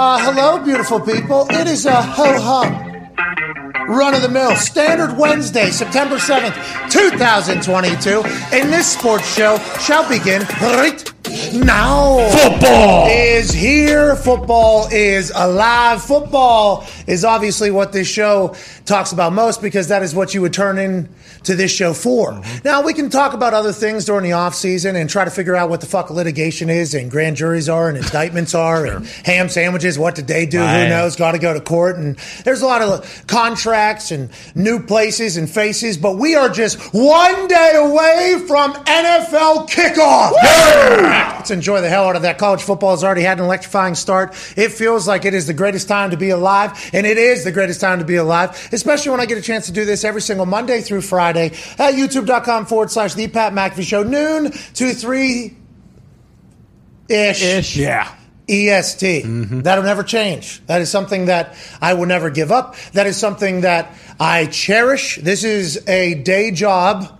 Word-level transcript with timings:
Uh, 0.00 0.16
hello, 0.20 0.64
beautiful 0.64 1.00
people. 1.00 1.44
It 1.50 1.66
is 1.66 1.84
a 1.84 2.00
ho 2.00 2.38
hum. 2.38 2.72
Run 3.88 4.14
of 4.14 4.22
the 4.22 4.28
mill, 4.28 4.54
standard 4.54 5.18
Wednesday, 5.18 5.70
September 5.70 6.18
7th, 6.18 6.54
2022. 6.88 8.22
And 8.56 8.72
this 8.72 8.92
sports 8.92 9.26
show 9.34 9.58
shall 9.80 10.08
begin 10.08 10.42
right 10.62 11.02
now. 11.54 12.28
Football 12.30 13.08
is 13.08 13.52
here. 13.52 14.16
Football 14.16 14.88
is 14.90 15.32
alive. 15.34 16.02
Football 16.02 16.86
is 17.06 17.24
obviously 17.24 17.70
what 17.70 17.92
this 17.92 18.08
show 18.08 18.54
talks 18.84 19.12
about 19.12 19.32
most 19.32 19.60
because 19.62 19.88
that 19.88 20.02
is 20.02 20.14
what 20.14 20.34
you 20.34 20.40
would 20.40 20.52
turn 20.52 20.78
in 20.78 21.08
to 21.44 21.54
this 21.54 21.70
show 21.70 21.94
for. 21.94 22.32
Mm-hmm. 22.32 22.58
Now 22.64 22.82
we 22.82 22.92
can 22.92 23.10
talk 23.10 23.32
about 23.32 23.54
other 23.54 23.72
things 23.72 24.04
during 24.04 24.24
the 24.24 24.32
off 24.32 24.54
season 24.54 24.96
and 24.96 25.08
try 25.08 25.24
to 25.24 25.30
figure 25.30 25.56
out 25.56 25.70
what 25.70 25.80
the 25.80 25.86
fuck 25.86 26.10
litigation 26.10 26.68
is 26.70 26.94
and 26.94 27.10
grand 27.10 27.36
juries 27.36 27.68
are 27.68 27.88
and 27.88 27.96
indictments 27.96 28.54
are 28.54 28.86
sure. 28.86 28.96
and 28.96 29.06
ham 29.06 29.48
sandwiches. 29.48 29.98
What 29.98 30.14
did 30.14 30.26
they 30.26 30.46
do? 30.46 30.60
Right. 30.60 30.84
Who 30.84 30.88
knows? 30.90 31.16
Got 31.16 31.32
to 31.32 31.38
go 31.38 31.54
to 31.54 31.60
court 31.60 31.96
and 31.96 32.16
there's 32.44 32.62
a 32.62 32.66
lot 32.66 32.82
of 32.82 33.26
contracts 33.26 34.10
and 34.10 34.30
new 34.54 34.80
places 34.80 35.36
and 35.36 35.48
faces. 35.48 35.96
But 35.96 36.18
we 36.18 36.34
are 36.34 36.48
just 36.48 36.78
one 36.92 37.48
day 37.48 37.72
away 37.76 38.44
from 38.46 38.72
NFL 38.72 39.68
kickoff. 39.68 40.32
Let's 41.38 41.50
enjoy 41.50 41.80
the 41.80 41.88
hell 41.88 42.08
out 42.08 42.16
of 42.16 42.22
that. 42.22 42.38
College 42.38 42.62
football 42.62 42.90
has 42.90 43.04
already 43.04 43.22
had 43.22 43.38
an 43.38 43.44
electrifying 43.44 43.94
start. 43.94 44.30
It 44.56 44.72
feels 44.72 45.06
like 45.08 45.24
it 45.24 45.34
is 45.34 45.46
the 45.46 45.54
greatest 45.54 45.88
time 45.88 46.10
to 46.10 46.16
be 46.16 46.30
alive, 46.30 46.90
and 46.92 47.06
it 47.06 47.16
is 47.18 47.44
the 47.44 47.52
greatest 47.52 47.80
time 47.80 48.00
to 48.00 48.04
be 48.04 48.16
alive, 48.16 48.68
especially 48.72 49.10
when 49.10 49.20
I 49.20 49.26
get 49.26 49.38
a 49.38 49.42
chance 49.42 49.66
to 49.66 49.72
do 49.72 49.84
this 49.84 50.04
every 50.04 50.20
single 50.20 50.46
Monday 50.46 50.80
through 50.80 51.02
Friday 51.02 51.46
at 51.78 51.94
youtube.com 51.94 52.66
forward 52.66 52.90
slash 52.90 53.14
the 53.14 53.28
Pat 53.28 53.52
McAfee 53.52 53.86
Show, 53.86 54.02
noon 54.02 54.52
to 54.74 54.92
3 54.92 55.56
ish. 57.08 57.42
Ish. 57.42 57.76
Yeah. 57.76 58.14
EST. 58.48 59.24
Mm-hmm. 59.24 59.60
That'll 59.60 59.84
never 59.84 60.02
change. 60.02 60.64
That 60.66 60.80
is 60.80 60.90
something 60.90 61.26
that 61.26 61.54
I 61.82 61.94
will 61.94 62.06
never 62.06 62.30
give 62.30 62.50
up. 62.50 62.76
That 62.92 63.06
is 63.06 63.16
something 63.16 63.60
that 63.60 63.94
I 64.18 64.46
cherish. 64.46 65.16
This 65.16 65.44
is 65.44 65.86
a 65.86 66.14
day 66.14 66.50
job 66.50 67.18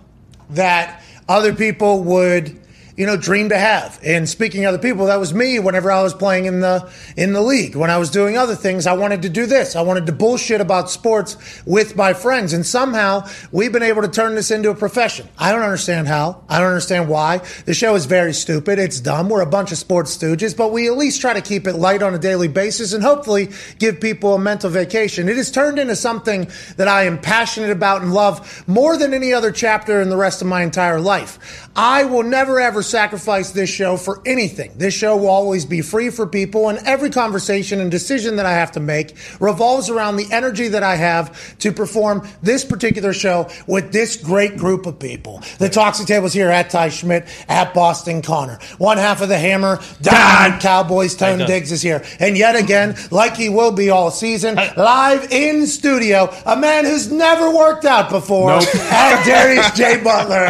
that 0.51 1.03
other 1.27 1.53
people 1.53 2.03
would 2.03 2.58
you 2.99 3.05
know, 3.05 3.15
dream 3.15 3.47
to 3.47 3.57
have. 3.57 3.97
And 4.03 4.27
speaking 4.27 4.65
of 4.65 4.73
other 4.73 4.77
people, 4.77 5.05
that 5.05 5.21
was 5.21 5.33
me 5.33 5.57
whenever 5.57 5.89
I 5.89 6.03
was 6.03 6.13
playing 6.13 6.45
in 6.45 6.59
the 6.59 6.91
in 7.15 7.31
the 7.31 7.39
league. 7.39 7.77
When 7.77 7.89
I 7.89 7.97
was 7.97 8.11
doing 8.11 8.37
other 8.37 8.55
things, 8.55 8.85
I 8.85 8.91
wanted 8.91 9.21
to 9.21 9.29
do 9.29 9.45
this. 9.45 9.77
I 9.77 9.81
wanted 9.83 10.05
to 10.07 10.11
bullshit 10.11 10.59
about 10.59 10.89
sports 10.89 11.37
with 11.65 11.95
my 11.95 12.13
friends. 12.13 12.51
And 12.51 12.65
somehow 12.65 13.25
we've 13.53 13.71
been 13.71 13.83
able 13.83 14.01
to 14.01 14.09
turn 14.09 14.35
this 14.35 14.51
into 14.51 14.69
a 14.69 14.75
profession. 14.75 15.29
I 15.37 15.53
don't 15.53 15.61
understand 15.61 16.09
how. 16.09 16.43
I 16.49 16.59
don't 16.59 16.67
understand 16.67 17.07
why. 17.07 17.37
The 17.63 17.73
show 17.73 17.95
is 17.95 18.05
very 18.05 18.33
stupid. 18.33 18.79
It's 18.79 18.99
dumb. 18.99 19.29
We're 19.29 19.43
a 19.43 19.45
bunch 19.45 19.71
of 19.71 19.77
sports 19.77 20.17
stooges, 20.17 20.55
but 20.55 20.73
we 20.73 20.89
at 20.89 20.97
least 20.97 21.21
try 21.21 21.31
to 21.33 21.41
keep 21.41 21.67
it 21.67 21.75
light 21.75 22.03
on 22.03 22.13
a 22.13 22.19
daily 22.19 22.49
basis 22.49 22.91
and 22.91 23.01
hopefully 23.01 23.47
give 23.77 24.01
people 24.01 24.35
a 24.35 24.39
mental 24.39 24.69
vacation. 24.69 25.29
It 25.29 25.37
has 25.37 25.51
turned 25.51 25.79
into 25.79 25.95
something 25.95 26.51
that 26.75 26.89
I 26.89 27.03
am 27.03 27.17
passionate 27.17 27.71
about 27.71 28.01
and 28.01 28.13
love 28.13 28.67
more 28.67 28.97
than 28.97 29.13
any 29.13 29.31
other 29.31 29.53
chapter 29.53 30.01
in 30.01 30.09
the 30.09 30.17
rest 30.17 30.41
of 30.41 30.49
my 30.49 30.63
entire 30.63 30.99
life. 30.99 31.68
I 31.81 32.03
will 32.03 32.23
never 32.23 32.59
ever 32.59 32.83
sacrifice 32.83 33.51
this 33.51 33.69
show 33.69 33.95
for 33.95 34.21
anything. 34.25 34.73
This 34.75 34.93
show 34.93 35.15
will 35.15 35.29
always 35.29 35.63
be 35.63 35.81
free 35.81 36.09
for 36.09 36.27
people, 36.27 36.67
and 36.67 36.77
every 36.79 37.09
conversation 37.09 37.79
and 37.79 37.89
decision 37.89 38.35
that 38.35 38.45
I 38.45 38.51
have 38.51 38.73
to 38.73 38.81
make 38.81 39.15
revolves 39.39 39.89
around 39.89 40.17
the 40.17 40.27
energy 40.29 40.67
that 40.67 40.83
I 40.83 40.97
have 40.97 41.57
to 41.59 41.71
perform 41.71 42.27
this 42.41 42.65
particular 42.65 43.13
show 43.13 43.49
with 43.65 43.93
this 43.93 44.17
great 44.17 44.57
group 44.57 44.87
of 44.87 44.99
people. 44.99 45.41
The 45.57 45.69
Toxic 45.69 46.05
Tables 46.05 46.33
here 46.33 46.49
at 46.49 46.69
Ty 46.69 46.89
Schmidt, 46.89 47.29
at 47.47 47.73
Boston 47.73 48.21
Connor. 48.21 48.59
One 48.77 48.97
half 48.97 49.21
of 49.21 49.29
the 49.29 49.39
hammer, 49.39 49.79
Don 50.01 50.59
Cowboys, 50.59 51.15
Tone 51.15 51.47
Diggs 51.47 51.71
is 51.71 51.81
here. 51.81 52.03
And 52.19 52.37
yet 52.37 52.57
again, 52.57 52.97
like 53.09 53.37
he 53.37 53.47
will 53.47 53.71
be 53.71 53.89
all 53.89 54.11
season, 54.11 54.55
live 54.75 55.31
in 55.31 55.65
studio, 55.65 56.29
a 56.45 56.57
man 56.57 56.83
who's 56.83 57.09
never 57.09 57.55
worked 57.55 57.85
out 57.85 58.09
before, 58.09 58.49
nope. 58.49 58.75
at 58.75 59.25
Darius 59.25 59.71
J. 59.77 60.03
Butler. 60.03 60.49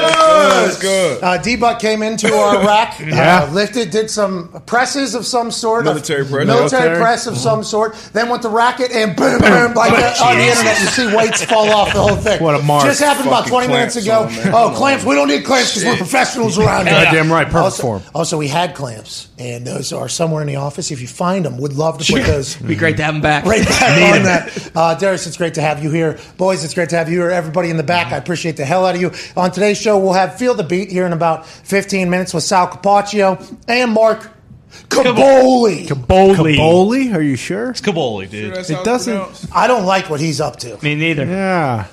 That's 0.00 0.80
good. 0.80 1.22
Uh, 1.22 1.38
D 1.38 1.56
Buck 1.56 1.80
came 1.80 2.02
into 2.02 2.32
our 2.34 2.58
rack, 2.66 2.98
yeah. 3.00 3.42
uh, 3.42 3.52
lifted, 3.52 3.90
did 3.90 4.10
some 4.10 4.48
presses 4.66 5.14
of 5.14 5.26
some 5.26 5.50
sort, 5.50 5.84
military 5.84 6.24
press, 6.24 6.46
military, 6.46 6.82
military. 6.82 6.98
press 6.98 7.26
of 7.26 7.34
mm-hmm. 7.34 7.42
some 7.42 7.64
sort. 7.64 7.94
Then 8.12 8.28
went 8.28 8.42
to 8.42 8.48
racket 8.48 8.92
and 8.92 9.16
boom, 9.16 9.40
boom, 9.40 9.74
like 9.74 9.92
oh, 9.92 10.24
on 10.24 10.38
the 10.38 10.44
internet, 10.44 10.80
you 10.80 10.86
see 10.86 11.16
weights 11.16 11.44
fall 11.44 11.70
off 11.70 11.92
the 11.92 12.00
whole 12.00 12.16
thing. 12.16 12.42
What 12.42 12.54
a 12.58 12.62
mark! 12.62 12.84
Just 12.84 13.00
happened 13.00 13.28
about 13.28 13.46
twenty 13.46 13.68
minutes 13.68 13.96
ago. 13.96 14.22
On, 14.22 14.54
oh, 14.54 14.74
clamps! 14.76 15.04
We 15.04 15.14
don't 15.14 15.28
need 15.28 15.44
clamps 15.44 15.74
because 15.74 15.84
we're 15.84 15.96
professionals 15.96 16.58
around 16.58 16.86
here. 16.86 17.04
Goddamn 17.04 17.30
right, 17.30 17.46
perfect 17.46 17.64
also, 17.64 17.82
form. 17.82 18.02
Also, 18.14 18.38
we 18.38 18.48
had 18.48 18.74
clamps, 18.74 19.28
and 19.38 19.66
those 19.66 19.92
are 19.92 20.08
somewhere 20.08 20.42
in 20.42 20.48
the 20.48 20.56
office. 20.56 20.90
If 20.90 21.00
you 21.00 21.08
find 21.08 21.44
them, 21.44 21.58
would 21.58 21.74
love 21.74 21.98
to 21.98 22.12
put 22.12 22.24
those. 22.24 22.56
It'd 22.56 22.68
be 22.68 22.76
great 22.76 22.96
to 22.98 23.04
have 23.04 23.14
them 23.14 23.22
back. 23.22 23.44
Right 23.44 23.64
back 23.66 24.16
on 24.16 24.22
that. 24.24 24.70
Uh, 24.74 24.94
Darius, 24.94 25.26
it's 25.26 25.36
great 25.36 25.54
to 25.54 25.62
have 25.62 25.82
you 25.82 25.90
here, 25.90 26.18
boys. 26.36 26.64
It's 26.64 26.74
great 26.74 26.90
to 26.90 26.96
have 26.96 27.08
you 27.08 27.20
here. 27.20 27.30
Everybody 27.30 27.70
in 27.70 27.76
the 27.76 27.82
back, 27.82 28.12
I 28.12 28.16
appreciate 28.16 28.56
the 28.56 28.64
hell 28.64 28.86
out 28.86 28.94
of 28.94 29.00
you. 29.00 29.10
On 29.36 29.50
today's 29.50 29.80
show, 29.80 29.89
we'll 29.98 30.12
have 30.12 30.38
feel 30.38 30.54
the 30.54 30.64
beat 30.64 30.90
here 30.90 31.06
in 31.06 31.12
about 31.12 31.46
15 31.46 32.10
minutes 32.10 32.34
with 32.34 32.44
Sal 32.44 32.68
Capaccio 32.68 33.58
and 33.68 33.92
Mark 33.92 34.30
Kaboly. 34.88 35.86
Kaboly. 35.86 36.56
Kaboly? 36.56 37.14
Are 37.14 37.22
you 37.22 37.36
sure? 37.36 37.70
It's 37.70 37.80
Kaboly, 37.80 38.30
dude. 38.30 38.56
It 38.56 38.84
doesn't. 38.84 39.46
I 39.54 39.66
don't 39.66 39.84
like 39.84 40.10
what 40.10 40.20
he's 40.20 40.40
up 40.40 40.56
to. 40.60 40.78
Me 40.82 40.94
neither. 40.94 41.24
Yeah. 41.24 41.86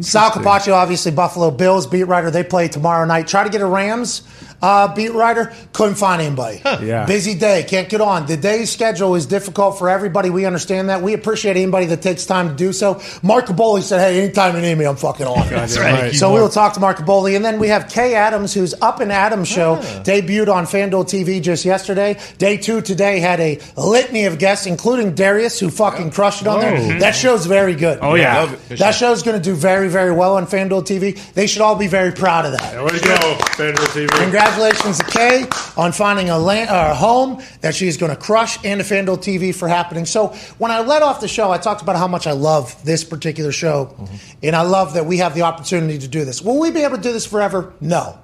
Sal 0.00 0.30
Capaccio, 0.30 0.72
obviously 0.72 1.12
Buffalo 1.12 1.50
Bills 1.50 1.86
beat 1.86 2.04
writer. 2.04 2.30
They 2.30 2.44
play 2.44 2.68
tomorrow 2.68 3.04
night. 3.04 3.28
Try 3.28 3.44
to 3.44 3.50
get 3.50 3.60
a 3.60 3.66
Rams 3.66 4.22
uh, 4.62 4.94
beat 4.94 5.12
writer. 5.12 5.52
Couldn't 5.72 5.96
find 5.96 6.22
anybody. 6.22 6.58
Huh. 6.58 6.78
Yeah. 6.82 7.04
Busy 7.06 7.34
day. 7.34 7.64
Can't 7.64 7.88
get 7.88 8.00
on. 8.00 8.26
The 8.26 8.36
day's 8.36 8.70
schedule 8.70 9.14
is 9.16 9.26
difficult 9.26 9.78
for 9.78 9.90
everybody. 9.90 10.30
We 10.30 10.46
understand 10.46 10.88
that. 10.88 11.02
We 11.02 11.14
appreciate 11.14 11.56
anybody 11.56 11.86
that 11.86 12.00
takes 12.00 12.24
time 12.24 12.48
to 12.48 12.54
do 12.54 12.72
so. 12.72 13.02
Mark 13.22 13.46
Kaboly 13.46 13.82
said, 13.82 14.00
hey, 14.00 14.22
anytime 14.22 14.54
you 14.54 14.62
need 14.62 14.76
me, 14.76 14.84
I'm 14.84 14.96
fucking 14.96 15.26
on. 15.26 15.48
That's 15.48 15.78
right. 15.78 16.14
So 16.14 16.32
we 16.32 16.40
will 16.40 16.48
talk 16.48 16.74
to 16.74 16.80
Mark 16.80 16.98
Kaboly. 16.98 17.34
And 17.34 17.44
then 17.44 17.58
we 17.58 17.68
have 17.68 17.90
Kay 17.90 18.14
Adams, 18.14 18.54
who's 18.54 18.74
Up 18.80 19.00
and 19.00 19.10
Adams 19.10 19.48
show, 19.48 19.74
ah. 19.74 20.02
debuted 20.04 20.52
on 20.52 20.64
FanDuel 20.64 21.04
TV 21.04 21.42
just 21.42 21.64
yesterday. 21.64 22.18
Day 22.38 22.56
two 22.56 22.80
today 22.80 23.18
had 23.18 23.40
a 23.40 23.60
litany 23.76 24.24
of 24.26 24.38
guests, 24.38 24.66
including 24.66 25.14
Darius, 25.14 25.58
who 25.58 25.70
fucking 25.70 26.06
yeah. 26.06 26.12
crushed 26.12 26.42
it 26.42 26.46
on 26.46 26.60
there. 26.60 26.76
Mm-hmm. 26.76 26.98
That 27.00 27.14
show's 27.16 27.46
very 27.46 27.74
good. 27.74 27.98
Oh, 28.00 28.14
yeah. 28.14 28.54
That 28.68 28.94
show's 28.94 29.22
going 29.22 29.36
to 29.36 29.42
do 29.42 29.54
very, 29.54 29.88
very 29.88 30.12
well 30.12 30.36
on 30.36 30.46
FanDuel 30.46 30.82
TV. 30.82 31.18
They 31.32 31.46
should 31.46 31.62
all 31.62 31.76
be 31.76 31.88
very 31.88 32.12
proud 32.12 32.46
of 32.46 32.52
that. 32.52 32.72
There 32.72 32.84
we 32.84 33.00
go, 33.00 33.16
FanDuel 33.56 34.06
TV. 34.06 34.08
Congratulations 34.52 34.98
to 34.98 35.04
Kay 35.06 35.46
on 35.78 35.92
finding 35.92 36.28
a, 36.28 36.38
land, 36.38 36.68
a 36.68 36.94
home 36.94 37.42
that 37.62 37.74
she's 37.74 37.96
going 37.96 38.14
to 38.14 38.20
crush 38.20 38.62
and 38.66 38.82
to 38.82 38.86
FanDuel 38.86 39.16
TV 39.16 39.54
for 39.54 39.66
happening. 39.66 40.04
So 40.04 40.28
when 40.58 40.70
I 40.70 40.80
let 40.80 41.02
off 41.02 41.22
the 41.22 41.28
show, 41.28 41.50
I 41.50 41.56
talked 41.56 41.80
about 41.80 41.96
how 41.96 42.06
much 42.06 42.26
I 42.26 42.32
love 42.32 42.84
this 42.84 43.02
particular 43.02 43.50
show, 43.50 43.86
mm-hmm. 43.86 44.16
and 44.42 44.54
I 44.54 44.60
love 44.60 44.92
that 44.92 45.06
we 45.06 45.16
have 45.18 45.34
the 45.34 45.40
opportunity 45.40 45.98
to 45.98 46.06
do 46.06 46.26
this. 46.26 46.42
Will 46.42 46.60
we 46.60 46.70
be 46.70 46.82
able 46.82 46.96
to 46.96 47.02
do 47.02 47.14
this 47.14 47.24
forever? 47.24 47.72
No. 47.80 48.18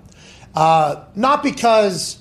Uh, 0.54 1.06
not 1.14 1.42
because 1.42 2.18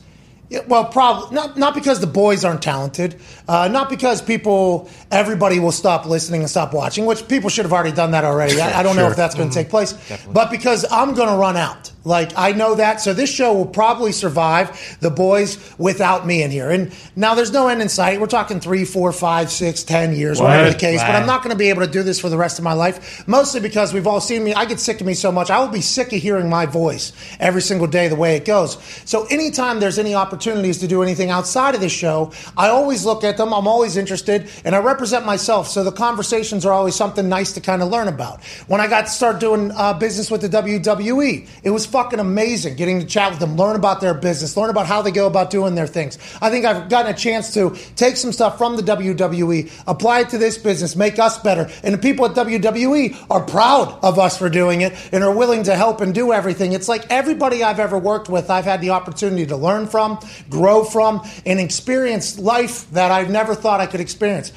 well, 0.68 0.86
probably 0.86 1.36
not. 1.36 1.58
Not 1.58 1.76
because 1.76 2.00
the 2.00 2.08
boys 2.08 2.46
aren't 2.46 2.62
talented. 2.62 3.20
Uh, 3.50 3.68
not 3.68 3.90
because 3.90 4.22
people, 4.22 4.90
everybody 5.12 5.60
will 5.60 5.74
stop 5.74 6.06
listening 6.06 6.40
and 6.42 6.50
stop 6.50 6.74
watching. 6.74 7.06
Which 7.06 7.28
people 7.28 7.50
should 7.50 7.66
have 7.66 7.74
already 7.74 7.92
done 7.92 8.12
that 8.12 8.24
already. 8.24 8.62
I, 8.62 8.80
I 8.80 8.84
don't 8.84 8.96
sure. 8.96 9.04
know 9.04 9.10
if 9.10 9.18
that's 9.18 9.36
going 9.36 9.50
to 9.50 9.54
mm-hmm. 9.54 9.64
take 9.64 9.70
place. 9.70 9.92
Definitely. 9.92 10.34
But 10.34 10.50
because 10.50 10.86
I'm 10.90 11.14
going 11.14 11.28
to 11.28 11.36
run 11.36 11.58
out. 11.58 11.92
Like 12.08 12.32
I 12.38 12.54
know 12.54 12.76
that. 12.76 13.02
So 13.02 13.14
this 13.14 13.30
show 13.30 13.54
will 13.54 13.66
probably 13.66 14.14
survive 14.14 14.98
the 15.02 15.12
boys 15.12 15.58
without 15.78 16.26
me 16.26 16.42
in 16.42 16.52
here. 16.52 16.70
And 16.72 16.94
now 17.18 17.36
there's 17.36 17.52
no 17.52 17.68
end 17.68 17.82
in 17.82 17.90
sight. 17.90 18.22
We're 18.22 18.28
talking 18.28 18.62
three, 18.62 18.86
four, 18.86 19.12
five, 19.12 19.52
six, 19.52 19.84
ten 19.84 20.16
years, 20.16 20.40
what? 20.40 20.48
whatever 20.48 20.72
the 20.72 20.80
case. 20.80 21.02
Wow. 21.02 21.08
But 21.08 21.16
I'm 21.18 21.28
not 21.28 21.44
going 21.44 21.52
to 21.52 21.58
be 21.58 21.70
able 21.70 21.86
to 21.86 21.92
do 21.92 22.04
this 22.04 22.20
for 22.20 22.30
the 22.30 22.38
rest 22.38 22.60
of 22.60 22.64
my 22.64 22.72
life. 22.72 23.28
Mostly 23.28 23.60
because 23.60 23.94
we've 23.94 24.08
all 24.08 24.22
seen 24.22 24.44
me. 24.44 24.54
I 24.54 24.64
get 24.64 24.80
sick 24.80 25.02
of 25.02 25.08
me 25.08 25.16
so 25.16 25.34
much. 25.34 25.50
I 25.50 25.60
will 25.60 25.68
be 25.68 25.82
sick 25.82 26.14
of 26.14 26.22
hearing 26.22 26.50
my 26.50 26.66
voice 26.66 27.12
every 27.40 27.62
single 27.62 27.88
day 27.88 28.08
the 28.08 28.16
way 28.16 28.38
it 28.38 28.46
goes. 28.46 28.78
So 29.04 29.26
anytime 29.26 29.82
there's 29.82 30.00
any 30.00 30.16
opportunities 30.16 30.78
to 30.80 30.88
do 30.88 31.04
anything 31.04 31.30
outside 31.30 31.76
of 31.76 31.82
this 31.82 31.92
show, 31.92 32.32
I 32.56 32.70
always 32.70 33.04
look 33.04 33.26
at 33.26 33.36
them. 33.36 33.54
I'm 33.54 33.68
always 33.68 33.98
interested, 33.98 34.50
and 34.64 34.74
I 34.74 34.80
represent 34.80 35.26
myself. 35.26 35.68
So 35.68 35.84
the 35.84 35.92
conversations 35.92 36.66
are 36.66 36.72
always 36.72 36.96
something 36.96 37.28
nice 37.28 37.52
to 37.54 37.62
kind 37.62 37.82
of 37.82 37.90
learn 37.90 38.08
about. 38.08 38.42
When 38.68 38.80
I 38.80 38.88
got 38.88 39.08
to 39.08 39.12
start 39.12 39.40
doing 39.40 39.72
uh, 39.72 39.94
business 39.94 40.32
with 40.32 40.40
the 40.42 40.50
WWE, 40.50 41.50
it 41.64 41.70
was 41.70 41.86
fucking 41.98 42.20
amazing 42.20 42.76
getting 42.76 43.00
to 43.00 43.08
chat 43.08 43.32
with 43.32 43.40
them, 43.40 43.56
learn 43.56 43.76
about 43.76 44.02
their 44.02 44.14
business, 44.14 44.56
learn 44.56 44.70
about 44.70 44.86
how 44.86 45.02
they 45.02 45.10
go 45.10 45.26
about 45.26 45.50
doing 45.50 45.74
their 45.74 45.88
things. 45.88 46.20
I 46.40 46.52
think 46.52 46.64
I've 46.64 46.90
gotten 46.90 47.12
a 47.12 47.18
chance 47.18 47.56
to 47.56 47.76
take 47.96 48.18
some 48.18 48.32
stuff 48.32 48.60
from 48.60 48.76
the 48.76 48.84
WWE, 48.84 49.72
apply 49.88 50.20
it 50.20 50.30
to 50.30 50.38
this 50.38 50.60
business, 50.60 50.96
make 50.96 51.18
us 51.18 51.40
better. 51.40 51.68
And 51.84 51.96
the 51.96 51.98
people 51.98 52.28
at 52.28 52.34
WWE 52.34 53.26
are 53.32 53.42
proud 53.44 53.98
of 54.04 54.20
us 54.20 54.38
for 54.38 54.48
doing 54.48 54.82
it 54.82 54.94
and 55.12 55.24
are 55.24 55.36
willing 55.36 55.64
to 55.64 55.76
help 55.76 56.00
and 56.00 56.14
do 56.14 56.34
everything. 56.34 56.74
It's 56.74 56.88
like 56.88 57.10
everybody 57.10 57.64
I've 57.64 57.80
ever 57.80 57.98
worked 57.98 58.30
with, 58.30 58.52
I've 58.52 58.66
had 58.66 58.80
the 58.80 58.92
opportunity 58.92 59.48
to 59.48 59.58
learn 59.58 59.88
from, 59.88 60.20
grow 60.52 60.84
from, 60.84 61.28
and 61.48 61.60
experience 61.60 62.38
life 62.38 62.88
that 62.92 63.10
I've 63.10 63.32
never 63.32 63.56
thought 63.56 63.80
I 63.80 63.88
could 63.88 64.02
experience. 64.02 64.54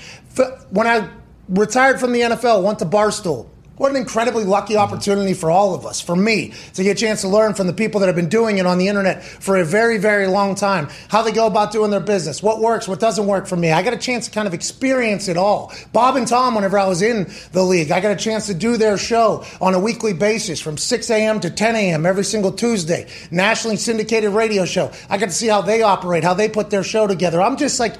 When 0.68 0.86
I 0.86 1.08
retired 1.48 2.00
from 2.00 2.12
the 2.12 2.20
NFL, 2.20 2.62
went 2.64 2.80
to 2.80 2.84
Barstool, 2.84 3.48
What 3.80 3.92
an 3.92 3.96
incredibly 3.96 4.44
lucky 4.44 4.76
opportunity 4.76 5.32
for 5.32 5.50
all 5.50 5.74
of 5.74 5.86
us, 5.86 6.02
for 6.02 6.14
me, 6.14 6.52
to 6.74 6.82
get 6.82 6.98
a 6.98 7.00
chance 7.00 7.22
to 7.22 7.28
learn 7.28 7.54
from 7.54 7.66
the 7.66 7.72
people 7.72 8.00
that 8.00 8.08
have 8.08 8.14
been 8.14 8.28
doing 8.28 8.58
it 8.58 8.66
on 8.66 8.76
the 8.76 8.88
internet 8.88 9.22
for 9.24 9.56
a 9.56 9.64
very, 9.64 9.96
very 9.96 10.26
long 10.26 10.54
time, 10.54 10.90
how 11.08 11.22
they 11.22 11.32
go 11.32 11.46
about 11.46 11.72
doing 11.72 11.90
their 11.90 11.98
business, 11.98 12.42
what 12.42 12.60
works, 12.60 12.86
what 12.86 13.00
doesn't 13.00 13.26
work 13.26 13.46
for 13.46 13.56
me. 13.56 13.72
I 13.72 13.82
got 13.82 13.94
a 13.94 13.96
chance 13.96 14.26
to 14.26 14.32
kind 14.32 14.46
of 14.46 14.52
experience 14.52 15.28
it 15.28 15.38
all. 15.38 15.72
Bob 15.94 16.16
and 16.16 16.28
Tom, 16.28 16.56
whenever 16.56 16.78
I 16.78 16.86
was 16.86 17.00
in 17.00 17.32
the 17.52 17.62
league, 17.62 17.90
I 17.90 18.00
got 18.00 18.12
a 18.12 18.16
chance 18.16 18.46
to 18.48 18.54
do 18.54 18.76
their 18.76 18.98
show 18.98 19.46
on 19.62 19.72
a 19.72 19.80
weekly 19.80 20.12
basis 20.12 20.60
from 20.60 20.76
6 20.76 21.08
a.m. 21.08 21.40
to 21.40 21.48
10 21.48 21.74
a.m. 21.74 22.04
every 22.04 22.24
single 22.24 22.52
Tuesday. 22.52 23.08
Nationally 23.30 23.78
syndicated 23.78 24.34
radio 24.34 24.66
show. 24.66 24.92
I 25.08 25.16
got 25.16 25.30
to 25.30 25.34
see 25.34 25.48
how 25.48 25.62
they 25.62 25.80
operate, 25.80 26.22
how 26.22 26.34
they 26.34 26.50
put 26.50 26.68
their 26.68 26.84
show 26.84 27.06
together. 27.06 27.40
I'm 27.40 27.56
just 27.56 27.80
like 27.80 27.94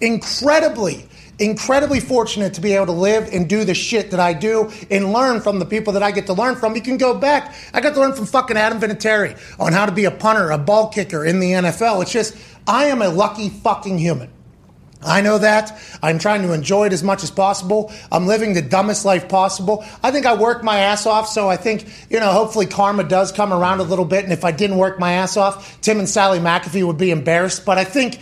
incredibly 0.00 1.04
incredibly 1.42 2.00
fortunate 2.00 2.54
to 2.54 2.60
be 2.60 2.72
able 2.72 2.86
to 2.86 2.92
live 2.92 3.28
and 3.32 3.48
do 3.48 3.64
the 3.64 3.74
shit 3.74 4.12
that 4.12 4.20
I 4.20 4.32
do 4.32 4.70
and 4.90 5.12
learn 5.12 5.40
from 5.40 5.58
the 5.58 5.66
people 5.66 5.92
that 5.94 6.02
I 6.02 6.12
get 6.12 6.26
to 6.26 6.32
learn 6.32 6.56
from. 6.56 6.76
You 6.76 6.82
can 6.82 6.96
go 6.96 7.14
back. 7.14 7.54
I 7.74 7.80
got 7.80 7.94
to 7.94 8.00
learn 8.00 8.14
from 8.14 8.26
fucking 8.26 8.56
Adam 8.56 8.80
Vinatieri 8.80 9.38
on 9.58 9.72
how 9.72 9.86
to 9.86 9.92
be 9.92 10.04
a 10.04 10.10
punter, 10.10 10.50
a 10.50 10.58
ball 10.58 10.88
kicker 10.88 11.24
in 11.24 11.40
the 11.40 11.50
NFL. 11.52 12.02
It's 12.02 12.12
just, 12.12 12.36
I 12.66 12.86
am 12.86 13.02
a 13.02 13.08
lucky 13.08 13.48
fucking 13.48 13.98
human. 13.98 14.30
I 15.04 15.20
know 15.20 15.38
that. 15.38 15.76
I'm 16.00 16.20
trying 16.20 16.42
to 16.42 16.52
enjoy 16.52 16.86
it 16.86 16.92
as 16.92 17.02
much 17.02 17.24
as 17.24 17.30
possible. 17.32 17.92
I'm 18.12 18.28
living 18.28 18.54
the 18.54 18.62
dumbest 18.62 19.04
life 19.04 19.28
possible. 19.28 19.84
I 20.00 20.12
think 20.12 20.26
I 20.26 20.34
work 20.34 20.62
my 20.62 20.78
ass 20.78 21.06
off, 21.06 21.28
so 21.28 21.48
I 21.48 21.56
think, 21.56 21.86
you 22.08 22.20
know, 22.20 22.30
hopefully 22.30 22.66
karma 22.66 23.02
does 23.02 23.32
come 23.32 23.52
around 23.52 23.80
a 23.80 23.84
little 23.84 24.04
bit. 24.04 24.22
And 24.22 24.32
if 24.32 24.44
I 24.44 24.52
didn't 24.52 24.76
work 24.76 25.00
my 25.00 25.14
ass 25.14 25.36
off, 25.36 25.80
Tim 25.80 25.98
and 25.98 26.08
Sally 26.08 26.38
McAfee 26.38 26.86
would 26.86 26.98
be 26.98 27.10
embarrassed. 27.10 27.66
But 27.66 27.78
I 27.78 27.84
think 27.84 28.20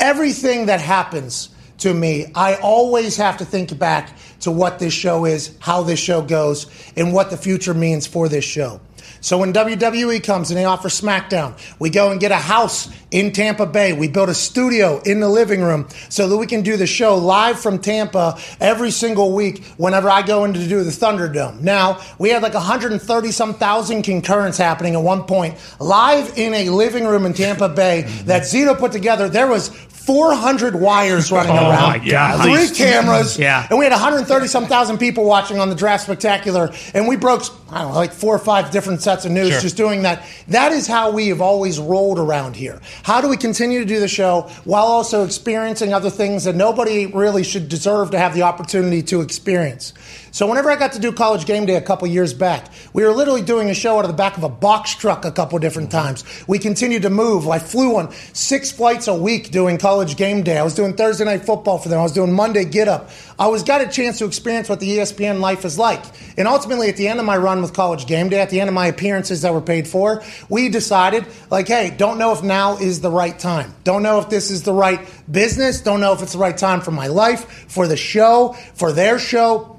everything 0.00 0.66
that 0.66 0.80
happens 0.80 1.50
to 1.84 1.92
me, 1.92 2.24
I 2.34 2.54
always 2.54 3.18
have 3.18 3.36
to 3.36 3.44
think 3.44 3.78
back 3.78 4.16
to 4.40 4.50
what 4.50 4.78
this 4.78 4.94
show 4.94 5.26
is, 5.26 5.54
how 5.60 5.82
this 5.82 6.00
show 6.00 6.22
goes, 6.22 6.66
and 6.96 7.12
what 7.12 7.28
the 7.28 7.36
future 7.36 7.74
means 7.74 8.06
for 8.06 8.26
this 8.26 8.42
show. 8.42 8.80
So 9.20 9.36
when 9.36 9.52
WWE 9.52 10.24
comes 10.24 10.50
and 10.50 10.58
they 10.58 10.64
offer 10.64 10.88
SmackDown, 10.88 11.58
we 11.78 11.90
go 11.90 12.10
and 12.10 12.18
get 12.18 12.32
a 12.32 12.36
house 12.36 12.88
in 13.14 13.30
Tampa 13.30 13.64
Bay. 13.64 13.92
We 13.92 14.08
built 14.08 14.28
a 14.28 14.34
studio 14.34 15.00
in 15.02 15.20
the 15.20 15.28
living 15.28 15.62
room 15.62 15.86
so 16.08 16.28
that 16.28 16.36
we 16.36 16.48
can 16.48 16.62
do 16.62 16.76
the 16.76 16.86
show 16.86 17.16
live 17.16 17.60
from 17.60 17.78
Tampa 17.78 18.36
every 18.60 18.90
single 18.90 19.32
week 19.32 19.64
whenever 19.76 20.10
I 20.10 20.22
go 20.22 20.44
in 20.44 20.52
to 20.52 20.68
do 20.68 20.82
the 20.82 20.90
Thunderdome. 20.90 21.60
Now, 21.60 22.00
we 22.18 22.30
had 22.30 22.42
like 22.42 22.54
130 22.54 23.30
some 23.30 23.54
thousand 23.54 24.02
concurrents 24.02 24.58
happening 24.58 24.96
at 24.96 25.02
one 25.02 25.22
point 25.22 25.54
live 25.78 26.36
in 26.36 26.54
a 26.54 26.70
living 26.70 27.06
room 27.06 27.24
in 27.24 27.34
Tampa 27.34 27.68
Bay 27.68 28.02
mm-hmm. 28.04 28.26
that 28.26 28.42
Zito 28.42 28.76
put 28.76 28.90
together. 28.90 29.28
There 29.28 29.46
was 29.46 29.70
400 30.04 30.74
wires 30.74 31.32
running 31.32 31.52
oh 31.52 31.70
around. 31.70 31.88
My 31.88 31.98
God. 31.98 32.42
Three 32.42 32.76
cameras. 32.76 33.38
Yeah. 33.44 33.66
And 33.68 33.78
we 33.78 33.84
had 33.84 33.92
130 33.92 34.46
some 34.46 34.66
thousand 34.66 34.98
people 34.98 35.24
watching 35.24 35.58
on 35.58 35.68
the 35.68 35.74
Draft 35.74 36.04
Spectacular. 36.04 36.72
And 36.94 37.06
we 37.08 37.16
broke, 37.16 37.42
I 37.70 37.82
don't 37.82 37.90
know, 37.90 37.96
like 37.96 38.12
four 38.12 38.34
or 38.34 38.38
five 38.38 38.70
different 38.70 39.02
sets 39.02 39.24
of 39.24 39.32
news 39.32 39.50
sure. 39.50 39.60
just 39.60 39.76
doing 39.76 40.02
that. 40.02 40.24
That 40.48 40.72
is 40.72 40.86
how 40.86 41.10
we 41.10 41.28
have 41.28 41.40
always 41.40 41.78
rolled 41.78 42.18
around 42.18 42.56
here. 42.56 42.80
How 43.04 43.20
do 43.20 43.28
we 43.28 43.36
continue 43.36 43.80
to 43.80 43.84
do 43.84 44.00
the 44.00 44.08
show 44.08 44.50
while 44.64 44.86
also 44.86 45.26
experiencing 45.26 45.92
other 45.92 46.08
things 46.08 46.44
that 46.44 46.56
nobody 46.56 47.04
really 47.04 47.44
should 47.44 47.68
deserve 47.68 48.12
to 48.12 48.18
have 48.18 48.32
the 48.32 48.40
opportunity 48.40 49.02
to 49.02 49.20
experience? 49.20 49.92
So 50.34 50.48
whenever 50.48 50.68
I 50.68 50.74
got 50.74 50.94
to 50.94 50.98
do 50.98 51.12
college 51.12 51.46
game 51.46 51.64
day 51.64 51.76
a 51.76 51.80
couple 51.80 52.08
years 52.08 52.34
back, 52.34 52.66
we 52.92 53.04
were 53.04 53.12
literally 53.12 53.40
doing 53.40 53.70
a 53.70 53.74
show 53.74 53.98
out 53.98 54.04
of 54.04 54.10
the 54.10 54.16
back 54.16 54.36
of 54.36 54.42
a 54.42 54.48
box 54.48 54.92
truck 54.92 55.24
a 55.24 55.30
couple 55.30 55.56
different 55.60 55.92
times. 55.92 56.24
We 56.48 56.58
continued 56.58 57.02
to 57.02 57.10
move. 57.10 57.46
I 57.46 57.60
flew 57.60 57.98
on 57.98 58.12
six 58.32 58.72
flights 58.72 59.06
a 59.06 59.14
week 59.14 59.52
doing 59.52 59.78
college 59.78 60.16
game 60.16 60.42
day. 60.42 60.58
I 60.58 60.64
was 60.64 60.74
doing 60.74 60.94
Thursday 60.96 61.24
night 61.24 61.46
football 61.46 61.78
for 61.78 61.88
them. 61.88 62.00
I 62.00 62.02
was 62.02 62.10
doing 62.10 62.32
Monday 62.32 62.64
get 62.64 62.88
up. 62.88 63.10
I 63.38 63.46
was 63.46 63.62
got 63.62 63.80
a 63.80 63.86
chance 63.86 64.18
to 64.18 64.24
experience 64.24 64.68
what 64.68 64.80
the 64.80 64.98
ESPN 64.98 65.38
life 65.38 65.64
is 65.64 65.78
like. 65.78 66.02
And 66.36 66.48
ultimately, 66.48 66.88
at 66.88 66.96
the 66.96 67.06
end 67.06 67.20
of 67.20 67.24
my 67.24 67.36
run 67.36 67.62
with 67.62 67.72
college 67.72 68.06
game 68.06 68.28
day, 68.28 68.40
at 68.40 68.50
the 68.50 68.58
end 68.58 68.66
of 68.66 68.74
my 68.74 68.88
appearances 68.88 69.42
that 69.42 69.54
were 69.54 69.60
paid 69.60 69.86
for, 69.86 70.24
we 70.48 70.68
decided, 70.68 71.26
like, 71.48 71.68
hey, 71.68 71.94
don't 71.96 72.18
know 72.18 72.32
if 72.32 72.42
now 72.42 72.76
is 72.78 73.00
the 73.00 73.10
right 73.10 73.38
time. 73.38 73.72
Don't 73.84 74.02
know 74.02 74.18
if 74.18 74.30
this 74.30 74.50
is 74.50 74.64
the 74.64 74.72
right 74.72 74.98
business. 75.30 75.80
Don't 75.80 76.00
know 76.00 76.12
if 76.12 76.22
it's 76.22 76.32
the 76.32 76.38
right 76.38 76.58
time 76.58 76.80
for 76.80 76.90
my 76.90 77.06
life, 77.06 77.70
for 77.70 77.86
the 77.86 77.96
show, 77.96 78.54
for 78.74 78.90
their 78.90 79.20
show 79.20 79.73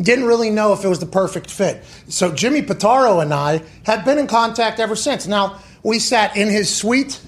didn't 0.00 0.26
really 0.26 0.50
know 0.50 0.72
if 0.72 0.84
it 0.84 0.88
was 0.88 0.98
the 0.98 1.06
perfect 1.06 1.50
fit. 1.50 1.82
So 2.08 2.32
Jimmy 2.32 2.62
Pitaro 2.62 3.22
and 3.22 3.32
I 3.32 3.62
have 3.84 4.04
been 4.04 4.18
in 4.18 4.26
contact 4.26 4.78
ever 4.80 4.96
since. 4.96 5.26
Now, 5.26 5.60
we 5.82 5.98
sat 5.98 6.36
in 6.36 6.48
his 6.48 6.74
suite 6.74 7.20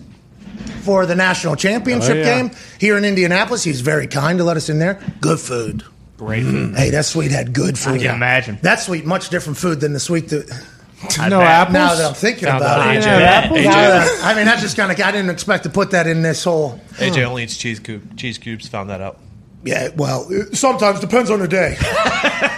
for 0.83 1.07
the 1.07 1.15
national 1.15 1.57
championship 1.57 2.17
oh, 2.17 2.19
yeah. 2.19 2.43
game 2.43 2.51
here 2.79 2.97
in 2.97 3.05
Indianapolis. 3.05 3.65
He 3.65 3.71
was 3.71 3.81
very 3.81 4.07
kind 4.07 4.39
to 4.39 4.45
let 4.45 4.57
us 4.57 4.69
in 4.69 4.79
there. 4.79 5.01
Good 5.21 5.41
food. 5.41 5.85
Great 6.17 6.43
hmm. 6.43 6.51
food. 6.51 6.77
Hey, 6.77 6.91
that 6.91 7.05
suite 7.05 7.31
had 7.31 7.53
good 7.53 7.79
food. 7.79 7.95
I 7.95 7.99
can 7.99 8.15
imagine. 8.15 8.59
That 8.63 8.81
suite, 8.81 9.07
much 9.07 9.31
different 9.31 9.57
food 9.57 9.81
than 9.81 9.93
the 9.93 10.01
suite 10.01 10.29
that. 10.29 10.49
no 11.29 11.41
apples. 11.41 11.75
Now 11.75 11.95
that 11.95 12.09
I'm 12.09 12.15
thinking 12.15 12.49
Found 12.49 12.63
about 12.63 12.95
it, 12.95 13.03
AJ. 13.03 13.49
AJ. 13.49 13.65
That, 13.65 14.21
I 14.25 14.35
mean, 14.35 14.45
that's 14.45 14.61
just 14.63 14.77
kind 14.77 14.91
of. 14.91 14.99
I 15.01 15.13
didn't 15.13 15.31
expect 15.31 15.63
to 15.63 15.71
put 15.71 15.93
that 15.93 16.07
in 16.07 16.23
this 16.23 16.43
whole. 16.43 16.81
AJ 16.95 17.25
only 17.25 17.45
eats 17.45 17.57
cheese 17.57 17.79
cube, 17.79 18.17
cheese 18.17 18.37
cubes. 18.37 18.69
Found 18.69 18.91
that 18.91 19.01
out. 19.01 19.21
Yeah, 19.65 19.89
well, 19.97 20.29
sometimes 20.53 21.01
depends 21.01 21.31
on 21.31 21.41
the 21.41 21.49
day. 21.49 21.77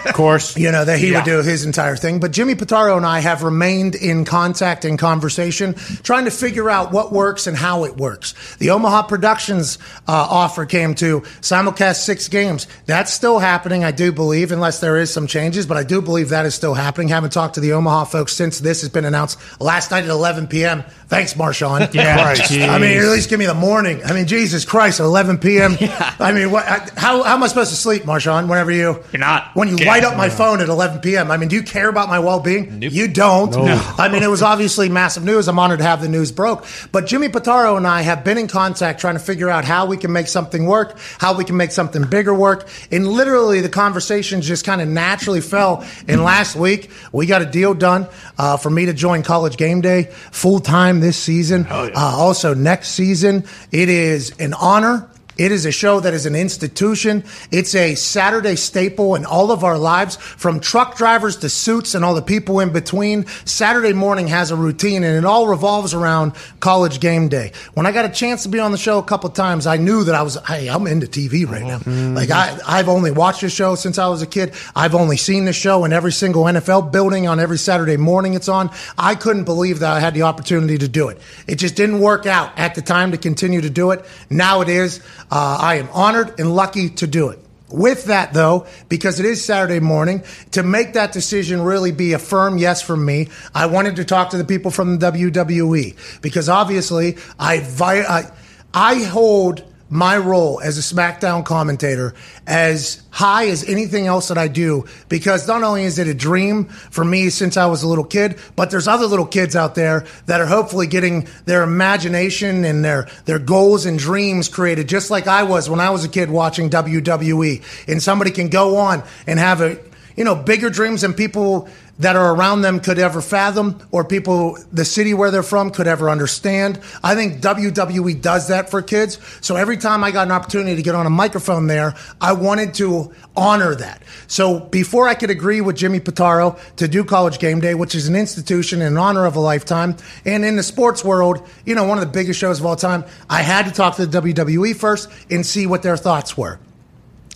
of 0.05 0.14
course, 0.14 0.56
you 0.56 0.70
know 0.70 0.85
that 0.85 0.99
he 0.99 1.11
yeah. 1.11 1.19
would 1.19 1.25
do 1.25 1.43
his 1.43 1.64
entire 1.64 1.97
thing. 1.97 2.20
But 2.20 2.31
Jimmy 2.31 2.55
Pitaro 2.55 2.97
and 2.97 3.06
I 3.06 3.20
have 3.20 3.43
remained 3.43 3.94
in 3.94 4.26
contact 4.26 4.85
and 4.85 4.99
conversation, 4.99 5.75
trying 6.02 6.26
to 6.26 6.31
figure 6.31 6.69
out 6.69 6.93
what 6.93 7.11
works 7.11 7.47
and 7.47 7.56
how 7.56 7.85
it 7.85 7.97
works. 7.97 8.35
The 8.56 8.70
Omaha 8.70 9.05
Productions 9.05 9.79
uh, 10.06 10.12
offer 10.12 10.67
came 10.67 10.94
to 10.97 11.23
simulcast 11.41 11.97
six 12.02 12.29
games. 12.29 12.67
That's 12.85 13.11
still 13.11 13.38
happening, 13.38 13.82
I 13.82 13.93
do 13.93 14.12
believe, 14.12 14.52
unless 14.52 14.81
there 14.81 14.99
is 14.99 15.11
some 15.11 15.26
changes. 15.26 15.64
But 15.67 15.79
I 15.79 15.85
do 15.85 16.02
believe 16.02 16.29
that 16.29 16.44
is 16.44 16.55
still 16.55 16.75
happening. 16.75 17.08
Haven't 17.08 17.32
talked 17.32 17.55
to 17.55 17.61
the 17.61 17.73
Omaha 17.73 18.05
folks 18.05 18.35
since 18.35 18.58
this 18.61 18.82
has 18.82 18.91
been 18.91 19.06
announced 19.06 19.38
last 19.58 19.91
night 19.91 20.05
at 20.05 20.11
11 20.11 20.49
p.m. 20.49 20.85
Thanks, 21.08 21.35
Marchand. 21.35 21.94
Yeah, 21.94 22.17
I 22.38 22.79
mean, 22.79 22.99
at 22.99 23.08
least 23.08 23.31
give 23.31 23.38
me 23.38 23.47
the 23.47 23.55
morning. 23.55 24.05
I 24.05 24.12
mean, 24.12 24.26
Jesus 24.26 24.64
Christ, 24.64 25.00
11 25.00 25.38
p.m. 25.38 25.76
Yeah. 25.81 26.14
I 26.19 26.32
mean, 26.32 26.50
what? 26.50 26.67
I, 26.67 26.90
how, 26.97 27.23
how 27.23 27.35
am 27.35 27.43
I 27.43 27.47
supposed 27.49 27.71
to 27.71 27.77
sleep, 27.77 28.05
Marchand? 28.05 28.49
Whenever 28.49 28.71
you 28.71 29.03
you're 29.13 29.21
not 29.21 29.55
when 29.55 29.69
you 29.69 29.77
light 29.87 30.05
up 30.05 30.17
my 30.17 30.29
phone 30.29 30.61
at 30.61 30.69
11 30.69 31.01
p.m. 31.01 31.31
I 31.31 31.37
mean, 31.37 31.49
do 31.49 31.57
you 31.57 31.63
care 31.63 31.89
about 31.89 32.09
my 32.09 32.19
well-being? 32.19 32.79
Nope. 32.81 32.93
You 32.93 33.09
don't. 33.09 33.51
No. 33.51 33.95
I 33.99 34.09
mean, 34.09 34.23
it 34.23 34.31
was 34.31 34.43
obviously 34.43 34.89
massive 34.89 35.25
news. 35.25 35.49
I'm 35.49 35.59
honored 35.59 35.79
to 35.79 35.85
have 35.85 36.01
the 36.01 36.09
news 36.09 36.33
broke. 36.33 36.67
But 36.93 37.07
Jimmy 37.07 37.29
Pitaro 37.29 37.77
and 37.77 37.87
I 37.87 38.03
have 38.03 38.25
been 38.25 38.39
in 38.39 38.49
contact 38.49 39.01
trying 39.01 39.15
to 39.15 39.21
figure 39.21 39.49
out 39.49 39.65
how 39.65 39.87
we 39.87 39.97
can 39.97 40.13
make 40.13 40.27
something 40.27 40.67
work, 40.67 40.99
how 41.19 41.37
we 41.37 41.45
can 41.45 41.57
make 41.57 41.71
something 41.73 42.03
bigger 42.03 42.35
work, 42.35 42.69
and 42.91 43.07
literally 43.07 43.61
the 43.61 43.69
conversations 43.69 44.47
just 44.47 44.65
kind 44.65 44.81
of 44.81 44.89
naturally 44.89 45.41
fell. 45.41 45.85
And 46.09 46.23
last 46.23 46.57
week 46.57 46.91
we 47.13 47.27
got 47.27 47.43
a 47.43 47.47
deal 47.47 47.75
done 47.75 48.09
uh, 48.39 48.57
for 48.57 48.71
me 48.71 48.87
to 48.87 48.93
join 48.93 49.23
College 49.23 49.57
Game 49.57 49.81
Day 49.81 50.05
full 50.33 50.61
time 50.61 51.01
this 51.01 51.17
season. 51.17 51.65
Yeah. 51.69 51.91
Uh, 51.95 52.17
also 52.17 52.55
next 52.55 52.91
season, 52.91 53.45
it 53.73 53.89
is 53.89 54.31
an 54.39 54.55
honor 54.55 55.09
it 55.41 55.53
is 55.53 55.65
a 55.65 55.73
show 55.73 56.01
that 56.01 56.13
is 56.13 56.27
an 56.27 56.37
institution. 56.37 57.25
It's 57.51 57.75
a 57.75 57.95
Saturday 57.95 58.57
staple 58.57 59.14
in 59.14 59.25
all 59.25 59.50
of 59.50 59.64
our 59.64 59.79
lives, 59.79 60.17
from 60.17 60.61
truck 60.61 60.99
drivers 60.99 61.38
to 61.38 61.49
suits 61.49 61.95
and 61.95 62.05
all 62.05 62.14
the 62.14 62.21
people 62.21 62.61
in 62.61 62.75
between. 62.75 63.25
Saturday 63.47 63.95
morning 63.95 64.29
has 64.29 64.50
a 64.50 64.57
routine, 64.57 65.03
and 65.03 65.17
it 65.17 65.25
all 65.25 65.49
revolves 65.49 65.95
around 65.95 66.35
college 66.61 67.00
game 67.00 67.31
day. 67.31 67.53
When 67.73 67.87
I 67.87 67.93
got 67.93 68.05
a 68.05 68.11
chance 68.11 68.43
to 68.43 68.50
be 68.50 68.61
on 68.61 68.71
the 68.71 68.76
show 68.76 68.99
a 68.99 69.03
couple 69.03 69.31
times, 69.31 69.67
I 69.67 69.79
knew 69.79 70.05
that 70.05 70.14
I 70.14 70.21
was, 70.21 70.37
hey, 70.47 70.69
I'm 70.69 70.87
into 70.87 71.07
TV 71.07 71.49
right 71.49 71.62
now. 71.62 71.79
Mm-hmm. 71.79 72.17
Like 72.17 72.31
I, 72.31 72.59
I've 72.67 72.91
only 72.91 73.11
watched 73.11 73.41
the 73.41 73.49
show 73.49 73.76
since 73.76 73.97
I 73.97 74.09
was 74.09 74.21
a 74.21 74.26
kid. 74.26 74.53
I've 74.76 74.95
only 74.95 75.17
seen 75.17 75.47
the 75.47 75.55
show 75.55 75.87
in 75.87 75.95
every 75.95 76.12
single 76.12 76.45
NFL 76.45 76.93
building 76.93 77.26
on 77.26 77.41
every 77.41 77.57
Saturday 77.57 77.97
morning 77.97 78.35
it's 78.35 78.50
on. 78.50 78.71
I 78.99 79.14
couldn't 79.14 79.45
believe 79.45 79.79
that 79.79 79.91
I 79.91 80.00
had 80.00 80.12
the 80.12 80.23
opportunity 80.23 80.76
to 80.76 80.88
do 80.88 81.09
it. 81.09 81.19
It 81.47 81.55
just 81.55 81.76
didn't 81.76 82.00
work 82.00 82.26
out 82.26 82.59
at 82.59 82.75
the 82.75 82.83
time 82.83 83.12
to 83.12 83.17
continue 83.17 83.62
to 83.62 83.71
do 83.71 83.93
it. 83.93 84.05
Now 84.29 84.61
it 84.61 84.69
is. 84.69 85.00
Uh, 85.31 85.59
I 85.61 85.77
am 85.77 85.89
honored 85.93 86.39
and 86.41 86.55
lucky 86.55 86.91
to 86.91 87.07
do 87.07 87.29
it. 87.29 87.39
With 87.69 88.07
that, 88.07 88.33
though, 88.33 88.67
because 88.89 89.21
it 89.21 89.27
is 89.27 89.45
Saturday 89.45 89.79
morning, 89.79 90.25
to 90.53 90.65
make 90.65 90.95
that 90.95 91.13
decision 91.13 91.63
really 91.63 91.93
be 91.93 92.15
a 92.15 92.19
firm 92.19 92.59
yes 92.59 92.83
from 92.83 93.05
me, 93.05 93.29
I 93.55 93.67
wanted 93.67 93.97
to 93.97 94.05
talk 94.05 94.31
to 94.31 94.39
the 94.39 94.45
people 94.45 94.73
from 94.73 94.99
the 94.99 95.13
WWE 95.13 96.21
because 96.21 96.49
obviously 96.49 97.17
I, 97.39 97.65
I, 97.81 98.31
I 98.75 99.03
hold 99.05 99.63
my 99.90 100.16
role 100.16 100.61
as 100.61 100.78
a 100.78 100.94
SmackDown 100.94 101.44
commentator 101.44 102.14
as 102.47 103.02
high 103.11 103.49
as 103.49 103.68
anything 103.68 104.06
else 104.06 104.28
that 104.28 104.38
I 104.38 104.47
do 104.47 104.87
because 105.09 105.49
not 105.49 105.64
only 105.64 105.82
is 105.82 105.99
it 105.99 106.06
a 106.06 106.14
dream 106.14 106.66
for 106.66 107.04
me 107.04 107.28
since 107.28 107.56
I 107.56 107.66
was 107.66 107.82
a 107.82 107.88
little 107.88 108.04
kid, 108.04 108.38
but 108.54 108.70
there's 108.70 108.87
other 108.87 109.06
little 109.06 109.26
kids 109.26 109.56
out 109.56 109.75
there 109.75 110.06
that 110.26 110.40
are 110.40 110.47
hopefully 110.47 110.87
getting 110.87 111.26
their 111.44 111.64
imagination 111.64 112.64
and 112.64 112.85
their, 112.85 113.09
their 113.25 113.40
goals 113.40 113.85
and 113.85 113.99
dreams 113.99 114.49
created 114.49 114.88
just 114.88 115.11
like 115.11 115.26
I 115.26 115.42
was 115.42 115.68
when 115.68 115.80
I 115.80 115.90
was 115.90 116.04
a 116.04 116.09
kid 116.09 116.30
watching 116.30 116.70
WWE. 116.70 117.88
And 117.88 118.00
somebody 118.00 118.30
can 118.30 118.49
go 118.49 118.76
on 118.76 119.02
and 119.26 119.38
have 119.40 119.61
a 119.61 119.78
you 120.16 120.25
know, 120.25 120.35
bigger 120.35 120.68
dreams 120.68 121.00
than 121.00 121.14
people 121.14 121.68
that 122.00 122.16
are 122.16 122.35
around 122.35 122.62
them 122.62 122.80
could 122.80 122.99
ever 122.99 123.21
fathom 123.21 123.78
or 123.92 124.04
people 124.04 124.59
the 124.73 124.85
city 124.85 125.14
where 125.14 125.30
they're 125.30 125.42
from 125.42 125.71
could 125.71 125.87
ever 125.87 126.11
understand. 126.11 126.80
I 127.02 127.14
think 127.14 127.40
WWE 127.40 128.21
does 128.21 128.49
that 128.49 128.71
for 128.71 128.83
kids. 128.83 129.19
So 129.40 129.57
every 129.57 129.76
time 129.76 130.02
I 130.02 130.11
got 130.11 130.26
an 130.26 130.33
opportunity 130.33 130.76
to 130.76 130.83
get 130.83 130.95
on 130.95 131.07
a 131.07 131.11
microphone 131.11 131.66
there, 131.66 131.95
I 132.21 132.33
wanted 132.33 132.75
to 132.75 133.12
honor 133.37 133.75
that. 133.75 134.02
So 134.26 134.61
before 134.61 135.09
I 135.09 135.14
could 135.14 135.30
agree 135.30 135.61
with 135.61 135.76
Jimmy 135.76 136.00
Pitaro 136.00 136.59
to 136.76 136.88
do 136.88 137.04
college 137.04 137.38
game 137.38 137.61
day, 137.61 137.75
which 137.75 137.95
is 137.95 138.09
an 138.09 138.16
institution 138.16 138.80
in 138.80 138.97
honor 138.97 139.26
of 139.26 139.37
a 139.37 139.40
lifetime, 139.40 139.97
and 140.25 140.45
in 140.45 140.57
the 140.57 140.62
sports 140.62 141.04
world, 141.04 141.47
you 141.66 141.75
know, 141.75 141.85
one 141.85 141.99
of 141.99 142.04
the 142.04 142.12
biggest 142.12 142.40
shows 142.40 142.61
of 142.61 142.66
all 142.66 142.76
time, 142.76 143.04
I 143.28 143.42
had 143.42 143.66
to 143.66 143.73
talk 143.73 143.97
to 143.97 144.07
the 144.07 144.21
WWE 144.21 144.75
first 144.75 145.11
and 145.30 145.45
see 145.45 145.66
what 145.66 145.83
their 145.83 145.99
thoughts 145.99 146.37
were. 146.37 146.59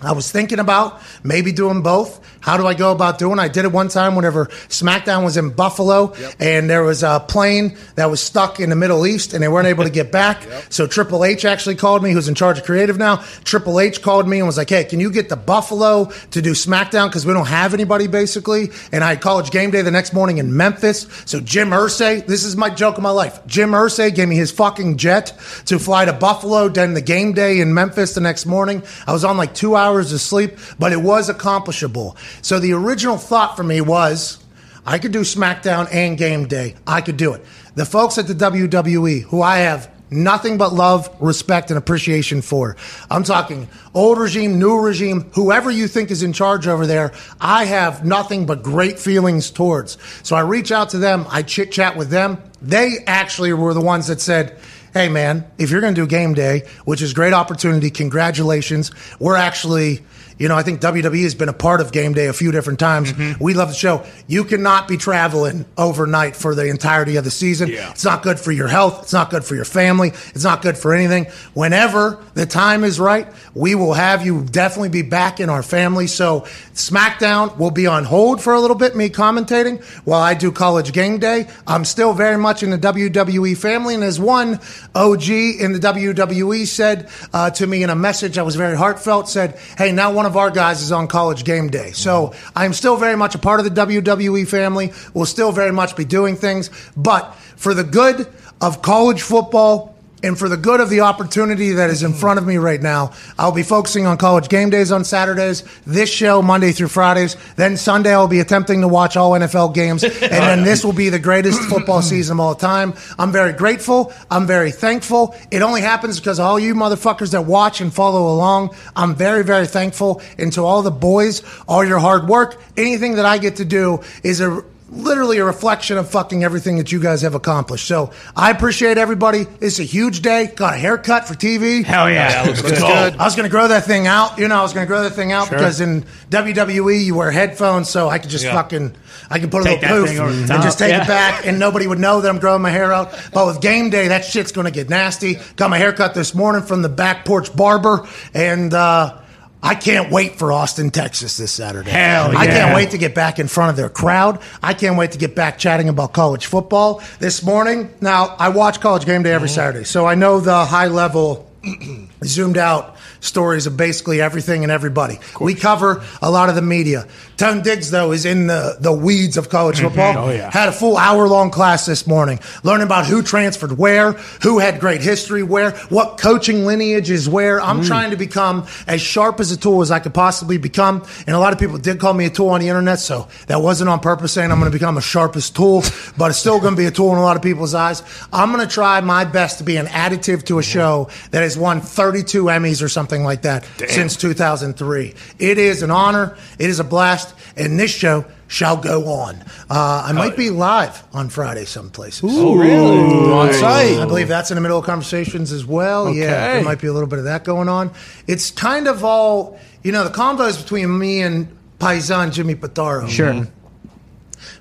I 0.05 0.13
was 0.13 0.31
thinking 0.31 0.59
about 0.59 1.01
maybe 1.23 1.53
doing 1.53 1.83
both. 1.83 2.21
How 2.41 2.59
do 2.59 2.67
I 2.67 2.75
go 2.75 2.93
about 2.93 3.19
doing? 3.19 3.39
I 3.39 3.49
did 3.49 3.65
it 3.65 3.73
one 3.73 3.89
time 3.89 4.17
whenever 4.17 4.47
SmackDown 4.69 5.25
was 5.25 5.39
in 5.39 5.49
Buffalo, 5.51 6.15
yep. 6.15 6.35
and 6.39 6.69
there 6.69 6.83
was 6.83 7.03
a 7.03 7.25
plane 7.27 7.79
that 7.95 8.11
was 8.11 8.21
stuck 8.21 8.61
in 8.61 8.69
the 8.69 8.77
Middle 8.77 9.07
East, 9.07 9.33
and 9.33 9.43
they 9.43 9.49
weren't 9.49 9.67
able 9.67 9.85
to 9.85 9.91
get 9.91 10.13
back. 10.13 10.45
Yep. 10.55 10.73
So 10.73 10.87
Triple 10.87 11.25
H 11.25 11.45
actually 11.45 11.75
called 11.75 12.03
me, 12.03 12.13
who's 12.13 12.29
in 12.29 12.35
charge 12.35 12.59
of 12.59 12.65
creative 12.65 12.99
now. 12.99 13.25
Triple 13.45 13.81
H 13.81 14.03
called 14.03 14.29
me 14.29 14.39
and 14.39 14.47
was 14.47 14.59
like, 14.59 14.69
"Hey, 14.69 14.85
can 14.85 15.01
you 15.01 15.11
get 15.11 15.29
the 15.29 15.37
Buffalo 15.37 16.11
to 16.33 16.43
do 16.43 16.53
SmackDown 16.53 17.09
because 17.09 17.25
we 17.25 17.33
don't 17.33 17.47
have 17.47 17.73
anybody 17.73 18.07
basically?" 18.07 18.71
And 18.93 19.03
I 19.03 19.11
had 19.11 19.21
college 19.21 19.51
game 19.51 19.71
day 19.71 19.83
the 19.83 19.91
next 19.91 20.13
morning 20.13 20.39
in 20.39 20.57
Memphis. 20.57 21.09
So 21.25 21.41
Jim 21.41 21.71
Irsay, 21.71 22.27
this 22.27 22.45
is 22.45 22.57
my 22.57 22.69
joke 22.69 22.99
of 22.99 23.03
my 23.03 23.11
life. 23.11 23.41
Jim 23.47 23.71
Irsay 23.71 24.15
gave 24.15 24.29
me 24.29 24.37
his 24.37 24.53
fucking 24.53 24.99
jet 24.99 25.33
to 25.67 25.79
fly 25.79 26.05
to 26.05 26.13
Buffalo, 26.13 26.69
then 26.69 26.95
the 26.95 27.01
game 27.01 27.33
day 27.33 27.61
in 27.61 27.73
Memphis 27.73 28.15
the 28.15 28.21
next 28.21 28.45
morning. 28.45 28.83
I 29.07 29.13
was 29.13 29.25
on 29.25 29.37
like 29.37 29.55
two 29.55 29.77
hours 29.77 29.94
hours 29.95 30.13
of 30.13 30.21
sleep, 30.21 30.59
but 30.79 30.93
it 30.93 31.01
was 31.01 31.29
accomplishable. 31.29 32.17
So 32.43 32.59
the 32.59 32.73
original 32.73 33.17
thought 33.17 33.57
for 33.57 33.63
me 33.63 33.81
was 33.81 34.45
I 34.85 34.99
could 34.99 35.13
do 35.13 35.21
SmackDown 35.21 35.89
and 35.93 36.19
Game 36.19 36.47
Day. 36.47 36.75
I 36.87 37.01
could 37.01 37.17
do 37.17 37.33
it. 37.35 37.45
The 37.77 37.87
folks 37.87 38.19
at 38.19 38.27
the 38.27 38.35
WWE, 38.35 39.23
who 39.23 39.41
I 39.41 39.59
have 39.59 39.91
nothing 40.11 40.59
but 40.59 40.73
love, 40.73 41.09
respect, 41.21 41.71
and 41.71 41.79
appreciation 41.79 42.43
for. 42.43 42.77
I'm 43.11 43.23
talking 43.23 43.69
old 43.95 44.19
regime, 44.19 44.59
new 44.59 44.79
regime, 44.79 45.31
whoever 45.35 45.71
you 45.71 45.89
think 45.89 46.11
is 46.11 46.23
in 46.23 46.33
charge 46.33 46.67
over 46.67 46.87
there, 46.87 47.13
I 47.41 47.65
have 47.65 48.05
nothing 48.05 48.47
but 48.47 48.63
great 48.63 48.99
feelings 48.99 49.51
towards. 49.51 49.97
So 50.23 50.37
I 50.37 50.41
reach 50.41 50.71
out 50.73 50.91
to 50.91 50.99
them, 50.99 51.27
I 51.31 51.43
chit 51.43 51.73
chat 51.73 51.97
with 51.97 52.11
them. 52.11 52.43
They 52.61 52.99
actually 53.07 53.53
were 53.53 53.75
the 53.75 53.81
ones 53.81 54.09
that 54.09 54.21
said, 54.21 54.59
hey 54.95 55.09
man, 55.09 55.45
if 55.59 55.73
you're 55.73 55.81
going 55.81 55.93
to 55.93 56.01
do 56.01 56.07
game 56.07 56.35
day, 56.35 56.63
which 56.85 57.03
is 57.03 57.13
great 57.13 57.33
opportunity, 57.33 57.91
congratulations. 57.91 58.93
We're 59.19 59.35
actually 59.35 60.03
you 60.39 60.49
know, 60.49 60.57
I 60.57 60.63
think 60.63 60.81
WWE 60.81 61.23
has 61.23 61.35
been 61.35 61.49
a 61.49 61.55
part 61.55 61.81
of 61.81 61.93
game 61.93 62.13
day 62.13 62.27
a 62.27 62.33
few 62.33 62.51
different 62.51 62.79
times. 62.79 63.13
Mm-hmm. 63.13 63.43
We 63.43 63.55
love 63.55 63.69
the 63.69 63.75
show. 63.75 64.05
You 64.27 64.45
cannot 64.45 64.89
be 64.89 64.97
traveling 64.97 65.65
overnight 65.79 66.35
for 66.35 66.55
the 66.55 66.69
entirety 66.69 67.17
of 67.17 67.25
the 67.25 67.31
season. 67.31 67.69
Yeah. 67.69 67.91
It's 67.91 68.05
not 68.05 68.23
good 68.23 68.41
for 68.41 68.51
your 68.53 68.69
health. 68.69 69.05
It's 69.05 69.13
not 69.13 69.31
good 69.31 69.45
for 69.45 69.55
your 69.55 69.65
family. 69.65 70.09
It's 70.09 70.45
not 70.45 70.63
good 70.63 70.77
for 70.77 70.93
anything. 70.93 71.27
Whenever 71.55 72.23
the 72.35 72.47
time 72.47 72.85
is 72.85 72.99
right, 72.99 73.29
we 73.55 73.75
will 73.75 73.95
have 73.95 74.27
you 74.27 74.45
definitely 74.45 74.89
be 74.89 75.03
back 75.03 75.39
in 75.39 75.49
our 75.49 75.63
family. 75.63 76.07
So 76.07 76.41
SmackDown 76.75 77.57
will 77.57 77.71
be 77.71 77.87
on 77.87 78.05
hold 78.05 78.43
for 78.43 78.53
a 78.55 78.61
little 78.61 78.77
bit, 78.77 78.97
me 78.97 79.09
commentating 79.11 79.83
while 80.05 80.21
I 80.21 80.35
do 80.35 80.51
college 80.51 80.93
game 80.93 81.19
day. 81.19 81.47
I'm 81.67 81.85
still 81.85 82.13
very 82.13 82.39
much 82.39 82.63
in 82.63 82.71
the 82.71 82.79
WWE 82.79 83.57
family. 83.57 83.95
And 83.95 84.03
as 84.03 84.19
one 84.19 84.59
OG 84.95 85.29
in 85.29 85.73
the 85.73 85.79
WWE 85.79 86.67
said 86.67 87.09
uh, 87.33 87.51
to 87.51 87.67
me 87.67 87.83
in 87.83 87.91
a 87.91 87.97
message 87.97 88.35
that 88.35 88.45
was 88.45 88.57
very 88.57 88.77
heartfelt, 88.77 89.29
said, 89.29 89.59
Hey, 89.79 89.93
now 89.93 90.13
one 90.13 90.24
one 90.25 90.31
of 90.31 90.39
our 90.39 90.51
guys 90.51 90.81
is 90.81 90.91
on 90.91 91.07
college 91.07 91.45
game 91.45 91.69
day. 91.69 91.91
So 91.91 92.29
mm-hmm. 92.29 92.59
I'm 92.59 92.73
still 92.73 92.97
very 92.97 93.15
much 93.15 93.35
a 93.35 93.39
part 93.39 93.61
of 93.61 93.67
the 93.67 93.83
WWE 93.83 94.49
family. 94.49 94.91
We'll 95.13 95.27
still 95.27 95.53
very 95.53 95.71
much 95.71 95.97
be 95.97 96.07
doing 96.07 96.35
things. 96.35 96.71
But 96.97 97.35
for 97.57 97.75
the 97.75 97.85
good 97.85 98.27
of 98.59 98.81
college 98.81 99.21
football, 99.21 99.94
and 100.25 100.39
for 100.39 100.49
the 100.49 100.57
good 100.57 100.81
of 100.81 100.89
the 100.89 101.01
opportunity 101.01 101.73
that 101.73 101.91
is 101.91 102.03
in 102.03 102.11
mm-hmm. 102.11 102.21
front 102.21 102.39
of 102.39 102.47
me 102.47 102.57
right 102.57 102.81
now, 102.81 103.13
I'll 103.39 103.53
be 103.53 103.63
focusing 103.63 104.07
on 104.07 104.17
college 104.17 104.49
game 104.49 104.71
days 104.71 104.91
on 104.91 105.05
Saturdays, 105.05 105.65
this 105.87 106.11
show 106.11 106.41
Monday 106.41 106.73
through 106.73 106.89
Fridays. 106.89 107.37
Then 107.57 107.77
Sunday, 107.77 108.15
I'll 108.15 108.27
be 108.27 108.41
attempting 108.41 108.81
to 108.81 108.89
watch 108.89 109.19
all 109.19 109.33
NFL 109.33 109.75
games. 109.75 110.03
And 110.03 110.13
then 110.21 110.65
this 110.65 110.83
will 110.83 110.95
be 110.95 111.11
the 111.11 111.19
greatest 111.19 111.61
football 111.69 112.01
season 112.01 112.37
of 112.37 112.41
all 112.41 112.55
time. 112.55 112.95
I'm 113.19 113.33
very 113.33 113.53
grateful. 113.53 114.15
I'm 114.31 114.47
very 114.47 114.73
thankful. 114.73 115.37
It 115.51 115.61
only 115.61 115.83
happens 115.83 116.19
because 116.19 116.41
all 116.41 116.59
you 116.59 116.75
motherfuckers 116.75 117.33
that 117.33 117.43
watch 117.43 117.83
and 117.83 117.93
follow 117.93 118.33
along, 118.35 118.75
I'm 118.97 119.15
very, 119.15 119.45
very 119.45 119.67
thankful. 119.67 120.23
And 120.39 120.51
to 120.55 120.65
all 120.65 120.81
the 120.81 120.91
boys, 120.91 121.43
all 121.69 121.85
your 121.85 121.99
hard 121.99 122.29
work, 122.29 122.59
anything 122.79 123.17
that 123.17 123.27
I 123.27 123.37
get 123.37 123.57
to 123.57 123.65
do 123.67 124.01
is 124.23 124.41
a 124.41 124.65
literally 124.95 125.39
a 125.39 125.45
reflection 125.45 125.99
of 125.99 126.09
fucking 126.11 126.45
everything 126.45 126.79
that 126.79 126.93
you 126.93 127.01
guys 127.01 127.23
have 127.23 127.35
accomplished. 127.35 127.87
So 127.87 128.13
I 128.37 128.51
appreciate 128.51 128.99
everybody. 128.99 129.47
It's 129.61 129.79
a 129.79 129.85
huge 129.85 130.23
day. 130.23 130.53
Got 130.55 130.75
a 130.75 130.77
haircut 130.77 131.27
for 131.27 131.35
TV. 131.35 131.85
Hell 131.85 132.11
yeah. 132.11 132.43
yeah 132.43 132.49
looks, 132.49 132.63
good. 132.63 132.79
good. 132.79 133.17
I 133.17 133.25
was 133.25 133.35
going 133.35 133.49
to 133.49 133.51
grow 133.51 133.69
that 133.69 133.85
thing 133.85 134.07
out. 134.07 134.39
You 134.39 134.49
know, 134.49 134.57
I 134.57 134.63
was 134.63 134.73
going 134.73 134.87
to 134.87 134.89
grow 134.89 135.03
that 135.03 135.15
thing 135.15 135.33
out 135.33 135.49
sure. 135.49 135.59
because 135.59 135.81
in 135.81 136.05
WWE 136.31 137.05
you 137.05 137.15
wear 137.15 137.31
headphones, 137.31 137.89
so 137.89 138.09
I 138.09 138.19
could 138.19 138.31
just 138.31 138.45
yeah. 138.45 138.55
fucking 138.55 138.95
I 139.31 139.39
can 139.39 139.51
put 139.51 139.63
a 139.63 139.65
little 139.65 139.89
poof 139.89 140.11
and 140.11 140.49
just 140.63 140.79
take 140.79 140.91
yeah. 140.91 141.03
it 141.03 141.09
back, 141.09 141.47
and 141.47 141.59
nobody 141.59 141.87
would 141.87 141.99
know 141.99 142.21
that 142.21 142.29
I'm 142.29 142.39
growing 142.39 142.63
my 142.63 142.71
hair 142.71 142.93
out. 142.93 143.13
But 143.33 143.47
with 143.47 143.61
game 143.61 143.91
day, 143.91 144.09
that 144.09 144.25
shit's 144.25 144.53
going 144.53 144.67
to 144.67 144.71
get 144.71 144.89
nasty. 144.89 145.39
Got 145.57 145.71
my 145.71 145.79
haircut 145.79 146.15
this 146.15 146.35
morning 146.35 146.63
from 146.63 146.83
the 146.83 146.89
back 146.89 147.25
porch 147.25 147.55
barber, 147.55 148.07
and. 148.33 148.73
uh 148.73 149.21
I 149.65 149.75
can't 149.75 150.11
wait 150.11 150.37
for 150.37 150.53
Austin, 150.53 150.91
Texas 150.91 151.39
this 151.39 151.51
Saturday. 151.51 151.91
Hell 151.91 152.33
yeah. 152.33 152.39
I 152.39 152.47
can't 152.47 152.75
wait 152.75 152.91
to 152.91 152.99
get 152.99 153.15
back 153.15 153.39
in 153.39 153.49
front 153.49 153.71
of 153.71 153.77
their 153.77 153.89
crowd. 153.89 154.41
I 154.63 154.75
can't 154.75 154.99
wait 154.99 155.13
to 155.13 155.19
get 155.19 155.35
back 155.35 155.59
chatting 155.59 155.89
about 155.89 156.13
college 156.13 156.47
football. 156.47 157.03
This 157.19 157.43
morning, 157.43 157.89
now 158.01 158.37
I 158.39 158.51
watch 158.51 158.81
college 158.81 159.07
game 159.07 159.23
day 159.23 159.33
every 159.33 159.49
mm-hmm. 159.49 159.55
Saturday, 159.55 159.85
so 159.85 160.05
I 160.07 160.17
know 160.17 160.39
the 160.39 160.67
high 160.67 160.89
level 160.89 161.51
zoomed 162.25 162.59
out 162.59 162.94
stories 163.25 163.67
of 163.67 163.77
basically 163.77 164.21
everything 164.21 164.63
and 164.63 164.71
everybody. 164.71 165.19
We 165.41 165.55
cover 165.55 166.05
a 166.21 166.31
lot 166.31 166.49
of 166.49 166.55
the 166.55 166.63
media. 166.63 167.07
Ton 167.37 167.63
Diggs, 167.63 167.91
though, 167.91 168.13
is 168.13 168.25
in 168.25 168.47
the, 168.47 168.77
the 168.79 168.93
weeds 168.93 169.37
of 169.37 169.49
college 169.49 169.77
mm-hmm. 169.77 169.89
football. 169.89 170.29
Oh, 170.29 170.31
yeah. 170.31 170.51
Had 170.51 170.69
a 170.69 170.73
full 170.73 170.97
hour 170.97 171.27
long 171.27 171.51
class 171.51 171.87
this 171.87 172.07
morning, 172.07 172.39
learning 172.63 172.87
about 172.87 173.07
who 173.07 173.23
transferred 173.23 173.77
where, 173.77 174.13
who 174.43 174.59
had 174.59 174.79
great 174.79 175.01
history 175.01 175.43
where, 175.43 175.73
what 175.89 176.19
coaching 176.19 176.65
lineage 176.65 177.11
is 177.11 177.29
where. 177.29 177.61
I'm 177.61 177.81
mm. 177.81 177.87
trying 177.87 178.11
to 178.11 178.17
become 178.17 178.67
as 178.87 179.01
sharp 179.01 179.41
as 179.41 179.51
a 179.51 179.57
tool 179.57 179.83
as 179.83 179.91
I 179.91 179.99
could 179.99 180.15
possibly 180.15 180.59
become. 180.59 181.05
And 181.27 181.35
a 181.35 181.39
lot 181.39 181.53
of 181.53 181.59
people 181.59 181.79
did 181.79 181.99
call 181.99 182.15
me 182.15 182.27
a 182.27 182.31
tool 182.31 182.51
on 182.51 182.61
the 182.61 182.69
internet, 182.69 182.99
so 182.99 183.29
that 183.47 183.61
wasn't 183.61 183.91
on 183.91 184.01
purpose 184.01 184.33
saying 184.33 184.51
I'm 184.51 184.59
going 184.61 184.71
to 184.71 184.77
become 184.77 184.97
a 184.97 185.03
sharpest 185.03 185.57
tool, 185.57 185.83
but 186.17 186.31
it's 186.31 186.39
still 186.39 186.61
going 186.61 186.75
to 186.75 186.79
be 186.79 186.87
a 186.87 186.91
tool 186.91 187.13
in 187.13 187.19
a 187.19 187.23
lot 187.23 187.37
of 187.37 187.43
people's 187.43 187.75
eyes. 187.75 188.03
I'm 188.33 188.53
going 188.53 188.67
to 188.67 188.73
try 188.73 189.01
my 189.01 189.25
best 189.25 189.59
to 189.59 189.65
be 189.65 189.77
an 189.77 189.87
additive 189.87 190.45
to 190.45 190.59
a 190.59 190.63
mm-hmm. 190.63 190.71
show 190.71 191.09
that 191.31 191.43
has 191.43 191.57
won 191.59 191.81
32 191.81 192.45
Emmys 192.45 192.83
or 192.83 192.89
something 192.89 193.14
like 193.23 193.43
that 193.43 193.69
Damn. 193.77 193.89
since 193.89 194.17
2003. 194.17 195.15
It 195.39 195.59
is 195.59 195.83
an 195.83 195.91
honor. 195.91 196.37
It 196.59 196.71
is 196.71 196.81
a 196.81 196.85
blast 196.85 197.35
and 197.57 197.79
this 197.79 197.91
show 197.91 198.25
shall 198.49 198.77
go 198.77 199.07
on. 199.07 199.37
Uh, 199.71 200.05
I 200.07 200.13
might 200.13 200.37
be 200.37 200.51
live 200.51 201.03
on 201.13 201.29
Friday 201.29 201.65
some 201.65 201.91
places. 201.91 202.31
oh, 202.33 202.57
really? 202.57 203.33
On 203.33 203.53
site. 203.53 203.99
I 203.99 204.07
believe 204.07 204.29
that's 204.29 204.51
in 204.51 204.57
the 204.57 204.61
middle 204.61 204.79
of 204.79 204.85
conversations 204.85 205.53
as 205.53 205.65
well. 205.65 206.09
Okay. 206.09 206.21
Yeah, 206.21 206.55
there 206.55 206.65
might 206.65 206.81
be 206.81 206.87
a 206.87 206.93
little 206.93 207.09
bit 207.09 207.19
of 207.19 207.25
that 207.27 207.45
going 207.45 207.69
on. 207.69 207.93
It's 208.27 208.51
kind 208.51 208.89
of 208.89 209.05
all, 209.05 209.59
you 209.83 209.93
know, 209.93 210.05
the 210.05 210.15
combos 210.15 210.61
between 210.61 210.99
me 210.99 211.23
and 211.23 211.57
Paisan 211.79 212.33
Jimmy 212.33 212.55
Pitaro. 212.55 213.09
Sure. 213.09 213.33
Mm-hmm. 213.33 213.51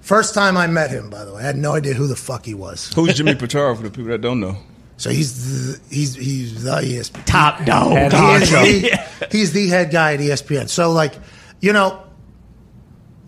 First 0.01 0.33
time 0.33 0.57
I 0.57 0.67
met 0.67 0.91
him, 0.91 1.09
by 1.09 1.23
the 1.23 1.33
way, 1.33 1.41
I 1.41 1.45
had 1.45 1.57
no 1.57 1.73
idea 1.73 1.93
who 1.93 2.07
the 2.07 2.15
fuck 2.15 2.45
he 2.45 2.53
was. 2.53 2.91
Who's 2.93 3.15
Jimmy 3.15 3.35
Pitaro 3.35 3.75
for 3.75 3.83
the 3.83 3.89
people 3.89 4.05
that 4.11 4.21
don't 4.21 4.39
know? 4.39 4.57
So 4.97 5.09
he's 5.09 5.73
the, 5.73 5.79
he's 5.89 6.15
he's 6.15 6.63
the 6.63 6.71
ESPN 6.71 7.25
top 7.25 7.65
dog. 7.65 7.91
He 7.91 8.43
is 8.43 8.49
the, 8.51 9.27
he's 9.31 9.53
the 9.53 9.67
head 9.69 9.91
guy 9.91 10.13
at 10.13 10.19
ESPN. 10.19 10.69
So 10.69 10.91
like, 10.91 11.13
you 11.59 11.73
know, 11.73 12.03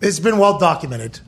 it's 0.00 0.20
been 0.20 0.38
well 0.38 0.58
documented 0.58 1.20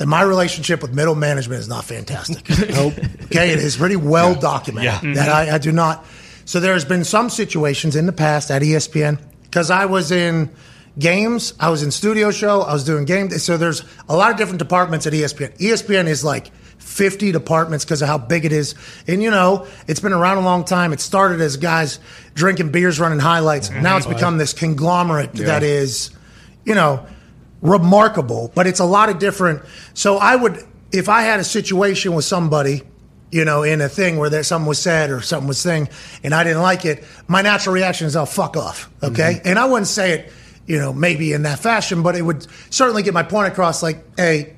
that 0.00 0.06
my 0.06 0.22
relationship 0.22 0.82
with 0.82 0.94
middle 0.94 1.14
management 1.14 1.60
is 1.60 1.68
not 1.68 1.84
fantastic. 1.84 2.48
nope. 2.70 2.94
Okay, 3.24 3.50
it 3.50 3.58
is 3.58 3.76
pretty 3.76 3.96
well 3.96 4.32
yeah. 4.32 4.40
documented 4.40 4.92
yeah. 5.02 5.14
that 5.14 5.28
mm-hmm. 5.28 5.50
I, 5.50 5.54
I, 5.54 5.58
do 5.58 5.72
not. 5.72 6.06
So 6.46 6.58
there's 6.58 6.86
been 6.86 7.04
some 7.04 7.28
situations 7.28 7.96
in 7.96 8.06
the 8.06 8.12
past 8.12 8.50
at 8.50 8.62
ESPN 8.62 9.20
because 9.42 9.70
I 9.70 9.84
was 9.86 10.10
in 10.10 10.50
games, 10.98 11.52
I 11.60 11.68
was 11.68 11.82
in 11.82 11.90
studio 11.90 12.30
show, 12.30 12.62
I 12.62 12.72
was 12.72 12.84
doing 12.84 13.04
game. 13.04 13.30
So 13.30 13.56
there's 13.56 13.84
a 14.08 14.16
lot 14.16 14.30
of 14.30 14.36
different 14.36 14.58
departments 14.58 15.06
at 15.06 15.12
ESPN. 15.12 15.56
ESPN 15.58 16.06
is 16.06 16.24
like 16.24 16.50
50 16.80 17.32
departments 17.32 17.84
because 17.84 18.02
of 18.02 18.08
how 18.08 18.18
big 18.18 18.44
it 18.44 18.52
is. 18.52 18.74
And 19.06 19.22
you 19.22 19.30
know, 19.30 19.66
it's 19.86 20.00
been 20.00 20.12
around 20.12 20.38
a 20.38 20.42
long 20.42 20.64
time. 20.64 20.92
It 20.92 21.00
started 21.00 21.40
as 21.40 21.56
guys 21.56 22.00
drinking 22.34 22.72
beers, 22.72 22.98
running 22.98 23.20
highlights. 23.20 23.68
Mm-hmm. 23.68 23.82
Now 23.82 23.96
it's 23.96 24.06
become 24.06 24.38
this 24.38 24.52
conglomerate 24.52 25.30
yeah. 25.34 25.46
that 25.46 25.62
is, 25.62 26.10
you 26.64 26.74
know 26.74 27.06
remarkable, 27.62 28.50
but 28.54 28.66
it's 28.66 28.80
a 28.80 28.84
lot 28.84 29.08
of 29.08 29.18
different. 29.18 29.62
So 29.94 30.16
I 30.16 30.36
would, 30.36 30.64
if 30.92 31.08
I 31.08 31.22
had 31.22 31.40
a 31.40 31.44
situation 31.44 32.14
with 32.14 32.24
somebody, 32.24 32.82
you 33.30 33.44
know, 33.44 33.62
in 33.62 33.80
a 33.80 33.88
thing 33.88 34.16
where 34.16 34.30
there 34.30 34.42
something 34.42 34.66
was 34.66 34.80
said 34.80 35.10
or 35.10 35.20
something 35.20 35.46
was 35.46 35.62
thing, 35.62 35.88
and 36.24 36.34
I 36.34 36.42
didn't 36.42 36.62
like 36.62 36.84
it, 36.84 37.04
my 37.28 37.42
natural 37.42 37.74
reaction 37.74 38.06
is, 38.06 38.16
"Oh, 38.16 38.24
fuck 38.24 38.56
off," 38.56 38.90
okay? 39.02 39.34
Mm-hmm. 39.34 39.48
And 39.48 39.58
I 39.58 39.66
wouldn't 39.66 39.86
say 39.86 40.12
it 40.12 40.32
you 40.66 40.78
know, 40.78 40.92
maybe 40.92 41.32
in 41.32 41.42
that 41.42 41.58
fashion, 41.58 42.04
but 42.04 42.14
it 42.14 42.22
would 42.22 42.46
certainly 42.72 43.02
get 43.02 43.12
my 43.12 43.24
point 43.24 43.50
across. 43.50 43.82
Like, 43.82 44.04
hey, 44.16 44.54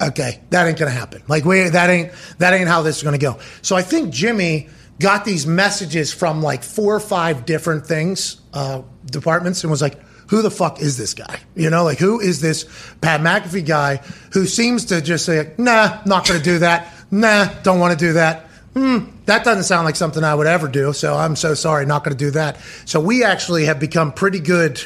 okay, 0.00 0.40
that 0.50 0.66
ain't 0.66 0.78
gonna 0.78 0.90
happen. 0.90 1.22
Like, 1.28 1.44
we 1.44 1.68
that 1.68 1.90
ain't 1.90 2.12
that 2.38 2.52
ain't 2.52 2.68
how 2.68 2.82
this 2.82 2.98
is 2.98 3.02
gonna 3.02 3.18
go. 3.18 3.38
So 3.62 3.76
I 3.76 3.82
think 3.82 4.12
Jimmy 4.12 4.68
got 4.98 5.24
these 5.24 5.46
messages 5.46 6.12
from 6.12 6.42
like 6.42 6.62
four 6.62 6.94
or 6.94 7.00
five 7.00 7.44
different 7.44 7.86
things, 7.86 8.40
uh, 8.54 8.82
departments, 9.04 9.62
and 9.62 9.70
was 9.70 9.82
like, 9.82 10.00
who 10.28 10.42
the 10.42 10.50
fuck 10.50 10.80
is 10.80 10.96
this 10.96 11.14
guy? 11.14 11.40
You 11.54 11.70
know, 11.70 11.84
like 11.84 11.98
who 11.98 12.20
is 12.20 12.40
this 12.40 12.64
Pat 13.00 13.20
McAfee 13.20 13.66
guy 13.66 13.96
who 14.32 14.46
seems 14.46 14.86
to 14.86 15.00
just 15.00 15.24
say, 15.24 15.52
nah, 15.58 16.00
not 16.04 16.24
to 16.26 16.38
do 16.38 16.58
that. 16.60 16.92
Nah, 17.10 17.46
don't 17.62 17.78
want 17.78 17.98
to 17.98 18.04
do 18.06 18.14
that. 18.14 18.46
Hmm, 18.74 19.06
that 19.24 19.44
doesn't 19.44 19.64
sound 19.64 19.86
like 19.86 19.96
something 19.96 20.22
I 20.22 20.34
would 20.34 20.46
ever 20.46 20.68
do. 20.68 20.92
So 20.92 21.14
I'm 21.14 21.34
so 21.36 21.54
sorry, 21.54 21.86
not 21.86 22.04
going 22.04 22.16
to 22.16 22.24
do 22.24 22.32
that. 22.32 22.58
So 22.84 23.00
we 23.00 23.24
actually 23.24 23.64
have 23.66 23.80
become 23.80 24.12
pretty 24.12 24.40
good. 24.40 24.82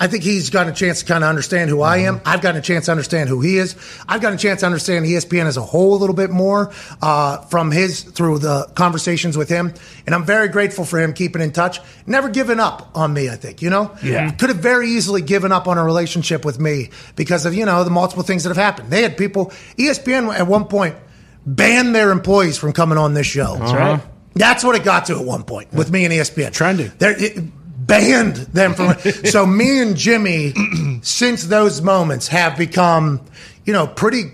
I 0.00 0.06
think 0.06 0.24
he's 0.24 0.48
gotten 0.48 0.72
a 0.72 0.74
chance 0.74 1.00
to 1.00 1.04
kind 1.04 1.22
of 1.22 1.28
understand 1.28 1.68
who 1.68 1.82
I 1.82 1.98
am. 1.98 2.22
I've 2.24 2.40
gotten 2.40 2.58
a 2.58 2.62
chance 2.62 2.86
to 2.86 2.90
understand 2.90 3.28
who 3.28 3.42
he 3.42 3.58
is. 3.58 3.76
I've 4.08 4.22
gotten 4.22 4.36
a 4.38 4.40
chance 4.40 4.60
to 4.60 4.66
understand 4.66 5.04
ESPN 5.04 5.44
as 5.44 5.58
a 5.58 5.62
whole 5.62 5.94
a 5.94 5.98
little 5.98 6.16
bit 6.16 6.30
more 6.30 6.72
uh, 7.02 7.42
from 7.42 7.70
his 7.70 8.00
through 8.02 8.38
the 8.38 8.64
conversations 8.74 9.36
with 9.36 9.50
him, 9.50 9.74
and 10.06 10.14
I'm 10.14 10.24
very 10.24 10.48
grateful 10.48 10.86
for 10.86 10.98
him 10.98 11.12
keeping 11.12 11.42
in 11.42 11.52
touch. 11.52 11.80
Never 12.06 12.30
giving 12.30 12.58
up 12.58 12.90
on 12.96 13.12
me. 13.12 13.28
I 13.28 13.36
think 13.36 13.60
you 13.60 13.68
know, 13.68 13.94
Yeah. 14.02 14.30
could 14.30 14.48
have 14.48 14.58
very 14.60 14.88
easily 14.88 15.20
given 15.20 15.52
up 15.52 15.68
on 15.68 15.76
a 15.76 15.84
relationship 15.84 16.46
with 16.46 16.58
me 16.58 16.88
because 17.14 17.44
of 17.44 17.52
you 17.54 17.66
know 17.66 17.84
the 17.84 17.90
multiple 17.90 18.24
things 18.24 18.44
that 18.44 18.48
have 18.50 18.56
happened. 18.56 18.90
They 18.90 19.02
had 19.02 19.18
people. 19.18 19.52
ESPN 19.76 20.34
at 20.34 20.46
one 20.46 20.64
point 20.64 20.96
banned 21.44 21.94
their 21.94 22.10
employees 22.10 22.56
from 22.56 22.72
coming 22.72 22.96
on 22.96 23.12
this 23.14 23.26
show. 23.26 23.56
That's 23.56 23.72
right. 23.72 24.00
That's 24.34 24.64
what 24.64 24.76
it 24.76 24.84
got 24.84 25.06
to 25.06 25.18
at 25.18 25.24
one 25.24 25.42
point 25.42 25.72
with 25.74 25.90
me 25.90 26.04
and 26.06 26.14
ESPN. 26.14 26.52
Trending. 26.52 26.90
It 27.00 27.44
banned 27.90 28.36
them 28.36 28.74
from. 28.74 28.94
so 29.24 29.44
me 29.44 29.80
and 29.80 29.96
Jimmy, 29.96 30.54
since 31.02 31.44
those 31.44 31.82
moments, 31.82 32.28
have 32.28 32.56
become, 32.56 33.20
you 33.64 33.72
know, 33.72 33.86
pretty, 33.86 34.32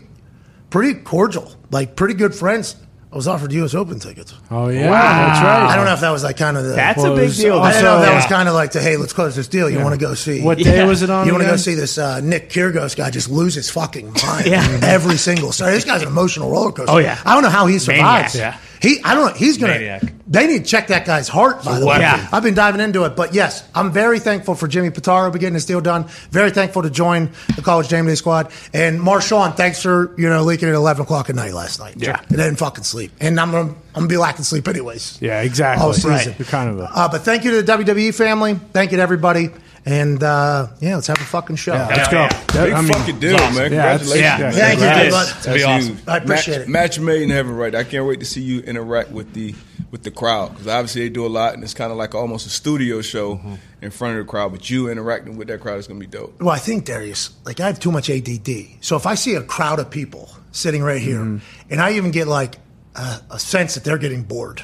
pretty 0.70 0.94
cordial, 1.00 1.52
like 1.70 1.96
pretty 1.96 2.14
good 2.14 2.34
friends. 2.34 2.76
I 3.12 3.16
was 3.16 3.28
offered 3.28 3.50
U.S. 3.52 3.74
Open 3.74 3.98
tickets. 3.98 4.34
Oh 4.50 4.68
yeah, 4.68 4.90
that's 4.90 5.40
right. 5.40 5.70
I 5.70 5.76
don't 5.76 5.86
know 5.86 5.94
if 5.94 6.00
that 6.00 6.10
was 6.10 6.22
like 6.22 6.36
kind 6.36 6.54
of 6.56 6.64
the. 6.64 6.70
That's 6.72 6.98
Well, 7.02 7.12
a 7.14 7.16
big 7.16 7.28
was 7.28 7.38
deal. 7.38 7.58
I 7.60 7.70
didn't 7.70 7.84
know 7.84 7.94
if 7.96 8.02
that 8.02 8.08
also- 8.08 8.16
was 8.16 8.26
kind 8.26 8.46
of 8.48 8.54
like 8.54 8.72
the 8.72 8.82
hey, 8.82 8.98
let's 8.98 9.14
close 9.14 9.34
this 9.34 9.48
deal. 9.48 9.70
You 9.70 9.78
want 9.80 9.94
to 9.94 10.00
go 10.00 10.12
see 10.12 10.42
What 10.42 10.58
day 10.58 10.84
was 10.84 11.00
it 11.02 11.08
on? 11.08 11.24
You 11.26 11.32
want 11.32 11.44
to 11.44 11.48
go 11.48 11.56
see 11.56 11.74
this 11.74 11.96
uh, 11.96 12.20
Nick 12.20 12.50
Kyrgios 12.50 12.94
guy 12.94 13.08
just 13.08 13.30
lose 13.30 13.54
his 13.54 13.70
fucking 13.70 14.06
mind 14.26 14.46
Yeah. 14.46 14.80
every 14.82 15.16
single. 15.16 15.52
Sorry, 15.52 15.72
this 15.72 15.84
guy's 15.86 16.02
an 16.02 16.08
emotional 16.08 16.50
roller 16.50 16.72
coaster. 16.72 16.92
Oh, 16.92 16.98
yeah. 16.98 17.18
I 17.24 17.32
don't 17.32 17.42
know 17.42 17.48
how 17.48 17.66
he 17.66 17.78
survives. 17.78 18.34
Maniac. 18.34 18.54
Yeah. 18.54 18.60
He, 18.80 19.00
I 19.02 19.14
don't 19.14 19.26
know. 19.26 19.32
He's 19.34 19.58
gonna. 19.58 19.74
Maniac. 19.74 20.02
They 20.28 20.46
need 20.48 20.64
to 20.64 20.64
check 20.64 20.88
that 20.88 21.06
guy's 21.06 21.28
heart. 21.28 21.64
By 21.64 21.78
the 21.78 21.86
way, 21.86 22.00
Yeah. 22.00 22.28
I've 22.32 22.42
been 22.42 22.54
diving 22.54 22.80
into 22.80 23.04
it, 23.04 23.14
but 23.14 23.32
yes, 23.32 23.66
I'm 23.74 23.92
very 23.92 24.18
thankful 24.18 24.56
for 24.56 24.66
Jimmy 24.66 24.90
Pitaro 24.90 25.30
for 25.32 25.38
getting 25.38 25.54
his 25.54 25.66
deal 25.66 25.80
done. 25.80 26.06
Very 26.30 26.50
thankful 26.50 26.82
to 26.82 26.90
join 26.90 27.30
the 27.54 27.62
College 27.62 27.88
Game 27.88 28.06
Day 28.06 28.16
squad. 28.16 28.50
And 28.74 29.00
Marchand, 29.00 29.54
thanks 29.56 29.80
for 29.82 30.12
you 30.18 30.28
know 30.28 30.42
leaking 30.42 30.68
at 30.68 30.74
11 30.74 31.02
o'clock 31.04 31.30
at 31.30 31.36
night 31.36 31.54
last 31.54 31.78
night. 31.78 31.94
Yeah. 31.96 32.20
I 32.20 32.24
didn't 32.28 32.56
fucking 32.56 32.84
sleep, 32.84 33.12
and 33.20 33.38
I'm 33.38 33.52
gonna 33.52 33.70
I'm 33.70 33.76
gonna 33.94 34.08
be 34.08 34.16
lacking 34.16 34.44
sleep 34.44 34.66
anyways. 34.66 35.18
Yeah, 35.20 35.42
exactly. 35.42 35.84
All 35.86 35.92
season. 35.92 36.10
Right. 36.10 36.38
You're 36.38 36.46
kind 36.46 36.70
of 36.70 36.80
a. 36.80 36.90
Uh, 36.92 37.08
but 37.08 37.22
thank 37.22 37.44
you 37.44 37.52
to 37.52 37.62
the 37.62 37.72
WWE 37.72 38.12
family. 38.14 38.54
Thank 38.72 38.90
you 38.90 38.96
to 38.96 39.02
everybody. 39.02 39.50
And 39.88 40.20
uh, 40.20 40.66
yeah, 40.80 40.96
let's 40.96 41.06
have 41.06 41.20
a 41.20 41.24
fucking 41.24 41.56
show. 41.56 41.72
Let's 41.74 42.08
go. 42.08 42.22
yeah. 42.22 42.28
That- 42.28 42.64
Big 42.64 42.72
I 42.72 42.80
mean, 42.82 42.92
fucking 42.92 43.18
deal, 43.20 43.36
man. 43.36 43.54
Yeah, 43.54 43.96
Congratulations. 43.98 44.20
Yeah. 44.20 44.38
Yeah. 44.40 44.50
Thank 44.50 44.80
you, 44.80 44.86
Congrats. 44.86 45.32
dude. 45.32 45.42
To 45.42 45.52
be 45.52 45.58
That's 45.60 45.64
awesome. 45.64 45.94
huge. 45.96 46.08
I 46.08 46.16
appreciate 46.16 46.56
match, 46.58 46.66
it. 46.66 46.68
Match 46.68 46.98
made 47.00 47.22
in 47.22 47.30
heaven, 47.30 47.54
right? 47.54 47.74
I 47.74 47.84
can't 47.84 48.04
wait 48.06 48.18
to 48.20 48.26
see 48.26 48.40
you 48.42 48.60
interact 48.60 49.10
with 49.12 49.32
the 49.32 49.54
with 49.92 50.02
the 50.02 50.10
crowd 50.10 50.50
because 50.50 50.66
obviously 50.66 51.02
they 51.02 51.08
do 51.10 51.24
a 51.24 51.28
lot, 51.28 51.54
and 51.54 51.62
it's 51.62 51.72
kind 51.74 51.92
of 51.92 51.98
like 51.98 52.14
almost 52.16 52.46
a 52.46 52.50
studio 52.50 53.00
show 53.00 53.36
Mm-hmm. 53.36 53.54
in 53.82 53.90
front 53.92 54.18
of 54.18 54.26
the 54.26 54.28
crowd. 54.30 54.50
But 54.50 54.68
you 54.68 54.88
interacting 54.90 55.36
with 55.36 55.46
that 55.48 55.60
crowd 55.60 55.78
is 55.78 55.86
gonna 55.86 56.00
be 56.00 56.06
dope. 56.06 56.40
Well, 56.40 56.50
I 56.50 56.58
think 56.58 56.84
Darius, 56.84 57.30
like 57.44 57.60
I 57.60 57.66
have 57.68 57.78
too 57.78 57.92
much 57.92 58.10
ADD. 58.10 58.50
So 58.80 58.96
if 58.96 59.06
I 59.06 59.14
see 59.14 59.34
a 59.36 59.42
crowd 59.42 59.78
of 59.78 59.88
people 59.90 60.28
sitting 60.50 60.82
right 60.82 61.00
here, 61.00 61.20
and 61.20 61.40
I 61.80 61.92
even 61.92 62.10
get 62.10 62.26
like 62.26 62.56
a, 62.96 63.20
a 63.30 63.38
sense 63.38 63.74
that 63.74 63.84
they're 63.84 63.98
getting 63.98 64.24
bored, 64.24 64.62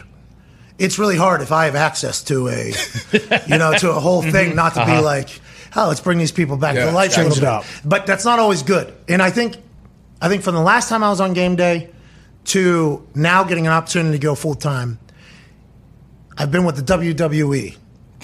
it's 0.83 0.99
really 0.99 1.17
hard 1.17 1.43
if 1.43 1.53
I 1.53 1.67
have 1.67 1.77
access 1.77 2.25
to 2.25 2.49
a, 2.49 2.73
you 3.47 3.57
know, 3.57 3.73
to 3.73 3.93
a 3.93 4.01
whole 4.01 4.21
mm-hmm. 4.23 4.33
thing, 4.33 4.57
not 4.57 4.75
to 4.75 4.85
be 4.85 4.91
uh-huh. 4.91 5.03
like, 5.03 5.41
oh, 5.77 5.87
let's 5.87 6.01
bring 6.01 6.19
these 6.19 6.33
people 6.33 6.57
back 6.57 6.75
Yeah, 6.75 6.87
to 6.87 6.91
life 6.91 7.17
a 7.17 7.23
little 7.23 7.37
bit. 7.37 7.45
up. 7.45 7.65
But 7.85 8.05
that's 8.05 8.25
not 8.25 8.41
always 8.41 8.65
good. 8.65 8.93
And 9.09 9.23
I 9.23 9.31
think, 9.31 9.57
I 10.21 10.29
think 10.29 10.43
from 10.43 10.57
the 10.57 10.61
last 10.61 10.89
time 10.89 11.05
I 11.05 11.09
was 11.09 11.21
on 11.21 11.35
game 11.35 11.55
day 11.55 11.91
to 12.47 13.07
now 13.15 13.45
getting 13.45 13.69
an 13.69 13.73
opportunity 13.73 14.19
to 14.19 14.23
go 14.23 14.35
full 14.35 14.57
time, 14.57 14.99
I've 16.37 16.51
been 16.51 16.65
with 16.65 16.85
the 16.85 16.99
WWE, 16.99 17.77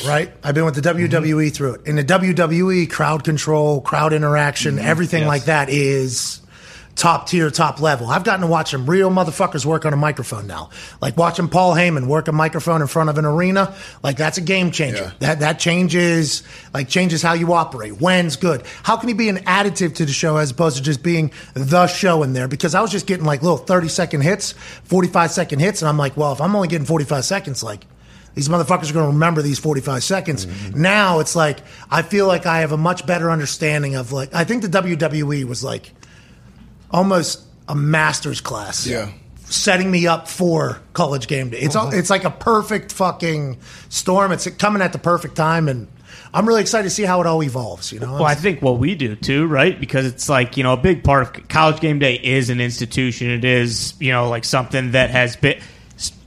right? 0.05 0.33
I've 0.43 0.57
been 0.57 0.65
with 0.65 0.75
the 0.75 0.81
mm-hmm. 0.81 1.15
WWE 1.15 1.55
through 1.55 1.75
it. 1.75 1.87
In 1.87 1.95
the 1.95 2.05
WWE, 2.05 2.91
crowd 2.91 3.23
control, 3.23 3.81
crowd 3.83 4.13
interaction, 4.13 4.79
mm-hmm. 4.79 4.87
everything 4.87 5.27
like 5.29 5.45
that 5.45 5.69
is 5.69 6.41
top 6.99 7.29
tier, 7.29 7.49
top 7.51 7.81
level. 7.81 8.09
I've 8.09 8.25
gotten 8.25 8.41
to 8.41 8.47
watch 8.49 8.73
some 8.73 8.89
real 8.91 9.09
motherfuckers 9.11 9.65
work 9.65 9.87
on 9.87 9.93
a 9.93 9.97
microphone 9.97 10.47
now. 10.47 10.71
Like 11.01 11.17
watching 11.17 11.49
Paul 11.49 11.75
Heyman 11.75 12.09
work 12.09 12.29
a 12.29 12.33
microphone 12.33 12.83
in 12.83 12.89
front 12.89 13.09
of 13.09 13.17
an 13.17 13.25
arena, 13.25 13.75
like 14.03 14.17
that's 14.17 14.37
a 14.37 14.41
game 14.41 14.73
changer. 14.73 15.05
Yeah. 15.05 15.13
That 15.21 15.41
that 15.41 15.59
changes 15.61 16.43
like 16.75 16.89
changes 16.89 17.23
how 17.23 17.35
you 17.35 17.53
operate. 17.53 18.01
When's 18.01 18.37
good. 18.37 18.65
How 18.83 18.97
can 18.97 19.09
he 19.09 19.15
be 19.15 19.29
an 19.29 19.39
additive 19.39 19.95
to 19.95 20.05
the 20.05 20.13
show 20.13 20.37
as 20.37 20.51
opposed 20.51 20.77
to 20.77 20.83
just 20.83 21.03
being 21.03 21.31
the 21.55 21.87
show 21.87 22.23
in 22.25 22.33
there? 22.33 22.49
Because 22.49 22.75
I 22.75 22.81
was 22.81 22.91
just 22.91 23.07
getting 23.07 23.25
like 23.25 23.43
little 23.43 23.57
30 23.57 23.89
second 23.89 24.23
hits, 24.23 24.53
45 24.85 25.31
second 25.31 25.61
hits, 25.61 25.81
and 25.81 25.89
I'm 25.89 25.99
like, 25.99 26.17
well, 26.17 26.33
if 26.33 26.41
I'm 26.41 26.55
only 26.57 26.69
getting 26.69 26.87
45 26.87 27.25
seconds, 27.25 27.63
like 27.63 27.87
these 28.35 28.49
motherfuckers 28.49 28.91
are 28.91 28.95
going 28.95 29.07
to 29.07 29.13
remember 29.13 29.41
these 29.41 29.59
45 29.59 30.03
seconds. 30.03 30.47
Mm-hmm. 30.47 30.83
Now 30.83 31.21
it's 31.21 31.37
like 31.37 31.61
I 31.91 32.03
feel 32.03 32.27
like 32.27 32.45
I 32.45 32.61
have 32.61 32.73
a 32.73 32.77
much 32.77 33.07
better 33.07 33.31
understanding 33.31 33.95
of 33.95 34.11
like 34.11 34.35
I 34.35 34.43
think 34.43 34.63
the 34.63 34.69
WWE 34.69 35.45
was 35.45 35.63
like 35.63 35.93
almost 36.91 37.43
a 37.69 37.75
master's 37.75 38.41
class. 38.41 38.87
Yeah. 38.87 39.11
Setting 39.45 39.91
me 39.91 40.07
up 40.07 40.29
for 40.29 40.81
college 40.93 41.27
game 41.27 41.51
day. 41.51 41.59
It's 41.59 41.75
all, 41.75 41.89
uh-huh. 41.89 41.97
it's 41.97 42.11
like 42.11 42.25
a 42.25 42.31
perfect 42.31 42.93
fucking 42.93 43.59
storm. 43.89 44.33
It's 44.33 44.47
coming 44.51 44.83
at 44.83 44.93
the 44.93 44.99
perfect 44.99 45.37
time 45.37 45.69
and 45.69 45.89
I'm 46.33 46.47
really 46.47 46.61
excited 46.61 46.85
to 46.85 46.91
see 46.91 47.05
how 47.05 47.21
it 47.21 47.27
all 47.27 47.43
evolves, 47.43 47.93
you 47.93 48.01
know. 48.01 48.13
Well, 48.13 48.25
I 48.25 48.35
think 48.35 48.61
what 48.61 48.79
we 48.79 48.95
do 48.95 49.17
too, 49.17 49.47
right? 49.47 49.79
Because 49.79 50.07
it's 50.07 50.29
like, 50.29 50.57
you 50.57 50.63
know, 50.63 50.75
a 50.75 50.77
big 50.77 51.03
part 51.03 51.39
of 51.39 51.49
college 51.49 51.81
game 51.81 51.99
day 51.99 52.17
is 52.17 52.51
an 52.51 52.61
institution. 52.61 53.31
It 53.31 53.45
is, 53.45 53.95
you 53.99 54.13
know, 54.13 54.29
like 54.29 54.45
something 54.45 54.93
that 54.93 55.11
has 55.11 55.37
been 55.37 55.61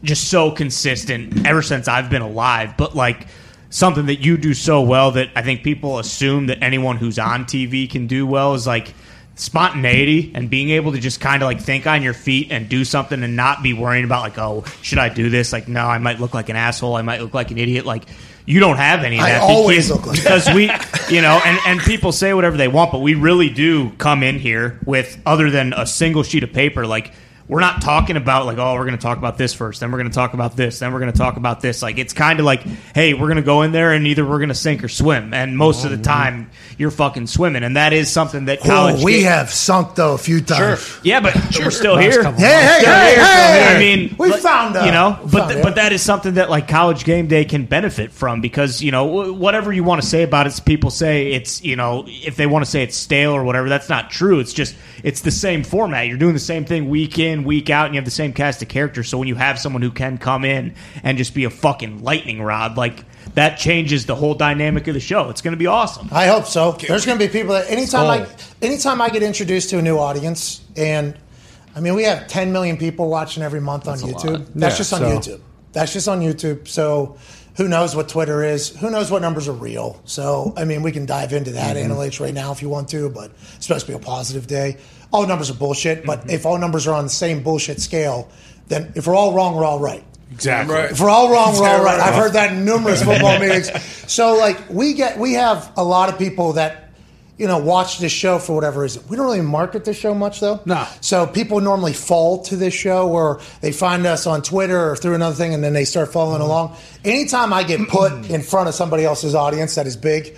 just 0.04 0.30
so 0.30 0.52
consistent 0.52 1.46
ever 1.46 1.62
since 1.62 1.88
I've 1.88 2.10
been 2.10 2.24
alive. 2.24 2.76
But 2.78 2.96
like 2.96 3.28
something 3.70 4.08
that 4.08 4.18
you 4.18 4.38
do 4.38 4.54
so 4.54 4.82
well 4.82 5.12
that 5.12 5.30
I 5.36 5.44
think 5.44 5.64
people 5.64 6.00
assume 6.00 6.48
that 6.48 6.64
anyone 6.64 6.98
who's 6.98 7.20
on 7.20 7.46
TV 7.46 7.90
can 7.90 8.08
do 8.08 8.26
well 8.26 8.56
is 8.56 8.66
like 8.66 8.94
spontaneity 9.36 10.32
and 10.36 10.50
being 10.50 10.70
able 10.72 10.92
to 10.92 11.00
just 11.00 11.20
kind 11.20 11.42
of 11.42 11.48
like 11.48 11.60
think 11.60 11.88
on 11.88 12.02
your 12.04 12.14
feet 12.14 12.52
and 12.52 12.70
do 12.70 12.86
something 12.86 13.24
and 13.24 13.36
not 13.36 13.64
be 13.64 13.74
worrying 13.74 14.06
about 14.06 14.22
like, 14.22 14.38
oh, 14.38 14.64
should 14.82 15.00
I 15.00 15.10
do 15.10 15.30
this? 15.30 15.52
Like, 15.52 15.68
no, 15.68 15.86
I 15.86 15.98
might 15.98 16.20
look 16.20 16.34
like 16.34 16.50
an 16.50 16.56
asshole. 16.56 16.96
I 16.96 17.02
might 17.02 17.22
look 17.22 17.34
like 17.34 17.52
an 17.52 17.58
idiot. 17.58 17.86
Like, 17.86 18.04
you 18.46 18.60
don't 18.60 18.78
have 18.78 19.04
any 19.04 19.18
of 19.18 19.24
I 19.24 19.30
that. 19.32 19.42
always 19.42 19.88
because- 19.88 19.90
look 19.90 20.08
like 20.08 20.24
that. 20.24 20.46
because 20.46 21.10
we, 21.10 21.16
you 21.16 21.22
know, 21.22 21.40
and, 21.46 21.60
and 21.66 21.80
people 21.80 22.12
say 22.12 22.34
whatever 22.34 22.58
they 22.58 22.68
want, 22.68 22.92
but 22.92 23.00
we 23.00 23.14
really 23.16 23.50
do 23.50 23.92
come 23.98 24.24
in 24.24 24.40
here 24.40 24.80
with 24.86 25.20
other 25.26 25.50
than 25.50 25.74
a 25.74 25.86
single 25.86 26.24
sheet 26.24 26.44
of 26.44 26.52
paper. 26.54 26.86
Like 26.86 27.14
we're 27.52 27.60
not 27.60 27.82
talking 27.82 28.16
about 28.16 28.46
like, 28.46 28.58
oh, 28.58 28.76
we're 28.76 28.86
going 28.86 28.98
to 28.98 29.02
talk 29.02 29.18
about 29.18 29.38
this 29.38 29.54
first, 29.54 29.82
then 29.82 29.92
we're 29.92 29.98
going 29.98 30.10
to 30.10 30.16
talk 30.16 30.34
about 30.34 30.56
this, 30.56 30.80
then 30.80 30.94
we're 30.94 31.02
going 31.02 31.12
to 31.12 31.18
talk 31.18 31.36
about 31.36 31.60
this. 31.60 31.82
Like 31.82 31.98
it's 31.98 32.14
kind 32.14 32.40
of 32.40 32.46
like, 32.46 32.62
hey, 32.96 33.14
we're 33.14 33.28
going 33.28 33.36
to 33.36 33.42
go 33.42 33.64
in 33.64 33.74
there 33.74 33.92
and 33.92 34.08
either 34.08 34.26
we're 34.26 34.38
going 34.38 34.48
to 34.48 34.56
sink 34.56 34.86
or 34.86 34.88
swim, 34.88 35.34
and 35.34 35.58
most 35.58 35.84
of 35.84 35.92
the 35.92 36.00
oh. 36.00 36.02
time 36.02 36.50
you're 36.78 36.92
fucking 36.92 37.28
swimming, 37.28 37.64
and 37.64 37.76
that 37.76 37.92
is 37.92 38.10
something 38.10 38.46
that 38.46 38.62
college. 38.62 39.02
oh, 39.02 39.04
we 39.04 39.20
ga- 39.20 39.26
have 39.26 39.52
sunk 39.52 39.96
though 39.96 40.14
a 40.14 40.18
few 40.18 40.40
times. 40.40 40.98
yeah, 41.04 41.20
but 41.20 41.36
we're 41.60 41.72
still 41.72 41.98
here. 41.98 42.24
couple 42.24 42.40
Hey, 42.40 42.48
hey, 42.48 42.80
Still 42.80 42.94
hey, 42.94 43.16
here, 43.16 43.26
hey, 43.26 43.76
I 43.76 43.80
mean, 43.80 44.16
we 44.18 44.30
but- 44.30 44.40
found 44.40 44.78
out. 44.78 44.86
you 44.86 44.94
know, 44.94 45.20
but 45.30 45.52
th- 45.52 45.62
but 45.62 45.76
that 45.76 45.92
is 45.92 46.02
something 46.02 46.36
that 46.36 46.50
like 46.50 46.70
college 46.70 47.04
game 47.04 47.28
day 47.28 47.44
can 47.44 47.66
benefit 47.66 48.14
from 48.14 48.40
because 48.40 48.82
you 48.82 48.92
know 48.92 49.34
whatever 49.34 49.74
you 49.74 49.84
want 49.84 50.02
to 50.02 50.08
say 50.08 50.24
about 50.24 50.48
it, 50.48 50.58
people 50.66 50.90
say 50.90 51.34
it's 51.34 51.62
you 51.62 51.76
know 51.76 52.06
if 52.08 52.38
they 52.38 52.48
want 52.48 52.64
to 52.64 52.72
say 52.72 52.82
it's 52.82 52.96
stale 52.96 53.34
or 53.34 53.44
whatever, 53.44 53.68
that's 53.68 53.90
not 53.90 54.10
true. 54.10 54.40
It's 54.40 54.54
just 54.54 54.74
it's 55.04 55.20
the 55.20 55.32
same 55.32 55.66
format. 55.66 56.08
You're 56.08 56.18
doing 56.18 56.34
the 56.34 56.40
same 56.40 56.64
thing 56.64 56.88
week 56.88 57.20
in 57.20 57.41
week 57.44 57.70
out, 57.70 57.86
and 57.88 57.96
you 57.96 58.00
have 58.00 58.06
the 58.06 58.12
same 58.12 58.34
cast 58.34 58.62
of 58.62 58.68
characters. 58.68 59.10
So 59.10 59.18
when 59.18 59.28
you 59.28 59.36
have 59.36 59.60
someone 59.60 59.82
who 59.82 59.92
can 59.92 60.18
come 60.18 60.46
in 60.46 60.76
and 61.04 61.18
just 61.18 61.34
be 61.34 61.44
a 61.44 61.50
fucking 61.50 62.04
lightning 62.04 62.42
rod, 62.42 62.78
like 62.78 63.04
that 63.36 63.58
changes 63.58 64.06
the 64.06 64.16
whole 64.16 64.34
dynamic 64.34 64.88
of 64.88 64.94
the 64.94 65.00
show. 65.00 65.30
It's 65.30 65.42
going 65.42 65.54
to 65.54 65.58
be 65.58 65.68
awesome. 65.68 66.10
I 66.12 66.28
hope 66.28 66.46
so. 66.46 66.72
There's 66.74 67.06
going 67.06 67.18
to 67.20 67.26
be 67.26 67.32
people 67.32 67.54
that 67.54 67.70
anytime 67.70 68.08
I 68.08 68.28
anytime 68.62 69.02
I 69.02 69.10
get 69.10 69.24
introduced 69.24 69.70
to 69.72 69.78
a 69.78 69.82
new 69.82 69.98
audience, 69.98 70.62
and 70.76 71.18
I 71.76 71.80
mean 71.80 71.96
we 71.96 72.04
have 72.04 72.28
10 72.28 72.52
million 72.52 72.78
people 72.78 73.10
watching 73.10 73.44
every 73.44 73.62
month 73.62 73.88
on 73.88 73.98
YouTube. 74.00 74.48
That's 74.56 74.76
Yeah, 74.76 74.78
just 74.78 74.94
on 74.94 75.00
so- 75.00 75.08
YouTube. 75.36 75.42
That's 75.74 75.94
just 75.94 76.08
on 76.10 76.20
YouTube. 76.20 76.68
So 76.68 77.18
who 77.56 77.68
knows 77.68 77.96
what 77.96 78.10
Twitter 78.10 78.44
is? 78.44 78.70
Who 78.80 78.90
knows 78.90 79.10
what 79.12 79.22
numbers 79.22 79.48
are 79.48 79.54
real? 79.54 80.02
So 80.06 80.54
I 80.58 80.66
mean 80.66 80.82
we 80.84 80.92
can 80.92 81.06
dive 81.06 81.32
into 81.32 81.52
that 81.52 81.78
Mm-hmm. 81.78 81.92
analytics 81.92 82.20
right 82.20 82.34
now 82.34 82.52
if 82.52 82.62
you 82.62 82.68
want 82.70 82.90
to, 82.90 83.10
but 83.10 83.32
it's 83.56 83.68
supposed 83.68 83.86
to 83.86 83.92
be 83.92 83.96
a 83.96 84.00
positive 84.00 84.48
day. 84.48 84.78
All 85.12 85.28
numbers 85.28 85.50
are 85.50 85.56
bullshit, 85.56 86.06
but 86.06 86.20
Mm-hmm. 86.22 86.30
if 86.32 86.46
all 86.46 86.58
numbers 86.58 86.88
are 86.88 86.94
on 86.94 87.04
the 87.06 87.10
same 87.10 87.44
bullshit 87.44 87.80
scale, 87.82 88.30
then 88.68 88.92
if 88.96 89.08
we're 89.08 89.16
all 89.16 89.34
wrong, 89.34 89.56
we're 89.56 89.66
all 89.66 89.80
right. 89.80 90.04
Exactly. 90.32 90.74
Right. 90.74 90.92
If 90.92 91.02
we're 91.02 91.10
all 91.10 91.30
wrong, 91.32 91.54
we're 91.60 91.68
all 91.68 91.84
right. 91.84 91.98
Right. 91.98 92.00
right. 92.00 92.08
I've 92.08 92.16
heard 92.16 92.34
that 92.34 92.54
in 92.54 92.64
numerous 92.64 93.04
football 93.08 93.38
meetings. 93.40 93.70
So, 94.10 94.36
like, 94.38 94.70
we 94.70 94.94
get 94.94 95.20
we 95.20 95.34
have 95.34 95.72
a 95.76 95.84
lot 95.84 96.08
of 96.08 96.18
people 96.18 96.54
that 96.54 96.90
you 97.38 97.48
know 97.48 97.58
watch 97.58 98.00
this 98.00 98.14
show 98.14 98.40
for 98.40 98.56
whatever 98.56 98.80
reason. 98.82 99.04
We 99.10 99.18
don't 99.18 99.26
really 99.26 99.42
market 99.42 99.84
this 99.84 99.98
show 99.98 100.14
much, 100.14 100.40
though. 100.40 100.62
No. 100.66 100.88
So 101.02 101.28
people 101.28 101.60
normally 101.60 101.92
fall 101.92 102.44
to 102.44 102.56
this 102.56 102.74
show, 102.74 103.10
or 103.10 103.42
they 103.60 103.74
find 103.74 104.06
us 104.06 104.26
on 104.26 104.42
Twitter 104.42 104.92
or 104.92 104.96
through 104.96 105.16
another 105.16 105.36
thing, 105.36 105.54
and 105.54 105.62
then 105.62 105.74
they 105.74 105.84
start 105.84 106.14
following 106.14 106.42
along. 106.42 106.78
Anytime 107.04 107.52
I 107.52 107.64
get 107.64 107.90
put 107.90 108.14
in 108.30 108.42
front 108.42 108.70
of 108.70 108.76
somebody 108.76 109.04
else's 109.04 109.36
audience 109.36 109.76
that 109.76 109.86
is 109.88 109.98
big, 109.98 110.38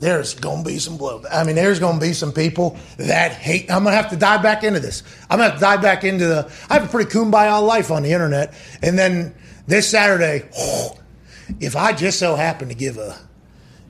there's 0.00 0.34
gonna 0.34 0.64
be 0.64 0.78
some 0.78 0.96
blow. 0.96 1.22
I 1.30 1.44
mean, 1.44 1.56
there's 1.56 1.78
gonna 1.78 2.00
be 2.00 2.14
some 2.14 2.32
people 2.32 2.76
that 2.96 3.32
hate. 3.32 3.70
I'm 3.70 3.84
gonna 3.84 3.94
have 3.94 4.10
to 4.10 4.16
dive 4.16 4.42
back 4.42 4.64
into 4.64 4.80
this. 4.80 5.02
I'm 5.28 5.38
gonna 5.38 5.50
have 5.50 5.58
to 5.58 5.60
dive 5.60 5.82
back 5.82 6.04
into 6.04 6.26
the. 6.26 6.50
I 6.68 6.74
have 6.74 6.86
a 6.86 6.88
pretty 6.88 7.10
kumbaya 7.10 7.64
life 7.64 7.90
on 7.90 8.02
the 8.02 8.12
internet, 8.12 8.54
and 8.82 8.98
then 8.98 9.34
this 9.66 9.88
Saturday, 9.88 10.48
if 11.60 11.76
I 11.76 11.92
just 11.92 12.18
so 12.18 12.34
happen 12.34 12.68
to 12.68 12.74
give 12.74 12.96
a, 12.96 13.16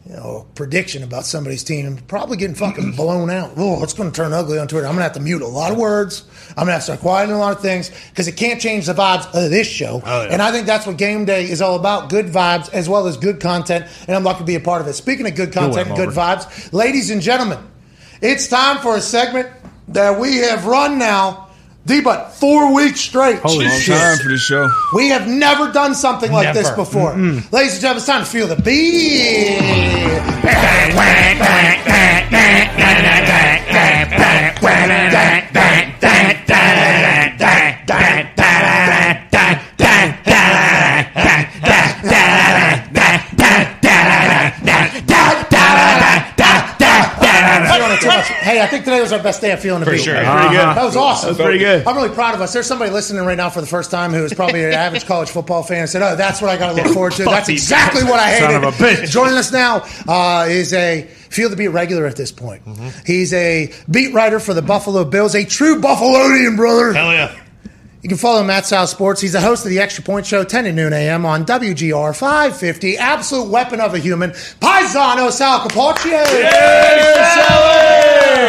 you 0.07 0.17
know, 0.17 0.47
prediction 0.55 1.03
about 1.03 1.27
somebody's 1.27 1.63
team, 1.63 1.99
probably 2.09 2.37
getting 2.37 2.57
fucking 2.57 2.93
blown 2.97 3.31
out. 3.31 3.53
Oh, 3.57 3.83
it's 3.83 3.93
gonna 3.93 4.11
turn 4.11 4.33
ugly 4.33 4.59
on 4.59 4.67
Twitter. 4.67 4.87
I'm 4.87 4.95
gonna 4.95 5.05
have 5.05 5.13
to 5.13 5.21
mute 5.21 5.43
a 5.43 5.47
lot 5.47 5.73
of 5.73 5.79
words. 5.79 6.25
I'm 6.51 6.63
gonna 6.63 6.73
have 6.73 6.81
to 6.81 6.85
start 6.85 7.01
quieting 7.01 7.35
a 7.35 7.39
lot 7.39 7.55
of 7.55 7.61
things 7.61 7.91
because 8.11 8.27
it 8.27 8.37
can't 8.37 8.61
change 8.61 8.87
the 8.87 8.95
vibes 8.95 9.27
of 9.27 9.51
this 9.51 9.69
show. 9.69 10.03
Oh, 10.05 10.23
yeah. 10.23 10.33
And 10.33 10.43
I 10.43 10.53
think 10.53 10.67
that's 10.67 10.87
what 10.87 10.97
game 10.97 11.27
day 11.27 11.45
is 11.49 11.61
all 11.61 11.77
about: 11.77 12.09
good 12.09 12.27
vibes 12.27 12.73
as 12.73 12.89
well 12.89 13.07
as 13.07 13.17
good 13.17 13.41
content. 13.41 13.87
And 14.07 14.17
I'm 14.17 14.25
lucky 14.25 14.41
to 14.41 14.45
be 14.45 14.55
a 14.55 14.61
part 14.61 14.81
of 14.81 14.89
it. 14.89 14.95
Speaking 14.95 15.27
of 15.27 15.35
good 15.35 15.53
content 15.53 15.89
and 15.89 15.97
good 15.97 16.11
vibes, 16.11 16.73
ladies 16.73 17.11
and 17.11 17.21
gentlemen, 17.21 17.59
it's 18.23 18.49
time 18.49 18.79
for 18.79 18.97
a 18.97 19.01
segment 19.01 19.49
that 19.89 20.19
we 20.19 20.39
have 20.39 20.67
run 20.67 20.99
now. 20.99 21.50
D, 21.87 22.01
but 22.01 22.33
four 22.33 22.75
weeks 22.75 23.01
straight. 23.01 23.39
Holy 23.39 23.67
Long 23.67 23.81
time 23.81 24.19
for 24.19 24.29
the 24.29 24.39
show. 24.39 24.71
We 24.95 25.09
have 25.09 25.27
never 25.27 25.73
done 25.73 25.95
something 25.95 26.31
like 26.31 26.55
this 26.55 26.67
Never. 26.67 26.77
before. 26.77 27.15
Ladies 27.15 27.75
and 27.75 27.81
gentlemen, 27.81 27.97
it's 27.97 28.07
time 28.07 28.25
to 28.25 28.31
feel 28.31 28.47
the 28.47 28.61
beat. 28.63 29.59
I'm 47.51 47.67
feeling 47.67 47.91
it 47.93 48.01
too 48.01 48.07
much. 48.09 48.31
Hey, 48.51 48.61
I 48.61 48.67
think 48.67 48.85
today 48.85 49.01
was 49.01 49.13
our 49.13 49.23
best 49.23 49.41
day 49.41 49.53
of 49.53 49.61
feeling 49.61 49.79
the 49.79 49.87
For 49.87 49.93
beat. 49.93 50.01
sure. 50.03 50.15
Pretty 50.15 50.27
good. 50.27 50.59
That 50.59 50.83
was 50.85 50.97
awesome. 50.97 51.29
That's 51.29 51.41
pretty 51.41 51.59
good. 51.61 51.87
I'm 51.87 51.95
really 51.95 52.09
proud 52.13 52.35
of 52.35 52.41
us. 52.41 52.53
There's 52.53 52.67
somebody 52.67 52.91
listening 52.91 53.25
right 53.25 53.37
now 53.37 53.49
for 53.49 53.61
the 53.61 53.67
first 53.69 53.93
time 53.93 54.13
who 54.13 54.25
is 54.25 54.35
probably 54.35 54.65
an 54.65 54.73
average 54.73 55.07
college 55.07 55.31
football 55.31 55.63
fan 55.63 55.83
and 55.83 55.89
said, 55.89 56.03
"Oh, 56.03 56.17
that's 56.17 56.43
what 56.43 56.51
I 56.51 56.57
got 56.57 56.75
to 56.75 56.83
look 56.83 56.93
forward 56.93 57.13
to." 57.13 57.25
That's 57.25 57.49
exactly 57.49 58.03
what 58.03 58.19
I 58.19 58.31
hated. 58.31 58.51
Son 58.51 58.65
of 58.65 58.75
a 58.75 58.77
bitch. 58.77 59.11
Joining 59.11 59.35
us 59.35 59.53
now 59.53 59.85
uh, 60.09 60.47
is 60.49 60.73
a 60.75 61.03
feel 61.29 61.49
the 61.49 61.55
beat 61.55 61.69
regular 61.69 62.07
at 62.07 62.17
this 62.17 62.33
point. 62.33 62.63
He's 63.07 63.33
a 63.33 63.73
beat 63.89 64.13
writer 64.13 64.41
for 64.41 64.53
the 64.53 64.63
Buffalo 64.63 65.05
Bills, 65.05 65.37
a 65.37 65.45
true 65.45 65.81
Buffalonian 65.81 66.57
brother. 66.57 66.93
Hell 66.93 67.13
yeah. 67.13 67.37
You 68.03 68.09
can 68.09 68.17
follow 68.19 68.41
him 68.41 68.49
at 68.51 68.65
Sal 68.67 68.87
Sports. 68.87 69.21
He's 69.21 69.33
the 69.35 69.43
host 69.43 69.65
of 69.67 69.71
the 69.71 69.79
Extra 69.79 70.03
Point 70.03 70.25
Show, 70.25 70.43
10 70.43 70.65
to 70.65 70.73
noon 70.73 70.95
a.m. 70.95 71.27
on 71.27 71.45
WGR 71.45 72.17
550. 72.17 72.97
Absolute 72.97 73.49
weapon 73.51 73.79
of 73.79 73.93
a 73.95 73.99
human, 73.99 74.31
Paisano 74.31 75.31
Sal 75.31 75.69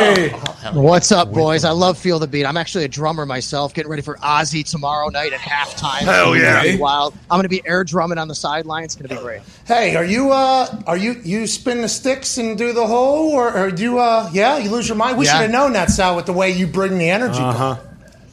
Capaccio. 0.06 0.74
What's 0.74 1.12
up, 1.12 1.32
boys? 1.32 1.64
I 1.64 1.72
love 1.72 1.98
Feel 1.98 2.20
the 2.20 2.28
Beat. 2.28 2.46
I'm 2.46 2.58
actually 2.58 2.86
a 2.86 2.88
drummer 2.88 3.26
myself, 3.26 3.74
getting 3.74 3.90
ready 3.90 4.02
for 4.02 4.18
Ozzy 4.18 4.68
tomorrow 4.70 5.10
night 5.10 5.34
at 5.34 5.40
halftime. 5.40 6.00
Hell 6.02 6.36
yeah. 6.36 6.64
be 6.64 6.78
wild. 6.78 7.14
I'm 7.30 7.38
going 7.38 7.44
to 7.44 7.50
be 7.50 7.62
air 7.66 7.84
drumming 7.84 8.18
on 8.18 8.28
the 8.28 8.36
sideline. 8.36 8.84
It's 8.84 8.96
going 8.96 9.10
to 9.10 9.16
be 9.16 9.22
great. 9.22 9.42
Hey, 9.66 9.96
are 9.96 10.04
you 10.06 10.32
uh 10.32 10.82
are 10.88 10.98
you 10.98 11.14
you 11.24 11.48
spin 11.48 11.82
the 11.82 11.90
sticks 11.90 12.38
and 12.38 12.58
do 12.58 12.74
the 12.74 12.86
whole 12.86 13.32
or, 13.32 13.56
or 13.56 13.72
do 13.72 13.84
you 13.84 14.00
uh 14.00 14.30
yeah, 14.34 14.58
you 14.58 14.70
lose 14.70 14.88
your 14.88 14.98
mind? 14.98 15.18
We 15.18 15.26
Yeah. 15.26 15.34
should 15.34 15.42
have 15.44 15.52
known 15.52 15.74
that 15.74 15.90
Sal 15.90 16.16
with 16.16 16.26
the 16.26 16.34
way 16.34 16.52
you 16.52 16.68
bring 16.68 16.98
the 16.98 17.10
energy. 17.10 17.40
Uh-huh. 17.40 17.78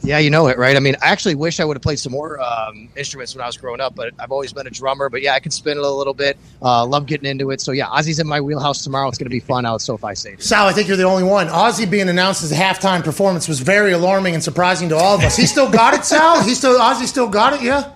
Yeah, 0.01 0.19
you 0.19 0.29
know 0.29 0.47
it, 0.47 0.57
right? 0.57 0.75
I 0.77 0.79
mean, 0.79 0.95
I 1.01 1.09
actually 1.09 1.35
wish 1.35 1.59
I 1.59 1.65
would 1.65 1.75
have 1.75 1.81
played 1.81 1.99
some 1.99 2.13
more 2.13 2.39
um, 2.39 2.87
instruments 2.95 3.35
when 3.35 3.43
I 3.43 3.47
was 3.47 3.57
growing 3.57 3.81
up, 3.81 3.95
but 3.95 4.13
I've 4.17 4.31
always 4.31 4.53
been 4.53 4.65
a 4.65 4.69
drummer. 4.69 5.09
But 5.09 5.21
yeah, 5.21 5.33
I 5.33 5.39
can 5.39 5.51
spin 5.51 5.77
it 5.77 5.83
a 5.83 5.89
little 5.89 6.13
bit. 6.13 6.37
Uh, 6.61 6.85
love 6.85 7.05
getting 7.05 7.29
into 7.29 7.51
it. 7.51 7.59
So 7.59 7.73
yeah, 7.73 7.87
Ozzy's 7.87 8.19
in 8.19 8.27
my 8.27 8.39
wheelhouse 8.39 8.81
tomorrow. 8.81 9.09
It's 9.09 9.17
going 9.17 9.25
to 9.25 9.29
be 9.29 9.41
fun 9.41 9.65
out 9.65 9.75
at 9.75 9.81
SoFi 9.81 10.15
Stadium. 10.15 10.41
Sal, 10.41 10.67
I 10.67 10.73
think 10.73 10.87
you're 10.87 10.97
the 10.97 11.03
only 11.03 11.23
one. 11.23 11.47
Ozzy 11.47 11.89
being 11.89 12.07
announced 12.07 12.43
as 12.43 12.51
a 12.51 12.55
halftime 12.55 13.03
performance 13.03 13.47
was 13.47 13.59
very 13.59 13.91
alarming 13.91 14.35
and 14.35 14.43
surprising 14.43 14.89
to 14.89 14.95
all 14.95 15.15
of 15.15 15.23
us. 15.23 15.35
He 15.35 15.45
still 15.45 15.69
got 15.69 15.93
it, 15.93 16.05
Sal? 16.05 16.43
He 16.43 16.55
still 16.55 16.79
Ozzy 16.79 17.05
still 17.05 17.27
got 17.27 17.53
it, 17.53 17.61
yeah? 17.61 17.91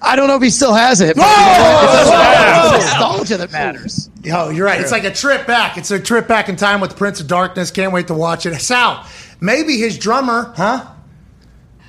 I 0.00 0.16
don't 0.16 0.26
know 0.26 0.36
if 0.36 0.42
he 0.42 0.50
still 0.50 0.74
has 0.74 1.00
it. 1.00 1.16
But 1.16 1.24
Whoa! 1.26 2.76
it's 2.76 2.84
nostalgia 2.86 3.36
that 3.36 3.52
matters. 3.52 4.10
Oh, 4.32 4.50
you're 4.50 4.66
right. 4.66 4.80
It's 4.80 4.90
like 4.90 5.04
a 5.04 5.12
trip 5.12 5.46
back. 5.46 5.76
It's 5.76 5.90
a 5.90 6.00
trip 6.00 6.26
back 6.26 6.48
in 6.48 6.56
time 6.56 6.80
with 6.80 6.96
Prince 6.96 7.20
of 7.20 7.28
Darkness. 7.28 7.70
Can't 7.70 7.92
wait 7.92 8.08
to 8.08 8.14
watch 8.14 8.46
it. 8.46 8.58
Sal, 8.60 9.06
maybe 9.40 9.76
his 9.76 9.98
drummer, 9.98 10.52
huh? 10.56 10.88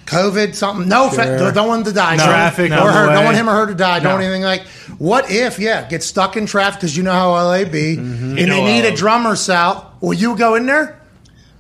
COVID, 0.06 0.56
something. 0.56 0.88
No, 0.88 1.10
fa- 1.10 1.52
don't 1.54 1.68
want 1.68 1.80
him 1.80 1.86
to 1.86 1.94
die. 1.94 2.16
No. 2.16 2.24
Don't- 2.26 2.34
Traffic 2.34 2.72
or 2.72 2.76
on 2.76 2.86
the 2.88 2.92
her. 2.94 3.06
Don't 3.14 3.26
want 3.26 3.38
him 3.38 3.50
or 3.50 3.54
her 3.54 3.66
to 3.68 3.76
die. 3.76 4.00
Don't 4.00 4.14
want 4.14 4.24
anything 4.24 4.44
like. 4.44 4.64
What 5.00 5.32
if, 5.32 5.60
yeah, 5.60 5.88
get 5.88 6.04
stuck 6.04 6.38
in 6.38 6.46
traffic 6.46 6.80
because 6.82 6.96
you 6.96 7.04
know 7.04 7.12
how 7.14 7.32
LA 7.32 7.66
be, 7.66 7.96
and 7.96 8.38
You 8.40 8.46
know 8.48 8.56
they 8.66 8.82
need 8.82 8.86
a 8.86 8.96
drummer, 8.96 9.36
Sal. 9.36 9.94
Will 10.02 10.14
you 10.14 10.36
go 10.38 10.56
in 10.56 10.66
there? 10.66 11.00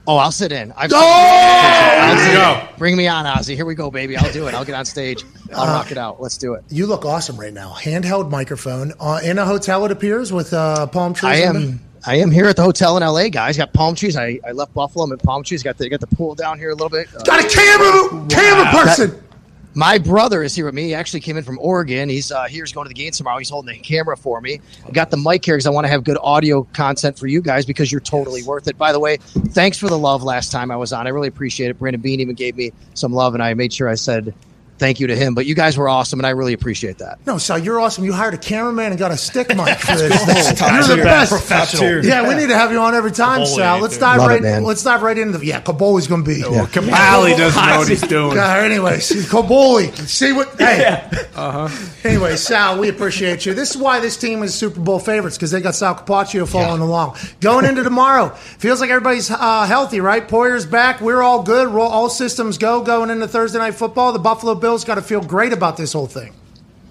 Oh, 0.05 0.17
I'll 0.17 0.33
sit 0.33 0.51
in. 0.51 0.73
I've 0.73 0.91
Oh! 0.93 0.97
Ozzy, 0.97 2.27
you 2.27 2.33
go. 2.33 2.67
Bring 2.77 2.97
me 2.97 3.07
on, 3.07 3.25
Ozzy. 3.25 3.55
Here 3.55 3.65
we 3.65 3.73
go, 3.73 3.89
baby. 3.89 4.17
I'll 4.17 4.31
do 4.33 4.47
it. 4.47 4.53
I'll 4.53 4.65
get 4.65 4.75
on 4.75 4.83
stage. 4.83 5.23
I'll 5.55 5.67
rock 5.67 5.91
it 5.91 5.97
out. 5.97 6.21
Let's 6.21 6.37
do 6.37 6.55
it. 6.55 6.63
You 6.69 6.87
look 6.87 7.05
awesome 7.05 7.39
right 7.39 7.53
now. 7.53 7.73
Handheld 7.77 8.29
microphone 8.29 8.91
uh, 8.99 9.21
in 9.23 9.39
a 9.39 9.45
hotel. 9.45 9.85
It 9.85 9.91
appears 9.91 10.33
with 10.33 10.51
uh, 10.53 10.87
palm 10.87 11.13
trees. 11.13 11.31
I 11.41 11.49
in 11.49 11.55
am. 11.55 11.81
I 12.05 12.15
am 12.17 12.31
here 12.31 12.45
at 12.47 12.55
the 12.57 12.63
hotel 12.63 12.97
in 12.97 13.03
LA, 13.03 13.29
guys. 13.29 13.57
Got 13.57 13.71
palm 13.73 13.95
trees. 13.95 14.17
I, 14.17 14.39
I 14.45 14.51
left 14.51 14.73
Buffalo. 14.73 15.05
I'm 15.05 15.11
at 15.13 15.23
palm 15.23 15.43
trees. 15.43 15.63
Got 15.63 15.77
the 15.77 15.87
got 15.89 16.01
the 16.01 16.07
pool 16.07 16.35
down 16.35 16.59
here 16.59 16.71
a 16.71 16.75
little 16.75 16.89
bit. 16.89 17.07
Uh, 17.15 17.21
Got 17.23 17.45
a 17.45 17.47
camera, 17.47 18.27
camera 18.27 18.65
person. 18.71 19.23
my 19.73 19.97
brother 19.97 20.43
is 20.43 20.53
here 20.53 20.65
with 20.65 20.73
me. 20.73 20.83
He 20.83 20.93
actually 20.95 21.21
came 21.21 21.37
in 21.37 21.43
from 21.45 21.57
Oregon. 21.59 22.09
He's 22.09 22.29
uh, 22.29 22.43
here. 22.45 22.63
He's 22.65 22.73
going 22.73 22.85
to 22.85 22.89
the 22.89 22.93
game 22.93 23.11
tomorrow. 23.11 23.37
He's 23.37 23.49
holding 23.49 23.73
the 23.73 23.79
camera 23.79 24.17
for 24.17 24.41
me. 24.41 24.59
I 24.85 24.91
got 24.91 25.11
the 25.11 25.17
mic 25.17 25.45
here 25.45 25.55
because 25.55 25.65
I 25.65 25.69
want 25.69 25.85
to 25.85 25.91
have 25.91 26.03
good 26.03 26.17
audio 26.21 26.63
content 26.73 27.17
for 27.17 27.27
you 27.27 27.41
guys 27.41 27.65
because 27.65 27.89
you're 27.89 28.01
totally 28.01 28.43
worth 28.43 28.67
it. 28.67 28.77
By 28.77 28.91
the 28.91 28.99
way, 28.99 29.17
thanks 29.17 29.77
for 29.77 29.87
the 29.87 29.97
love 29.97 30.23
last 30.23 30.51
time 30.51 30.71
I 30.71 30.75
was 30.75 30.91
on. 30.91 31.07
I 31.07 31.11
really 31.11 31.29
appreciate 31.29 31.69
it. 31.69 31.79
Brandon 31.79 32.01
Beane 32.01 32.19
even 32.19 32.35
gave 32.35 32.57
me 32.57 32.73
some 32.95 33.13
love, 33.13 33.33
and 33.33 33.41
I 33.41 33.53
made 33.53 33.71
sure 33.71 33.87
I 33.87 33.95
said 33.95 34.33
thank 34.77 34.99
you 34.99 35.07
to 35.07 35.15
him. 35.15 35.35
But 35.35 35.45
you 35.45 35.55
guys 35.55 35.77
were 35.77 35.87
awesome, 35.89 36.19
and 36.19 36.27
I 36.27 36.31
really 36.31 36.53
appreciate 36.53 36.97
that. 36.99 37.19
No, 37.25 37.37
Sal, 37.37 37.59
you're 37.59 37.79
awesome. 37.79 38.03
You 38.03 38.13
hired 38.13 38.33
a 38.33 38.37
cameraman 38.37 38.91
and 38.91 38.99
got 38.99 39.11
a 39.11 39.17
stick 39.17 39.49
mic 39.49 39.77
for 39.79 39.95
this. 39.95 40.53
Top 40.59 40.73
You're 40.87 40.97
the 40.97 41.03
best. 41.03 41.47
Top 41.49 41.67
tier. 41.69 42.01
Yeah, 42.03 42.27
we 42.27 42.35
need 42.35 42.47
to 42.49 42.57
have 42.57 42.71
you 42.71 42.79
on 42.79 42.93
every 42.95 43.11
time, 43.11 43.41
Kaboly, 43.41 43.55
Sal. 43.55 43.79
Let's 43.79 43.97
dive 43.97 44.19
Love 44.19 44.29
right. 44.29 44.41
man. 44.41 44.63
let's 44.63 44.83
dive 44.83 45.01
right 45.01 45.17
into 45.17 45.37
the. 45.37 45.45
Yeah, 45.45 45.61
Kaboly's 45.61 46.07
going 46.07 46.23
to 46.23 46.29
be. 46.29 46.41
Well, 46.41 46.67
Kaboly 46.67 47.37
doesn't 47.37 47.65
know 47.65 47.77
what 47.77 47.87
he's 47.87 48.01
doing. 48.07 48.37
Uh, 48.37 48.41
anyways, 48.43 49.09
Kaboly. 49.29 49.95
See 50.07 50.31
what? 50.33 50.53
Hey. 50.63 50.85
Uh 51.35 51.67
huh. 51.67 51.87
Anyway, 52.03 52.35
Sal, 52.37 52.79
we 52.79 52.87
appreciate 52.89 53.45
you. 53.45 53.53
This 53.53 53.71
is 53.71 53.77
why 53.77 53.99
this 53.99 54.15
team 54.17 54.43
is 54.43 54.53
Super 54.53 54.79
Bowl 54.79 54.97
favorites 54.97 55.35
because 55.37 55.51
they 55.51 55.59
got 55.61 55.75
Sal 55.75 55.93
Capaccio 55.95 56.47
following 56.47 56.81
along. 56.81 57.17
Going 57.41 57.65
into 57.65 57.83
tomorrow, 57.83 58.29
feels 58.29 58.79
like 58.79 58.89
everybody's 58.89 59.29
uh, 59.29 59.65
healthy, 59.65 59.99
right? 59.99 60.25
Poyer's 60.27 60.65
back. 60.65 61.01
We're 61.01 61.21
all 61.21 61.43
good. 61.43 61.67
All 61.67 62.09
systems 62.09 62.57
go 62.57 62.81
going 62.81 63.09
into 63.09 63.27
Thursday 63.27 63.59
night 63.59 63.75
football. 63.75 64.13
The 64.13 64.19
Buffalo 64.19 64.55
Bills 64.63 64.85
got 64.85 64.95
to 64.95 65.01
feel 65.01 65.21
great 65.21 65.51
about 65.51 65.75
this 65.75 65.91
whole 65.91 66.07
thing. 66.07 66.33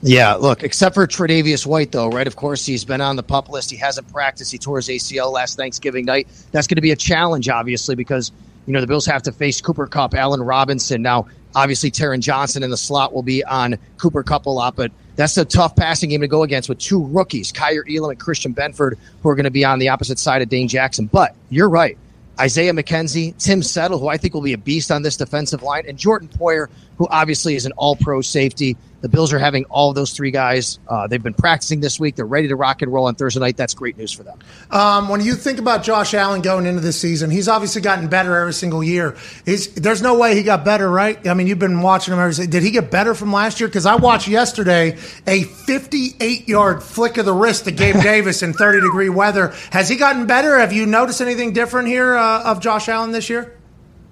Yeah, 0.02 0.35
look, 0.35 0.62
except 0.62 0.94
for 0.94 1.06
Tre'Davious 1.06 1.64
White, 1.64 1.90
though, 1.90 2.08
right? 2.08 2.26
Of 2.26 2.37
course, 2.37 2.66
he's 2.66 2.85
been 2.85 3.00
on 3.00 3.16
the 3.16 3.22
pup 3.22 3.48
list. 3.48 3.70
He 3.70 3.78
hasn't 3.78 4.12
practiced. 4.12 4.52
He 4.52 4.58
tore 4.58 4.76
his 4.76 4.88
ACL 4.88 5.32
last 5.32 5.56
Thanksgiving 5.56 6.04
night. 6.04 6.28
That's 6.50 6.66
going 6.66 6.76
to 6.76 6.82
be 6.82 6.90
a 6.90 6.96
challenge, 6.96 7.48
obviously, 7.48 7.94
because, 7.94 8.30
you 8.66 8.74
know, 8.74 8.82
the 8.82 8.87
Bills 8.87 9.06
have 9.06 9.22
to 9.22 9.32
face 9.32 9.62
Cooper 9.62 9.87
Kupp, 9.87 10.12
Allen 10.14 10.42
Robinson. 10.42 11.00
Now, 11.00 11.28
obviously, 11.54 11.90
Taron 11.90 12.20
Johnson 12.20 12.62
in 12.62 12.68
the 12.68 12.76
slot 12.76 13.14
will 13.14 13.22
be 13.22 13.42
on 13.44 13.78
Cooper 13.96 14.22
Kupp 14.22 14.44
a 14.44 14.50
lot, 14.50 14.76
but 14.76 14.92
that's 15.16 15.38
a 15.38 15.44
tough 15.46 15.74
passing 15.74 16.11
game 16.11 16.20
to 16.20 16.28
go 16.28 16.42
against 16.42 16.68
with 16.68 16.78
two 16.78 17.06
rookies, 17.06 17.52
Kaiir 17.52 17.85
Elam 17.88 18.11
and 18.11 18.20
Christian 18.20 18.54
Benford, 18.54 18.98
who 19.22 19.28
are 19.30 19.35
going 19.35 19.44
to 19.44 19.50
be 19.50 19.64
on 19.64 19.78
the 19.78 19.88
opposite 19.88 20.18
side 20.18 20.42
of 20.42 20.50
Dane 20.50 20.68
Jackson. 20.68 21.06
But 21.06 21.35
you're 21.48 21.70
right. 21.70 21.96
Isaiah 22.40 22.72
McKenzie, 22.72 23.37
Tim 23.38 23.62
Settle, 23.62 23.98
who 23.98 24.08
I 24.08 24.16
think 24.16 24.35
will 24.35 24.40
be 24.40 24.54
a 24.54 24.58
beast 24.58 24.90
on 24.90 25.02
this 25.02 25.16
defensive 25.16 25.62
line, 25.62 25.85
and 25.87 25.98
Jordan 25.98 26.28
Poyer, 26.28 26.68
who 26.98 27.07
obviously 27.09 27.55
is 27.55 27.66
an 27.66 27.72
all 27.72 27.96
pro 27.96 28.20
safety. 28.20 28.76
The 29.02 29.09
Bills 29.09 29.33
are 29.33 29.38
having 29.38 29.64
all 29.64 29.88
of 29.90 29.96
those 29.96 30.12
three 30.12 30.31
guys. 30.31 30.78
Uh, 30.87 31.09
they've 31.09 31.22
been 31.22 31.35
practicing 31.35 31.81
this 31.81 31.98
week. 31.98 32.14
They're 32.14 32.24
ready 32.24 32.46
to 32.48 32.57
rock 32.57 32.83
and 32.83 32.92
roll 32.92 33.07
on 33.07 33.16
Thursday 33.16 33.40
night. 33.40 33.57
That's 33.57 33.74
great 33.74 33.98
news 33.98 34.12
for 34.12 34.22
them. 34.22 34.38
Um, 34.70 35.09
when 35.09 35.20
you 35.20 35.35
think 35.35 35.59
about 35.59 35.83
Josh 35.83 36.14
Allen 36.14 36.40
going 36.40 36.66
into 36.66 36.81
this 36.81 37.00
season, 37.00 37.28
he's 37.28 37.48
obviously 37.48 37.83
gotten 37.83 38.07
better 38.07 38.37
every 38.37 38.52
single 38.52 38.83
year. 38.83 39.16
He's, 39.44 39.74
there's 39.74 40.02
no 40.02 40.16
way 40.16 40.37
he 40.37 40.44
got 40.44 40.64
better, 40.64 40.88
right? 40.88 41.26
I 41.26 41.35
mean, 41.35 41.48
you've 41.48 41.59
been 41.59 41.83
watching 41.83 42.14
him 42.14 42.20
every. 42.20 42.46
Did 42.46 42.62
he 42.62 42.70
get 42.70 42.92
better 42.92 43.12
from 43.14 43.33
last 43.33 43.59
year? 43.59 43.68
Because 43.68 43.87
I 43.87 43.96
watched 43.96 44.28
yesterday 44.28 44.96
a 45.26 45.42
58 45.42 46.48
yard 46.48 46.81
flick 46.81 47.16
of 47.16 47.26
the 47.26 47.35
wrist 47.35 47.64
to 47.64 47.72
Gabe 47.72 47.96
Davis 48.02 48.44
in 48.44 48.52
30 48.52 48.83
degree 48.83 49.09
weather. 49.09 49.52
Has 49.72 49.88
he 49.88 49.96
gotten 49.96 50.28
better? 50.28 50.59
Have 50.59 50.72
you 50.72 50.87
noticed 50.87 51.20
anything 51.20 51.52
different 51.52 51.88
here 51.88 52.14
uh, 52.14 52.44
of 52.44 52.61
Josh 52.61 52.88
Allen 52.88 53.11
this 53.11 53.28
year? 53.28 53.59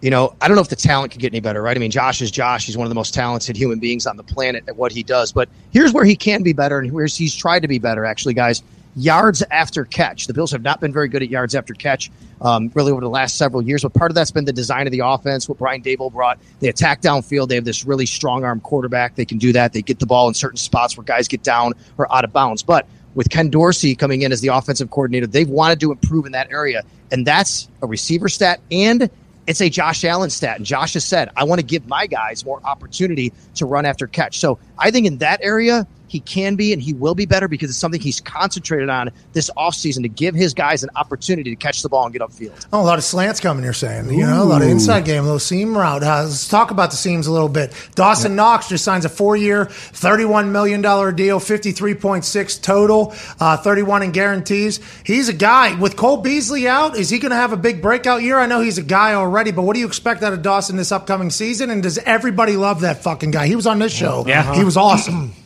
You 0.00 0.10
know, 0.10 0.34
I 0.40 0.48
don't 0.48 0.54
know 0.54 0.62
if 0.62 0.68
the 0.68 0.76
talent 0.76 1.12
could 1.12 1.20
get 1.20 1.32
any 1.32 1.40
better, 1.40 1.60
right? 1.60 1.76
I 1.76 1.80
mean, 1.80 1.90
Josh 1.90 2.22
is 2.22 2.30
Josh. 2.30 2.66
He's 2.66 2.76
one 2.76 2.86
of 2.86 2.88
the 2.88 2.94
most 2.94 3.12
talented 3.12 3.56
human 3.56 3.78
beings 3.78 4.06
on 4.06 4.16
the 4.16 4.22
planet 4.22 4.64
at 4.66 4.76
what 4.76 4.92
he 4.92 5.02
does. 5.02 5.30
But 5.32 5.48
here's 5.72 5.92
where 5.92 6.04
he 6.04 6.16
can 6.16 6.42
be 6.42 6.52
better 6.52 6.78
and 6.78 6.90
where 6.92 7.06
he's 7.06 7.34
tried 7.34 7.60
to 7.60 7.68
be 7.68 7.78
better, 7.78 8.04
actually, 8.04 8.34
guys. 8.34 8.62
Yards 8.96 9.42
after 9.50 9.84
catch. 9.84 10.26
The 10.26 10.34
Bills 10.34 10.50
have 10.50 10.62
not 10.62 10.80
been 10.80 10.92
very 10.92 11.06
good 11.08 11.22
at 11.22 11.28
yards 11.28 11.54
after 11.54 11.74
catch, 11.74 12.10
um, 12.40 12.72
really 12.74 12.90
over 12.90 13.00
the 13.00 13.10
last 13.10 13.36
several 13.36 13.62
years. 13.62 13.82
But 13.82 13.94
part 13.94 14.10
of 14.10 14.14
that's 14.14 14.32
been 14.32 14.46
the 14.46 14.52
design 14.52 14.86
of 14.86 14.90
the 14.90 15.00
offense, 15.00 15.48
what 15.48 15.58
Brian 15.58 15.80
Daboll 15.80 16.12
brought. 16.12 16.40
They 16.58 16.68
attack 16.68 17.00
downfield. 17.00 17.48
They 17.48 17.54
have 17.54 17.64
this 17.64 17.84
really 17.84 18.06
strong 18.06 18.42
arm 18.42 18.60
quarterback. 18.60 19.14
They 19.14 19.24
can 19.24 19.38
do 19.38 19.52
that. 19.52 19.74
They 19.74 19.82
get 19.82 20.00
the 20.00 20.06
ball 20.06 20.26
in 20.28 20.34
certain 20.34 20.56
spots 20.56 20.96
where 20.96 21.04
guys 21.04 21.28
get 21.28 21.42
down 21.44 21.74
or 21.98 22.12
out 22.12 22.24
of 22.24 22.32
bounds. 22.32 22.62
But 22.64 22.86
with 23.14 23.30
Ken 23.30 23.48
Dorsey 23.48 23.94
coming 23.94 24.22
in 24.22 24.32
as 24.32 24.40
the 24.40 24.48
offensive 24.48 24.90
coordinator, 24.90 25.26
they've 25.26 25.48
wanted 25.48 25.78
to 25.80 25.92
improve 25.92 26.26
in 26.26 26.32
that 26.32 26.50
area. 26.50 26.82
And 27.12 27.26
that's 27.26 27.68
a 27.82 27.86
receiver 27.86 28.28
stat 28.28 28.60
and 28.72 29.08
it's 29.46 29.60
a 29.60 29.68
Josh 29.68 30.04
Allen 30.04 30.30
stat. 30.30 30.58
And 30.58 30.66
Josh 30.66 30.94
has 30.94 31.04
said, 31.04 31.30
I 31.36 31.44
want 31.44 31.60
to 31.60 31.66
give 31.66 31.86
my 31.88 32.06
guys 32.06 32.44
more 32.44 32.60
opportunity 32.64 33.32
to 33.56 33.66
run 33.66 33.86
after 33.86 34.06
catch. 34.06 34.38
So 34.38 34.58
I 34.78 34.90
think 34.90 35.06
in 35.06 35.18
that 35.18 35.40
area, 35.42 35.86
he 36.10 36.18
can 36.18 36.56
be 36.56 36.72
and 36.72 36.82
he 36.82 36.92
will 36.92 37.14
be 37.14 37.24
better 37.24 37.46
because 37.46 37.70
it's 37.70 37.78
something 37.78 38.00
he's 38.00 38.20
concentrated 38.20 38.88
on 38.88 39.12
this 39.32 39.48
offseason 39.56 40.02
to 40.02 40.08
give 40.08 40.34
his 40.34 40.52
guys 40.52 40.82
an 40.82 40.90
opportunity 40.96 41.50
to 41.50 41.54
catch 41.54 41.82
the 41.82 41.88
ball 41.88 42.04
and 42.04 42.12
get 42.12 42.20
upfield. 42.20 42.66
Oh, 42.72 42.80
a 42.80 42.82
lot 42.82 42.98
of 42.98 43.04
slants 43.04 43.38
coming, 43.38 43.62
you're 43.62 43.72
saying. 43.72 44.10
You 44.10 44.26
know, 44.26 44.42
a 44.42 44.44
lot 44.44 44.60
of 44.60 44.68
inside 44.68 45.04
game, 45.04 45.20
a 45.20 45.22
little 45.22 45.38
seam 45.38 45.78
route. 45.78 46.02
Uh, 46.02 46.24
let's 46.24 46.48
talk 46.48 46.72
about 46.72 46.90
the 46.90 46.96
seams 46.96 47.28
a 47.28 47.32
little 47.32 47.48
bit. 47.48 47.72
Dawson 47.94 48.32
yeah. 48.32 48.36
Knox 48.36 48.68
just 48.68 48.84
signs 48.84 49.04
a 49.04 49.08
four 49.08 49.36
year, 49.36 49.66
$31 49.66 50.50
million 50.50 50.82
deal, 50.82 51.38
53.6 51.38 52.60
total, 52.60 53.14
uh, 53.38 53.56
31 53.58 54.02
in 54.02 54.10
guarantees. 54.10 54.80
He's 55.04 55.28
a 55.28 55.32
guy. 55.32 55.78
With 55.78 55.94
Cole 55.94 56.16
Beasley 56.16 56.66
out, 56.66 56.96
is 56.96 57.08
he 57.08 57.20
going 57.20 57.30
to 57.30 57.36
have 57.36 57.52
a 57.52 57.56
big 57.56 57.80
breakout 57.80 58.22
year? 58.22 58.36
I 58.36 58.46
know 58.46 58.60
he's 58.60 58.78
a 58.78 58.82
guy 58.82 59.14
already, 59.14 59.52
but 59.52 59.62
what 59.62 59.74
do 59.74 59.80
you 59.80 59.86
expect 59.86 60.24
out 60.24 60.32
of 60.32 60.42
Dawson 60.42 60.76
this 60.76 60.90
upcoming 60.90 61.30
season? 61.30 61.70
And 61.70 61.84
does 61.84 61.98
everybody 61.98 62.56
love 62.56 62.80
that 62.80 63.04
fucking 63.04 63.30
guy? 63.30 63.46
He 63.46 63.54
was 63.54 63.68
on 63.68 63.78
this 63.78 63.92
show. 63.92 64.24
Yeah. 64.26 64.56
He 64.56 64.64
was 64.64 64.76
awesome. 64.76 65.34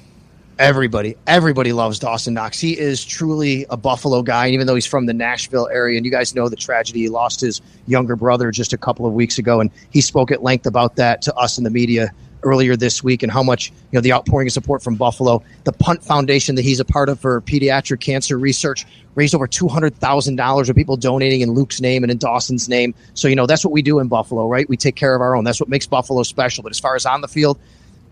Everybody, 0.59 1.17
everybody 1.27 1.73
loves 1.73 1.99
Dawson 1.99 2.35
Knox. 2.35 2.61
He 2.61 2.79
is 2.79 3.05
truly 3.05 3.67
a 3.71 3.77
Buffalo 3.77 4.23
guy, 4.23 4.47
and 4.47 4.55
even 4.55 4.69
though 4.69 4.77
he's 4.77 4.87
from 4.87 5.07
the 5.07 5.13
Nashville 5.13 5.67
area, 5.67 5.97
and 5.97 6.07
you 6.07 6.13
guys 6.13 6.33
know 6.33 6.49
the 6.49 6.55
tragedy, 6.55 7.01
he 7.01 7.09
lost 7.09 7.41
his 7.41 7.61
younger 7.89 8.15
brother 8.15 8.53
just 8.53 8.73
a 8.73 8.79
couple 8.79 9.05
of 9.05 9.15
weeks 9.15 9.37
ago, 9.37 9.61
and 9.61 9.69
he 9.91 10.01
spoke 10.01 10.31
at 10.31 10.45
length 10.45 10.65
about 10.65 10.95
that 10.95 11.23
to 11.23 11.35
us 11.35 11.59
in 11.59 11.65
the 11.65 11.71
media 11.71 12.13
earlier 12.45 12.77
this 12.77 13.03
week, 13.03 13.25
and 13.25 13.33
how 13.33 13.43
much 13.43 13.71
you 13.71 13.97
know 13.97 14.01
the 14.01 14.13
outpouring 14.13 14.47
of 14.47 14.53
support 14.53 14.81
from 14.81 14.95
Buffalo. 14.95 15.43
The 15.65 15.73
Punt 15.73 16.05
Foundation 16.05 16.55
that 16.55 16.63
he's 16.63 16.79
a 16.79 16.85
part 16.85 17.09
of 17.09 17.19
for 17.19 17.41
pediatric 17.41 17.99
cancer 17.99 18.39
research 18.39 18.87
raised 19.17 19.35
over 19.35 19.49
two 19.49 19.67
hundred 19.67 19.97
thousand 19.97 20.37
dollars 20.37 20.69
with 20.69 20.77
people 20.77 20.97
donating 20.97 21.41
in 21.41 21.51
Luke's 21.51 21.81
name 21.81 22.05
and 22.05 22.13
in 22.13 22.19
Dawson's 22.19 22.69
name. 22.69 22.95
So 23.15 23.27
you 23.27 23.35
know 23.35 23.47
that's 23.47 23.65
what 23.65 23.73
we 23.73 23.83
do 23.83 23.99
in 23.99 24.07
Buffalo, 24.07 24.47
right? 24.47 24.69
We 24.69 24.77
take 24.77 24.95
care 24.95 25.17
of 25.17 25.21
our 25.21 25.35
own. 25.35 25.43
That's 25.43 25.59
what 25.59 25.69
makes 25.69 25.89
Buffalo 25.89 26.23
special. 26.23 26.63
But 26.63 26.71
as 26.71 26.79
far 26.79 26.95
as 26.95 27.07
on 27.07 27.23
the 27.23 27.29
field, 27.29 27.59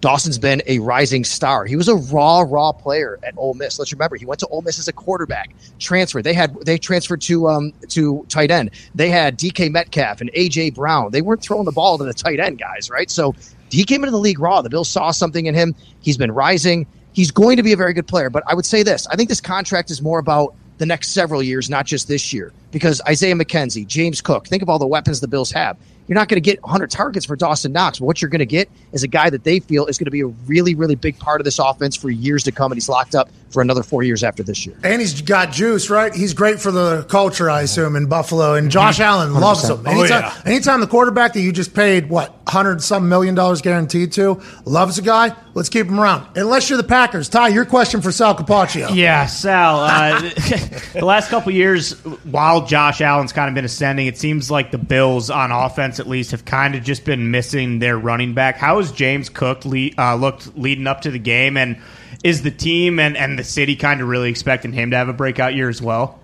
Dawson's 0.03 0.37
been 0.37 0.61
a 0.67 0.81
rising 0.81 1.23
star. 1.23 1.65
He 1.65 1.77
was 1.77 1.87
a 1.87 1.95
raw, 1.95 2.41
raw 2.41 2.73
player 2.73 3.21
at 3.23 3.35
Ole 3.37 3.55
Miss. 3.55 3.79
Let's 3.79 3.93
remember, 3.93 4.17
he 4.17 4.27
went 4.27 4.41
to 4.41 4.49
Ole 4.49 4.61
Miss 4.61 4.81
as 4.81 4.89
a 4.89 4.93
quarterback. 4.93 5.55
Transferred. 5.79 6.25
They 6.25 6.35
had 6.35 6.55
they 6.67 6.77
transferred 6.77 7.21
to 7.23 7.49
um 7.49 7.73
to 7.89 8.27
tight 8.29 8.51
end. 8.51 8.73
They 8.97 9.11
had 9.11 9.39
DK 9.39 9.71
Metcalf 9.71 10.21
and 10.21 10.31
AJ 10.33 10.75
Brown. 10.75 11.13
They 11.13 11.23
weren't 11.23 11.41
throwing 11.41 11.65
the 11.65 11.73
ball 11.73 11.99
to 11.99 12.05
the 12.05 12.13
tight 12.13 12.41
end 12.41 12.59
guys, 12.59 12.91
right? 12.91 13.09
So 13.09 13.33
he 13.71 13.85
came 13.85 14.03
into 14.03 14.11
the 14.11 14.19
league 14.19 14.41
raw. 14.41 14.61
The 14.61 14.71
Bills 14.71 14.91
saw 14.91 15.13
something 15.13 15.47
in 15.47 15.55
him. 15.55 15.73
He's 16.01 16.17
been 16.17 16.33
rising. 16.33 16.85
He's 17.13 17.31
going 17.31 17.57
to 17.57 17.63
be 17.63 17.73
a 17.73 17.77
very 17.77 17.93
good 17.93 18.09
player. 18.09 18.29
But 18.29 18.43
I 18.49 18.57
would 18.57 18.67
say 18.67 18.83
this: 18.83 19.07
I 19.07 19.15
think 19.15 19.29
this 19.29 19.41
contract 19.41 19.89
is 19.93 20.03
more 20.03 20.19
about 20.19 20.53
the 20.79 20.87
next 20.87 21.11
several 21.11 21.45
years, 21.45 21.71
not 21.71 21.87
just 21.87 22.09
this 22.09 22.33
year. 22.33 22.53
Because 22.73 23.01
Isaiah 23.07 23.37
McKenzie, 23.37 23.87
James 23.87 24.21
Cook, 24.21 24.49
think 24.49 24.63
of 24.63 24.69
all 24.69 24.81
the 24.81 24.87
weapons 24.87 25.21
the 25.21 25.29
Bills 25.29 25.53
have. 25.53 25.77
You're 26.13 26.21
not 26.21 26.29
going 26.29 26.43
to 26.43 26.43
get 26.43 26.61
100 26.61 26.91
targets 26.91 27.25
for 27.25 27.37
Dawson 27.37 27.73
Knox, 27.73 27.99
what 27.99 28.21
you're 28.21 28.29
going 28.29 28.41
to 28.41 28.45
get 28.45 28.69
is 28.93 29.03
a 29.03 29.09
guy 29.09 29.31
that 29.31 29.45
they 29.45 29.61
feel 29.61 29.87
is 29.87 29.97
going 29.97 30.05
to 30.05 30.11
be 30.11 30.21
a 30.21 30.27
really, 30.27 30.75
really 30.75 30.95
big 30.95 31.19
part 31.19 31.41
of 31.41 31.47
this 31.47 31.59
offense 31.59 31.97
for 31.97 32.11
years 32.11 32.45
to 32.45 32.53
come, 32.53 32.71
and 32.71 32.77
he's 32.77 32.87
locked 32.87 33.15
up 33.15 33.31
for 33.53 33.63
another 33.63 33.83
four 33.83 34.03
years 34.03 34.25
after 34.25 34.43
this 34.43 34.67
year. 34.67 34.77
And 34.83 35.01
he's 35.01 35.21
got 35.21 35.53
juice, 35.53 35.91
right? 35.91 36.15
He's 36.15 36.35
great 36.35 36.61
for 36.61 36.71
the 36.71 37.05
culture, 37.05 37.51
I 37.51 37.63
assume, 37.63 37.97
in 37.97 38.07
Buffalo. 38.07 38.55
And 38.55 38.71
Josh 38.71 38.95
mm-hmm. 38.95 39.03
Allen 39.03 39.35
loves 39.35 39.65
100%. 39.65 39.81
him. 39.81 39.87
Anytime, 39.87 40.25
oh, 40.25 40.27
yeah. 40.27 40.43
anytime 40.47 40.81
the 40.81 40.87
quarterback 40.87 41.35
that 41.35 41.41
you 41.41 41.53
just 41.53 41.75
paid, 41.75 42.09
what, 42.09 42.31
100 42.31 42.83
some 42.83 43.09
million 43.09 43.35
dollars 43.35 43.63
guaranteed 43.63 44.13
to, 44.13 44.41
loves 44.65 44.99
a 44.99 45.03
guy, 45.03 45.37
let's 45.55 45.69
keep 45.69 45.87
him 45.87 46.01
around. 46.01 46.27
Unless 46.37 46.71
you're 46.71 46.77
the 46.77 46.83
Packers. 46.83 47.29
Ty, 47.29 47.49
your 47.49 47.65
question 47.65 48.01
for 48.01 48.11
Sal 48.11 48.35
Capaccio. 48.35 48.95
Yeah, 48.95 49.27
Sal. 49.27 49.81
Uh, 49.81 50.21
the 50.93 51.05
last 51.05 51.29
couple 51.29 51.53
years, 51.53 51.93
while 52.25 52.67
Josh 52.67 53.01
Allen's 53.01 53.33
kind 53.33 53.49
of 53.49 53.55
been 53.55 53.65
ascending, 53.65 54.07
it 54.07 54.17
seems 54.19 54.51
like 54.51 54.71
the 54.71 54.79
Bills 54.79 55.31
on 55.31 55.53
offense, 55.53 56.01
at 56.01 56.09
least, 56.09 56.31
have 56.31 56.45
kind 56.45 56.75
of 56.75 56.83
just 56.83 57.05
been 57.05 57.31
missing 57.31 57.79
their 57.79 57.99
running 57.99 58.35
back. 58.35 58.57
How 58.57 58.79
has 58.79 58.93
James 58.93 59.29
Cook 59.29 59.65
le- 59.65 59.91
uh, 59.99 60.15
looked 60.17 60.57
leading 60.57 60.87
up 60.87 61.03
to 61.03 61.11
the 61.11 61.19
game? 61.19 61.57
And 61.57 61.81
is 62.23 62.43
the 62.43 62.51
team 62.51 62.99
and, 62.99 63.17
and 63.17 63.39
the 63.39 63.45
city 63.45 63.77
kind 63.77 64.01
of 64.01 64.09
really 64.09 64.31
expecting 64.31 64.73
him 64.73 64.91
to 64.91 64.97
have 64.97 65.09
a 65.09 65.13
breakout 65.13 65.55
year 65.55 65.69
as 65.69 65.83
well? 65.83 66.19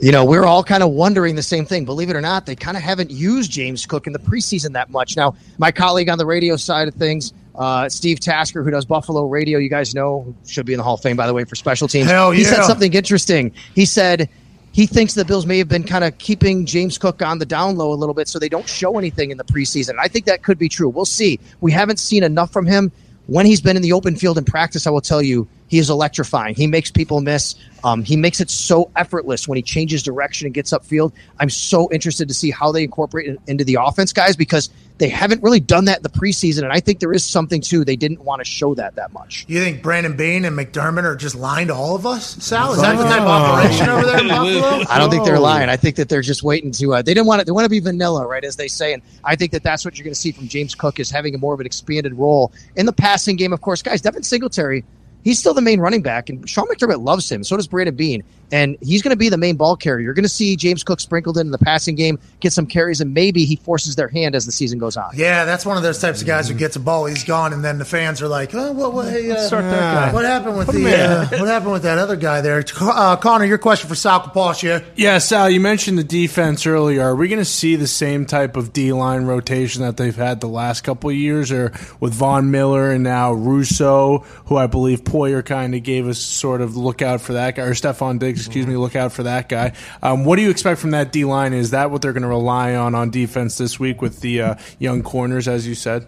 You 0.00 0.12
know, 0.12 0.26
we're 0.26 0.44
all 0.44 0.62
kind 0.62 0.82
of 0.82 0.90
wondering 0.90 1.36
the 1.36 1.42
same 1.42 1.64
thing. 1.64 1.86
Believe 1.86 2.10
it 2.10 2.16
or 2.16 2.20
not, 2.20 2.44
they 2.44 2.54
kind 2.54 2.76
of 2.76 2.82
haven't 2.82 3.10
used 3.10 3.50
James 3.50 3.86
Cook 3.86 4.06
in 4.06 4.12
the 4.12 4.18
preseason 4.18 4.72
that 4.72 4.90
much. 4.90 5.16
Now, 5.16 5.36
my 5.56 5.72
colleague 5.72 6.10
on 6.10 6.18
the 6.18 6.26
radio 6.26 6.56
side 6.56 6.86
of 6.86 6.94
things, 6.94 7.32
uh, 7.54 7.88
Steve 7.88 8.20
Tasker, 8.20 8.62
who 8.62 8.70
does 8.70 8.84
Buffalo 8.84 9.24
radio, 9.24 9.58
you 9.58 9.70
guys 9.70 9.94
know, 9.94 10.34
should 10.46 10.66
be 10.66 10.74
in 10.74 10.76
the 10.76 10.82
Hall 10.82 10.94
of 10.94 11.00
Fame, 11.00 11.16
by 11.16 11.26
the 11.26 11.32
way, 11.32 11.44
for 11.44 11.54
special 11.54 11.88
teams. 11.88 12.10
Hell 12.10 12.34
yeah. 12.34 12.38
He 12.38 12.44
said 12.44 12.64
something 12.64 12.92
interesting. 12.92 13.52
He 13.74 13.86
said 13.86 14.28
he 14.72 14.84
thinks 14.84 15.14
the 15.14 15.24
Bills 15.24 15.46
may 15.46 15.56
have 15.56 15.68
been 15.68 15.84
kind 15.84 16.04
of 16.04 16.18
keeping 16.18 16.66
James 16.66 16.98
Cook 16.98 17.22
on 17.22 17.38
the 17.38 17.46
down 17.46 17.76
low 17.76 17.92
a 17.92 17.96
little 17.96 18.14
bit 18.14 18.28
so 18.28 18.38
they 18.38 18.50
don't 18.50 18.68
show 18.68 18.98
anything 18.98 19.30
in 19.30 19.38
the 19.38 19.44
preseason. 19.44 19.94
I 19.98 20.08
think 20.08 20.26
that 20.26 20.42
could 20.42 20.58
be 20.58 20.68
true. 20.68 20.90
We'll 20.90 21.06
see. 21.06 21.40
We 21.62 21.72
haven't 21.72 21.98
seen 21.98 22.22
enough 22.22 22.52
from 22.52 22.66
him. 22.66 22.92
When 23.26 23.44
he's 23.44 23.60
been 23.60 23.76
in 23.76 23.82
the 23.82 23.92
open 23.92 24.14
field 24.16 24.38
in 24.38 24.44
practice, 24.44 24.86
I 24.86 24.90
will 24.90 25.00
tell 25.00 25.20
you, 25.20 25.48
he 25.68 25.78
is 25.78 25.90
electrifying. 25.90 26.54
He 26.54 26.68
makes 26.68 26.92
people 26.92 27.20
miss. 27.20 27.56
Um, 27.82 28.04
he 28.04 28.16
makes 28.16 28.40
it 28.40 28.50
so 28.50 28.90
effortless 28.94 29.48
when 29.48 29.56
he 29.56 29.62
changes 29.62 30.02
direction 30.02 30.46
and 30.46 30.54
gets 30.54 30.72
upfield. 30.72 31.12
I'm 31.40 31.50
so 31.50 31.90
interested 31.90 32.28
to 32.28 32.34
see 32.34 32.52
how 32.52 32.70
they 32.70 32.84
incorporate 32.84 33.28
it 33.28 33.40
into 33.48 33.64
the 33.64 33.78
offense, 33.80 34.12
guys, 34.12 34.36
because 34.36 34.70
they 34.98 35.08
haven't 35.08 35.42
really 35.42 35.60
done 35.60 35.84
that 35.86 35.98
in 35.98 36.02
the 36.02 36.08
preseason, 36.08 36.62
and 36.62 36.72
I 36.72 36.80
think 36.80 37.00
there 37.00 37.12
is 37.12 37.24
something 37.24 37.60
too. 37.60 37.84
They 37.84 37.96
didn't 37.96 38.22
want 38.22 38.40
to 38.40 38.44
show 38.44 38.74
that 38.74 38.94
that 38.96 39.12
much. 39.12 39.44
You 39.48 39.60
think 39.60 39.82
Brandon 39.82 40.16
Beane 40.16 40.44
and 40.44 40.56
McDermott 40.56 41.04
are 41.04 41.16
just 41.16 41.34
lying 41.34 41.68
to 41.68 41.74
all 41.74 41.94
of 41.94 42.06
us? 42.06 42.42
Sal, 42.42 42.72
is 42.72 42.80
that 42.80 42.96
the 42.96 43.04
type 43.04 43.20
of 43.20 43.28
operation 43.28 43.88
over 43.88 44.06
there 44.06 44.20
in 44.20 44.28
Buffalo? 44.28 44.84
I 44.88 44.98
don't 44.98 45.10
think 45.10 45.24
they're 45.24 45.38
lying. 45.38 45.68
I 45.68 45.76
think 45.76 45.96
that 45.96 46.08
they're 46.08 46.22
just 46.22 46.42
waiting 46.42 46.70
to. 46.72 46.94
Uh, 46.94 47.02
they 47.02 47.12
didn't 47.12 47.26
want 47.26 47.42
it. 47.42 47.44
They 47.44 47.52
want 47.52 47.66
to 47.66 47.70
be 47.70 47.80
vanilla, 47.80 48.26
right, 48.26 48.44
as 48.44 48.56
they 48.56 48.68
say. 48.68 48.94
And 48.94 49.02
I 49.24 49.36
think 49.36 49.52
that 49.52 49.62
that's 49.62 49.84
what 49.84 49.98
you're 49.98 50.04
going 50.04 50.14
to 50.14 50.20
see 50.20 50.32
from 50.32 50.48
James 50.48 50.74
Cook 50.74 50.98
is 50.98 51.10
having 51.10 51.34
a 51.34 51.38
more 51.38 51.52
of 51.52 51.60
an 51.60 51.66
expanded 51.66 52.14
role 52.14 52.52
in 52.76 52.86
the 52.86 52.92
passing 52.92 53.36
game. 53.36 53.52
Of 53.52 53.60
course, 53.60 53.82
guys, 53.82 54.00
Devin 54.00 54.22
Singletary 54.22 54.84
he's 55.26 55.40
still 55.40 55.54
the 55.54 55.60
main 55.60 55.80
running 55.80 56.02
back, 56.02 56.28
and 56.28 56.48
Sean 56.48 56.68
McDermott 56.68 57.04
loves 57.04 57.30
him. 57.30 57.42
So 57.42 57.56
does 57.56 57.66
Brandon 57.66 57.96
Beane 57.96 58.22
and 58.52 58.76
he's 58.80 59.02
going 59.02 59.10
to 59.10 59.18
be 59.18 59.28
the 59.28 59.36
main 59.36 59.56
ball 59.56 59.76
carrier. 59.76 60.04
You're 60.04 60.14
going 60.14 60.24
to 60.24 60.28
see 60.28 60.56
James 60.56 60.82
Cook 60.84 61.00
sprinkled 61.00 61.38
in 61.38 61.50
the 61.50 61.58
passing 61.58 61.94
game, 61.94 62.18
get 62.40 62.52
some 62.52 62.66
carries, 62.66 63.00
and 63.00 63.14
maybe 63.14 63.44
he 63.44 63.56
forces 63.56 63.96
their 63.96 64.08
hand 64.08 64.34
as 64.34 64.46
the 64.46 64.52
season 64.52 64.78
goes 64.78 64.96
on. 64.96 65.10
Yeah, 65.14 65.44
that's 65.44 65.66
one 65.66 65.76
of 65.76 65.82
those 65.82 65.98
types 66.00 66.20
of 66.20 66.26
guys 66.26 66.48
who 66.48 66.54
gets 66.54 66.76
a 66.76 66.80
ball, 66.80 67.06
he's 67.06 67.24
gone, 67.24 67.52
and 67.52 67.64
then 67.64 67.78
the 67.78 67.84
fans 67.84 68.22
are 68.22 68.28
like, 68.28 68.54
"Oh, 68.54 68.72
what? 68.72 68.92
What, 68.92 69.08
hey, 69.08 69.30
uh, 69.30 70.12
what 70.12 70.24
happened 70.24 70.58
with 70.58 70.68
the? 70.68 70.86
Uh, 70.86 71.26
what 71.38 71.48
happened 71.48 71.72
with 71.72 71.82
that 71.82 71.98
other 71.98 72.16
guy 72.16 72.40
there?" 72.40 72.64
Uh, 72.80 73.16
Connor, 73.16 73.44
your 73.44 73.58
question 73.58 73.88
for 73.88 73.94
Sal 73.94 74.20
Capaccio. 74.20 74.84
Yeah, 74.96 75.18
Sal, 75.18 75.50
you 75.50 75.60
mentioned 75.60 75.98
the 75.98 76.04
defense 76.04 76.66
earlier. 76.66 77.02
Are 77.02 77.16
we 77.16 77.28
going 77.28 77.40
to 77.40 77.44
see 77.44 77.76
the 77.76 77.86
same 77.86 78.26
type 78.26 78.56
of 78.56 78.72
D 78.72 78.92
line 78.92 79.24
rotation 79.24 79.82
that 79.82 79.96
they've 79.96 80.14
had 80.14 80.40
the 80.40 80.48
last 80.48 80.82
couple 80.82 81.10
of 81.10 81.16
years, 81.16 81.52
or 81.52 81.72
with 82.00 82.14
Von 82.14 82.50
Miller 82.50 82.90
and 82.90 83.02
now 83.02 83.32
Rousseau, 83.32 84.18
who 84.46 84.56
I 84.56 84.66
believe 84.66 85.04
Poyer 85.04 85.44
kind 85.44 85.74
of 85.74 85.82
gave 85.82 86.06
us 86.08 86.18
sort 86.18 86.60
of 86.60 86.76
look 86.76 87.02
out 87.02 87.20
for 87.20 87.34
that 87.34 87.56
guy, 87.56 87.62
or 87.62 87.74
Stefon 87.74 88.18
Diggs, 88.18 88.35
excuse 88.36 88.66
me, 88.66 88.76
look 88.76 88.96
out 88.96 89.12
for 89.12 89.24
that 89.24 89.48
guy. 89.48 89.72
Um, 90.02 90.24
what 90.24 90.36
do 90.36 90.42
you 90.42 90.50
expect 90.50 90.80
from 90.80 90.90
that 90.90 91.12
D 91.12 91.24
line? 91.24 91.52
Is 91.52 91.70
that 91.70 91.90
what 91.90 92.02
they're 92.02 92.12
going 92.12 92.22
to 92.22 92.28
rely 92.28 92.74
on 92.74 92.94
on 92.94 93.10
defense 93.10 93.58
this 93.58 93.80
week 93.80 94.02
with 94.02 94.20
the 94.20 94.42
uh, 94.42 94.54
young 94.78 95.02
corners, 95.02 95.48
as 95.48 95.66
you 95.66 95.74
said? 95.74 96.06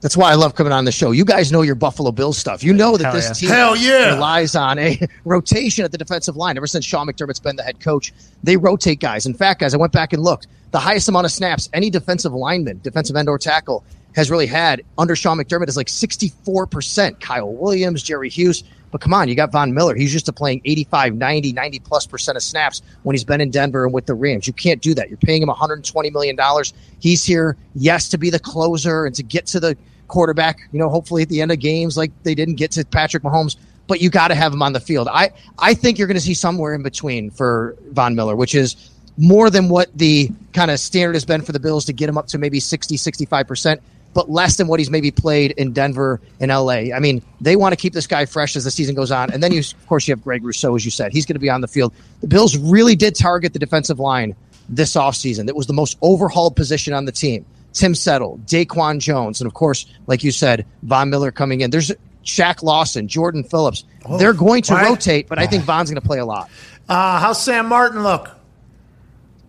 That's 0.00 0.16
why 0.16 0.30
I 0.30 0.34
love 0.34 0.54
coming 0.54 0.72
on 0.72 0.84
the 0.84 0.92
show. 0.92 1.10
You 1.10 1.24
guys 1.24 1.50
know 1.50 1.62
your 1.62 1.74
Buffalo 1.74 2.12
Bills 2.12 2.36
stuff. 2.36 2.62
You 2.62 2.72
know 2.72 2.96
that 2.96 3.04
Hell 3.06 3.12
this 3.14 3.42
yeah. 3.42 3.48
team 3.48 3.56
Hell 3.56 3.76
yeah. 3.76 4.14
relies 4.14 4.54
on 4.54 4.78
a 4.78 5.00
rotation 5.24 5.84
at 5.84 5.92
the 5.92 5.98
defensive 5.98 6.36
line. 6.36 6.56
Ever 6.56 6.66
since 6.66 6.84
Sean 6.84 7.06
McDermott's 7.06 7.40
been 7.40 7.56
the 7.56 7.62
head 7.62 7.80
coach, 7.80 8.12
they 8.44 8.56
rotate 8.56 9.00
guys. 9.00 9.26
In 9.26 9.34
fact, 9.34 9.60
guys, 9.60 9.74
I 9.74 9.78
went 9.78 9.92
back 9.92 10.12
and 10.12 10.22
looked. 10.22 10.46
The 10.70 10.78
highest 10.78 11.08
amount 11.08 11.24
of 11.24 11.32
snaps 11.32 11.68
any 11.72 11.90
defensive 11.90 12.32
lineman, 12.32 12.80
defensive 12.82 13.16
end 13.16 13.28
or 13.28 13.38
tackle, 13.38 13.84
has 14.14 14.30
really 14.30 14.46
had 14.46 14.82
under 14.98 15.16
Sean 15.16 15.38
McDermott 15.38 15.68
is 15.68 15.76
like 15.76 15.88
64%. 15.88 17.20
Kyle 17.20 17.52
Williams, 17.52 18.02
Jerry 18.02 18.28
Hughes. 18.28 18.64
But 18.96 19.02
come 19.02 19.12
on, 19.12 19.28
you 19.28 19.34
got 19.34 19.52
Von 19.52 19.74
Miller. 19.74 19.94
He's 19.94 20.14
used 20.14 20.24
to 20.24 20.32
playing 20.32 20.62
85, 20.64 21.16
90, 21.16 21.52
90 21.52 21.78
plus 21.80 22.06
percent 22.06 22.36
of 22.36 22.42
snaps 22.42 22.80
when 23.02 23.12
he's 23.12 23.24
been 23.24 23.42
in 23.42 23.50
Denver 23.50 23.84
and 23.84 23.92
with 23.92 24.06
the 24.06 24.14
Rams. 24.14 24.46
You 24.46 24.54
can't 24.54 24.80
do 24.80 24.94
that. 24.94 25.10
You're 25.10 25.18
paying 25.18 25.42
him 25.42 25.50
$120 25.50 26.10
million. 26.14 26.38
He's 26.98 27.22
here, 27.22 27.58
yes, 27.74 28.08
to 28.08 28.16
be 28.16 28.30
the 28.30 28.38
closer 28.38 29.04
and 29.04 29.14
to 29.14 29.22
get 29.22 29.44
to 29.48 29.60
the 29.60 29.76
quarterback, 30.08 30.60
you 30.72 30.78
know, 30.78 30.88
hopefully 30.88 31.20
at 31.20 31.28
the 31.28 31.42
end 31.42 31.52
of 31.52 31.58
games 31.58 31.98
like 31.98 32.10
they 32.22 32.34
didn't 32.34 32.54
get 32.54 32.70
to 32.70 32.86
Patrick 32.86 33.22
Mahomes, 33.22 33.56
but 33.86 34.00
you 34.00 34.08
got 34.08 34.28
to 34.28 34.34
have 34.34 34.54
him 34.54 34.62
on 34.62 34.72
the 34.72 34.80
field. 34.80 35.08
I, 35.08 35.30
I 35.58 35.74
think 35.74 35.98
you're 35.98 36.08
going 36.08 36.16
to 36.16 36.22
see 36.22 36.32
somewhere 36.32 36.72
in 36.72 36.82
between 36.82 37.30
for 37.30 37.76
Von 37.90 38.14
Miller, 38.14 38.34
which 38.34 38.54
is 38.54 38.76
more 39.18 39.50
than 39.50 39.68
what 39.68 39.90
the 39.94 40.30
kind 40.54 40.70
of 40.70 40.80
standard 40.80 41.16
has 41.16 41.26
been 41.26 41.42
for 41.42 41.52
the 41.52 41.60
Bills 41.60 41.84
to 41.84 41.92
get 41.92 42.08
him 42.08 42.16
up 42.16 42.28
to 42.28 42.38
maybe 42.38 42.60
60, 42.60 42.96
65%, 42.96 43.78
but 44.16 44.30
less 44.30 44.56
than 44.56 44.66
what 44.66 44.80
he's 44.80 44.88
maybe 44.88 45.10
played 45.10 45.50
in 45.58 45.74
Denver 45.74 46.22
and 46.40 46.50
LA. 46.50 46.94
I 46.94 47.00
mean, 47.00 47.20
they 47.38 47.54
want 47.54 47.74
to 47.74 47.76
keep 47.76 47.92
this 47.92 48.06
guy 48.06 48.24
fresh 48.24 48.56
as 48.56 48.64
the 48.64 48.70
season 48.70 48.94
goes 48.94 49.10
on. 49.10 49.30
And 49.30 49.42
then, 49.42 49.52
you, 49.52 49.60
of 49.60 49.86
course, 49.88 50.08
you 50.08 50.12
have 50.12 50.24
Greg 50.24 50.42
Rousseau, 50.42 50.74
as 50.74 50.86
you 50.86 50.90
said. 50.90 51.12
He's 51.12 51.26
going 51.26 51.34
to 51.34 51.40
be 51.40 51.50
on 51.50 51.60
the 51.60 51.68
field. 51.68 51.92
The 52.22 52.26
Bills 52.26 52.56
really 52.56 52.96
did 52.96 53.14
target 53.14 53.52
the 53.52 53.58
defensive 53.58 54.00
line 54.00 54.34
this 54.70 54.94
offseason. 54.94 55.44
That 55.44 55.54
was 55.54 55.66
the 55.66 55.74
most 55.74 55.98
overhauled 56.00 56.56
position 56.56 56.94
on 56.94 57.04
the 57.04 57.12
team. 57.12 57.44
Tim 57.74 57.94
Settle, 57.94 58.38
DaQuan 58.46 59.00
Jones, 59.00 59.42
and 59.42 59.46
of 59.46 59.52
course, 59.52 59.84
like 60.06 60.24
you 60.24 60.30
said, 60.30 60.64
Von 60.84 61.10
Miller 61.10 61.30
coming 61.30 61.60
in. 61.60 61.70
There's 61.70 61.92
Shaq 62.24 62.62
Lawson, 62.62 63.08
Jordan 63.08 63.44
Phillips. 63.44 63.84
They're 64.18 64.32
going 64.32 64.62
to 64.62 64.72
right. 64.72 64.88
rotate, 64.88 65.28
but 65.28 65.38
I 65.38 65.46
think 65.46 65.64
Von's 65.64 65.90
going 65.90 66.00
to 66.00 66.06
play 66.06 66.20
a 66.20 66.24
lot. 66.24 66.48
Uh, 66.88 67.20
how's 67.20 67.44
Sam 67.44 67.66
Martin 67.66 68.02
look? 68.02 68.30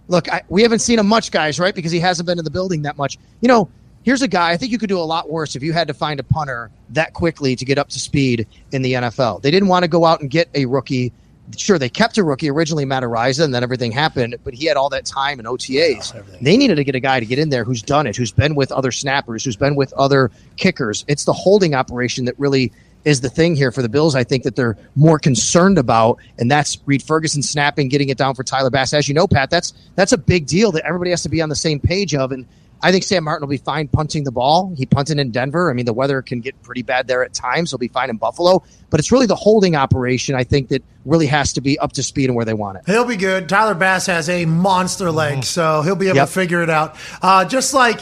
Look, 0.09 0.29
I, 0.29 0.43
we 0.49 0.61
haven't 0.61 0.79
seen 0.79 0.99
him 0.99 1.07
much, 1.07 1.31
guys, 1.31 1.57
right? 1.57 1.73
Because 1.73 1.93
he 1.93 2.01
hasn't 2.01 2.27
been 2.27 2.37
in 2.37 2.43
the 2.43 2.51
building 2.51 2.81
that 2.81 2.97
much. 2.97 3.17
You 3.39 3.47
know, 3.47 3.69
here's 4.07 4.21
a 4.21 4.27
guy 4.27 4.51
I 4.51 4.55
think 4.55 4.71
you 4.71 4.77
could 4.77 4.87
do 4.87 4.99
a 4.99 5.01
lot 5.01 5.29
worse 5.29 5.57
if 5.57 5.61
you 5.61 5.73
had 5.73 5.89
to 5.89 5.93
find 5.93 6.17
a 6.17 6.23
punter 6.23 6.71
that 6.91 7.11
quickly 7.11 7.57
to 7.57 7.65
get 7.65 7.77
up 7.77 7.89
to 7.89 7.99
speed 7.99 8.47
in 8.71 8.81
the 8.81 8.93
NFL. 8.93 9.41
They 9.41 9.51
didn't 9.51 9.67
want 9.67 9.83
to 9.83 9.89
go 9.89 10.05
out 10.05 10.21
and 10.21 10.29
get 10.29 10.47
a 10.55 10.65
rookie. 10.65 11.11
Sure, 11.57 11.77
they 11.77 11.89
kept 11.89 12.17
a 12.17 12.23
rookie 12.23 12.49
originally, 12.49 12.85
Matt 12.85 13.03
Araiza, 13.03 13.43
and 13.43 13.53
then 13.53 13.63
everything 13.63 13.91
happened, 13.91 14.37
but 14.45 14.53
he 14.53 14.65
had 14.65 14.77
all 14.77 14.87
that 14.91 15.03
time 15.03 15.39
and 15.39 15.47
OTAs. 15.47 16.13
they 16.41 16.55
needed 16.55 16.75
to 16.75 16.85
get 16.85 16.95
a 16.95 17.01
guy 17.01 17.19
to 17.19 17.25
get 17.25 17.37
in 17.37 17.49
there 17.49 17.65
who's 17.65 17.81
done 17.81 18.07
it, 18.07 18.15
who's 18.15 18.31
been 18.31 18.55
with 18.55 18.71
other 18.71 18.93
snappers, 18.93 19.43
who's 19.43 19.57
been 19.57 19.75
with 19.75 19.91
other 19.97 20.31
kickers. 20.55 21.03
It's 21.09 21.25
the 21.25 21.33
holding 21.33 21.75
operation 21.75 22.23
that 22.25 22.39
really 22.39 22.71
is 23.03 23.19
the 23.19 23.29
thing 23.29 23.57
here 23.57 23.73
for 23.73 23.81
the 23.81 23.89
Bills. 23.89 24.15
I 24.15 24.23
think 24.23 24.43
that 24.43 24.55
they're 24.55 24.77
more 24.95 25.19
concerned 25.19 25.77
about, 25.77 26.17
and 26.37 26.49
that's 26.49 26.77
Reed 26.85 27.03
Ferguson 27.03 27.43
snapping, 27.43 27.89
getting 27.89 28.07
it 28.07 28.17
down 28.17 28.35
for 28.35 28.45
Tyler 28.45 28.69
Bass. 28.69 28.93
As 28.93 29.09
you 29.09 29.13
know, 29.13 29.27
Pat, 29.27 29.49
that's 29.49 29.73
that's 29.95 30.13
a 30.13 30.17
big 30.17 30.45
deal 30.45 30.71
that 30.71 30.85
everybody 30.85 31.09
has 31.09 31.23
to 31.23 31.29
be 31.29 31.41
on 31.41 31.49
the 31.49 31.57
same 31.57 31.81
page 31.81 32.15
of. 32.15 32.31
And 32.31 32.45
I 32.81 32.91
think 32.91 33.03
Sam 33.03 33.23
Martin 33.23 33.47
will 33.47 33.51
be 33.51 33.57
fine 33.57 33.87
punting 33.87 34.23
the 34.23 34.31
ball. 34.31 34.73
He 34.77 34.85
punted 34.85 35.17
in 35.19 35.31
Denver. 35.31 35.69
I 35.69 35.73
mean, 35.73 35.85
the 35.85 35.93
weather 35.93 36.21
can 36.21 36.41
get 36.41 36.61
pretty 36.61 36.83
bad 36.83 37.07
there 37.07 37.23
at 37.23 37.33
times. 37.33 37.71
He'll 37.71 37.77
be 37.79 37.87
fine 37.87 38.09
in 38.09 38.17
Buffalo, 38.17 38.63
but 38.89 38.99
it's 38.99 39.11
really 39.11 39.25
the 39.25 39.35
holding 39.35 39.75
operation. 39.75 40.35
I 40.35 40.43
think 40.43 40.69
that 40.69 40.83
really 41.05 41.27
has 41.27 41.53
to 41.53 41.61
be 41.61 41.79
up 41.79 41.93
to 41.93 42.03
speed 42.03 42.25
and 42.29 42.35
where 42.35 42.45
they 42.45 42.53
want 42.53 42.77
it. 42.77 42.83
He'll 42.85 43.05
be 43.05 43.15
good. 43.17 43.49
Tyler 43.49 43.73
Bass 43.73 44.05
has 44.05 44.29
a 44.29 44.45
monster 44.45 45.09
leg, 45.11 45.43
so 45.43 45.81
he'll 45.81 45.95
be 45.95 46.07
able 46.07 46.17
Yep. 46.17 46.27
to 46.27 46.33
figure 46.33 46.61
it 46.61 46.69
out. 46.69 46.95
Uh, 47.21 47.45
just 47.45 47.73
like, 47.73 47.99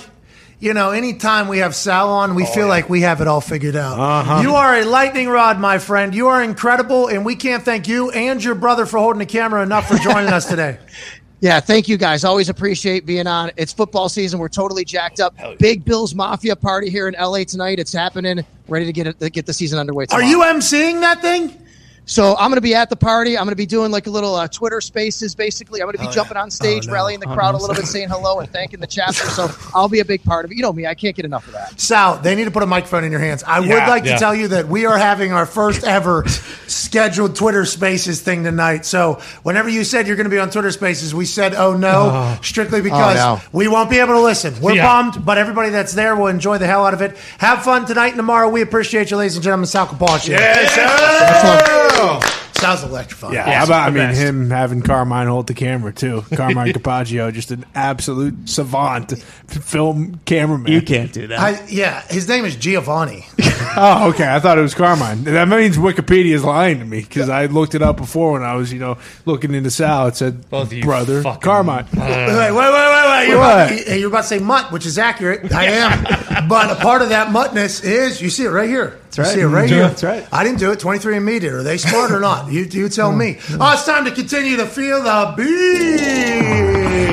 you 0.58 0.74
know, 0.74 0.92
anytime 0.92 1.48
we 1.50 1.60
have 1.60 1.76
Sal 1.76 2.10
on, 2.10 2.34
we 2.34 2.46
feel 2.46 2.68
like 2.68 2.90
we 2.90 3.02
have 3.02 3.20
it 3.22 3.28
all 3.28 3.42
figured 3.42 3.76
out. 3.76 4.42
You 4.42 4.56
are 4.56 4.76
a 4.78 4.86
lightning 4.86 5.28
rod, 5.28 5.60
my 5.60 5.80
friend. 5.80 6.16
You 6.16 6.30
are 6.30 6.42
incredible, 6.42 7.08
and 7.08 7.26
we 7.26 7.36
can't 7.36 7.62
thank 7.64 7.88
you 7.90 8.10
and 8.10 8.42
your 8.44 8.56
brother 8.56 8.86
for 8.86 8.98
holding 8.98 9.20
the 9.20 9.26
camera 9.26 9.62
enough 9.64 9.88
for 9.88 9.98
joining 9.98 10.32
us 10.32 10.46
today. 10.48 10.80
Yeah, 11.42 11.60
thank 11.60 11.88
you 11.88 11.98
guys. 11.98 12.24
Always 12.24 12.50
appreciate 12.50 13.06
being 13.06 13.28
on. 13.28 13.52
It's 13.58 13.74
football 13.74 14.10
season. 14.10 14.40
We're 14.40 14.48
totally 14.50 14.86
jacked 14.86 15.20
up. 15.20 15.36
Big 15.60 15.84
Bills 15.86 16.16
Mafia 16.16 16.56
party 16.56 16.90
here 16.90 17.08
in 17.08 17.14
LA 17.20 17.44
tonight. 17.44 17.80
It's 17.80 17.94
happening. 17.94 18.44
Ready 18.68 18.86
to 18.86 18.94
get 18.94 19.08
it, 19.08 19.34
get 19.34 19.46
the 19.46 19.54
season 19.54 19.78
underway. 19.78 20.06
Are 20.06 20.22
Tomorrow. 20.22 20.26
you 20.28 20.40
emceeing 20.40 21.02
that 21.02 21.22
thing? 21.22 21.56
So 22.08 22.36
I'm 22.38 22.50
going 22.52 22.58
to 22.58 22.62
be 22.62 22.76
at 22.76 22.90
the 22.90 22.96
party. 22.96 23.38
I'm 23.38 23.46
going 23.46 23.52
to 23.52 23.56
be 23.56 23.66
doing 23.66 23.92
like 23.92 24.06
a 24.08 24.12
little 24.12 24.36
uh, 24.36 24.48
Twitter 24.48 24.80
Spaces. 24.80 25.34
Basically, 25.34 25.82
I'm 25.82 25.88
going 25.88 25.98
to 25.98 26.06
be 26.08 26.14
jumping 26.14 26.38
on 26.38 26.52
stage, 26.52 26.86
Oh, 26.86 26.90
no. 26.90 26.94
rallying 26.94 27.20
the 27.20 27.26
crowd 27.26 27.56
a 27.56 27.58
little 27.58 27.76
bit, 27.76 27.86
saying 27.88 28.10
hello 28.10 28.40
and 28.40 28.50
thanking 28.52 28.80
the 28.80 28.88
chapter. 28.88 29.26
So 29.26 29.50
I'll 29.76 29.90
be 29.90 30.00
a 30.02 30.06
big 30.06 30.24
part 30.24 30.46
of 30.46 30.52
it. 30.52 30.56
You 30.58 30.62
know 30.62 30.72
me. 30.74 30.86
I 30.86 30.94
can't 30.94 31.16
get 31.16 31.26
enough 31.26 31.48
of 31.48 31.54
that. 31.54 31.80
Sal, 31.80 32.18
they 32.18 32.36
need 32.36 32.46
to 32.46 32.52
put 32.52 32.62
a 32.64 32.68
microphone 32.68 33.04
in 33.04 33.12
your 33.12 33.22
hands. 33.22 33.44
I 33.44 33.60
would 33.60 33.70
Yeah, 33.70 33.88
like 33.90 34.04
to 34.04 34.18
tell 34.18 34.36
you 34.36 34.50
that 34.50 34.68
we 34.68 34.86
are 34.86 34.98
having 34.98 35.32
our 35.34 35.46
first 35.48 35.84
ever 35.84 36.26
scheduled 36.68 37.36
Twitter 37.36 37.66
Spaces 37.66 38.22
thing 38.22 38.44
tonight. 38.44 38.86
So 38.86 39.16
whenever 39.44 39.68
you 39.70 39.84
said 39.84 40.06
you're 40.08 40.16
going 40.16 40.26
to 40.26 40.30
be 40.30 40.40
on 40.40 40.52
Twitter 40.52 40.72
Spaces, 40.72 41.14
we 41.16 41.26
said, 41.26 41.56
"Oh 41.56 41.76
no," 41.76 42.38
strictly 42.44 42.82
because 42.82 43.16
no. 43.16 43.42
we 43.52 43.68
won't 43.68 43.90
be 43.90 43.98
able 44.00 44.14
to 44.14 44.22
listen. 44.22 44.54
We're 44.62 44.76
Yeah. 44.76 44.86
bummed, 44.86 45.26
but 45.26 45.38
everybody 45.40 45.70
that's 45.72 45.94
there 45.94 46.16
will 46.16 46.28
enjoy 46.28 46.60
the 46.60 46.68
hell 46.68 46.86
out 46.86 46.94
of 46.94 47.02
it. 47.02 47.18
Have 47.40 47.64
fun 47.64 47.86
tonight 47.86 48.10
and 48.10 48.18
tomorrow. 48.18 48.48
We 48.50 48.62
appreciate 48.62 49.10
you, 49.12 49.18
ladies 49.18 49.36
and 49.36 49.44
gentlemen. 49.44 49.66
Sal 49.68 49.88
Capal 49.88 50.20
Show. 51.96 52.20
Oh. 52.22 52.42
Sounds 52.56 52.84
electrifying. 52.84 53.34
Yeah, 53.34 53.52
how 53.60 53.66
about 53.66 53.90
I 53.90 53.92
mean 53.92 54.16
him 54.16 54.50
having 54.50 54.82
Carmine 54.82 55.28
hold 55.28 55.48
the 55.48 55.54
camera 55.54 55.92
too? 55.92 56.24
Carmine 56.36 56.68
Capaccio, 56.74 57.32
just 57.34 57.52
an 57.52 57.66
absolute 57.76 58.48
savant, 58.48 59.12
film 59.48 60.22
cameraman. 60.26 60.72
You 60.72 60.82
can't 60.82 61.12
do 61.12 61.28
that. 61.28 61.38
I, 61.40 61.66
yeah, 61.68 62.02
his 62.08 62.30
name 62.30 62.46
is 62.46 62.56
Giovanni. 62.56 63.26
Oh, 63.78 64.10
okay. 64.12 64.26
I 64.26 64.40
thought 64.40 64.58
it 64.58 64.62
was 64.62 64.74
Carmine. 64.74 65.26
That 65.26 65.50
means 65.50 65.76
Wikipedia 65.78 66.34
is 66.34 66.46
lying 66.46 66.80
to 66.80 66.86
me 66.86 67.02
because 67.02 67.28
I 67.28 67.48
looked 67.48 67.76
it 67.76 67.82
up 67.82 67.98
before 67.98 68.32
when 68.32 68.42
I 68.42 68.56
was, 68.56 68.72
you 68.72 68.80
know, 68.80 68.98
looking 69.26 69.54
into 69.54 69.70
Sal. 69.70 70.08
It 70.08 70.16
said 70.16 70.50
Both 70.50 70.68
of 70.68 70.74
you 70.74 70.82
brother 70.84 71.22
fucking- 71.22 71.42
Carmine. 71.42 71.86
wait, 71.94 71.98
wait, 71.98 72.52
wait, 72.54 72.54
wait, 72.54 73.10
wait. 73.10 73.28
You're 73.28 73.38
What? 73.38 73.72
about, 73.72 73.72
you- 73.90 73.94
you're 73.96 74.08
about 74.08 74.22
to 74.22 74.28
say 74.28 74.40
mutt, 74.40 74.72
which 74.72 74.86
is 74.86 74.98
accurate. 74.98 75.52
I 75.52 75.66
am. 75.66 76.48
but 76.48 76.72
a 76.72 76.76
part 76.76 77.02
of 77.02 77.10
that 77.10 77.34
muttness 77.34 77.84
is, 77.84 78.22
you 78.22 78.30
see 78.30 78.46
it 78.46 78.50
right 78.50 78.70
here. 78.70 78.98
That's 79.16 79.30
right. 79.30 79.36
You 79.36 79.42
see 79.42 79.46
it 79.46 79.56
right 79.56 79.70
here. 79.70 79.82
that's 79.82 80.04
right. 80.04 80.28
I 80.32 80.44
didn't 80.44 80.60
do 80.60 80.72
it. 80.72 80.80
23 80.80 81.18
and 81.18 81.26
me 81.26 81.40
did. 81.40 81.54
Are 81.54 81.64
they 81.64 81.78
smart 81.78 82.12
or 82.12 82.20
not? 82.20 82.52
You, 82.52 82.64
you 82.64 82.90
tell 82.90 83.12
me. 83.14 83.38
Hmm. 83.40 83.62
Oh, 83.62 83.74
it's 83.74 83.86
time 83.86 84.04
to 84.06 84.12
continue 84.12 84.58
to 84.58 84.66
feel 84.66 85.02
the 85.04 85.34
beat. 85.38 87.06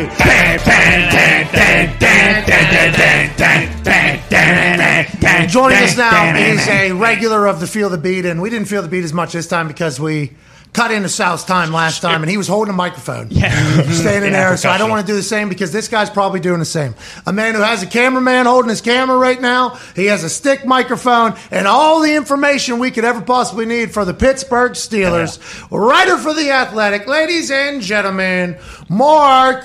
Joining 5.49 5.79
us 5.79 5.97
now 5.97 6.35
is 6.37 6.67
a 6.67 6.93
regular 6.93 7.47
of 7.47 7.61
the 7.61 7.67
Feel 7.67 7.89
the 7.91 7.99
Beat, 7.99 8.25
and 8.25 8.41
we 8.43 8.51
didn't 8.51 8.69
feel 8.69 8.83
the 8.83 8.89
beat 8.89 9.05
as 9.05 9.13
much 9.13 9.33
this 9.33 9.47
time 9.47 9.69
because 9.69 10.01
we 10.01 10.33
cut 10.73 10.91
into 10.91 11.09
Sal's 11.09 11.45
time 11.45 11.71
last 11.71 12.01
time, 12.01 12.23
and 12.23 12.31
he 12.31 12.39
was 12.39 12.49
holding 12.49 12.73
a 12.73 12.77
microphone, 12.77 13.29
Yeah. 13.31 13.51
standing 13.91 14.33
there. 14.39 14.57
So 14.57 14.71
I 14.71 14.79
don't 14.79 14.89
want 14.89 15.07
to 15.07 15.13
do 15.13 15.15
the 15.17 15.23
same 15.23 15.49
because 15.51 15.71
this 15.71 15.87
guy's 15.89 16.09
probably 16.09 16.41
doing 16.41 16.61
the 16.61 16.65
same. 16.65 16.95
A 17.27 17.33
man 17.33 17.55
who 17.55 17.61
has 17.61 17.83
a 17.83 17.87
cameraman 17.87 18.47
holding 18.47 18.71
his 18.71 18.81
camera 18.81 19.19
right 19.19 19.39
now. 19.41 19.79
He 19.95 20.07
has 20.07 20.25
a 20.25 20.31
stick 20.31 20.65
microphone 20.65 21.35
and 21.51 21.67
all 21.69 22.01
the 22.01 22.15
information 22.15 22.79
we 22.79 22.91
could 22.91 23.05
ever 23.05 23.21
possibly 23.21 23.67
need 23.67 23.93
for 23.93 24.07
the 24.07 24.15
Pittsburgh 24.15 24.73
Steelers. 24.73 25.39
Writer 25.71 26.17
for 26.17 26.33
the 26.33 26.51
Athletic, 26.51 27.07
ladies 27.07 27.51
and 27.51 27.83
gentlemen, 27.83 28.57
Mark 28.89 29.65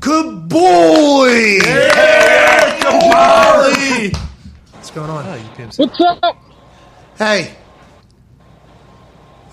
Kaboly. 0.00 1.60
Kaboly. 2.80 4.16
What's 4.72 4.90
going 4.90 5.08
on? 5.10 5.24
What's 5.24 5.80
up? 6.00 6.36
Hey. 7.16 7.54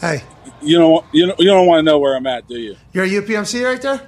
Hey. 0.01 0.23
You 0.61 0.77
don't 0.77 1.05
you 1.13 1.27
don't, 1.27 1.39
you 1.39 1.47
don't 1.47 1.67
want 1.67 1.79
to 1.79 1.83
know 1.83 1.99
where 1.99 2.15
I'm 2.15 2.27
at, 2.27 2.47
do 2.47 2.59
you? 2.59 2.75
You're 2.93 3.05
a 3.05 3.09
UPMC 3.09 3.63
right 3.63 3.81
there? 3.81 4.07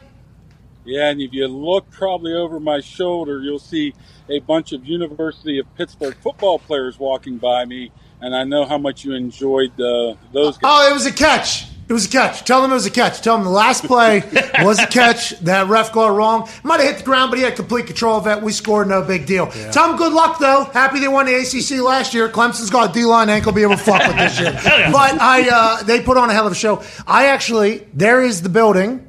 Yeah, 0.84 1.10
and 1.10 1.22
if 1.22 1.32
you 1.32 1.48
look 1.48 1.90
probably 1.92 2.34
over 2.34 2.60
my 2.60 2.80
shoulder, 2.80 3.42
you'll 3.42 3.60
see 3.60 3.94
a 4.30 4.40
bunch 4.40 4.74
of 4.74 4.86
University 4.86 5.60
of 5.60 5.76
Pittsburgh 5.76 6.16
football 6.16 6.58
players 6.58 6.98
walking 6.98 7.38
by 7.38 7.66
me, 7.66 7.92
and 8.20 8.36
I 8.36 8.44
know 8.44 8.66
how 8.66 8.78
much 8.78 9.06
you 9.06 9.14
enjoyed 9.14 9.80
uh, 9.80 10.16
those 10.34 10.58
guys. 10.58 10.64
Oh, 10.64 10.90
it 10.90 10.94
was 10.94 11.06
a 11.06 11.12
catch. 11.12 11.66
It 11.92 11.94
was 11.94 12.06
a 12.06 12.10
catch. 12.10 12.46
Tell 12.46 12.62
them 12.62 12.72
it 12.72 12.76
was 12.76 12.86
a 12.86 12.90
catch. 12.90 13.20
Tell 13.20 13.36
them 13.36 13.44
the 13.44 13.52
last 13.52 13.84
play 13.84 14.24
was 14.62 14.80
a 14.80 14.88
catch. 14.88 15.32
That 15.42 15.68
ref 15.68 15.92
got 15.92 16.08
it 16.08 16.12
wrong. 16.14 16.48
Might 16.64 16.80
have 16.80 16.88
hit 16.88 17.00
the 17.00 17.04
ground, 17.04 17.32
but 17.32 17.38
he 17.38 17.44
had 17.44 17.58
complete 17.58 17.86
control 17.86 18.16
of 18.16 18.26
it. 18.28 18.42
We 18.42 18.54
scored, 18.54 18.88
no 18.88 19.02
big 19.02 19.26
deal. 19.26 19.48
Tell 19.74 19.90
them 19.90 19.98
good 19.98 20.14
luck, 20.14 20.40
though. 20.40 20.64
Happy 20.64 21.00
they 21.02 21.10
won 21.10 21.26
the 21.26 21.36
ACC 21.36 21.84
last 21.84 22.14
year. 22.14 22.30
Clemson's 22.30 22.70
got 22.70 22.92
a 22.92 22.94
D-line 22.94 23.28
ankle 23.30 23.52
be 23.52 23.64
able 23.64 23.76
to 23.76 23.84
fuck 23.84 24.08
with 24.08 24.16
this 24.16 24.40
year. 24.40 24.54
But 24.54 25.20
I, 25.22 25.50
uh, 25.52 25.84
they 25.84 26.00
put 26.00 26.16
on 26.16 26.30
a 26.30 26.34
hell 26.34 26.46
of 26.46 26.54
a 26.54 26.56
show. 26.56 26.82
I 27.06 27.26
actually, 27.26 27.86
there 27.94 28.24
is 28.24 28.42
the 28.42 28.48
building 28.48 29.06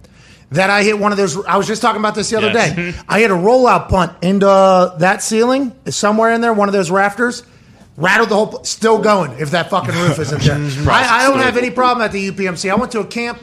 that 0.51 0.69
I 0.69 0.83
hit 0.83 0.99
one 0.99 1.13
of 1.13 1.19
those. 1.19 1.41
I 1.45 1.59
was 1.59 1.69
just 1.69 1.83
talking 1.83 2.01
about 2.01 2.17
this 2.17 2.31
the 2.31 2.37
other 2.39 2.51
Yes. 2.51 2.75
day. 2.75 2.95
I 3.09 3.21
hit 3.21 3.31
a 3.31 3.35
rollout 3.35 3.91
punt 3.91 4.13
into 4.23 4.47
that 4.99 5.23
ceiling, 5.23 5.71
somewhere 5.89 6.33
in 6.33 6.41
there, 6.41 6.53
one 6.53 6.69
of 6.69 6.73
those 6.73 6.91
rafters. 6.91 7.45
Rattled 7.97 8.31
the 8.31 8.35
whole, 8.35 8.65
still 8.65 8.99
going. 8.99 9.33
If 9.39 9.51
that 9.51 9.69
fucking 9.69 9.95
roof 9.95 10.19
isn't 10.19 10.43
there, 10.43 10.57
I, 10.91 11.21
I 11.21 11.29
don't 11.29 11.41
have 11.41 11.57
any 11.57 11.71
problem 11.71 12.05
at 12.05 12.13
the 12.13 12.31
UPMC. 12.31 12.71
I 12.71 12.75
went 12.75 12.93
to 12.93 13.01
a 13.01 13.07
camp 13.07 13.39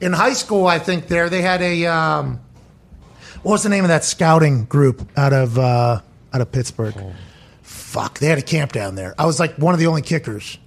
in 0.00 0.12
high 0.12 0.34
school. 0.34 0.66
I 0.66 0.78
think 0.78 1.08
there 1.08 1.30
they 1.30 1.40
had 1.40 1.62
a 1.62 1.86
um, 1.86 2.40
what 3.42 3.52
was 3.52 3.62
the 3.62 3.70
name 3.70 3.84
of 3.84 3.88
that 3.88 4.04
scouting 4.04 4.64
group 4.64 5.08
out 5.16 5.32
of 5.32 5.58
uh, 5.58 6.00
out 6.32 6.40
of 6.40 6.52
Pittsburgh? 6.52 6.94
Fuck, 7.62 8.18
they 8.18 8.26
had 8.26 8.38
a 8.38 8.42
camp 8.42 8.72
down 8.72 8.94
there. 8.94 9.14
I 9.18 9.24
was 9.26 9.40
like 9.40 9.54
one 9.56 9.72
of 9.72 9.80
the 9.80 9.86
only 9.86 10.02
kickers. 10.02 10.58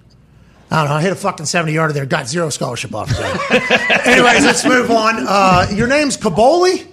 I 0.69 0.81
don't 0.81 0.89
know. 0.89 0.95
I 0.95 1.01
hit 1.01 1.13
a 1.13 1.15
fucking 1.15 1.45
70 1.45 1.71
yarder 1.73 1.93
there. 1.93 2.05
Got 2.05 2.27
zero 2.27 2.49
scholarship 2.49 2.93
off 2.93 3.09
of 3.09 3.17
that. 3.17 4.01
Anyways, 4.05 4.43
let's 4.43 4.65
move 4.65 4.91
on. 4.91 5.15
Uh, 5.19 5.67
your 5.73 5.87
name's 5.87 6.17
Kaboly? 6.17 6.85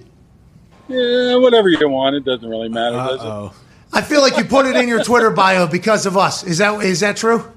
Yeah, 0.86 1.36
whatever 1.36 1.68
you 1.68 1.88
want, 1.88 2.14
it 2.14 2.24
doesn't 2.24 2.48
really 2.48 2.68
matter, 2.68 2.96
does 2.96 3.20
it? 3.52 3.56
I 3.94 4.02
feel 4.02 4.20
like 4.20 4.36
you 4.36 4.44
put 4.44 4.66
it 4.66 4.76
in 4.76 4.88
your 4.88 5.02
Twitter 5.04 5.30
bio 5.30 5.66
because 5.66 6.04
of 6.04 6.16
us. 6.16 6.42
Is 6.44 6.58
that 6.58 6.82
is 6.82 7.00
that 7.00 7.16
true? 7.16 7.50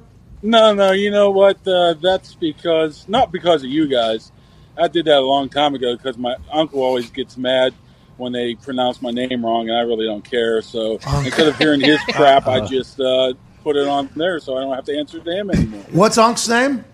No, 0.44 0.74
no, 0.74 0.92
you 0.92 1.10
know 1.10 1.32
what? 1.32 1.68
Uh, 1.68 1.94
that's 1.96 2.36
because 2.36 3.08
not 3.08 3.32
because 3.32 3.64
of 3.64 3.70
you 3.70 3.88
guys. 3.88 4.32
I 4.78 4.88
did 4.88 5.06
that 5.06 5.18
a 5.18 5.26
long 5.26 5.50
time 5.50 5.74
ago 5.74 5.98
because 5.98 6.18
my 6.18 6.36
uncle 6.52 6.82
always 6.84 7.10
gets 7.10 7.38
mad 7.38 7.74
when 8.18 8.32
they 8.32 8.54
pronounce 8.56 9.02
my 9.02 9.10
name 9.10 9.44
wrong, 9.44 9.68
and 9.68 9.78
I 9.78 9.82
really 9.82 10.06
don't 10.06 10.24
care. 10.24 10.62
So 10.62 11.00
instead 11.26 11.48
of 11.48 11.58
hearing 11.58 11.82
his 11.82 12.00
crap, 12.12 12.48
I 12.48 12.66
just 12.68 13.00
uh, 13.00 13.34
put 13.64 13.76
it 13.76 13.88
on 13.88 14.10
there 14.16 14.40
so 14.40 14.58
I 14.58 14.62
don't 14.62 14.76
have 14.76 14.86
to 14.86 14.98
answer 14.98 15.20
to 15.20 15.32
him 15.32 15.50
anymore. 15.50 15.84
What's 15.92 16.20
Unc's 16.20 16.48
name? 16.48 16.86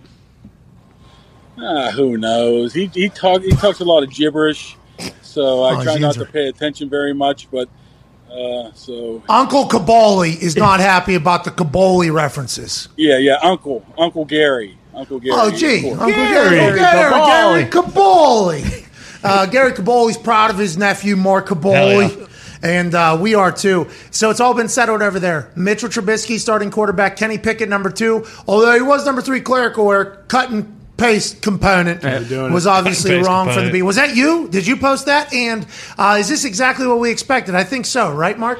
Ah, 1.57 1.91
who 1.91 2.17
knows? 2.17 2.73
He 2.73 2.87
he 2.87 3.09
talk 3.09 3.41
he 3.41 3.51
talks 3.51 3.79
a 3.81 3.85
lot 3.85 4.03
of 4.03 4.09
gibberish. 4.09 4.77
so 5.21 5.63
I 5.63 5.79
Oh, 5.79 5.83
try 5.83 5.97
not 5.97 6.15
to 6.15 6.25
pay 6.25 6.47
attention 6.47 6.89
very 6.89 7.13
much. 7.13 7.51
But 7.51 7.69
uh, 8.33 8.71
so 8.73 9.21
Uncle 9.29 9.67
Kaboly 9.67 10.35
is 10.41 10.55
not 10.55 10.79
happy 10.79 11.15
about 11.15 11.43
the 11.43 11.51
Kaboly 11.51 12.11
references. 12.13 12.89
yeah, 12.97 13.17
yeah, 13.17 13.37
Uncle 13.43 13.85
Uncle 13.97 14.25
Gary, 14.25 14.77
Uncle 14.93 15.19
Gary. 15.19 15.35
Oh, 15.37 15.49
of 15.49 15.55
gee. 15.55 15.89
Uncle 15.89 16.07
Gary, 16.07 16.57
Gary, 16.57 16.79
Gary 16.79 17.65
Kaboly. 17.65 18.87
Uh, 19.23 19.45
Gary 19.45 19.71
Kaboly's 19.71 20.17
proud 20.17 20.49
of 20.51 20.57
his 20.57 20.77
nephew, 20.77 21.15
Mark 21.15 21.47
Kaboly. 21.47 22.29
And 22.61 22.95
uh, 22.95 23.17
we 23.19 23.35
are 23.35 23.51
too. 23.51 23.89
So 24.11 24.29
it's 24.29 24.39
all 24.39 24.53
been 24.53 24.69
settled 24.69 25.01
over 25.01 25.19
there. 25.19 25.51
Mitchell 25.55 25.89
Trubisky 25.89 26.39
starting 26.39 26.71
quarterback, 26.71 27.17
Kenny 27.17 27.37
Pickett 27.37 27.67
number 27.67 27.89
two. 27.89 28.25
Although 28.47 28.73
he 28.73 28.81
was 28.81 29.05
number 29.05 29.21
three 29.21 29.41
clerical 29.41 29.91
error, 29.91 30.23
cut 30.29 30.49
and 30.49 30.79
paste 31.03 31.41
component 31.41 32.01
doing 32.29 32.53
was 32.53 32.65
obviously 32.65 33.11
Cut 33.11 33.15
and 33.15 33.21
paste 33.21 33.29
wrong 33.29 33.45
from 33.45 33.65
the 33.65 33.71
component. 33.71 33.71
beginning. 33.71 33.85
Was 33.85 33.95
that 33.97 34.15
you? 34.15 34.47
Did 34.47 34.65
you 34.67 34.77
post 34.77 35.05
that? 35.07 35.33
And 35.33 35.67
uh, 35.97 36.17
is 36.19 36.29
this 36.29 36.45
exactly 36.45 36.87
what 36.87 36.99
we 36.99 37.11
expected? 37.11 37.55
I 37.55 37.63
think 37.63 37.85
so, 37.85 38.13
right, 38.13 38.37
Mark? 38.37 38.59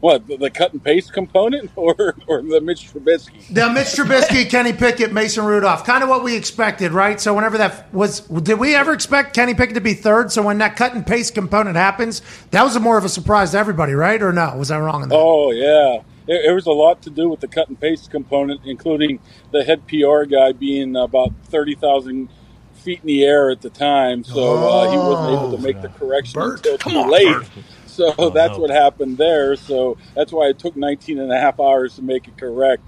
What 0.00 0.26
the, 0.28 0.36
the 0.36 0.50
cut 0.50 0.72
and 0.74 0.84
paste 0.84 1.12
component, 1.14 1.70
or 1.76 2.14
or 2.26 2.42
the 2.42 2.60
Mitch 2.60 2.92
Trubisky? 2.92 3.48
The 3.48 3.70
Mitch 3.70 3.88
Trubisky, 3.88 4.48
Kenny 4.50 4.72
Pickett, 4.72 5.12
Mason 5.12 5.44
Rudolph, 5.44 5.84
kind 5.84 6.02
of 6.04 6.10
what 6.10 6.22
we 6.22 6.36
expected, 6.36 6.92
right? 6.92 7.20
So 7.20 7.34
whenever 7.34 7.58
that 7.58 7.92
was, 7.92 8.20
did 8.20 8.58
we 8.58 8.74
ever 8.74 8.92
expect 8.92 9.34
Kenny 9.34 9.54
Pickett 9.54 9.74
to 9.74 9.80
be 9.80 9.94
third? 9.94 10.30
So 10.30 10.42
when 10.42 10.58
that 10.58 10.76
cut 10.76 10.94
and 10.94 11.06
paste 11.06 11.34
component 11.34 11.76
happens, 11.76 12.20
that 12.50 12.62
was 12.62 12.76
a 12.76 12.80
more 12.80 12.98
of 12.98 13.04
a 13.04 13.08
surprise 13.08 13.52
to 13.52 13.58
everybody, 13.58 13.94
right? 13.94 14.22
Or 14.22 14.32
no? 14.32 14.54
Was 14.56 14.70
I 14.70 14.78
wrong 14.78 15.02
in 15.02 15.08
that? 15.08 15.16
Oh 15.16 15.50
yeah, 15.52 16.02
there, 16.26 16.42
there 16.42 16.54
was 16.54 16.66
a 16.66 16.72
lot 16.72 17.02
to 17.02 17.10
do 17.10 17.28
with 17.28 17.40
the 17.40 17.48
cut 17.48 17.68
and 17.68 17.80
paste 17.80 18.10
component, 18.10 18.62
including 18.64 19.20
the 19.52 19.64
head 19.64 19.86
PR 19.86 20.24
guy 20.24 20.52
being 20.52 20.96
about 20.96 21.32
thirty 21.44 21.74
thousand 21.74 22.28
feet 22.74 23.00
in 23.00 23.06
the 23.06 23.24
air 23.24 23.50
at 23.50 23.62
the 23.62 23.70
time, 23.70 24.22
so 24.22 24.68
uh, 24.68 24.90
he 24.90 24.96
wasn't 24.96 25.32
able 25.32 25.56
to 25.56 25.62
make 25.62 25.80
the 25.80 25.88
correction 25.88 26.38
Bert, 26.38 26.58
until 26.58 26.78
come 26.78 26.92
too 26.92 26.98
on, 26.98 27.10
late. 27.10 27.36
Bert. 27.36 27.48
So 27.86 28.30
that's 28.34 28.54
no. 28.54 28.58
what 28.58 28.70
happened 28.70 29.18
there. 29.18 29.56
So 29.56 29.96
that's 30.14 30.32
why 30.32 30.48
it 30.48 30.58
took 30.58 30.76
19 30.76 31.18
and 31.18 31.32
a 31.32 31.38
half 31.38 31.60
hours 31.60 31.96
to 31.96 32.02
make 32.02 32.26
it 32.28 32.36
correct. 32.36 32.82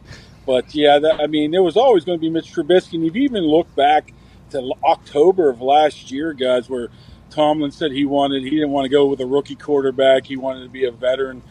But 0.45 0.75
yeah, 0.75 0.99
that, 0.99 1.21
I 1.21 1.27
mean, 1.27 1.51
there 1.51 1.63
was 1.63 1.77
always 1.77 2.05
going 2.05 2.19
to 2.19 2.21
be 2.21 2.29
Mitch 2.31 2.53
Trubisky. 2.53 2.95
And 2.95 3.05
if 3.05 3.15
you 3.15 3.23
even 3.23 3.45
look 3.45 3.73
back 3.75 4.13
to 4.51 4.73
October 4.85 5.49
of 5.49 5.61
last 5.61 6.11
year, 6.11 6.33
guys, 6.33 6.69
where 6.69 6.89
Tomlin 7.31 7.71
said 7.71 7.93
he 7.93 8.05
wanted, 8.05 8.43
he 8.43 8.51
didn't 8.51 8.71
want 8.71 8.85
to 8.85 8.89
go 8.89 9.07
with 9.07 9.21
a 9.21 9.27
rookie 9.27 9.57
quarterback. 9.57 10.27
He 10.27 10.37
wanted 10.37 10.65
to 10.65 10.71
be 10.71 10.85
a 10.85 10.93
veteran 10.93 11.43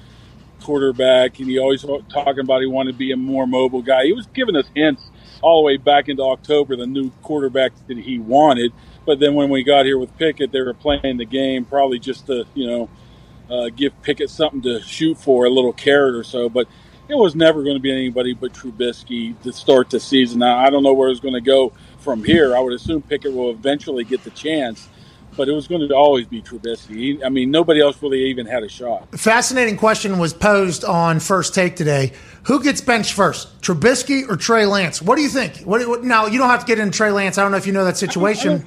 quarterback, 0.62 1.40
and 1.40 1.50
he 1.50 1.60
always 1.60 1.84
talking 2.10 2.40
about 2.40 2.62
he 2.62 2.68
wanted 2.68 2.94
to 2.94 2.98
be 2.98 3.12
a 3.12 3.18
more 3.18 3.48
mobile 3.48 3.82
guy. 3.82 4.06
He 4.06 4.14
was 4.14 4.28
giving 4.28 4.56
us 4.56 4.66
hints 4.76 5.10
all 5.42 5.62
the 5.62 5.66
way 5.66 5.78
back 5.78 6.10
into 6.10 6.24
October, 6.24 6.76
the 6.76 6.88
new 6.88 7.12
quarterback 7.22 7.72
that 7.88 7.98
he 7.98 8.20
wanted. 8.20 8.74
But 9.06 9.20
then 9.20 9.36
when 9.36 9.50
we 9.50 9.64
got 9.64 9.86
here 9.86 9.98
with 9.98 10.16
Pickett, 10.18 10.52
they 10.52 10.62
were 10.62 10.74
playing 10.74 11.18
the 11.18 11.26
game 11.26 11.66
probably 11.66 12.00
just 12.00 12.28
to, 12.28 12.46
you 12.56 12.68
know, 12.68 12.90
uh, 13.50 13.70
give 13.70 14.00
Pickett 14.02 14.30
something 14.30 14.62
to 14.64 14.82
shoot 14.82 15.18
for, 15.18 15.46
a 15.46 15.50
little 15.50 15.74
carrot 15.74 16.16
or 16.16 16.24
so. 16.24 16.50
But 16.50 16.68
it 17.08 17.16
was 17.16 17.36
never 17.36 17.64
going 17.64 17.76
to 17.76 17.82
be 17.82 17.92
anybody 17.92 18.34
but 18.34 18.54
Trubisky 18.54 19.40
to 19.44 19.54
start 19.54 19.92
the 19.92 20.00
season. 20.00 20.40
Now, 20.40 20.58
I 20.58 20.70
don't 20.72 20.82
know 20.82 20.94
where 20.94 21.10
it's 21.10 21.20
going 21.20 21.36
to 21.36 21.42
go 21.42 21.72
from 22.00 22.24
here. 22.24 22.56
I 22.56 22.60
would 22.60 22.74
assume 22.74 23.04
Pickett 23.04 23.34
will 23.34 23.52
eventually 23.52 24.04
get 24.04 24.24
the 24.24 24.32
chance, 24.32 24.90
but 25.36 25.48
it 25.48 25.54
was 25.54 25.68
going 25.68 25.88
to 25.88 25.96
always 25.96 26.26
be 26.28 26.42
Trubisky. 26.42 27.24
I 27.26 27.30
mean, 27.30 27.52
nobody 27.52 27.82
else 27.82 28.02
really 28.02 28.26
even 28.26 28.46
had 28.46 28.64
a 28.64 28.70
shot. 28.70 29.08
Fascinating 29.20 29.78
question 29.78 30.18
was 30.20 30.34
posed 30.34 30.84
on 30.84 31.20
First 31.20 31.54
Take 31.54 31.76
today. 31.76 32.14
Who 32.44 32.62
gets 32.64 32.82
benched 32.82 33.14
first, 33.14 33.62
Trubisky 33.62 34.30
or 34.30 34.36
Trey 34.36 34.66
Lance? 34.66 35.02
What 35.02 35.16
do 35.16 35.22
you 35.22 35.30
think? 35.30 35.58
What, 35.60 35.88
what, 35.88 36.04
now, 36.04 36.28
you 36.28 36.38
don't 36.38 36.50
have 36.50 36.62
to 36.62 36.66
get 36.66 36.80
into 36.80 36.96
Trey 36.96 37.12
Lance. 37.12 37.38
I 37.38 37.42
don't 37.42 37.52
know 37.52 37.58
if 37.58 37.68
you 37.68 37.74
know 37.74 37.86
that 37.86 37.98
situation. 37.98 38.66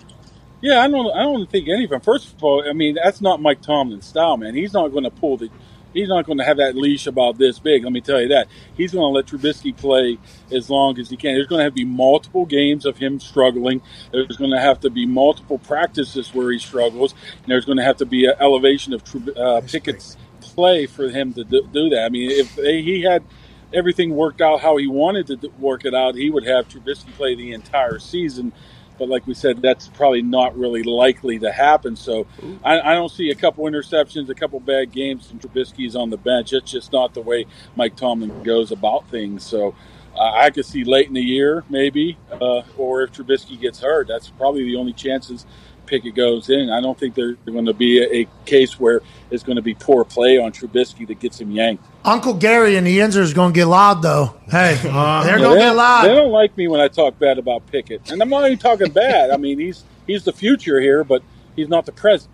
Yeah, 0.60 0.80
I 0.80 0.88
don't. 0.88 1.10
I 1.14 1.22
don't 1.22 1.48
think 1.48 1.68
any 1.68 1.84
of 1.84 1.90
them. 1.90 2.00
First 2.00 2.34
of 2.34 2.42
all, 2.42 2.68
I 2.68 2.72
mean 2.72 2.96
that's 3.02 3.20
not 3.20 3.40
Mike 3.40 3.62
Tomlin's 3.62 4.06
style, 4.06 4.36
man. 4.36 4.54
He's 4.54 4.72
not 4.72 4.88
going 4.88 5.04
to 5.04 5.10
pull 5.10 5.36
the. 5.36 5.50
He's 5.92 6.08
not 6.08 6.26
going 6.26 6.38
to 6.38 6.44
have 6.44 6.58
that 6.58 6.76
leash 6.76 7.06
about 7.06 7.38
this 7.38 7.58
big. 7.58 7.84
Let 7.84 7.92
me 7.92 8.00
tell 8.00 8.20
you 8.20 8.28
that. 8.28 8.48
He's 8.76 8.92
going 8.92 9.04
to 9.04 9.16
let 9.16 9.26
Trubisky 9.26 9.76
play 9.76 10.18
as 10.52 10.68
long 10.68 10.98
as 10.98 11.10
he 11.10 11.16
can. 11.16 11.34
There's 11.34 11.46
going 11.46 11.60
to 11.60 11.64
have 11.64 11.72
to 11.72 11.76
be 11.76 11.84
multiple 11.84 12.46
games 12.46 12.84
of 12.84 12.98
him 12.98 13.20
struggling. 13.20 13.80
There's 14.12 14.36
going 14.36 14.50
to 14.50 14.60
have 14.60 14.80
to 14.80 14.90
be 14.90 15.06
multiple 15.06 15.58
practices 15.58 16.34
where 16.34 16.52
he 16.52 16.58
struggles. 16.58 17.14
And 17.36 17.46
there's 17.46 17.64
going 17.64 17.78
to 17.78 17.84
have 17.84 17.96
to 17.98 18.06
be 18.06 18.26
an 18.26 18.34
elevation 18.40 18.92
of 18.92 19.02
uh, 19.36 19.60
Pickett's 19.62 20.16
play 20.40 20.86
for 20.86 21.08
him 21.08 21.32
to 21.34 21.44
do, 21.44 21.68
do 21.72 21.88
that. 21.90 22.04
I 22.04 22.08
mean, 22.08 22.30
if 22.30 22.54
they, 22.56 22.82
he 22.82 23.02
had 23.02 23.24
everything 23.72 24.10
worked 24.10 24.40
out 24.40 24.60
how 24.60 24.76
he 24.76 24.86
wanted 24.86 25.26
to 25.28 25.48
work 25.58 25.84
it 25.84 25.94
out, 25.94 26.14
he 26.14 26.30
would 26.30 26.44
have 26.44 26.68
Trubisky 26.68 27.12
play 27.12 27.34
the 27.34 27.52
entire 27.52 27.98
season. 27.98 28.52
But 28.98 29.08
like 29.08 29.26
we 29.26 29.34
said, 29.34 29.62
that's 29.62 29.88
probably 29.88 30.22
not 30.22 30.56
really 30.58 30.82
likely 30.82 31.38
to 31.40 31.52
happen. 31.52 31.96
So 31.96 32.26
I, 32.64 32.80
I 32.80 32.94
don't 32.94 33.10
see 33.10 33.30
a 33.30 33.34
couple 33.34 33.64
interceptions, 33.64 34.28
a 34.28 34.34
couple 34.34 34.60
bad 34.60 34.92
games, 34.92 35.30
and 35.30 35.40
Trubisky's 35.40 35.94
on 35.96 36.10
the 36.10 36.16
bench. 36.16 36.52
It's 36.52 36.70
just 36.70 36.92
not 36.92 37.14
the 37.14 37.20
way 37.22 37.46
Mike 37.76 37.96
Tomlin 37.96 38.42
goes 38.42 38.72
about 38.72 39.08
things. 39.08 39.44
So 39.44 39.74
uh, 40.16 40.32
I 40.34 40.50
could 40.50 40.66
see 40.66 40.84
late 40.84 41.06
in 41.06 41.14
the 41.14 41.22
year, 41.22 41.64
maybe, 41.68 42.18
uh, 42.32 42.62
or 42.76 43.02
if 43.02 43.12
Trubisky 43.12 43.60
gets 43.60 43.80
hurt, 43.80 44.08
that's 44.08 44.30
probably 44.30 44.64
the 44.64 44.76
only 44.76 44.92
chances 44.92 45.46
Pickett 45.88 46.14
goes 46.14 46.50
in. 46.50 46.70
I 46.70 46.80
don't 46.80 46.98
think 46.98 47.14
there's 47.14 47.36
going 47.46 47.64
to 47.64 47.72
be 47.72 47.98
a, 48.02 48.22
a 48.22 48.28
case 48.44 48.78
where 48.78 49.00
it's 49.30 49.42
going 49.42 49.56
to 49.56 49.62
be 49.62 49.74
poor 49.74 50.04
play 50.04 50.38
on 50.38 50.52
Trubisky 50.52 51.06
that 51.08 51.18
gets 51.18 51.40
him 51.40 51.50
yanked. 51.50 51.82
Uncle 52.04 52.34
Gary 52.34 52.76
and 52.76 52.86
the 52.86 52.98
Yinzer 52.98 53.20
is 53.20 53.32
going 53.34 53.52
to 53.52 53.58
get 53.58 53.66
loud, 53.66 54.02
though. 54.02 54.34
Hey, 54.50 54.74
uh-huh. 54.84 55.24
they're 55.24 55.38
Yeah, 55.38 55.44
going 55.44 55.50
to 55.50 55.54
they, 55.56 55.60
get 55.62 55.66
don't, 55.68 55.76
loud. 55.76 56.04
they 56.04 56.14
don't 56.14 56.30
like 56.30 56.56
me 56.56 56.68
when 56.68 56.80
I 56.80 56.88
talk 56.88 57.18
bad 57.18 57.38
about 57.38 57.66
Pickett, 57.66 58.10
and 58.12 58.20
I'm 58.22 58.28
not 58.28 58.44
even 58.46 58.58
talking 58.58 58.92
bad. 58.92 59.30
I 59.30 59.36
mean, 59.38 59.58
he's 59.58 59.84
he's 60.06 60.24
the 60.24 60.32
future 60.32 60.80
here, 60.80 61.02
but 61.04 61.22
he's 61.56 61.68
not 61.68 61.86
the 61.86 61.92
present. 61.92 62.32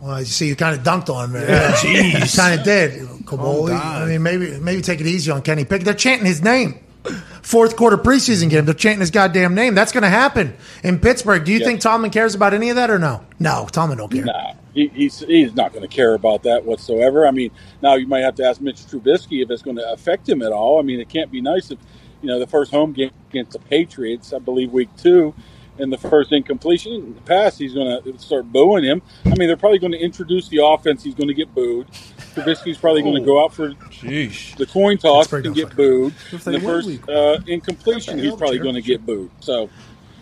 Well, 0.00 0.20
you 0.20 0.26
see, 0.26 0.46
you 0.46 0.54
kind 0.54 0.76
of 0.78 0.84
dunked 0.84 1.12
on 1.12 1.24
him 1.26 1.32
there. 1.32 1.48
Yeah, 1.50 1.82
you 2.22 2.26
kind 2.34 2.58
of 2.58 2.64
did. 2.64 3.02
Oh, 3.02 3.18
Kaboly. 3.24 3.76
I 3.76 4.06
mean, 4.06 4.22
maybe 4.22 4.58
maybe 4.60 4.80
take 4.80 5.00
it 5.00 5.06
easy 5.08 5.30
on 5.32 5.42
Kenny 5.42 5.64
Pickett. 5.64 5.84
They're 5.84 5.94
chanting 5.94 6.26
his 6.26 6.40
name. 6.40 6.78
Fourth 7.42 7.76
quarter 7.76 7.96
preseason 7.96 8.50
game. 8.50 8.64
They're 8.64 8.74
chanting 8.74 9.00
his 9.00 9.10
goddamn 9.10 9.54
name. 9.54 9.74
That's 9.74 9.92
going 9.92 10.02
to 10.02 10.08
happen 10.08 10.56
in 10.82 10.98
Pittsburgh. 10.98 11.44
Do 11.44 11.52
you 11.52 11.60
think 11.60 11.80
Tomlin 11.80 12.10
cares 12.10 12.34
about 12.34 12.54
any 12.54 12.70
of 12.70 12.76
that 12.76 12.90
or 12.90 12.98
no? 12.98 13.24
No, 13.38 13.66
Tomlin 13.70 13.98
don't 13.98 14.12
care. 14.12 14.24
Nah, 14.24 14.54
he, 14.74 14.88
he's 14.88 15.20
he's 15.20 15.54
not 15.54 15.72
going 15.72 15.82
to 15.82 15.88
care 15.88 16.14
about 16.14 16.42
that 16.44 16.64
whatsoever. 16.64 17.26
I 17.26 17.30
mean, 17.30 17.50
now 17.82 17.94
you 17.94 18.06
might 18.06 18.20
have 18.20 18.34
to 18.36 18.44
ask 18.44 18.60
Mitch 18.60 18.76
Trubisky 18.76 19.42
if 19.42 19.50
it's 19.50 19.62
going 19.62 19.76
to 19.76 19.92
affect 19.92 20.28
him 20.28 20.42
at 20.42 20.52
all. 20.52 20.78
I 20.78 20.82
mean, 20.82 21.00
it 21.00 21.08
can't 21.08 21.30
be 21.32 21.40
nice 21.40 21.70
if 21.70 21.78
you 22.22 22.28
know 22.28 22.38
the 22.38 22.46
first 22.46 22.70
home 22.70 22.92
game 22.92 23.10
against 23.30 23.52
the 23.52 23.58
Patriots, 23.60 24.32
I 24.32 24.38
believe 24.38 24.72
week 24.72 24.88
two, 24.96 25.34
and 25.78 25.92
the 25.92 25.98
first 25.98 26.32
incompletion 26.32 27.14
pass, 27.24 27.58
he's 27.58 27.74
going 27.74 28.02
to 28.02 28.18
start 28.18 28.50
booing 28.52 28.84
him. 28.84 29.02
I 29.24 29.30
mean, 29.30 29.48
they're 29.48 29.56
probably 29.56 29.78
going 29.78 29.92
to 29.92 29.98
introduce 30.00 30.48
the 30.48 30.64
offense. 30.64 31.02
He's 31.02 31.14
going 31.14 31.28
to 31.28 31.34
get 31.34 31.54
booed. 31.54 31.86
Trubisky's 32.44 32.78
probably 32.78 33.02
going 33.02 33.14
to 33.14 33.24
go 33.24 33.44
out 33.44 33.52
for 33.52 33.70
Sheesh. 33.70 34.56
the 34.56 34.66
coin 34.66 34.98
toss 34.98 35.32
and 35.32 35.54
get 35.54 35.74
booed. 35.74 36.14
And 36.32 36.54
the 36.54 36.60
first 36.60 37.08
uh, 37.08 37.40
incompletion, 37.46 38.18
he's 38.18 38.34
probably 38.34 38.58
going 38.58 38.74
to 38.74 38.82
get 38.82 39.04
booed. 39.04 39.30
So. 39.40 39.68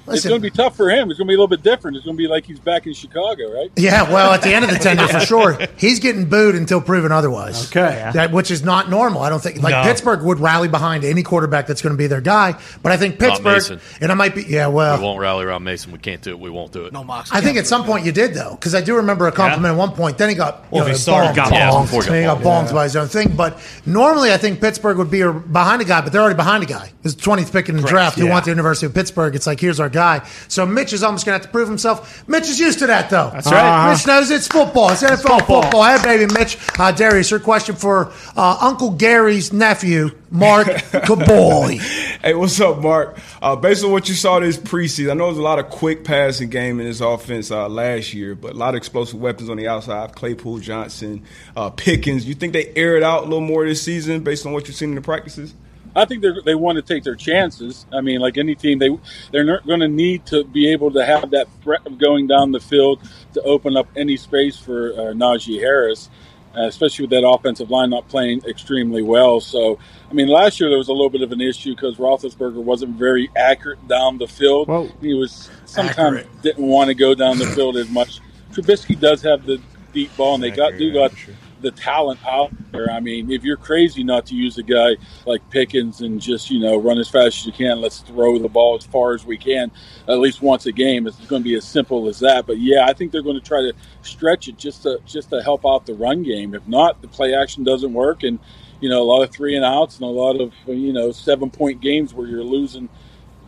It's 0.09 0.27
going 0.27 0.41
to 0.41 0.51
be 0.51 0.51
tough 0.51 0.77
for 0.77 0.91
him. 0.91 1.11
It's 1.11 1.19
going 1.19 1.27
to 1.27 1.31
be 1.31 1.35
a 1.35 1.39
little 1.39 1.47
bit 1.49 1.63
different. 1.63 1.97
It's 1.97 2.05
going 2.05 2.17
to 2.17 2.23
be 2.23 2.29
like 2.29 2.45
he's 2.47 2.59
back 2.61 2.87
in 2.87 2.93
Chicago, 2.95 3.53
right? 3.55 3.71
Yeah, 3.77 4.11
well, 4.13 4.33
at 4.33 4.43
the 4.43 4.53
end 4.55 4.65
of 4.65 4.71
the 4.71 4.79
tenure, 4.79 5.09
for 5.09 5.21
sure, 5.27 5.59
he's 5.77 6.01
getting 6.01 6.29
booed 6.29 6.55
until 6.55 6.81
proven 6.81 7.13
otherwise. 7.13 7.67
Okay. 7.69 8.11
That, 8.15 8.33
which 8.33 8.51
is 8.51 8.63
not 8.65 8.89
normal. 8.91 9.23
I 9.23 9.29
don't 9.31 9.43
think 9.43 9.63
like 9.63 9.73
No. 9.73 9.83
Pittsburgh 9.83 10.23
would 10.23 10.39
rally 10.41 10.69
behind 10.69 11.05
any 11.05 11.23
quarterback 11.23 11.67
that's 11.67 11.83
going 11.83 11.95
to 11.95 11.99
be 11.99 12.07
their 12.07 12.21
guy. 12.21 12.59
But 12.83 12.93
I 12.93 12.97
think 12.97 13.19
Pittsburgh, 13.19 13.55
Mason. 13.55 13.81
and 14.01 14.11
I 14.13 14.15
might 14.15 14.35
be, 14.35 14.43
yeah, 14.45 14.67
Well, 14.69 14.97
We 14.97 15.03
well, 15.03 15.11
won't 15.13 15.21
rally 15.21 15.45
around 15.45 15.65
Mason. 15.65 15.93
We 15.93 15.99
can't 15.99 16.23
do 16.23 16.31
it. 16.31 16.39
We 16.39 16.51
won't 16.51 16.73
do 16.73 16.85
it. 16.87 16.93
No, 16.93 17.05
I 17.09 17.41
think 17.41 17.59
at 17.59 17.67
some 17.67 17.85
point 17.85 18.05
you 18.07 18.13
did 18.13 18.35
though, 18.35 18.53
because 18.53 18.75
I 18.75 18.81
do 18.81 18.97
remember 18.97 19.27
a 19.27 19.33
compliment 19.33 19.73
at 19.75 19.79
one 19.79 19.93
point. 19.93 20.19
Then 20.19 20.29
he 20.29 20.35
got 20.35 20.65
you 20.65 20.77
Well, 20.77 20.85
know, 20.85 20.91
he 20.93 20.97
started, 20.97 21.27
bombed, 21.29 21.37
got 21.37 21.51
bombed. 21.51 21.71
bombed, 21.73 21.87
Before 21.87 22.03
he 22.03 22.07
got 22.07 22.13
then 22.13 22.23
he 22.23 22.27
got 22.27 22.35
bombed. 22.43 22.45
bombed 22.67 22.75
by 22.75 22.85
his 22.85 22.97
own 22.97 23.09
thing. 23.09 23.35
But 23.37 23.61
normally, 23.87 24.33
I 24.33 24.37
think 24.37 24.61
Pittsburgh 24.61 24.97
would 24.99 25.11
be 25.11 25.23
behind 25.23 25.83
a 25.83 25.85
guy, 25.85 26.01
but 26.01 26.13
they're 26.13 26.21
already 26.21 26.37
behind 26.37 26.63
a 26.63 26.67
guy. 26.67 26.91
His 27.03 27.15
twentieth 27.15 27.53
pick 27.53 27.69
in 27.69 27.77
the 27.77 27.83
draft, 27.83 28.19
who 28.19 28.27
yeah. 28.27 28.33
went 28.33 28.45
to 28.45 28.51
the 28.51 28.53
University 28.57 28.87
of 28.87 28.95
Pittsburgh. 28.95 29.35
It's 29.35 29.47
like 29.47 29.61
here's 29.61 29.81
our 29.81 29.89
guy. 29.97 30.29
So 30.49 30.67
Mitch 30.67 30.93
is 30.93 31.03
almost 31.03 31.25
going 31.25 31.39
to 31.39 31.43
have 31.43 31.47
to 31.51 31.53
prove 31.53 31.69
himself. 31.69 32.29
Mitch 32.29 32.45
is 32.51 32.61
used 32.61 32.81
to 32.81 32.87
that 32.89 33.09
though. 33.09 33.31
That's 33.33 33.51
right. 33.51 33.91
Mitch 33.91 34.07
knows 34.07 34.31
it's 34.31 34.47
football. 34.47 34.91
It's 34.91 35.03
NFL 35.03 35.47
football. 35.47 35.83
Hey, 35.85 36.03
baby, 36.05 36.33
Mitch. 36.35 36.59
Uh, 36.79 36.93
Darius, 36.93 37.31
your 37.31 37.41
question 37.41 37.75
for 37.77 38.13
uh, 38.37 38.59
Uncle 38.61 38.91
Gary's 38.91 39.55
nephew, 39.55 40.11
Mark 40.31 40.67
Caboy. 41.07 41.79
Hey, 42.21 42.35
what's 42.35 42.61
up, 42.61 42.83
Mark? 42.83 43.19
Uh, 43.41 43.57
based 43.57 43.85
on 43.85 43.91
what 43.91 44.07
you 44.09 44.15
saw 44.15 44.39
this 44.39 44.59
preseason, 44.59 45.11
I 45.11 45.15
know 45.15 45.27
there's 45.27 45.39
a 45.39 45.43
lot 45.43 45.59
of 45.59 45.71
quick 45.71 46.05
passing 46.05 46.51
game 46.51 46.79
in 46.79 46.87
this 46.87 47.01
offense 47.01 47.51
uh, 47.51 47.67
last 47.67 48.13
year, 48.13 48.35
but 48.35 48.53
a 48.53 48.57
lot 48.57 48.71
of 48.71 48.77
explosive 48.77 49.19
weapons 49.19 49.49
on 49.49 49.57
the 49.57 49.67
outside. 49.67 50.15
Claypool, 50.15 50.59
Johnson, 50.59 51.23
uh, 51.57 51.71
Pickens. 51.71 52.27
You 52.27 52.35
think 52.35 52.53
they 52.53 52.71
air 52.77 52.99
it 52.99 53.03
out 53.03 53.23
a 53.23 53.25
little 53.25 53.41
more 53.41 53.67
this 53.67 53.83
season 53.83 54.23
based 54.23 54.45
on 54.45 54.53
what 54.53 54.69
you've 54.69 54.77
seen 54.77 54.91
in 54.91 54.95
the 54.95 55.01
practices? 55.01 55.55
I 55.97 56.05
think 56.05 56.23
they 56.23 56.31
they 56.45 56.55
want 56.55 56.77
to 56.77 56.83
take 56.83 57.03
their 57.05 57.15
chances. 57.17 57.87
I 57.93 58.01
mean, 58.03 58.21
like 58.21 58.37
any 58.39 58.55
team, 58.55 58.79
they 58.79 58.91
they're 59.33 59.45
not 59.45 59.67
going 59.67 59.81
to 59.81 59.89
need 59.89 60.27
to 60.27 60.45
be 60.45 60.71
able 60.71 60.91
to 60.93 61.05
have 61.05 61.31
that 61.31 61.49
threat 61.63 61.87
of 61.87 61.99
going 61.99 62.27
down 62.27 62.53
the 62.53 62.61
field 62.61 63.01
to 63.33 63.43
open 63.43 63.77
up 63.77 63.89
any 63.97 64.17
space 64.17 64.57
for 64.59 64.93
uh, 64.93 64.97
Najee 65.15 65.59
Harris, 65.59 66.11
uh, 66.57 66.63
especially 66.67 67.05
with 67.05 67.11
that 67.11 67.27
offensive 67.27 67.71
line 67.71 67.91
not 67.91 68.07
playing 68.09 68.43
extremely 68.45 69.03
well. 69.03 69.41
So, 69.41 69.79
I 70.11 70.13
mean, 70.13 70.29
last 70.29 70.61
year 70.61 70.69
there 70.69 70.79
was 70.79 70.89
a 70.89 70.93
little 70.93 71.11
bit 71.11 71.23
of 71.23 71.33
an 71.33 71.41
issue 71.41 71.75
because 71.75 71.97
Roethlisberger 71.97 72.63
wasn't 72.63 72.97
very 72.99 73.31
accurate 73.35 73.89
down 73.89 74.19
the 74.19 74.27
field. 74.29 74.69
Well- 74.69 74.91
he 75.01 75.15
was 75.15 75.51
sometimes 75.65 76.25
didn't 76.43 76.67
want 76.67 76.89
to 76.89 76.95
go 76.95 77.15
down 77.15 77.39
the 77.39 77.47
field 77.47 77.77
as 77.79 77.89
much. 77.89 78.21
Trubisky 78.53 78.99
does 79.01 79.23
have 79.23 79.47
the 79.47 79.61
deep 79.93 80.15
ball, 80.17 80.35
and 80.35 80.43
they 80.45 80.51
got 80.51 80.77
do 80.79 80.93
got 80.93 81.13
the 81.61 81.71
talent 81.71 82.21
out 82.27 82.53
there. 82.73 82.91
I 82.91 83.01
mean, 83.01 83.31
if 83.31 83.45
you're 83.45 83.57
crazy 83.57 84.05
not 84.05 84.27
to 84.27 84.35
use 84.35 84.59
a 84.59 84.63
guy 84.63 84.97
like 85.25 85.49
Pickens 85.51 86.01
and 86.01 86.21
just 86.21 86.51
you 86.51 86.61
know 86.61 86.77
run 86.77 86.99
as 86.99 87.09
fast 87.09 87.39
as 87.39 87.47
you 87.47 87.53
can, 87.53 87.81
let's 87.81 88.01
throw 88.01 88.39
the 88.39 88.49
ball 88.49 88.77
as 88.77 88.85
far 88.85 89.15
as 89.15 89.25
we 89.25 89.37
can, 89.37 89.71
at 90.09 90.19
least 90.19 90.43
once 90.43 90.67
a 90.67 90.73
game. 90.73 91.07
It's 91.07 91.17
going 91.27 91.43
to 91.43 91.49
be 91.49 91.55
as 91.55 91.65
simple 91.65 92.09
as 92.09 92.21
that. 92.21 92.47
But 92.47 92.59
yeah, 92.59 92.87
I 92.87 92.93
think 92.93 93.13
they're 93.13 93.23
going 93.23 93.41
to 93.41 93.47
try 93.47 93.61
to 93.61 93.73
stretch 94.03 94.49
it 94.49 94.59
just 94.59 94.83
to 94.83 95.01
just 95.07 95.31
to 95.31 95.43
help 95.43 95.67
out 95.67 95.87
the 95.87 95.95
run 95.95 96.23
game. 96.23 96.55
If 96.55 96.67
not, 96.67 97.01
the 97.03 97.09
play 97.09 97.35
action 97.35 97.65
doesn't 97.65 97.93
work, 97.93 98.23
and 98.23 98.39
you 98.81 98.89
know 98.89 99.03
a 99.03 99.05
lot 99.05 99.23
of 99.23 99.31
three 99.31 99.57
and 99.57 99.65
outs 99.65 99.97
and 99.97 100.05
a 100.05 100.13
lot 100.13 100.41
of 100.41 100.53
you 100.67 100.93
know 100.93 101.13
seven 101.13 101.51
point 101.51 101.81
games 101.81 102.15
where 102.15 102.27
you're 102.27 102.45
losing. 102.45 102.89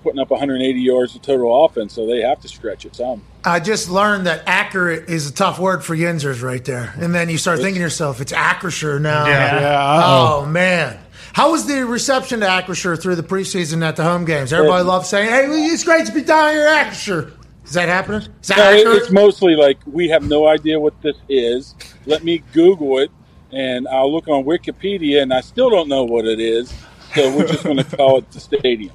Putting 0.05 0.21
up 0.21 0.31
180 0.31 0.81
yards 0.81 1.17
of 1.17 1.23
total 1.23 1.65
offense, 1.65 1.93
so 1.93 2.07
they 2.07 2.23
have 2.23 2.41
to 2.43 2.49
stretch 2.49 2.87
it 2.87 2.95
some. 2.95 3.25
I 3.49 3.61
just 3.61 3.89
learned 3.89 4.27
that 4.27 4.43
accurate 4.47 5.09
is 5.09 5.29
a 5.29 5.33
tough 5.33 5.59
word 5.59 5.83
for 5.85 5.97
Yinzers 5.97 6.43
right 6.43 6.65
there. 6.65 6.93
And 6.99 7.15
then 7.15 7.29
you 7.29 7.39
start 7.39 7.59
thinking 7.59 7.77
to 7.77 7.81
yourself, 7.81 8.21
it's 8.21 8.33
Acrisure 8.33 9.01
now. 9.01 9.27
Yeah. 9.27 9.61
Yeah, 9.61 10.03
Oh, 10.05 10.47
man. 10.47 10.99
How 11.33 11.53
was 11.53 11.67
the 11.67 11.85
reception 11.87 12.41
to 12.41 12.47
Acrisure 12.47 13.01
through 13.01 13.17
the 13.17 13.23
preseason 13.23 13.83
at 13.85 13.97
the 13.97 14.03
home 14.05 14.25
games? 14.25 14.53
Everybody 14.53 14.85
loved 14.85 15.07
saying, 15.07 15.29
hey, 15.31 15.47
it's 15.67 15.85
great 15.85 16.07
to 16.07 16.13
be 16.13 16.23
down 16.23 16.53
here 16.53 16.67
at 16.67 16.87
Acrisure. 16.93 17.33
Is 17.65 17.73
that 17.75 17.89
happening? 17.89 18.23
Is 18.43 18.49
that 18.49 18.57
No, 18.57 18.63
accurate? 18.65 18.97
it's 19.03 19.11
mostly 19.11 19.55
like 19.55 19.79
we 19.87 20.09
have 20.09 20.23
no 20.25 20.49
idea 20.49 20.81
what 20.81 21.01
this 21.03 21.17
is. 21.29 21.75
Let 22.07 22.25
me 22.25 22.43
Google 22.55 22.99
it, 22.99 23.11
and 23.53 23.87
I'll 23.89 24.13
look 24.13 24.27
on 24.29 24.45
Wikipedia, 24.45 25.21
and 25.23 25.33
I 25.35 25.43
still 25.43 25.69
don't 25.71 25.89
know 25.89 26.05
what 26.05 26.25
it 26.27 26.41
is. 26.41 26.73
So 27.15 27.37
we're 27.37 27.47
just 27.47 27.65
going 27.65 27.77
to 27.77 27.85
call 27.85 28.19
it 28.19 28.31
the 28.33 28.41
stadium. 28.41 28.93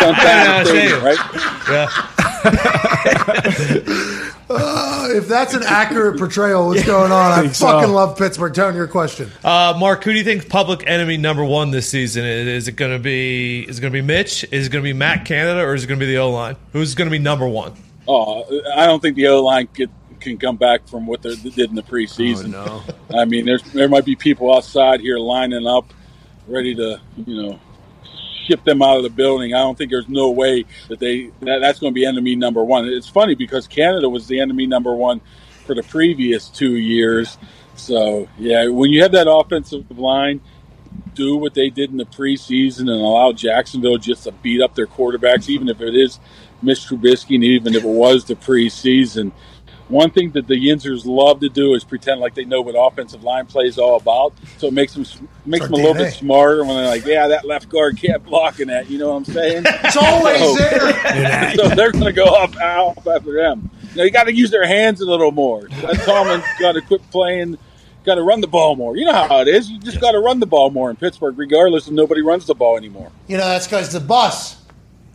Sundown 0.00 0.66
Stadium, 0.66 1.02
right? 1.04 1.18
Uh, 4.50 5.08
if 5.12 5.26
that's 5.26 5.54
an 5.54 5.62
accurate 5.64 6.18
portrayal, 6.18 6.68
what's 6.68 6.84
going 6.84 7.10
on? 7.10 7.32
I 7.32 7.42
think 7.42 7.54
so. 7.54 7.66
fucking 7.66 7.90
love 7.90 8.18
Pittsburgh. 8.18 8.52
Tony, 8.52 8.76
your 8.76 8.86
question. 8.86 9.30
Uh, 9.42 9.74
Mark, 9.78 10.04
who 10.04 10.12
do 10.12 10.18
you 10.18 10.24
think 10.24 10.50
public 10.50 10.86
enemy 10.86 11.16
number 11.16 11.42
one 11.44 11.70
this 11.70 11.88
season 11.88 12.24
is? 12.24 12.46
Is 12.46 12.68
it 12.68 12.72
going 12.76 12.92
to 12.92 12.98
be? 12.98 13.62
Is 13.66 13.78
it 13.78 13.80
going 13.80 13.92
to 13.92 13.96
be 13.96 14.06
Mitch? 14.06 14.44
Is 14.52 14.66
it 14.66 14.70
going 14.70 14.84
to 14.84 14.88
be 14.88 14.92
Matt 14.92 15.24
Canada, 15.24 15.60
or 15.60 15.74
is 15.74 15.84
it 15.84 15.86
going 15.86 15.98
to 15.98 16.04
be 16.04 16.12
the 16.12 16.18
O 16.18 16.30
line? 16.30 16.56
Who's 16.72 16.94
going 16.94 17.06
to 17.06 17.10
be 17.10 17.18
number 17.18 17.48
one? 17.48 17.72
Oh, 18.06 18.44
I 18.76 18.84
don't 18.86 19.00
think 19.00 19.16
the 19.16 19.28
O 19.28 19.42
line 19.42 19.66
can 19.68 19.88
can 20.20 20.36
come 20.38 20.56
back 20.56 20.86
from 20.88 21.06
what 21.06 21.22
they 21.22 21.34
did 21.36 21.70
in 21.70 21.74
the 21.74 21.82
preseason. 21.82 22.52
Oh, 22.54 22.84
I 23.16 23.24
mean, 23.24 23.46
there's 23.46 23.62
there 23.72 23.88
might 23.88 24.04
be 24.04 24.14
people 24.14 24.54
outside 24.54 25.00
here 25.00 25.18
lining 25.18 25.66
up, 25.66 25.92
ready 26.46 26.74
to 26.74 27.00
you 27.16 27.42
know 27.42 27.60
ship 28.46 28.64
them 28.64 28.82
out 28.82 28.96
of 28.96 29.02
the 29.02 29.10
building. 29.10 29.54
I 29.54 29.58
don't 29.58 29.76
think 29.76 29.90
there's 29.90 30.08
no 30.08 30.30
way 30.30 30.64
that 30.88 30.98
they 30.98 31.30
that, 31.40 31.60
that's 31.60 31.78
going 31.78 31.92
to 31.92 31.94
be 31.94 32.06
enemy 32.06 32.36
number 32.36 32.62
one. 32.64 32.86
It's 32.86 33.08
funny 33.08 33.34
because 33.34 33.66
Canada 33.66 34.08
was 34.08 34.26
the 34.26 34.40
enemy 34.40 34.66
number 34.66 34.94
one 34.94 35.20
for 35.66 35.74
the 35.74 35.82
previous 35.82 36.48
two 36.48 36.76
years. 36.76 37.38
So 37.76 38.28
yeah, 38.38 38.68
when 38.68 38.90
you 38.90 39.02
have 39.02 39.12
that 39.12 39.30
offensive 39.30 39.98
line 39.98 40.40
do 41.14 41.36
what 41.36 41.54
they 41.54 41.70
did 41.70 41.90
in 41.90 41.96
the 41.96 42.04
preseason 42.04 42.80
and 42.80 42.90
allow 42.90 43.32
Jacksonville 43.32 43.98
just 43.98 44.24
to 44.24 44.32
beat 44.32 44.60
up 44.60 44.74
their 44.74 44.86
quarterbacks, 44.86 45.48
even 45.48 45.68
if 45.68 45.80
it 45.80 45.94
is 45.94 46.18
Mitch 46.62 46.80
Trubisky 46.80 47.36
and 47.36 47.44
even 47.44 47.74
if 47.74 47.84
it 47.84 47.88
was 47.88 48.24
the 48.24 48.34
preseason. 48.34 49.32
One 49.88 50.10
thing 50.10 50.30
that 50.30 50.46
the 50.46 50.54
Yinzers 50.54 51.04
love 51.04 51.40
to 51.40 51.48
do 51.50 51.74
is 51.74 51.84
pretend 51.84 52.18
like 52.20 52.34
they 52.34 52.46
know 52.46 52.62
what 52.62 52.72
offensive 52.74 53.22
line 53.22 53.44
play 53.46 53.64
is 53.64 53.78
all 53.78 53.96
about. 53.96 54.32
So 54.58 54.68
it 54.68 54.72
makes 54.72 54.94
them 54.94 55.04
makes 55.44 55.66
them 55.66 55.74
our 55.74 55.80
a 55.80 55.82
little 55.82 55.94
bit 55.94 56.14
smarter 56.14 56.64
when 56.64 56.76
they're 56.76 56.86
like, 56.86 57.04
"Yeah, 57.04 57.28
that 57.28 57.44
left 57.44 57.68
guard 57.68 57.98
can't 57.98 58.24
block 58.24 58.60
in 58.60 58.68
that." 58.68 58.88
You 58.88 58.98
know 58.98 59.10
what 59.10 59.16
I'm 59.16 59.24
saying? 59.26 59.64
It's 59.84 59.96
always 59.96 60.38
So- 60.40 60.54
there. 60.56 61.54
so 61.54 61.68
they're 61.68 61.92
going 61.92 62.04
to 62.04 62.12
go 62.12 62.24
up 62.24 62.56
out 62.56 62.96
after 63.06 63.34
them. 63.34 63.70
You, 63.90 63.98
know, 63.98 64.04
you 64.04 64.10
got 64.10 64.24
to 64.24 64.34
use 64.34 64.50
their 64.50 64.66
hands 64.66 65.00
a 65.02 65.04
little 65.06 65.30
more. 65.30 65.68
That 65.68 66.00
Tomlin's 66.04 66.44
got 66.58 66.72
to 66.72 66.80
quit 66.80 67.08
playing. 67.10 67.58
Got 68.04 68.16
to 68.16 68.22
run 68.22 68.40
the 68.40 68.46
ball 68.48 68.76
more. 68.76 68.96
You 68.96 69.04
know 69.04 69.12
how 69.12 69.40
it 69.40 69.48
is. 69.48 69.70
You 69.70 69.78
just 69.78 70.00
got 70.00 70.12
to 70.12 70.18
run 70.18 70.40
the 70.40 70.46
ball 70.46 70.70
more 70.70 70.90
in 70.90 70.96
Pittsburgh, 70.96 71.38
regardless 71.38 71.86
of 71.86 71.92
nobody 71.94 72.22
runs 72.22 72.46
the 72.46 72.54
ball 72.54 72.76
anymore. 72.76 73.12
You 73.28 73.36
know, 73.36 73.44
that's 73.48 73.66
because 73.66 73.92
the 73.92 74.00
bus. 74.00 74.56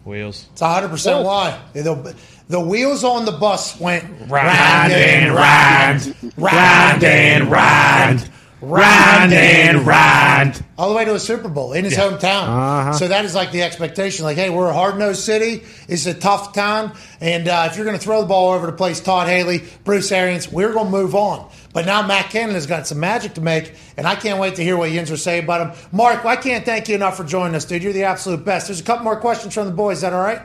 Wheels. 0.05 0.47
It's 0.53 0.61
100% 0.61 1.23
why. 1.23 1.59
The, 1.73 2.15
the 2.49 2.59
wheels 2.59 3.03
on 3.03 3.25
the 3.25 3.31
bus 3.31 3.79
went 3.79 4.03
Round 4.29 4.91
and 4.91 5.33
round, 5.33 6.15
round 6.37 7.03
and 7.03 7.49
round, 7.49 8.29
round 8.61 9.33
and 9.33 9.87
round. 9.87 10.63
all 10.77 10.89
the 10.89 10.95
way 10.95 11.05
to 11.05 11.13
a 11.15 11.19
Super 11.19 11.47
Bowl 11.47 11.73
in 11.73 11.85
his 11.85 11.95
hometown. 11.95 12.43
Uh-huh. 12.47 12.93
So 12.93 13.07
that 13.07 13.23
is 13.25 13.33
like 13.33 13.51
the 13.51 13.61
expectation. 13.63 14.25
Like, 14.25 14.35
hey, 14.37 14.49
we're 14.49 14.67
a 14.69 14.73
hard 14.73 14.97
nosed 14.97 15.21
city. 15.21 15.63
It's 15.87 16.05
a 16.07 16.13
tough 16.13 16.53
town, 16.53 16.95
and 17.21 17.47
uh, 17.47 17.67
if 17.71 17.77
you're 17.77 17.85
going 17.85 17.97
to 17.97 18.03
throw 18.03 18.21
the 18.21 18.27
ball 18.27 18.51
over 18.51 18.65
the 18.65 18.73
place, 18.73 18.99
Todd 18.99 19.27
Haley, 19.27 19.63
Bruce 19.83 20.11
Arians, 20.11 20.51
we're 20.51 20.73
going 20.73 20.85
to 20.87 20.91
move 20.91 21.15
on. 21.15 21.49
But 21.71 21.85
now 21.85 22.05
Matt 22.05 22.31
Canada's 22.31 22.65
got 22.65 22.87
some 22.87 22.99
magic 22.99 23.35
to 23.35 23.41
make, 23.41 23.73
and 23.95 24.07
I 24.07 24.15
can't 24.15 24.39
wait 24.39 24.55
to 24.55 24.63
hear 24.63 24.75
what 24.75 24.89
Yinzer 24.91 25.17
say 25.19 25.39
about 25.39 25.67
him. 25.75 25.83
Mark, 25.91 26.25
I 26.25 26.35
can't 26.35 26.65
thank 26.65 26.89
you 26.89 26.95
enough 26.95 27.15
for 27.15 27.23
joining 27.23 27.55
us, 27.55 27.65
dude. 27.65 27.83
You're 27.83 27.93
the 27.93 28.03
absolute 28.05 28.43
best. 28.43 28.67
There's 28.67 28.79
a 28.79 28.83
couple 28.83 29.03
more 29.03 29.19
questions 29.19 29.53
from 29.53 29.65
the 29.67 29.73
boys. 29.73 29.97
Is 29.97 30.01
that 30.01 30.13
all 30.13 30.21
right? 30.23 30.41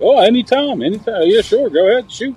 Oh, 0.00 0.18
anytime, 0.20 0.82
anytime. 0.82 1.22
Yeah, 1.24 1.42
sure. 1.42 1.68
Go 1.70 1.88
ahead, 1.88 2.10
shoot. 2.10 2.36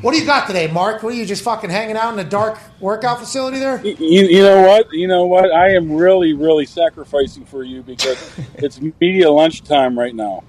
What 0.00 0.12
do 0.14 0.18
you 0.20 0.24
got 0.24 0.46
today, 0.46 0.68
Mark? 0.68 1.02
What 1.02 1.12
are 1.12 1.16
you 1.16 1.26
just 1.26 1.44
fucking 1.44 1.68
hanging 1.68 1.96
out 1.96 2.14
in 2.14 2.18
a 2.18 2.24
dark 2.28 2.58
workout 2.80 3.18
facility 3.20 3.58
there? 3.58 3.84
You, 3.84 3.94
you 4.26 4.42
know 4.42 4.62
what? 4.62 4.90
You 4.92 5.06
know 5.06 5.26
what? 5.26 5.52
I 5.52 5.74
am 5.74 5.92
really, 5.92 6.32
really 6.32 6.64
sacrificing 6.64 7.44
for 7.44 7.62
you 7.62 7.82
because 7.82 8.16
it's 8.54 8.80
media 9.00 9.30
lunchtime 9.30 9.98
right 9.98 10.14
now. 10.14 10.44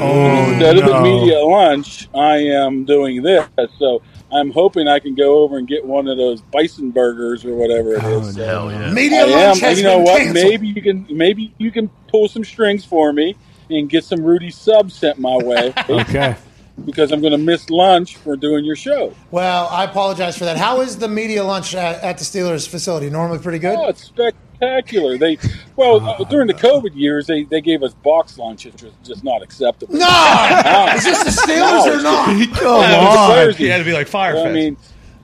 Oh, 0.00 0.50
Instead 0.52 0.78
of 0.78 0.86
the 0.86 1.00
media 1.02 1.38
lunch, 1.40 2.08
I 2.14 2.36
am 2.38 2.86
doing 2.86 3.22
this. 3.22 3.46
So 3.78 4.00
I'm 4.32 4.50
hoping 4.52 4.88
I 4.88 5.00
can 5.00 5.14
go 5.14 5.40
over 5.40 5.58
and 5.58 5.68
get 5.68 5.84
one 5.84 6.08
of 6.08 6.16
those 6.16 6.40
bison 6.40 6.90
burgers 6.90 7.44
or 7.44 7.54
whatever 7.54 7.92
it 7.94 8.04
is. 8.04 8.28
Oh, 8.28 8.30
so 8.30 8.44
Hell 8.46 8.70
yeah. 8.72 8.90
Media 8.90 9.20
I 9.20 9.24
lunch 9.24 9.62
am. 9.62 9.68
has 9.68 9.78
You 9.78 9.84
know 9.84 9.96
been 9.98 10.04
what? 10.04 10.18
canceled. 10.22 10.44
Maybe 10.50 10.68
you 10.68 10.80
can. 10.80 11.06
Maybe 11.10 11.52
you 11.58 11.70
can 11.70 11.90
pull 12.08 12.26
some 12.28 12.44
strings 12.44 12.86
for 12.86 13.12
me 13.12 13.36
and 13.70 13.88
get 13.88 14.04
some 14.04 14.22
Rudy 14.22 14.50
subs 14.50 14.94
sent 14.94 15.18
my 15.18 15.36
way 15.36 15.72
Okay. 15.88 16.36
because 16.84 17.12
I'm 17.12 17.20
going 17.20 17.32
to 17.32 17.38
miss 17.38 17.70
lunch 17.70 18.16
for 18.16 18.36
doing 18.36 18.64
your 18.64 18.76
show. 18.76 19.14
Well, 19.30 19.68
I 19.68 19.84
apologize 19.84 20.36
for 20.38 20.44
that. 20.44 20.56
How 20.56 20.80
is 20.80 20.98
the 20.98 21.08
media 21.08 21.44
lunch 21.44 21.74
at, 21.74 22.02
at 22.02 22.18
the 22.18 22.24
Steelers 22.24 22.68
facility? 22.68 23.10
Normally 23.10 23.38
pretty 23.40 23.58
good? 23.58 23.76
Oh, 23.76 23.88
it's 23.88 24.04
spectacular. 24.04 25.18
They 25.18 25.38
well 25.76 26.00
uh, 26.00 26.24
during 26.30 26.46
the 26.46 26.54
COVID 26.54 26.94
years, 26.94 27.26
they, 27.26 27.44
they 27.44 27.60
gave 27.60 27.82
us 27.82 27.94
box 27.94 28.38
lunch, 28.38 28.64
which 28.64 28.82
was 28.82 28.92
just 29.04 29.22
not 29.24 29.42
acceptable. 29.42 29.94
No! 29.94 30.00
Now- 30.06 30.94
Is 30.96 31.04
this 31.04 31.24
the 31.36 31.42
Steelers 31.42 31.86
now 31.86 31.92
or 31.98 32.02
not? 32.02 32.36
just- 32.36 32.60
Come 32.60 32.80
Yeah, 32.82 33.08
it's 33.08 33.16
on. 33.18 33.30
Thursday. 33.30 33.64
He 33.64 33.70
had 33.70 33.78
to 33.78 33.84
be 33.84 33.92
like 33.92 34.08
fire 34.08 34.34
Well, 34.34 34.46
I 34.46 34.52
mean, 34.52 34.76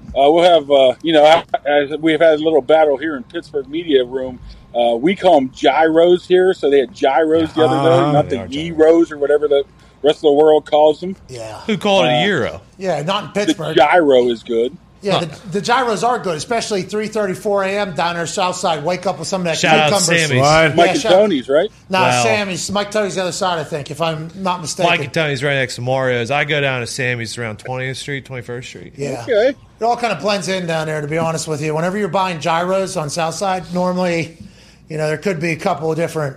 uh, 0.08 0.30
we'll 0.30 0.42
have 0.44 0.70
uh, 0.70 0.94
you 1.02 1.12
know 1.12 1.42
as 1.66 1.90
we've 1.98 2.20
had 2.20 2.34
a 2.34 2.42
little 2.42 2.62
battle 2.62 2.96
here 2.96 3.16
in 3.16 3.24
Pittsburgh 3.24 3.68
media 3.68 4.04
room. 4.04 4.38
Uh, 4.74 4.96
we 4.96 5.14
call 5.14 5.36
them 5.40 5.50
gyros 5.52 6.26
here, 6.26 6.52
so 6.54 6.68
they 6.70 6.80
had 6.80 6.92
gyros 6.94 7.52
the 7.54 7.64
other 7.64 7.88
day, 7.88 8.12
not 8.12 8.28
the 8.28 8.40
are 8.40 8.48
gyros 8.48 9.12
or 9.12 9.18
whatever 9.18 9.46
the 9.48 9.64
rest 10.02 10.18
of 10.18 10.22
the 10.22 10.32
world 10.32 10.66
calls 10.66 11.00
them. 11.00 11.16
Yeah. 11.28 11.60
Who 11.62 11.78
called 11.78 12.06
it 12.06 12.08
uh, 12.08 12.12
a 12.12 12.26
euro? 12.26 12.60
Yeah, 12.76 13.02
not 13.02 13.22
in 13.24 13.28
The 13.32 13.46
Pittsburgh. 13.46 13.76
gyro 13.76 14.28
is 14.28 14.42
good. 14.42 14.76
Yeah, 15.00 15.20
the, 15.20 15.48
the 15.48 15.60
gyros 15.60 16.02
are 16.02 16.18
good, 16.18 16.34
especially 16.38 16.82
3.34 16.82 17.66
a.m. 17.66 17.94
down 17.94 18.14
there 18.16 18.26
south 18.26 18.56
side. 18.56 18.82
Wake 18.84 19.04
up 19.04 19.18
with 19.18 19.28
some 19.28 19.42
of 19.42 19.44
that 19.44 19.58
Shout 19.58 19.78
out 19.78 19.88
cucumber 19.90 20.04
Sammy's. 20.18 20.28
soup. 20.30 20.76
Mike 20.76 20.76
Yeah, 20.86 20.92
and 20.92 21.00
shout- 21.00 21.12
Tony's, 21.12 21.48
right? 21.50 21.70
No, 21.90 22.00
Wow. 22.00 22.22
Sammy's. 22.22 22.70
Mike 22.70 22.90
Tony's 22.90 23.14
the 23.16 23.20
other 23.20 23.32
side, 23.32 23.58
I 23.58 23.64
think, 23.64 23.90
if 23.90 24.00
I'm 24.00 24.30
not 24.42 24.62
mistaken. 24.62 24.90
Mike 24.90 25.04
and 25.04 25.12
Tony's 25.12 25.42
right 25.44 25.56
next 25.56 25.74
to 25.74 25.82
Mario's. 25.82 26.30
I 26.30 26.44
go 26.44 26.58
down 26.62 26.80
to 26.80 26.86
Sammy's 26.86 27.36
around 27.36 27.58
20th 27.58 27.96
Street, 27.96 28.24
21st 28.24 28.64
Street. 28.64 28.92
yeah. 28.96 29.22
Okay. 29.24 29.48
It 29.78 29.84
all 29.84 29.96
kind 29.98 30.12
of 30.14 30.20
blends 30.20 30.48
in 30.48 30.66
down 30.66 30.86
there, 30.86 31.02
to 31.02 31.06
be 31.08 31.18
honest 31.18 31.48
with 31.48 31.60
you. 31.60 31.74
Whenever 31.74 31.98
you're 31.98 32.08
buying 32.08 32.40
gyros 32.40 32.96
on 32.96 33.10
South 33.10 33.34
Side, 33.34 33.74
normally, 33.74 34.38
you 34.88 34.96
know, 34.96 35.08
there 35.08 35.18
could 35.18 35.40
be 35.40 35.50
a 35.52 35.56
couple 35.56 35.90
of 35.90 35.96
different 35.96 36.36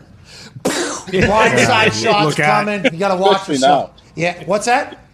blindside 0.64 1.92
shots 1.94 2.26
Look 2.26 2.36
coming. 2.38 2.84
You 2.86 3.00
got 3.00 3.16
to 3.16 3.22
watch 3.22 3.34
Especially 3.42 3.54
yourself. 3.56 3.92
Yeah, 4.16 4.44
what's 4.46 4.66
that? 4.66 5.06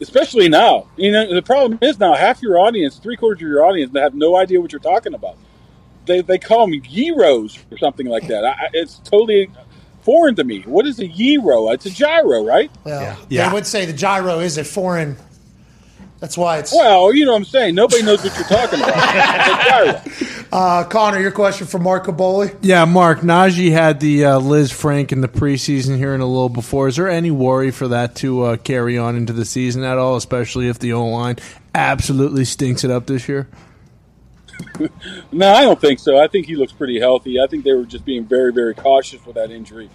Especially 0.00 0.48
now. 0.48 0.88
You 0.96 1.12
know, 1.12 1.34
the 1.34 1.42
problem 1.42 1.78
is 1.82 1.98
now 1.98 2.14
half 2.14 2.42
your 2.42 2.58
audience, 2.58 2.98
three 2.98 3.16
quarters 3.16 3.42
of 3.42 3.48
your 3.48 3.64
audience, 3.64 3.92
they 3.92 4.00
have 4.00 4.14
no 4.14 4.36
idea 4.36 4.60
what 4.60 4.72
you're 4.72 4.80
talking 4.80 5.14
about. 5.14 5.36
They, 6.06 6.20
they 6.20 6.38
call 6.38 6.66
them 6.68 6.80
gyros 6.82 7.58
or 7.70 7.78
something 7.78 8.06
like 8.06 8.26
that. 8.28 8.44
I, 8.44 8.50
I- 8.50 8.70
it's 8.74 8.98
totally 8.98 9.50
foreign 10.02 10.34
to 10.36 10.44
me. 10.44 10.60
What 10.62 10.86
is 10.86 10.98
a 11.00 11.08
gyro? 11.08 11.70
It's 11.70 11.86
a 11.86 11.90
gyro, 11.90 12.44
right? 12.44 12.70
Well, 12.84 13.18
Yeah. 13.30 13.48
they 13.48 13.54
would 13.54 13.66
say 13.66 13.86
the 13.86 13.92
gyro 13.92 14.40
is 14.40 14.58
a 14.58 14.64
foreign. 14.64 15.16
That's 16.24 16.38
why 16.38 16.56
it's. 16.56 16.72
Well, 16.72 17.12
you 17.12 17.26
know 17.26 17.32
what 17.32 17.40
I'm 17.40 17.44
saying. 17.44 17.74
Nobody 17.74 18.02
knows 18.02 18.24
what 18.24 18.34
you're 18.34 18.48
talking 18.48 18.80
about. 18.80 18.94
It's 18.96 20.16
a 20.16 20.24
gyro. 20.24 20.46
Uh, 20.50 20.84
Connor, 20.84 21.20
your 21.20 21.32
question 21.32 21.66
for 21.66 21.78
Mark 21.78 22.06
Kaboly. 22.06 22.56
Yeah, 22.62 22.86
Mark, 22.86 23.20
Najee 23.20 23.70
had 23.72 24.00
the 24.00 24.24
uh, 24.24 24.40
Lisfranc 24.40 25.12
in 25.12 25.20
the 25.20 25.28
preseason 25.28 25.98
here 25.98 26.14
in 26.14 26.22
a 26.22 26.26
little 26.26 26.48
before. 26.48 26.88
Is 26.88 26.96
there 26.96 27.10
any 27.10 27.30
worry 27.30 27.70
for 27.70 27.88
that 27.88 28.14
to 28.16 28.42
uh, 28.42 28.56
carry 28.56 28.96
on 28.96 29.16
into 29.16 29.34
the 29.34 29.44
season 29.44 29.84
at 29.84 29.98
all, 29.98 30.16
especially 30.16 30.66
if 30.68 30.78
the 30.78 30.94
O 30.94 31.04
line 31.04 31.36
absolutely 31.74 32.46
stinks 32.46 32.84
it 32.84 32.90
up 32.90 33.04
this 33.06 33.28
year? 33.28 33.46
No, 35.30 35.52
I 35.52 35.60
don't 35.60 35.78
think 35.78 35.98
so. 35.98 36.16
I 36.16 36.28
think 36.28 36.46
he 36.46 36.56
looks 36.56 36.72
pretty 36.72 36.98
healthy. 36.98 37.38
I 37.38 37.48
think 37.48 37.64
they 37.64 37.74
were 37.74 37.84
just 37.84 38.06
being 38.06 38.24
very, 38.24 38.50
very 38.50 38.74
cautious 38.74 39.26
with 39.26 39.34
that 39.34 39.50
injury. 39.50 39.90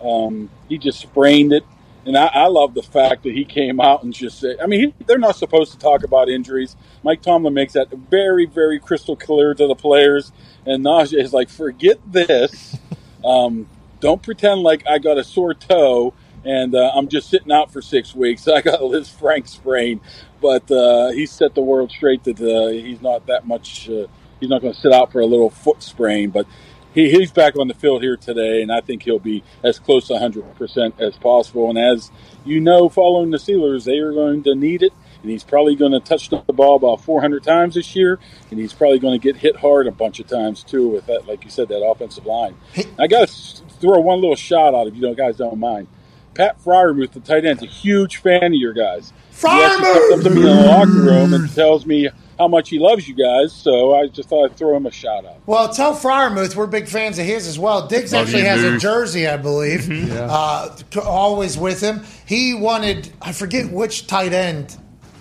Um, 0.00 0.50
he 0.68 0.78
just 0.78 1.00
sprained 1.00 1.52
it, 1.52 1.64
And 2.06 2.16
I, 2.16 2.26
I 2.26 2.46
love 2.48 2.74
the 2.74 2.82
fact 2.82 3.22
that 3.22 3.32
he 3.32 3.44
came 3.44 3.80
out 3.80 4.02
and 4.02 4.12
just 4.12 4.38
said, 4.40 4.58
I 4.62 4.66
mean, 4.66 4.80
he, 4.80 5.04
they're 5.06 5.18
not 5.18 5.36
supposed 5.36 5.72
to 5.72 5.78
talk 5.78 6.04
about 6.04 6.28
injuries. 6.28 6.76
Mike 7.02 7.22
Tomlin 7.22 7.54
makes 7.54 7.72
that 7.74 7.90
very, 7.90 8.46
very 8.46 8.78
crystal 8.78 9.16
clear 9.16 9.54
to 9.54 9.66
the 9.66 9.74
players. 9.74 10.32
And 10.66 10.84
Najee 10.84 11.20
is 11.20 11.32
like, 11.32 11.48
forget 11.48 11.98
this. 12.10 12.76
Um, 13.24 13.70
don't 14.00 14.22
pretend 14.22 14.60
like 14.60 14.86
I 14.86 14.98
got 14.98 15.16
a 15.16 15.24
sore 15.24 15.54
toe 15.54 16.12
and 16.44 16.74
uh, 16.74 16.92
I'm 16.94 17.08
just 17.08 17.30
sitting 17.30 17.50
out 17.50 17.72
for 17.72 17.80
six 17.80 18.14
weeks. 18.14 18.46
I 18.48 18.60
got 18.60 18.80
a 18.80 18.84
Lisfranc 18.84 19.48
sprain, 19.48 20.00
but 20.40 20.70
uh, 20.70 21.10
he 21.10 21.26
set 21.26 21.54
the 21.54 21.62
world 21.62 21.90
straight 21.90 22.24
that 22.24 22.40
uh, 22.40 22.68
he's 22.68 23.00
not 23.00 23.26
that 23.26 23.46
much. 23.46 23.88
Uh, 23.88 24.06
he's 24.40 24.50
not 24.50 24.60
going 24.60 24.74
to 24.74 24.78
sit 24.78 24.92
out 24.92 25.12
for 25.12 25.20
a 25.20 25.26
little 25.26 25.50
foot 25.50 25.82
sprain, 25.82 26.30
but 26.30 26.46
he, 26.94 27.10
he's 27.10 27.32
back 27.32 27.56
on 27.58 27.68
the 27.68 27.74
field 27.74 28.02
here 28.02 28.16
today, 28.16 28.62
and 28.62 28.72
I 28.72 28.80
think 28.80 29.02
he'll 29.02 29.18
be 29.18 29.42
as 29.62 29.78
close 29.78 30.06
to 30.08 30.14
100% 30.14 31.00
as 31.00 31.16
possible. 31.16 31.68
And 31.68 31.78
as 31.78 32.10
you 32.44 32.60
know, 32.60 32.88
following 32.88 33.30
the 33.30 33.38
Steelers, 33.38 33.84
they 33.84 33.98
are 33.98 34.12
going 34.12 34.42
to 34.44 34.54
need 34.54 34.82
it. 34.82 34.92
And 35.22 35.30
he's 35.30 35.42
probably 35.42 35.74
going 35.74 35.92
to 35.92 36.00
touch 36.00 36.28
the 36.28 36.36
ball 36.36 36.76
about 36.76 37.00
400 37.00 37.42
times 37.42 37.76
this 37.76 37.96
year, 37.96 38.18
and 38.50 38.60
he's 38.60 38.74
probably 38.74 38.98
going 38.98 39.18
to 39.18 39.22
get 39.22 39.36
hit 39.36 39.56
hard 39.56 39.86
a 39.86 39.90
bunch 39.90 40.20
of 40.20 40.26
times 40.26 40.62
too 40.62 40.88
with 40.88 41.06
that, 41.06 41.26
like 41.26 41.44
you 41.44 41.50
said, 41.50 41.68
that 41.68 41.82
offensive 41.82 42.26
line. 42.26 42.54
I 42.98 43.06
got 43.06 43.28
to 43.28 43.62
throw 43.80 44.00
one 44.00 44.20
little 44.20 44.36
shot 44.36 44.74
out 44.74 44.86
if 44.86 44.94
you 44.94 45.00
don't, 45.00 45.16
guys 45.16 45.38
don't 45.38 45.58
mind. 45.58 45.88
Pat 46.34 46.62
Freiermuth, 46.62 47.12
the 47.12 47.20
tight 47.20 47.46
end, 47.46 47.58
is 47.58 47.62
a 47.62 47.66
huge 47.66 48.18
fan 48.18 48.44
of 48.44 48.54
your 48.54 48.74
guys. 48.74 49.14
He 49.40 49.48
actually 49.48 49.84
comes 49.84 50.12
up 50.12 50.22
to 50.24 50.30
me 50.30 50.40
in 50.42 50.56
the 50.56 50.66
locker 50.66 50.90
room 50.90 51.32
and 51.32 51.54
tells 51.54 51.86
me 51.86 52.10
how 52.38 52.48
much 52.48 52.68
he 52.70 52.78
loves 52.78 53.06
you 53.08 53.14
guys. 53.14 53.52
So 53.52 53.94
I 53.94 54.06
just 54.08 54.28
thought 54.28 54.50
I'd 54.50 54.56
throw 54.56 54.76
him 54.76 54.86
a 54.86 54.90
shout 54.90 55.24
out. 55.24 55.36
Well, 55.46 55.68
tell 55.72 55.94
Freiermuth 55.94 56.56
we're 56.56 56.66
big 56.66 56.88
fans 56.88 57.18
of 57.18 57.26
his 57.26 57.46
as 57.46 57.58
well. 57.58 57.86
Diggs 57.86 58.12
Love 58.12 58.26
actually 58.26 58.42
you, 58.42 58.48
has 58.48 58.62
a 58.64 58.78
jersey, 58.78 59.26
I 59.28 59.36
believe, 59.36 59.82
Mhm. 59.82 60.08
Yeah. 60.08 60.26
uh, 60.30 60.76
always 61.04 61.56
with 61.58 61.80
him. 61.80 62.04
He 62.26 62.54
wanted, 62.54 63.10
I 63.22 63.32
forget 63.32 63.70
which 63.70 64.06
tight 64.06 64.32
end. 64.32 64.76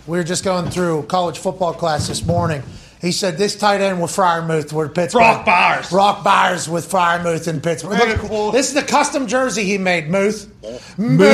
We 0.07 0.17
were 0.17 0.23
just 0.23 0.43
going 0.43 0.69
through 0.69 1.03
college 1.03 1.37
football 1.39 1.73
class 1.73 2.07
this 2.07 2.25
morning. 2.25 2.61
He 3.03 3.11
said 3.11 3.37
this 3.37 3.57
tight 3.57 3.81
end 3.81 4.01
with 4.01 4.11
Freiermuth 4.11 4.71
were 4.71 4.87
Pittsburgh. 4.87 5.19
Brock 5.19 5.45
Byers. 5.45 5.89
Brock 5.89 6.23
Byers 6.23 6.69
with 6.69 6.89
Freiermuth 6.89 7.49
in 7.49 7.59
Pittsburgh. 7.59 7.99
Look, 8.31 8.53
This 8.53 8.69
is 8.69 8.73
the 8.73 8.81
custom 8.81 9.27
jersey 9.27 9.65
he 9.65 9.77
made, 9.77 10.09
Muth. 10.09 10.49
Muth. 10.97 11.29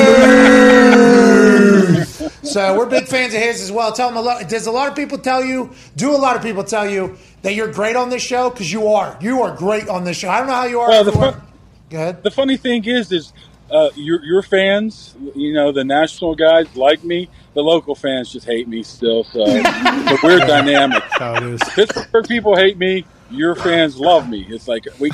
so 2.44 2.76
we're 2.76 2.86
big 2.86 3.06
fans 3.06 3.34
of 3.34 3.40
his 3.40 3.62
as 3.62 3.70
well. 3.70 3.92
Tell 3.92 4.08
him 4.08 4.16
a 4.16 4.20
lot. 4.20 4.48
Does 4.48 4.66
a 4.66 4.72
lot 4.72 4.88
of 4.88 4.96
people 4.96 5.16
tell 5.16 5.44
you? 5.44 5.70
Do 5.96 6.12
a 6.12 6.18
lot 6.18 6.34
of 6.34 6.42
people 6.42 6.64
tell 6.64 6.90
you 6.90 7.16
that 7.42 7.54
you're 7.54 7.70
great 7.72 7.94
on 7.94 8.10
this 8.10 8.22
show? 8.22 8.50
Because 8.50 8.72
you 8.72 8.88
are. 8.88 9.16
You 9.20 9.42
are 9.42 9.54
great 9.56 9.88
on 9.88 10.02
this 10.02 10.16
show. 10.16 10.28
I 10.28 10.38
don't 10.38 10.48
know 10.48 10.54
how 10.54 10.66
you 10.66 10.80
are. 10.80 10.88
Well, 10.88 11.04
the, 11.04 11.12
fun, 11.12 11.40
Go 11.88 11.98
ahead. 11.98 12.24
the 12.24 12.32
funny 12.32 12.56
thing 12.56 12.84
is, 12.84 13.12
is 13.12 13.32
uh, 13.70 13.90
your 13.94 14.24
your 14.24 14.42
fans, 14.42 15.14
you 15.34 15.52
know, 15.52 15.72
the 15.72 15.84
national 15.84 16.34
guys 16.34 16.74
like 16.76 17.04
me. 17.04 17.28
The 17.54 17.62
local 17.62 17.94
fans 17.94 18.32
just 18.32 18.46
hate 18.46 18.68
me 18.68 18.82
still. 18.82 19.24
So 19.24 19.40
it's 19.46 20.22
a 20.22 20.26
weird 20.26 20.42
dynamic. 20.42 21.02
How 21.10 21.34
it 21.36 21.42
is. 21.42 21.60
Pittsburgh 21.74 22.26
people 22.28 22.56
hate 22.56 22.78
me. 22.78 23.04
Your 23.30 23.54
fans 23.54 23.98
love 23.98 24.28
me. 24.28 24.46
It's 24.48 24.68
like 24.68 24.86
we 24.98 25.10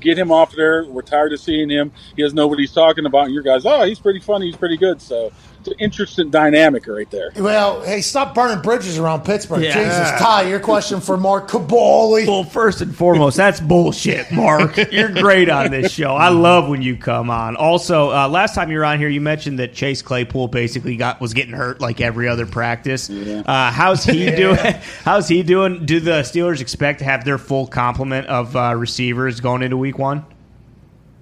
get 0.00 0.18
him 0.18 0.30
off 0.30 0.52
there. 0.52 0.84
We're 0.84 1.02
tired 1.02 1.32
of 1.32 1.40
seeing 1.40 1.68
him. 1.70 1.92
He 2.14 2.22
has 2.22 2.34
nobody 2.34 2.62
he's 2.62 2.72
talking 2.72 3.06
about. 3.06 3.26
And 3.26 3.34
your 3.34 3.42
guys, 3.42 3.64
oh, 3.64 3.84
he's 3.84 3.98
pretty 3.98 4.20
funny. 4.20 4.46
He's 4.46 4.56
pretty 4.56 4.76
good. 4.76 5.00
So 5.00 5.32
an 5.66 5.74
interesting 5.78 6.30
dynamic 6.30 6.86
right 6.86 7.10
there. 7.10 7.30
Well, 7.36 7.82
hey, 7.82 8.00
stop 8.00 8.34
burning 8.34 8.62
bridges 8.62 8.98
around 8.98 9.24
Pittsburgh. 9.24 9.62
Yeah. 9.62 9.74
Jesus, 9.74 10.20
Ty, 10.20 10.48
your 10.48 10.60
question 10.60 11.00
for 11.00 11.16
Mark 11.16 11.48
Kaboly. 11.48 12.26
Well, 12.26 12.44
first 12.44 12.80
and 12.80 12.94
foremost, 12.94 13.36
that's 13.36 13.60
bullshit, 13.60 14.30
Mark. 14.32 14.76
You're 14.92 15.12
great 15.12 15.48
on 15.48 15.70
this 15.70 15.92
show. 15.92 16.14
I 16.14 16.28
love 16.28 16.68
when 16.68 16.82
you 16.82 16.96
come 16.96 17.30
on. 17.30 17.56
Also, 17.56 18.10
uh, 18.10 18.28
last 18.28 18.54
time 18.54 18.70
you 18.70 18.78
were 18.78 18.84
on 18.84 18.98
here, 18.98 19.08
you 19.08 19.20
mentioned 19.20 19.58
that 19.58 19.74
Chase 19.74 20.02
Claypool 20.02 20.48
basically 20.48 20.96
got 20.96 21.20
was 21.20 21.34
getting 21.34 21.54
hurt 21.54 21.80
like 21.80 22.00
every 22.00 22.28
other 22.28 22.46
practice. 22.46 23.10
Uh, 23.10 23.70
how's 23.70 24.04
he 24.04 24.30
doing? 24.30 24.56
How's 25.04 25.28
he 25.28 25.42
doing? 25.42 25.86
Do 25.86 26.00
the 26.00 26.22
Steelers 26.22 26.60
expect 26.60 27.00
to 27.00 27.04
have 27.04 27.24
their 27.24 27.38
full 27.38 27.66
complement 27.66 28.26
of 28.26 28.54
uh, 28.56 28.74
receivers 28.76 29.40
going 29.40 29.62
into 29.62 29.76
Week 29.76 29.98
One? 29.98 30.24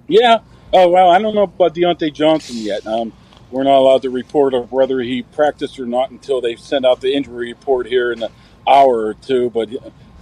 Yeah. 0.07 0.39
Oh 0.73 0.89
well, 0.89 1.09
I 1.09 1.19
don't 1.19 1.33
know 1.35 1.43
about 1.43 1.73
Diontae 1.73 2.13
Johnson 2.13 2.57
yet. 2.57 2.85
Um, 2.85 3.13
we're 3.51 3.63
not 3.63 3.77
allowed 3.77 4.01
to 4.03 4.09
report 4.09 4.53
of 4.53 4.71
whether 4.71 4.99
he 4.99 5.23
practiced 5.23 5.79
or 5.79 5.85
not 5.85 6.11
until 6.11 6.41
they 6.41 6.55
send 6.55 6.85
out 6.85 7.01
the 7.01 7.13
injury 7.13 7.53
report 7.53 7.87
here 7.87 8.11
in 8.11 8.23
an 8.23 8.31
hour 8.67 9.05
or 9.05 9.13
two. 9.13 9.49
But 9.49 9.69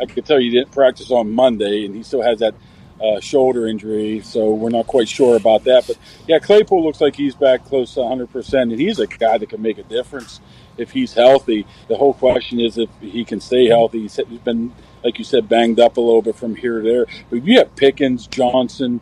I 0.02 0.06
can 0.06 0.24
tell 0.24 0.40
you, 0.40 0.52
he 0.52 0.58
didn't 0.58 0.72
practice 0.72 1.12
on 1.12 1.32
Monday, 1.32 1.86
and 1.86 1.96
he 1.96 2.04
still 2.04 2.22
has 2.22 2.40
that 2.40 2.56
uh, 3.02 3.20
shoulder 3.20 3.68
injury, 3.68 4.22
so 4.22 4.54
we're 4.54 4.70
not 4.70 4.88
quite 4.88 5.10
sure 5.10 5.36
about 5.36 5.64
that. 5.66 5.86
But 5.88 5.98
yeah, 6.28 6.40
Claypool 6.40 6.84
looks 6.84 7.02
like 7.02 7.16
he's 7.16 7.36
back 7.36 7.66
close 7.66 7.94
to 7.96 8.02
100, 8.02 8.32
percent 8.32 8.72
and 8.72 8.80
he's 8.80 9.00
a 9.00 9.08
guy 9.08 9.38
that 9.38 9.50
can 9.50 9.62
make 9.62 9.78
a 9.78 9.84
difference 9.84 10.40
if 10.78 10.92
he's 10.92 11.14
healthy. 11.14 11.66
The 11.88 11.98
whole 11.98 12.14
question 12.14 12.60
is 12.60 12.78
if 12.78 12.90
he 13.02 13.26
can 13.26 13.40
stay 13.42 13.68
healthy. 13.68 14.02
He's 14.02 14.16
he's 14.16 14.40
been, 14.40 14.74
like 15.04 15.18
you 15.20 15.26
said, 15.26 15.50
banged 15.50 15.80
up 15.80 15.98
a 15.98 16.02
little 16.02 16.22
bit 16.22 16.36
from 16.36 16.56
here 16.56 16.82
to 16.82 16.88
there. 16.88 17.06
But 17.30 17.44
you 17.44 17.58
have 17.60 17.76
Pickens, 17.76 18.28
Johnson, 18.28 19.02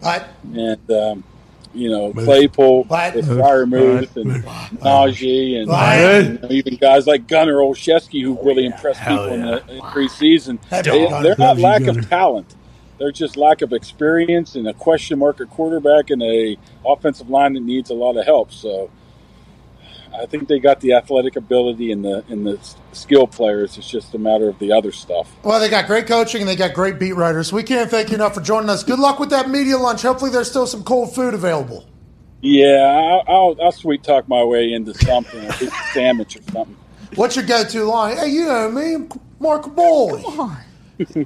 and 0.53 0.91
um, 0.91 1.23
you 1.73 1.89
know 1.89 2.11
Claypool, 2.13 2.83
What? 2.85 3.15
with 3.15 3.27
Freiermuth, 3.27 4.15
and 4.15 4.43
Najee, 4.81 5.57
and 5.59 5.67
What? 5.69 6.41
you 6.41 6.47
know, 6.49 6.53
even 6.53 6.75
guys 6.75 7.07
like 7.07 7.27
Gunnar 7.27 7.55
Olszewski 7.55 8.21
who 8.21 8.37
really 8.43 8.65
impressed 8.65 9.01
people 9.01 9.25
in 9.27 9.41
the 9.41 9.57
in 9.69 9.79
preseason. 9.81 10.59
They, 10.69 11.07
they're 11.23 11.35
not 11.37 11.57
lack 11.57 11.83
of 11.87 12.09
talent. 12.09 12.55
They're 12.97 13.11
just 13.11 13.35
lack 13.35 13.61
of 13.63 13.73
experience 13.73 14.55
and 14.55 14.67
a 14.67 14.73
question 14.73 15.17
mark 15.19 15.41
at 15.41 15.49
quarterback 15.49 16.11
and 16.11 16.21
a 16.21 16.57
offensive 16.85 17.29
line 17.29 17.53
that 17.53 17.63
needs 17.63 17.89
a 17.89 17.95
lot 17.95 18.15
of 18.15 18.25
help. 18.25 18.51
So 18.51 18.91
I 20.13 20.25
think 20.25 20.47
they 20.47 20.59
got 20.59 20.81
the 20.81 20.93
athletic 20.93 21.35
ability 21.35 21.91
and 21.91 22.03
the 22.03 22.23
and 22.27 22.45
the 22.45 22.59
skill 22.91 23.27
players. 23.27 23.77
It's 23.77 23.89
just 23.89 24.13
a 24.13 24.17
matter 24.17 24.49
of 24.49 24.59
the 24.59 24.71
other 24.71 24.91
stuff. 24.91 25.31
Well, 25.43 25.59
they 25.59 25.69
got 25.69 25.87
great 25.87 26.07
coaching 26.07 26.41
and 26.41 26.49
they 26.49 26.55
got 26.55 26.73
great 26.73 26.99
beat 26.99 27.13
writers. 27.13 27.53
We 27.53 27.63
can't 27.63 27.89
thank 27.89 28.09
you 28.09 28.15
enough 28.15 28.35
for 28.35 28.41
joining 28.41 28.69
us. 28.69 28.83
Good 28.83 28.99
luck 28.99 29.19
with 29.19 29.29
that 29.29 29.49
media 29.49 29.77
lunch. 29.77 30.01
Hopefully, 30.01 30.31
there's 30.31 30.49
still 30.49 30.67
some 30.67 30.83
cold 30.83 31.15
food 31.15 31.33
available. 31.33 31.87
Yeah, 32.41 33.21
I'll, 33.27 33.35
I'll, 33.35 33.57
I'll 33.61 33.71
sweet 33.71 34.03
talk 34.03 34.27
my 34.27 34.43
way 34.43 34.73
into 34.73 34.93
something, 34.95 35.39
a 35.45 35.53
sandwich 35.93 36.37
or 36.37 36.41
something. 36.51 36.75
What's 37.15 37.35
your 37.35 37.45
go-to 37.45 37.83
line? 37.83 38.17
Hey, 38.17 38.29
you 38.29 38.45
know 38.45 38.71
me, 38.71 38.95
I'm 38.95 39.09
Mark 39.39 39.75
Boy. 39.75 40.23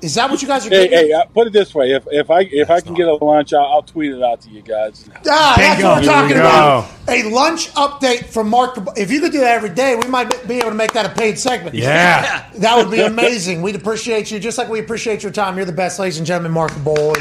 Is 0.01 0.15
that 0.15 0.29
what 0.29 0.41
you 0.41 0.47
guys 0.47 0.65
are 0.65 0.69
Hey, 0.69 0.87
getting? 0.87 1.07
hey, 1.09 1.13
uh, 1.13 1.25
put 1.25 1.47
it 1.47 1.53
this 1.53 1.73
way: 1.75 1.91
if 1.93 2.05
if 2.11 2.29
I 2.31 2.41
if 2.41 2.69
I 2.69 2.81
can 2.81 2.93
get 2.93 3.07
a 3.07 3.13
lunch, 3.15 3.53
I'll, 3.53 3.65
I'll 3.65 3.81
tweet 3.83 4.11
it 4.13 4.21
out 4.23 4.41
to 4.41 4.49
you 4.49 4.61
guys. 4.61 5.09
Ah, 5.27 5.53
that's 5.57 5.83
what 5.83 5.99
we're 6.01 6.05
talking 6.05 6.35
we 6.35 6.39
about. 6.41 6.89
A 7.07 7.23
lunch 7.29 7.71
update 7.73 8.25
from 8.25 8.49
Mark. 8.49 8.77
If 8.97 9.11
you 9.11 9.19
could 9.21 9.31
do 9.31 9.39
that 9.39 9.51
every 9.55 9.69
day, 9.69 9.95
we 9.95 10.07
might 10.09 10.47
be 10.47 10.55
able 10.55 10.69
to 10.69 10.75
make 10.75 10.93
that 10.93 11.05
a 11.05 11.09
paid 11.09 11.37
segment. 11.39 11.75
Yeah. 11.75 12.43
That 12.55 12.77
would 12.77 12.89
be 12.89 13.01
amazing. 13.01 13.61
We'd 13.61 13.75
appreciate 13.75 14.31
you, 14.31 14.39
just 14.39 14.57
like 14.57 14.69
we 14.69 14.79
appreciate 14.79 15.21
your 15.23 15.31
time. 15.33 15.57
You're 15.57 15.65
the 15.65 15.73
best, 15.73 15.99
ladies 15.99 16.17
and 16.19 16.25
gentlemen. 16.25 16.53
Mark 16.53 16.71
Boy. 16.83 17.13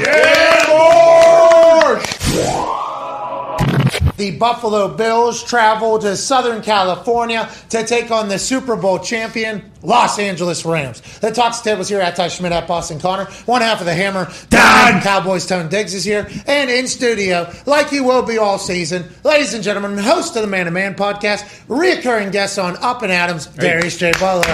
The 4.17 4.37
Buffalo 4.37 4.87
Bills 4.87 5.43
travel 5.43 5.99
to 5.99 6.15
Southern 6.15 6.61
California 6.61 7.49
to 7.69 7.85
take 7.85 8.11
on 8.11 8.29
the 8.29 8.39
Super 8.39 8.75
Bowl 8.75 8.99
champion 8.99 9.71
Los 9.81 10.17
Angeles 10.19 10.65
Rams. 10.65 11.01
The 11.19 11.31
Talks 11.31 11.59
tables 11.59 11.89
here 11.89 11.99
at 11.99 12.15
Ty 12.15 12.29
Schmidt 12.29 12.51
at 12.51 12.67
Boston 12.67 12.99
Connor. 12.99 13.25
One 13.45 13.61
half 13.61 13.79
of 13.81 13.85
the 13.85 13.93
Hammer, 13.93 14.31
Don 14.49 15.01
Cowboys 15.01 15.45
Tone 15.45 15.69
Diggs 15.69 15.93
is 15.93 16.03
here, 16.03 16.27
and 16.47 16.69
in 16.69 16.87
studio, 16.87 17.51
like 17.65 17.89
he 17.89 17.99
will 18.01 18.23
be 18.23 18.37
all 18.37 18.57
season, 18.57 19.05
ladies 19.23 19.53
and 19.53 19.63
gentlemen, 19.63 19.97
host 19.97 20.35
of 20.35 20.41
the 20.41 20.47
Man 20.47 20.65
to 20.65 20.71
Man 20.71 20.95
podcast, 20.95 21.43
reoccurring 21.67 22.31
guest 22.31 22.57
on 22.57 22.77
Up 22.77 23.01
and 23.01 23.11
Adams, 23.11 23.47
Darius 23.47 23.97
J. 23.97 24.11
Butler. 24.13 24.45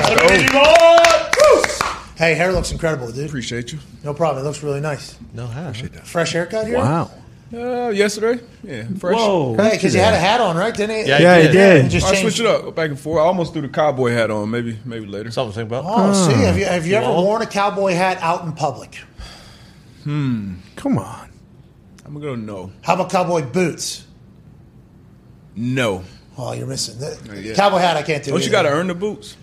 Woo! 0.53 1.63
Hey, 2.17 2.35
hair 2.35 2.51
looks 2.51 2.71
incredible, 2.71 3.11
dude. 3.11 3.27
Appreciate 3.27 3.71
you. 3.71 3.79
No 4.03 4.13
problem. 4.13 4.43
It 4.43 4.47
looks 4.47 4.61
really 4.61 4.81
nice. 4.81 5.17
No, 5.33 5.47
how? 5.47 5.73
Fresh 6.03 6.33
haircut 6.33 6.67
here. 6.67 6.77
Wow. 6.77 7.09
Uh, 7.53 7.89
yesterday, 7.89 8.41
yeah, 8.63 8.85
fresh. 8.97 9.15
Whoa. 9.17 9.55
Hey, 9.57 9.71
because 9.71 9.93
you 9.93 9.99
had 9.99 10.13
a 10.13 10.17
hat 10.17 10.39
on, 10.39 10.55
right? 10.55 10.73
Didn't 10.73 10.95
he? 11.03 11.09
Yeah, 11.09 11.19
Yeah, 11.19 11.37
he 11.37 11.47
did. 11.47 11.51
did. 11.51 11.83
You 11.85 11.89
just 11.89 12.07
I 12.07 12.11
changed 12.15 12.35
switch 12.37 12.39
it 12.39 12.45
up 12.45 12.73
back 12.75 12.89
and 12.89 12.97
forth. 12.99 13.19
I 13.19 13.23
almost 13.23 13.51
threw 13.51 13.61
the 13.61 13.67
cowboy 13.67 14.11
hat 14.11 14.31
on. 14.31 14.49
Maybe, 14.49 14.79
maybe 14.85 15.05
later. 15.05 15.31
Something 15.31 15.51
to 15.51 15.57
think 15.59 15.69
about. 15.69 15.83
Oh, 15.85 16.13
see, 16.13 16.33
have 16.43 16.57
you 16.57 16.63
have 16.65 16.87
you 16.87 16.95
ever 16.95 17.07
Well- 17.07 17.25
worn 17.25 17.41
a 17.41 17.45
cowboy 17.45 17.93
hat 17.93 18.19
out 18.21 18.45
in 18.45 18.53
public? 18.53 18.95
Hmm. 20.03 20.55
Come 20.77 20.97
on. 20.97 21.29
I'm 22.05 22.13
gonna 22.13 22.25
go 22.25 22.35
no, 22.35 22.71
How 22.83 22.93
about 22.95 23.09
cowboy 23.11 23.41
boots? 23.43 24.05
no. 25.55 26.03
Oh, 26.37 26.53
you're 26.53 26.65
missing 26.67 26.97
that. 26.99 27.19
yeah. 27.43 27.53
Cowboy 27.53 27.77
hat, 27.79 27.97
I 27.97 28.03
can't 28.03 28.23
do. 28.23 28.31
Don't 28.31 28.39
you 28.39 28.45
either. 28.45 28.51
got 28.53 28.61
to 28.63 28.69
earn 28.69 28.87
the 28.87 28.95
boots? 28.95 29.35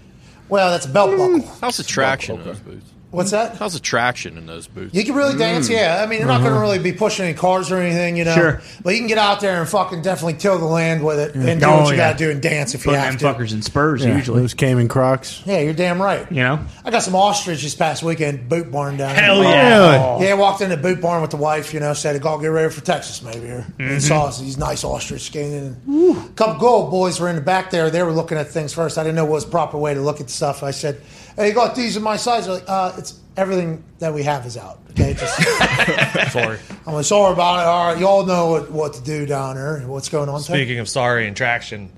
Well, 0.48 0.70
that's 0.70 0.86
a 0.86 0.88
belt 0.88 1.10
buckle. 1.10 1.46
How's 1.60 1.76
the 1.76 1.84
traction 1.84 2.38
of 2.38 2.44
those 2.46 2.58
boots? 2.60 2.90
What's 3.10 3.30
that? 3.30 3.56
How's 3.56 3.72
the 3.72 3.80
traction 3.80 4.36
in 4.36 4.44
those 4.44 4.66
boots? 4.66 4.94
You 4.94 5.02
can 5.02 5.14
really 5.14 5.36
dance, 5.38 5.70
yeah. 5.70 6.02
I 6.02 6.06
mean, 6.06 6.18
you're 6.18 6.28
not 6.28 6.42
going 6.42 6.52
to 6.52 6.60
really 6.60 6.78
be 6.78 6.92
pushing 6.92 7.24
any 7.24 7.32
cars 7.34 7.72
or 7.72 7.78
anything, 7.78 8.18
you 8.18 8.24
know. 8.24 8.34
Sure. 8.34 8.62
But 8.82 8.90
you 8.94 8.98
can 9.00 9.08
get 9.08 9.16
out 9.16 9.40
there 9.40 9.60
and 9.60 9.68
fucking 9.68 10.02
definitely 10.02 10.34
till 10.34 10.58
the 10.58 10.66
land 10.66 11.02
with 11.02 11.18
it 11.18 11.34
and 11.34 11.58
do 11.58 11.66
Oh, 11.66 11.78
what 11.84 11.86
you 11.86 11.92
yeah. 11.96 12.10
got 12.12 12.18
to 12.18 12.24
do 12.26 12.30
and 12.30 12.42
dance 12.42 12.74
if 12.74 12.84
you 12.84 12.90
Put 12.92 12.98
have 13.00 13.18
them 13.18 13.34
to. 13.34 13.38
fuckers 13.40 13.54
in 13.54 13.62
spurs 13.62 14.04
Yeah, 14.04 14.14
usually. 14.14 14.42
those 14.42 14.52
Cayman 14.52 14.88
Crocs. 14.88 15.42
Yeah, 15.46 15.60
you're 15.60 15.72
damn 15.72 16.02
right. 16.02 16.30
You 16.30 16.42
know. 16.42 16.60
I 16.84 16.90
got 16.90 17.02
some 17.02 17.14
ostrich 17.14 17.62
this 17.62 17.74
past 17.74 18.02
weekend, 18.02 18.46
boot 18.48 18.70
barn 18.70 18.98
down 18.98 19.14
Hell 19.14 19.40
there. 19.40 19.52
yeah. 19.54 20.20
Yeah, 20.20 20.30
I 20.30 20.34
walked 20.34 20.60
into 20.60 20.76
boot 20.76 21.00
barn 21.00 21.22
with 21.22 21.30
the 21.30 21.38
wife, 21.38 21.72
you 21.72 21.80
know, 21.80 21.94
said, 21.94 22.20
go 22.20 22.38
get 22.38 22.48
ready 22.48 22.70
for 22.70 22.84
Texas, 22.84 23.22
maybe. 23.22 23.46
Here. 23.46 23.64
Mm-hmm. 23.78 23.82
And 23.82 24.02
saw 24.02 24.28
these 24.30 24.58
nice 24.58 24.84
ostrich 24.84 25.22
skin. 25.22 25.76
And 25.86 26.14
a 26.26 26.28
couple 26.34 26.60
gold 26.60 26.90
boys 26.90 27.18
were 27.20 27.30
in 27.30 27.36
the 27.36 27.42
back 27.42 27.70
there. 27.70 27.88
They 27.88 28.02
were 28.02 28.12
looking 28.12 28.36
at 28.36 28.48
things 28.48 28.74
first. 28.74 28.98
I 28.98 29.02
didn't 29.02 29.16
know 29.16 29.24
what 29.24 29.32
was 29.32 29.44
the 29.46 29.50
proper 29.50 29.78
way 29.78 29.94
to 29.94 30.00
look 30.02 30.20
at 30.20 30.28
stuff. 30.28 30.62
I 30.62 30.72
said, 30.72 31.00
hey, 31.38 31.48
you 31.48 31.54
got 31.54 31.74
these 31.74 31.96
in 31.96 32.02
my 32.02 32.16
size? 32.16 32.44
They're 32.46 32.54
like, 32.56 32.64
uh, 32.68 32.92
it's 32.98 33.18
everything 33.36 33.82
that 34.00 34.12
we 34.12 34.22
have 34.24 34.44
is 34.44 34.56
out. 34.56 34.80
Okay, 34.90 35.14
just 35.14 35.36
Sorry. 36.32 36.58
I'm 36.86 36.94
like, 36.94 37.04
sorry 37.04 37.32
about 37.32 37.60
it. 37.60 37.66
All 37.66 37.92
right, 37.92 38.00
y'all 38.00 38.26
know 38.26 38.50
what, 38.50 38.70
what 38.70 38.92
to 38.94 39.02
do 39.02 39.24
down 39.26 39.54
there. 39.54 39.80
What's 39.86 40.08
going 40.08 40.28
on? 40.28 40.40
Ted? 40.40 40.56
Speaking 40.56 40.80
of 40.80 40.88
sorry 40.88 41.26
and 41.28 41.36
traction, 41.36 41.90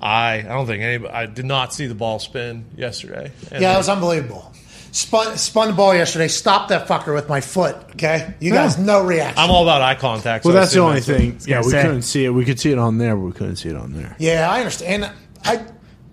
I 0.00 0.34
I 0.38 0.42
don't 0.42 0.66
think 0.66 0.82
anybody. 0.82 1.12
I 1.12 1.26
did 1.26 1.46
not 1.46 1.72
see 1.72 1.86
the 1.86 1.94
ball 1.94 2.18
spin 2.18 2.66
yesterday. 2.76 3.32
And 3.50 3.62
Yeah, 3.62 3.74
it 3.74 3.78
was 3.78 3.88
unbelievable. 3.88 4.52
Spun, 4.92 5.36
spun 5.38 5.68
the 5.68 5.74
ball 5.74 5.92
yesterday. 5.94 6.28
Stopped 6.28 6.68
that 6.68 6.86
fucker 6.86 7.12
with 7.14 7.28
my 7.28 7.40
foot. 7.40 7.74
Okay, 7.92 8.32
you 8.38 8.52
guys, 8.52 8.78
no 8.78 9.02
reaction. 9.04 9.38
I'm 9.38 9.50
all 9.50 9.62
about 9.64 9.82
eye 9.82 9.96
contact. 9.96 10.44
Well, 10.44 10.52
so 10.52 10.58
I 10.58 10.60
that's 10.60 10.72
the 10.74 10.80
only 10.80 10.94
what- 10.96 11.04
thing. 11.04 11.40
Yeah, 11.46 11.62
we 11.64 11.70
say. 11.70 11.82
couldn't 11.82 12.02
see 12.02 12.24
it. 12.26 12.30
We 12.30 12.44
could 12.44 12.60
see 12.60 12.70
it 12.70 12.78
on 12.78 12.98
there, 12.98 13.16
but 13.16 13.22
we 13.22 13.32
couldn't 13.32 13.56
see 13.56 13.70
it 13.70 13.76
on 13.76 13.92
there. 13.94 14.14
Yeah, 14.20 14.48
I 14.48 14.58
understand. 14.58 15.10
I, 15.44 15.64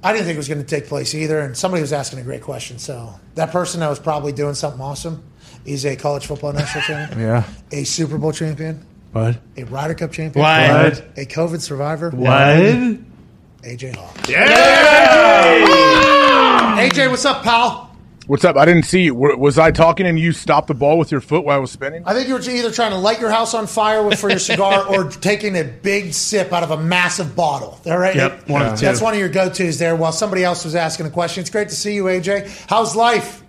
I 0.04 0.14
didn't 0.14 0.26
think 0.26 0.36
it 0.36 0.39
was 0.39 0.47
going 0.47 0.62
to 0.62 0.68
take 0.68 0.88
place 0.88 1.14
either. 1.14 1.39
And 1.39 1.56
somebody 1.56 1.82
was 1.82 1.93
asking 1.93 2.20
a 2.20 2.24
great 2.24 2.41
question. 2.41 2.80
So 2.80 3.14
that 3.36 3.52
person 3.52 3.82
that 3.82 3.89
was 3.89 3.99
probably 3.99 4.32
doing 4.32 4.56
something 4.56 4.82
awesome. 4.82 5.24
He's 5.66 5.86
a 5.86 5.95
college 5.95 6.26
football 6.26 6.54
national 6.54 6.84
champion, 6.86 7.20
Yeah, 7.28 7.43
a 7.72 7.84
Super 7.84 8.18
Bowl 8.18 8.32
champion, 8.32 8.84
but 9.14 9.38
a 9.58 9.64
Ryder 9.66 9.93
Cup 9.93 10.12
champion, 10.12 10.41
What? 10.43 10.97
a 11.18 11.26
COVID 11.26 11.62
survivor, 11.62 12.10
What? 12.10 12.97
AJ 13.64 13.95
Hawk. 13.95 14.28
Yeah. 15.62 16.80
AJ, 16.80 17.10
what's 17.12 17.26
up, 17.26 17.43
pal? 17.43 17.90
What's 18.32 18.45
up? 18.45 18.55
I 18.55 18.63
didn't 18.63 18.84
see 18.84 19.01
you. 19.01 19.13
Was 19.13 19.59
I 19.59 19.71
talking 19.71 20.07
and 20.07 20.17
you 20.17 20.32
stopped 20.32 20.69
the 20.69 20.73
ball 20.73 20.97
with 20.97 21.11
your 21.11 21.19
foot 21.19 21.43
while 21.43 21.57
I 21.57 21.59
was 21.59 21.69
spinning? 21.69 22.03
I 22.05 22.13
think 22.13 22.29
you 22.29 22.36
were 22.36 22.39
either 22.39 22.71
trying 22.71 22.91
to 22.91 22.97
light 22.97 23.19
your 23.19 23.29
house 23.29 23.53
on 23.53 23.67
fire 23.67 24.09
for 24.11 24.29
your 24.29 24.39
cigar 24.39 24.88
or 24.89 25.09
taking 25.09 25.57
a 25.57 25.65
big 25.65 26.13
sip 26.13 26.53
out 26.53 26.63
of 26.63 26.71
a 26.71 26.77
massive 26.77 27.36
bottle. 27.36 27.77
All 27.86 27.97
right? 27.97 28.15
Yep, 28.15 28.47
one 28.47 28.61
of 28.61 28.71
the 28.71 28.77
two. 28.77 28.86
That's 28.86 29.01
one 29.01 29.13
of 29.13 29.19
your 29.19 29.27
go 29.27 29.49
tos 29.49 29.79
there 29.79 29.97
while 29.97 30.13
somebody 30.13 30.45
else 30.45 30.63
was 30.63 30.75
asking 30.75 31.07
a 31.07 31.09
question. 31.09 31.41
It's 31.41 31.49
great 31.49 31.67
to 31.67 31.75
see 31.75 31.93
you, 31.93 32.05
AJ. 32.05 32.67
How's 32.69 32.95
life? 32.95 33.43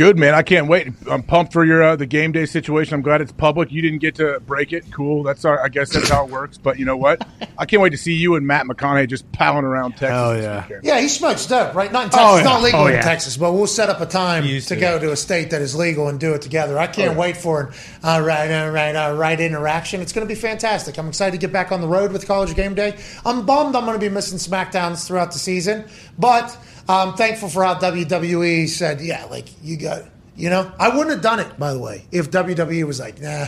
Good 0.00 0.18
man. 0.18 0.32
I 0.32 0.40
can't 0.40 0.66
wait. 0.66 0.88
I'm 1.10 1.22
pumped 1.22 1.52
for 1.52 1.62
your 1.62 1.82
uh, 1.82 1.94
the 1.94 2.06
game 2.06 2.32
day 2.32 2.46
situation. 2.46 2.94
I'm 2.94 3.02
glad 3.02 3.20
it's 3.20 3.32
public. 3.32 3.70
You 3.70 3.82
didn't 3.82 3.98
get 3.98 4.14
to 4.14 4.40
break 4.40 4.72
it. 4.72 4.90
Cool. 4.90 5.22
That's 5.24 5.44
our, 5.44 5.62
I 5.62 5.68
guess 5.68 5.90
that's 5.90 6.08
how 6.08 6.24
it 6.24 6.30
works. 6.30 6.56
But 6.56 6.78
you 6.78 6.86
know 6.86 6.96
what? 6.96 7.28
I 7.58 7.66
can't 7.66 7.82
wait 7.82 7.90
to 7.90 7.98
see 7.98 8.14
you 8.14 8.34
and 8.34 8.46
Matt 8.46 8.64
McConaughey 8.64 9.10
just 9.10 9.30
palling 9.32 9.66
around 9.66 9.90
Texas. 9.90 10.08
Hell 10.08 10.40
yeah. 10.40 10.62
weekend. 10.62 10.84
Yeah, 10.84 11.00
he 11.02 11.08
smokes 11.08 11.44
dope, 11.44 11.74
right? 11.74 11.92
Not 11.92 12.04
in 12.04 12.10
Texas. 12.12 12.26
Oh, 12.30 12.36
It's 12.36 12.44
yeah. 12.46 12.50
not 12.50 12.62
legal 12.62 12.80
Oh, 12.80 12.86
in 12.86 12.94
yeah. 12.94 13.02
Texas, 13.02 13.36
but 13.36 13.52
we'll 13.52 13.66
set 13.66 13.90
up 13.90 14.00
a 14.00 14.06
time 14.06 14.44
to 14.44 14.58
to. 14.62 14.76
go 14.76 14.98
to 14.98 15.12
a 15.12 15.16
state 15.18 15.50
that 15.50 15.60
is 15.60 15.76
legal 15.76 16.08
and 16.08 16.18
do 16.18 16.32
it 16.32 16.40
together. 16.40 16.78
I 16.78 16.86
can't 16.86 17.18
wait 17.18 17.36
for 17.36 17.60
an 17.64 17.74
all 18.02 18.22
right, 18.22 18.50
all 18.50 18.70
right, 18.70 18.96
all 18.96 19.14
right 19.16 19.38
interaction. 19.38 20.00
It's 20.00 20.14
going 20.14 20.26
to 20.26 20.34
be 20.34 20.40
fantastic. 20.40 20.96
I'm 20.96 21.08
excited 21.08 21.32
to 21.38 21.46
get 21.46 21.52
back 21.52 21.72
on 21.72 21.82
the 21.82 21.88
road 21.88 22.10
with 22.10 22.26
College 22.26 22.56
Game 22.56 22.74
Day. 22.74 22.96
I'm 23.26 23.44
bummed 23.44 23.76
I'm 23.76 23.84
going 23.84 24.00
to 24.00 24.02
be 24.02 24.08
missing 24.08 24.38
SmackDowns 24.38 25.06
throughout 25.06 25.32
the 25.32 25.38
season, 25.38 25.84
but 26.18 26.56
I'm 26.88 27.14
thankful 27.14 27.48
for 27.48 27.62
how 27.62 27.74
WWE 27.76 28.68
said, 28.68 29.00
yeah, 29.00 29.24
like 29.26 29.46
you 29.62 29.76
got, 29.90 30.08
you 30.36 30.50
know, 30.50 30.72
I 30.78 30.88
wouldn't 30.88 31.10
have 31.10 31.22
done 31.22 31.40
it 31.40 31.58
by 31.58 31.72
the 31.72 31.78
way 31.78 32.04
if 32.10 32.30
WWE 32.30 32.84
was 32.84 33.00
like, 33.00 33.20
nah, 33.20 33.46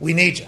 we 0.00 0.12
need 0.12 0.38
you. 0.38 0.46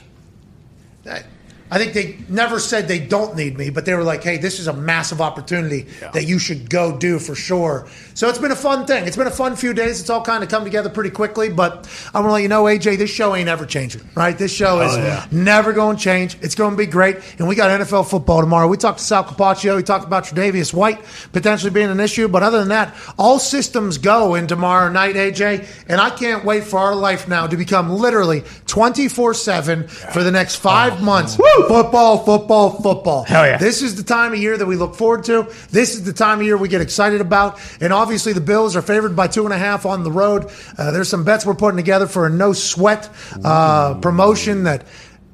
I- 1.71 1.79
think 1.79 1.93
they 1.93 2.17
never 2.29 2.59
said 2.59 2.89
they 2.89 2.99
don't 2.99 3.37
need 3.37 3.59
me, 3.59 3.71
but 3.71 3.85
they 3.85 3.95
were 3.95 4.03
like, 4.03 4.23
hey, 4.23 4.39
this 4.39 4.59
is 4.59 4.67
a 4.67 4.73
massive 4.73 5.21
opportunity 5.21 5.87
that 6.13 6.27
you 6.27 6.39
should 6.39 6.69
go 6.71 6.97
do 6.97 7.19
for 7.19 7.35
sure. 7.35 7.87
So 8.15 8.29
it's 8.29 8.39
been 8.39 8.51
a 8.51 8.57
fun 8.57 8.87
thing. 8.87 9.07
It's 9.07 9.17
been 9.17 9.27
a 9.27 9.31
fun 9.31 9.57
few 9.57 9.75
days. 9.75 10.01
It's 10.01 10.09
all 10.09 10.23
kind 10.23 10.43
of 10.43 10.49
come 10.49 10.65
together 10.65 10.89
pretty 10.89 11.11
quickly, 11.11 11.51
but 11.51 11.89
I'm 12.15 12.23
going 12.23 12.27
to 12.27 12.33
let 12.33 12.43
you 12.43 12.49
know, 12.49 12.65
AJ, 12.65 12.99
this 12.99 13.11
show 13.11 13.35
ain't 13.35 13.49
ever 13.49 13.67
changing, 13.67 14.03
right? 14.15 14.37
This 14.37 14.55
show 14.55 14.81
oh, 14.81 14.87
is 14.89 15.33
never 15.33 15.73
going 15.73 15.97
to 15.97 16.03
change. 16.03 16.39
It's 16.41 16.55
going 16.55 16.71
to 16.73 16.77
be 16.77 16.87
great. 16.87 17.19
And 17.39 17.47
we 17.47 17.55
got 17.55 17.79
NFL 17.79 18.09
football 18.09 18.41
tomorrow. 18.41 18.69
We 18.69 18.77
talked 18.77 18.99
to 18.99 19.05
Sal 19.05 19.25
Capaccio. 19.25 19.77
We 19.77 19.83
talked 19.83 20.07
about 20.07 20.25
Tre'Davious 20.25 20.73
White 20.73 21.01
potentially 21.33 21.71
being 21.71 21.91
an 21.91 22.01
issue. 22.01 22.29
But 22.29 22.43
other 22.43 22.59
than 22.59 22.69
that, 22.69 22.95
all 23.19 23.39
systems 23.39 23.99
go 23.99 24.35
in 24.35 24.47
tomorrow 24.47 24.91
night, 24.91 25.15
AJ. 25.15 25.67
And 25.89 26.01
I 26.01 26.11
can't 26.11 26.45
wait 26.45 26.65
for 26.65 26.79
our 26.79 26.95
life 26.95 27.29
now 27.29 27.47
to 27.47 27.57
become 27.57 27.91
literally 27.91 28.45
24 28.67 29.35
7 29.35 29.89
for 29.89 30.23
the 30.23 30.31
next 30.31 30.57
five 30.57 31.01
oh, 31.01 31.05
months. 31.05 31.37
Football, 31.69 32.25
football, 32.25 32.71
football. 32.71 33.25
Hell 33.25 33.47
yeah. 33.47 33.59
This 33.59 33.83
is 33.83 33.97
the 33.97 34.03
time 34.03 34.33
of 34.33 34.39
year 34.39 34.57
that 34.57 34.67
we 34.67 34.77
look 34.77 34.95
forward 34.95 35.25
to. 35.25 35.53
This 35.71 35.95
is 35.95 36.05
the 36.05 36.13
time 36.13 36.41
of 36.41 36.47
year 36.47 36.57
we 36.57 36.69
get 36.69 36.81
excited 36.81 37.21
about. 37.21 37.59
And 37.81 37.93
obviously, 37.93 38.33
the 38.33 38.41
Bills 38.41 38.77
are 38.77 38.83
favored 38.83 39.17
by 39.17 39.27
two 39.29 39.45
and 39.45 39.53
a 39.53 39.59
half 39.59 39.87
on 39.87 40.05
the 40.05 40.13
road. 40.13 40.51
Uh, 40.77 40.91
there's 40.91 41.09
some 41.09 41.25
bets 41.25 41.45
we're 41.47 41.55
putting 41.55 41.77
together 41.77 42.07
for 42.07 42.27
a 42.27 42.31
no 42.31 42.53
sweat 42.53 43.09
uh, 43.45 43.95
promotion 43.95 44.65
that 44.65 44.87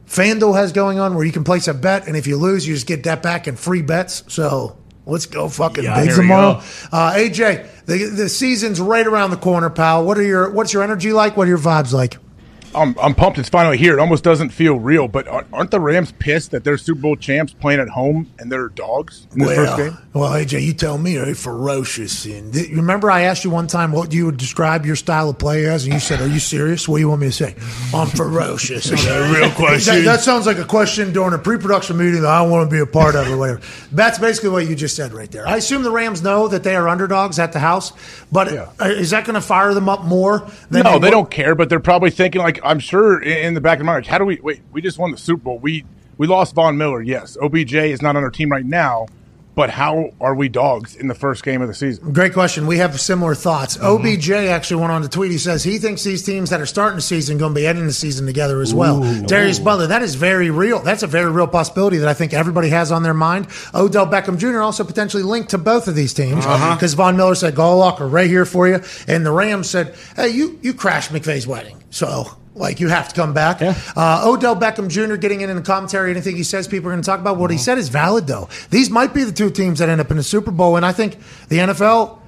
FanDuel 0.07 0.57
has 0.57 0.73
going 0.73 0.99
on 0.99 1.15
where 1.15 1.25
you 1.25 1.33
can 1.33 1.45
place 1.45 1.69
a 1.69 1.75
bet. 1.75 2.07
And 2.07 2.17
if 2.17 2.27
you 2.27 2.37
lose, 2.37 2.67
you 2.67 2.75
just 2.75 2.87
get 2.87 3.05
that 3.05 3.23
back 3.23 3.49
in 3.49 3.57
free 3.57 3.83
bets. 3.83 4.25
So. 4.29 4.79
Let's 5.05 5.27
go 5.27 5.49
fucking 5.49 5.83
Yeah, 5.83 6.01
big 6.01 6.15
tomorrow. 6.15 6.61
Uh, 6.93 7.15
AJ, 7.15 7.87
the, 7.87 8.05
the 8.05 8.29
season's 8.29 8.81
right 8.81 9.05
around 9.05 9.33
the 9.33 9.37
corner, 9.37 9.69
pal. 9.69 10.05
What 10.05 10.17
are 10.17 10.23
your 10.23 10.53
what's 10.53 10.73
your 10.73 10.85
energy 10.85 11.13
like? 11.13 11.37
What 11.37 11.49
are 11.49 11.51
your 11.51 11.59
vibes 11.59 11.93
like? 11.93 12.19
I'm, 12.75 12.97
I'm 12.99 13.15
pumped. 13.15 13.39
It's 13.39 13.49
finally 13.49 13.77
here. 13.79 13.95
It 13.99 14.01
almost 14.01 14.25
doesn't 14.25 14.51
feel 14.51 14.79
real, 14.79 15.09
but 15.09 15.29
aren't 15.29 15.47
aren't 15.53 15.71
the 15.71 15.81
Rams 15.81 16.13
pissed 16.13 16.51
that 16.53 16.65
they're 16.65 16.79
Super 16.79 17.01
Bowl 17.01 17.17
champs 17.17 17.53
playing 17.53 17.81
at 17.81 17.89
home 17.89 18.31
and 18.39 18.51
they're 18.51 18.69
dogs 18.69 19.27
in 19.33 19.41
the 19.41 19.55
first 19.55 19.77
game? 19.77 19.99
well, 20.15 20.31
AJ, 20.33 20.63
you 20.63 20.73
tell 20.73 20.99
me, 20.99 21.17
they're 21.17 21.35
ferocious. 21.35 22.25
And 22.25 22.53
th- 22.53 22.71
remember, 22.71 23.11
I 23.11 23.23
asked 23.23 23.45
you 23.45 23.51
one 23.51 23.67
time 23.67 23.93
what 23.93 24.13
you 24.13 24.27
would 24.27 24.37
describe 24.37 24.87
your 24.87 24.97
style 24.97 25.29
of 25.31 25.39
play 25.39 25.67
as, 25.67 25.85
and 25.85 25.93
you 25.95 26.01
said, 26.01 26.21
"Are 26.21 26.27
you 26.27 26.39
serious? 26.39 26.89
What 26.89 26.97
do 26.97 27.01
you 27.01 27.09
want 27.09 27.21
me 27.21 27.29
to 27.29 27.33
say?" 27.33 27.55
I'm 27.95 28.09
ferocious. 28.09 28.91
real 29.07 29.51
question. 29.55 29.97
That, 29.97 30.05
that 30.05 30.21
sounds 30.21 30.47
like 30.47 30.59
a 30.59 30.65
question 30.65 31.13
during 31.13 31.35
a 31.35 31.39
pre-production 31.39 31.97
meeting 31.99 32.23
that 32.23 32.31
I 32.31 32.43
want 32.43 32.69
to 32.69 32.75
be 32.75 32.81
a 32.81 32.87
part 32.87 33.15
of, 33.15 33.31
or 33.31 33.37
whatever. 33.37 33.61
That's 33.93 34.19
basically 34.19 34.51
what 34.51 34.67
you 34.67 34.75
just 34.75 34.97
said 34.97 35.13
right 35.13 35.31
there. 35.31 35.47
I 35.47 35.57
assume 35.57 35.83
the 35.83 35.91
Rams 35.91 36.23
know 36.23 36.49
that 36.49 36.63
they 36.63 36.75
are 36.77 36.89
underdogs 36.89 37.39
at 37.39 37.53
the 37.53 37.59
house, 37.59 37.93
but 38.31 38.53
Yeah. 38.53 38.71
uh, 38.81 38.85
is 38.87 39.11
that 39.11 39.25
going 39.25 39.35
to 39.35 39.41
fire 39.41 39.75
them 39.75 39.89
up 39.89 40.05
more? 40.05 40.47
Than 40.71 40.85
No, 40.85 40.93
they 40.99 41.07
would- 41.07 41.11
don't 41.11 41.31
care, 41.31 41.55
but 41.55 41.69
they're 41.69 41.81
probably 41.81 42.11
thinking 42.11 42.41
like 42.41 42.62
I'm 42.65 42.79
sure 42.79 43.23
in 43.23 43.55
the 43.55 43.61
back 43.61 43.79
of 43.81 43.87
my 43.87 43.93
mind, 43.95 44.07
how 44.07 44.19
do 44.19 44.25
we 44.25 44.39
wait? 44.41 44.61
We 44.73 44.81
just 44.83 44.99
won 44.99 45.11
the 45.11 45.17
Super 45.19 45.43
Bowl. 45.45 45.59
We 45.59 45.85
we 46.19 46.27
lost 46.27 46.55
Von 46.55 46.77
Miller. 46.79 47.03
Yes, 47.03 47.37
OBJ 47.41 47.75
is 47.75 48.03
not 48.03 48.17
on 48.17 48.23
our 48.23 48.31
team 48.31 48.51
right 48.51 48.65
now, 48.67 49.07
but 49.55 49.71
how 49.71 50.13
are 50.21 50.35
we 50.35 50.49
dogs 50.49 50.95
in 50.95 51.09
the 51.09 51.15
first 51.15 51.43
game 51.43 51.61
of 51.63 51.69
the 51.69 51.75
season? 51.75 52.13
Great 52.13 52.33
question. 52.33 52.67
We 52.67 52.79
have 52.79 52.99
similar 53.01 53.35
thoughts. 53.35 53.77
Mm-hmm. 53.77 54.07
OBJ 54.07 54.31
actually 54.49 54.81
went 54.81 54.93
on 54.93 55.03
to 55.03 55.09
tweet. 55.09 55.31
He 55.31 55.39
says 55.39 55.63
he 55.65 55.79
thinks 55.79 56.05
these 56.05 56.23
teams 56.23 56.51
that 56.51 56.61
are 56.61 56.67
starting 56.67 56.97
the 56.97 57.03
season 57.03 57.39
going 57.39 57.53
to 57.53 57.61
be 57.61 57.67
ending 57.67 57.87
the 57.87 57.93
season 57.93 58.25
together 58.27 58.61
as 58.61 58.73
well. 58.73 59.01
Darius 59.27 59.59
Butler, 59.59 59.89
that 59.89 60.03
is 60.03 60.15
very 60.15 60.51
real. 60.51 60.79
That's 60.81 61.03
a 61.03 61.07
very 61.07 61.31
real 61.31 61.47
possibility 61.49 61.99
that 61.99 62.09
I 62.09 62.15
think 62.15 62.33
everybody 62.35 62.69
has 62.69 62.93
on 62.93 63.03
their 63.03 63.15
mind. 63.15 63.49
Odell 63.75 64.07
Beckham 64.07 64.39
Jr. 64.39 64.61
also 64.61 64.85
potentially 64.85 65.23
linked 65.23 65.51
to 65.51 65.59
both 65.59 65.89
of 65.89 65.95
these 65.95 66.15
teams 66.15 66.47
Uh-huh. 66.47 66.75
because 66.75 66.95
Von 66.95 67.17
Miller 67.17 67.35
said, 67.35 67.55
"Go 67.55 67.77
Locker 67.77 68.07
right 68.07 68.29
here 68.31 68.45
for 68.47 68.69
you," 68.69 68.81
and 69.09 69.27
the 69.27 69.33
Rams 69.33 69.69
said, 69.69 69.95
"Hey, 70.17 70.29
you 70.29 70.59
you 70.63 70.73
crashed 70.75 71.11
McVay's 71.13 71.47
wedding, 71.47 71.77
so." 71.91 72.37
Like 72.55 72.81
you 72.81 72.89
have 72.89 73.09
to 73.09 73.15
come 73.15 73.33
back. 73.33 73.63
Uh, 73.63 74.23
Odell 74.27 74.55
Beckham 74.57 74.89
Jr. 74.89 75.17
getting 75.17 75.41
in 75.41 75.49
in 75.51 75.57
the 75.57 75.63
commentary. 75.63 76.11
Anything 76.11 76.37
he 76.37 76.43
says, 76.43 76.69
people 76.69 76.89
are 76.89 76.93
going 76.93 77.03
to 77.03 77.07
talk 77.07 77.19
about. 77.21 77.39
What 77.39 77.51
he 77.51 77.57
said 77.59 77.79
is 77.79 77.89
valid, 77.89 78.27
though. 78.27 78.49
These 78.71 78.91
might 78.91 79.15
be 79.15 79.25
the 79.25 79.33
two 79.33 79.51
teams 79.51 79.79
that 79.79 79.89
end 79.89 80.01
up 80.03 80.11
in 80.11 80.17
the 80.19 80.23
Super 80.23 80.51
Bowl, 80.51 80.77
and 80.77 80.85
I 80.85 80.93
think 80.93 81.17
the 81.49 81.59
NFL 81.59 82.19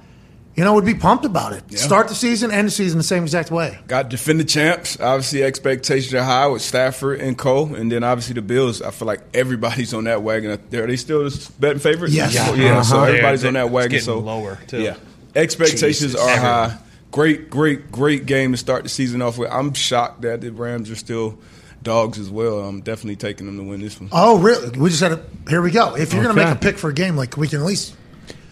you 0.55 0.63
know, 0.63 0.73
would 0.75 0.85
be 0.85 0.95
pumped 0.95 1.25
about 1.25 1.51
it. 1.51 1.77
Start 1.77 2.07
the 2.07 2.15
season, 2.15 2.49
end 2.49 2.67
the 2.67 2.71
season 2.71 2.97
the 2.97 3.03
same 3.03 3.23
exact 3.23 3.51
way. 3.51 3.77
Got 3.87 4.07
defending 4.07 4.47
champs. 4.47 4.97
Obviously, 5.01 5.43
expectations 5.43 6.13
are 6.13 6.23
high 6.23 6.47
with 6.47 6.61
Stafford 6.61 7.19
and 7.19 7.37
Cole, 7.37 7.75
and 7.75 7.91
then 7.91 8.05
obviously 8.05 8.35
the 8.35 8.41
Bills. 8.41 8.81
I 8.81 8.91
feel 8.91 9.05
like 9.05 9.19
everybody's 9.33 9.93
on 9.93 10.05
that 10.05 10.23
wagon. 10.23 10.51
Are 10.51 10.57
they 10.87 10.95
still 10.95 11.29
the 11.29 11.51
betting 11.59 11.79
favorites? 11.79 12.13
Yes. 12.13 12.33
yeah. 12.33 12.53
Yeah. 12.53 12.81
So 12.83 12.95
Uh-huh. 12.95 13.05
everybody's 13.07 13.43
Yeah, 13.43 13.47
on 13.49 13.53
that 13.55 13.65
it's 13.65 13.73
wagon. 13.73 13.91
getting 13.91 14.05
So 14.05 14.19
lower, 14.19 14.57
too. 14.67 14.81
Yeah, 14.81 14.95
expectations 15.35 16.13
Jesus. 16.13 16.15
are 16.21 16.29
Everyone. 16.29 16.69
high. 16.69 16.77
Great, 17.15 17.49
great, 17.49 17.93
great 17.93 18.25
game 18.25 18.51
to 18.51 18.57
start 18.57 18.83
the 18.83 18.89
season 18.89 19.21
off 19.21 19.37
with. 19.37 19.49
I'm 19.49 19.73
shocked 19.73 20.23
that 20.23 20.41
the 20.41 20.51
Rams 20.51 20.91
are 20.91 20.97
still 20.97 21.37
dogs 21.81 22.19
as 22.19 22.29
well. 22.29 22.59
I'm 22.59 22.81
definitely 22.81 23.15
taking 23.15 23.45
them 23.45 23.55
to 23.57 23.63
win 23.63 23.79
this 23.79 23.97
one. 24.01 24.09
Oh, 24.11 24.37
really? 24.37 24.77
We 24.77 24.89
just 24.89 25.01
had 25.01 25.13
a. 25.13 25.25
Here 25.47 25.61
we 25.61 25.71
go. 25.71 25.95
If 25.95 26.13
you're 26.13 26.21
going 26.21 26.35
to 26.35 26.43
make 26.45 26.53
a 26.53 26.59
pick 26.59 26.77
for 26.77 26.89
a 26.89 26.93
game, 26.93 27.15
like 27.15 27.37
we 27.37 27.47
can 27.47 27.61
at 27.61 27.65
least 27.65 27.95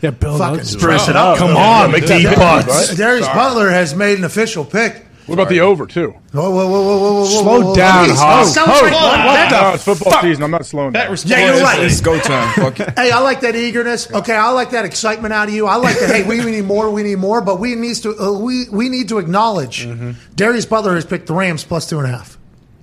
Yeah, 0.02 0.12
Bill, 0.12 0.38
fucking 0.38 0.56
that's 0.60 0.70
spruce 0.70 1.10
it 1.10 1.18
up. 1.18 1.34
up. 1.34 1.38
Come 1.40 1.50
Yeah, 1.56 1.82
on, 1.84 1.92
yeah, 1.92 1.98
McDee 2.00 2.24
yeah. 2.24 2.36
Butts. 2.36 2.96
Darius 2.96 3.26
Sorry. 3.26 3.36
Butler 3.38 3.70
has 3.70 3.94
made 3.96 4.18
an 4.18 4.24
official 4.24 4.64
pick 4.64 5.06
What 5.26 5.36
about 5.36 5.50
the 5.50 5.62
over 5.62 5.86
too? 5.88 6.12
Whoa, 6.34 6.50
whoa, 6.52 6.52
whoa, 6.52 6.70
whoa, 6.70 6.82
whoa, 6.82 6.98
whoa, 7.00 7.14
whoa, 7.22 7.26
Slow 7.26 7.62
whoa, 7.62 7.76
down, 7.76 8.10
whoa. 8.10 8.16
Hog. 8.16 8.46
Oh, 8.46 8.50
celebrate. 8.50 8.90
That- 8.92 9.52
No, 9.52 9.74
it's 9.74 9.84
football 9.86 10.22
season. 10.22 10.44
I'm 10.44 10.52
not 10.52 10.66
slowing 10.66 10.92
That 10.94 11.04
down. 11.04 11.12
was 11.12 11.26
Yeah, 11.26 11.54
you're 11.56 11.64
right. 11.64 11.82
It's 11.82 12.02
go 12.02 12.20
time. 12.20 12.54
Fuck 12.56 12.80
it. 12.82 12.98
Hey, 13.00 13.12
I 13.12 13.20
like 13.20 13.40
that 13.42 13.56
eagerness. 13.56 14.12
Okay, 14.12 14.36
I 14.36 14.50
like 14.50 14.72
that 14.72 14.84
excitement 14.84 15.34
out 15.34 15.48
of 15.48 15.54
you. 15.54 15.68
I 15.68 15.76
like 15.78 15.98
that. 16.00 16.10
Hey, 16.10 16.24
we, 16.24 16.44
we 16.44 16.52
need 16.52 16.66
more. 16.66 16.90
We 16.92 17.04
need 17.04 17.20
more. 17.20 17.40
But 17.42 17.60
we 17.60 17.76
needs 17.76 18.02
to. 18.02 18.18
Uh, 18.20 18.38
we 18.38 18.68
we 18.70 18.90
need 18.90 19.10
to 19.10 19.18
acknowledge 19.20 19.88
Darius 20.36 20.66
Butler 20.66 20.96
has 20.96 21.06
picked 21.06 21.28
the 21.28 21.34
Rams 21.34 21.64
plus 21.64 21.88
two 21.90 22.00
and 22.00 22.08
a 22.08 22.12
half. 22.12 22.38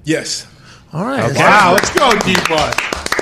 Yes. 0.05 0.47
All 0.93 1.05
right. 1.05 1.32
Wow, 1.36 1.72
let's 1.74 1.91
go, 1.91 2.11
D-Bud. 2.18 2.74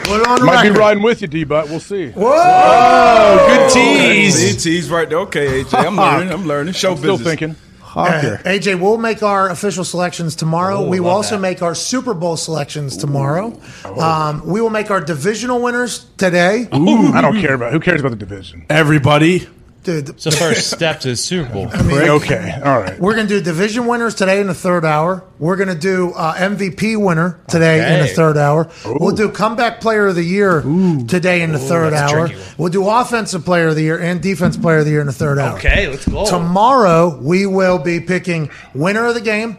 Put 0.04 0.20
it 0.22 0.26
on 0.26 0.38
the 0.38 0.46
Might 0.46 0.62
be 0.62 0.70
riding 0.70 1.02
with 1.02 1.20
you, 1.20 1.28
D. 1.28 1.44
But 1.44 1.68
we'll 1.68 1.80
see. 1.80 2.12
Oh, 2.16 3.46
good 3.48 3.70
See, 3.72 4.52
Good 4.52 4.60
tease 4.60 4.88
right 4.90 5.08
there. 5.08 5.18
Okay, 5.20 5.64
AJ. 5.64 5.86
I'm 5.86 5.96
learning. 5.96 6.32
I'm 6.32 6.46
learning. 6.46 6.72
Show 6.74 6.94
Still 6.96 7.16
business. 7.18 7.28
thinking. 7.28 7.56
Hawker. 7.98 8.40
Uh, 8.44 8.48
AJ, 8.48 8.80
we'll 8.80 8.98
make 8.98 9.22
our 9.22 9.50
official 9.50 9.84
selections 9.84 10.36
tomorrow. 10.36 10.86
we 10.86 11.00
will 11.00 11.10
also 11.10 11.36
that. 11.36 11.42
make 11.42 11.62
our 11.62 11.74
Super 11.74 12.14
Bowl 12.14 12.36
selections 12.36 12.96
tomorrow. 12.96 13.58
Um, 13.84 14.46
we 14.46 14.60
will 14.60 14.70
make 14.70 14.90
our 14.90 15.00
divisional 15.00 15.60
winners 15.60 16.06
today. 16.16 16.68
Ooh, 16.74 17.12
I 17.12 17.20
don't 17.20 17.40
care 17.40 17.54
about. 17.54 17.72
Who 17.72 17.80
cares 17.80 18.00
about 18.00 18.10
the 18.10 18.16
division? 18.16 18.66
Everybody. 18.70 19.48
Dude, 19.88 20.10
It's 20.10 20.24
the 20.24 20.30
first 20.32 20.70
step 20.70 21.00
to 21.00 21.08
the 21.08 21.16
Super 21.16 21.50
Bowl. 21.50 21.70
Okay, 21.74 22.60
all 22.62 22.78
right. 22.78 23.00
We're 23.00 23.14
going 23.14 23.26
to 23.26 23.38
do 23.38 23.42
division 23.42 23.86
winners 23.86 24.14
today 24.14 24.38
in 24.38 24.46
the 24.46 24.52
third 24.52 24.84
hour. 24.84 25.24
We're 25.38 25.56
going 25.56 25.70
to 25.70 25.74
do 25.74 26.10
uh, 26.10 26.34
MVP 26.34 27.02
winner 27.02 27.40
today 27.48 27.94
in 27.94 28.00
the 28.06 28.08
third 28.08 28.36
hour. 28.36 28.68
We'll 28.84 29.16
do 29.16 29.30
comeback 29.30 29.80
player 29.80 30.08
of 30.08 30.14
the 30.14 30.22
year 30.22 30.60
today 30.60 31.40
in 31.40 31.52
the 31.52 31.58
third 31.58 31.94
hour. 31.94 32.28
We'll 32.58 32.68
do 32.68 32.86
offensive 32.86 33.46
player 33.46 33.68
of 33.68 33.76
the 33.76 33.82
year 33.82 33.98
and 33.98 34.20
defense 34.20 34.58
player 34.58 34.80
of 34.80 34.84
the 34.84 34.90
year 34.90 35.00
in 35.00 35.06
the 35.06 35.12
third 35.14 35.38
hour. 35.38 35.56
Okay, 35.56 35.88
let's 35.88 36.06
go. 36.06 36.26
Tomorrow 36.26 37.18
we 37.22 37.46
will 37.46 37.78
be 37.78 37.98
picking 37.98 38.50
winner 38.74 39.06
of 39.06 39.14
the 39.14 39.22
game, 39.22 39.56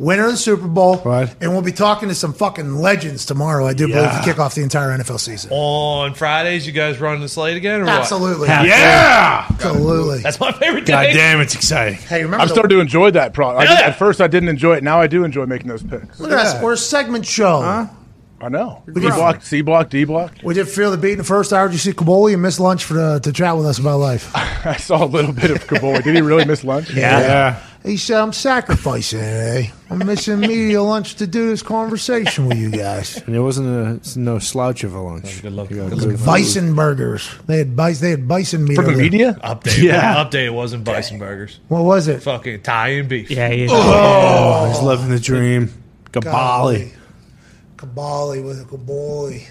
winner 0.00 0.24
of 0.24 0.30
the 0.32 0.36
Super 0.38 0.66
Bowl, 0.66 1.00
Right. 1.04 1.28
and 1.42 1.52
we'll 1.52 1.60
be 1.62 1.72
talking 1.72 2.08
to 2.08 2.14
some 2.14 2.32
fucking 2.32 2.76
legends 2.76 3.26
tomorrow. 3.26 3.66
I 3.66 3.74
do 3.74 3.86
believe 3.86 4.10
to 4.10 4.22
kick 4.24 4.38
off 4.38 4.54
the 4.54 4.62
entire 4.62 4.88
NFL 4.90 5.18
season. 5.18 5.50
On 5.52 6.14
Fridays, 6.14 6.66
you 6.66 6.72
guys 6.72 6.98
running 6.98 7.20
the 7.20 7.28
slate 7.28 7.56
again? 7.58 7.82
Or 7.82 7.84
what? 7.84 7.98
Absolutely, 8.00 8.48
Yeah. 8.48 9.44
absolutely. 9.50 10.20
That's 10.20 10.40
my 10.40 10.52
favorite 10.52 10.86
day. 10.86 10.92
God 10.92 11.06
damn, 11.12 11.40
it's 11.40 11.54
exciting. 11.54 11.98
Hey, 11.98 12.22
remember 12.24 12.40
I'm 12.42 12.48
the- 12.48 12.54
starting 12.54 12.76
to 12.76 12.80
enjoy 12.80 13.10
that 13.12 13.34
product. 13.34 13.68
I 13.70 13.76
did- 13.76 13.84
at 13.84 13.98
first, 13.98 14.20
I 14.22 14.26
didn't 14.26 14.48
enjoy 14.48 14.76
it. 14.76 14.82
Now 14.82 15.00
I 15.00 15.06
do 15.06 15.22
enjoy 15.24 15.44
making 15.46 15.68
those 15.68 15.82
picks. 15.82 16.18
Look 16.18 16.32
at 16.32 16.38
us. 16.38 16.62
We're 16.62 16.72
a 16.72 16.76
segment 16.78 17.26
show. 17.26 17.88
I 18.42 18.48
know. 18.48 18.82
D 18.90 19.02
block, 19.02 19.42
C 19.42 19.60
block, 19.60 19.90
D 19.90 20.04
block. 20.04 20.32
We 20.42 20.54
did 20.54 20.66
feel 20.66 20.90
the 20.90 20.96
beat 20.96 21.12
in 21.12 21.18
the 21.18 21.24
first 21.24 21.52
hour. 21.52 21.66
Did 21.68 21.74
you 21.74 21.78
see 21.78 21.92
Kaboly 21.92 22.32
and 22.32 22.40
miss 22.40 22.58
lunch 22.58 22.84
for 22.86 22.94
the, 22.94 23.18
to 23.20 23.32
chat 23.32 23.54
with 23.54 23.66
us 23.66 23.78
about 23.78 23.98
life? 23.98 24.30
I 24.34 24.76
saw 24.76 25.04
a 25.04 25.06
little 25.06 25.34
bit 25.34 25.50
of 25.50 25.66
Kabul. 25.66 26.00
Did 26.00 26.14
he 26.14 26.22
really 26.22 26.46
miss 26.46 26.64
lunch? 26.64 26.88
Yeah. 26.94 27.56
He 27.82 27.96
said, 27.96 28.20
I'm 28.20 28.32
sacrificing 28.34 29.20
it. 29.20 29.22
Eh? 29.22 29.70
I'm 29.88 29.98
missing 30.06 30.40
media 30.40 30.82
lunch 30.82 31.14
to 31.16 31.26
do 31.26 31.48
this 31.48 31.62
conversation 31.62 32.46
with 32.46 32.58
you 32.58 32.70
guys. 32.70 33.16
And 33.16 33.34
it 33.34 33.40
wasn't 33.40 34.06
a 34.06 34.18
no 34.18 34.38
slouch 34.38 34.84
of 34.84 34.94
a 34.94 35.00
lunch. 35.00 35.40
Good 35.40 35.52
luck. 35.52 35.70
You 35.70 35.76
got 35.76 35.90
Good 35.90 36.00
good 36.00 36.24
Bison 36.26 36.74
burgers. 36.74 37.30
They 37.46 37.58
had 37.58 37.74
bison, 37.74 38.04
they 38.04 38.10
had 38.10 38.28
bison 38.28 38.64
meat. 38.64 38.74
For 38.74 38.84
the 38.84 38.92
media? 38.92 39.38
Update. 39.42 39.82
Yeah. 39.82 40.22
Update. 40.22 40.44
It 40.46 40.50
wasn't 40.54 40.84
bison 40.84 41.18
burgers. 41.18 41.58
What 41.68 41.84
was 41.84 42.06
it? 42.06 42.22
Fucking 42.22 42.52
Italian 42.52 43.08
beef. 43.08 43.30
Yeah, 43.30 43.48
he 43.48 43.64
is. 43.64 43.70
Oh, 43.72 44.66
he's 44.68 44.82
living 44.82 45.08
the 45.08 45.20
dream. 45.20 45.72
Gabali. 46.10 46.92
Kabali 47.76 48.44
with 48.44 48.60
a 48.60 48.64
Kabali. 48.64 49.46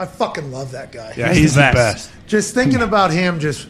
I 0.00 0.06
fucking 0.06 0.50
love 0.50 0.72
that 0.72 0.90
guy. 0.90 1.14
Yeah, 1.16 1.32
he's 1.32 1.54
the 1.54 1.60
best. 1.60 1.74
best. 2.10 2.10
Just 2.26 2.54
thinking 2.54 2.82
about 2.82 3.12
him, 3.12 3.38
just 3.38 3.68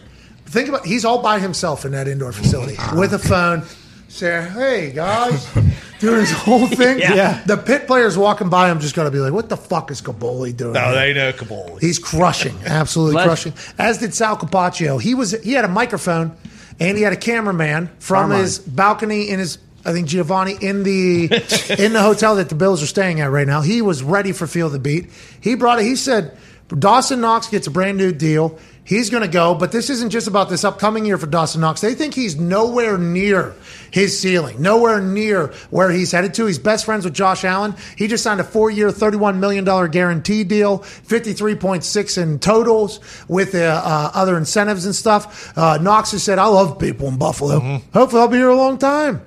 think 0.53 0.69
about 0.69 0.85
he's 0.87 1.05
all 1.05 1.23
by 1.23 1.39
himself 1.39 1.85
in 1.85 1.93
that 1.93 2.07
indoor 2.07 2.33
facility 2.33 2.77
with 2.95 3.13
a 3.15 3.19
phone. 3.19 3.63
Say, 4.09 4.47
hey 4.53 4.93
guys, 4.93 5.51
doing 5.99 6.21
his 6.21 6.31
whole 6.33 6.67
thing. 6.67 6.99
Yeah. 6.99 7.43
The 7.47 7.57
pit 7.57 7.87
players 7.87 8.19
walking 8.19 8.51
by 8.51 8.71
him 8.71 8.79
just 8.79 8.95
going 8.95 9.07
to 9.07 9.11
be 9.11 9.19
like, 9.19 9.33
what 9.33 9.49
the 9.49 9.57
fuck 9.57 9.91
is 9.91 10.03
Kaboly 10.03 10.55
doing? 10.55 10.75
No, 10.75 10.85
here?" 10.85 10.95
they 10.95 11.13
know 11.15 11.33
Kabul. 11.33 11.77
He's 11.77 11.99
crushing, 11.99 12.55
absolutely 12.67 13.17
Legend. 13.17 13.55
crushing. 13.55 13.75
As 13.79 13.99
did 13.99 14.13
Sal 14.13 14.37
Capaccio. 14.37 15.01
He 15.01 15.15
was 15.15 15.31
he 15.43 15.53
had 15.55 15.65
a 15.65 15.69
microphone 15.69 16.37
and 16.79 16.99
he 16.99 17.03
had 17.03 17.15
a 17.15 17.17
cameraman 17.17 17.89
from 17.99 18.29
Carmine. 18.29 18.41
his 18.41 18.59
balcony 18.59 19.31
in 19.31 19.39
his 19.39 19.57
I 19.85 19.93
think 19.93 20.09
Giovanni 20.09 20.57
in 20.61 20.83
the 20.83 21.25
in 21.79 21.95
the 21.95 22.03
hotel 22.03 22.37
that 22.37 22.51
the 22.51 22.55
Bills 22.55 22.83
are 22.83 22.87
staying 22.87 23.21
at 23.21 23.31
right 23.31 23.47
now. 23.47 23.63
He 23.63 23.81
was 23.81 24.03
ready 24.03 24.33
for 24.33 24.47
Feel 24.47 24.69
the 24.69 24.79
Beat. 24.79 25.09
He 25.41 25.55
brought 25.55 25.79
it. 25.79 25.87
He 25.87 25.97
said 25.97 26.37
Dawson 26.69 27.21
Knox 27.21 27.49
gets 27.49 27.67
a 27.67 27.71
brand 27.71 27.97
new 27.99 28.13
deal. 28.13 28.59
He's 28.85 29.11
going 29.11 29.23
to 29.23 29.29
go, 29.29 29.55
but 29.55 29.71
this 29.71 29.91
isn't 29.91 30.11
just 30.11 30.27
about 30.27 30.49
this 30.49 30.65
upcoming 30.65 31.05
year 31.05 31.17
for 31.17 31.27
Dawson 31.27 31.61
Knox. 31.61 31.81
They 31.81 31.95
think 31.95 32.15
he's 32.15 32.37
nowhere 32.37 32.99
near 32.99 33.55
his 33.93 34.19
ceiling, 34.19 34.61
nowhere 34.61 35.01
near 35.01 35.49
where 35.71 35.91
he's 35.91 36.11
headed 36.11 36.35
to. 36.35 36.47
He's 36.47 36.59
best 36.59 36.85
friends 36.85 37.05
with 37.05 37.15
Josh 37.15 37.45
Allen. 37.45 37.77
He 37.97 38.09
just 38.09 38.25
signed 38.25 38.41
a 38.41 38.45
four-year, 38.45 38.89
$31 38.89 39.39
million 39.39 39.65
guarantee 39.91 40.43
deal, 40.43 40.81
53.6 40.81 42.23
in 42.23 42.41
totals 42.41 42.99
with 43.29 43.55
uh, 43.55 43.81
uh, 43.85 44.11
other 44.15 44.37
incentives 44.37 44.85
and 44.85 44.95
stuff. 44.95 45.57
Uh, 45.57 45.79
Knox 45.79 46.11
has 46.11 46.25
said, 46.25 46.41
I 46.41 46.47
love 46.47 46.81
people 46.81 47.07
in 47.07 47.19
Buffalo. 47.19 47.61
Hopefully 47.95 48.21
I'll 48.21 48.29
be 48.29 48.39
here 48.39 48.49
a 48.49 48.57
long 48.57 48.79
time. 48.79 49.23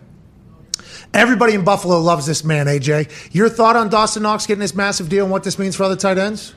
Everybody 1.14 1.54
in 1.54 1.64
Buffalo 1.64 2.02
loves 2.02 2.26
this 2.26 2.44
man, 2.44 2.66
AJ. 2.66 3.34
Your 3.34 3.48
thought 3.48 3.78
on 3.78 3.88
Dawson 3.88 4.24
Knox 4.24 4.46
getting 4.48 4.60
this 4.60 4.76
massive 4.76 5.08
deal 5.08 5.24
and 5.24 5.32
what 5.32 5.46
this 5.46 5.58
means 5.58 5.78
for 5.78 5.84
other 5.84 5.96
tight 5.96 6.18
ends? 6.18 6.54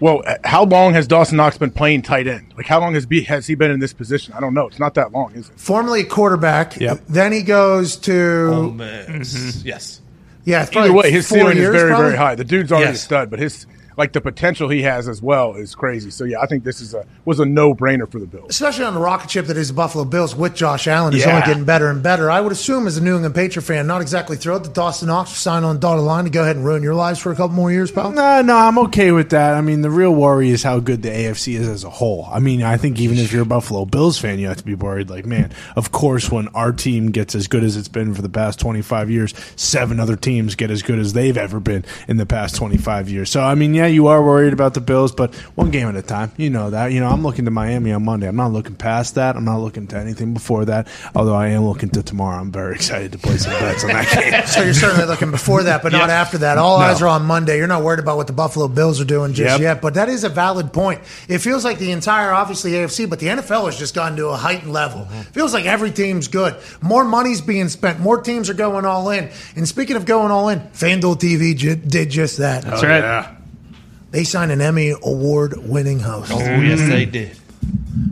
Well, 0.00 0.22
uh, 0.26 0.36
how 0.44 0.64
long 0.64 0.94
has 0.94 1.06
Dawson 1.06 1.36
Knox 1.36 1.58
been 1.58 1.70
playing 1.72 2.02
tight 2.02 2.26
end? 2.26 2.52
Like, 2.56 2.66
how 2.66 2.80
long 2.80 2.94
has, 2.94 3.04
be, 3.06 3.22
has 3.24 3.46
he 3.46 3.54
been 3.56 3.70
in 3.70 3.80
this 3.80 3.92
position? 3.92 4.32
I 4.34 4.40
don't 4.40 4.54
know. 4.54 4.66
It's 4.68 4.78
not 4.78 4.94
that 4.94 5.12
long, 5.12 5.34
is 5.34 5.48
it? 5.48 5.58
Formerly 5.58 6.02
a 6.02 6.04
quarterback. 6.04 6.78
Yep. 6.78 7.00
Then 7.08 7.32
he 7.32 7.42
goes 7.42 7.96
to 7.98 8.50
Oh, 8.52 8.70
man. 8.70 9.06
Yes. 9.64 10.00
yeah. 10.44 10.62
it's 10.62 10.70
Either 10.70 10.72
probably 10.72 10.90
way, 10.92 11.10
his 11.10 11.28
four 11.28 11.38
ceiling 11.38 11.58
is 11.58 11.68
very, 11.68 11.90
probably. 11.90 12.06
very 12.06 12.16
high. 12.18 12.34
The 12.36 12.44
dude's 12.44 12.70
already 12.70 12.90
Yes. 12.90 12.96
a 13.02 13.04
stud, 13.04 13.30
but 13.30 13.38
his 13.40 13.66
like 13.98 14.12
the 14.12 14.20
potential 14.20 14.68
he 14.68 14.82
has 14.82 15.08
as 15.08 15.20
well 15.20 15.54
is 15.56 15.74
crazy. 15.74 16.10
So 16.10 16.24
yeah, 16.24 16.40
I 16.40 16.46
think 16.46 16.64
this 16.64 16.80
is 16.80 16.94
a 16.94 17.04
was 17.24 17.40
a 17.40 17.44
no 17.44 17.74
brainer 17.74 18.10
for 18.10 18.18
the 18.20 18.26
Bills. 18.26 18.46
Especially 18.48 18.84
on 18.84 18.94
the 18.94 19.00
rocket 19.00 19.30
ship 19.30 19.46
that 19.46 19.56
is 19.56 19.68
the 19.68 19.74
Buffalo 19.74 20.04
Bills 20.04 20.34
with 20.36 20.54
Josh 20.54 20.86
Allen, 20.86 21.12
is 21.14 21.24
Yeah. 21.24 21.34
only 21.34 21.46
getting 21.46 21.64
better 21.64 21.88
and 21.90 22.02
better. 22.02 22.30
I 22.30 22.40
would 22.40 22.52
assume, 22.52 22.86
as 22.86 22.96
a 22.96 23.02
New 23.02 23.14
England 23.16 23.34
Patriot 23.34 23.64
fan, 23.64 23.86
not 23.88 24.00
exactly 24.00 24.36
thrilled 24.36 24.64
that 24.64 24.72
Dawson 24.72 25.08
Knox 25.08 25.32
signed 25.32 25.64
on 25.64 25.74
the 25.74 25.80
dotted 25.80 26.04
line 26.04 26.24
to 26.24 26.30
go 26.30 26.42
ahead 26.42 26.56
and 26.56 26.64
ruin 26.64 26.82
your 26.82 26.94
lives 26.94 27.18
for 27.18 27.32
a 27.32 27.34
couple 27.36 27.56
more 27.56 27.72
years, 27.72 27.90
pal. 27.90 28.12
No, 28.12 28.40
no, 28.40 28.56
I'm 28.56 28.78
okay 28.78 29.10
with 29.10 29.30
that. 29.30 29.54
I 29.54 29.60
mean, 29.60 29.82
the 29.82 29.90
real 29.90 30.14
worry 30.14 30.50
is 30.50 30.62
how 30.62 30.78
good 30.78 31.02
the 31.02 31.10
AFC 31.10 31.56
is 31.56 31.68
as 31.68 31.82
a 31.84 31.90
whole. 31.90 32.28
I 32.32 32.38
mean, 32.38 32.62
I 32.62 32.76
think 32.76 33.00
even 33.00 33.18
if 33.18 33.32
you're 33.32 33.42
a 33.42 33.46
Buffalo 33.46 33.84
Bills 33.84 34.16
fan, 34.16 34.38
you 34.38 34.46
have 34.46 34.58
to 34.58 34.64
be 34.64 34.74
worried. 34.76 35.10
Like, 35.10 35.26
man, 35.26 35.50
of 35.74 35.90
course, 35.90 36.30
when 36.30 36.46
our 36.48 36.70
team 36.72 37.10
gets 37.10 37.34
as 37.34 37.48
good 37.48 37.64
as 37.64 37.76
it's 37.76 37.88
been 37.88 38.14
for 38.14 38.22
the 38.22 38.28
past 38.28 38.60
25 38.60 39.10
years, 39.10 39.34
seven 39.56 39.98
other 39.98 40.14
teams 40.16 40.54
get 40.54 40.70
as 40.70 40.82
good 40.82 40.98
as 41.00 41.14
they've 41.14 41.36
ever 41.36 41.58
been 41.58 41.84
in 42.06 42.16
the 42.16 42.26
past 42.26 42.54
25 42.54 43.08
years. 43.08 43.28
So, 43.30 43.42
I 43.42 43.54
mean, 43.56 43.74
yeah, 43.74 43.87
you 43.92 44.06
are 44.08 44.22
worried 44.22 44.52
about 44.52 44.74
the 44.74 44.80
Bills, 44.80 45.12
but 45.12 45.34
one 45.54 45.70
game 45.70 45.88
at 45.88 45.96
a 45.96 46.02
time. 46.02 46.32
You 46.36 46.50
know 46.50 46.70
that. 46.70 46.92
You 46.92 47.00
know, 47.00 47.08
I'm 47.08 47.22
looking 47.22 47.44
to 47.46 47.50
Miami 47.50 47.92
on 47.92 48.04
Monday. 48.04 48.28
I'm 48.28 48.36
not 48.36 48.52
looking 48.52 48.74
past 48.74 49.14
that. 49.16 49.36
I'm 49.36 49.44
not 49.44 49.58
looking 49.58 49.86
to 49.88 49.96
anything 49.98 50.34
before 50.34 50.64
that. 50.66 50.88
Although 51.14 51.34
I 51.34 51.48
am 51.48 51.64
looking 51.64 51.90
to 51.90 52.02
tomorrow. 52.02 52.40
I'm 52.40 52.52
very 52.52 52.74
excited 52.74 53.12
to 53.12 53.18
play 53.18 53.36
some 53.36 53.52
bets 53.52 53.84
on 53.84 53.90
that 53.90 54.10
game. 54.30 54.46
So 54.46 54.62
you're 54.62 54.74
certainly 54.74 55.06
looking 55.06 55.30
before 55.30 55.62
that, 55.64 55.82
but 55.82 55.92
not 55.92 56.10
after 56.10 56.38
that. 56.38 56.58
All 56.58 56.78
No. 56.78 56.84
eyes 56.84 57.02
are 57.02 57.08
on 57.08 57.24
Monday. 57.24 57.56
You're 57.58 57.66
not 57.66 57.82
worried 57.82 58.00
about 58.00 58.16
what 58.16 58.26
the 58.26 58.32
Buffalo 58.32 58.68
Bills 58.68 59.00
are 59.00 59.04
doing 59.04 59.32
just 59.34 59.52
Yep. 59.54 59.60
yet, 59.60 59.82
but 59.82 59.94
that 59.94 60.08
is 60.08 60.24
a 60.24 60.28
valid 60.28 60.72
point. 60.72 61.00
It 61.28 61.38
feels 61.38 61.64
like 61.64 61.78
the 61.78 61.90
entire, 61.92 62.32
obviously 62.32 62.72
AFC, 62.72 63.08
but 63.08 63.18
the 63.18 63.28
NFL 63.28 63.66
has 63.66 63.78
just 63.78 63.94
gotten 63.94 64.16
to 64.18 64.28
a 64.28 64.36
heightened 64.36 64.72
level. 64.72 65.02
Mm-hmm. 65.02 65.20
Feels 65.32 65.52
like 65.54 65.64
every 65.66 65.90
team's 65.90 66.28
good. 66.28 66.56
More 66.80 67.04
money's 67.04 67.40
being 67.40 67.68
spent. 67.68 68.00
More 68.00 68.20
teams 68.20 68.50
are 68.50 68.54
going 68.54 68.84
all 68.84 69.10
in. 69.10 69.30
And 69.56 69.66
speaking 69.68 69.96
of 69.96 70.04
going 70.06 70.30
all 70.30 70.48
in, 70.48 70.60
FanDuel 70.60 71.18
TV 71.18 71.56
j- 71.56 71.74
did 71.76 72.10
just 72.10 72.38
that. 72.38 72.64
That's 72.64 72.82
right. 72.82 72.98
Yeah. 73.02 73.34
They 74.10 74.24
signed 74.24 74.50
an 74.52 74.60
Emmy 74.60 74.90
award 75.02 75.54
winning 75.68 76.00
host 76.00 76.32
Oh, 76.32 76.38
yes, 76.38 76.80
they 76.88 77.04
did. 77.04 77.36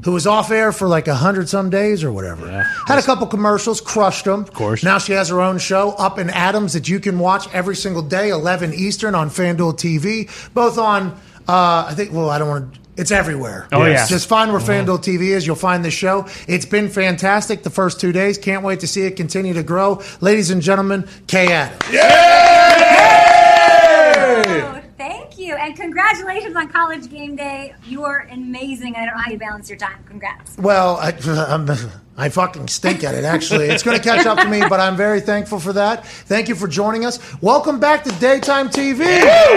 who 0.05 0.13
was 0.13 0.27
off 0.27 0.51
air 0.51 0.73
for 0.73 0.87
like 0.89 1.09
a 1.09 1.15
hundred 1.15 1.49
some 1.49 1.71
days 1.71 2.05
or 2.05 2.13
whatever. 2.13 2.47
Had 2.87 2.99
a 2.99 3.03
couple 3.03 3.27
commercials, 3.27 3.81
crushed 3.81 4.25
them. 4.27 4.41
Of 4.43 4.53
course. 4.53 4.83
Now 4.85 4.99
she 4.99 5.13
has 5.13 5.31
her 5.31 5.41
own 5.41 5.59
show, 5.59 5.91
Up 5.93 6.19
& 6.19 6.21
Adams, 6.21 6.75
that 6.75 6.89
you 6.89 7.01
can 7.01 7.19
watch 7.19 7.49
every 7.55 7.77
single 7.77 8.03
day, 8.03 8.29
11 8.31 8.75
Eastern 8.75 9.15
on 9.15 9.31
FanDuel 9.31 9.75
TV. 9.79 10.29
Both 10.53 10.77
on, 10.79 11.13
uh, 11.49 11.87
I 11.89 11.95
think, 11.95 12.13
well, 12.13 12.29
I 12.29 12.39
don't 12.39 12.49
want 12.49 12.75
to. 12.75 12.81
It's 12.99 13.11
everywhere. 13.11 13.69
Oh, 13.73 13.85
yeah. 13.85 14.07
Just 14.07 14.27
find 14.27 14.51
where 14.53 14.61
FanDuel 14.61 15.01
TV 15.01 15.29
is. 15.37 15.47
You'll 15.47 15.55
find 15.55 15.85
the 15.85 15.91
show. 15.91 16.27
It's 16.49 16.65
been 16.65 16.89
fantastic 16.89 17.63
the 17.63 17.69
first 17.69 18.01
two 18.01 18.11
days. 18.11 18.39
Can't 18.39 18.65
wait 18.65 18.81
to 18.81 18.87
see 18.87 19.03
it 19.03 19.17
continue 19.17 19.53
to 19.53 19.63
grow. 19.63 20.03
Ladies 20.23 20.49
and 20.51 20.63
gentlemen, 20.63 21.07
Kay 21.27 21.53
Adams. 21.53 21.79
Oh, 21.89 22.96
thank 25.37 25.49
you. 25.49 25.55
And 25.55 25.77
congratulations 25.77 26.57
on 26.57 26.69
college 26.69 27.11
game 27.11 27.37
day. 27.37 27.75
You 27.85 28.05
are 28.05 28.27
amazing. 28.31 28.97
I 28.97 29.05
don't 29.05 29.17
know 29.17 29.23
how 29.23 29.31
you 29.31 29.39
balance 29.39 29.69
your 29.69 29.79
time. 29.79 30.03
Congrats. 30.07 30.57
Well, 30.59 30.97
I, 30.97 31.13
I'm, 31.49 31.69
I 32.17 32.29
fucking 32.29 32.69
stink 32.69 33.05
at 33.05 33.15
it, 33.15 33.25
actually. 33.25 33.67
It's 33.67 33.83
going 33.83 33.97
to 33.97 34.03
catch 34.03 34.27
up 34.27 34.39
to 34.39 34.49
me, 34.49 34.61
but 34.69 34.81
I'm 34.81 34.97
very 34.97 35.21
thankful 35.21 35.61
for 35.61 35.73
that. 35.75 36.07
Thank 36.07 36.49
you 36.49 36.55
for 36.55 36.69
joining 36.69 37.05
us. 37.05 37.19
Welcome 37.43 37.79
back 37.79 38.05
to 38.05 38.11
Daytime 38.13 38.69
TV, 38.69 38.99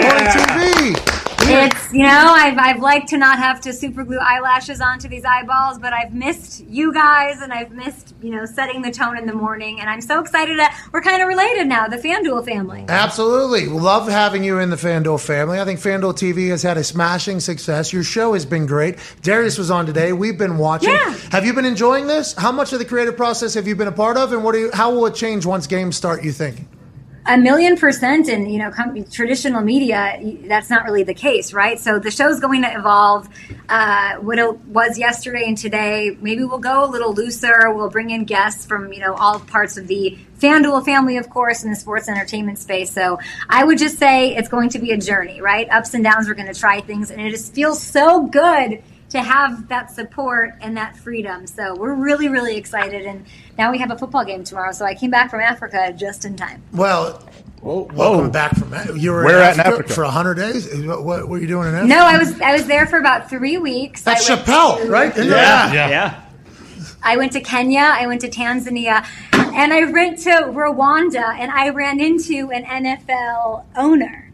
Morning 0.02 0.26
TV. 0.26 1.29
It's 1.52 1.92
you 1.92 2.02
know 2.02 2.32
I've 2.34 2.58
I've 2.58 2.80
liked 2.80 3.08
to 3.08 3.18
not 3.18 3.38
have 3.38 3.60
to 3.62 3.72
super 3.72 4.04
glue 4.04 4.18
eyelashes 4.18 4.80
onto 4.80 5.08
these 5.08 5.24
eyeballs, 5.24 5.78
but 5.78 5.92
I've 5.92 6.14
missed 6.14 6.64
you 6.66 6.92
guys 6.92 7.40
and 7.40 7.52
I've 7.52 7.72
missed 7.72 8.14
you 8.22 8.30
know 8.30 8.44
setting 8.46 8.82
the 8.82 8.90
tone 8.90 9.18
in 9.18 9.26
the 9.26 9.32
morning, 9.32 9.80
and 9.80 9.90
I'm 9.90 10.00
so 10.00 10.20
excited 10.20 10.58
that 10.58 10.88
we're 10.92 11.02
kind 11.02 11.20
of 11.22 11.28
related 11.28 11.66
now, 11.66 11.88
the 11.88 11.96
FanDuel 11.96 12.44
family. 12.44 12.84
Absolutely. 12.88 13.66
Love 13.66 14.08
having 14.08 14.44
you 14.44 14.58
in 14.58 14.70
the 14.70 14.76
FanDuel 14.76 15.24
family. 15.24 15.60
I 15.60 15.64
think 15.64 15.80
FanDuel 15.80 16.14
TV 16.14 16.48
has 16.50 16.62
had 16.62 16.76
a 16.76 16.84
smashing 16.84 17.40
success. 17.40 17.92
Your 17.92 18.02
show 18.04 18.34
has 18.34 18.46
been 18.46 18.66
great. 18.66 18.98
Darius 19.22 19.58
was 19.58 19.70
on 19.70 19.86
today. 19.86 20.12
We've 20.12 20.38
been 20.38 20.58
watching. 20.58 20.90
Yeah. 20.90 21.16
Have 21.32 21.44
you 21.44 21.52
been 21.52 21.64
enjoying 21.64 22.06
this? 22.06 22.34
How 22.34 22.52
much 22.52 22.72
of 22.72 22.78
the 22.78 22.84
creative 22.84 23.16
process 23.16 23.54
have 23.54 23.66
you 23.66 23.74
been 23.76 23.88
a 23.88 23.92
part 23.92 24.16
of? 24.16 24.32
And 24.32 24.44
what 24.44 24.52
do 24.52 24.58
you, 24.58 24.70
how 24.72 24.92
will 24.92 25.06
it 25.06 25.14
change 25.14 25.46
once 25.46 25.66
games 25.66 25.96
start, 25.96 26.24
you 26.24 26.32
think? 26.32 26.66
A 27.26 27.36
million 27.36 27.76
percent 27.76 28.28
in 28.28 28.46
you 28.46 28.58
know 28.58 28.70
com- 28.70 29.04
traditional 29.04 29.60
media 29.60 30.18
that's 30.48 30.70
not 30.70 30.84
really 30.84 31.02
the 31.02 31.14
case 31.14 31.52
right? 31.52 31.78
So 31.78 31.98
the 31.98 32.10
show's 32.10 32.40
going 32.40 32.62
to 32.62 32.72
evolve 32.72 33.28
uh, 33.68 34.16
what 34.16 34.38
it 34.38 34.58
was 34.60 34.98
yesterday 34.98 35.44
and 35.46 35.56
today. 35.56 36.16
Maybe 36.20 36.44
we'll 36.44 36.58
go 36.58 36.84
a 36.84 36.90
little 36.90 37.12
looser. 37.12 37.72
We'll 37.72 37.90
bring 37.90 38.10
in 38.10 38.24
guests 38.24 38.64
from 38.64 38.92
you 38.92 39.00
know 39.00 39.14
all 39.14 39.40
parts 39.40 39.76
of 39.76 39.86
the 39.86 40.18
fanduel 40.38 40.82
family 40.82 41.18
of 41.18 41.28
course 41.28 41.62
in 41.62 41.70
the 41.70 41.76
sports 41.76 42.08
entertainment 42.08 42.58
space. 42.58 42.90
So 42.92 43.18
i 43.48 43.62
would 43.64 43.78
just 43.78 43.98
say 43.98 44.34
it's 44.34 44.48
going 44.48 44.70
to 44.70 44.78
be 44.78 44.92
a 44.92 44.98
journey 44.98 45.40
right? 45.40 45.68
Ups 45.70 45.94
and 45.94 46.02
downs 46.02 46.26
we're 46.26 46.34
going 46.34 46.52
to 46.52 46.58
try 46.58 46.80
things 46.80 47.10
and 47.10 47.20
it 47.20 47.30
just 47.30 47.54
feels 47.54 47.82
so 47.82 48.26
good 48.26 48.82
to 49.10 49.20
have 49.22 49.68
that 49.68 49.90
support 49.90 50.54
and 50.60 50.76
that 50.76 50.96
freedom. 50.96 51.46
So 51.46 51.74
we're 51.76 51.94
really, 51.94 52.28
really 52.28 52.56
excited. 52.56 53.06
And 53.06 53.26
now 53.58 53.70
we 53.70 53.78
have 53.78 53.90
a 53.90 53.98
football 53.98 54.24
game 54.24 54.44
tomorrow. 54.44 54.72
So 54.72 54.84
I 54.84 54.94
came 54.94 55.10
back 55.10 55.30
from 55.30 55.40
Africa 55.40 55.92
just 55.96 56.24
in 56.24 56.36
time. 56.36 56.62
Well, 56.72 57.22
welcome 57.62 58.30
back 58.30 58.56
from 58.56 58.72
you 58.96 59.12
were 59.12 59.24
Where 59.24 59.38
in 59.40 59.42
at 59.46 59.54
in 59.54 59.60
Africa, 59.60 59.74
Africa? 59.84 59.92
for 59.94 60.04
hundred 60.04 60.34
days. 60.36 60.72
What, 60.86 61.04
what 61.04 61.28
were 61.28 61.38
you 61.38 61.46
doing 61.46 61.68
in 61.68 61.74
Africa? 61.74 61.88
No, 61.88 62.04
I 62.04 62.18
was 62.18 62.40
I 62.40 62.52
was 62.52 62.66
there 62.66 62.86
for 62.86 62.98
about 62.98 63.28
three 63.28 63.58
weeks. 63.58 64.02
That's 64.02 64.28
Chappelle, 64.28 64.82
to- 64.82 64.90
right? 64.90 65.16
Isn't 65.16 65.30
Yeah. 65.30 65.72
Yeah. 65.72 66.22
I 67.02 67.16
went 67.16 67.32
to 67.32 67.40
Kenya, 67.40 67.80
I 67.80 68.06
went 68.06 68.20
to 68.20 68.28
Tanzania, 68.28 69.06
and 69.32 69.72
I 69.72 69.86
went 69.90 70.18
to 70.20 70.30
Rwanda, 70.30 71.34
and 71.38 71.50
I 71.50 71.70
ran 71.70 71.98
into 71.98 72.50
an 72.50 72.64
NFL 72.64 73.64
owner 73.74 74.29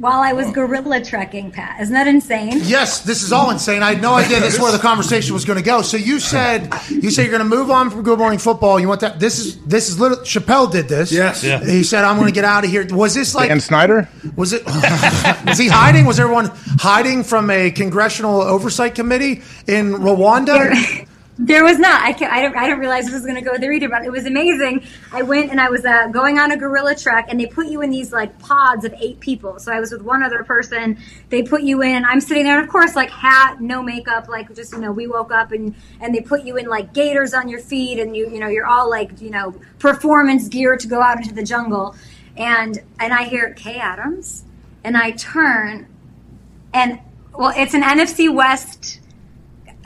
while 0.00 0.20
I 0.20 0.32
was 0.32 0.46
oh. 0.46 0.52
gorilla 0.52 1.04
trekking. 1.04 1.50
Pat, 1.50 1.80
isn't 1.80 1.92
that 1.92 2.06
insane? 2.06 2.60
Yes, 2.62 3.02
this 3.02 3.22
is 3.22 3.32
all 3.32 3.50
insane. 3.50 3.82
I 3.82 3.92
had 3.92 4.02
no 4.02 4.14
idea 4.14 4.40
this 4.40 4.54
is 4.54 4.60
where 4.60 4.72
the 4.72 4.78
conversation 4.78 5.34
was 5.34 5.44
going 5.44 5.58
to 5.58 5.64
go. 5.64 5.82
So 5.82 5.98
you 5.98 6.18
said 6.18 6.72
you 6.88 7.10
said 7.10 7.22
you're 7.22 7.38
going 7.38 7.48
to 7.48 7.56
move 7.56 7.70
on 7.70 7.90
from 7.90 8.02
Good 8.02 8.18
Morning 8.18 8.38
Football. 8.38 8.80
You 8.80 8.88
want 8.88 9.02
that? 9.02 9.20
This 9.20 9.38
is 9.38 9.62
this 9.64 9.88
is 9.88 10.00
little. 10.00 10.18
Chappelle 10.18 10.72
did 10.72 10.88
this. 10.88 11.12
Yes. 11.12 11.44
Yeah. 11.44 11.62
He 11.62 11.84
said, 11.84 12.04
"I'm 12.04 12.16
going 12.16 12.28
to 12.28 12.34
get 12.34 12.44
out 12.44 12.64
of 12.64 12.70
here." 12.70 12.86
Was 12.90 13.14
this 13.14 13.34
like? 13.34 13.48
Dan 13.48 13.60
Snyder? 13.60 14.08
Was 14.36 14.54
it? 14.54 14.64
was 15.46 15.58
he 15.58 15.68
hiding? 15.68 16.06
Was 16.06 16.18
everyone 16.18 16.50
hiding 16.78 17.22
from 17.22 17.50
a 17.50 17.70
congressional 17.70 18.40
oversight 18.40 18.94
committee 18.94 19.42
in 19.66 19.92
Rwanda? 19.92 21.06
There 21.38 21.64
was 21.64 21.78
not. 21.78 22.02
I, 22.02 22.12
can't. 22.12 22.32
I, 22.32 22.42
don't, 22.42 22.54
I 22.54 22.66
didn't 22.66 22.80
realize 22.80 23.06
this 23.06 23.14
was 23.14 23.22
going 23.22 23.36
to 23.36 23.40
go 23.40 23.56
there 23.56 23.72
either, 23.72 23.88
but 23.88 24.04
it 24.04 24.12
was 24.12 24.26
amazing. 24.26 24.84
I 25.10 25.22
went 25.22 25.50
and 25.50 25.58
I 25.58 25.70
was 25.70 25.86
uh, 25.86 26.08
going 26.08 26.38
on 26.38 26.50
a 26.50 26.56
gorilla 26.56 26.94
trek, 26.94 27.26
and 27.28 27.40
they 27.40 27.46
put 27.46 27.68
you 27.68 27.80
in 27.80 27.90
these 27.90 28.12
like 28.12 28.38
pods 28.40 28.84
of 28.84 28.92
eight 29.00 29.20
people. 29.20 29.58
So 29.58 29.72
I 29.72 29.80
was 29.80 29.90
with 29.90 30.02
one 30.02 30.22
other 30.22 30.44
person. 30.44 30.98
They 31.30 31.42
put 31.42 31.62
you 31.62 31.82
in. 31.82 32.04
I'm 32.04 32.20
sitting 32.20 32.44
there, 32.44 32.58
and 32.58 32.64
of 32.64 32.70
course, 32.70 32.94
like 32.94 33.10
hat, 33.10 33.60
no 33.60 33.82
makeup, 33.82 34.28
like 34.28 34.54
just 34.54 34.72
you 34.72 34.80
know, 34.80 34.92
we 34.92 35.06
woke 35.06 35.32
up 35.32 35.52
and 35.52 35.74
and 36.00 36.14
they 36.14 36.20
put 36.20 36.42
you 36.42 36.58
in 36.58 36.66
like 36.66 36.92
gaiters 36.92 37.32
on 37.32 37.48
your 37.48 37.60
feet, 37.60 37.98
and 37.98 38.14
you 38.14 38.28
you 38.28 38.38
know, 38.38 38.48
you're 38.48 38.66
all 38.66 38.90
like 38.90 39.20
you 39.20 39.30
know, 39.30 39.54
performance 39.78 40.48
gear 40.48 40.76
to 40.76 40.86
go 40.86 41.00
out 41.00 41.16
into 41.16 41.32
the 41.32 41.44
jungle. 41.44 41.94
And 42.36 42.82
and 42.98 43.14
I 43.14 43.24
hear 43.24 43.54
Kay 43.54 43.78
Adams, 43.78 44.44
and 44.84 44.94
I 44.94 45.12
turn, 45.12 45.86
and 46.74 47.00
well, 47.34 47.52
it's 47.56 47.72
an 47.72 47.82
NFC 47.82 48.32
West. 48.32 48.99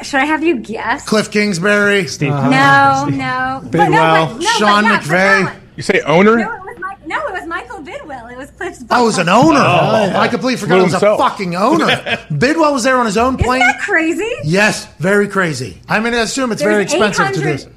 Should 0.03 0.21
I 0.21 0.25
have 0.25 0.43
you 0.43 0.57
guess? 0.57 1.07
Cliff 1.07 1.31
Kingsbury, 1.31 2.01
uh-huh. 2.01 2.51
No, 2.51 3.17
no. 3.17 3.61
But 3.71 3.89
no, 3.89 3.97
Bidwill, 3.97 4.29
but, 4.29 4.39
no, 4.39 4.51
Sean 4.59 4.83
but 4.83 4.91
yeah, 4.91 4.99
but 4.99 5.07
McVay. 5.07 5.45
no, 5.45 5.61
You 5.77 5.83
say 5.83 6.01
owner? 6.01 6.37
No, 6.37 6.53
it 6.53 6.65
was 6.65 6.79
Mike, 6.79 7.07
no, 7.07 7.27
it 7.29 7.33
was 7.33 7.47
Michael 7.47 7.79
Bidwill. 7.79 8.33
It 8.33 8.37
was 8.37 8.51
Cliff's. 8.51 8.85
I 8.91 9.01
was 9.03 9.19
an 9.19 9.27
buddy. 9.27 9.49
owner. 9.49 10.17
I 10.19 10.27
completely 10.29 10.57
forgot 10.57 10.75
Blew 10.75 10.87
he 10.87 10.95
was 10.95 11.03
a 11.03 11.17
fucking 11.17 11.55
owner. 11.55 11.87
Bidwill 12.33 12.73
was 12.73 12.83
there 12.83 12.97
on 12.97 13.07
his 13.07 13.17
own 13.17 13.35
Isn't 13.35 13.45
plane. 13.45 13.61
that 13.61 13.81
crazy? 13.81 14.31
Yes, 14.43 14.87
very 14.97 15.29
crazy. 15.29 15.81
I 15.89 16.01
mean, 16.01 16.13
I 16.13 16.23
assume 16.23 16.51
it's 16.51 16.63
very 16.63 16.83
expensive 16.83 17.27
to 17.27 17.41
800 17.41 17.59
do. 17.59 17.71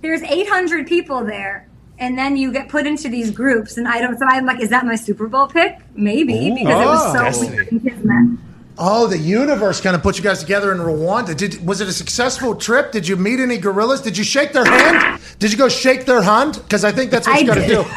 There's 0.00 0.22
800 0.22 0.86
people 0.86 1.24
there, 1.24 1.68
and 1.98 2.16
then 2.18 2.36
you 2.36 2.52
get 2.52 2.68
put 2.68 2.86
into 2.86 3.08
these 3.08 3.30
groups, 3.30 3.76
and 3.76 3.86
I 3.86 4.00
don't. 4.00 4.18
So 4.18 4.24
I'm 4.26 4.46
like, 4.46 4.60
is 4.60 4.70
that 4.70 4.86
my 4.86 4.96
Super 4.96 5.28
Bowl 5.28 5.46
pick? 5.46 5.78
Maybe 5.94 6.50
because 6.50 6.80
it 6.80 6.86
was 6.86 7.00
oh. 7.04 7.12
so 7.12 7.22
Destiny. 7.22 7.50
weird 7.50 7.72
and 7.72 7.82
kismet. 7.82 8.38
Oh, 8.76 9.06
the 9.06 9.18
universe 9.18 9.80
kind 9.80 9.94
of 9.94 10.02
put 10.02 10.16
you 10.18 10.24
guys 10.24 10.40
together 10.40 10.72
in 10.72 10.78
Rwanda. 10.78 11.36
Did 11.36 11.64
was 11.64 11.80
it 11.80 11.88
a 11.88 11.92
successful 11.92 12.56
trip? 12.56 12.90
Did 12.90 13.06
you 13.06 13.16
meet 13.16 13.38
any 13.38 13.56
gorillas? 13.56 14.00
Did 14.00 14.18
you 14.18 14.24
shake 14.24 14.52
their 14.52 14.64
hand? 14.64 15.20
Did 15.38 15.52
you 15.52 15.58
go 15.58 15.68
shake 15.68 16.06
their 16.06 16.22
hand? 16.22 16.54
Because 16.54 16.84
I 16.84 16.90
think 16.90 17.10
that's 17.12 17.26
what 17.28 17.36
I 17.36 17.40
you 17.40 17.46
got 17.46 17.54
to 17.54 17.66
do. 17.66 17.84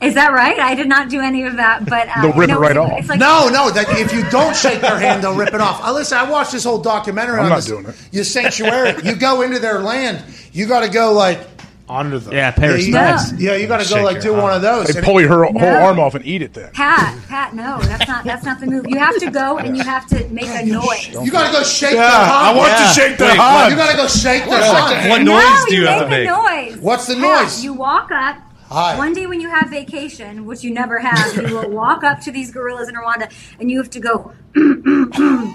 Is 0.00 0.14
that 0.14 0.32
right? 0.32 0.58
I 0.58 0.74
did 0.74 0.86
not 0.88 1.08
do 1.08 1.20
any 1.20 1.44
of 1.44 1.56
that, 1.56 1.86
but 1.86 2.08
uh, 2.08 2.22
They'll 2.22 2.32
rip 2.32 2.48
no, 2.50 2.56
it 2.56 2.60
right 2.60 2.70
it's- 2.72 3.02
off. 3.04 3.08
Like, 3.08 3.20
No, 3.20 3.48
no. 3.50 3.70
That 3.70 3.86
if 3.98 4.12
you 4.12 4.28
don't 4.30 4.54
shake 4.56 4.80
their 4.80 4.98
hand, 4.98 5.22
they'll 5.22 5.36
rip 5.36 5.54
it 5.54 5.60
off. 5.60 5.80
I 5.82 5.92
listen. 5.92 6.18
I 6.18 6.28
watched 6.30 6.52
this 6.52 6.64
whole 6.64 6.78
documentary 6.80 7.36
I'm 7.38 7.44
on 7.44 7.48
not 7.50 7.56
this. 7.56 7.66
doing 7.66 7.86
it. 7.86 7.94
Your 8.10 8.24
sanctuary. 8.24 8.94
you 9.04 9.16
go 9.16 9.42
into 9.42 9.58
their 9.58 9.80
land. 9.80 10.22
You 10.52 10.66
got 10.66 10.80
to 10.80 10.88
go 10.90 11.12
like 11.12 11.40
Under 11.86 12.18
the 12.18 12.34
Yeah, 12.34 12.50
pair 12.52 12.70
of 12.74 12.80
yeah, 12.80 13.12
you, 13.12 13.18
specs. 13.18 13.40
yeah, 13.40 13.56
you 13.56 13.66
got 13.66 13.80
to 13.82 13.88
go 13.88 13.96
Shake 13.96 14.04
like 14.04 14.14
your 14.14 14.22
do 14.22 14.32
hand. 14.32 14.42
one 14.42 14.52
of 14.54 14.62
those. 14.62 14.86
They 14.88 14.98
And 14.98 15.04
pull 15.04 15.20
your 15.20 15.28
whole, 15.44 15.52
whole 15.52 15.60
No. 15.60 15.84
arm 15.84 16.00
off 16.00 16.14
and 16.14 16.24
eat 16.24 16.40
it 16.40 16.54
then. 16.54 16.70
Pat, 16.72 17.14
Pat, 17.28 17.54
no, 17.54 17.78
that's 17.82 18.08
not 18.08 18.24
that's 18.24 18.42
not 18.44 18.58
the 18.58 18.66
move. 18.66 18.86
You 18.88 18.98
have 18.98 19.18
to 19.18 19.30
go 19.30 19.58
and 19.58 19.76
you 19.76 19.82
have 19.82 20.06
to 20.06 20.26
make 20.28 20.46
a 20.48 20.64
noise. 20.64 21.08
you 21.10 21.30
got 21.30 21.48
to 21.48 21.52
go 21.52 21.62
shake 21.62 21.92
Yeah, 21.92 22.00
their 22.08 22.10
hand. 22.10 22.32
I 22.32 22.54
want 22.54 22.68
Yeah. 22.72 22.78
to 22.88 22.94
shake 23.00 23.18
their 23.18 23.28
Wait, 23.32 23.38
hand. 23.38 23.70
You 23.70 23.76
got 23.76 23.90
to 23.90 23.96
go 23.98 24.06
shake 24.08 24.44
their 24.46 24.60
What- 24.60 24.92
hand. 24.94 25.10
what 25.10 25.22
no, 25.22 25.38
noise 25.38 25.64
do 25.68 25.74
you 25.76 25.86
have 25.86 26.00
to 26.04 26.08
make? 26.08 26.26
make? 26.26 26.28
A 26.38 26.70
noise. 26.72 26.76
What's 26.80 27.06
the 27.06 27.14
Pat, 27.16 27.42
noise? 27.42 27.62
You 27.62 27.74
walk 27.74 28.10
up. 28.10 28.36
Hi. 28.70 28.96
One 28.96 29.12
day 29.12 29.26
when 29.26 29.40
you 29.42 29.50
have 29.50 29.68
vacation, 29.68 30.46
which 30.46 30.64
you 30.64 30.72
never 30.72 30.98
have, 31.00 31.36
you 31.36 31.54
will 31.54 31.68
walk 31.70 32.02
up 32.02 32.20
to 32.20 32.32
these 32.32 32.50
gorillas 32.50 32.88
in 32.88 32.94
Rwanda 32.94 33.30
and 33.60 33.70
you 33.70 33.76
have 33.78 33.90
to 33.90 34.00
go. 34.00 34.32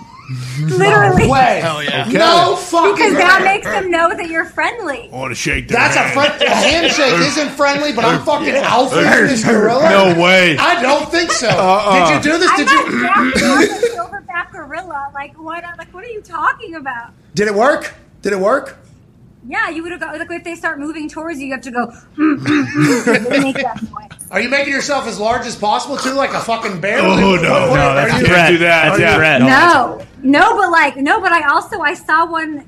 Literally. 0.62 1.28
Way. 1.28 1.60
Hell 1.62 1.84
yeah. 1.84 2.08
No 2.10 2.56
fucking 2.56 2.94
Because 2.94 3.14
that 3.14 3.40
way. 3.40 3.46
makes 3.56 3.66
them 3.66 3.90
know 3.90 4.10
that 4.10 4.30
you're 4.30 4.46
friendly. 4.46 5.10
I 5.12 5.16
want 5.16 5.32
to 5.32 5.36
shake 5.36 5.68
their 5.68 5.80
That's 5.80 5.96
a, 5.96 6.14
friend, 6.14 6.42
a 6.42 6.50
handshake 6.50 7.14
isn't 7.20 7.50
friendly, 7.50 7.94
but 7.94 8.06
I'm 8.06 8.24
fucking 8.24 8.56
alpha 8.56 8.96
this 8.96 9.44
gorilla. 9.44 9.90
No 10.14 10.22
way. 10.22 10.58
I 10.58 10.82
don't 10.82 11.10
think 11.10 11.32
so. 11.32 11.48
Uh-uh. 11.50 12.10
Did 12.10 12.26
you 12.26 12.32
do 12.32 12.38
this? 12.38 12.50
I'm 12.52 12.58
Did 12.58 12.66
not 12.68 12.86
you? 12.86 13.34
jacking 13.34 14.00
off 14.00 14.14
a 14.14 14.22
silverback 14.22 14.52
gorilla. 14.52 15.12
Like 15.14 15.38
what? 15.40 15.64
Uh, 15.64 15.70
like 15.78 15.94
what 15.94 16.04
are 16.04 16.10
you 16.10 16.22
talking 16.22 16.76
about? 16.76 17.12
Did 17.34 17.48
it 17.48 17.54
work? 17.56 17.94
Did 18.22 18.34
it 18.34 18.40
work? 18.40 18.78
Yeah, 19.48 19.70
you 19.70 19.82
would 19.84 19.92
have 19.94 20.02
got 20.02 20.20
like 20.20 20.30
if 20.32 20.44
they 20.44 20.56
start 20.56 20.80
moving 20.80 21.10
towards 21.10 21.40
you, 21.40 21.48
you 21.48 21.54
have 21.54 21.62
to 21.64 21.72
go. 21.72 21.86
they 23.30 23.40
make 23.40 23.56
that 23.56 23.80
noise. 23.82 24.19
Are 24.32 24.40
you 24.40 24.50
making 24.50 24.74
yourself 24.74 25.08
as 25.08 25.20
large 25.20 25.46
as 25.48 25.56
possible 25.56 25.98
too, 25.98 26.14
like 26.14 26.34
a 26.34 26.40
fucking 26.40 26.80
bear? 26.80 27.00
Oh, 27.00 27.16
no, 27.16 27.36
no, 27.36 27.96
that's 27.96 28.14
Are 28.14 28.18
a 28.18 28.20
you- 28.20 28.28
threat. 28.28 28.50
do 28.52 28.58
that. 28.60 28.86
That's 28.90 29.00
Yeah. 29.00 29.14
a 29.14 29.16
threat. 29.16 29.42
No, 29.42 30.02
no, 30.22 30.56
but 30.58 30.70
like 30.72 30.98
no, 30.98 31.20
but 31.20 31.32
I 31.32 31.48
also 31.50 31.80
I 31.82 31.96
saw 31.96 32.26
one 32.30 32.64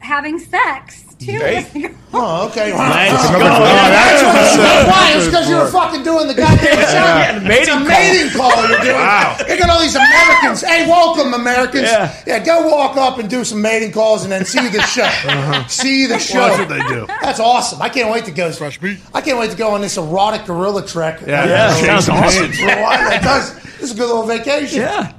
having 0.00 0.38
sex 0.38 1.04
too. 1.18 1.94
Oh, 2.10 2.48
okay. 2.48 2.72
Let's 2.72 3.22
Oh, 3.28 3.32
go. 3.32 3.38
that's 3.38 4.22
what 4.24 4.36
it's 4.42 4.54
about. 4.54 4.86
Why? 4.88 5.12
It's 5.14 5.26
because 5.26 5.46
you 5.50 5.56
were 5.56 5.66
fucking 5.70 6.02
doing 6.04 6.26
the 6.26 6.32
goddamn 6.32 6.82
sound. 6.88 7.46
It's 7.46 7.68
a 7.68 7.78
Mating 7.78 7.86
mating 7.86 8.30
call 8.34 8.48
you're 8.66 8.80
doing. 8.80 8.94
Wow. 8.96 9.36
You 9.46 9.58
got 9.58 9.68
all 9.68 9.78
these 9.78 9.94
Americans. 9.94 10.62
Hey, 10.62 10.88
welcome, 10.88 11.34
Americans. 11.34 11.82
Yeah. 11.82 12.42
go 12.42 12.66
walk 12.66 12.96
up 12.96 13.18
and 13.18 13.28
do 13.28 13.44
some 13.44 13.60
mating 13.60 13.92
calls 13.92 14.22
and 14.22 14.32
then 14.32 14.46
see 14.46 14.68
the 14.70 14.80
show. 14.82 15.02
Uh-huh. 15.28 15.66
See 15.68 16.06
the 16.06 16.18
show. 16.18 16.38
Well, 16.38 16.56
that's 16.56 16.58
what 16.60 16.68
they 16.70 16.94
do. 16.94 17.06
That's 17.20 17.40
awesome. 17.40 17.82
I 17.82 17.90
can't 17.90 18.10
wait 18.10 18.24
to 18.24 18.30
go. 18.30 18.50
Fresh 18.50 18.80
meat. 18.80 18.98
I 19.12 19.20
can't 19.20 19.38
wait 19.38 19.50
to 19.50 19.56
go 19.56 19.72
on 19.72 19.82
this 19.82 19.98
erotic 19.98 20.46
gorilla 20.46 20.86
trek. 20.86 21.20
Yeah, 21.26 21.44
Yeah, 21.46 21.74
Shake 21.76 21.84
sounds 21.86 22.04
some 22.06 22.16
awesome. 22.16 22.50
hands. 22.52 22.58
Rwanda. 22.58 23.16
It 23.18 23.22
does. 23.22 23.54
This 23.76 23.82
is 23.82 23.90
a 23.90 23.94
good 23.94 24.06
little 24.06 24.26
vacation. 24.26 24.80
Yeah. 24.80 25.12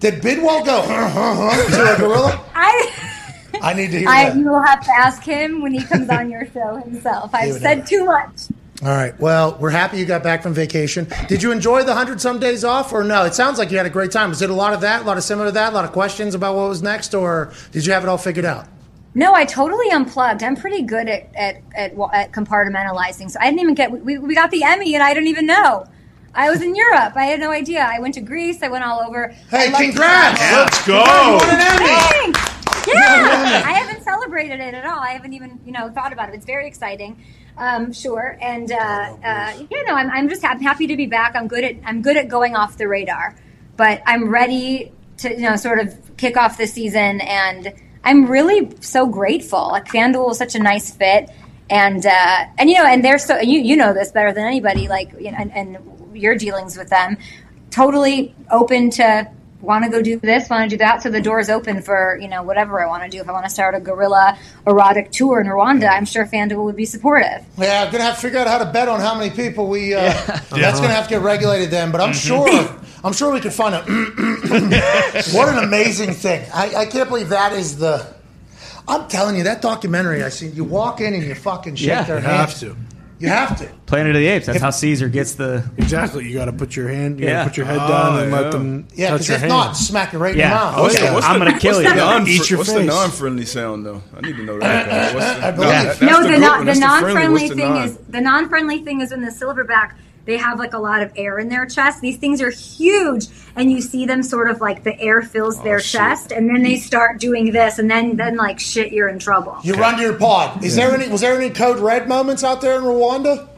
Did 0.00 0.14
Bidwill 0.22 0.64
go 0.66 0.82
huh, 0.82 1.08
huh, 1.08 1.34
huh, 1.36 1.76
to 1.76 1.94
a 1.94 1.98
gorilla? 1.98 2.44
I, 2.52 2.90
I 3.62 3.72
need 3.74 3.90
to 3.92 3.98
hear 3.98 4.08
I 4.08 4.30
that. 4.30 4.36
you 4.36 4.44
will 4.50 4.62
have 4.62 4.84
to 4.84 4.90
ask 4.92 5.22
him 5.22 5.62
when 5.62 5.72
he 5.72 5.82
comes 5.82 6.08
on 6.10 6.30
your 6.30 6.46
show 6.52 6.76
himself. 6.76 7.30
I've 7.34 7.54
said 7.54 7.78
never. 7.78 7.86
too 7.88 8.04
much. 8.04 8.42
All 8.82 8.88
right. 8.88 9.18
Well, 9.18 9.56
we're 9.58 9.70
happy 9.70 9.96
you 9.98 10.04
got 10.04 10.22
back 10.22 10.42
from 10.42 10.52
vacation. 10.52 11.08
Did 11.28 11.42
you 11.42 11.50
enjoy 11.50 11.82
the 11.84 11.94
hundred 11.94 12.20
some 12.20 12.38
days 12.38 12.62
off, 12.62 12.92
or 12.92 13.04
no? 13.04 13.24
It 13.24 13.34
sounds 13.34 13.58
like 13.58 13.70
you 13.70 13.76
had 13.78 13.86
a 13.86 13.90
great 13.90 14.10
time. 14.12 14.28
Was 14.28 14.42
it 14.42 14.50
a 14.50 14.54
lot 14.54 14.74
of 14.74 14.82
that, 14.82 15.02
a 15.02 15.04
lot 15.04 15.16
of 15.16 15.24
similar 15.24 15.48
to 15.48 15.52
that, 15.52 15.72
a 15.72 15.74
lot 15.74 15.84
of 15.86 15.92
questions 15.92 16.34
about 16.34 16.54
what 16.56 16.68
was 16.68 16.82
next, 16.82 17.14
or 17.14 17.52
did 17.72 17.86
you 17.86 17.92
have 17.94 18.02
it 18.02 18.08
all 18.08 18.18
figured 18.18 18.44
out? 18.44 18.66
No, 19.14 19.32
I 19.32 19.46
totally 19.46 19.88
unplugged. 19.90 20.42
I'm 20.42 20.56
pretty 20.56 20.82
good 20.82 21.08
at 21.08 21.34
at, 21.34 21.62
at, 21.74 21.92
at 22.12 22.32
compartmentalizing. 22.32 23.30
So 23.30 23.38
I 23.40 23.46
didn't 23.46 23.60
even 23.60 23.74
get 23.74 23.90
we, 23.90 24.18
we 24.18 24.34
got 24.34 24.50
the 24.50 24.62
Emmy 24.62 24.94
and 24.94 25.02
I 25.02 25.14
didn't 25.14 25.28
even 25.28 25.46
know. 25.46 25.86
I 26.34 26.50
was 26.50 26.60
in 26.60 26.74
Europe. 26.76 27.16
I 27.16 27.24
had 27.24 27.40
no 27.40 27.50
idea. 27.50 27.80
I 27.90 27.98
went 27.98 28.12
to 28.14 28.20
Greece. 28.20 28.62
I 28.62 28.68
went 28.68 28.84
all 28.84 29.00
over. 29.00 29.28
Hey, 29.48 29.72
congrats! 29.72 30.38
travel. 30.38 30.64
Let's 30.64 30.86
You 30.86 30.92
go. 30.92 31.38
won 31.40 31.48
an 31.48 31.60
Emmy. 31.62 32.32
Thanks. 32.34 32.65
Yeah, 32.96 33.62
I 33.66 33.72
haven't 33.72 34.02
celebrated 34.04 34.60
it 34.60 34.74
at 34.74 34.84
all. 34.86 34.98
I 35.00 35.10
haven't 35.10 35.32
even 35.34 35.60
you 35.66 35.72
know 35.72 35.90
thought 35.90 36.12
about 36.12 36.28
it. 36.30 36.34
It's 36.34 36.46
very 36.46 36.66
exciting. 36.66 37.22
Um, 37.58 37.92
sure, 37.92 38.36
and 38.40 38.70
uh, 38.70 39.16
uh, 39.24 39.52
you 39.70 39.84
know, 39.86 39.94
I'm, 39.94 40.10
I'm 40.10 40.28
just 40.28 40.42
ha- 40.42 40.58
happy 40.60 40.86
to 40.88 40.96
be 40.96 41.06
back. 41.06 41.34
I'm 41.36 41.48
good 41.48 41.64
at 41.64 41.76
I'm 41.84 42.02
good 42.02 42.16
at 42.16 42.28
going 42.28 42.54
off 42.56 42.76
the 42.78 42.86
radar. 42.88 43.34
but 43.76 44.02
I'm 44.06 44.28
ready 44.30 44.92
to 45.18 45.30
you 45.30 45.42
know 45.48 45.56
sort 45.56 45.78
of 45.80 46.16
kick 46.16 46.36
off 46.36 46.58
the 46.58 46.66
season, 46.66 47.20
and 47.22 47.72
I'm 48.04 48.26
really 48.26 48.70
so 48.80 49.06
grateful. 49.06 49.68
Like 49.68 49.86
FanDuel 49.86 50.32
is 50.32 50.38
such 50.38 50.54
a 50.54 50.58
nice 50.58 50.90
fit, 50.94 51.30
and 51.70 52.04
uh, 52.04 52.46
and 52.58 52.68
you 52.70 52.76
know, 52.76 52.86
and 52.86 53.04
they're 53.04 53.18
so 53.18 53.38
you 53.40 53.60
you 53.60 53.76
know 53.76 53.92
this 53.94 54.12
better 54.12 54.32
than 54.32 54.44
anybody. 54.44 54.88
Like 54.88 55.12
you 55.18 55.30
know, 55.32 55.38
and, 55.38 55.52
and 55.56 55.78
your 56.14 56.34
dealings 56.36 56.76
with 56.76 56.88
them, 56.90 57.16
totally 57.70 58.34
open 58.50 58.90
to 58.90 59.30
want 59.60 59.84
to 59.84 59.90
go 59.90 60.02
do 60.02 60.18
this, 60.18 60.48
want 60.50 60.68
to 60.70 60.76
do 60.76 60.78
that. 60.78 61.02
So 61.02 61.10
the 61.10 61.20
door's 61.20 61.48
open 61.48 61.82
for 61.82 62.18
you 62.20 62.28
know 62.28 62.42
whatever 62.42 62.80
I 62.80 62.86
want 62.86 63.02
to 63.04 63.08
do. 63.08 63.20
If 63.20 63.28
I 63.28 63.32
want 63.32 63.44
to 63.44 63.50
start 63.50 63.74
a 63.74 63.80
guerrilla 63.80 64.38
erotic 64.66 65.10
tour 65.12 65.40
in 65.40 65.46
Rwanda, 65.46 65.88
I'm 65.90 66.04
sure 66.04 66.26
FanDuel 66.26 66.64
would 66.64 66.76
be 66.76 66.86
supportive. 66.86 67.44
Yeah, 67.58 67.84
I'm 67.84 67.92
gonna 67.92 68.04
have 68.04 68.16
to 68.16 68.20
figure 68.20 68.38
out 68.38 68.46
how 68.46 68.58
to 68.58 68.66
bet 68.66 68.88
on 68.88 69.00
how 69.00 69.16
many 69.18 69.30
people 69.34 69.68
we. 69.68 69.94
Uh, 69.94 70.00
That's 70.50 70.80
gonna 70.80 70.88
have 70.94 71.04
to 71.04 71.10
get 71.10 71.22
regulated 71.22 71.70
then, 71.70 71.90
but 71.92 72.00
I'm 72.00 72.12
sure. 72.12 72.48
I'm 73.04 73.12
sure 73.12 73.32
we 73.32 73.40
could 73.40 73.52
find 73.52 73.74
a. 73.74 73.82
what 75.32 75.48
an 75.48 75.62
amazing 75.64 76.12
thing! 76.12 76.44
I, 76.52 76.74
I 76.74 76.86
can't 76.86 77.08
believe 77.08 77.28
that 77.30 77.52
is 77.52 77.78
the. 77.78 78.14
I'm 78.88 79.08
telling 79.08 79.36
you, 79.36 79.44
that 79.44 79.62
documentary 79.62 80.22
I 80.22 80.28
seen. 80.28 80.54
You 80.54 80.62
walk 80.64 81.00
in 81.00 81.12
and 81.14 81.22
you 81.24 81.34
fucking 81.34 81.74
shake 81.74 81.88
Yeah, 81.88 82.04
their 82.04 82.16
You 82.18 82.22
hand. 82.22 82.36
have 82.36 82.58
to. 82.60 82.76
You 83.18 83.28
have 83.28 83.56
to. 83.60 83.66
Planet 83.86 84.14
of 84.14 84.20
the 84.20 84.26
Apes. 84.26 84.44
That's 84.46 84.56
If- 84.56 84.62
how 84.62 84.70
Caesar 84.70 85.08
gets 85.08 85.34
the. 85.36 85.64
Exactly. 85.78 86.26
You 86.28 86.34
got 86.34 86.46
to 86.46 86.52
put 86.52 86.76
your 86.76 86.88
hand. 86.88 87.18
You 87.18 87.26
Yeah. 87.26 87.32
got 87.32 87.44
to 87.44 87.48
put 87.50 87.56
your 87.56 87.66
head 87.66 87.78
Oh, 87.80 87.88
down 87.88 88.18
and 88.22 88.30
yeah. 88.30 88.36
let 88.36 88.46
oh, 88.46 88.50
them 88.52 88.86
Yeah, 88.94 89.12
because 89.12 89.28
your 89.28 89.34
if 89.36 89.40
hand. 89.40 89.50
not, 89.52 89.76
smack 89.76 90.12
it 90.12 90.18
right 90.18 90.32
in 90.34 90.38
Yeah. 90.38 90.48
the 90.50 90.54
mouth. 90.56 90.80
What's 90.82 90.94
Yeah. 91.00 91.10
the- 91.14 91.26
I'm 91.26 91.38
gonna 91.38 91.58
kill 91.58 91.80
you. 91.82 91.94
Non- 91.94 92.26
Eat 92.28 92.50
your 92.50 92.58
what's 92.58 92.72
the 92.74 92.82
non-friendly 92.84 93.46
sound 93.46 93.86
though? 93.86 94.02
I 94.16 94.20
need 94.20 94.36
to 94.36 94.42
know 94.44 94.58
that. 94.58 94.88
guy. 94.90 95.14
What's 95.14 95.38
the, 95.40 95.46
I 95.46 95.50
believe- 95.50 95.68
that- 95.70 95.84
that's 95.86 96.00
no, 96.02 96.22
the 96.22 96.28
the, 96.28 96.38
non, 96.38 96.50
one. 96.50 96.58
the 96.60 96.64
That's 96.66 96.78
non-friendly 96.80 97.14
friendly. 97.14 97.32
What's 97.42 97.48
the 97.48 97.56
thing 97.62 97.74
non? 97.74 97.84
is 97.88 97.98
the 98.10 98.20
non-friendly 98.20 98.78
thing 98.84 99.00
is 99.00 99.12
in 99.12 99.22
the 99.22 99.30
silverback. 99.30 99.90
They 100.26 100.36
have 100.38 100.58
like 100.58 100.74
a 100.74 100.78
lot 100.78 101.02
of 101.02 101.12
air 101.16 101.38
in 101.38 101.48
their 101.48 101.66
chest. 101.66 102.00
These 102.00 102.18
things 102.18 102.42
are 102.42 102.50
huge, 102.50 103.28
and 103.54 103.70
you 103.70 103.80
see 103.80 104.06
them 104.06 104.24
sort 104.24 104.50
of 104.50 104.60
like 104.60 104.82
the 104.82 104.98
air 105.00 105.22
fills 105.22 105.62
their 105.62 105.78
chest, 105.78 106.32
and 106.32 106.48
then 106.50 106.64
they 106.64 106.78
start 106.78 107.20
doing 107.20 107.52
this, 107.52 107.78
and 107.78 107.88
then 107.88 108.16
then 108.16 108.36
like 108.36 108.58
shit, 108.58 108.92
you're 108.92 109.08
in 109.08 109.20
trouble. 109.20 109.56
You 109.62 109.74
run 109.74 109.96
to 109.96 110.02
your 110.02 110.14
pod. 110.14 110.64
Is 110.64 110.74
there 110.74 110.92
any? 110.92 111.08
Was 111.08 111.20
there 111.20 111.40
any 111.40 111.50
code 111.50 111.78
red 111.78 112.08
moments 112.08 112.42
out 112.42 112.60
there 112.60 112.76
in 112.76 112.82
Rwanda? 112.82 113.48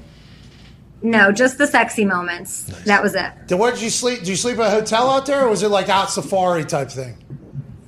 No, 1.01 1.33
just 1.33 1.57
the 1.57 1.67
sexy 1.67 2.05
moments. 2.05 2.65
That 2.85 3.03
was 3.03 3.15
it. 3.15 3.33
Did, 3.47 3.59
where 3.59 3.73
did 3.73 3.81
you 3.81 3.91
sleep? 3.91 4.19
Did 4.19 4.29
you 4.29 4.37
sleep 4.37 4.59
at 4.59 4.67
a 4.67 4.71
hotel 4.71 5.09
out 5.09 5.25
there, 5.25 5.47
or 5.47 5.49
was 5.49 5.63
it 5.63 5.69
like 5.69 5.89
out 5.89 6.11
safari 6.11 6.65
type 6.65 6.91
thing? 6.91 7.17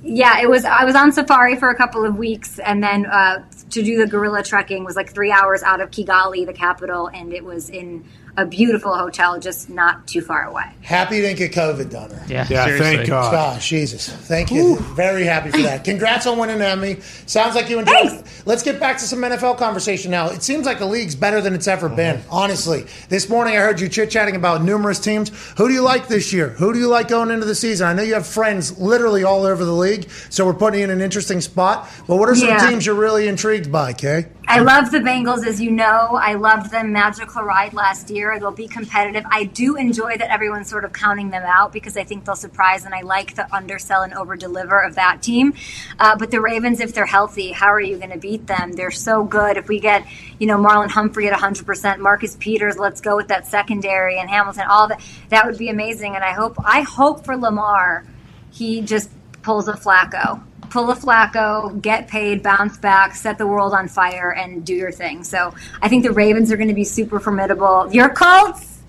Yeah, 0.01 0.41
it 0.41 0.49
was. 0.49 0.65
I 0.65 0.85
was 0.85 0.95
on 0.95 1.11
safari 1.11 1.55
for 1.55 1.69
a 1.69 1.75
couple 1.75 2.03
of 2.03 2.17
weeks, 2.17 2.57
and 2.57 2.83
then 2.83 3.05
uh, 3.05 3.43
to 3.69 3.83
do 3.83 3.97
the 3.97 4.07
gorilla 4.07 4.41
trekking 4.41 4.83
was 4.83 4.95
like 4.95 5.13
three 5.13 5.31
hours 5.31 5.61
out 5.61 5.81
of 5.81 5.91
Kigali, 5.91 6.47
the 6.47 6.53
capital, 6.53 7.07
and 7.13 7.31
it 7.31 7.43
was 7.43 7.69
in 7.69 8.05
a 8.37 8.45
beautiful 8.45 8.95
hotel, 8.95 9.39
just 9.39 9.69
not 9.69 10.07
too 10.07 10.21
far 10.21 10.43
away. 10.43 10.63
Happy 10.81 11.17
you 11.17 11.21
didn't 11.21 11.37
get 11.37 11.51
COVID, 11.51 11.89
Donner. 11.89 12.23
Yeah, 12.27 12.47
Yeah, 12.49 12.65
seriously. 12.65 12.95
thank 12.97 13.09
God. 13.09 13.31
Gosh, 13.31 13.69
Jesus. 13.69 14.09
Thank 14.09 14.51
you. 14.51 14.77
Very 14.95 15.23
happy 15.23 15.51
for 15.51 15.57
that. 15.59 15.83
Congrats 15.83 16.25
on 16.27 16.37
winning 16.37 16.59
the 16.59 16.67
Emmy. 16.67 16.99
Sounds 17.25 17.55
like 17.55 17.69
you 17.69 17.79
enjoyed 17.79 17.95
it. 18.13 18.23
Let's 18.45 18.63
get 18.63 18.79
back 18.79 18.97
to 18.99 19.03
some 19.05 19.19
NFL 19.19 19.57
conversation 19.57 20.11
now. 20.11 20.29
It 20.29 20.43
seems 20.43 20.65
like 20.65 20.79
the 20.79 20.85
league's 20.85 21.15
better 21.15 21.41
than 21.41 21.53
it's 21.53 21.67
ever 21.67 21.89
been, 21.89 22.17
uh-huh. 22.17 22.27
honestly. 22.35 22.85
This 23.09 23.29
morning 23.29 23.55
I 23.55 23.59
heard 23.59 23.79
you 23.79 23.89
chit 23.89 24.09
chatting 24.11 24.35
about 24.35 24.63
numerous 24.63 24.99
teams. 24.99 25.29
Who 25.57 25.67
do 25.67 25.73
you 25.73 25.81
like 25.81 26.07
this 26.07 26.31
year? 26.33 26.49
Who 26.49 26.73
do 26.73 26.79
you 26.79 26.87
like 26.87 27.07
going 27.07 27.31
into 27.31 27.45
the 27.45 27.55
season? 27.55 27.87
I 27.87 27.93
know 27.93 28.03
you 28.03 28.13
have 28.13 28.27
friends 28.27 28.79
literally 28.79 29.23
all 29.23 29.45
over 29.45 29.63
the 29.65 29.71
league, 29.73 30.09
so 30.29 30.45
we're 30.45 30.53
putting 30.53 30.79
you 30.79 30.83
in 30.85 30.89
an 30.91 31.01
interesting 31.01 31.41
spot. 31.41 31.89
But 32.07 32.15
what 32.17 32.29
are 32.29 32.35
some 32.35 32.47
Yeah. 32.49 32.69
teams 32.69 32.85
you're 32.85 32.95
really 32.95 33.27
intrigued 33.27 33.71
by, 33.71 33.93
Kay? 33.93 34.27
I 34.53 34.59
love 34.59 34.91
the 34.91 34.97
Bengals, 34.97 35.47
as 35.47 35.61
you 35.61 35.71
know. 35.71 36.19
I 36.21 36.33
loved 36.33 36.71
them 36.71 36.91
magical 36.91 37.41
ride 37.41 37.73
last 37.73 38.09
year. 38.09 38.37
They'll 38.37 38.51
be 38.51 38.67
competitive. 38.67 39.23
I 39.31 39.45
do 39.45 39.77
enjoy 39.77 40.17
that 40.17 40.29
everyone's 40.29 40.69
sort 40.69 40.83
of 40.83 40.91
counting 40.91 41.29
them 41.29 41.43
out 41.43 41.71
because 41.71 41.95
I 41.95 42.03
think 42.03 42.25
they'll 42.25 42.35
surprise, 42.35 42.83
and 42.83 42.93
I 42.93 42.99
like 42.99 43.35
the 43.35 43.49
undersell 43.55 44.01
and 44.01 44.13
over 44.13 44.35
deliver 44.35 44.77
of 44.81 44.95
that 44.95 45.21
team. 45.21 45.53
Uh, 45.97 46.17
but 46.17 46.31
the 46.31 46.41
Ravens, 46.41 46.81
if 46.81 46.93
they're 46.93 47.05
healthy, 47.05 47.53
how 47.53 47.67
are 47.67 47.79
you 47.79 47.95
going 47.97 48.09
to 48.09 48.17
beat 48.17 48.45
them? 48.45 48.73
They're 48.73 48.91
so 48.91 49.23
good. 49.23 49.55
If 49.55 49.69
we 49.69 49.79
get, 49.79 50.05
you 50.37 50.47
know, 50.47 50.57
Marlon 50.57 50.89
Humphrey 50.89 51.29
at 51.29 51.39
100%, 51.39 51.99
Marcus 51.99 52.35
Peters, 52.37 52.77
let's 52.77 52.99
go 52.99 53.15
with 53.15 53.29
that 53.29 53.47
secondary, 53.47 54.19
and 54.19 54.29
Hamilton, 54.29 54.65
all 54.69 54.89
that, 54.89 54.99
that 55.29 55.45
would 55.45 55.57
be 55.57 55.69
amazing. 55.69 56.15
And 56.15 56.25
I 56.25 56.33
hope, 56.33 56.57
I 56.61 56.81
hope 56.81 57.23
for 57.23 57.37
Lamar, 57.37 58.03
he 58.51 58.81
just 58.81 59.09
pulls 59.43 59.69
a 59.69 59.73
Flacco 59.75 60.43
pull 60.71 60.89
a 60.89 60.95
Flacco, 60.95 61.79
get 61.81 62.07
paid, 62.07 62.41
bounce 62.41 62.77
back, 62.77 63.15
set 63.15 63.37
the 63.37 63.45
world 63.45 63.73
on 63.73 63.87
fire, 63.87 64.31
and 64.31 64.65
do 64.65 64.73
your 64.73 64.91
thing. 64.91 65.23
So 65.23 65.53
I 65.81 65.89
think 65.89 66.03
the 66.03 66.11
Ravens 66.11 66.51
are 66.51 66.57
going 66.57 66.69
to 66.69 66.73
be 66.73 66.85
super 66.85 67.19
formidable. 67.19 67.89
Your 67.93 68.09
Colts. 68.09 68.79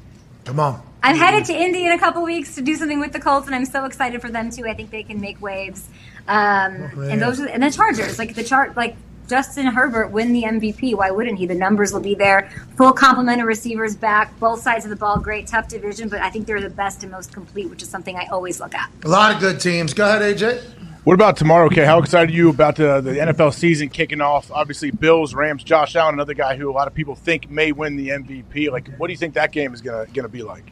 Come 0.45 0.61
on. 0.61 0.83
I'm 1.05 1.16
headed 1.16 1.45
to 1.47 1.53
Indy 1.53 1.85
in 1.85 1.93
a 1.93 1.99
couple 1.99 2.22
weeks 2.22 2.55
to 2.55 2.62
do 2.62 2.76
something 2.76 3.01
with 3.01 3.12
the 3.12 3.18
Colts, 3.18 3.47
and 3.47 3.57
I'm 3.57 3.64
so 3.64 3.85
excited 3.85 4.22
for 4.22 4.30
them 4.30 4.51
too. 4.51 4.66
I 4.66 4.74
think 4.74 4.91
they 4.91 5.03
can 5.03 5.20
make 5.20 5.43
waves. 5.43 5.89
Um, 6.28 6.91
and 7.11 7.20
those 7.20 7.41
are, 7.41 7.49
and 7.49 7.62
the 7.62 7.70
Chargers, 7.70 8.18
like 8.18 8.37
the 8.37 8.45
chart, 8.45 8.76
like 8.76 8.95
Justin 9.28 9.66
Herbert 9.66 10.09
win 10.09 10.33
the 10.33 10.45
MVP. 10.45 10.95
Why 10.95 11.11
wouldn't 11.11 11.39
he? 11.39 11.47
The 11.47 11.57
numbers 11.57 11.93
will 11.93 12.01
be 12.01 12.14
there. 12.14 12.51
Full 12.76 12.93
complement 12.93 13.41
of 13.41 13.49
receivers 13.49 13.97
back, 13.97 14.39
both 14.39 14.61
sides 14.61 14.85
of 14.85 14.91
the 14.91 14.97
ball. 14.97 15.18
Great, 15.18 15.49
tough 15.49 15.66
division, 15.66 16.09
but 16.09 16.20
I 16.20 16.30
think 16.30 16.47
they're 16.47 16.61
the 16.61 16.70
best 16.70 17.03
and 17.03 17.11
most 17.11 17.33
complete, 17.33 17.68
which 17.68 17.83
is 17.83 17.89
something 17.89 18.16
I 18.16 18.26
always 18.26 18.61
look 18.61 18.74
at. 18.74 18.89
A 19.05 19.09
lot 19.09 19.35
of 19.35 19.41
good 19.41 19.61
teams. 19.61 19.95
Go 19.95 20.05
ahead, 20.05 20.37
AJ. 20.37 20.62
What 21.05 21.14
about 21.14 21.36
tomorrow, 21.36 21.68
Kay? 21.68 21.84
How 21.84 21.98
excited 21.98 22.30
are 22.30 22.32
you 22.32 22.48
about 22.48 22.76
the, 22.76 23.00
the 23.00 23.14
NFL 23.14 23.55
season 23.55 23.88
kicking 23.88 24.20
off? 24.20 24.53
Obviously, 24.53 24.92
Bills, 24.92 25.34
Rams, 25.34 25.64
Josh 25.64 25.96
Allen, 25.96 26.14
another 26.14 26.34
guy 26.34 26.57
who 26.57 26.70
a 26.70 26.72
lot 26.72 26.86
of 26.86 26.94
people 26.94 27.16
think 27.16 27.50
may 27.50 27.72
win 27.72 27.96
the 27.96 28.11
MVP. 28.11 28.70
Like, 28.70 28.88
what 28.98 29.09
do 29.09 29.12
you 29.12 29.16
think 29.16 29.34
that 29.34 29.50
game 29.50 29.74
is 29.74 29.80
gonna 29.80 30.07
gonna 30.14 30.28
be 30.28 30.44
like? 30.44 30.70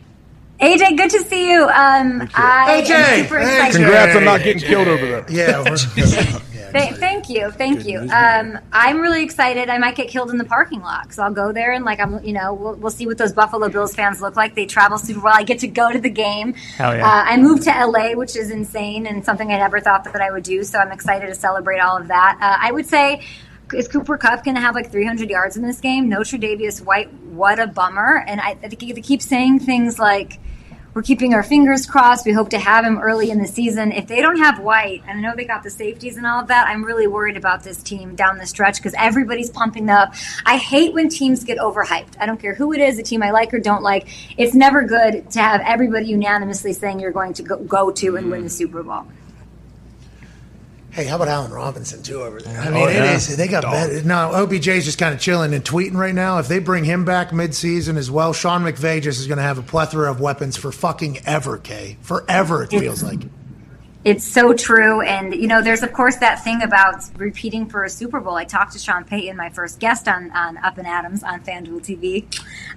AJ, 0.60 0.96
good 0.96 1.10
to 1.10 1.20
see 1.24 1.50
you. 1.50 1.64
Um, 1.64 2.28
I 2.34 2.82
AJ, 2.84 2.90
am 2.90 3.24
super 3.24 3.38
hey, 3.40 3.56
excited. 3.56 3.76
Congrats 3.78 4.16
on 4.16 4.24
not 4.24 4.42
getting 4.42 4.62
killed 4.62 4.86
over 4.86 5.04
there. 5.04 5.26
Yeah. 5.28 6.38
Th- 6.72 6.94
thank 6.94 7.28
you, 7.28 7.50
thank 7.50 7.86
you. 7.86 8.00
Um, 8.12 8.58
I'm 8.72 9.00
really 9.00 9.22
excited. 9.22 9.68
I 9.68 9.78
might 9.78 9.96
get 9.96 10.08
killed 10.08 10.30
in 10.30 10.38
the 10.38 10.44
parking 10.44 10.80
lot, 10.80 11.12
so 11.12 11.22
I'll 11.22 11.32
go 11.32 11.52
there 11.52 11.72
and 11.72 11.84
like 11.84 12.00
I'm, 12.00 12.22
you 12.24 12.32
know, 12.32 12.54
we'll, 12.54 12.74
we'll 12.74 12.90
see 12.90 13.06
what 13.06 13.18
those 13.18 13.32
Buffalo 13.32 13.68
Bills 13.68 13.94
fans 13.94 14.20
look 14.20 14.36
like. 14.36 14.54
They 14.54 14.66
travel 14.66 14.98
super 14.98 15.20
well. 15.20 15.34
I 15.36 15.42
get 15.42 15.60
to 15.60 15.68
go 15.68 15.92
to 15.92 15.98
the 15.98 16.10
game. 16.10 16.54
Hell 16.54 16.96
yeah. 16.96 17.06
Uh, 17.06 17.24
I 17.26 17.36
moved 17.36 17.64
to 17.64 17.70
LA, 17.70 18.12
which 18.12 18.36
is 18.36 18.50
insane 18.50 19.06
and 19.06 19.24
something 19.24 19.50
I 19.52 19.58
never 19.58 19.80
thought 19.80 20.04
that 20.04 20.20
I 20.20 20.30
would 20.30 20.44
do. 20.44 20.62
So 20.64 20.78
I'm 20.78 20.92
excited 20.92 21.26
to 21.26 21.34
celebrate 21.34 21.80
all 21.80 21.96
of 21.96 22.08
that. 22.08 22.38
Uh, 22.40 22.64
I 22.66 22.72
would 22.72 22.86
say. 22.86 23.24
Is 23.72 23.86
Cooper 23.86 24.18
Kupp 24.18 24.42
going 24.42 24.56
to 24.56 24.60
have 24.60 24.74
like 24.74 24.90
300 24.90 25.30
yards 25.30 25.56
in 25.56 25.62
this 25.62 25.78
game? 25.78 26.08
No 26.08 26.22
Tre'Davious 26.22 26.84
White. 26.84 27.12
What 27.12 27.60
a 27.60 27.68
bummer! 27.68 28.24
And 28.26 28.40
I, 28.40 28.58
I 28.64 28.68
think 28.68 28.96
they 28.96 29.00
keep 29.00 29.22
saying 29.22 29.60
things 29.60 29.96
like, 29.96 30.40
we're 30.92 31.02
keeping 31.02 31.34
our 31.34 31.42
fingers 31.42 31.86
crossed. 31.86 32.26
We 32.26 32.32
hope 32.32 32.50
to 32.50 32.58
have 32.58 32.84
him 32.84 32.98
early 32.98 33.30
in 33.30 33.38
the 33.38 33.46
season. 33.46 33.92
If 33.92 34.08
they 34.08 34.20
don't 34.20 34.38
have 34.38 34.58
White, 34.58 35.02
and 35.06 35.18
I 35.18 35.20
know 35.20 35.36
they 35.36 35.44
got 35.44 35.62
the 35.62 35.70
safeties 35.70 36.16
and 36.16 36.26
all 36.26 36.40
of 36.40 36.48
that, 36.48 36.66
I'm 36.66 36.84
really 36.84 37.06
worried 37.06 37.36
about 37.36 37.62
this 37.62 37.82
team 37.82 38.16
down 38.16 38.38
the 38.38 38.46
stretch 38.46 38.78
because 38.78 38.94
everybody's 38.98 39.50
pumping 39.50 39.88
up. 39.88 40.14
I 40.44 40.56
hate 40.56 40.92
when 40.92 41.08
teams 41.08 41.44
get 41.44 41.58
overhyped. 41.58 42.14
I 42.18 42.26
don't 42.26 42.40
care 42.40 42.54
who 42.54 42.72
it 42.72 42.80
is, 42.80 42.98
a 42.98 43.02
team 43.02 43.22
I 43.22 43.30
like 43.30 43.54
or 43.54 43.60
don't 43.60 43.82
like. 43.82 44.08
It's 44.36 44.54
never 44.54 44.82
good 44.84 45.30
to 45.30 45.40
have 45.40 45.60
everybody 45.64 46.06
unanimously 46.06 46.72
saying 46.72 46.98
you're 46.98 47.12
going 47.12 47.34
to 47.34 47.42
go, 47.42 47.56
go 47.58 47.90
to 47.92 48.16
and 48.16 48.30
win 48.30 48.42
the 48.42 48.48
mm-hmm. 48.48 48.56
Super 48.56 48.82
Bowl. 48.82 49.06
Hey, 50.92 51.04
how 51.04 51.16
about 51.16 51.28
Allen 51.28 51.52
Robinson 51.52 52.02
too 52.02 52.22
over 52.22 52.40
there? 52.40 52.58
I 52.60 52.70
mean, 52.70 52.82
oh, 52.82 52.88
it 52.88 52.96
is. 52.96 53.36
They 53.36 53.46
got 53.46 53.62
better. 53.62 54.02
No, 54.02 54.32
OBJ's 54.32 54.84
just 54.84 54.98
kind 54.98 55.14
of 55.14 55.20
chilling 55.20 55.54
and 55.54 55.64
tweeting 55.64 55.94
right 55.94 56.14
now. 56.14 56.38
If 56.38 56.48
they 56.48 56.58
bring 56.58 56.84
him 56.84 57.04
back 57.04 57.32
mid-season 57.32 57.96
as 57.96 58.10
well, 58.10 58.32
Sean 58.32 58.62
McVay 58.62 59.00
just 59.00 59.20
is 59.20 59.26
going 59.26 59.38
to 59.38 59.42
have 59.44 59.58
a 59.58 59.62
plethora 59.62 60.10
of 60.10 60.20
weapons 60.20 60.56
for 60.56 60.72
fucking 60.72 61.20
ever. 61.26 61.58
K 61.58 61.96
forever. 62.02 62.64
It 62.64 62.70
feels 62.70 63.02
like. 63.02 63.20
It's 64.02 64.24
so 64.24 64.54
true. 64.54 65.02
And, 65.02 65.34
you 65.34 65.46
know, 65.46 65.60
there's, 65.60 65.82
of 65.82 65.92
course, 65.92 66.16
that 66.16 66.42
thing 66.42 66.62
about 66.62 67.02
repeating 67.18 67.66
for 67.66 67.84
a 67.84 67.90
Super 67.90 68.18
Bowl. 68.18 68.34
I 68.34 68.44
talked 68.44 68.72
to 68.72 68.78
Sean 68.78 69.04
Payton, 69.04 69.36
my 69.36 69.50
first 69.50 69.78
guest 69.78 70.08
on, 70.08 70.30
on 70.30 70.56
Up 70.56 70.78
and 70.78 70.86
Adams 70.86 71.22
on 71.22 71.40
FanDuel 71.40 71.80
TV. 71.84 72.24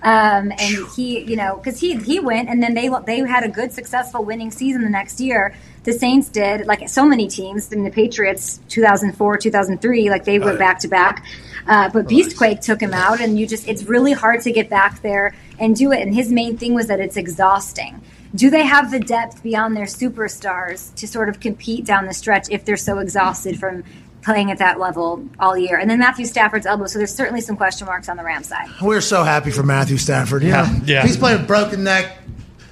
Um, 0.02 0.52
and 0.52 0.88
he, 0.98 1.22
you 1.22 1.38
know, 1.38 1.56
because 1.56 1.80
he, 1.80 1.96
he 1.96 2.20
went 2.20 2.50
and 2.50 2.62
then 2.62 2.74
they, 2.74 2.90
they 3.06 3.20
had 3.20 3.46
a 3.46 3.48
good, 3.48 3.72
successful 3.72 4.26
winning 4.26 4.52
season 4.52 4.82
the 4.82 4.90
next 4.90 5.22
year. 5.22 5.56
The 5.86 5.94
Saints 5.94 6.28
did, 6.28 6.66
like 6.66 6.90
so 6.90 7.06
many 7.06 7.30
teams. 7.30 7.72
I 7.72 7.76
mean, 7.76 7.86
the 7.86 7.92
Patriots, 7.92 8.60
2004, 8.68 9.38
2003, 9.38 10.10
like 10.10 10.26
they 10.26 10.40
went 10.40 10.60
back 10.60 10.80
to 10.80 10.90
back. 10.90 11.26
Uh, 11.66 11.90
but 11.90 12.08
Beastquake 12.08 12.60
took 12.60 12.82
him 12.82 12.94
out, 12.94 13.22
and 13.22 13.40
you 13.40 13.48
just, 13.48 13.70
it's 13.70 13.84
really 13.84 14.12
hard 14.12 14.42
to 14.42 14.52
get 14.52 14.70
back 14.70 15.02
there 15.02 15.34
and 15.60 15.74
do 15.76 15.94
it. 15.94 16.02
And 16.02 16.14
his 16.14 16.30
main 16.30 16.58
thing 16.58 16.74
was 16.74 16.88
that 16.88 17.00
it's 17.00 17.16
exhausting 17.16 18.02
do 18.36 18.50
they 18.50 18.64
have 18.66 18.92
the 18.92 19.00
depth 19.00 19.44
beyond 19.44 19.76
their 19.78 19.86
superstars 19.86 20.94
to 20.96 21.08
sort 21.08 21.30
of 21.30 21.40
compete 21.40 21.86
down 21.86 22.06
the 22.08 22.14
stretch 22.14 22.48
if 22.50 22.66
they're 22.66 22.78
so 22.78 22.98
exhausted 23.00 23.60
from 23.60 23.84
playing 24.24 24.50
at 24.52 24.58
that 24.58 24.80
level 24.80 25.28
all 25.40 25.58
year? 25.58 25.78
And 25.78 25.90
then 25.90 26.00
Matthew 26.00 26.26
Stafford's 26.26 26.66
elbow, 26.66 26.88
so 26.88 26.98
there's 26.98 27.14
certainly 27.14 27.42
some 27.42 27.56
question 27.58 27.86
marks 27.86 28.10
on 28.10 28.18
the 28.18 28.24
Rams 28.24 28.48
side. 28.48 28.68
We're 28.82 29.02
so 29.02 29.24
happy 29.24 29.52
for 29.52 29.64
Matthew 29.64 29.98
Stafford. 29.98 30.44
Yeah. 30.44 30.64
know, 30.64 30.80
Yeah. 30.86 31.04
he's 31.04 31.18
playing 31.18 31.40
with 31.40 31.48
broken 31.48 31.84
neck, 31.84 32.18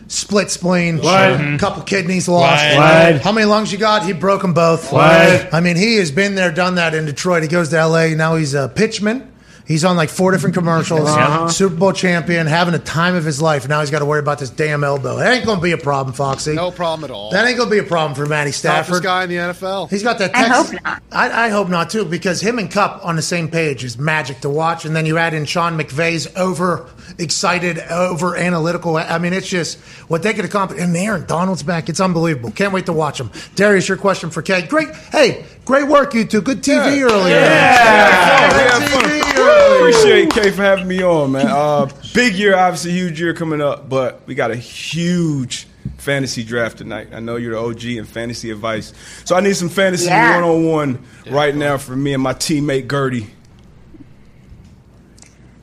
split 0.07 0.49
spleen, 0.49 0.97
What? 0.97 1.59
couple 1.59 1.83
kidneys 1.83 2.27
lost. 2.27 2.63
What? 2.75 3.21
How 3.21 3.31
many 3.31 3.45
lungs 3.45 3.71
you 3.71 3.77
got? 3.77 4.03
He 4.03 4.13
broke 4.13 4.41
them 4.41 4.53
both. 4.53 4.91
What? 4.91 5.53
I 5.53 5.59
mean, 5.61 5.75
he 5.77 5.97
has 5.97 6.11
been 6.11 6.35
there, 6.35 6.51
done 6.51 6.75
that 6.75 6.93
in 6.95 7.05
Detroit. 7.05 7.43
He 7.43 7.47
goes 7.49 7.69
to 7.69 7.77
L.A. 7.77 8.15
Now 8.15 8.35
he's 8.35 8.53
a 8.53 8.67
pitchman. 8.75 9.27
He's 9.71 9.85
on 9.85 9.95
like 9.95 10.09
four 10.09 10.31
different 10.31 10.53
commercials. 10.53 11.09
Uh-huh. 11.09 11.47
Super 11.47 11.75
Bowl 11.75 11.93
champion, 11.93 12.45
having 12.45 12.73
a 12.73 12.79
time 12.79 13.15
of 13.15 13.23
his 13.23 13.41
life. 13.41 13.67
Now 13.67 13.79
he's 13.79 13.89
got 13.89 13.99
to 13.99 14.05
worry 14.05 14.19
about 14.19 14.39
this 14.39 14.49
damn 14.49 14.83
elbow. 14.83 15.17
That 15.17 15.33
ain't 15.33 15.45
going 15.45 15.57
to 15.59 15.63
be 15.63 15.71
a 15.71 15.77
problem, 15.77 16.13
Foxy. 16.13 16.53
No 16.53 16.71
problem 16.71 17.09
at 17.09 17.13
all. 17.13 17.31
That 17.31 17.47
ain't 17.47 17.57
going 17.57 17.69
to 17.69 17.73
be 17.73 17.79
a 17.79 17.83
problem 17.83 18.15
for 18.15 18.25
Matty 18.25 18.51
Toughest 18.51 18.59
Stafford. 18.59 19.03
guy 19.03 19.23
in 19.23 19.29
the 19.29 19.35
NFL. 19.37 19.89
He's 19.89 20.03
got 20.03 20.19
that. 20.19 20.35
I 20.35 20.43
hope 20.43 20.73
not. 20.83 21.03
I, 21.11 21.45
I 21.45 21.49
hope 21.49 21.69
not 21.69 21.89
too, 21.89 22.05
because 22.05 22.41
him 22.41 22.59
and 22.59 22.69
Kupp 22.69 23.05
on 23.05 23.15
the 23.15 23.21
same 23.21 23.49
page 23.49 23.83
is 23.83 23.97
magic 23.97 24.41
to 24.41 24.49
watch. 24.49 24.85
And 24.85 24.95
then 24.95 25.05
you 25.05 25.17
add 25.17 25.33
in 25.33 25.45
Sean 25.45 25.77
McVay's 25.77 26.27
over 26.35 26.89
excited, 27.17 27.79
over 27.89 28.35
analytical. 28.35 28.97
I 28.97 29.17
mean, 29.17 29.33
it's 29.33 29.47
just 29.47 29.79
what 30.09 30.23
they 30.23 30.33
could 30.33 30.45
accomplish. 30.45 30.81
And 30.81 30.95
Aaron 30.95 31.25
Donald's 31.25 31.63
back. 31.63 31.89
It's 31.89 31.99
unbelievable. 31.99 32.51
Can't 32.51 32.73
wait 32.73 32.85
to 32.87 32.93
watch 32.93 33.19
him. 33.19 33.31
Darius, 33.55 33.87
your 33.87 33.97
question 33.97 34.29
for 34.29 34.41
Kay. 34.41 34.63
Great. 34.67 34.93
Hey, 35.11 35.45
great 35.65 35.87
work, 35.87 36.13
you 36.13 36.25
two. 36.25 36.41
Good 36.41 36.61
TV 36.61 37.01
earlier. 37.01 37.35
Yeah, 37.35 38.53
we 38.53 38.63
had 38.63 38.89
fun. 38.89 39.03
TV 39.03 39.21
earlier. 39.21 39.30
Appreciate 39.55 40.29
Kay 40.31 40.51
for 40.51 40.61
having 40.63 40.87
me 40.87 41.03
on, 41.03 41.31
man. 41.33 41.47
Uh, 41.47 41.89
big 42.13 42.35
year, 42.35 42.55
obviously, 42.55 42.91
huge 42.91 43.19
year 43.19 43.33
coming 43.33 43.61
up, 43.61 43.89
but 43.89 44.21
we 44.25 44.35
got 44.35 44.51
a 44.51 44.55
huge 44.55 45.67
fantasy 45.97 46.43
draft 46.43 46.77
tonight. 46.77 47.09
I 47.13 47.19
know 47.19 47.35
you're 47.35 47.53
the 47.53 47.59
OG 47.59 47.83
in 47.97 48.05
fantasy 48.05 48.51
advice, 48.51 48.93
so 49.25 49.35
I 49.35 49.41
need 49.41 49.55
some 49.55 49.69
fantasy 49.69 50.05
Yeah. 50.05 50.35
one 50.39 50.43
on 50.49 50.65
one 50.65 50.99
right 51.29 51.55
now 51.55 51.77
for 51.77 51.95
me 51.95 52.13
and 52.13 52.21
my 52.23 52.33
teammate 52.33 52.89
Gertie. 52.89 53.27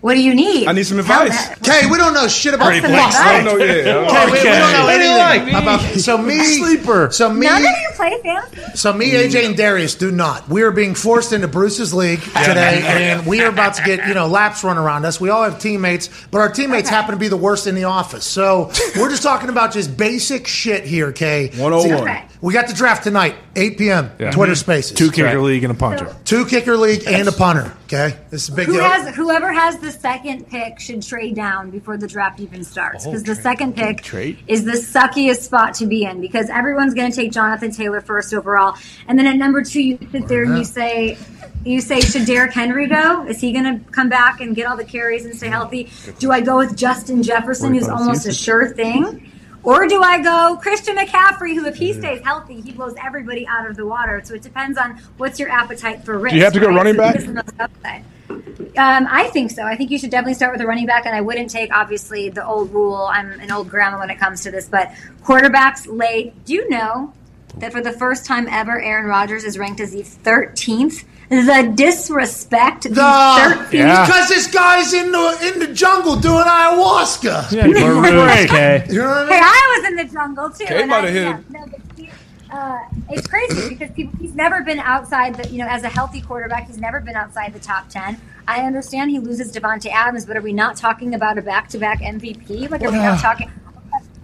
What 0.01 0.15
do 0.15 0.23
you 0.23 0.33
need? 0.33 0.69
I 0.69 0.73
need 0.73 0.85
some 0.85 1.01
advice. 1.01 1.49
Kay, 1.59 1.91
we 1.91 1.99
don't 1.99 2.15
know 2.15 2.29
shit 2.29 2.55
about 2.55 2.67
Pretty 2.67 2.81
football. 2.83 3.11
blank. 3.11 3.15
I 3.17 3.43
don't 3.43 3.59
know 3.59 3.65
yet. 3.65 3.87
I. 3.89 4.09
Kay, 4.09 4.27
we, 4.27 4.33
we 4.33 4.45
don't 4.45 4.73
know 4.73 4.85
What 4.85 4.97
do 4.97 5.03
you 5.03 5.19
anything 5.19 5.53
like? 5.55 5.63
about. 5.63 5.81
So 5.99 6.17
me, 6.17 6.39
Sleeper. 6.45 7.11
So 7.11 7.33
me, 7.33 7.47
None 7.47 7.57
of 7.65 7.69
you 7.69 7.89
play 7.95 8.21
fantasy. 8.23 8.77
So 8.77 8.93
me, 8.93 9.11
AJ, 9.11 9.45
and 9.47 9.57
Darius 9.57 9.97
do 9.97 10.13
not. 10.13 10.49
We 10.49 10.63
are 10.63 10.71
being 10.71 10.95
forced 10.95 11.33
into 11.33 11.49
Bruce's 11.49 11.93
league 11.93 12.21
today, 12.21 12.83
and 12.85 13.27
we 13.27 13.43
are 13.43 13.49
about 13.51 13.75
to 13.75 13.83
get 13.83 14.07
you 14.07 14.15
know 14.15 14.29
laps 14.29 14.63
run 14.63 14.79
around 14.79 15.05
us. 15.05 15.21
We 15.21 15.31
all 15.31 15.43
have 15.43 15.59
teammates, 15.59 16.09
but 16.31 16.39
our 16.39 16.53
teammates 16.53 16.89
happen 16.89 17.11
to 17.13 17.19
be 17.19 17.27
the 17.29 17.37
worst 17.37 17.67
in 17.67 17.75
the 17.75 17.85
office. 17.85 18.25
So 18.25 18.71
we're 18.97 19.11
just 19.11 19.25
talking 19.25 19.49
about 19.51 19.73
just 19.73 19.97
basic 19.97 20.47
shit 20.47 20.85
here, 20.85 21.11
Kay. 21.11 21.49
101. 21.57 22.03
Okay. 22.09 22.25
We 22.41 22.53
got 22.53 22.69
the 22.69 22.75
draft 22.75 23.03
tonight, 23.03 23.35
8 23.57 23.79
p.m. 23.79 24.11
Twitter 24.31 24.55
Spaces. 24.55 24.97
Two 24.97 25.11
kicker 25.11 25.41
league 25.41 25.65
and 25.65 25.73
a 25.73 25.75
punter. 25.75 26.15
Two 26.25 26.47
kicker 26.47 26.77
league 26.77 27.03
and 27.07 27.27
a 27.27 27.33
punter. 27.33 27.75
Okay, 27.87 28.17
this 28.31 28.45
is 28.45 28.49
a 28.51 28.53
big 28.55 28.67
Who 28.67 28.75
deal. 28.75 28.83
has 28.85 29.15
whoever 29.17 29.53
has 29.53 29.79
the 29.79 29.91
second 29.91 30.49
pick 30.49 30.79
should 30.79 31.03
trade 31.03 31.35
down 31.35 31.71
before 31.71 31.97
the 31.97 32.07
draft 32.07 32.39
even 32.39 32.63
starts 32.63 33.05
because 33.07 33.25
the 33.25 33.35
second 33.35 33.75
pick 33.75 34.03
Trade? 34.03 34.39
is 34.47 34.65
the 34.65 34.73
suckiest 34.73 35.41
spot 35.41 35.75
to 35.75 35.87
be 35.87 36.05
in 36.05 36.21
because 36.21 36.49
everyone's 36.51 36.95
going 36.95 37.11
to 37.11 37.17
take 37.17 37.33
Jonathan 37.33 37.73
Taylor 37.73 38.01
first 38.01 38.33
overall, 38.33 38.77
and 39.09 39.19
then 39.19 39.27
at 39.27 39.37
number 39.37 39.65
two 39.65 39.81
you 39.83 39.99
sit 40.13 40.29
there 40.29 40.45
and 40.45 40.59
you 40.59 40.65
say. 40.65 41.19
You 41.65 41.81
say, 41.81 42.01
should 42.01 42.25
Derrick 42.25 42.55
Henry 42.55 42.87
go? 42.87 43.27
Is 43.27 43.41
he 43.41 43.53
going 43.53 43.65
to 43.65 43.85
come 43.91 44.09
back 44.09 44.41
and 44.41 44.55
get 44.55 44.67
all 44.67 44.77
the 44.77 44.85
carries 44.85 45.25
and 45.27 45.35
stay 45.35 45.49
healthy? 45.49 45.91
Do 46.21 46.31
I 46.31 46.41
go 46.41 46.57
with 46.57 46.77
Justin 46.77 47.23
Jefferson, 47.23 47.75
who's 47.75 47.89
almost 47.89 48.27
a 48.27 48.33
sure 48.33 48.69
thing? 48.69 49.31
Or 49.63 49.87
do 49.87 50.03
I 50.03 50.23
go 50.23 50.59
Christian 50.61 50.97
McCaffrey, 50.97 51.55
who, 51.55 51.67
if 51.67 51.77
he 51.77 51.93
stays 51.93 52.23
healthy, 52.23 52.61
he 52.61 52.73
blows 52.73 52.95
everybody 53.03 53.47
out 53.47 53.69
of 53.69 53.77
the 53.77 53.87
water? 53.87 54.23
So 54.25 54.35
it 54.35 54.43
depends 54.43 54.79
on 54.79 54.99
what's 55.17 55.39
your 55.39 55.51
appetite 55.51 56.05
for 56.05 56.19
risk. 56.19 56.33
Do 56.33 56.39
you 56.39 56.45
have 56.45 56.53
to 56.53 56.61
go 56.61 56.69
right? 56.69 56.77
running 56.77 56.97
back? 56.97 57.15
this 57.15 57.25
is 57.25 57.29
the 57.29 57.35
most 57.35 57.53
upside. 57.59 58.05
Um, 58.31 59.09
I 59.11 59.29
think 59.33 59.51
so. 59.51 59.65
I 59.65 59.75
think 59.77 59.91
you 59.91 59.99
should 59.99 60.11
definitely 60.11 60.35
start 60.35 60.53
with 60.53 60.61
a 60.61 60.67
running 60.67 60.87
back, 60.87 61.07
and 61.07 61.15
I 61.15 61.21
wouldn't 61.21 61.51
take 61.51 61.73
obviously 61.75 62.29
the 62.29 62.47
old 62.47 62.73
rule. 62.73 63.09
I'm 63.11 63.33
an 63.41 63.51
old 63.51 63.69
grandma 63.69 63.99
when 63.99 64.11
it 64.11 64.19
comes 64.19 64.43
to 64.45 64.51
this, 64.51 64.69
but 64.69 64.93
quarterbacks 65.25 65.87
late. 65.89 66.45
Do 66.45 66.55
you 66.55 66.69
know 66.69 67.13
that 67.61 67.73
for 67.73 67.81
the 67.81 67.93
first 67.93 68.25
time 68.27 68.47
ever, 68.49 68.81
Aaron 68.81 69.07
Rodgers 69.07 69.45
is 69.45 69.59
ranked 69.59 69.81
as 69.81 69.93
the 69.93 70.03
13th? 70.03 71.05
The 71.31 71.73
disrespect. 71.75 72.85
The 72.85 72.89
The, 72.91 73.01
13th. 73.01 74.07
Because 74.07 74.29
this 74.29 74.47
guy's 74.47 74.95
in 74.95 75.13
the 75.13 75.39
in 75.53 75.59
the 75.59 75.75
jungle 75.75 76.17
doing 76.17 76.45
ayahuasca. 76.45 77.53
Yeah, 77.53 77.67
break. 77.67 78.51
Okay. 78.51 78.87
You 78.89 78.99
know 79.01 79.09
what 79.09 79.17
I 79.19 79.21
mean? 79.25 79.33
Hey, 79.33 79.41
I 79.43 79.77
was 79.79 79.89
in 79.91 79.97
the 79.97 80.05
jungle 80.13 80.51
too. 80.51 80.65
Okay, 80.65 80.81
and 80.83 80.91
might 80.91 81.05
I- 81.05 81.11
have 81.11 81.15
hit 81.15 81.23
yeah, 81.53 81.61
no, 81.61 81.67
but 81.67 81.81
he- 81.97 82.11
uh, 82.51 82.79
it's 83.11 83.27
crazy 83.27 83.69
because 83.69 83.91
people, 83.91 84.19
he's 84.19 84.35
never 84.35 84.63
been 84.63 84.79
outside 84.79 85.35
the, 85.35 85.47
you 85.51 85.59
know, 85.59 85.69
as 85.69 85.83
a 85.83 85.89
healthy 85.91 86.23
quarterback, 86.23 86.67
he's 86.67 86.79
never 86.79 86.99
been 86.99 87.15
outside 87.15 87.53
the 87.53 87.59
top 87.59 87.91
10. 87.91 88.19
I 88.47 88.63
understand 88.63 89.11
he 89.11 89.19
loses 89.19 89.53
Davante 89.53 89.91
Adams, 89.93 90.25
but 90.25 90.35
are 90.35 90.41
we 90.41 90.55
not 90.55 90.75
talking 90.77 91.15
about 91.15 91.37
a 91.37 91.43
back 91.43 91.69
to 91.69 91.79
back 91.79 92.01
MVP? 92.01 92.71
Like, 92.71 92.81
are 92.81 92.91
we 92.91 92.97
not 92.97 93.21
talking 93.21 93.51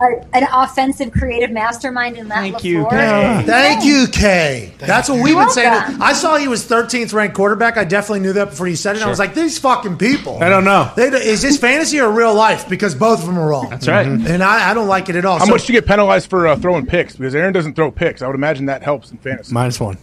a, 0.01 0.37
an 0.37 0.47
offensive 0.53 1.13
creative 1.13 1.51
mastermind 1.51 2.17
in 2.17 2.29
that. 2.29 2.41
Thank 2.41 2.65
you, 2.65 2.85
Kay. 2.91 3.43
Thank 3.47 3.85
you, 3.85 4.07
Kay. 4.09 4.73
That's 4.79 5.09
what 5.09 5.23
we've 5.23 5.37
been 5.37 5.51
saying. 5.51 5.71
welcome. 5.71 6.03
I 6.03 6.13
saw 6.13 6.37
he 6.37 6.49
was 6.49 6.65
13th 6.67 7.13
ranked 7.15 7.37
quarterback. 7.37 7.77
I 7.77 7.85
definitely 7.85 8.21
knew 8.21 8.33
that 8.35 8.51
before 8.51 8.67
you 8.67 8.77
said 8.77 8.97
it. 8.97 9.03
I 9.03 9.09
was 9.09 9.19
like, 9.19 9.35
these 9.35 9.59
fucking 9.59 9.97
people. 9.99 10.43
I 10.43 10.49
don't 10.49 10.65
know. 10.65 10.91
They, 10.97 11.05
is 11.09 11.43
this 11.43 11.59
fantasy 11.59 12.01
or 12.01 12.11
real 12.11 12.35
life? 12.35 12.69
Because 12.69 12.95
both 12.95 13.21
of 13.21 13.27
them 13.27 13.39
are 13.39 13.49
wrong. 13.49 13.71
That's 13.71 13.87
right. 13.89 14.07
And 14.07 14.43
I, 14.43 14.71
I 14.71 14.75
don't 14.75 14.89
like 14.89 15.09
it 15.09 15.17
at 15.17 15.25
all. 15.25 15.39
How 15.39 15.45
So- 15.45 15.51
much 15.53 15.67
do 15.67 15.73
you 15.73 15.81
get 15.81 15.87
penalized 15.89 16.29
for 16.29 16.47
uh, 16.49 16.57
throwing 16.57 16.87
picks? 16.87 17.17
Because 17.17 17.35
Aaron 17.35 17.53
doesn't 17.53 17.75
throw 17.75 17.91
picks. 17.91 18.21
I 18.23 18.27
would 18.27 18.37
imagine 18.37 18.67
that 18.67 18.83
helps 18.83 19.11
in 19.13 19.19
fantasy. 19.19 19.53
Minus 19.55 19.79
one. 19.81 19.97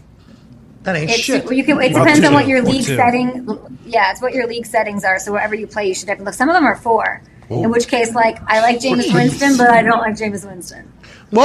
That 0.83 0.95
ain't 0.95 1.11
It's, 1.11 1.19
shit. 1.19 1.51
you 1.51 1.63
can, 1.63 1.79
it 1.79 1.93
Up 1.93 2.03
depends 2.05 2.21
to 2.21 2.27
on 2.27 2.33
what 2.33 2.47
your 2.47 2.59
Or 2.59 2.63
league 2.63 2.85
two. 2.85 2.95
setting. 2.95 3.77
Yeah, 3.85 4.09
it's 4.11 4.21
what 4.21 4.33
your 4.33 4.47
league 4.47 4.65
settings 4.65 5.03
are. 5.05 5.19
So 5.19 5.31
wherever 5.31 5.53
you 5.53 5.67
play, 5.67 5.87
you 5.87 5.93
should 5.93 6.07
definitely 6.07 6.25
look. 6.25 6.33
Some 6.33 6.49
of 6.49 6.55
them 6.55 6.65
are 6.65 6.75
four. 6.75 7.21
In 7.51 7.71
which 7.71 7.87
case, 7.87 8.13
like 8.13 8.39
I 8.47 8.61
like 8.61 8.79
Jameis 8.79 9.13
Winston, 9.13 9.57
but 9.57 9.69
I 9.69 9.81
don't 9.81 9.99
like 9.99 10.17
James 10.17 10.45
Winston. 10.45 10.91
Whoa! 11.31 11.43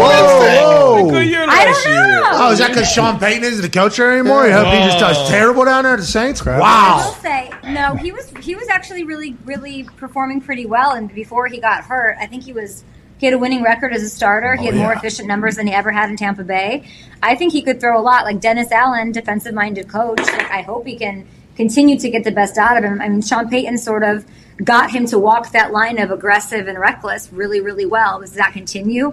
Whoa! 0.00 1.10
Good 1.10 1.26
year 1.28 1.44
I 1.48 1.64
don't 1.64 1.84
know. 1.84 2.30
Oh, 2.32 2.52
is 2.52 2.58
that 2.58 2.68
because 2.68 2.90
Sean 2.90 3.18
Payton 3.18 3.44
isn't 3.44 3.62
the 3.62 3.68
coach 3.68 3.96
there 3.96 4.12
anymore? 4.12 4.46
You 4.46 4.52
hope 4.52 4.66
he 4.66 4.78
just 4.80 4.98
does 4.98 5.28
terrible 5.28 5.64
down 5.64 5.84
there 5.84 5.94
at 5.94 6.00
the 6.00 6.06
Saints? 6.06 6.44
Wow! 6.44 6.58
I 6.60 7.04
will 7.04 7.14
say 7.14 7.50
no. 7.64 7.94
He 7.94 8.12
was 8.12 8.30
he 8.40 8.54
was 8.54 8.68
actually 8.68 9.04
really 9.04 9.36
really 9.44 9.84
performing 9.96 10.40
pretty 10.40 10.66
well, 10.66 10.92
and 10.92 11.12
before 11.14 11.46
he 11.46 11.58
got 11.58 11.84
hurt, 11.84 12.16
I 12.20 12.26
think 12.26 12.44
he 12.44 12.52
was 12.52 12.84
he 13.18 13.26
had 13.26 13.34
a 13.34 13.38
winning 13.38 13.62
record 13.62 13.92
as 13.92 14.02
a 14.02 14.08
starter. 14.08 14.56
He 14.56 14.68
oh, 14.68 14.72
had 14.72 14.80
more 14.80 14.92
yeah. 14.92 14.98
efficient 14.98 15.28
numbers 15.28 15.56
than 15.56 15.66
he 15.66 15.72
ever 15.72 15.92
had 15.92 16.10
in 16.10 16.16
Tampa 16.16 16.44
Bay. 16.44 16.88
I 17.22 17.36
think 17.36 17.52
he 17.52 17.62
could 17.62 17.80
throw 17.80 17.98
a 17.98 18.02
lot. 18.02 18.24
Like 18.24 18.40
Dennis 18.40 18.70
Allen, 18.72 19.12
defensive 19.12 19.54
minded 19.54 19.88
coach. 19.88 20.20
Like 20.20 20.50
I 20.50 20.62
hope 20.62 20.86
he 20.86 20.96
can 20.96 21.26
continue 21.56 21.98
to 21.98 22.10
get 22.10 22.24
the 22.24 22.32
best 22.32 22.58
out 22.58 22.76
of 22.76 22.84
him. 22.84 23.00
I 23.00 23.08
mean, 23.08 23.22
Sean 23.22 23.48
Payton 23.48 23.78
sort 23.78 24.02
of 24.02 24.26
got 24.62 24.90
him 24.90 25.06
to 25.06 25.18
walk 25.18 25.50
that 25.52 25.72
line 25.72 25.98
of 25.98 26.10
aggressive 26.10 26.68
and 26.68 26.78
reckless 26.78 27.32
really 27.32 27.60
really 27.60 27.86
well. 27.86 28.20
Does 28.20 28.32
that 28.32 28.52
continue? 28.52 29.12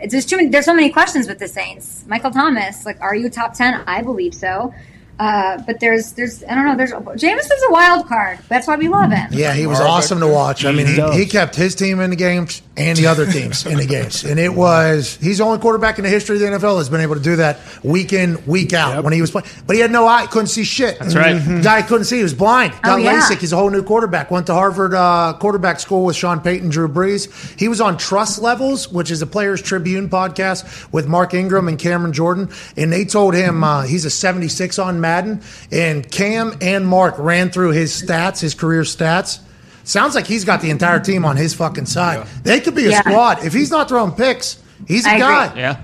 It's 0.00 0.12
There's 0.12 0.26
too 0.26 0.36
many, 0.36 0.48
there's 0.48 0.64
so 0.64 0.74
many 0.74 0.90
questions 0.90 1.28
with 1.28 1.38
the 1.38 1.46
Saints. 1.46 2.04
Michael 2.08 2.32
Thomas, 2.32 2.84
like, 2.84 3.00
are 3.00 3.14
you 3.14 3.30
top 3.30 3.54
ten? 3.54 3.82
I 3.86 4.02
believe 4.02 4.34
so. 4.34 4.74
Uh, 5.22 5.62
but 5.66 5.78
there's, 5.78 6.12
there's, 6.14 6.42
I 6.42 6.54
don't 6.56 6.66
know. 6.66 6.76
There's 6.76 6.90
Jameis 6.90 7.44
is 7.44 7.64
a 7.68 7.72
wild 7.72 8.08
card. 8.08 8.40
That's 8.48 8.66
why 8.66 8.74
we 8.74 8.88
love 8.88 9.12
him. 9.12 9.28
Yeah, 9.30 9.52
he 9.54 9.68
was 9.68 9.78
awesome 9.78 10.18
to 10.18 10.26
watch. 10.26 10.64
I 10.64 10.72
mean, 10.72 10.86
he, 10.88 11.00
he 11.20 11.26
kept 11.26 11.54
his 11.54 11.76
team 11.76 12.00
in 12.00 12.10
the 12.10 12.16
games 12.16 12.60
and 12.76 12.98
the 12.98 13.06
other 13.06 13.30
teams 13.30 13.64
in 13.64 13.76
the 13.78 13.86
games. 13.86 14.24
And 14.24 14.40
it 14.40 14.52
was, 14.52 15.16
he's 15.16 15.38
the 15.38 15.44
only 15.44 15.60
quarterback 15.60 15.98
in 15.98 16.04
the 16.04 16.10
history 16.10 16.36
of 16.36 16.40
the 16.40 16.46
NFL 16.48 16.76
that's 16.78 16.88
been 16.88 17.02
able 17.02 17.14
to 17.14 17.20
do 17.22 17.36
that 17.36 17.60
week 17.84 18.12
in, 18.12 18.44
week 18.46 18.72
out 18.72 19.04
when 19.04 19.12
he 19.12 19.20
was 19.20 19.30
playing. 19.30 19.46
But 19.64 19.76
he 19.76 19.82
had 19.82 19.92
no 19.92 20.08
eye, 20.08 20.26
couldn't 20.26 20.48
see 20.48 20.64
shit. 20.64 20.98
That's 20.98 21.14
right. 21.14 21.62
Guy 21.62 21.82
couldn't 21.82 22.06
see, 22.06 22.16
he 22.16 22.22
was 22.24 22.34
blind. 22.34 22.72
Got 22.82 22.94
Oh, 22.94 22.96
yeah. 22.96 23.20
LASIK. 23.20 23.38
He's 23.38 23.52
a 23.52 23.56
whole 23.56 23.70
new 23.70 23.84
quarterback. 23.84 24.30
Went 24.32 24.46
to 24.46 24.54
Harvard 24.54 24.92
uh, 24.92 25.34
quarterback 25.38 25.78
school 25.78 26.04
with 26.04 26.16
Sean 26.16 26.40
Payton, 26.40 26.70
Drew 26.70 26.88
Brees. 26.88 27.30
He 27.60 27.68
was 27.68 27.80
on 27.80 27.96
Trust 27.96 28.40
Levels, 28.42 28.90
which 28.90 29.10
is 29.12 29.22
a 29.22 29.26
Players 29.26 29.62
Tribune 29.62 30.08
podcast 30.08 30.90
with 30.92 31.06
Mark 31.06 31.32
Ingram 31.32 31.68
and 31.68 31.78
Cameron 31.78 32.12
Jordan. 32.12 32.50
And 32.76 32.92
they 32.92 33.04
told 33.04 33.34
him 33.34 33.62
uh, 33.62 33.82
he's 33.82 34.04
a 34.04 34.10
76 34.10 34.78
on 34.80 35.00
Madden. 35.12 35.40
And 35.70 36.10
Cam 36.10 36.56
and 36.60 36.86
Mark 36.86 37.14
ran 37.18 37.50
through 37.50 37.70
his 37.72 37.90
stats, 38.00 38.40
his 38.40 38.54
career 38.54 38.82
stats. 38.82 39.40
Sounds 39.84 40.14
like 40.14 40.26
he's 40.26 40.44
got 40.44 40.60
the 40.62 40.70
entire 40.70 41.00
team 41.00 41.24
on 41.24 41.36
his 41.36 41.54
fucking 41.54 41.86
side. 41.86 42.26
They 42.44 42.60
could 42.60 42.74
be 42.74 42.86
a 42.86 42.90
Yeah. 42.90 43.00
squad. 43.00 43.44
If 43.44 43.52
he's 43.52 43.70
not 43.70 43.88
throwing 43.88 44.12
picks, 44.12 44.58
he's 44.86 45.04
a 45.06 45.10
I 45.10 45.12
agree. 45.14 45.20
guy. 45.26 45.52
Yeah. 45.56 45.76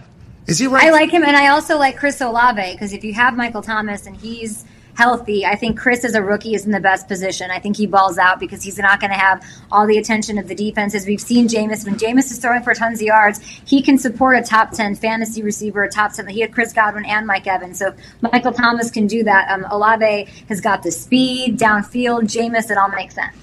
Is 0.47 0.59
he 0.59 0.67
right? 0.67 0.85
I 0.87 0.91
like 0.91 1.11
him, 1.11 1.25
and 1.25 1.37
I 1.37 1.49
also 1.49 1.77
like 1.77 1.99
Chris 1.99 2.21
Olave 2.23 2.73
because 2.73 2.93
if 2.95 3.05
you 3.05 3.13
have 3.15 3.37
Michael 3.37 3.61
Thomas 3.61 4.07
and 4.07 4.17
he's 4.17 4.65
healthy, 4.99 5.47
I 5.47 5.55
think 5.55 5.79
Chris 5.79 6.05
as 6.05 6.17
a 6.17 6.23
rookie 6.23 6.55
is 6.55 6.67
in 6.67 6.73
the 6.73 6.81
best 6.81 7.07
position. 7.07 7.53
I 7.53 7.61
think 7.61 7.77
he 7.77 7.87
balls 7.87 8.19
out 8.19 8.41
because 8.41 8.65
he's 8.65 8.79
not 8.79 8.99
going 8.99 9.13
to 9.13 9.17
have 9.17 9.47
all 9.71 9.87
the 9.87 9.97
attention 9.97 10.39
of 10.39 10.49
the 10.49 10.57
defenses. 10.57 11.07
We've 11.07 11.21
seen 11.21 11.47
Jameis 11.47 11.87
when 11.87 11.95
Jameis 11.95 12.33
is 12.33 12.39
throwing 12.39 12.65
for 12.65 12.75
tons 12.75 12.99
of 13.01 13.07
yards, 13.07 13.39
he 13.65 13.81
can 13.81 13.97
support 13.97 14.37
a 14.37 14.43
top 14.43 14.73
ten 14.73 14.97
fantasy 14.97 15.41
receiver, 15.41 15.85
a 15.85 15.89
top 15.89 16.15
ten. 16.15 16.27
He 16.27 16.41
had 16.41 16.53
Chris 16.53 16.73
Godwin 16.73 17.05
and 17.05 17.29
Mike 17.29 17.47
Evans, 17.47 17.79
so 17.79 17.89
if 17.91 17.95
Michael 18.23 18.53
Thomas 18.53 18.91
can 18.91 19.07
do 19.07 19.23
that. 19.23 19.49
Um, 19.53 19.65
Olave 19.71 20.25
has 20.49 20.61
got 20.61 20.83
the 20.83 20.91
speed 20.91 21.61
downfield. 21.61 22.23
Jameis, 22.23 22.69
it 22.69 22.77
all 22.77 22.89
makes 22.89 23.15
sense. 23.15 23.37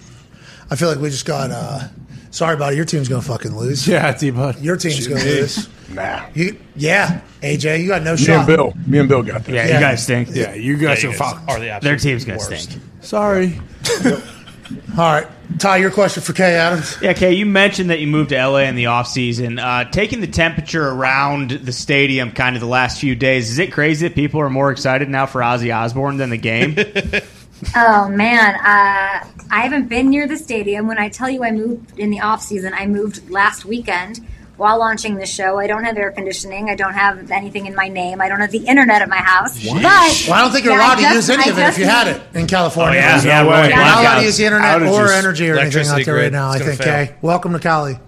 I 0.70 0.76
feel 0.76 0.90
like 0.90 1.00
we 1.00 1.10
just 1.10 1.26
got. 1.26 1.52
uh 1.52 1.88
Sorry 2.32 2.54
about 2.54 2.74
it. 2.74 2.76
Your 2.76 2.84
team's 2.84 3.08
gonna 3.08 3.22
fucking 3.22 3.56
lose. 3.56 3.88
Yeah, 3.88 4.12
T 4.12 4.30
Bud. 4.30 4.60
Your 4.60 4.76
team's 4.76 5.08
gonna 5.08 5.24
lose. 5.24 5.70
Nah. 5.90 6.26
You, 6.34 6.58
yeah, 6.76 7.22
AJ, 7.42 7.82
you 7.82 7.88
got 7.88 8.02
no 8.04 8.14
Me 8.14 8.18
shot. 8.18 8.38
and 8.38 8.48
Bill. 8.48 8.74
Me 8.88 8.98
and 9.00 9.08
Bill 9.10 9.22
got 9.24 9.44
this. 9.46 9.54
Yeah, 9.56 9.68
Yeah. 9.68 9.74
you 9.76 9.80
guys 9.80 10.04
stink. 10.04 10.30
Yeah, 10.34 10.54
you 10.56 10.78
guys 10.78 11.04
You 11.04 11.10
are 11.12 11.14
fucked. 11.14 11.50
are 11.50 11.60
the 11.60 11.70
absolute 11.70 11.90
Their 11.92 11.98
team's 12.00 12.26
gonna 12.26 12.40
worst. 12.40 12.64
stink. 12.72 12.84
Sorry. 13.02 13.60
All 14.98 15.12
right, 15.12 15.28
Ty, 15.60 15.78
your 15.78 15.92
question 15.92 16.24
for 16.24 16.34
Kay 16.34 16.56
Adams. 16.56 16.98
Yeah, 17.00 17.14
Kay, 17.14 17.34
you 17.34 17.46
mentioned 17.46 17.92
that 17.92 18.00
you 18.00 18.08
moved 18.08 18.30
to 18.30 18.36
LA 18.36 18.62
in 18.62 18.76
the 18.76 18.86
offseason. 18.86 19.62
Uh, 19.64 19.88
taking 19.92 20.22
the 20.22 20.28
temperature 20.28 20.88
around 20.90 21.52
the 21.52 21.72
stadium 21.72 22.32
kind 22.32 22.56
of 22.56 22.62
the 22.62 22.68
last 22.68 23.00
few 23.00 23.14
days, 23.16 23.52
is 23.52 23.60
it 23.60 23.72
crazy 23.72 24.08
that 24.08 24.16
people 24.16 24.42
are 24.42 24.50
more 24.50 24.72
excited 24.72 25.08
now 25.08 25.28
for 25.28 25.42
Ozzy 25.42 25.74
Osbourne 25.76 26.18
than 26.18 26.30
the 26.32 26.38
game? 26.38 26.76
Oh 27.74 28.10
man, 28.10 28.56
uh, 28.56 29.26
I 29.50 29.62
haven't 29.62 29.88
been 29.88 30.10
near 30.10 30.28
the 30.28 30.36
stadium. 30.36 30.88
When 30.88 30.98
I 30.98 31.08
tell 31.08 31.30
you 31.30 31.44
I 31.46 31.52
moved 31.52 31.98
in 31.98 32.10
the 32.12 32.20
off 32.20 32.42
season, 32.42 32.74
I 32.74 32.86
moved 32.86 33.30
last 33.32 33.64
weekend 33.64 34.20
while 34.58 34.80
launching 34.80 35.16
the 35.16 35.26
show. 35.26 35.60
I 35.60 35.68
don't 35.68 35.84
have 35.84 35.98
air 35.98 36.12
conditioning. 36.12 36.70
I 36.70 36.76
don't 36.76 36.94
have 36.94 37.32
anything 37.32 37.66
in 37.66 37.76
my 37.76 37.88
name. 37.88 38.22
I 38.22 38.30
don't 38.30 38.40
have 38.40 38.52
the 38.52 38.66
internet 38.66 39.02
at 39.02 39.10
my 39.10 39.18
house. 39.18 39.64
But 39.64 39.84
Well, 39.84 40.34
I 40.34 40.42
don't 40.42 40.52
think 40.52 40.66
you're 40.66 40.74
Yeah, 40.74 40.80
allowed 40.80 41.00
I 41.00 41.10
to 41.10 41.16
use 41.16 41.30
any 41.30 41.44
I 41.44 41.48
of 41.48 41.58
it 41.60 41.68
if 41.68 41.78
you 41.78 41.86
had 41.86 42.08
it 42.08 42.22
in 42.34 42.48
California. 42.48 43.00
Oh, 43.00 43.04
yeah. 43.04 43.22
You're 43.22 43.70
Yeah, 43.70 43.76
not 43.76 44.02
allowed 44.02 44.20
to 44.20 44.26
use 44.26 44.38
the 44.38 44.46
internet 44.46 44.82
or 44.84 45.12
energy 45.12 45.50
or 45.50 45.58
anything 45.58 45.82
Electricity 45.82 46.02
out 46.02 46.06
there 46.06 46.16
right 46.16 46.32
now. 46.32 46.50
I 46.52 46.56
It's 46.56 46.60
gonna 46.64 46.76
think. 46.76 46.84
fail. 46.84 47.06
Kay, 47.08 47.16
welcome 47.22 47.54
to 47.54 47.60
Cali. 47.60 48.00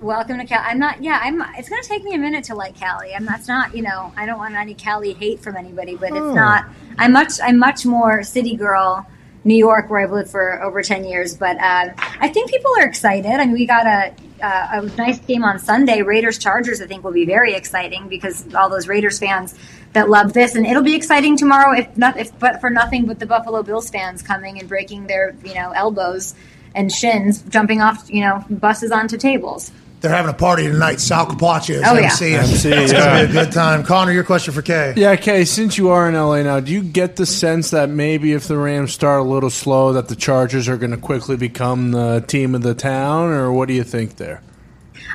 Welcome 0.00 0.38
to 0.38 0.46
Cali. 0.46 0.64
I'm 0.64 0.78
not. 0.78 1.02
Yeah, 1.02 1.18
I'm. 1.22 1.42
It's 1.58 1.68
going 1.68 1.82
to 1.82 1.86
take 1.86 2.02
me 2.04 2.14
a 2.14 2.18
minute 2.18 2.44
to 2.44 2.54
like 2.54 2.74
Cali. 2.74 3.14
I'm. 3.14 3.26
That's 3.26 3.46
not. 3.46 3.76
You 3.76 3.82
know, 3.82 4.10
I 4.16 4.24
don't 4.24 4.38
want 4.38 4.54
any 4.54 4.72
Cali 4.72 5.12
hate 5.12 5.40
from 5.40 5.56
anybody, 5.56 5.94
but 5.96 6.06
it's 6.08 6.16
oh. 6.16 6.32
not. 6.32 6.64
I'm 6.96 7.12
much. 7.12 7.32
I'm 7.42 7.58
much 7.58 7.84
more 7.84 8.22
city 8.22 8.56
girl. 8.56 9.06
New 9.44 9.56
York, 9.56 9.88
where 9.88 10.00
I've 10.00 10.12
lived 10.12 10.30
for 10.30 10.62
over 10.62 10.82
ten 10.82 11.04
years, 11.04 11.36
but 11.36 11.56
um, 11.56 11.92
I 12.20 12.28
think 12.28 12.50
people 12.50 12.72
are 12.78 12.86
excited. 12.86 13.30
I 13.30 13.46
mean, 13.46 13.52
we 13.52 13.66
got 13.66 13.86
a 13.86 14.12
uh, 14.42 14.68
a 14.72 14.82
nice 14.96 15.18
game 15.20 15.44
on 15.44 15.58
Sunday. 15.58 16.02
Raiders 16.02 16.38
Chargers. 16.38 16.80
I 16.80 16.86
think 16.86 17.04
will 17.04 17.12
be 17.12 17.24
very 17.24 17.54
exciting 17.54 18.08
because 18.08 18.54
all 18.54 18.68
those 18.68 18.88
Raiders 18.88 19.18
fans 19.18 19.54
that 19.92 20.08
love 20.08 20.32
this, 20.32 20.54
and 20.54 20.66
it'll 20.66 20.82
be 20.82 20.94
exciting 20.94 21.36
tomorrow. 21.36 21.78
If 21.78 21.96
not, 21.96 22.18
if 22.18 22.38
but 22.38 22.60
for 22.60 22.70
nothing 22.70 23.06
but 23.06 23.18
the 23.18 23.26
Buffalo 23.26 23.62
Bills 23.62 23.90
fans 23.90 24.22
coming 24.22 24.58
and 24.58 24.68
breaking 24.68 25.06
their 25.06 25.34
you 25.44 25.54
know 25.54 25.72
elbows 25.72 26.34
and 26.74 26.92
shins, 26.92 27.42
jumping 27.42 27.80
off 27.80 28.10
you 28.10 28.22
know 28.22 28.44
buses 28.50 28.92
onto 28.92 29.16
tables. 29.16 29.72
They're 30.00 30.10
having 30.10 30.30
a 30.30 30.34
party 30.36 30.62
tonight. 30.66 30.98
Sal 30.98 31.26
Capaccio 31.26 31.76
is 31.76 31.82
Oh, 31.86 31.94
yeah. 31.94 32.04
MC. 32.06 32.34
MC, 32.34 32.70
it's 32.70 32.92
yeah. 32.92 33.04
going 33.16 33.26
to 33.26 33.32
be 33.32 33.38
a 33.38 33.44
good 33.44 33.52
time. 33.52 33.82
Connor, 33.84 34.12
your 34.12 34.24
question 34.24 34.54
for 34.54 34.62
Kay. 34.62 34.94
Yeah, 34.96 35.14
Kay, 35.16 35.44
since 35.44 35.76
you 35.76 35.90
are 35.90 36.08
in 36.08 36.14
LA 36.14 36.42
now, 36.42 36.58
do 36.60 36.72
you 36.72 36.82
get 36.82 37.16
the 37.16 37.26
sense 37.26 37.70
that 37.72 37.90
maybe 37.90 38.32
if 38.32 38.48
the 38.48 38.56
Rams 38.56 38.92
start 38.94 39.20
a 39.20 39.24
little 39.24 39.50
slow, 39.50 39.92
that 39.92 40.08
the 40.08 40.16
Chargers 40.16 40.68
are 40.68 40.78
going 40.78 40.92
to 40.92 40.96
quickly 40.96 41.36
become 41.36 41.90
the 41.90 42.24
team 42.26 42.54
of 42.54 42.62
the 42.62 42.74
town, 42.74 43.28
or 43.30 43.52
what 43.52 43.68
do 43.68 43.74
you 43.74 43.84
think 43.84 44.16
there? 44.16 44.40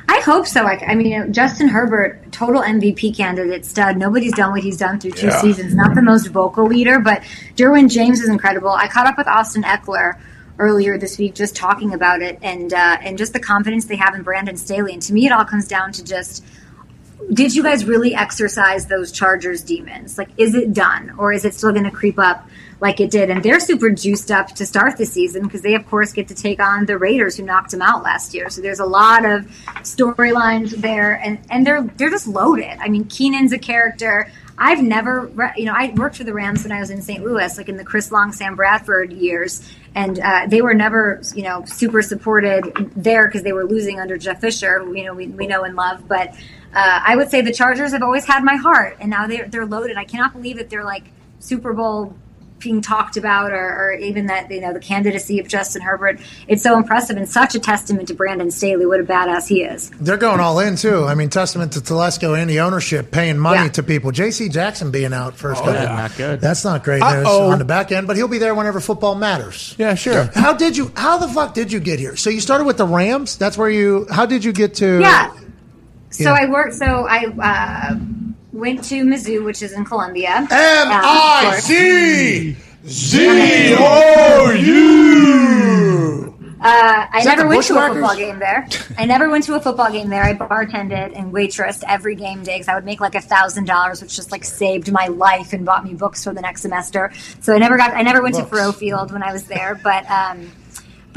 I 0.08 0.20
hope 0.20 0.46
so. 0.46 0.64
I, 0.64 0.74
I 0.86 0.94
mean, 0.94 1.32
Justin 1.32 1.66
Herbert, 1.66 2.30
total 2.30 2.62
MVP 2.62 3.16
candidate, 3.16 3.64
stud. 3.66 3.96
Nobody's 3.96 4.34
done 4.34 4.52
what 4.52 4.62
he's 4.62 4.76
done 4.76 5.00
through 5.00 5.12
two 5.12 5.26
Yeah. 5.26 5.40
seasons. 5.40 5.74
Not 5.74 5.96
the 5.96 6.02
most 6.02 6.28
vocal 6.28 6.64
leader, 6.66 7.00
but 7.00 7.22
Derwin 7.56 7.90
James 7.90 8.20
is 8.20 8.28
incredible. 8.28 8.70
I 8.70 8.86
caught 8.86 9.08
up 9.08 9.18
with 9.18 9.26
Austin 9.26 9.64
Ekeler 9.64 10.16
earlier 10.58 10.98
this 10.98 11.18
week, 11.18 11.34
just 11.34 11.54
talking 11.54 11.92
about 11.94 12.22
it, 12.22 12.38
and 12.42 12.72
uh, 12.72 12.98
and 13.00 13.18
just 13.18 13.32
the 13.32 13.40
confidence 13.40 13.86
they 13.86 13.96
have 13.96 14.14
in 14.14 14.22
Brandon 14.22 14.56
Staley. 14.56 14.92
And 14.92 15.02
to 15.02 15.12
me, 15.12 15.26
it 15.26 15.32
all 15.32 15.44
comes 15.44 15.68
down 15.68 15.92
to 15.92 16.04
just 16.04 16.44
did 17.32 17.54
you 17.54 17.62
guys 17.62 17.84
really 17.84 18.14
exercise 18.14 18.86
those 18.86 19.10
Chargers 19.10 19.62
demons? 19.62 20.18
Like, 20.18 20.28
is 20.36 20.54
it 20.54 20.72
done, 20.72 21.14
or 21.18 21.32
is 21.32 21.44
it 21.44 21.54
still 21.54 21.72
going 21.72 21.84
to 21.84 21.90
creep 21.90 22.18
up 22.18 22.48
like 22.80 23.00
it 23.00 23.10
did? 23.10 23.30
And 23.30 23.42
they're 23.42 23.58
super 23.60 23.90
juiced 23.90 24.30
up 24.30 24.48
to 24.48 24.66
start 24.66 24.96
the 24.96 25.06
season 25.06 25.42
because 25.42 25.62
they, 25.62 25.74
of 25.74 25.86
course, 25.88 26.12
get 26.12 26.28
to 26.28 26.34
take 26.34 26.60
on 26.60 26.86
the 26.86 26.98
Raiders 26.98 27.36
who 27.36 27.42
knocked 27.42 27.72
them 27.72 27.82
out 27.82 28.02
last 28.02 28.34
year. 28.34 28.48
So 28.48 28.60
there's 28.60 28.80
a 28.80 28.86
lot 28.86 29.24
of 29.24 29.46
storylines 29.78 30.70
there, 30.70 31.14
and 31.14 31.38
and 31.50 31.66
they're 31.66 31.82
they're 31.82 32.10
just 32.10 32.28
loaded. 32.28 32.78
I 32.80 32.88
mean, 32.88 33.04
Keenan's 33.04 33.52
a 33.52 33.58
character. 33.58 34.30
I've 34.58 34.82
never, 34.82 35.30
you 35.56 35.66
know, 35.66 35.74
I 35.76 35.92
worked 35.94 36.16
for 36.16 36.24
the 36.24 36.32
Rams 36.32 36.62
when 36.62 36.72
I 36.72 36.80
was 36.80 36.88
in 36.88 37.02
St. 37.02 37.22
Louis, 37.22 37.58
like 37.58 37.68
in 37.68 37.76
the 37.76 37.84
Chris 37.84 38.10
Long, 38.10 38.32
Sam 38.32 38.56
Bradford 38.56 39.12
years, 39.12 39.68
and 39.96 40.20
uh, 40.20 40.46
they 40.46 40.60
were 40.60 40.74
never, 40.74 41.22
you 41.34 41.42
know, 41.42 41.64
super 41.64 42.02
supported 42.02 42.92
there 42.94 43.26
because 43.26 43.42
they 43.42 43.54
were 43.54 43.64
losing 43.64 43.98
under 43.98 44.18
Jeff 44.18 44.42
Fisher, 44.42 44.86
you 44.94 45.04
know, 45.04 45.14
we, 45.14 45.26
we 45.28 45.46
know 45.46 45.64
and 45.64 45.74
love. 45.74 46.06
But 46.06 46.34
uh, 46.74 47.00
I 47.02 47.16
would 47.16 47.30
say 47.30 47.40
the 47.40 47.52
Chargers 47.52 47.92
have 47.92 48.02
always 48.02 48.26
had 48.26 48.44
my 48.44 48.56
heart, 48.56 48.98
and 49.00 49.08
now 49.08 49.26
they're 49.26 49.48
they're 49.48 49.64
loaded. 49.64 49.96
I 49.96 50.04
cannot 50.04 50.34
believe 50.34 50.58
that 50.58 50.68
they're 50.68 50.84
like 50.84 51.04
Super 51.38 51.72
Bowl 51.72 52.14
being 52.58 52.80
talked 52.80 53.16
about, 53.16 53.52
or, 53.52 53.56
or 53.58 53.92
even 53.92 54.26
that 54.26 54.50
you 54.50 54.60
know 54.60 54.72
the 54.72 54.80
candidacy 54.80 55.38
of 55.38 55.46
Justin 55.46 55.82
Herbert. 55.82 56.18
It's 56.48 56.62
so 56.62 56.76
impressive 56.76 57.16
and 57.16 57.28
such 57.28 57.54
a 57.54 57.58
testament 57.58 58.08
to 58.08 58.14
Brandon 58.14 58.50
Staley. 58.50 58.86
What 58.86 58.98
a 59.00 59.04
badass 59.04 59.46
he 59.46 59.62
is. 59.62 59.90
They're 60.00 60.16
going 60.16 60.40
all 60.40 60.58
in 60.60 60.76
too. 60.76 61.04
I 61.04 61.14
mean, 61.14 61.28
testament 61.28 61.72
to 61.74 61.80
Telesco 61.80 62.38
and 62.40 62.48
the 62.48 62.60
ownership 62.60 63.10
paying 63.10 63.38
money 63.38 63.64
Yeah. 63.64 63.68
to 63.72 63.82
people. 63.82 64.10
J.C. 64.10 64.48
Jackson 64.48 64.90
being 64.90 65.12
out 65.12 65.36
first. 65.36 65.62
couple- 65.62 65.74
yeah, 65.74 65.94
not 65.96 66.16
good. 66.16 66.40
That's 66.40 66.64
not 66.64 66.82
great 66.82 67.02
news 67.02 67.26
Uh-oh. 67.26 67.50
on 67.50 67.58
the 67.58 67.64
back 67.64 67.92
end, 67.92 68.06
but 68.06 68.16
he'll 68.16 68.26
be 68.28 68.38
there 68.38 68.54
whenever 68.54 68.80
football 68.80 69.14
matters. 69.14 69.74
Yeah, 69.78 69.94
sure. 69.94 70.30
How 70.34 70.54
did 70.54 70.76
you? 70.76 70.90
How 70.96 71.18
the 71.18 71.28
fuck 71.28 71.52
did 71.54 71.70
you 71.70 71.80
get 71.80 71.98
here? 71.98 72.16
So 72.16 72.30
you 72.30 72.40
started 72.40 72.64
with 72.64 72.78
the 72.78 72.86
Rams. 72.86 73.36
That's 73.36 73.58
where 73.58 73.68
you. 73.70 74.06
How 74.10 74.24
did 74.26 74.44
you 74.44 74.52
get 74.52 74.74
to? 74.76 75.00
Yeah. 75.00 75.32
So 76.10 76.24
Yeah. 76.24 76.32
I 76.40 76.46
worked. 76.50 76.74
So 76.74 77.06
I 77.06 77.26
uh, 77.26 77.98
went 78.56 78.82
to 78.84 79.04
Mizzou, 79.04 79.44
which 79.44 79.62
is 79.62 79.72
in 79.72 79.84
Columbia. 79.84 80.30
M 80.36 80.46
Uh, 80.50 81.00
I. 81.04 81.58
C 81.60 82.56
Z 82.86 83.74
O 83.78 84.50
U. 84.52 86.32
Uh, 86.58 87.06
I 87.12 87.22
never 87.22 87.46
went 87.46 87.62
to 87.64 87.78
a 87.78 87.88
football 87.88 88.16
game 88.16 88.38
there. 88.38 88.66
I 88.98 89.04
never 89.04 89.28
went 89.28 89.44
to 89.44 89.54
a 89.54 89.60
football 89.60 89.90
game 89.92 90.08
there. 90.08 90.24
I 90.24 90.34
bartended 90.34 91.16
and 91.16 91.32
waitressed 91.32 91.84
every 91.86 92.16
game 92.16 92.42
day 92.42 92.54
because 92.56 92.66
I 92.68 92.74
would 92.74 92.84
make 92.84 92.98
like 93.00 93.14
a 93.14 93.20
thousand 93.20 93.66
dollars, 93.66 94.00
which 94.02 94.16
just 94.16 94.32
like 94.32 94.42
saved 94.42 94.90
my 94.90 95.06
life 95.06 95.52
and 95.52 95.64
bought 95.64 95.84
me 95.84 95.94
books 95.94 96.24
for 96.24 96.32
the 96.32 96.40
next 96.40 96.62
semester. 96.62 97.12
So 97.40 97.54
I 97.54 97.58
never 97.58 97.76
got. 97.76 97.92
I 97.94 98.02
never 98.02 98.22
went 98.22 98.34
to 98.36 98.42
Books. 98.42 98.58
Faurot 98.58 98.74
Field 98.76 99.12
when 99.12 99.22
I 99.22 99.32
was 99.32 99.44
there, 99.44 99.74
but. 99.82 100.10
Um, 100.10 100.50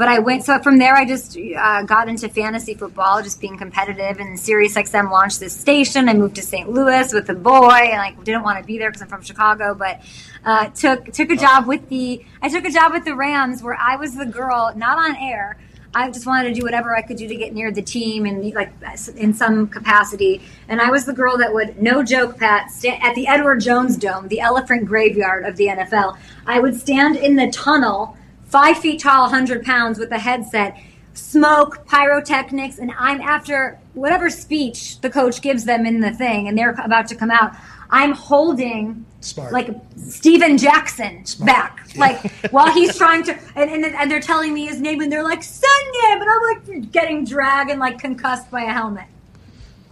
but 0.00 0.08
I 0.08 0.18
went 0.18 0.46
so 0.46 0.58
from 0.60 0.78
there. 0.78 0.96
I 0.96 1.04
just 1.04 1.36
uh, 1.36 1.82
got 1.82 2.08
into 2.08 2.26
fantasy 2.30 2.72
football, 2.72 3.22
just 3.22 3.38
being 3.38 3.58
competitive. 3.58 4.18
And 4.18 4.38
SiriusXM 4.38 5.10
launched 5.10 5.40
this 5.40 5.54
station. 5.54 6.08
I 6.08 6.14
moved 6.14 6.36
to 6.36 6.42
St. 6.42 6.70
Louis 6.70 7.12
with 7.12 7.26
the 7.26 7.34
boy, 7.34 7.68
and 7.68 8.00
I 8.00 8.12
didn't 8.22 8.42
want 8.42 8.58
to 8.58 8.64
be 8.64 8.78
there 8.78 8.88
because 8.88 9.02
I'm 9.02 9.08
from 9.08 9.20
Chicago. 9.20 9.74
But 9.74 10.00
uh, 10.42 10.70
took 10.70 11.12
took 11.12 11.30
a 11.30 11.36
job 11.36 11.66
with 11.66 11.86
the 11.90 12.24
I 12.40 12.48
took 12.48 12.64
a 12.64 12.70
job 12.70 12.92
with 12.92 13.04
the 13.04 13.14
Rams 13.14 13.62
where 13.62 13.76
I 13.78 13.96
was 13.96 14.16
the 14.16 14.24
girl, 14.24 14.72
not 14.74 14.96
on 14.96 15.16
air. 15.16 15.58
I 15.94 16.10
just 16.10 16.24
wanted 16.24 16.48
to 16.48 16.54
do 16.54 16.64
whatever 16.64 16.96
I 16.96 17.02
could 17.02 17.18
do 17.18 17.28
to 17.28 17.36
get 17.36 17.52
near 17.52 17.70
the 17.70 17.82
team 17.82 18.24
and 18.24 18.54
like 18.54 18.72
in 19.16 19.34
some 19.34 19.66
capacity. 19.68 20.40
And 20.68 20.80
I 20.80 20.88
was 20.88 21.04
the 21.04 21.12
girl 21.12 21.36
that 21.36 21.52
would, 21.52 21.82
no 21.82 22.02
joke, 22.02 22.38
Pat, 22.38 22.70
at 22.84 23.14
the 23.16 23.26
Edward 23.26 23.60
Jones 23.60 23.96
Dome, 23.96 24.28
the 24.28 24.40
elephant 24.40 24.86
graveyard 24.86 25.44
of 25.44 25.56
the 25.56 25.66
NFL. 25.66 26.16
I 26.46 26.60
would 26.60 26.80
stand 26.80 27.16
in 27.16 27.34
the 27.34 27.50
tunnel, 27.50 28.16
five 28.50 28.78
feet 28.78 29.00
tall, 29.00 29.22
100 29.22 29.64
pounds, 29.64 29.98
with 29.98 30.10
a 30.10 30.18
headset, 30.18 30.76
smoke, 31.14 31.86
pyrotechnics, 31.86 32.78
and 32.78 32.92
I'm 32.98 33.20
after 33.20 33.78
whatever 33.94 34.28
speech 34.30 35.00
the 35.00 35.10
coach 35.10 35.40
gives 35.40 35.64
them 35.64 35.86
in 35.86 36.00
the 36.00 36.10
thing, 36.10 36.48
and 36.48 36.58
they're 36.58 36.74
about 36.84 37.06
to 37.08 37.14
come 37.14 37.30
out. 37.30 37.54
I'm 37.90 38.12
holding 38.12 39.04
Smart. 39.20 39.52
like 39.52 39.70
Steven 39.96 40.58
Jackson 40.58 41.24
back, 41.44 41.88
like 41.96 42.30
while 42.50 42.72
he's 42.72 42.96
trying 42.96 43.24
to, 43.24 43.38
and, 43.56 43.70
and 43.70 43.84
and 43.84 44.10
they're 44.10 44.20
telling 44.20 44.54
me 44.54 44.66
his 44.66 44.80
name, 44.80 45.00
and 45.00 45.10
they're 45.10 45.24
like 45.24 45.42
Sunday, 45.42 46.16
but 46.18 46.28
I'm 46.28 46.42
like 46.54 46.92
getting 46.92 47.24
dragged 47.24 47.70
and 47.70 47.80
like 47.80 47.98
concussed 47.98 48.50
by 48.50 48.62
a 48.62 48.72
helmet. 48.72 49.06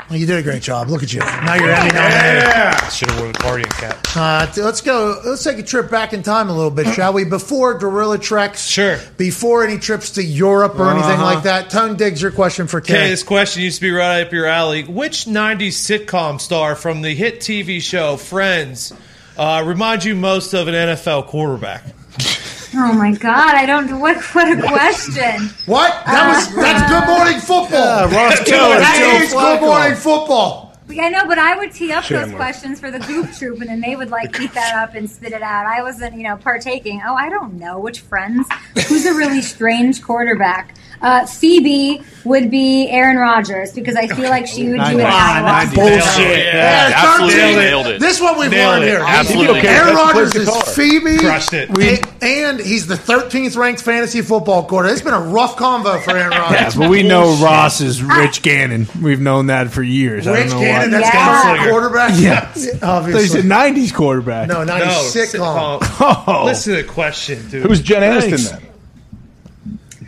Well, 0.08 0.18
you 0.18 0.24
did 0.26 0.38
a 0.38 0.42
great 0.42 0.62
job. 0.62 0.88
Look 0.88 1.02
at 1.02 1.12
you. 1.12 1.20
Now 1.20 1.54
you're 1.54 1.70
Emmy 1.70 1.92
nominated. 1.92 2.42
Yeah. 2.48 2.88
Should 2.88 3.10
have 3.10 3.20
worn 3.20 3.32
the 3.32 3.38
guardian 3.40 3.68
cap. 3.68 3.98
Uh, 4.16 4.46
t- 4.46 4.62
let's 4.62 4.80
go. 4.80 5.20
Let's 5.24 5.44
take 5.44 5.58
a 5.58 5.62
trip 5.62 5.90
back 5.90 6.14
in 6.14 6.22
time 6.22 6.48
a 6.48 6.54
little 6.54 6.70
bit, 6.70 6.86
shall 6.94 7.12
we? 7.12 7.24
Before 7.24 7.74
Gorilla 7.74 8.18
Treks, 8.18 8.64
Sure. 8.66 8.98
Before 9.18 9.64
any 9.64 9.78
trips 9.78 10.12
to 10.12 10.24
Europe 10.24 10.78
or 10.78 10.90
anything 10.90 11.20
like 11.20 11.42
that. 11.42 11.68
Tone 11.68 11.96
Diggs, 11.96 12.22
your 12.22 12.30
question 12.30 12.66
for 12.68 12.78
Okay, 12.78 12.94
Kay. 12.94 13.10
this 13.10 13.22
question 13.22 13.62
used 13.62 13.76
to 13.76 13.82
be 13.82 13.90
right 13.90 14.22
up 14.22 14.32
your 14.32 14.46
alley. 14.46 14.84
Which 14.84 15.26
90s 15.26 15.74
sitcom 16.06 16.40
star 16.40 16.74
from 16.74 17.02
the 17.02 17.14
hit 17.14 17.40
TV 17.40 17.82
show 17.82 18.16
Friends 18.16 18.94
uh, 19.36 19.62
reminds 19.66 20.06
you 20.06 20.14
most 20.16 20.54
of 20.54 20.68
an 20.68 20.74
NFL 20.74 21.26
quarterback? 21.26 21.84
Oh 22.74 22.92
my 22.92 23.12
god, 23.14 23.54
I 23.54 23.64
don't. 23.66 23.98
What 24.00 24.22
what 24.34 24.46
a 24.58 24.60
question. 24.62 25.48
What? 25.66 25.90
That 26.06 26.28
was 26.28 26.56
uh, 26.56 26.60
that's 26.60 26.90
Good 26.90 27.06
Morning 27.16 27.40
Football. 27.40 28.08
Ross 28.08 28.40
Geller, 28.40 28.78
That 28.78 28.98
Joe 29.00 29.24
is 29.24 29.32
Good 29.32 29.60
Morning 29.60 29.96
Football. 29.96 30.68
I 30.90 31.10
know, 31.10 31.26
but 31.26 31.38
I 31.38 31.54
would 31.56 31.72
tee 31.72 31.92
up 31.92 32.02
those 32.04 32.20
Chandler. 32.20 32.36
questions 32.36 32.80
for 32.80 32.90
the 32.90 32.98
goop 33.00 33.30
troop, 33.32 33.60
and 33.60 33.68
then 33.68 33.80
they 33.80 33.94
would 33.94 34.10
like 34.10 34.38
eat 34.40 34.52
that 34.54 34.74
up 34.74 34.94
and 34.94 35.08
spit 35.08 35.32
it 35.32 35.42
out. 35.42 35.66
I 35.66 35.82
wasn't, 35.82 36.16
you 36.16 36.22
know, 36.22 36.36
partaking. 36.36 37.02
Oh, 37.06 37.14
I 37.14 37.28
don't 37.28 37.54
know 37.58 37.78
which 37.78 38.00
friends. 38.00 38.48
Who's 38.88 39.04
a 39.04 39.12
really 39.14 39.42
strange 39.42 40.02
quarterback? 40.02 40.74
Uh, 41.00 41.26
Phoebe 41.26 42.02
would 42.24 42.50
be 42.50 42.88
Aaron 42.90 43.16
Rodgers 43.16 43.72
because 43.72 43.94
I 43.96 44.06
feel 44.08 44.28
like 44.28 44.46
she 44.46 44.64
would 44.68 44.80
do 44.80 44.98
it. 44.98 45.02
Wow, 45.04 45.64
Bullshit. 45.74 46.38
Yeah, 46.46 46.92
absolutely 46.94 47.36
nailed 47.54 47.86
it. 47.86 48.00
This 48.00 48.20
one 48.20 48.38
we've 48.38 48.50
Nailed 48.50 48.72
learned 48.80 48.84
it. 48.84 48.88
here. 48.88 49.00
Absolutely. 49.06 49.60
Aaron 49.60 49.94
That's 49.94 50.14
Rodgers 50.14 50.34
is 50.34 50.44
to 50.46 50.50
call 50.50 50.60
her. 50.64 50.72
Phoebe. 50.72 51.18
Crushed 51.18 51.52
it. 51.52 51.70
A- 51.70 52.24
and 52.24 52.58
he's 52.60 52.86
the 52.88 52.96
13th 52.96 53.56
ranked 53.56 53.80
fantasy 53.80 54.22
football 54.22 54.64
quarter. 54.64 54.88
It's 54.88 55.00
been 55.02 55.14
a 55.14 55.20
rough 55.20 55.56
convo 55.56 56.02
for 56.02 56.10
Aaron 56.16 56.32
Yeah, 56.32 56.70
but 56.76 56.90
we 56.90 57.02
know 57.04 57.36
Ross 57.42 57.80
is 57.80 58.02
Rich 58.02 58.42
Gannon. 58.42 58.88
We've 59.00 59.20
known 59.20 59.46
that 59.46 59.70
for 59.70 59.82
years. 59.82 60.26
I 60.26 60.32
Rich 60.40 60.48
don't 60.50 60.60
know 60.60 60.66
Gannon, 60.66 60.90
why. 60.92 60.98
that's 61.00 61.14
Yeah. 61.14 61.54
yeah. 61.64 61.70
quarterback. 61.70 62.10
Yeah. 62.18 62.52
So 62.52 62.60
he's 62.72 62.82
obviously. 62.82 63.40
a 63.40 63.42
'90s 63.44 63.94
quarterback. 63.94 64.48
No, 64.48 64.64
No, 64.64 64.74
90s 64.74 65.14
sitcom. 65.14 65.78
Oh. 66.00 66.42
Listen 66.44 66.74
to 66.76 66.82
the 66.82 66.88
question, 66.88 67.48
dude. 67.48 67.62
Who's 67.66 67.80
Jen 67.80 68.02
Aniston 68.02 68.50
then? 68.50 68.67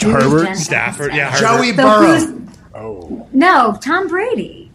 Herbert? 0.02 0.44
Jen 0.47 0.56
Stafford? 0.56 1.10
Aniston. 1.12 1.16
Yeah, 1.16 1.40
Joey 1.40 1.72
Herbert. 1.72 2.20
So 2.20 2.32
Burrow. 2.72 3.06
who's? 3.06 3.35
No, 3.35 3.77
Tom 3.82 4.09
Brady. 4.09 4.70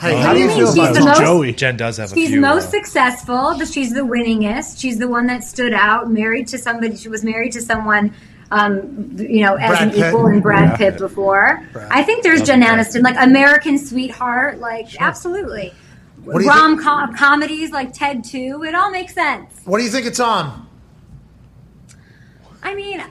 Hey, 0.00 0.14
What 0.14 0.22
how 0.24 0.32
do 0.32 0.38
do 0.38 0.44
you 0.44 0.50
you 0.50 0.72
feel 0.72 0.72
about 0.84 0.94
the 0.94 1.00
most- 1.04 1.20
Joey. 1.20 1.52
Jen 1.52 1.76
does 1.76 1.96
have 1.98 2.10
a 2.12 2.14
She's 2.14 2.30
few. 2.30 2.40
most 2.40 2.66
uh, 2.68 2.70
successful. 2.70 3.54
but 3.58 3.68
She's 3.68 3.92
the 3.92 4.00
winningest. 4.00 4.80
She's 4.80 4.98
the 4.98 5.06
one 5.08 5.26
that 5.26 5.44
stood 5.44 5.72
out. 5.72 6.10
Married 6.10 6.48
to 6.48 6.58
somebody. 6.58 6.96
She 6.96 7.08
was 7.08 7.22
married 7.24 7.52
to 7.52 7.60
someone, 7.60 8.12
um, 8.50 9.14
you 9.18 9.44
know, 9.44 9.54
as 9.54 9.70
Brad 9.70 9.82
an 9.82 9.90
Pitt. 9.90 10.08
equal 10.08 10.26
in 10.26 10.40
Brad 10.40 10.76
Pitt 10.78 10.98
before. 10.98 11.62
I 11.90 12.02
think 12.02 12.22
there's 12.24 12.42
Jen 12.42 12.62
Aniston, 12.62 13.02
like 13.02 13.16
American 13.18 13.78
Sweetheart, 13.78 14.58
like 14.58 15.00
absolutely. 15.00 15.72
What 16.24 16.38
do 16.38 16.44
you 16.44 16.50
Rom 16.50 16.82
com- 16.82 17.14
comedies 17.14 17.70
like 17.70 17.92
Ted 17.92 18.24
Two. 18.24 18.64
It 18.64 18.74
all 18.74 18.90
makes 18.90 19.14
sense. 19.14 19.60
What 19.64 19.78
do 19.78 19.84
you 19.84 19.90
think 19.90 20.06
it's 20.06 20.20
on? 20.20 20.66
I 22.62 22.74
mean, 22.74 23.02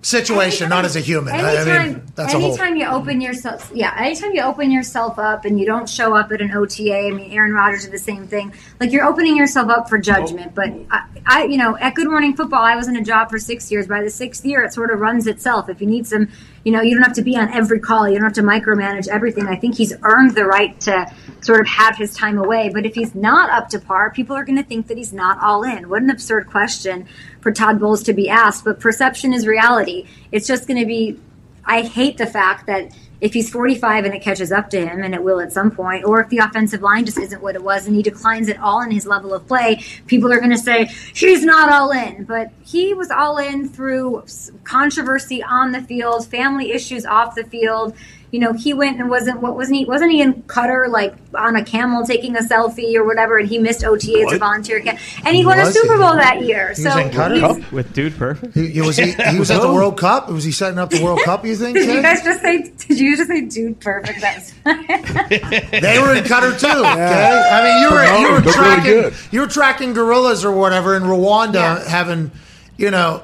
Situation, 0.00 0.66
Anytime- 0.66 0.68
not 0.68 0.84
as 0.84 0.94
a 0.94 1.00
human. 1.00 1.34
I- 1.34 1.38
I 1.38 1.56
Anytime, 1.56 1.86
mean, 1.88 2.02
that's 2.14 2.32
a 2.32 2.38
whole. 2.38 2.50
anytime 2.50 2.76
you 2.76 2.86
open 2.86 3.20
yourself, 3.20 3.72
yeah, 3.74 3.92
anytime 3.98 4.30
you 4.32 4.42
open 4.42 4.70
yourself 4.70 5.18
up 5.18 5.44
and 5.44 5.58
you 5.58 5.66
don't 5.66 5.88
show 5.88 6.14
up 6.14 6.30
at 6.30 6.40
an 6.40 6.52
OTA. 6.52 7.08
I 7.08 7.10
mean, 7.10 7.32
Aaron 7.32 7.52
Rodgers 7.52 7.82
did 7.82 7.90
the 7.92 7.98
same 7.98 8.28
thing. 8.28 8.52
Like 8.80 8.92
you're 8.92 9.04
opening 9.04 9.36
yourself 9.36 9.68
up 9.70 9.88
for 9.88 9.98
judgment. 9.98 10.54
But 10.54 10.72
I, 10.88 11.02
I, 11.26 11.44
you 11.46 11.56
know, 11.56 11.76
at 11.76 11.96
Good 11.96 12.08
Morning 12.08 12.36
Football, 12.36 12.62
I 12.62 12.76
was 12.76 12.86
in 12.86 12.96
a 12.96 13.02
job 13.02 13.28
for 13.28 13.40
six 13.40 13.72
years. 13.72 13.88
By 13.88 14.02
the 14.04 14.08
sixth 14.10 14.46
year, 14.46 14.62
it 14.62 14.72
sort 14.72 14.92
of 14.92 15.00
runs 15.00 15.26
itself. 15.26 15.68
If 15.68 15.80
you 15.80 15.88
need 15.88 16.06
some, 16.06 16.28
you 16.64 16.70
know, 16.70 16.80
you 16.80 16.94
don't 16.94 17.02
have 17.02 17.14
to 17.14 17.22
be 17.22 17.36
on 17.36 17.52
every 17.52 17.80
call. 17.80 18.08
You 18.08 18.14
don't 18.14 18.24
have 18.24 18.32
to 18.34 18.42
micromanage 18.42 19.08
everything. 19.08 19.48
I 19.48 19.56
think 19.56 19.74
he's 19.76 19.92
earned 20.04 20.36
the 20.36 20.44
right 20.44 20.78
to 20.82 21.10
sort 21.40 21.60
of 21.60 21.66
have 21.66 21.96
his 21.96 22.14
time 22.14 22.38
away. 22.38 22.70
But 22.72 22.86
if 22.86 22.94
he's 22.94 23.16
not 23.16 23.50
up 23.50 23.68
to 23.70 23.80
par, 23.80 24.10
people 24.10 24.36
are 24.36 24.44
going 24.44 24.58
to 24.58 24.64
think 24.64 24.86
that 24.86 24.96
he's 24.96 25.12
not 25.12 25.42
all 25.42 25.64
in. 25.64 25.88
What 25.88 26.02
an 26.02 26.10
absurd 26.10 26.46
question 26.46 27.06
for 27.48 27.52
Todd 27.52 27.80
Bowles 27.80 28.02
to 28.02 28.12
be 28.12 28.28
asked. 28.28 28.62
But 28.62 28.78
perception 28.78 29.32
is 29.32 29.46
reality. 29.46 30.06
It's 30.32 30.46
just 30.46 30.66
going 30.66 30.78
to 30.78 30.86
be. 30.86 31.18
I 31.64 31.80
hate 31.80 32.18
the 32.18 32.26
fact 32.26 32.66
that 32.66 32.94
if 33.22 33.32
he's 33.32 33.48
45 33.50 34.04
and 34.04 34.14
it 34.14 34.20
catches 34.20 34.52
up 34.52 34.68
to 34.70 34.86
him, 34.86 35.02
and 35.02 35.14
it 35.14 35.22
will 35.22 35.40
at 35.40 35.50
some 35.50 35.70
point, 35.70 36.04
or 36.04 36.20
if 36.20 36.28
the 36.28 36.38
offensive 36.38 36.82
line 36.82 37.06
just 37.06 37.18
isn't 37.18 37.42
what 37.42 37.54
it 37.54 37.62
was 37.62 37.86
and 37.86 37.96
he 37.96 38.02
declines 38.02 38.48
at 38.50 38.58
all 38.58 38.82
in 38.82 38.90
his 38.90 39.06
level 39.06 39.32
of 39.32 39.46
play, 39.46 39.82
people 40.06 40.30
are 40.30 40.38
going 40.38 40.50
to 40.50 40.58
say 40.58 40.84
he's 41.14 41.42
not 41.42 41.72
all 41.72 41.90
in. 41.90 42.24
But 42.24 42.50
he 42.66 42.92
was 42.92 43.10
all 43.10 43.38
in 43.38 43.66
through 43.68 44.24
controversy 44.64 45.42
on 45.42 45.72
the 45.72 45.80
field, 45.80 46.26
family 46.26 46.72
issues 46.72 47.06
off 47.06 47.34
the 47.34 47.44
field. 47.44 47.94
You 48.30 48.40
know, 48.40 48.52
he 48.52 48.74
went 48.74 49.00
and 49.00 49.08
wasn't 49.08 49.40
what 49.40 49.54
wasn't 49.56 49.78
he? 49.78 49.84
Wasn't 49.86 50.10
he 50.12 50.20
in 50.20 50.42
Qatar 50.42 50.88
like 50.90 51.14
on 51.34 51.56
a 51.56 51.64
camel 51.64 52.04
taking 52.04 52.36
a 52.36 52.40
selfie 52.40 52.94
or 52.94 53.04
whatever? 53.04 53.38
And 53.38 53.48
he 53.48 53.58
missed 53.58 53.82
OTA 53.84 54.24
as 54.26 54.32
a 54.34 54.38
volunteer 54.38 54.80
camp, 54.80 54.98
and 55.24 55.34
he 55.34 55.46
won 55.46 55.58
a 55.58 55.64
Was 55.64 55.72
Super 55.74 55.94
he? 55.94 55.98
Bowl 55.98 56.12
that 56.14 56.42
year. 56.42 56.74
He 56.74 56.82
was 56.84 56.92
so 56.92 56.98
in 56.98 57.08
Qatar? 57.08 57.34
he's- 57.56 57.72
with 57.72 57.92
Dude 57.94 58.14
Perfect. 58.18 58.54
He, 58.54 58.68
he 58.68 58.80
was 58.82 58.98
he, 58.98 59.12
he 59.12 59.38
was 59.38 59.50
at 59.50 59.62
the 59.62 59.72
World 59.72 59.96
Cup. 59.98 60.28
Was 60.30 60.44
he 60.44 60.52
setting 60.52 60.78
up 60.78 60.90
the 60.90 61.02
World 61.02 61.20
Cup? 61.24 61.44
You 61.46 61.56
think? 61.56 61.78
Did 61.78 61.88
you 61.88 62.02
guys 62.02 62.22
just 62.22 62.42
say? 62.42 62.70
Did 62.86 63.00
you 63.00 63.16
just 63.16 63.28
say 63.30 63.40
dude 63.42 63.80
perfect? 63.80 64.20
That's 64.20 64.52
They 64.64 65.98
were 65.98 66.14
in 66.14 66.24
Qatar 66.24 66.58
too. 66.58 66.66
Okay, 66.66 67.48
I 67.50 67.62
mean 67.64 67.82
you 67.82 67.90
were 67.90 68.18
you 68.18 68.30
were 68.32 68.40
Looked 68.40 68.56
really 68.58 68.76
tracking 69.06 69.18
you 69.30 69.40
were 69.40 69.46
tracking 69.46 69.92
gorillas 69.94 70.44
or 70.44 70.52
whatever 70.52 70.96
in 70.96 71.02
Rwanda, 71.04 71.54
Yeah. 71.54 71.88
having 71.88 72.30
you 72.76 72.90
know. 72.90 73.22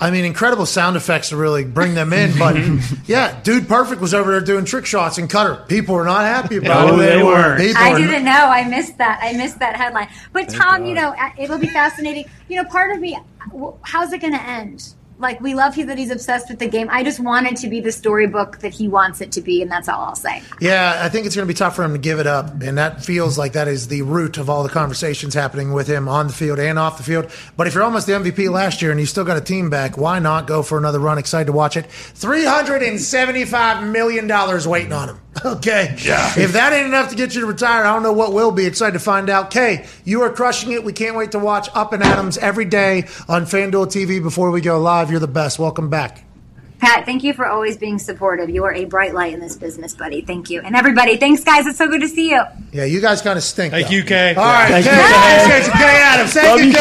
I 0.00 0.10
mean, 0.12 0.24
incredible 0.24 0.64
sound 0.64 0.96
effects 0.96 1.30
to 1.30 1.36
really 1.36 1.64
bring 1.64 1.94
them 1.94 2.12
in, 2.12 2.38
but 2.38 2.56
yeah, 3.08 3.40
dude, 3.42 3.66
perfect 3.68 4.00
was 4.00 4.14
over 4.14 4.30
there 4.30 4.40
doing 4.40 4.64
trick 4.64 4.86
shots 4.86 5.18
and 5.18 5.28
Qatar. 5.28 5.66
People 5.68 5.96
were 5.96 6.04
not 6.04 6.20
happy 6.22 6.56
about 6.58 6.86
No, 6.86 6.94
it. 7.00 7.06
they 7.06 7.22
weren't. 7.22 7.60
People 7.60 7.82
I 7.82 7.98
didn't 7.98 8.24
know. 8.24 8.30
I 8.32 8.62
missed 8.68 8.96
that. 8.98 9.18
I 9.22 9.32
missed 9.32 9.58
that 9.58 9.74
headline. 9.76 10.08
But 10.32 10.48
Tom, 10.50 10.86
you 10.86 10.94
know, 10.94 11.08
uh, 11.18 11.30
it'll 11.36 11.58
be 11.58 11.66
fascinating. 11.66 12.26
You 12.48 12.62
know, 12.62 12.68
part 12.68 12.92
of 12.92 13.00
me, 13.00 13.18
how's 13.82 14.12
it 14.12 14.20
going 14.20 14.34
to 14.34 14.42
end? 14.42 14.94
Like, 15.18 15.40
we 15.40 15.54
love 15.54 15.74
he 15.74 15.82
that 15.84 15.98
he's 15.98 16.10
obsessed 16.10 16.48
with 16.48 16.58
the 16.58 16.68
game. 16.68 16.88
I 16.90 17.02
just 17.02 17.18
want 17.18 17.46
it 17.46 17.56
to 17.58 17.68
be 17.68 17.80
the 17.80 17.90
storybook 17.92 18.58
that 18.58 18.72
he 18.72 18.86
wants 18.86 19.20
it 19.20 19.32
to 19.32 19.40
be, 19.40 19.62
and 19.62 19.70
that's 19.70 19.88
all 19.88 20.02
I'll 20.02 20.14
say. 20.14 20.42
Yeah, 20.60 21.00
I 21.02 21.08
think 21.08 21.26
it's 21.26 21.34
going 21.34 21.46
to 21.46 21.52
be 21.52 21.56
tough 21.56 21.74
for 21.76 21.82
him 21.82 21.92
to 21.92 21.98
give 21.98 22.20
it 22.20 22.26
up, 22.26 22.62
and 22.62 22.78
that 22.78 23.04
feels 23.04 23.36
like 23.36 23.52
that 23.54 23.66
is 23.68 23.88
the 23.88 24.02
root 24.02 24.38
of 24.38 24.48
all 24.48 24.62
the 24.62 24.68
conversations 24.68 25.34
happening 25.34 25.72
with 25.72 25.88
him 25.88 26.08
on 26.08 26.28
the 26.28 26.32
field 26.32 26.58
and 26.60 26.78
off 26.78 26.98
the 26.98 27.02
field. 27.02 27.30
But 27.56 27.66
if 27.66 27.74
you're 27.74 27.82
almost 27.82 28.06
the 28.06 28.12
MVP 28.12 28.50
last 28.50 28.80
year 28.80 28.90
and 28.90 29.00
you 29.00 29.06
still 29.06 29.24
got 29.24 29.36
a 29.36 29.40
team 29.40 29.70
back, 29.70 29.96
why 29.98 30.18
not 30.20 30.46
go 30.46 30.62
for 30.62 30.78
another 30.78 31.00
run? 31.00 31.18
Excited 31.18 31.46
to 31.46 31.52
watch 31.52 31.76
it. 31.76 31.90
Three 31.90 32.44
hundred 32.44 32.82
and 32.82 33.00
seventy-five 33.00 33.88
million 33.88 34.26
dollars 34.26 34.68
waiting 34.68 34.92
on 34.92 35.08
him. 35.10 35.20
Okay, 35.44 35.94
yeah. 36.02 36.32
If 36.36 36.54
that 36.54 36.72
ain't 36.72 36.86
enough 36.86 37.10
to 37.10 37.16
get 37.16 37.34
you 37.34 37.42
to 37.42 37.46
retire, 37.46 37.84
I 37.84 37.94
don't 37.94 38.02
know 38.02 38.12
what 38.12 38.32
will 38.32 38.50
be. 38.50 38.66
Excited 38.66 38.94
to 38.94 38.98
find 38.98 39.30
out. 39.30 39.50
Kay, 39.50 39.86
you 40.04 40.22
are 40.22 40.30
crushing 40.30 40.72
it. 40.72 40.82
We 40.82 40.92
can't 40.92 41.14
wait 41.16 41.30
to 41.32 41.38
watch 41.38 41.68
Up 41.74 41.92
and 41.92 42.02
Adams 42.02 42.38
every 42.38 42.64
day 42.64 43.04
on 43.28 43.44
FanDuel 43.44 43.86
TV 43.86 44.20
before 44.20 44.50
we 44.50 44.60
go 44.60 44.80
live. 44.80 45.07
You're 45.10 45.20
the 45.20 45.26
best. 45.28 45.58
Welcome 45.58 45.88
back. 45.90 46.24
Pat, 46.78 47.04
thank 47.04 47.24
you 47.24 47.32
for 47.34 47.44
always 47.44 47.76
being 47.76 47.98
supportive. 47.98 48.48
You 48.50 48.62
are 48.64 48.72
a 48.72 48.84
bright 48.84 49.12
light 49.12 49.34
in 49.34 49.40
this 49.40 49.56
business, 49.56 49.94
buddy. 49.94 50.20
Thank 50.20 50.48
you. 50.48 50.60
And 50.60 50.76
everybody, 50.76 51.16
thanks, 51.16 51.42
guys. 51.42 51.66
It's 51.66 51.76
so 51.78 51.88
good 51.88 52.00
to 52.02 52.08
see 52.08 52.30
you. 52.30 52.40
Yeah, 52.72 52.84
you 52.84 53.00
guys 53.00 53.20
kind 53.20 53.36
of 53.36 53.42
stink. 53.42 53.72
Thank 53.72 53.88
though. 53.88 53.94
you, 53.94 54.04
Kay. 54.04 54.34
All 54.36 54.44
right, 54.44 54.68
Thank 54.70 54.86
Kay, 54.86 54.92
you, 54.92 55.02
Kay, 55.48 55.60
Kay, 55.60 55.72
Kay 55.72 56.00
Adams. 56.04 56.32
Thank 56.34 56.62
you, 56.64 56.72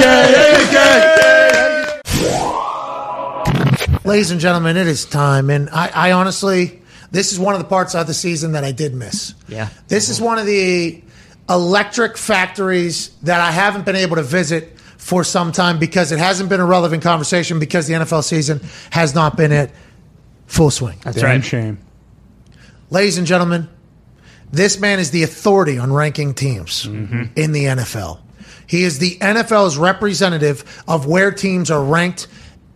Kay. 4.03 4.07
Ladies 4.07 4.31
and 4.31 4.39
gentlemen, 4.39 4.77
it 4.77 4.87
is 4.87 5.03
time, 5.05 5.49
and 5.49 5.69
I, 5.71 5.91
I 5.93 6.11
honestly, 6.13 6.81
this 7.11 7.33
is 7.33 7.39
one 7.39 7.55
of 7.55 7.59
the 7.59 7.67
parts 7.67 7.95
of 7.95 8.07
the 8.07 8.13
season 8.13 8.51
that 8.53 8.63
I 8.63 8.71
did 8.71 8.93
miss. 8.93 9.33
Yeah. 9.47 9.69
This 9.87 10.09
is 10.09 10.21
one 10.21 10.37
of 10.37 10.45
the 10.45 11.03
electric 11.49 12.17
factories 12.17 13.09
that 13.23 13.41
I 13.41 13.51
haven't 13.51 13.85
been 13.85 13.95
able 13.95 14.17
to 14.17 14.23
visit 14.23 14.76
for 15.07 15.23
some 15.23 15.53
time 15.53 15.79
because 15.79 16.11
it 16.11 16.19
hasn't 16.19 16.49
been 16.49 16.59
a 16.59 16.65
relevant 16.65 17.01
conversation 17.01 17.59
because 17.59 17.87
the 17.87 17.93
NFL 17.93 18.25
season 18.25 18.59
has 18.89 19.15
not 19.15 19.37
been 19.37 19.53
at 19.53 19.71
full 20.47 20.69
swing. 20.69 20.99
That's 21.01 21.15
Damn 21.15 21.25
right. 21.25 21.45
shame. 21.45 21.79
Ladies 22.89 23.17
and 23.17 23.25
gentlemen, 23.25 23.69
this 24.51 24.81
man 24.81 24.99
is 24.99 25.11
the 25.11 25.23
authority 25.23 25.77
on 25.77 25.93
ranking 25.93 26.33
teams 26.33 26.85
mm-hmm. 26.85 27.23
in 27.37 27.53
the 27.53 27.63
NFL. 27.63 28.19
He 28.67 28.83
is 28.83 28.99
the 28.99 29.15
NFL's 29.19 29.77
representative 29.77 30.83
of 30.89 31.05
where 31.07 31.31
teams 31.31 31.71
are 31.71 31.81
ranked 31.81 32.27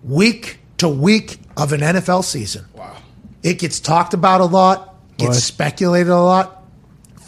week 0.02 0.60
to 0.78 0.88
week 0.88 1.38
of 1.58 1.74
an 1.74 1.82
NFL 1.82 2.24
season. 2.24 2.64
Wow. 2.74 2.96
It 3.44 3.60
gets 3.60 3.82
talked 3.82 4.14
about 4.14 4.40
a 4.40 4.46
lot, 4.46 4.96
gets 5.18 5.32
What? 5.32 5.36
speculated 5.36 6.12
a 6.12 6.22
lot. 6.22 6.61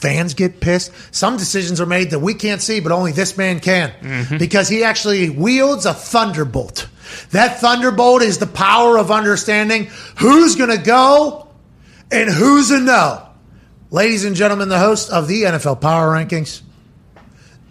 Fans 0.03 0.33
get 0.33 0.59
pissed. 0.59 0.91
Some 1.15 1.37
decisions 1.37 1.79
are 1.79 1.85
made 1.85 2.09
that 2.09 2.19
we 2.19 2.33
can't 2.33 2.61
see, 2.61 2.81
but 2.81 2.91
only 2.91 3.13
this 3.13 3.37
man 3.37 3.61
can 3.61 3.89
mm-hmm. 4.01 4.37
because 4.37 4.67
he 4.67 4.83
actually 4.83 5.29
wields 5.29 5.85
a 5.85 5.93
thunderbolt. 5.93 6.89
That 7.31 7.61
thunderbolt 7.61 8.21
is 8.21 8.37
the 8.37 8.45
power 8.45 8.97
of 8.97 9.11
understanding 9.11 9.85
who's 10.17 10.57
going 10.57 10.77
to 10.77 10.83
go 10.83 11.47
and 12.11 12.29
who's 12.29 12.69
a 12.69 12.81
no. 12.81 13.25
Ladies 13.91 14.25
and 14.25 14.35
gentlemen, 14.35 14.67
the 14.67 14.77
host 14.77 15.09
of 15.09 15.29
the 15.29 15.43
NFL 15.43 15.79
Power 15.79 16.11
Rankings, 16.11 16.61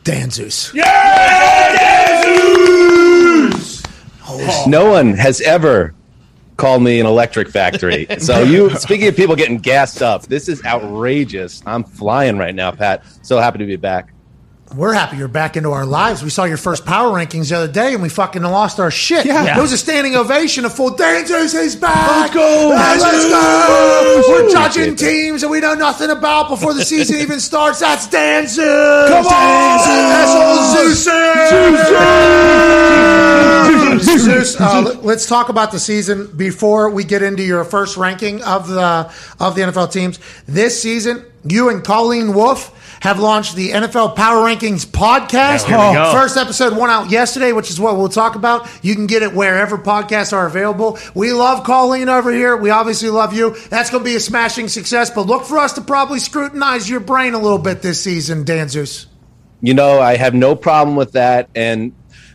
Dan 0.02 0.30
Zeus. 0.30 0.72
Yes, 0.72 2.24
Dan 2.24 3.52
Zeus! 3.52 4.66
No 4.66 4.90
one 4.90 5.12
has 5.18 5.42
ever 5.42 5.94
called 6.62 6.80
me 6.80 7.00
an 7.00 7.06
electric 7.06 7.50
factory. 7.50 8.06
So 8.22 8.42
you 8.42 8.70
speaking 8.76 9.08
of 9.08 9.16
people 9.16 9.34
getting 9.34 9.58
gassed 9.58 10.00
up, 10.00 10.26
this 10.26 10.48
is 10.48 10.64
outrageous. 10.64 11.60
I'm 11.66 11.82
flying 11.82 12.38
right 12.38 12.54
now, 12.54 12.70
Pat. 12.70 13.04
So 13.22 13.40
happy 13.40 13.58
to 13.58 13.66
be 13.66 13.74
back. 13.74 14.12
We're 14.76 14.92
happy 14.92 15.16
you're 15.16 15.26
back 15.26 15.56
into 15.56 15.72
our 15.72 15.84
lives. 15.84 16.22
We 16.22 16.30
saw 16.30 16.44
your 16.44 16.56
first 16.56 16.86
power 16.86 17.10
rankings 17.10 17.48
the 17.48 17.56
other 17.56 17.72
day, 17.72 17.94
and 17.94 18.02
we 18.02 18.08
fucking 18.08 18.42
lost 18.42 18.78
our 18.78 18.92
shit. 18.92 19.26
Yeah. 19.26 19.58
It 19.58 19.60
was 19.60 19.72
a 19.72 19.78
standing 19.78 20.14
ovation. 20.14 20.64
A 20.64 20.70
full 20.70 20.94
Dan 20.94 21.26
Zeus 21.26 21.52
is 21.54 21.74
back. 21.74 22.10
Let's 22.10 22.34
go, 22.34 22.68
Let's 22.70 23.02
Dan 23.02 23.30
go. 23.30 24.22
We're 24.28 24.48
judging 24.50 24.94
teams 24.94 25.40
that 25.40 25.48
we 25.48 25.58
know 25.60 25.74
nothing 25.74 26.10
about 26.10 26.48
before 26.48 26.74
the 26.74 26.84
season 26.84 27.16
even 27.16 27.40
starts. 27.40 27.80
That's 27.80 28.06
Dan 28.06 28.46
Zeus. 28.46 29.08
Come 29.08 29.26
on. 29.26 29.88
Dan 29.88 30.76
Zeus. 30.76 31.04
Zeus. 31.04 33.31
Zeus. 34.00 34.60
Uh, 34.60 34.82
let- 34.82 35.04
let's 35.04 35.26
talk 35.26 35.48
about 35.48 35.72
the 35.72 35.78
season 35.78 36.26
before 36.36 36.90
we 36.90 37.04
get 37.04 37.22
into 37.22 37.42
your 37.42 37.64
first 37.64 37.96
ranking 37.96 38.42
of 38.42 38.68
the 38.68 39.10
of 39.40 39.54
the 39.54 39.62
NFL 39.62 39.90
teams. 39.92 40.18
This 40.46 40.80
season, 40.80 41.24
you 41.44 41.68
and 41.68 41.82
Colleen 41.84 42.34
Wolfe 42.34 42.70
have 43.00 43.18
launched 43.18 43.56
the 43.56 43.70
NFL 43.72 44.14
Power 44.14 44.46
Rankings 44.46 44.86
podcast. 44.86 45.64
Here 45.66 45.76
we 45.76 45.94
go. 45.94 46.12
First 46.12 46.36
episode 46.36 46.72
went 46.76 46.92
out 46.92 47.10
yesterday, 47.10 47.50
which 47.52 47.68
is 47.68 47.80
what 47.80 47.96
we'll 47.96 48.08
talk 48.08 48.36
about. 48.36 48.68
You 48.80 48.94
can 48.94 49.08
get 49.08 49.24
it 49.24 49.32
wherever 49.34 49.76
podcasts 49.76 50.32
are 50.32 50.46
available. 50.46 50.98
We 51.12 51.32
love 51.32 51.64
Colleen 51.64 52.08
over 52.08 52.30
here. 52.30 52.56
We 52.56 52.70
obviously 52.70 53.10
love 53.10 53.32
you. 53.34 53.56
That's 53.70 53.90
going 53.90 54.04
to 54.04 54.08
be 54.08 54.14
a 54.14 54.20
smashing 54.20 54.68
success, 54.68 55.10
but 55.10 55.22
look 55.26 55.42
for 55.44 55.58
us 55.58 55.72
to 55.72 55.80
probably 55.80 56.20
scrutinize 56.20 56.88
your 56.88 57.00
brain 57.00 57.34
a 57.34 57.38
little 57.40 57.58
bit 57.58 57.82
this 57.82 58.00
season, 58.00 58.44
Dan 58.44 58.68
Zeus. 58.68 59.08
You 59.60 59.74
know, 59.74 60.00
I 60.00 60.16
have 60.16 60.34
no 60.34 60.54
problem 60.54 60.94
with 60.94 61.12
that. 61.12 61.48
And 61.56 61.92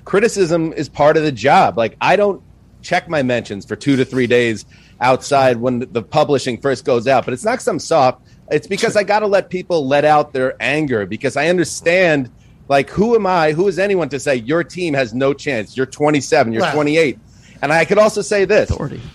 criticism 0.08 0.72
is 0.72 0.88
part 0.88 1.18
of 1.18 1.24
the 1.24 1.34
job. 1.34 1.78
Like, 1.78 1.98
I 2.00 2.16
don't 2.16 2.42
check 2.82 3.10
my 3.10 3.24
mentions 3.24 3.66
for 3.66 3.76
two 3.76 3.98
to 3.98 4.06
three 4.06 4.26
days 4.26 4.66
outside 5.02 5.58
when 5.58 5.80
the 5.80 6.02
publishing 6.02 6.62
first 6.62 6.86
goes 6.86 7.10
out, 7.10 7.26
but 7.26 7.34
it's 7.34 7.44
not 7.44 7.62
some 7.62 7.78
soft. 7.78 8.26
It's 8.50 8.68
because 8.68 8.96
I 8.96 9.04
got 9.04 9.20
to 9.20 9.28
let 9.28 9.50
people 9.50 9.86
let 9.86 10.06
out 10.06 10.32
their 10.32 10.56
anger 10.62 11.06
because 11.06 11.36
I 11.36 11.50
understand, 11.50 12.32
like, 12.70 12.90
who 12.90 13.16
am 13.16 13.28
I? 13.28 13.52
Who 13.52 13.68
is 13.68 13.78
anyone 13.78 14.08
to 14.08 14.20
say 14.20 14.36
your 14.36 14.64
team 14.64 14.94
has 14.94 15.14
no 15.14 15.34
chance? 15.34 15.76
You're 15.76 15.86
27, 15.86 16.54
you're 16.54 16.62
Right. 16.62 16.74
28. 16.74 17.20
And 17.62 17.72
I 17.74 17.86
could 17.86 17.98
also 17.98 18.22
say 18.22 18.46
this: 18.46 18.70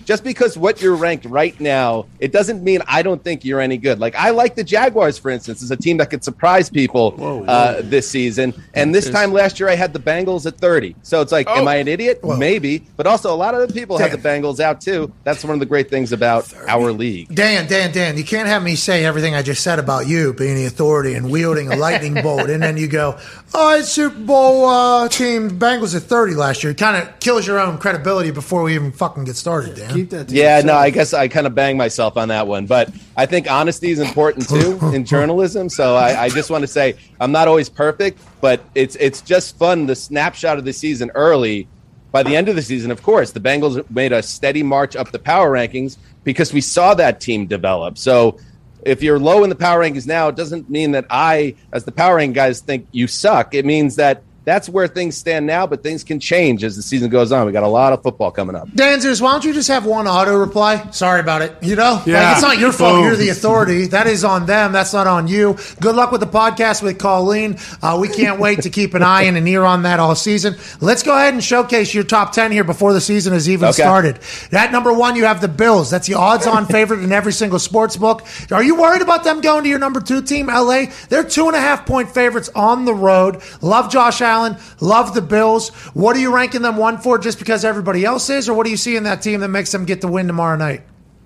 just 0.05 0.25
because 0.25 0.57
what 0.57 0.81
you're 0.83 0.95
ranked 0.97 1.25
right 1.25 1.59
now, 1.61 2.07
it 2.19 2.33
doesn't 2.33 2.63
mean 2.63 2.81
I 2.87 3.03
don't 3.03 3.23
think 3.23 3.45
you're 3.45 3.61
any 3.61 3.77
good. 3.79 3.99
Like 3.99 4.15
I 4.15 4.31
like 4.31 4.55
the 4.55 4.65
Jaguars, 4.65 5.19
for 5.19 5.31
instance, 5.31 5.63
as 5.63 5.71
a 5.71 5.77
team 5.77 5.99
that 5.99 6.11
could 6.11 6.25
surprise 6.25 6.69
people 6.71 7.45
uh, 7.49 7.81
this 7.83 8.09
season. 8.09 8.55
And 8.75 8.95
this 8.95 9.09
time 9.11 9.33
last 9.33 9.61
year, 9.61 9.69
I 9.69 9.75
had 9.77 9.93
the 9.93 9.99
Bengals 10.01 10.47
at 10.47 10.57
30. 10.59 10.97
So 11.03 11.21
it's 11.21 11.33
like, 11.33 11.49
am 11.49 11.69
I 11.69 11.77
an 11.77 11.89
idiot? 11.89 12.21
Maybe, 12.25 12.81
but 12.97 13.07
also 13.07 13.33
a 13.33 13.37
lot 13.37 13.55
of 13.55 13.67
the 13.67 13.73
people 13.73 13.99
have 13.99 14.11
the 14.13 14.19
Bengals 14.29 14.59
out 14.61 14.81
too. 14.81 15.13
That's 15.25 15.45
one 15.45 15.55
of 15.55 15.61
the 15.61 15.67
great 15.67 15.89
things 15.91 16.13
about 16.13 16.53
our 16.69 16.93
league. 16.93 17.33
Dan, 17.35 17.67
Dan, 17.69 17.93
Dan, 17.93 18.17
you 18.17 18.25
can't 18.25 18.49
have 18.49 18.63
me 18.63 18.75
say 18.75 19.05
everything 19.05 19.35
I 19.35 19.43
just 19.43 19.63
said 19.63 19.79
about 19.79 20.07
you 20.07 20.33
being 20.33 20.57
the 20.57 20.67
authority 20.67 21.15
and 21.15 21.31
wielding 21.31 21.73
a 21.73 21.77
lightning 21.77 22.15
bolt, 22.23 22.51
and 22.51 22.63
then 22.63 22.77
you 22.77 22.89
go, 22.89 23.19
"Oh, 23.55 23.79
it's 23.79 23.89
Super 23.89 24.19
Bowl 24.19 24.67
uh, 24.67 25.09
team 25.09 25.59
Bengals 25.59 25.95
at 25.95 26.03
30 26.03 26.35
last 26.35 26.63
year." 26.65 26.73
It 26.73 26.79
kind 26.79 26.97
of 26.97 27.21
kills 27.21 27.47
your 27.47 27.59
own 27.61 27.79
credibility 27.79 28.31
before 28.35 28.63
we 28.63 28.75
even 28.75 28.93
fucking 28.93 29.25
get 29.25 29.37
started, 29.37 29.77
Dan. 29.77 29.95
Keep 29.95 30.11
that. 30.11 30.31
Yeah, 30.31 30.61
no, 30.61 30.75
I 30.75 30.91
guess 30.91 31.15
I 31.15 31.29
kind 31.29 31.47
of 31.47 31.55
bang 31.55 31.77
myself 31.77 32.17
on 32.17 32.29
that 32.29 32.47
one, 32.47 32.67
but 32.67 32.91
I 33.17 33.27
think 33.27 33.51
honesty 33.51 33.91
is 33.91 33.99
important 33.99 34.49
too 34.49 34.79
in 34.95 35.05
journalism. 35.05 35.69
So 35.69 35.95
I, 35.97 36.25
I 36.25 36.29
just 36.29 36.51
want 36.51 36.63
to 36.63 36.69
say 36.69 36.95
I'm 37.21 37.33
not 37.33 37.49
always 37.49 37.69
perfect, 37.69 38.21
but 38.41 38.63
it's 38.75 38.97
it's 38.97 39.21
just 39.21 39.57
fun. 39.59 39.87
The 39.87 39.97
snapshot 39.97 40.59
of 40.59 40.65
the 40.65 40.73
season 40.73 41.11
early. 41.15 41.69
By 42.11 42.23
the 42.23 42.37
end 42.37 42.51
of 42.51 42.57
the 42.57 42.63
season, 42.63 42.91
of 42.91 43.03
course, 43.03 43.33
the 43.33 43.41
Bengals 43.41 43.89
made 43.91 44.13
a 44.13 44.23
steady 44.23 44.63
march 44.63 44.97
up 44.97 45.13
the 45.13 45.19
power 45.19 45.51
rankings 45.51 45.97
because 46.25 46.53
we 46.53 46.61
saw 46.61 46.93
that 46.93 47.23
team 47.23 47.47
develop. 47.47 47.97
So 47.97 48.39
if 48.85 49.03
you're 49.03 49.19
low 49.19 49.45
in 49.45 49.49
the 49.49 49.57
power 49.57 49.81
rankings 49.81 50.07
now, 50.07 50.29
it 50.29 50.37
doesn't 50.37 50.69
mean 50.69 50.93
that 50.93 51.07
I, 51.09 51.55
as 51.73 51.85
the 51.85 51.93
power 51.93 52.17
ranking 52.17 52.35
guys, 52.35 52.61
think 52.61 52.87
you 52.93 53.07
suck. 53.07 53.55
It 53.55 53.65
means 53.65 53.97
that 53.97 54.23
that's 54.45 54.69
where 54.69 54.87
things 54.89 55.17
stand 55.17 55.47
now, 55.47 55.67
but 55.67 55.83
things 55.83 56.03
can 56.03 56.19
change 56.19 56.65
as 56.65 56.75
the 56.77 56.83
season 56.83 57.11
goes 57.11 57.31
on. 57.33 57.47
We 57.47 57.53
got 57.53 57.63
a 57.63 57.69
lot 57.69 57.93
of 57.93 58.03
football 58.03 58.31
coming 58.31 58.57
up. 58.57 58.69
Dan 58.75 59.01
Zeus, 59.01 59.21
why 59.21 59.33
don't 59.33 59.45
you 59.45 59.53
just 59.53 59.69
have 59.69 59.87
one 59.87 60.09
auto 60.09 60.37
reply? 60.37 60.91
Sorry 60.91 61.21
about 61.21 61.43
it. 61.43 61.55
You 61.63 61.77
know, 61.77 62.03
Yeah. 62.05 62.23
like, 62.25 62.33
it's 62.33 62.43
not 62.43 62.59
your 62.59 62.73
fault. 62.73 62.95
Boom. 62.97 63.05
You're 63.05 63.17
the 63.17 63.29
authority. 63.29 63.87
That 63.87 64.07
is 64.09 64.25
on 64.25 64.47
them. 64.47 64.73
That's 64.73 64.93
not 64.93 65.07
on 65.07 65.29
you. 65.29 65.57
Good 65.81 65.95
luck 65.95 66.11
with 66.11 66.21
the 66.21 66.27
podcast 66.27 66.83
with 66.83 66.99
Colleen. 66.99 67.57
Uh, 67.83 67.99
we 68.01 68.09
can't 68.09 68.41
wait 68.41 68.63
to 68.63 68.71
keep 68.71 68.95
an 68.95 69.03
eye 69.03 69.23
and 69.23 69.37
an 69.37 69.47
ear 69.47 69.63
on 69.65 69.85
that 69.85 70.01
all 70.01 70.15
season. 70.17 70.57
Let's 70.81 71.05
go 71.05 71.15
ahead 71.15 71.35
and 71.35 71.45
showcase 71.45 71.95
your 71.95 72.05
top 72.05 72.33
ten 72.33 72.51
here 72.51 72.65
before 72.65 72.93
the 72.93 73.01
season 73.01 73.33
has 73.35 73.49
even 73.49 73.69
Okay. 73.69 73.83
started. 73.83 74.19
At 74.51 74.73
number 74.73 74.93
one, 74.93 75.15
you 75.15 75.25
have 75.25 75.41
the 75.41 75.49
Bills. 75.49 75.91
That's 75.91 76.09
the 76.09 76.15
odds-on 76.15 76.67
favorite 76.67 77.01
in 77.05 77.13
every 77.13 77.33
single 77.33 77.59
sports 77.61 77.97
book. 77.97 78.23
Are 78.51 78.63
you 78.65 78.75
worried 78.75 79.03
about 79.03 79.23
them 79.23 79.41
going 79.41 79.63
to 79.63 79.69
your 79.71 79.79
number 79.79 80.01
two 80.01 80.21
team, 80.23 80.49
LA? 80.49 80.87
They're 81.11 81.23
two 81.23 81.47
and 81.47 81.55
a 81.55 81.61
half 81.61 81.87
point 81.87 82.11
favorites 82.13 82.51
on 82.57 82.85
the 82.87 82.95
road. 82.95 83.41
Love 83.61 83.89
Josh 83.91 84.21
Allen. 84.21 84.32
Love 84.81 85.15
the 85.15 85.23
Bills. 85.23 85.71
What 85.95 86.17
are 86.17 86.21
you 86.21 86.35
ranking 86.35 86.63
them 86.63 86.77
one 86.77 86.99
for? 86.99 87.19
Just 87.19 87.39
because 87.39 87.65
everybody 87.65 88.05
else 88.05 88.31
is, 88.31 88.49
or 88.49 88.55
what 88.55 88.65
do 88.65 88.71
you 88.71 88.77
see 88.77 88.97
in 88.97 89.05
that 89.05 89.23
team 89.23 89.41
that 89.41 89.49
makes 89.49 89.73
them 89.73 89.85
get 89.85 90.01
the 90.01 90.09
win 90.09 90.27
tomorrow 90.27 90.57
night? 90.57 90.83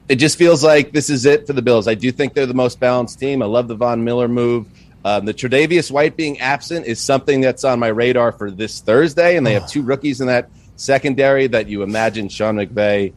it 0.08 0.16
just 0.16 0.38
feels 0.38 0.62
like 0.62 0.92
this 0.92 1.10
is 1.10 1.26
it 1.26 1.46
for 1.46 1.52
the 1.52 1.62
Bills. 1.62 1.88
I 1.88 1.94
do 1.94 2.12
think 2.12 2.34
they're 2.34 2.46
the 2.46 2.54
most 2.54 2.78
balanced 2.78 3.18
team. 3.18 3.42
I 3.42 3.46
love 3.46 3.68
the 3.68 3.74
Von 3.74 4.04
Miller 4.04 4.28
move. 4.28 4.66
Um, 5.04 5.24
the 5.24 5.34
Tre'Davious 5.34 5.90
White 5.90 6.16
being 6.16 6.40
absent 6.40 6.86
is 6.86 7.00
something 7.00 7.40
that's 7.40 7.64
on 7.64 7.78
my 7.78 7.88
radar 7.88 8.32
for 8.32 8.50
this 8.50 8.80
Thursday, 8.80 9.36
and 9.36 9.46
they 9.46 9.54
have 9.54 9.68
two 9.68 9.82
rookies 9.82 10.20
in 10.20 10.26
that 10.26 10.50
secondary 10.76 11.46
that 11.46 11.68
you 11.68 11.82
imagine 11.82 12.28
Sean 12.28 12.56
McVay 12.56 13.12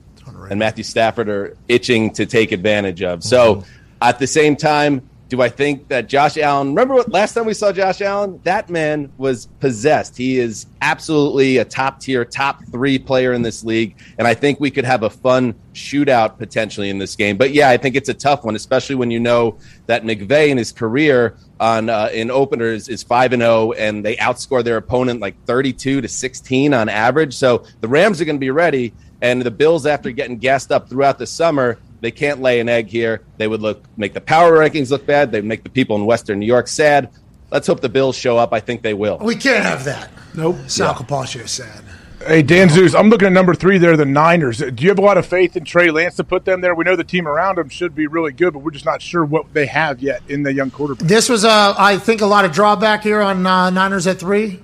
and 0.49 0.59
Matthew 0.59 0.83
Stafford 0.83 1.29
are 1.29 1.57
itching 1.67 2.11
to 2.13 2.25
take 2.25 2.51
advantage 2.51 3.01
of. 3.01 3.23
So, 3.23 3.63
at 4.01 4.19
the 4.19 4.27
same 4.27 4.55
time, 4.55 5.08
do 5.29 5.43
I 5.43 5.49
think 5.49 5.87
that 5.89 6.09
Josh 6.09 6.37
Allen? 6.37 6.69
Remember 6.69 6.95
what 6.95 7.11
last 7.11 7.33
time 7.33 7.45
we 7.45 7.53
saw 7.53 7.71
Josh 7.71 8.01
Allen? 8.01 8.39
That 8.43 8.69
man 8.69 9.11
was 9.17 9.45
possessed. 9.59 10.17
He 10.17 10.39
is 10.39 10.65
absolutely 10.81 11.57
a 11.57 11.65
top 11.65 11.99
tier, 11.99 12.25
top 12.25 12.65
three 12.65 12.97
player 12.97 13.33
in 13.33 13.43
this 13.43 13.63
league, 13.63 13.95
and 14.17 14.27
I 14.27 14.33
think 14.33 14.59
we 14.59 14.71
could 14.71 14.85
have 14.85 15.03
a 15.03 15.09
fun 15.09 15.53
shootout 15.73 16.39
potentially 16.39 16.89
in 16.89 16.97
this 16.97 17.15
game. 17.15 17.37
But 17.37 17.53
yeah, 17.53 17.69
I 17.69 17.77
think 17.77 17.95
it's 17.95 18.09
a 18.09 18.13
tough 18.13 18.43
one, 18.43 18.55
especially 18.55 18.95
when 18.95 19.11
you 19.11 19.19
know 19.19 19.59
that 19.85 20.03
McVay 20.03 20.49
in 20.49 20.57
his 20.57 20.71
career 20.71 21.37
on 21.59 21.89
uh, 21.89 22.09
in 22.11 22.31
openers 22.31 22.89
is 22.89 23.03
five 23.03 23.31
and 23.31 23.41
zero, 23.41 23.73
and 23.73 24.03
they 24.03 24.15
outscore 24.15 24.63
their 24.63 24.77
opponent 24.77 25.19
like 25.19 25.35
thirty 25.45 25.71
two 25.71 26.01
to 26.01 26.07
sixteen 26.07 26.73
on 26.73 26.89
average. 26.89 27.35
So 27.35 27.65
the 27.81 27.87
Rams 27.87 28.19
are 28.19 28.25
going 28.25 28.37
to 28.37 28.39
be 28.39 28.51
ready, 28.51 28.93
and 29.21 29.43
the 29.43 29.51
Bills, 29.51 29.85
after 29.85 30.09
getting 30.09 30.39
gassed 30.39 30.71
up 30.71 30.89
throughout 30.89 31.19
the 31.19 31.27
summer, 31.27 31.77
they 32.01 32.11
can't 32.11 32.41
lay 32.41 32.59
an 32.59 32.69
egg 32.69 32.87
here. 32.87 33.21
They 33.37 33.47
would 33.47 33.61
look 33.61 33.83
make 33.97 34.13
the 34.13 34.21
power 34.21 34.53
rankings 34.53 34.91
look 34.91 35.05
bad. 35.05 35.31
They'd 35.31 35.43
make 35.43 35.63
the 35.63 35.69
people 35.69 35.95
in 35.95 36.05
Western 36.05 36.39
New 36.39 36.45
York 36.45 36.67
sad. 36.67 37.09
Let's 37.51 37.67
hope 37.67 37.81
the 37.81 37.89
Bills 37.89 38.15
show 38.15 38.37
up. 38.37 38.53
I 38.53 38.59
think 38.59 38.81
they 38.81 38.93
will. 38.93 39.17
We 39.17 39.35
can't 39.35 39.63
have 39.63 39.83
that. 39.85 40.09
Nope. 40.35 40.57
Sal 40.67 40.93
Capaccio 40.93 41.41
is 41.41 41.51
sad. 41.51 41.83
Hey, 42.25 42.41
Dan 42.41 42.67
Zeus, 42.67 42.93
I'm 42.93 43.09
looking 43.09 43.27
at 43.27 43.31
number 43.31 43.55
three 43.55 43.77
there, 43.77 43.95
the 43.95 44.03
Niners. 44.05 44.57
Do 44.57 44.83
you 44.83 44.89
have 44.89 44.99
a 44.99 45.01
lot 45.01 45.17
of 45.17 45.25
faith 45.25 45.55
in 45.55 45.63
Trey 45.63 45.89
Lance 45.89 46.17
to 46.17 46.25
put 46.25 46.43
them 46.43 46.59
there? 46.59 46.75
We 46.75 46.83
know 46.83 46.97
the 46.97 47.03
team 47.05 47.29
around 47.29 47.57
him 47.57 47.69
should 47.69 47.95
be 47.95 48.07
really 48.07 48.33
good, 48.33 48.51
but 48.51 48.59
we're 48.59 48.71
just 48.71 48.85
not 48.85 49.01
sure 49.01 49.23
what 49.23 49.53
they 49.53 49.65
have 49.67 50.01
yet 50.01 50.21
in 50.27 50.43
the 50.43 50.51
young 50.51 50.69
quarterback. 50.69 51.07
This 51.07 51.29
was, 51.29 51.45
uh, 51.45 51.73
I 51.77 51.97
think, 51.97 52.19
a 52.19 52.25
lot 52.25 52.43
of 52.43 52.51
drawback 52.51 53.03
here 53.03 53.21
on 53.21 53.47
uh, 53.47 53.69
Niners 53.69 54.05
at 54.05 54.19
three. 54.19 54.59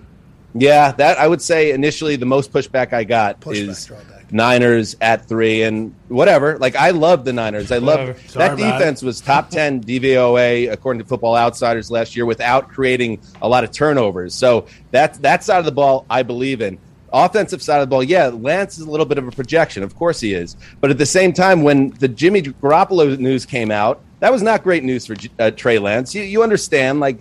Yeah, 0.53 0.91
that 0.93 1.17
I 1.17 1.27
would 1.27 1.41
say 1.41 1.71
initially 1.71 2.17
the 2.17 2.25
most 2.25 2.51
pushback 2.51 2.91
I 2.91 3.05
got 3.05 3.45
is 3.47 3.89
Niners 4.31 4.95
at 5.01 5.25
three 5.25 5.63
and 5.63 5.95
whatever. 6.07 6.57
Like 6.57 6.75
I 6.75 6.91
love 6.91 7.25
the 7.25 7.33
Niners. 7.33 7.71
I 7.71 7.77
love 7.77 8.17
that 8.33 8.57
defense 8.57 9.01
was 9.01 9.21
top 9.21 9.49
ten 9.49 9.83
DVOA 9.83 10.71
according 10.71 11.01
to 11.01 11.07
Football 11.07 11.35
Outsiders 11.35 11.91
last 11.91 12.15
year 12.15 12.25
without 12.25 12.69
creating 12.69 13.19
a 13.41 13.47
lot 13.47 13.63
of 13.63 13.71
turnovers. 13.71 14.33
So 14.33 14.67
that 14.91 15.15
that 15.21 15.43
side 15.43 15.59
of 15.59 15.65
the 15.65 15.71
ball 15.71 16.05
I 16.09 16.23
believe 16.23 16.61
in. 16.61 16.79
Offensive 17.13 17.61
side 17.61 17.77
of 17.77 17.87
the 17.87 17.87
ball, 17.87 18.03
yeah, 18.03 18.27
Lance 18.27 18.77
is 18.77 18.85
a 18.85 18.91
little 18.91 19.05
bit 19.05 19.17
of 19.17 19.25
a 19.25 19.31
projection. 19.31 19.83
Of 19.83 19.95
course 19.95 20.19
he 20.19 20.33
is. 20.33 20.57
But 20.81 20.91
at 20.91 20.97
the 20.97 21.05
same 21.05 21.31
time, 21.31 21.63
when 21.63 21.91
the 21.91 22.09
Jimmy 22.09 22.41
Garoppolo 22.41 23.17
news 23.17 23.45
came 23.45 23.71
out, 23.71 24.01
that 24.19 24.33
was 24.33 24.41
not 24.41 24.63
great 24.63 24.83
news 24.83 25.05
for 25.05 25.15
uh, 25.39 25.51
Trey 25.51 25.79
Lance. 25.79 26.13
You, 26.13 26.23
you 26.23 26.43
understand, 26.43 26.99
like, 26.99 27.19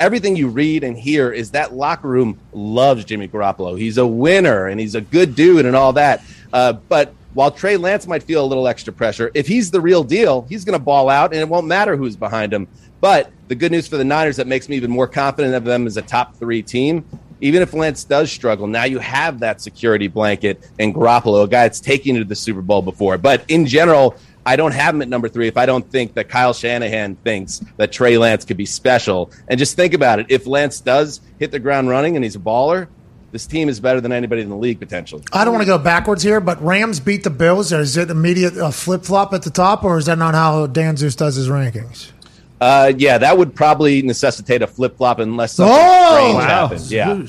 everything 0.00 0.36
you 0.36 0.48
read 0.48 0.84
and 0.84 0.96
hear 0.96 1.30
is 1.32 1.50
that 1.50 1.74
locker 1.74 2.08
room 2.08 2.38
loves 2.52 3.04
Jimmy 3.04 3.28
Garoppolo. 3.28 3.78
He's 3.78 3.98
a 3.98 4.06
winner 4.06 4.66
and 4.66 4.80
he's 4.80 4.94
a 4.94 5.00
good 5.00 5.34
dude 5.34 5.66
and 5.66 5.76
all 5.76 5.92
that. 5.94 6.22
Uh, 6.54 6.72
but 6.72 7.12
while 7.34 7.50
Trey 7.50 7.76
Lance 7.76 8.06
might 8.06 8.22
feel 8.22 8.44
a 8.44 8.46
little 8.46 8.68
extra 8.68 8.92
pressure, 8.92 9.30
if 9.34 9.46
he's 9.46 9.72
the 9.72 9.80
real 9.80 10.04
deal, 10.04 10.46
he's 10.48 10.64
going 10.64 10.78
to 10.78 10.82
ball 10.82 11.10
out 11.10 11.32
and 11.32 11.40
it 11.40 11.48
won't 11.48 11.66
matter 11.66 11.96
who's 11.96 12.16
behind 12.16 12.54
him. 12.54 12.68
But 13.00 13.32
the 13.48 13.56
good 13.56 13.72
news 13.72 13.88
for 13.88 13.96
the 13.96 14.04
Niners 14.04 14.36
that 14.36 14.46
makes 14.46 14.68
me 14.68 14.76
even 14.76 14.90
more 14.90 15.08
confident 15.08 15.54
of 15.54 15.64
them 15.64 15.86
as 15.86 15.96
a 15.96 16.02
top 16.02 16.36
three 16.36 16.62
team. 16.62 17.04
Even 17.40 17.60
if 17.60 17.74
Lance 17.74 18.04
does 18.04 18.30
struggle, 18.30 18.68
now 18.68 18.84
you 18.84 19.00
have 19.00 19.40
that 19.40 19.60
security 19.60 20.06
blanket 20.06 20.70
and 20.78 20.94
Garoppolo, 20.94 21.44
a 21.44 21.48
guy 21.48 21.64
that's 21.64 21.80
taken 21.80 22.14
to 22.14 22.24
the 22.24 22.36
Super 22.36 22.62
Bowl 22.62 22.80
before. 22.80 23.18
But 23.18 23.44
in 23.48 23.66
general, 23.66 24.16
I 24.46 24.54
don't 24.56 24.72
have 24.72 24.94
him 24.94 25.02
at 25.02 25.08
number 25.08 25.28
three 25.28 25.48
if 25.48 25.56
I 25.56 25.66
don't 25.66 25.90
think 25.90 26.14
that 26.14 26.28
Kyle 26.28 26.52
Shanahan 26.52 27.16
thinks 27.16 27.60
that 27.76 27.90
Trey 27.90 28.16
Lance 28.16 28.44
could 28.44 28.56
be 28.56 28.64
special. 28.64 29.32
And 29.48 29.58
just 29.58 29.74
think 29.74 29.92
about 29.92 30.20
it. 30.20 30.26
If 30.28 30.46
Lance 30.46 30.80
does 30.80 31.20
hit 31.38 31.50
the 31.50 31.58
ground 31.58 31.88
running 31.88 32.14
and 32.16 32.24
he's 32.24 32.36
a 32.36 32.38
baller, 32.38 32.86
this 33.34 33.46
team 33.46 33.68
is 33.68 33.80
better 33.80 34.00
than 34.00 34.12
anybody 34.12 34.42
in 34.42 34.48
the 34.48 34.56
league 34.56 34.78
potentially. 34.78 35.24
I 35.32 35.44
don't 35.44 35.52
want 35.52 35.62
to 35.62 35.66
go 35.66 35.76
backwards 35.76 36.22
here, 36.22 36.38
but 36.40 36.62
Rams 36.62 37.00
beat 37.00 37.24
the 37.24 37.30
Bills. 37.30 37.72
Is 37.72 37.96
it 37.96 38.08
immediate 38.08 38.56
uh, 38.56 38.70
flip 38.70 39.04
flop 39.04 39.34
at 39.34 39.42
the 39.42 39.50
top, 39.50 39.82
or 39.82 39.98
is 39.98 40.06
that 40.06 40.18
not 40.18 40.34
how 40.34 40.66
Dan 40.68 40.96
Zeus 40.96 41.16
does 41.16 41.34
his 41.34 41.48
rankings? 41.48 42.12
Uh, 42.60 42.92
yeah, 42.96 43.18
that 43.18 43.36
would 43.36 43.52
probably 43.54 44.00
necessitate 44.02 44.62
a 44.62 44.66
flip 44.68 44.96
flop 44.96 45.18
unless 45.18 45.54
something 45.54 45.76
Oh! 45.76 46.12
strange 46.14 46.34
Wow. 46.36 46.40
happens. 46.68 46.92
Yeah. 46.92 47.26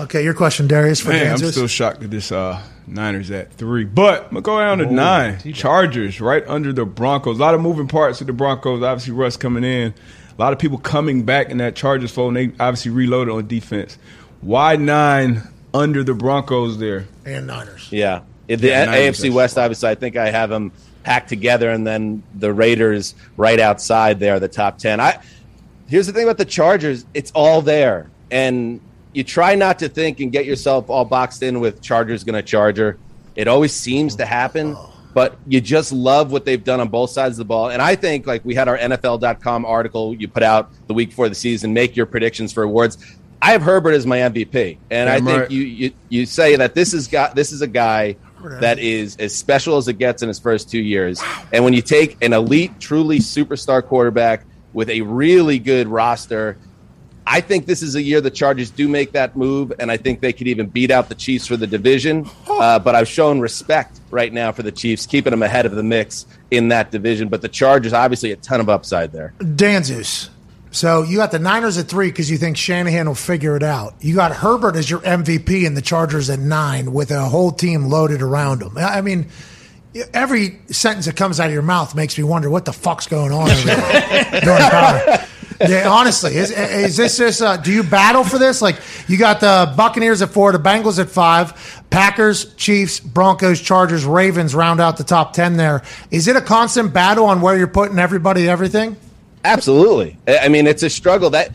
Okay, 0.00 0.24
your 0.24 0.32
question, 0.32 0.66
Darius, 0.66 1.00
for 1.00 1.10
Man, 1.10 1.24
Dan 1.24 1.32
I'm 1.32 1.36
Zeus. 1.38 1.52
still 1.52 1.66
shocked 1.66 2.02
at 2.02 2.10
this 2.10 2.32
uh, 2.32 2.58
Niners 2.86 3.30
at 3.30 3.52
three. 3.52 3.84
But 3.84 4.24
I'm 4.24 4.30
going 4.30 4.36
to 4.36 4.40
go 4.40 4.58
down 4.58 4.78
to 4.78 4.86
nine. 4.86 5.38
Chargers 5.52 6.18
right 6.18 6.42
under 6.48 6.72
the 6.72 6.86
Broncos. 6.86 7.36
A 7.38 7.40
lot 7.42 7.54
of 7.54 7.60
moving 7.60 7.86
parts 7.88 8.18
with 8.18 8.26
the 8.28 8.32
Broncos. 8.32 8.82
Obviously, 8.82 9.12
Russ 9.12 9.36
coming 9.36 9.64
in. 9.64 9.92
A 9.92 10.40
lot 10.40 10.54
of 10.54 10.58
people 10.58 10.78
coming 10.78 11.24
back 11.24 11.50
in 11.50 11.58
that 11.58 11.76
Chargers 11.76 12.10
fold, 12.10 12.34
and 12.34 12.36
they 12.56 12.64
obviously 12.64 12.90
reloaded 12.90 13.34
on 13.34 13.46
defense. 13.46 13.98
Why 14.42 14.76
nine 14.76 15.42
under 15.72 16.04
the 16.04 16.14
Broncos 16.14 16.78
there? 16.78 17.06
and 17.24 17.46
Niners. 17.46 17.88
Yeah. 17.90 18.22
The 18.48 18.56
Yeah, 18.56 18.84
Niners, 18.84 19.20
AFC 19.20 19.32
West, 19.32 19.56
obviously, 19.56 19.88
I 19.88 19.94
think 19.94 20.16
I 20.16 20.30
have 20.30 20.50
them 20.50 20.72
packed 21.04 21.28
together, 21.28 21.70
and 21.70 21.86
then 21.86 22.22
the 22.34 22.52
Raiders 22.52 23.14
right 23.36 23.58
outside 23.58 24.20
there, 24.20 24.38
the 24.38 24.48
top 24.48 24.78
10. 24.78 25.00
I 25.00 25.18
Here's 25.88 26.06
the 26.06 26.12
thing 26.12 26.24
about 26.24 26.38
the 26.38 26.44
Chargers 26.44 27.04
it's 27.14 27.30
all 27.34 27.62
there. 27.62 28.10
And 28.30 28.80
you 29.12 29.24
try 29.24 29.54
not 29.54 29.78
to 29.80 29.88
think 29.88 30.20
and 30.20 30.32
get 30.32 30.46
yourself 30.46 30.88
all 30.88 31.04
boxed 31.04 31.42
in 31.42 31.60
with 31.60 31.82
Chargers 31.82 32.24
going 32.24 32.34
to 32.34 32.42
Charger. 32.42 32.98
It 33.36 33.46
always 33.46 33.74
seems 33.74 34.16
to 34.16 34.24
happen, 34.24 34.76
but 35.12 35.36
you 35.46 35.60
just 35.60 35.92
love 35.92 36.32
what 36.32 36.44
they've 36.44 36.62
done 36.62 36.80
on 36.80 36.88
both 36.88 37.10
sides 37.10 37.34
of 37.34 37.38
the 37.38 37.44
ball. 37.44 37.70
And 37.70 37.82
I 37.82 37.94
think, 37.94 38.26
like, 38.26 38.44
we 38.44 38.54
had 38.54 38.68
our 38.68 38.78
NFL.com 38.78 39.66
article 39.66 40.14
you 40.14 40.28
put 40.28 40.42
out 40.42 40.70
the 40.86 40.94
week 40.94 41.10
before 41.10 41.28
the 41.28 41.34
season, 41.34 41.74
make 41.74 41.94
your 41.94 42.06
predictions 42.06 42.52
for 42.52 42.62
awards. 42.62 42.96
I 43.42 43.50
have 43.50 43.62
Herbert 43.62 43.92
as 43.94 44.06
my 44.06 44.18
MVP, 44.18 44.78
and 44.88 45.10
I 45.10 45.16
think 45.20 45.40
right. 45.40 45.50
you, 45.50 45.62
you 45.62 45.92
you 46.08 46.26
say 46.26 46.54
that 46.54 46.76
this 46.76 46.94
is 46.94 47.08
got 47.08 47.34
this 47.34 47.50
is 47.50 47.60
a 47.60 47.66
guy 47.66 48.14
that 48.60 48.78
is 48.78 49.16
as 49.16 49.34
special 49.34 49.76
as 49.76 49.88
it 49.88 49.94
gets 49.94 50.22
in 50.22 50.28
his 50.28 50.38
first 50.38 50.70
two 50.70 50.80
years. 50.80 51.20
And 51.52 51.64
when 51.64 51.72
you 51.72 51.82
take 51.82 52.22
an 52.22 52.32
elite, 52.32 52.78
truly 52.78 53.18
superstar 53.18 53.84
quarterback 53.84 54.44
with 54.72 54.88
a 54.90 55.00
really 55.02 55.58
good 55.58 55.88
roster, 55.88 56.56
I 57.26 57.40
think 57.40 57.66
this 57.66 57.82
is 57.82 57.96
a 57.96 58.02
year 58.02 58.20
the 58.20 58.30
Chargers 58.30 58.70
do 58.70 58.88
make 58.88 59.12
that 59.12 59.36
move, 59.36 59.72
and 59.78 59.90
I 59.90 59.96
think 59.96 60.20
they 60.20 60.32
could 60.32 60.46
even 60.46 60.68
beat 60.68 60.92
out 60.92 61.08
the 61.08 61.14
Chiefs 61.16 61.46
for 61.48 61.56
the 61.56 61.66
division. 61.66 62.28
Uh, 62.48 62.78
but 62.78 62.94
I've 62.94 63.08
shown 63.08 63.40
respect 63.40 64.00
right 64.10 64.32
now 64.32 64.52
for 64.52 64.62
the 64.62 64.72
Chiefs, 64.72 65.04
keeping 65.04 65.32
them 65.32 65.42
ahead 65.42 65.66
of 65.66 65.72
the 65.72 65.82
mix 65.82 66.26
in 66.52 66.68
that 66.68 66.92
division. 66.92 67.28
But 67.28 67.42
the 67.42 67.48
Chargers, 67.48 67.92
obviously, 67.92 68.30
a 68.30 68.36
ton 68.36 68.60
of 68.60 68.68
upside 68.68 69.10
there. 69.10 69.34
Dan 69.56 69.82
Zeus. 69.82 70.30
So 70.72 71.02
you 71.02 71.18
got 71.18 71.30
the 71.30 71.38
Niners 71.38 71.76
at 71.76 71.86
three 71.86 72.08
because 72.08 72.30
you 72.30 72.38
think 72.38 72.56
Shanahan 72.56 73.06
will 73.06 73.14
figure 73.14 73.56
it 73.56 73.62
out. 73.62 73.94
You 74.00 74.14
got 74.14 74.32
Herbert 74.32 74.74
as 74.74 74.88
your 74.88 75.00
MVP 75.00 75.66
and 75.66 75.76
the 75.76 75.82
Chargers 75.82 76.30
at 76.30 76.38
nine 76.38 76.92
with 76.92 77.10
a 77.10 77.20
whole 77.28 77.52
team 77.52 77.84
loaded 77.84 78.22
around 78.22 78.62
him. 78.62 78.78
I 78.78 79.02
mean, 79.02 79.26
every 80.14 80.60
sentence 80.68 81.04
that 81.06 81.14
comes 81.14 81.38
out 81.38 81.48
of 81.48 81.52
your 81.52 81.62
mouth 81.62 81.94
makes 81.94 82.16
me 82.16 82.24
wonder 82.24 82.48
what 82.48 82.64
the 82.64 82.72
fuck's 82.72 83.06
going 83.06 83.32
on 83.32 83.50
over 83.50 83.60
there. 83.66 85.28
Yeah, 85.68 85.88
honestly, 85.88 86.34
is, 86.36 86.50
is 86.50 86.96
this 86.96 87.18
this? 87.18 87.40
Uh, 87.40 87.56
do 87.56 87.72
you 87.72 87.84
battle 87.84 88.24
for 88.24 88.36
this? 88.36 88.60
Like 88.60 88.80
you 89.06 89.16
got 89.16 89.38
the 89.38 89.72
Buccaneers 89.76 90.20
at 90.20 90.30
four, 90.30 90.50
the 90.50 90.58
Bengals 90.58 90.98
at 90.98 91.08
five, 91.08 91.84
Packers, 91.88 92.52
Chiefs, 92.54 92.98
Broncos, 92.98 93.60
Chargers, 93.60 94.04
Ravens 94.04 94.56
round 94.56 94.80
out 94.80 94.96
the 94.96 95.04
top 95.04 95.34
ten. 95.34 95.56
There 95.56 95.82
is 96.10 96.26
it 96.26 96.34
a 96.34 96.40
constant 96.40 96.92
battle 96.92 97.26
on 97.26 97.40
where 97.42 97.56
you're 97.56 97.68
putting 97.68 98.00
everybody, 98.00 98.48
everything? 98.48 98.96
Absolutely. 99.44 100.16
I 100.28 100.48
mean, 100.48 100.66
it's 100.66 100.82
a 100.82 100.90
struggle. 100.90 101.30
That 101.30 101.52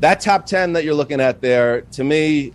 that 0.00 0.20
top 0.20 0.46
ten 0.46 0.72
that 0.74 0.84
you're 0.84 0.94
looking 0.94 1.20
at 1.20 1.40
there, 1.40 1.82
to 1.82 2.04
me, 2.04 2.52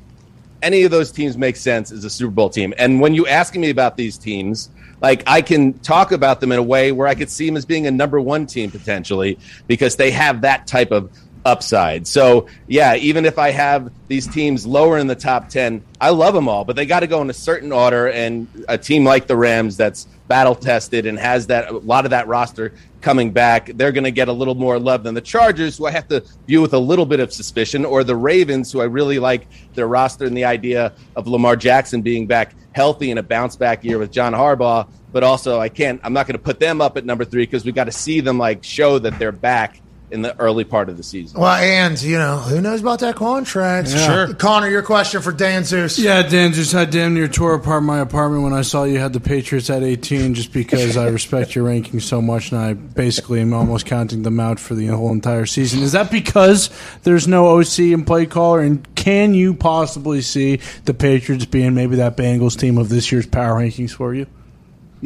any 0.62 0.84
of 0.84 0.92
those 0.92 1.12
teams 1.12 1.38
make 1.38 1.56
sense 1.56 1.92
as 1.92 2.04
a 2.04 2.10
Super 2.10 2.32
Bowl 2.32 2.50
team. 2.50 2.74
And 2.78 3.00
when 3.00 3.14
you 3.14 3.28
ask 3.28 3.56
me 3.56 3.70
about 3.70 3.98
these 3.98 4.18
teams, 4.18 4.70
like 5.02 5.24
I 5.28 5.42
can 5.42 5.74
talk 5.80 6.12
about 6.12 6.40
them 6.40 6.52
in 6.52 6.60
a 6.60 6.64
way 6.64 6.92
where 6.92 7.08
I 7.08 7.16
could 7.16 7.30
see 7.30 7.46
them 7.46 7.58
as 7.58 7.66
being 7.66 7.88
a 7.88 7.92
number 7.92 8.20
one 8.20 8.46
team 8.46 8.72
potentially 8.72 9.38
because 9.68 9.98
they 9.98 10.12
have 10.12 10.42
that 10.42 10.66
type 10.68 10.92
of 10.92 11.12
upside. 11.46 12.08
So 12.08 12.48
yeah, 12.68 12.96
even 12.96 13.26
if 13.26 13.38
I 13.38 13.52
have 13.52 13.92
these 14.08 14.28
teams 14.28 14.66
lower 14.66 14.98
in 14.98 15.08
the 15.08 15.16
top 15.16 15.50
10, 15.50 15.84
I 16.00 16.12
love 16.12 16.34
them 16.34 16.48
all, 16.48 16.64
but 16.64 16.78
they 16.78 16.86
got 16.86 17.02
to 17.02 17.08
go 17.08 17.22
in 17.22 17.30
a 17.30 17.34
certain 17.34 17.72
order. 17.72 18.08
And 18.08 18.48
a 18.70 18.78
team 18.78 19.04
like 19.04 19.28
the 19.28 19.36
Rams 19.36 19.76
that's 19.76 20.06
battle 20.28 20.56
tested 20.56 21.06
and 21.06 21.20
has 21.20 21.48
that 21.48 21.70
a 21.70 21.78
lot 21.78 22.06
of 22.06 22.12
that 22.12 22.28
roster 22.28 22.74
coming 23.04 23.32
back, 23.32 23.68
they're 23.76 23.92
going 23.92 24.06
to 24.06 24.12
get 24.12 24.30
a 24.30 24.34
little 24.34 24.56
more 24.56 24.80
love 24.80 25.04
than 25.04 25.14
the 25.14 25.22
Chargers, 25.22 25.78
who 25.78 25.86
I 25.86 25.92
have 25.92 26.08
to 26.08 26.24
view 26.48 26.62
with 26.62 26.74
a 26.74 26.80
little 26.80 27.06
bit 27.06 27.20
of 27.20 27.32
suspicion, 27.32 27.86
or 27.86 28.04
the 28.04 28.16
Ravens, 28.16 28.72
who 28.72 28.82
I 28.82 28.86
really 28.86 29.20
like 29.20 29.46
their 29.76 29.88
roster 29.88 30.26
and 30.26 30.36
the 30.36 30.46
idea 30.46 30.94
of 31.16 31.28
Lamar 31.28 31.56
Jackson 31.56 32.02
being 32.02 32.26
back 32.26 32.56
healthy 32.72 33.12
in 33.12 33.20
a 33.20 33.24
bounce 33.24 33.56
back 33.56 33.84
year 33.84 34.00
with 34.00 34.12
John 34.12 34.34
Harbaugh. 34.34 34.90
But 35.12 35.24
also, 35.24 35.60
I 35.60 35.70
can't. 35.70 36.02
I'm 36.04 36.14
not 36.14 36.26
going 36.26 36.38
to 36.38 36.44
put 36.44 36.60
them 36.60 36.82
up 36.82 36.98
at 36.98 37.06
number 37.06 37.26
three 37.26 37.44
because 37.44 37.66
we 37.66 37.72
got 37.72 37.84
to 37.84 37.92
see 37.92 38.22
them 38.22 38.40
like 38.40 38.64
show 38.64 38.98
that 38.98 39.20
they're 39.20 39.32
back 39.32 39.80
in 40.14 40.22
the 40.22 40.40
early 40.40 40.64
part 40.64 40.90
of 40.90 40.96
the 40.96 41.04
season. 41.04 41.42
Well, 41.42 41.56
and 41.56 42.00
you 42.02 42.18
know 42.20 42.38
who 42.38 42.62
knows 42.62 42.82
about 42.82 43.00
that 43.00 43.16
contract? 43.16 43.90
Yeah. 43.90 44.06
Sure, 44.06 44.34
Connor, 44.36 44.70
your 44.70 44.84
question 44.84 45.24
for 45.24 45.32
Dan 45.32 45.64
Zeus. 45.64 45.98
Yeah, 45.98 46.22
Dan 46.22 46.54
just 46.54 46.72
had 46.72 46.92
damn 46.92 47.16
near 47.16 47.28
tore 47.28 47.56
apart 47.56 47.82
my 47.82 48.00
apartment 48.00 48.44
when 48.44 48.54
I 48.54 48.62
saw 48.62 48.84
you 48.84 49.00
had 49.00 49.12
the 49.12 49.20
Patriots 49.20 49.72
at 49.72 49.82
18 49.82 50.36
just 50.36 50.54
because 50.54 50.96
I 50.96 51.08
respect 51.08 51.56
your 51.56 51.66
ranking 51.66 52.00
so 52.00 52.22
much 52.22 52.52
and 52.52 52.62
I 52.62 52.74
basically 52.74 53.42
am 53.42 53.54
almost 53.54 53.88
counting 53.88 54.22
them 54.22 54.40
out 54.40 54.60
for 54.60 54.76
the 54.76 54.86
whole 54.88 55.12
entire 55.12 55.48
season. 55.48 55.82
Is 55.82 55.94
that 55.94 56.12
because 56.12 56.70
there's 57.02 57.28
no 57.28 57.60
OC 57.60 57.80
and 57.80 58.06
play 58.06 58.28
caller? 58.28 58.62
And 58.62 58.88
can 58.96 59.34
you 59.34 59.56
possibly 59.56 60.22
see 60.22 60.60
the 60.86 60.94
Patriots 60.94 61.46
being 61.46 61.74
maybe 61.74 61.96
that 61.96 62.16
Bengals 62.16 62.58
team 62.58 62.78
of 62.78 62.90
this 62.90 63.12
year's 63.12 63.26
power 63.26 63.60
rankings 63.60 63.92
for 63.92 64.14
you? 64.14 64.28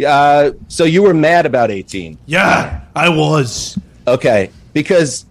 Uh, 0.06 0.52
so 0.68 0.84
you 0.84 1.02
were 1.02 1.14
mad 1.14 1.46
about 1.46 1.72
18. 1.72 2.18
Yeah, 2.26 2.82
I 2.94 3.08
was. 3.10 3.80
Okay, 4.08 4.52
because 4.78 5.26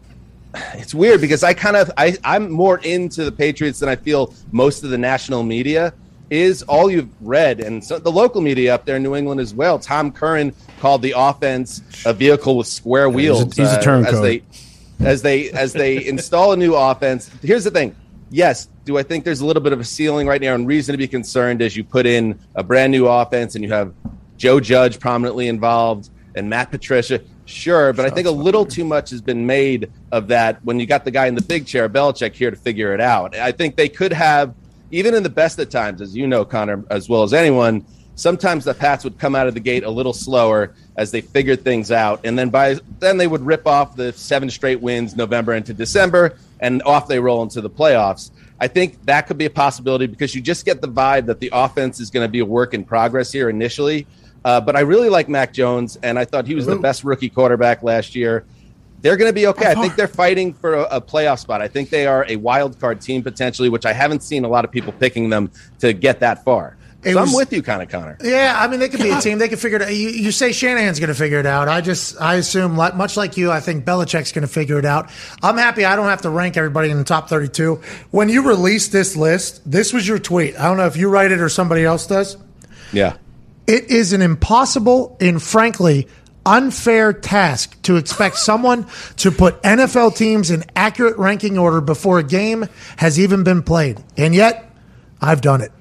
it's 0.74 0.93
weird 0.93 1.20
because 1.20 1.44
I 1.44 1.55
kind 1.55 1.77
of 1.77 1.89
I, 1.97 2.16
I'm 2.24 2.51
more 2.51 2.78
into 2.78 3.24
the 3.24 3.31
Patriots 3.31 3.78
than 3.78 3.89
I 3.89 3.94
feel 3.94 4.35
most 4.51 4.82
of 4.82 4.90
the 4.90 4.98
national 4.98 5.44
media 5.44 5.94
is. 6.31 6.62
All 6.64 6.90
you've 6.90 7.10
read 7.20 7.60
and 7.60 7.85
so 7.85 8.01
the 8.01 8.10
local 8.10 8.40
media 8.40 8.74
up 8.74 8.86
there 8.86 8.97
in 8.97 9.05
New 9.05 9.14
England 9.14 9.40
as 9.40 9.55
well. 9.55 9.78
Tom 9.78 10.10
Curran 10.10 10.52
called 10.81 11.02
the 11.02 11.14
offense 11.16 11.81
a 12.05 12.12
vehicle 12.12 12.56
with 12.56 12.66
square 12.66 13.09
wheels. 13.09 13.44
he's 13.44 13.59
a- 13.59 13.62
he's 13.62 13.73
a 13.73 13.78
uh, 13.78 13.82
turncoat. 13.82 14.14
as 14.14 14.20
they 14.20 14.43
as 14.98 15.23
they 15.23 15.51
as 15.51 15.73
they 15.73 16.05
install 16.14 16.52
a 16.52 16.56
new 16.56 16.74
offense. 16.74 17.31
Here's 17.40 17.62
the 17.62 17.70
thing. 17.70 17.94
Yes, 18.31 18.66
do 18.85 18.98
I 18.98 19.05
think 19.05 19.24
there's 19.24 19.43
a 19.43 19.47
little 19.47 19.62
bit 19.62 19.73
of 19.73 19.78
a 19.78 19.85
ceiling 19.85 20.27
right 20.27 20.40
now 20.40 20.56
and 20.56 20.66
reason 20.66 20.93
to 20.93 20.98
be 20.98 21.06
concerned 21.06 21.62
as 21.62 21.77
you 21.77 21.85
put 21.85 22.05
in 22.05 22.36
a 22.56 22.64
brand 22.64 22.90
new 22.90 23.06
offense 23.06 23.55
and 23.55 23.62
you 23.62 23.70
have 23.70 23.94
Joe 24.39 24.59
Judge 24.59 24.98
prominently 24.98 25.47
involved 25.47 26.10
and 26.35 26.51
Matt 26.51 26.73
Patricia? 26.73 27.20
Sure, 27.47 27.93
but 27.93 28.05
I 28.05 28.10
think 28.10 28.27
a 28.27 28.32
little 28.32 28.66
too 28.66 28.85
much 28.85 29.10
has 29.10 29.23
been 29.23 29.47
made 29.47 29.90
of 30.10 30.28
that 30.28 30.62
when 30.64 30.81
you 30.81 30.86
got 30.86 31.05
the 31.05 31.12
guy 31.12 31.27
in 31.27 31.36
the 31.36 31.43
big 31.43 31.64
chair, 31.64 31.89
Belichick, 31.89 32.35
here 32.35 32.51
to 32.51 32.56
figure 32.56 32.93
it 32.93 33.01
out. 33.01 33.36
I 33.36 33.52
think 33.52 33.77
they 33.77 33.89
could 33.89 34.12
have, 34.12 34.52
even 34.90 35.14
in 35.14 35.23
the 35.23 35.31
best 35.31 35.59
of 35.60 35.70
times, 35.70 36.02
as 36.02 36.16
you 36.16 36.27
know, 36.27 36.44
Connor, 36.44 36.85
as 36.90 37.09
well 37.09 37.23
as 37.23 37.32
anyone, 37.32 37.86
sometimes 38.16 38.64
the 38.64 38.74
Pats 38.74 39.05
would 39.05 39.16
come 39.18 39.36
out 39.36 39.47
of 39.47 39.55
the 39.55 39.60
gate 39.60 39.85
a 39.85 39.90
little 39.90 40.12
slower 40.12 40.74
as 40.97 41.12
they 41.12 41.20
figured 41.20 41.62
things 41.62 41.93
out, 41.93 42.20
and 42.24 42.36
then 42.36 42.51
by 42.51 42.78
then 42.98 43.16
they 43.16 43.28
would 43.28 43.43
rip 43.43 43.64
off 43.66 43.94
the 43.94 44.12
seven 44.12 44.51
straight 44.51 44.81
wins 44.81 45.14
November 45.14 45.55
into 45.55 45.73
December, 45.73 46.36
and 46.59 46.82
off 46.82 47.06
they 47.06 47.20
roll 47.20 47.43
into 47.43 47.60
the 47.60 47.70
playoffs. 47.70 48.32
I 48.59 48.66
think 48.66 49.05
that 49.05 49.27
could 49.28 49.39
be 49.39 49.44
a 49.44 49.51
possibility 49.51 50.06
because 50.06 50.35
you 50.35 50.40
just 50.40 50.64
get 50.64 50.81
the 50.81 50.89
vibe 50.89 51.27
that 51.27 51.40
the 51.40 51.51
offense 51.52 52.01
is 52.01 52.10
going 52.10 52.27
to 52.27 52.31
be 52.31 52.40
a 52.40 52.44
work 52.44 52.74
in 52.74 52.85
progress 52.85 53.31
here 53.31 53.51
initially. 53.51 54.06
Uh, 54.47 54.60
but 54.60 54.77
I 54.77 54.81
really 54.81 55.09
like 55.09 55.28
Mac 55.28 55.52
Jones, 55.52 55.98
and 56.05 56.16
I 56.20 56.24
thought 56.24 56.47
he 56.47 56.55
was 56.55 56.66
the 56.66 56.77
best 56.77 57.02
rookie 57.02 57.28
quarterback 57.28 57.82
last 57.82 58.14
year. 58.14 58.44
They're 59.01 59.16
going 59.16 59.28
to 59.28 59.35
be 59.35 59.48
okay. 59.48 59.73
I 59.73 59.74
think 59.74 59.97
they're 59.97 60.06
fighting 60.06 60.55
for 60.55 60.74
a, 60.74 60.82
a 60.85 61.01
playoff 61.01 61.40
spot. 61.40 61.60
I 61.62 61.66
think 61.66 61.90
they 61.90 62.06
are 62.06 62.24
a 62.28 62.36
wild 62.36 62.78
card 62.78 63.01
team 63.01 63.24
potentially, 63.24 63.68
which 63.68 63.85
I 63.85 63.93
haven't 63.93 64.23
seen 64.23 64.44
a 64.44 64.48
lot 64.48 64.64
of 64.64 64.70
people 64.70 64.93
picking 64.93 65.31
them 65.31 65.51
to 65.81 65.93
get 65.93 66.20
that 66.20 66.44
far. 66.44 66.77
So 67.02 67.20
was- 67.20 67.28
I'm 67.28 67.36
with 67.36 67.52
you, 67.52 67.60
kind 67.60 67.82
of, 67.82 67.89
Connor. 67.89 68.18
Yeah, 68.23 68.55
I 68.56 68.68
mean 68.68 68.78
they 68.78 68.89
could 68.89 69.02
be 69.02 69.10
a 69.10 69.20
team. 69.20 69.39
They 69.39 69.48
could 69.48 69.59
figure 69.59 69.78
it 69.78 69.82
out. 69.82 69.90
You, 69.93 70.10
you 70.10 70.31
say 70.31 70.52
Shanahan's 70.52 71.01
going 71.01 71.09
to 71.09 71.14
figure 71.14 71.40
it 71.40 71.47
out. 71.47 71.66
I 71.66 71.81
just 71.81 72.20
I 72.20 72.36
assume 72.36 72.77
like, 72.77 72.94
much 72.94 73.16
like 73.16 73.36
you, 73.36 73.51
I 73.51 73.59
think 73.59 73.85
Belichick's 73.85 74.31
going 74.31 74.47
to 74.47 74.52
figure 74.52 74.78
it 74.78 74.85
out. 74.85 75.10
I'm 75.43 75.56
happy. 75.56 75.85
I 75.85 75.97
don't 75.97 76.06
have 76.06 76.23
to 76.23 76.31
rank 76.31 76.56
everybody 76.56 76.90
in 76.90 76.98
the 76.98 77.05
top 77.05 77.28
32. 77.28 77.81
When 78.12 78.28
you 78.28 78.47
released 78.47 78.93
this 78.93 79.16
list, 79.16 79.68
this 79.68 79.93
was 79.93 80.06
your 80.06 80.20
tweet. 80.20 80.56
I 80.56 80.68
don't 80.68 80.77
know 80.77 80.86
if 80.86 80.97
you 80.97 81.09
write 81.09 81.32
it 81.32 81.40
or 81.40 81.48
somebody 81.48 81.85
else 81.85 82.06
does. 82.06 82.36
Yeah. 82.93 83.16
It 83.66 83.90
is 83.90 84.12
an 84.12 84.22
impossible 84.22 85.16
and 85.20 85.43
frankly 85.43 86.09
unfair 86.44 87.12
task 87.12 87.80
to 87.82 87.97
expect 87.97 88.36
someone 88.38 88.86
to 89.16 89.30
put 89.30 89.60
NFL 89.62 90.16
teams 90.16 90.51
in 90.51 90.64
accurate 90.74 91.18
ranking 91.18 91.59
order 91.59 91.80
before 91.80 92.18
a 92.18 92.24
game 92.24 92.66
has 92.97 93.18
even 93.18 93.44
been 93.44 93.62
played. 93.62 94.02
And 94.16 94.34
yet, 94.34 94.70
I've 95.20 95.40
done 95.40 95.60
it. 95.60 95.72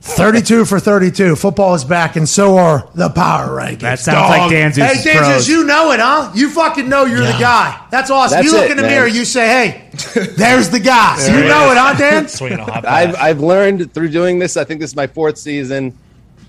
32 0.00 0.64
for 0.64 0.78
32. 0.78 1.34
Football 1.36 1.74
is 1.74 1.84
back, 1.84 2.16
and 2.16 2.28
so 2.28 2.56
are 2.56 2.88
the 2.94 3.08
power 3.08 3.48
rankings. 3.48 3.80
That 3.80 3.98
sounds 3.98 4.28
like 4.28 4.50
Dan 4.50 4.72
Zeus' 4.72 5.04
Hey, 5.04 5.14
Dan 5.14 5.42
you 5.44 5.64
know 5.64 5.90
it, 5.90 6.00
huh? 6.00 6.30
You 6.34 6.50
fucking 6.50 6.88
know 6.88 7.04
you're 7.04 7.20
the 7.20 7.36
guy. 7.38 7.84
That's 7.90 8.10
awesome. 8.10 8.36
That's 8.36 8.46
you 8.46 8.52
look 8.52 8.66
it, 8.66 8.70
in 8.72 8.76
the 8.76 8.84
man. 8.84 8.92
mirror, 8.92 9.06
you 9.08 9.24
say, 9.24 9.46
hey, 9.46 9.90
there's 10.36 10.70
the 10.70 10.78
guy. 10.78 11.18
you 11.26 11.48
know 11.48 11.72
it, 11.72 11.78
huh, 11.78 11.94
Dan? 11.98 12.28
Swinging 12.28 12.60
a 12.60 12.64
hot 12.64 12.84
I've. 12.86 13.16
I've 13.16 13.40
learned 13.40 13.92
through 13.92 14.10
doing 14.10 14.38
this. 14.38 14.56
I 14.56 14.64
think 14.64 14.80
this 14.80 14.90
is 14.90 14.96
my 14.96 15.08
fourth 15.08 15.36
season. 15.36 15.98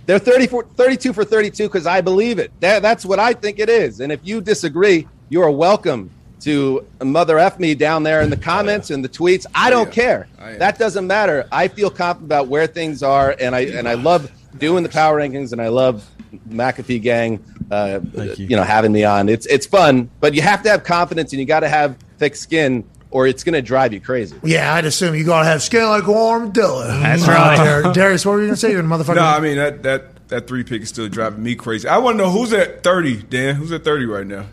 They're 0.09 0.17
34, 0.17 0.63
32 0.63 1.13
for 1.13 1.23
32 1.23 1.67
because 1.67 1.85
I 1.85 2.01
believe 2.01 2.39
it. 2.39 2.51
That, 2.61 2.81
that's 2.81 3.05
what 3.05 3.19
I 3.19 3.31
think 3.33 3.59
it 3.59 3.69
is. 3.69 3.99
And 3.99 4.11
if 4.11 4.19
you 4.23 4.41
disagree, 4.41 5.07
you 5.29 5.43
are 5.43 5.51
welcome 5.51 6.09
to 6.39 6.83
mother 6.99 7.37
F 7.37 7.59
me 7.59 7.75
down 7.75 8.01
there 8.01 8.21
in 8.21 8.31
the 8.31 8.35
comments 8.35 8.89
and 8.89 9.05
the 9.05 9.09
tweets. 9.09 9.45
I 9.53 9.69
don't 9.69 9.91
care. 9.91 10.27
That 10.57 10.79
doesn't 10.79 11.05
matter. 11.05 11.47
I 11.51 11.67
feel 11.67 11.91
confident 11.91 12.25
about 12.25 12.47
where 12.47 12.65
things 12.65 13.03
are, 13.03 13.35
and 13.39 13.55
I 13.55 13.65
and 13.65 13.87
I 13.87 13.93
love 13.93 14.31
doing 14.57 14.81
the 14.81 14.89
power 14.89 15.19
rankings, 15.19 15.51
and 15.51 15.61
I 15.61 15.67
love 15.67 16.09
McAfee 16.49 17.03
gang. 17.03 17.45
Uh, 17.69 17.99
you. 18.35 18.55
know, 18.55 18.63
having 18.63 18.91
me 18.91 19.03
on. 19.03 19.29
It's 19.29 19.45
it's 19.45 19.67
fun, 19.67 20.09
but 20.21 20.33
you 20.33 20.41
have 20.41 20.63
to 20.63 20.69
have 20.69 20.83
confidence, 20.83 21.33
and 21.33 21.39
you 21.39 21.45
got 21.45 21.59
to 21.59 21.69
have 21.69 21.95
thick 22.17 22.35
skin, 22.35 22.83
or 23.11 23.27
it's 23.27 23.43
going 23.43 23.53
to 23.53 23.61
drive 23.61 23.93
you 23.93 23.99
crazy. 23.99 24.37
Yeah, 24.43 24.73
I'd 24.73 24.85
assume 24.85 25.15
you 25.15 25.23
got 25.23 25.39
to 25.41 25.45
have 25.45 25.61
skin 25.63 25.85
like 25.85 26.07
warm 26.07 26.51
Dylan. 26.53 27.01
That's 27.01 27.27
uh, 27.27 27.31
right. 27.31 27.55
Dar- 27.57 27.93
Darius, 27.93 28.25
what 28.25 28.33
were 28.33 28.39
you 28.41 28.47
going 28.47 28.55
to 28.55 28.59
say? 28.59 28.71
You're 28.71 28.81
a 28.81 28.83
motherfucker. 28.83 29.15
No, 29.15 29.23
I 29.23 29.39
mean 29.39 29.57
that 29.57 29.83
that 29.83 30.27
that 30.29 30.47
three 30.47 30.63
pick 30.63 30.83
is 30.83 30.89
still 30.89 31.09
driving 31.09 31.41
me 31.43 31.55
crazy. 31.55 31.87
I 31.87 31.97
want 31.97 32.17
to 32.17 32.23
know 32.23 32.29
who's 32.29 32.53
at 32.53 32.83
thirty, 32.83 33.21
Dan. 33.21 33.55
Who's 33.55 33.71
at 33.71 33.83
thirty 33.83 34.05
right 34.05 34.27
now? 34.27 34.45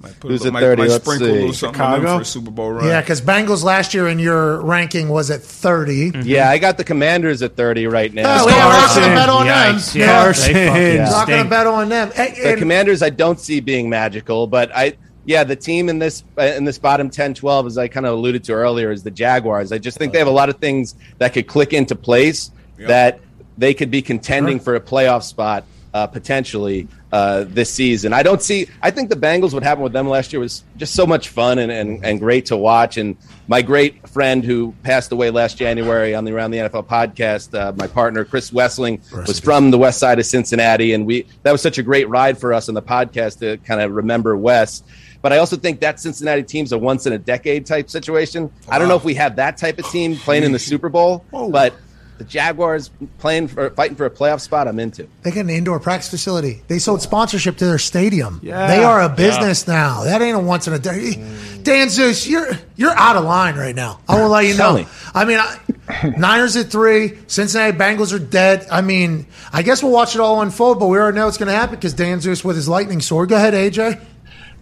Might 0.00 0.20
put 0.20 0.30
Who's 0.30 0.44
a, 0.44 0.48
at 0.48 0.52
might, 0.52 0.60
30? 0.60 0.82
Might 0.82 0.88
Let's 0.90 1.04
sprinkle 1.04 1.26
a 1.26 1.32
little 1.32 1.48
see. 1.48 1.54
something 1.56 1.74
Chicago? 1.80 2.16
for 2.18 2.22
a 2.22 2.24
Super 2.24 2.50
Bowl 2.52 2.70
run. 2.70 2.86
Yeah, 2.86 3.00
because 3.00 3.20
Bengals 3.20 3.64
last 3.64 3.94
year 3.94 4.06
in 4.06 4.20
your 4.20 4.60
ranking 4.62 5.08
was 5.08 5.28
at 5.32 5.42
30. 5.42 6.12
Mm-hmm. 6.12 6.20
Yeah, 6.24 6.48
I 6.48 6.58
got 6.58 6.76
the 6.76 6.84
Commanders 6.84 7.42
at 7.42 7.56
thirty 7.56 7.88
right 7.88 8.14
now. 8.14 8.44
Oh, 8.44 8.48
yeah, 8.48 8.66
we're 8.66 8.72
not 8.74 8.94
going 8.94 9.08
to 9.08 9.14
bet 9.16 9.28
on 9.28 9.46
Yikes. 9.46 9.92
them. 9.94 10.00
Yeah, 10.02 10.22
Carson. 10.22 10.52
they 10.52 10.66
fucking 10.68 10.82
Yeah. 10.82 11.10
Not 11.10 11.26
going 11.26 11.42
to 11.42 11.50
bet 11.50 11.66
on 11.66 11.88
them. 11.88 12.12
And- 12.16 12.36
the 12.36 12.56
Commanders 12.58 13.02
I 13.02 13.10
don't 13.10 13.40
see 13.40 13.58
being 13.58 13.88
magical, 13.90 14.46
but 14.46 14.70
I 14.72 14.96
yeah, 15.24 15.44
the 15.44 15.56
team 15.56 15.88
in 15.88 15.98
this 15.98 16.24
uh, 16.38 16.42
in 16.42 16.64
this 16.64 16.78
bottom 16.78 17.10
10 17.10 17.34
12 17.34 17.66
as 17.66 17.78
I 17.78 17.88
kind 17.88 18.06
of 18.06 18.14
alluded 18.14 18.44
to 18.44 18.52
earlier 18.54 18.90
is 18.90 19.02
the 19.02 19.10
Jaguars. 19.10 19.72
I 19.72 19.78
just 19.78 19.98
think 19.98 20.12
they 20.12 20.18
have 20.18 20.28
a 20.28 20.32
lot 20.32 20.48
of 20.48 20.56
things 20.56 20.94
that 21.18 21.32
could 21.34 21.46
click 21.46 21.72
into 21.72 21.94
place 21.94 22.50
Yep. 22.78 22.88
that 22.88 23.20
they 23.58 23.74
could 23.74 23.90
be 23.90 24.02
contending 24.02 24.60
for 24.60 24.76
a 24.76 24.80
playoff 24.80 25.24
spot 25.24 25.64
uh, 25.92 26.06
potentially. 26.06 26.86
uh, 27.10 27.44
this 27.48 27.72
season. 27.72 28.12
I 28.12 28.22
don't 28.22 28.42
see. 28.42 28.68
I 28.82 28.90
think 28.90 29.08
the 29.08 29.16
Bengals. 29.16 29.54
What 29.54 29.62
happened 29.62 29.84
with 29.84 29.94
them 29.94 30.08
last 30.08 30.30
year 30.32 30.40
was 30.40 30.62
just 30.76 30.94
so 30.94 31.06
much 31.06 31.30
fun 31.30 31.58
and, 31.58 31.72
and, 31.72 32.04
and 32.04 32.20
great 32.20 32.44
to 32.46 32.56
watch. 32.56 32.98
And 32.98 33.16
my 33.48 33.62
great 33.62 34.06
friend 34.06 34.44
who 34.44 34.74
passed 34.82 35.10
away 35.10 35.30
last 35.30 35.56
January 35.56 36.14
on 36.14 36.24
the 36.26 36.32
Around 36.34 36.50
the 36.50 36.58
NFL 36.58 36.86
podcast, 36.86 37.58
uh, 37.58 37.72
my 37.76 37.86
partner 37.86 38.26
Chris 38.26 38.50
Wesseling, 38.50 39.00
was 39.26 39.40
from 39.40 39.70
the 39.70 39.78
west 39.78 39.98
side 39.98 40.18
of 40.18 40.26
Cincinnati, 40.26 40.92
and 40.92 41.06
we 41.06 41.24
that 41.44 41.50
was 41.52 41.62
such 41.62 41.78
a 41.78 41.82
great 41.82 42.08
ride 42.10 42.36
for 42.38 42.52
us 42.52 42.68
on 42.68 42.74
the 42.74 42.82
podcast 42.82 43.38
to 43.38 43.56
kind 43.66 43.80
of 43.80 43.90
remember 43.92 44.36
Wes. 44.36 44.82
But 45.20 45.32
I 45.32 45.38
also 45.38 45.56
think 45.56 45.80
that 45.80 46.00
Cincinnati 46.00 46.42
team's 46.42 46.72
a 46.72 46.78
once 46.78 47.06
in 47.06 47.12
a 47.12 47.18
decade 47.18 47.66
type 47.66 47.90
situation. 47.90 48.52
I 48.68 48.78
don't 48.78 48.88
know 48.88 48.96
if 48.96 49.04
we 49.04 49.14
have 49.14 49.36
that 49.36 49.56
type 49.56 49.78
of 49.78 49.86
team 49.90 50.16
playing 50.16 50.44
in 50.44 50.52
the 50.52 50.58
Super 50.58 50.88
Bowl, 50.88 51.24
but 51.32 51.74
the 52.18 52.24
Jaguars 52.24 52.90
playing 53.18 53.48
for 53.48 53.70
fighting 53.70 53.96
for 53.96 54.04
a 54.04 54.10
playoff 54.10 54.40
spot, 54.40 54.66
I'm 54.68 54.78
into. 54.80 55.08
They 55.22 55.30
got 55.30 55.40
an 55.42 55.50
indoor 55.50 55.78
practice 55.80 56.10
facility. 56.10 56.62
They 56.66 56.78
sold 56.80 57.00
sponsorship 57.00 57.56
to 57.58 57.66
their 57.66 57.78
stadium. 57.78 58.40
Yeah. 58.42 58.66
They 58.66 58.82
are 58.82 59.02
a 59.02 59.08
business 59.08 59.66
now. 59.68 60.04
That 60.04 60.20
ain't 60.20 60.36
a 60.36 60.40
once 60.40 60.66
in 60.66 60.72
a 60.72 60.78
day. 60.78 61.24
Dan 61.62 61.88
Zeus, 61.88 62.26
you're 62.26 62.58
you're 62.76 62.96
out 62.96 63.16
of 63.16 63.24
line 63.24 63.56
right 63.56 63.74
now. 63.74 64.00
I 64.08 64.20
will 64.20 64.28
let 64.30 64.46
you 64.46 64.56
know. 64.56 64.74
me. 64.74 64.86
I 65.14 65.24
mean, 65.24 65.38
I, 65.38 66.14
Niners 66.18 66.56
at 66.56 66.70
three, 66.70 67.18
Cincinnati 67.28 67.76
Bengals 67.76 68.12
are 68.12 68.18
dead. 68.18 68.66
I 68.70 68.80
mean, 68.80 69.26
I 69.52 69.62
guess 69.62 69.82
we'll 69.82 69.92
watch 69.92 70.14
it 70.14 70.20
all 70.20 70.42
unfold, 70.42 70.80
but 70.80 70.88
we 70.88 70.98
already 70.98 71.16
know 71.16 71.28
it's 71.28 71.38
going 71.38 71.48
to 71.48 71.54
happen 71.54 71.76
because 71.76 71.94
Dan 71.94 72.20
Zeus 72.20 72.44
with 72.44 72.56
his 72.56 72.68
lightning 72.68 73.00
sword. 73.00 73.28
Go 73.28 73.36
ahead, 73.36 73.54
AJ. 73.54 74.00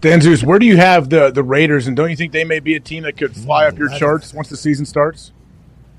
Dan 0.00 0.20
Zeus, 0.20 0.44
where 0.44 0.58
do 0.58 0.66
you 0.66 0.76
have 0.76 1.08
the 1.08 1.30
the 1.30 1.42
Raiders, 1.42 1.86
and 1.86 1.96
don't 1.96 2.10
you 2.10 2.16
think 2.16 2.32
they 2.32 2.44
may 2.44 2.60
be 2.60 2.74
a 2.74 2.80
team 2.80 3.02
that 3.04 3.16
could 3.16 3.34
fly 3.34 3.66
up 3.66 3.78
your 3.78 3.88
charts 3.98 4.34
once 4.34 4.48
the 4.48 4.56
season 4.56 4.84
starts? 4.86 5.32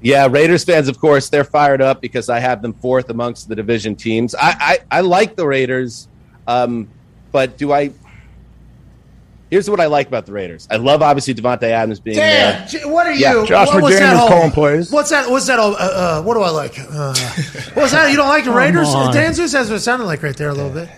Yeah, 0.02 0.28
Raiders 0.30 0.64
fans, 0.64 0.88
of 0.88 1.00
course, 1.00 1.30
they're 1.30 1.44
fired 1.44 1.82
up 1.82 2.02
because 2.02 2.30
I 2.30 2.40
have 2.40 2.62
them 2.62 2.74
fourth 2.74 3.10
amongst 3.10 3.50
the 3.50 3.56
division 3.56 3.96
teams. 3.96 4.36
I 4.36 4.80
I, 4.92 4.98
I 4.98 5.02
like 5.02 5.36
the 5.36 5.48
Raiders, 5.48 6.08
um, 6.46 6.88
but 7.32 7.58
do 7.58 7.72
I? 7.74 7.92
Here's 9.50 9.70
what 9.70 9.80
I 9.80 9.86
like 9.86 10.08
about 10.08 10.26
the 10.26 10.34
Raiders. 10.34 10.68
I 10.70 10.76
love 10.76 11.02
obviously 11.02 11.34
Davante 11.34 11.64
Adams 11.64 12.02
being 12.02 12.18
Dan, 12.18 12.68
there. 12.70 12.88
What 12.92 13.08
are 13.08 13.14
you? 13.14 13.22
Yeah. 13.22 13.34
you? 13.42 13.48
Josh 13.48 13.70
what, 13.70 13.82
what's 13.82 13.98
that 13.98 14.14
McDaniels 14.14 14.20
whole- 14.20 14.28
calling 14.28 14.52
plays. 14.52 14.92
What's 14.92 15.10
that? 15.10 15.30
What's 15.30 15.48
that? 15.48 15.58
Uh, 15.58 15.72
uh, 15.72 16.22
what 16.22 16.34
do 16.36 16.42
I 16.42 16.50
like? 16.50 16.78
Uh, 16.78 17.16
what's 17.74 17.94
that? 17.94 18.12
You 18.12 18.18
don't 18.18 18.28
like 18.28 18.44
the 18.44 18.52
Raiders? 18.52 18.90
on. 18.90 19.14
Dan 19.14 19.34
Zeus 19.34 19.54
has 19.54 19.70
what 19.70 19.78
it 19.78 19.80
sounded 19.80 20.06
like 20.06 20.22
right 20.22 20.36
there 20.36 20.50
a 20.50 20.54
little 20.54 20.72
bit. 20.72 20.90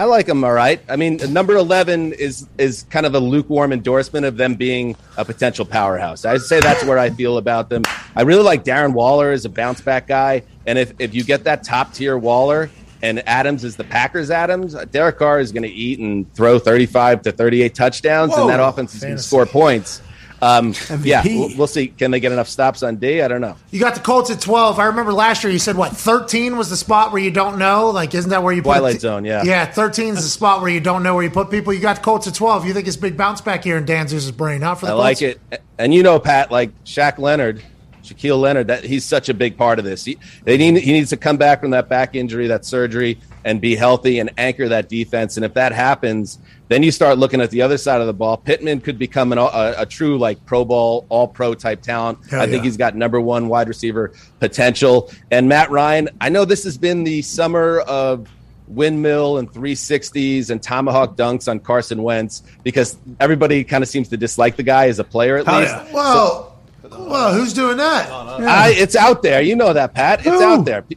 I 0.00 0.04
like 0.04 0.24
them 0.24 0.42
all 0.44 0.52
right. 0.54 0.80
I 0.88 0.96
mean, 0.96 1.18
number 1.28 1.56
eleven 1.56 2.14
is 2.14 2.48
is 2.56 2.86
kind 2.88 3.04
of 3.04 3.14
a 3.14 3.18
lukewarm 3.18 3.70
endorsement 3.70 4.24
of 4.24 4.38
them 4.38 4.54
being 4.54 4.96
a 5.18 5.26
potential 5.26 5.66
powerhouse. 5.66 6.24
I 6.24 6.38
say 6.38 6.58
that's 6.58 6.82
where 6.84 6.98
I 6.98 7.10
feel 7.10 7.36
about 7.36 7.68
them. 7.68 7.82
I 8.16 8.22
really 8.22 8.42
like 8.42 8.64
Darren 8.64 8.94
Waller 8.94 9.30
as 9.30 9.44
a 9.44 9.50
bounce 9.50 9.82
back 9.82 10.06
guy, 10.06 10.42
and 10.66 10.78
if 10.78 10.94
if 10.98 11.14
you 11.14 11.22
get 11.22 11.44
that 11.44 11.64
top 11.64 11.92
tier 11.92 12.16
Waller 12.16 12.70
and 13.02 13.22
Adams 13.28 13.62
is 13.62 13.76
the 13.76 13.84
Packers 13.84 14.30
Adams, 14.30 14.74
Derek 14.90 15.18
Carr 15.18 15.38
is 15.38 15.52
going 15.52 15.64
to 15.64 15.68
eat 15.68 15.98
and 15.98 16.32
throw 16.32 16.58
thirty 16.58 16.86
five 16.86 17.20
to 17.20 17.30
thirty 17.30 17.60
eight 17.60 17.74
touchdowns, 17.74 18.32
Whoa. 18.32 18.40
and 18.40 18.48
that 18.48 18.58
offense 18.58 18.94
is 18.94 19.02
going 19.02 19.16
to 19.18 19.22
score 19.22 19.44
points. 19.44 20.00
Um, 20.42 20.74
yeah, 21.02 21.22
we'll, 21.24 21.56
we'll 21.56 21.66
see. 21.66 21.88
Can 21.88 22.10
they 22.10 22.20
get 22.20 22.32
enough 22.32 22.48
stops 22.48 22.82
on 22.82 22.96
D? 22.96 23.20
I 23.20 23.28
don't 23.28 23.42
know. 23.42 23.56
You 23.70 23.80
got 23.80 23.94
the 23.94 24.00
Colts 24.00 24.30
at 24.30 24.40
twelve. 24.40 24.78
I 24.78 24.86
remember 24.86 25.12
last 25.12 25.44
year 25.44 25.52
you 25.52 25.58
said 25.58 25.76
what 25.76 25.92
thirteen 25.92 26.56
was 26.56 26.70
the 26.70 26.76
spot 26.76 27.12
where 27.12 27.22
you 27.22 27.30
don't 27.30 27.58
know. 27.58 27.90
Like, 27.90 28.14
isn't 28.14 28.30
that 28.30 28.42
where 28.42 28.52
you 28.52 28.62
put 28.62 28.78
Twilight 28.78 29.00
Zone, 29.00 29.24
yeah. 29.24 29.42
Yeah, 29.44 29.66
thirteen 29.66 30.14
is 30.14 30.22
the 30.22 30.30
spot 30.30 30.62
where 30.62 30.70
you 30.70 30.80
don't 30.80 31.02
know 31.02 31.14
where 31.14 31.24
you 31.24 31.30
put 31.30 31.50
people. 31.50 31.72
You 31.72 31.80
got 31.80 31.96
the 31.96 32.02
Colts 32.02 32.26
at 32.26 32.34
twelve. 32.34 32.66
You 32.66 32.72
think 32.72 32.88
it's 32.88 32.96
big 32.96 33.16
bounce 33.16 33.40
back 33.40 33.64
here 33.64 33.76
in 33.76 33.84
Dan 33.84 34.08
Zeus's 34.08 34.32
brain, 34.32 34.60
not 34.60 34.80
for 34.80 34.86
the 34.86 34.92
I 34.92 34.94
Colts? 34.94 35.02
like 35.02 35.22
it, 35.22 35.62
and 35.78 35.92
you 35.92 36.02
know, 36.02 36.18
Pat, 36.18 36.50
like 36.50 36.84
Shaq 36.84 37.18
Leonard, 37.18 37.62
Shaquille 38.02 38.40
Leonard, 38.40 38.68
that 38.68 38.82
he's 38.84 39.04
such 39.04 39.28
a 39.28 39.34
big 39.34 39.58
part 39.58 39.78
of 39.78 39.84
this. 39.84 40.04
He 40.06 40.18
they 40.44 40.56
need, 40.56 40.78
he 40.78 40.92
needs 40.92 41.10
to 41.10 41.18
come 41.18 41.36
back 41.36 41.60
from 41.60 41.72
that 41.72 41.88
back 41.90 42.14
injury, 42.14 42.46
that 42.46 42.64
surgery, 42.64 43.20
and 43.44 43.60
be 43.60 43.76
healthy 43.76 44.20
and 44.20 44.30
anchor 44.38 44.68
that 44.68 44.88
defense. 44.88 45.36
And 45.36 45.44
if 45.44 45.52
that 45.54 45.72
happens, 45.72 46.38
then 46.70 46.82
you 46.82 46.90
start 46.90 47.18
looking 47.18 47.40
at 47.42 47.50
the 47.50 47.60
other 47.62 47.76
side 47.76 48.00
of 48.00 48.06
the 48.06 48.12
ball. 48.14 48.36
Pittman 48.38 48.80
could 48.80 48.98
become 48.98 49.32
an, 49.32 49.38
a, 49.38 49.74
a 49.78 49.84
true 49.86 50.16
like 50.16 50.46
Pro 50.46 50.64
Bowl, 50.64 51.04
All 51.10 51.26
Pro 51.28 51.52
type 51.54 51.82
talent. 51.82 52.18
Hell 52.30 52.40
I 52.40 52.46
think 52.46 52.58
yeah. 52.58 52.62
he's 52.62 52.76
got 52.78 52.94
number 52.94 53.20
one 53.20 53.48
wide 53.48 53.66
receiver 53.68 54.12
potential. 54.38 55.10
And 55.30 55.48
Matt 55.48 55.70
Ryan, 55.70 56.08
I 56.20 56.28
know 56.28 56.44
this 56.44 56.62
has 56.64 56.78
been 56.78 57.02
the 57.04 57.22
summer 57.22 57.80
of 57.80 58.28
windmill 58.68 59.38
and 59.38 59.50
360s 59.52 60.50
and 60.50 60.62
tomahawk 60.62 61.16
dunks 61.16 61.50
on 61.50 61.58
Carson 61.58 62.04
Wentz 62.04 62.44
because 62.62 62.96
everybody 63.18 63.64
kind 63.64 63.82
of 63.82 63.88
seems 63.88 64.08
to 64.10 64.16
dislike 64.16 64.54
the 64.54 64.62
guy 64.62 64.86
as 64.86 65.00
a 65.00 65.04
player 65.04 65.38
at 65.38 65.46
Hell 65.46 65.58
least. 65.60 65.74
yeah. 65.74 65.92
Well, 65.92 66.56
well, 66.88 67.34
who's 67.34 67.52
doing 67.52 67.78
that? 67.78 68.08
Yeah. 68.08 68.46
I, 68.48 68.68
it's 68.76 68.94
out 68.94 69.22
there. 69.22 69.42
You 69.42 69.56
know 69.56 69.72
that, 69.72 69.92
Pat. 69.92 70.20
It's 70.20 70.28
Who? 70.28 70.42
out 70.42 70.64
there. 70.64 70.82
Pe- 70.82 70.94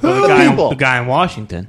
the 0.00 0.26
guy, 0.28 0.48
people. 0.48 0.68
the 0.70 0.74
guy 0.76 1.00
in 1.00 1.06
Washington. 1.08 1.66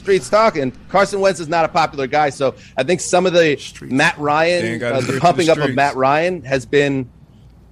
Streets 0.00 0.28
talking. 0.28 0.72
Carson 0.88 1.20
Wentz 1.20 1.40
is 1.40 1.48
not 1.48 1.64
a 1.64 1.68
popular 1.68 2.06
guy, 2.06 2.30
so 2.30 2.54
I 2.76 2.82
think 2.82 3.00
some 3.00 3.26
of 3.26 3.32
the 3.32 3.56
Matt 3.82 4.18
Ryan, 4.18 4.82
uh, 4.82 5.00
the 5.00 5.18
pumping 5.20 5.46
the 5.46 5.52
up 5.52 5.58
of. 5.58 5.74
Matt 5.74 5.94
Ryan 5.94 6.42
has 6.42 6.64
been 6.66 7.08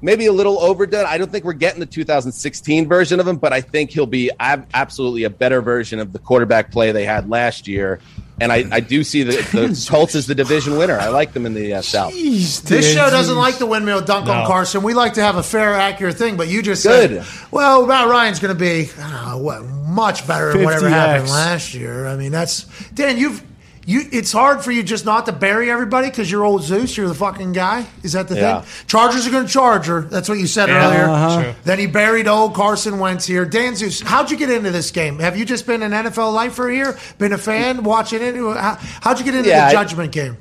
maybe 0.03 0.27
a 0.27 0.33
little 0.33 0.59
overdone. 0.61 1.07
I 1.07 1.19
don't 1.19 1.33
think 1.33 1.45
we're 1.45 1.55
getting 1.55 1.81
the 1.81 1.87
2016 1.87 2.87
version 2.87 3.19
of 3.19 3.27
him, 3.27 3.37
but 3.37 3.53
I 3.53 3.61
think 3.61 3.91
he'll 3.91 4.07
be 4.07 4.31
ab- 4.39 4.69
absolutely 4.75 5.25
a 5.25 5.31
better 5.31 5.63
version 5.63 5.99
of 5.99 6.13
the 6.13 6.19
quarterback 6.19 6.71
play 6.71 6.93
they 6.93 7.05
had 7.05 7.29
last 7.29 7.67
year. 7.67 7.99
And 8.41 8.53
I, 8.53 8.65
I 8.71 8.81
do 8.81 9.03
see 9.03 9.25
the, 9.25 9.33
the 9.33 9.87
Colts 9.91 10.15
as 10.15 10.27
the 10.27 10.35
division 10.35 10.77
winner. 10.77 10.99
I 10.99 11.09
like 11.09 11.33
them 11.33 11.45
in 11.47 11.55
the 11.55 11.75
uh, 11.75 11.83
South. 11.83 12.13
This 12.13 12.95
show 12.95 13.11
doesn't 13.11 13.37
like 13.37 13.59
the 13.59 13.67
windmill 13.67 14.01
dunk 14.03 14.29
on 14.29 14.47
Carson. 14.47 14.83
We 14.83 14.95
like 14.95 15.15
to 15.15 15.23
have 15.23 15.37
a 15.37 15.43
fair, 15.43 15.75
accurate 15.75 16.17
thing, 16.17 16.37
but 16.37 16.49
you 16.49 16.63
just 16.63 16.85
Good. 16.85 17.25
said, 17.25 17.47
well, 17.51 17.87
Matt 17.87 18.09
Ryan's 18.09 18.39
going 18.39 18.57
to 18.57 18.59
be 18.59 18.91
I 18.99 19.31
know, 19.31 19.39
what 19.39 19.65
much 19.65 20.27
better 20.27 20.53
than 20.53 20.65
whatever 20.65 20.87
50X. 20.87 20.91
happened 20.91 21.29
last 21.31 21.75
year. 21.75 22.07
I 22.07 22.17
mean, 22.17 22.31
that's 22.31 22.65
Dan. 22.91 23.19
You've 23.19 23.43
you. 23.89 24.03
It's 24.13 24.31
hard 24.33 24.63
for 24.63 24.71
you 24.71 24.83
just 24.83 25.05
not 25.05 25.27
to 25.27 25.33
bury 25.33 25.71
everybody 25.71 26.09
because 26.11 26.31
you're 26.31 26.45
old 26.45 26.63
Zeus. 26.63 26.97
You're 26.97 27.09
the 27.09 27.15
fucking 27.15 27.53
guy. 27.53 27.87
Is 28.03 28.13
that 28.13 28.29
the 28.29 28.37
Yeah. 28.37 28.61
thing? 28.61 28.85
Chargers 28.87 29.27
are 29.27 29.31
going 29.31 29.47
to 29.47 29.53
charge 29.53 29.87
her. 29.87 30.03
That's 30.03 30.29
what 30.29 30.39
you 30.39 30.47
said 30.47 30.69
Yeah. 30.69 30.87
earlier. 30.87 31.05
Uh-huh. 31.09 31.43
True. 31.43 31.55
Then 31.65 31.79
he 31.79 31.87
buried 31.87 32.29
old 32.29 32.55
Carson 32.55 32.99
Wentz 32.99 33.27
here. 33.27 33.45
Dan 33.45 33.75
Zeus, 33.77 34.01
how'd 34.03 34.31
you 34.31 34.37
get 34.37 34.51
into 34.51 34.71
this 34.71 34.91
game? 34.91 35.19
Have 35.21 35.37
you 35.39 35.45
just 35.47 35.67
been 35.67 35.83
an 35.83 35.93
NFL 35.93 36.33
lifer 36.33 36.69
here? 36.69 36.99
Been 37.17 37.33
a 37.33 37.39
fan 37.39 37.83
watching 37.83 38.21
it? 38.23 38.37
How, 38.37 38.77
how'd 39.01 39.19
you 39.19 39.25
get 39.25 39.35
into 39.35 39.49
Yeah, 39.49 39.69
the 39.69 39.73
judgment 39.73 40.13
game? 40.13 40.37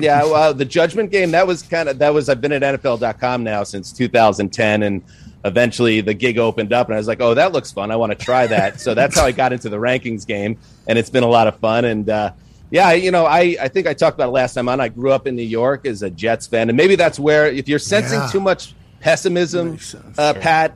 yeah, 0.00 0.22
well, 0.24 0.54
the 0.54 0.64
judgment 0.64 1.10
game 1.10 1.32
that 1.32 1.46
was 1.46 1.62
kind 1.62 1.88
of 1.88 1.98
that 1.98 2.14
was 2.14 2.28
I've 2.28 2.40
been 2.40 2.52
at 2.52 2.62
NFL.com 2.62 3.42
now 3.44 3.62
since 3.62 3.92
2010, 3.92 4.82
and 4.84 5.02
eventually 5.44 6.00
the 6.00 6.14
gig 6.14 6.38
opened 6.38 6.72
up, 6.72 6.86
and 6.88 6.94
I 6.94 6.98
was 6.98 7.06
like, 7.08 7.20
oh, 7.20 7.34
that 7.34 7.52
looks 7.52 7.72
fun. 7.72 7.90
I 7.90 7.96
want 7.96 8.10
to 8.16 8.24
try 8.24 8.46
that. 8.46 8.80
so 8.80 8.94
that's 8.94 9.18
how 9.18 9.26
I 9.26 9.32
got 9.32 9.52
into 9.52 9.68
the 9.68 9.76
rankings 9.76 10.26
game, 10.26 10.56
and 10.86 10.98
it's 10.98 11.10
been 11.10 11.24
a 11.24 11.28
lot 11.28 11.46
of 11.46 11.58
fun. 11.58 11.84
And 11.84 12.08
uh, 12.08 12.30
yeah, 12.70 12.92
you 12.92 13.10
know, 13.10 13.26
I 13.26 13.56
I 13.60 13.68
think 13.68 13.86
I 13.86 13.94
talked 13.94 14.14
about 14.16 14.28
it 14.28 14.32
last 14.32 14.54
time 14.54 14.68
on. 14.68 14.80
I 14.80 14.88
grew 14.88 15.12
up 15.12 15.26
in 15.26 15.36
New 15.36 15.42
York 15.42 15.86
as 15.86 16.02
a 16.02 16.10
Jets 16.10 16.46
fan, 16.46 16.68
and 16.68 16.76
maybe 16.76 16.96
that's 16.96 17.18
where 17.18 17.46
if 17.46 17.68
you're 17.68 17.78
sensing 17.78 18.20
Yeah. 18.20 18.28
too 18.30 18.40
much 18.40 18.74
pessimism, 19.00 19.78
uh, 20.18 20.34
Pat. 20.34 20.74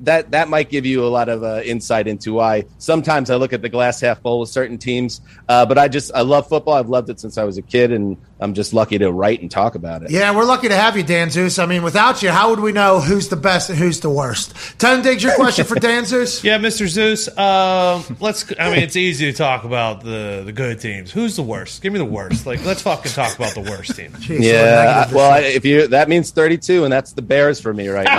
That, 0.00 0.30
that 0.30 0.48
might 0.48 0.70
give 0.70 0.86
you 0.86 1.04
a 1.04 1.08
lot 1.08 1.28
of 1.28 1.42
uh, 1.42 1.60
insight 1.64 2.06
into 2.08 2.32
why 2.34 2.64
sometimes 2.78 3.28
I 3.30 3.36
look 3.36 3.52
at 3.52 3.60
the 3.62 3.68
glass 3.68 4.00
half 4.00 4.22
full 4.22 4.40
with 4.40 4.48
certain 4.48 4.78
teams. 4.78 5.20
Uh, 5.48 5.66
but 5.66 5.76
I 5.78 5.88
just 5.88 6.10
I 6.14 6.22
love 6.22 6.48
football. 6.48 6.74
I've 6.74 6.88
loved 6.88 7.10
it 7.10 7.20
since 7.20 7.36
I 7.36 7.44
was 7.44 7.58
a 7.58 7.62
kid, 7.62 7.92
and 7.92 8.16
I'm 8.40 8.54
just 8.54 8.72
lucky 8.72 8.96
to 8.98 9.12
write 9.12 9.42
and 9.42 9.50
talk 9.50 9.74
about 9.74 10.02
it. 10.02 10.10
Yeah, 10.10 10.34
we're 10.34 10.44
lucky 10.46 10.68
to 10.68 10.74
have 10.76 10.96
you, 10.96 11.02
Dan 11.02 11.28
Zeus. 11.30 11.58
I 11.58 11.66
mean, 11.66 11.82
without 11.82 12.22
you, 12.22 12.30
how 12.30 12.48
would 12.50 12.60
we 12.60 12.72
know 12.72 13.00
who's 13.00 13.28
the 13.28 13.36
best 13.36 13.68
and 13.68 13.78
who's 13.78 14.00
the 14.00 14.08
worst? 14.10 14.54
Ten 14.78 15.02
Diggs, 15.02 15.22
your 15.22 15.34
question 15.34 15.66
for 15.66 15.74
Dan 15.78 16.04
Zeus? 16.06 16.42
Yeah, 16.50 16.58
Mr. 16.58 16.86
Zeus. 16.88 17.28
Um, 17.36 18.16
let's. 18.20 18.50
I 18.58 18.70
mean, 18.70 18.80
it's 18.82 18.96
easy 18.96 19.30
to 19.30 19.36
talk 19.36 19.64
about 19.64 20.00
the 20.02 20.42
the 20.46 20.52
good 20.52 20.80
teams. 20.80 21.10
Who's 21.12 21.36
the 21.36 21.42
worst? 21.42 21.82
Give 21.82 21.92
me 21.92 21.98
the 21.98 22.04
worst. 22.06 22.46
Like, 22.46 22.64
let's 22.64 22.80
fucking 22.82 23.12
talk 23.12 23.36
about 23.36 23.52
the 23.54 23.60
worst 23.60 23.94
team. 23.96 24.16
Yeah, 24.28 25.04
I- 25.08 25.14
well, 25.14 25.30
I- 25.30 25.40
if 25.40 25.64
you 25.66 25.86
that 25.88 26.08
means 26.08 26.30
32, 26.30 26.84
and 26.84 26.92
that's 26.92 27.12
the 27.12 27.22
Bears 27.22 27.60
for 27.60 27.74
me 27.74 27.88
right 27.88 28.06
Oh, 28.08 28.14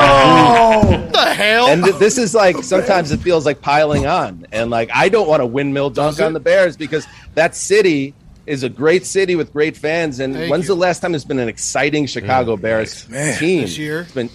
now. 0.00 1.06
the 1.12 1.34
hell? 1.34 1.66
And 1.68 1.84
th- 1.84 1.96
this 1.96 2.18
is 2.18 2.34
like 2.34 2.62
sometimes 2.64 3.12
it 3.12 3.20
feels 3.20 3.46
like 3.46 3.60
piling 3.60 4.06
on, 4.06 4.46
and 4.52 4.70
like 4.70 4.90
I 4.94 5.08
don't 5.08 5.28
want 5.28 5.40
to 5.40 5.46
windmill 5.46 5.90
dunk 5.90 6.20
on 6.20 6.32
the 6.32 6.40
Bears 6.40 6.76
because 6.76 7.06
that 7.34 7.54
city 7.54 8.14
is 8.46 8.62
a 8.62 8.68
great 8.68 9.06
city 9.06 9.36
with 9.36 9.52
great 9.52 9.76
fans. 9.76 10.20
And 10.20 10.34
Thank 10.34 10.50
when's 10.50 10.64
you. 10.64 10.74
the 10.74 10.80
last 10.80 11.00
time 11.00 11.12
there's 11.12 11.24
been 11.24 11.38
an 11.38 11.48
exciting 11.48 12.06
Chicago 12.06 12.56
mm. 12.56 12.62
Bears 12.62 13.08
Man, 13.08 13.38
team? 13.38 13.60
this 13.62 13.78
year? 13.78 14.02
It's 14.02 14.12
been 14.12 14.30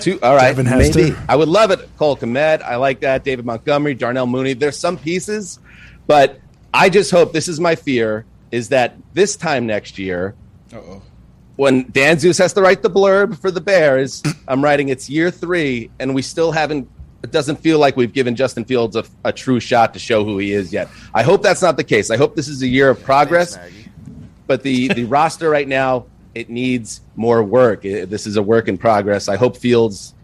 two. 0.00 0.18
All 0.22 0.34
right, 0.34 0.56
maybe 0.56 1.14
I 1.28 1.36
would 1.36 1.48
love 1.48 1.70
it. 1.70 1.88
Cole 1.96 2.16
Kmet, 2.16 2.62
I 2.62 2.76
like 2.76 3.00
that. 3.00 3.24
David 3.24 3.44
Montgomery, 3.44 3.94
Darnell 3.94 4.26
Mooney. 4.26 4.54
There's 4.54 4.78
some 4.78 4.96
pieces, 4.96 5.58
but 6.06 6.40
I 6.72 6.88
just 6.88 7.10
hope 7.10 7.32
this 7.32 7.48
is 7.48 7.60
my 7.60 7.74
fear 7.74 8.24
is 8.50 8.68
that 8.70 8.96
this 9.14 9.36
time 9.36 9.66
next 9.66 9.98
year 9.98 10.34
Uh-oh. 10.72 11.02
When 11.56 11.90
Dan 11.90 12.18
Zeus 12.18 12.38
has 12.38 12.52
to 12.54 12.60
write 12.62 12.82
the 12.82 12.90
blurb 12.90 13.38
for 13.38 13.50
the 13.50 13.60
Bears, 13.60 14.22
I'm 14.48 14.62
writing 14.64 14.88
it's 14.88 15.10
year 15.10 15.30
three, 15.30 15.90
and 15.98 16.14
we 16.14 16.22
still 16.22 16.52
haven't. 16.52 16.88
It 17.22 17.32
doesn't 17.32 17.56
feel 17.56 17.78
like 17.78 17.96
we've 17.96 18.12
given 18.14 18.34
Justin 18.34 18.64
Fields 18.64 18.96
a, 18.96 19.04
a 19.24 19.32
true 19.32 19.60
shot 19.60 19.92
to 19.92 19.98
show 20.00 20.24
who 20.24 20.38
he 20.38 20.52
is 20.52 20.72
yet. 20.72 20.88
I 21.12 21.22
hope 21.22 21.42
that's 21.42 21.60
not 21.60 21.76
the 21.76 21.84
case. 21.84 22.10
I 22.10 22.16
hope 22.16 22.34
this 22.34 22.48
is 22.48 22.62
a 22.62 22.66
year 22.66 22.88
of 22.88 23.02
progress. 23.02 23.58
but 24.46 24.62
the 24.62 24.88
the 24.88 25.04
roster 25.16 25.50
right 25.50 25.68
now 25.68 26.06
it 26.34 26.48
needs 26.48 27.00
more 27.16 27.42
work. 27.42 27.84
It- 27.84 28.08
this 28.08 28.26
is 28.26 28.36
a 28.36 28.42
work 28.42 28.68
in 28.68 28.78
progress. 28.78 29.28
I 29.28 29.36
hope 29.36 29.56
Fields 29.58 30.14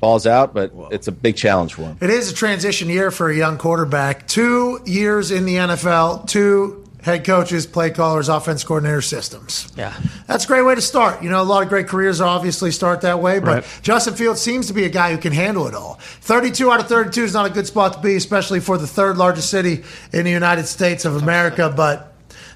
falls 0.00 0.26
out, 0.26 0.52
but 0.54 0.72
it's 0.90 1.06
a 1.06 1.12
big 1.12 1.36
challenge 1.36 1.74
for 1.74 1.82
him. 1.82 1.98
It 2.00 2.10
is 2.10 2.30
a 2.30 2.34
transition 2.34 2.88
year 2.88 3.10
for 3.10 3.28
a 3.30 3.36
young 3.36 3.56
quarterback. 3.58 4.26
Two 4.26 4.80
years 4.84 5.30
in 5.30 5.44
the 5.44 5.54
NFL, 5.56 6.26
two 6.28 6.81
head 7.02 7.24
coaches, 7.24 7.66
play 7.66 7.90
callers, 7.90 8.28
offense 8.28 8.64
coordinator 8.64 9.02
systems. 9.02 9.70
Yeah. 9.76 9.92
That's 10.26 10.44
a 10.44 10.46
great 10.48 10.62
way 10.62 10.74
to 10.74 10.80
start. 10.80 11.22
You 11.22 11.30
know, 11.30 11.42
a 11.42 11.44
lot 11.44 11.62
of 11.62 11.68
great 11.68 11.86
careers 11.88 12.20
obviously 12.20 12.70
start 12.70 13.00
that 13.02 13.20
way, 13.20 13.38
but 13.38 13.46
Right. 13.46 13.78
Justin 13.82 14.14
Fields 14.14 14.40
seems 14.40 14.66
to 14.68 14.72
be 14.72 14.84
a 14.84 14.88
guy 14.88 15.10
who 15.12 15.18
can 15.18 15.32
handle 15.32 15.66
it 15.66 15.74
all. 15.74 15.98
32 16.22 16.70
out 16.70 16.80
of 16.80 16.88
32 16.88 17.24
is 17.24 17.34
not 17.34 17.46
a 17.46 17.50
good 17.50 17.66
spot 17.66 17.92
to 17.94 17.98
be, 18.00 18.16
especially 18.16 18.60
for 18.60 18.78
the 18.78 18.86
third 18.86 19.16
largest 19.16 19.50
city 19.50 19.82
in 20.12 20.24
the 20.24 20.30
United 20.30 20.66
States 20.66 21.04
of 21.04 21.16
America, 21.16 21.72
but 21.74 22.11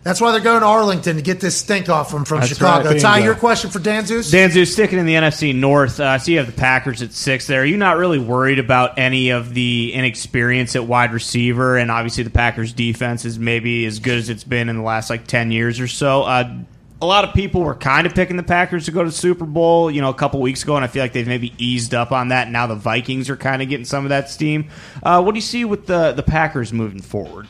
that's 0.07 0.21
why 0.21 0.31
they're 0.31 0.41
going 0.41 0.61
to 0.61 0.67
Arlington 0.67 1.17
to 1.17 1.23
get 1.23 1.41
this 1.41 1.57
stink 1.57 1.89
off 1.89 2.13
from, 2.13 2.25
from 2.25 2.39
That's 2.39 2.53
Chicago. 2.53 2.91
right. 2.91 3.01
Ty, 3.01 3.17
Bingo. 3.17 3.27
your 3.27 3.35
question 3.35 3.71
for 3.71 3.81
Dan 3.81 4.07
Zeus? 4.07 4.31
Dan 4.31 4.53
Zeus 4.53 4.73
sticking 4.73 5.01
in 5.01 5.05
the 5.05 5.15
NFC 5.15 5.53
North. 5.53 5.99
Uh, 5.99 6.17
so 6.17 6.31
you 6.31 6.39
have 6.39 6.47
the 6.47 6.53
Packers 6.53 7.03
at 7.03 7.13
six 7.13 7.49
there. 7.49 7.63
Are 7.63 7.65
you 7.65 7.77
not 7.77 7.97
really 7.97 8.21
worried 8.21 8.61
about 8.61 9.01
any 9.01 9.31
of 9.31 9.53
the 9.53 9.93
inexperience 9.93 10.77
at 10.77 10.85
wide 10.85 11.13
receiver? 11.13 11.77
And 11.77 11.91
obviously, 11.91 12.23
the 12.23 12.31
Packers 12.31 12.73
defense 12.73 13.25
is 13.25 13.37
maybe 13.41 13.85
as 13.85 13.99
good 13.99 14.19
as 14.19 14.29
it's 14.29 14.45
been 14.45 14.69
in 14.69 14.77
the 14.77 14.83
last 14.83 15.11
like 15.11 15.27
10 15.27 15.51
years 15.51 15.81
or 15.81 15.89
so. 15.89 16.23
Uh, 16.23 16.57
a 17.03 17.07
lot 17.07 17.25
of 17.25 17.35
people 17.35 17.63
were 17.63 17.75
kind 17.75 18.07
of 18.07 18.15
picking 18.15 18.37
the 18.37 18.45
Packers 18.45 18.85
to 18.85 18.93
go 18.93 19.03
to 19.03 19.11
the 19.11 19.17
Super 19.17 19.45
Bowl, 19.45 19.91
you 19.91 20.01
know, 20.01 20.11
a 20.11 20.15
couple 20.15 20.41
weeks 20.41 20.63
ago, 20.63 20.77
and 20.77 20.85
I 20.85 20.89
feel 20.89 21.03
like 21.03 21.15
they've 21.15 21.27
maybe 21.27 21.53
eased 21.59 21.95
up 21.95 22.13
on 22.13 22.29
that. 22.29 22.49
Now 22.49 22.69
the 22.69 22.77
Vikings 22.77 23.29
are 23.29 23.37
kind 23.37 23.61
of 23.61 23.69
getting 23.69 23.85
some 23.85 24.05
of 24.05 24.11
that 24.11 24.31
steam. 24.31 24.71
Uh, 25.03 25.21
what 25.21 25.33
do 25.33 25.39
you 25.39 25.43
see 25.43 25.65
with 25.65 25.87
the 25.87 26.13
the 26.13 26.23
Packers 26.23 26.73
moving 26.73 27.03
forward? 27.03 27.49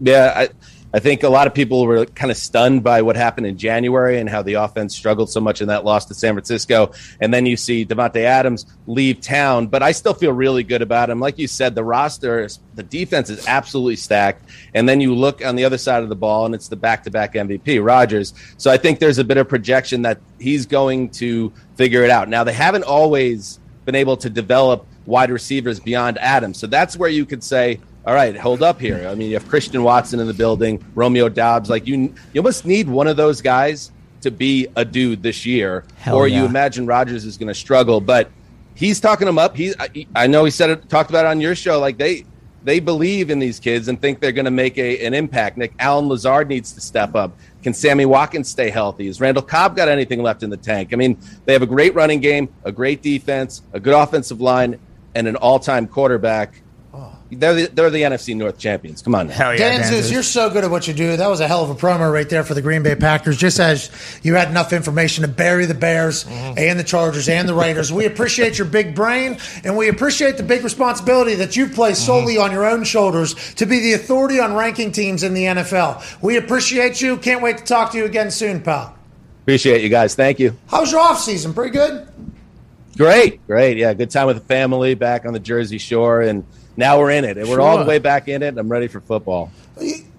Yeah, 0.00 0.32
I, 0.36 0.48
I 0.92 1.00
think 1.00 1.22
a 1.22 1.28
lot 1.28 1.46
of 1.46 1.52
people 1.54 1.84
were 1.84 2.06
kind 2.06 2.30
of 2.30 2.36
stunned 2.38 2.82
by 2.82 3.02
what 3.02 3.14
happened 3.14 3.46
in 3.46 3.58
January 3.58 4.18
and 4.18 4.28
how 4.28 4.40
the 4.42 4.54
offense 4.54 4.96
struggled 4.96 5.28
so 5.28 5.40
much 5.40 5.60
in 5.60 5.68
that 5.68 5.84
loss 5.84 6.06
to 6.06 6.14
San 6.14 6.32
Francisco. 6.32 6.92
And 7.20 7.32
then 7.32 7.44
you 7.44 7.58
see 7.58 7.84
Davante 7.84 8.22
Adams 8.22 8.64
leave 8.86 9.20
town, 9.20 9.66
but 9.66 9.82
I 9.82 9.92
still 9.92 10.14
feel 10.14 10.32
really 10.32 10.62
good 10.62 10.80
about 10.80 11.10
him. 11.10 11.20
Like 11.20 11.38
you 11.38 11.46
said, 11.46 11.74
the 11.74 11.84
roster, 11.84 12.44
is- 12.44 12.58
the 12.74 12.82
defense 12.82 13.28
is 13.28 13.46
absolutely 13.46 13.96
stacked. 13.96 14.48
And 14.72 14.88
then 14.88 15.00
you 15.00 15.14
look 15.14 15.44
on 15.44 15.56
the 15.56 15.64
other 15.64 15.78
side 15.78 16.02
of 16.02 16.08
the 16.08 16.16
ball, 16.16 16.46
and 16.46 16.54
it's 16.54 16.68
the 16.68 16.76
back-to-back 16.76 17.34
MVP, 17.34 17.84
Rodgers. 17.84 18.32
So 18.56 18.70
I 18.70 18.78
think 18.78 18.98
there's 18.98 19.18
a 19.18 19.24
bit 19.24 19.36
of 19.36 19.46
projection 19.48 20.02
that 20.02 20.20
he's 20.40 20.64
going 20.64 21.10
to 21.10 21.52
figure 21.76 22.02
it 22.02 22.10
out. 22.10 22.28
Now 22.28 22.44
they 22.44 22.52
haven't 22.54 22.84
always 22.84 23.60
been 23.84 23.94
able 23.94 24.16
to 24.18 24.30
develop 24.30 24.86
wide 25.06 25.30
receivers 25.30 25.80
beyond 25.80 26.18
Adams. 26.18 26.58
So 26.58 26.66
that's 26.66 26.96
where 26.96 27.08
you 27.08 27.24
could 27.26 27.42
say, 27.42 27.80
all 28.08 28.14
right, 28.14 28.34
hold 28.34 28.62
up 28.62 28.80
here. 28.80 29.06
I 29.06 29.14
mean, 29.14 29.28
you 29.28 29.34
have 29.34 29.46
Christian 29.48 29.82
Watson 29.82 30.18
in 30.18 30.26
the 30.26 30.32
building, 30.32 30.82
Romeo 30.94 31.28
Doubs. 31.28 31.68
Like 31.68 31.86
you, 31.86 32.14
you 32.32 32.42
must 32.42 32.64
need 32.64 32.88
one 32.88 33.06
of 33.06 33.18
those 33.18 33.42
guys 33.42 33.92
to 34.22 34.30
be 34.30 34.66
a 34.76 34.84
dude 34.86 35.22
this 35.22 35.44
year, 35.44 35.84
Hell 35.96 36.16
or 36.16 36.26
yeah. 36.26 36.38
you 36.38 36.46
imagine 36.46 36.86
Rodgers 36.86 37.26
is 37.26 37.36
going 37.36 37.48
to 37.48 37.54
struggle. 37.54 38.00
But 38.00 38.30
he's 38.74 38.98
talking 38.98 39.26
them 39.26 39.36
up. 39.36 39.54
He, 39.54 39.74
I, 39.78 40.06
I 40.16 40.26
know 40.26 40.46
he 40.46 40.50
said 40.50 40.70
it, 40.70 40.88
talked 40.88 41.10
about 41.10 41.26
it 41.26 41.28
on 41.28 41.42
your 41.42 41.54
show. 41.54 41.80
Like 41.80 41.98
they, 41.98 42.24
they 42.64 42.80
believe 42.80 43.28
in 43.28 43.40
these 43.40 43.60
kids 43.60 43.88
and 43.88 44.00
think 44.00 44.20
they're 44.20 44.32
going 44.32 44.46
to 44.46 44.50
make 44.50 44.78
a, 44.78 45.04
an 45.04 45.12
impact. 45.12 45.58
Nick 45.58 45.74
Allen 45.78 46.08
Lazard 46.08 46.48
needs 46.48 46.72
to 46.72 46.80
step 46.80 47.14
up. 47.14 47.36
Can 47.62 47.74
Sammy 47.74 48.06
Watkins 48.06 48.48
stay 48.48 48.70
healthy? 48.70 49.06
Has 49.08 49.20
Randall 49.20 49.42
Cobb 49.42 49.76
got 49.76 49.90
anything 49.90 50.22
left 50.22 50.42
in 50.42 50.48
the 50.48 50.56
tank? 50.56 50.94
I 50.94 50.96
mean, 50.96 51.18
they 51.44 51.52
have 51.52 51.60
a 51.62 51.66
great 51.66 51.94
running 51.94 52.20
game, 52.20 52.48
a 52.64 52.72
great 52.72 53.02
defense, 53.02 53.60
a 53.74 53.80
good 53.80 53.92
offensive 53.92 54.40
line, 54.40 54.80
and 55.14 55.28
an 55.28 55.36
all-time 55.36 55.86
quarterback. 55.86 56.62
They're 57.30 57.54
the, 57.54 57.66
they're 57.66 57.90
the 57.90 58.02
NFC 58.02 58.34
North 58.34 58.58
champions. 58.58 59.02
Come 59.02 59.14
on, 59.14 59.26
now. 59.26 59.34
Hell 59.34 59.56
Dan 59.56 59.84
Zeus, 59.84 60.10
you're 60.10 60.22
so 60.22 60.48
good 60.48 60.64
at 60.64 60.70
what 60.70 60.88
you 60.88 60.94
do. 60.94 61.16
That 61.16 61.28
was 61.28 61.40
a 61.40 61.48
hell 61.48 61.62
of 61.62 61.68
a 61.68 61.74
promo 61.74 62.10
right 62.10 62.28
there 62.28 62.42
for 62.42 62.54
the 62.54 62.62
Green 62.62 62.82
Bay 62.82 62.94
Packers. 62.94 63.36
Just 63.36 63.60
as 63.60 63.90
you 64.22 64.34
had 64.34 64.48
enough 64.48 64.72
information 64.72 65.22
to 65.22 65.28
bury 65.28 65.66
the 65.66 65.74
Bears 65.74 66.24
mm-hmm. 66.24 66.54
and 66.56 66.80
the 66.80 66.84
Chargers 66.84 67.28
and 67.28 67.46
the 67.46 67.52
Raiders. 67.52 67.92
We 67.92 68.06
appreciate 68.06 68.56
your 68.56 68.66
big 68.66 68.94
brain 68.94 69.38
and 69.62 69.76
we 69.76 69.88
appreciate 69.88 70.38
the 70.38 70.42
big 70.42 70.64
responsibility 70.64 71.34
that 71.34 71.54
you've 71.54 71.74
placed 71.74 72.00
mm-hmm. 72.00 72.06
solely 72.06 72.38
on 72.38 72.50
your 72.50 72.66
own 72.66 72.84
shoulders 72.84 73.34
to 73.56 73.66
be 73.66 73.80
the 73.80 73.92
authority 73.92 74.40
on 74.40 74.54
ranking 74.54 74.90
teams 74.90 75.22
in 75.22 75.34
the 75.34 75.44
NFL. 75.44 76.22
We 76.22 76.38
appreciate 76.38 77.02
you. 77.02 77.18
Can't 77.18 77.42
wait 77.42 77.58
to 77.58 77.64
talk 77.64 77.92
to 77.92 77.98
you 77.98 78.06
again 78.06 78.30
soon, 78.30 78.62
pal. 78.62 78.96
Appreciate 79.42 79.82
you 79.82 79.90
guys. 79.90 80.14
Thank 80.14 80.38
you. 80.38 80.56
How's 80.66 80.92
your 80.92 81.00
off 81.00 81.20
season? 81.20 81.52
Pretty 81.52 81.72
good. 81.72 82.08
Great, 82.98 83.46
great. 83.46 83.76
Yeah, 83.76 83.94
good 83.94 84.10
time 84.10 84.26
with 84.26 84.36
the 84.36 84.44
family 84.44 84.94
back 84.94 85.24
on 85.24 85.32
the 85.32 85.38
Jersey 85.38 85.78
Shore, 85.78 86.20
and 86.22 86.44
now 86.78 87.00
we're 87.00 87.10
in 87.10 87.24
it. 87.24 87.36
And 87.36 87.48
we're 87.48 87.60
all 87.60 87.76
the 87.76 87.84
way 87.84 87.98
back 87.98 88.28
in 88.28 88.42
it. 88.42 88.56
I'm 88.56 88.68
ready 88.68 88.86
for 88.86 89.00
football. 89.00 89.50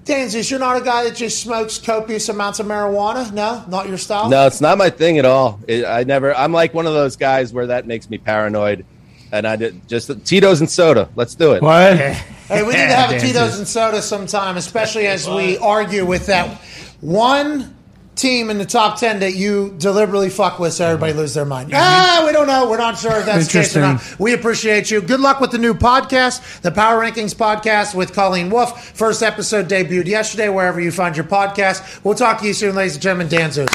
Dan 0.03 0.29
Zeus, 0.29 0.51
you're 0.51 0.59
not 0.59 0.75
a 0.81 0.83
guy 0.83 1.05
that 1.05 1.15
just 1.15 1.41
smokes 1.41 1.77
copious 1.77 2.27
amounts 2.27 2.59
of 2.59 2.65
marijuana. 2.65 3.31
No, 3.31 3.63
not 3.69 3.87
your 3.87 3.97
style. 3.97 4.29
No, 4.29 4.45
it's 4.45 4.59
not 4.59 4.77
my 4.77 4.89
thing 4.89 5.17
at 5.19 5.25
all. 5.25 5.59
It, 5.67 5.85
I 5.85 6.03
never. 6.03 6.35
I'm 6.35 6.51
like 6.51 6.73
one 6.73 6.85
of 6.85 6.93
those 6.93 7.15
guys 7.15 7.53
where 7.53 7.67
that 7.67 7.87
makes 7.87 8.09
me 8.09 8.17
paranoid, 8.17 8.85
and 9.31 9.47
I 9.47 9.55
did 9.55 9.87
just 9.87 10.11
Tito's 10.25 10.59
and 10.59 10.69
soda. 10.69 11.07
Let's 11.15 11.33
do 11.33 11.53
it. 11.53 11.61
What? 11.61 11.97
Hey, 11.97 12.61
we 12.61 12.67
need 12.67 12.73
to 12.73 12.95
have 12.95 13.11
a 13.15 13.19
Tito's 13.19 13.57
and 13.57 13.67
soda 13.67 14.01
sometime, 14.01 14.57
especially 14.57 15.07
as 15.07 15.29
we 15.29 15.57
argue 15.59 16.05
with 16.05 16.25
that 16.25 16.57
one 16.99 17.73
team 18.19 18.49
in 18.49 18.57
the 18.57 18.65
top 18.65 18.99
10 18.99 19.19
that 19.19 19.35
you 19.35 19.73
deliberately 19.77 20.29
fuck 20.29 20.59
with 20.59 20.73
so 20.73 20.85
everybody 20.85 21.13
lose 21.13 21.33
their 21.33 21.45
mind. 21.45 21.71
Ah, 21.73 22.23
we 22.25 22.31
don't 22.33 22.47
know. 22.47 22.69
We're 22.69 22.77
not 22.77 22.97
sure 22.97 23.17
if 23.17 23.25
that's 23.25 23.47
the 23.47 23.59
case 23.59 23.75
or 23.77 23.81
not. 23.81 24.19
We 24.19 24.33
appreciate 24.33 24.91
you. 24.91 25.01
Good 25.01 25.19
luck 25.19 25.39
with 25.39 25.51
the 25.51 25.57
new 25.57 25.73
podcast, 25.73 26.61
the 26.61 26.71
Power 26.71 27.01
Rankings 27.01 27.33
podcast 27.33 27.95
with 27.95 28.13
Colleen 28.13 28.49
Wolfe. 28.49 28.91
First 28.95 29.23
episode 29.23 29.69
debuted 29.69 30.07
yesterday, 30.07 30.49
wherever 30.49 30.81
you 30.81 30.91
find 30.91 31.15
your 31.15 31.25
podcast. 31.25 32.03
We'll 32.03 32.15
talk 32.15 32.39
to 32.41 32.47
you 32.47 32.53
soon, 32.53 32.75
ladies 32.75 32.95
and 32.95 33.01
gentlemen. 33.01 33.27
Dan 33.29 33.51
Zeus. 33.51 33.69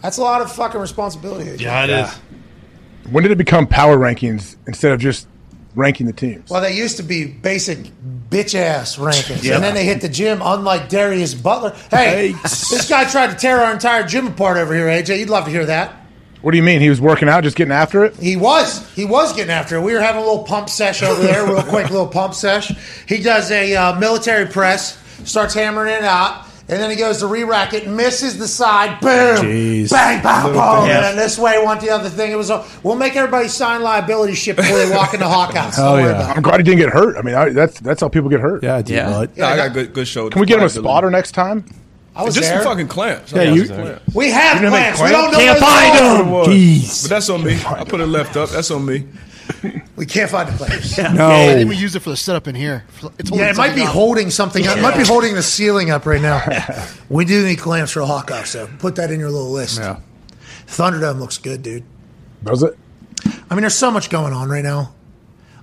That's 0.00 0.18
a 0.18 0.22
lot 0.22 0.42
of 0.42 0.52
fucking 0.52 0.80
responsibility. 0.80 1.62
Yeah, 1.62 1.84
it 1.84 1.90
is. 1.90 2.14
When 3.10 3.22
did 3.22 3.32
it 3.32 3.38
become 3.38 3.66
power 3.66 3.96
rankings 3.98 4.56
instead 4.66 4.92
of 4.92 5.00
just 5.00 5.26
ranking 5.74 6.06
the 6.06 6.12
teams? 6.12 6.50
Well, 6.50 6.60
they 6.60 6.76
used 6.76 6.96
to 6.98 7.02
be 7.02 7.26
basic 7.26 7.78
bitch 8.30 8.54
ass 8.54 8.96
rankings, 8.96 9.50
and 9.52 9.62
then 9.62 9.74
they 9.74 9.84
hit 9.84 10.00
the 10.00 10.08
gym. 10.08 10.40
Unlike 10.42 10.88
Darius 10.88 11.34
Butler, 11.34 11.74
hey, 11.90 12.32
this 12.42 12.88
guy 12.88 13.04
tried 13.04 13.30
to 13.30 13.36
tear 13.36 13.60
our 13.60 13.72
entire 13.72 14.04
gym 14.04 14.26
apart 14.28 14.56
over 14.56 14.74
here. 14.74 14.86
AJ, 14.86 15.18
you'd 15.18 15.30
love 15.30 15.44
to 15.44 15.50
hear 15.50 15.66
that. 15.66 16.00
What 16.42 16.50
do 16.50 16.58
you 16.58 16.62
mean? 16.62 16.82
He 16.82 16.90
was 16.90 17.00
working 17.00 17.26
out, 17.26 17.42
just 17.42 17.56
getting 17.56 17.72
after 17.72 18.04
it? 18.04 18.16
He 18.16 18.36
was, 18.36 18.86
he 18.94 19.06
was 19.06 19.32
getting 19.34 19.50
after 19.50 19.76
it. 19.76 19.80
We 19.80 19.94
were 19.94 20.00
having 20.00 20.20
a 20.20 20.24
little 20.26 20.44
pump 20.44 20.68
sesh 20.68 21.02
over 21.02 21.22
there, 21.22 21.46
real 21.46 21.62
quick, 21.62 21.88
little 21.90 22.06
pump 22.06 22.34
sesh. 22.34 22.68
He 23.08 23.22
does 23.22 23.50
a 23.50 23.74
uh, 23.74 23.98
military 23.98 24.44
press, 24.44 24.98
starts 25.24 25.54
hammering 25.54 25.94
it 25.94 26.02
out. 26.02 26.43
And 26.66 26.80
then 26.80 26.88
he 26.88 26.96
goes 26.96 27.18
to 27.18 27.26
re-rack 27.26 27.74
it, 27.74 27.86
misses 27.86 28.38
the 28.38 28.48
side, 28.48 28.98
boom, 29.00 29.36
Jeez. 29.44 29.90
bang, 29.90 30.22
bang, 30.22 30.44
boom, 30.44 30.54
thing. 30.54 30.92
and 30.92 31.04
then 31.04 31.16
this 31.16 31.38
way, 31.38 31.62
one 31.62 31.78
the 31.78 31.90
other 31.90 32.08
thing. 32.08 32.32
It 32.32 32.36
was. 32.36 32.48
A, 32.48 32.64
we'll 32.82 32.96
make 32.96 33.16
everybody 33.16 33.48
sign 33.48 33.82
liability 33.82 34.32
shit 34.32 34.56
before 34.56 34.78
they 34.78 34.90
walk 34.90 35.12
into 35.12 35.26
Hawkhouse. 35.28 35.76
Hell 35.76 35.96
Don't 35.98 36.06
yeah. 36.06 36.32
I'm 36.34 36.40
glad 36.42 36.60
he 36.60 36.62
didn't 36.62 36.78
get 36.78 36.88
hurt. 36.88 37.18
I 37.18 37.22
mean, 37.22 37.34
I, 37.34 37.50
that's 37.50 37.78
that's 37.80 38.00
how 38.00 38.08
people 38.08 38.30
get 38.30 38.40
hurt. 38.40 38.62
Yeah, 38.62 38.80
dude. 38.80 38.96
Yeah. 38.96 39.10
Bud. 39.10 39.30
Yeah, 39.36 39.48
I 39.48 39.56
got 39.56 39.72
good 39.74 39.92
good 39.92 40.08
shoulder. 40.08 40.32
Can 40.32 40.40
we 40.40 40.46
get 40.46 40.58
him 40.58 40.64
a 40.64 40.70
spotter 40.70 41.10
next 41.10 41.32
time? 41.32 41.66
I 42.16 42.22
was 42.24 42.34
Just 42.34 42.48
there. 42.48 42.62
some 42.62 42.72
fucking 42.72 42.88
clamps. 42.88 43.32
Yeah, 43.32 43.42
you- 43.42 43.66
some 43.66 43.76
clamps. 43.76 44.14
We 44.14 44.30
have 44.30 44.58
clamps. 44.58 44.60
didn't 44.60 44.72
make 44.72 44.94
plans. 44.94 45.02
We 45.02 45.10
don't 45.10 45.32
know 45.32 45.38
plans? 45.38 45.60
where 45.60 45.60
Can't 45.60 45.60
they 45.60 45.98
find 46.16 46.28
them. 46.28 46.34
It. 46.34 46.56
Jeez. 46.56 47.02
But 47.02 47.10
that's 47.10 47.28
on 47.28 47.44
me. 47.44 47.60
I 47.66 47.84
put 47.84 48.00
it 48.00 48.06
left 48.06 48.36
up. 48.38 48.48
That's 48.50 48.70
on 48.70 48.86
me. 48.86 49.04
We 49.96 50.06
can't 50.06 50.30
find 50.30 50.48
the 50.48 50.56
players. 50.56 50.98
No. 50.98 51.28
Yeah, 51.28 51.52
I 51.52 51.54
think 51.54 51.68
we 51.68 51.76
use 51.76 51.94
it 51.94 52.00
for 52.00 52.10
the 52.10 52.16
setup 52.16 52.48
in 52.48 52.54
here. 52.54 52.84
It's 53.18 53.30
Yeah, 53.30 53.50
it 53.50 53.56
might 53.56 53.74
be 53.74 53.80
something 53.80 53.86
up. 53.86 53.92
holding 53.92 54.30
something. 54.30 54.64
It 54.64 54.82
might 54.82 54.96
be 54.96 55.04
holding 55.04 55.34
the 55.34 55.42
ceiling 55.42 55.90
up 55.90 56.06
right 56.06 56.20
now. 56.20 56.42
we 57.08 57.24
do 57.24 57.44
need 57.44 57.58
clamps 57.58 57.92
for 57.92 58.00
a 58.00 58.06
Hawkeye, 58.06 58.44
so 58.44 58.68
put 58.78 58.96
that 58.96 59.10
in 59.10 59.20
your 59.20 59.30
little 59.30 59.50
list. 59.50 59.78
Yeah. 59.78 60.00
Thunderdome 60.66 61.18
looks 61.20 61.38
good, 61.38 61.62
dude. 61.62 61.84
Does 62.42 62.62
it? 62.62 62.76
I 63.50 63.54
mean, 63.54 63.62
there's 63.62 63.74
so 63.74 63.90
much 63.90 64.10
going 64.10 64.32
on 64.32 64.48
right 64.48 64.64
now. 64.64 64.93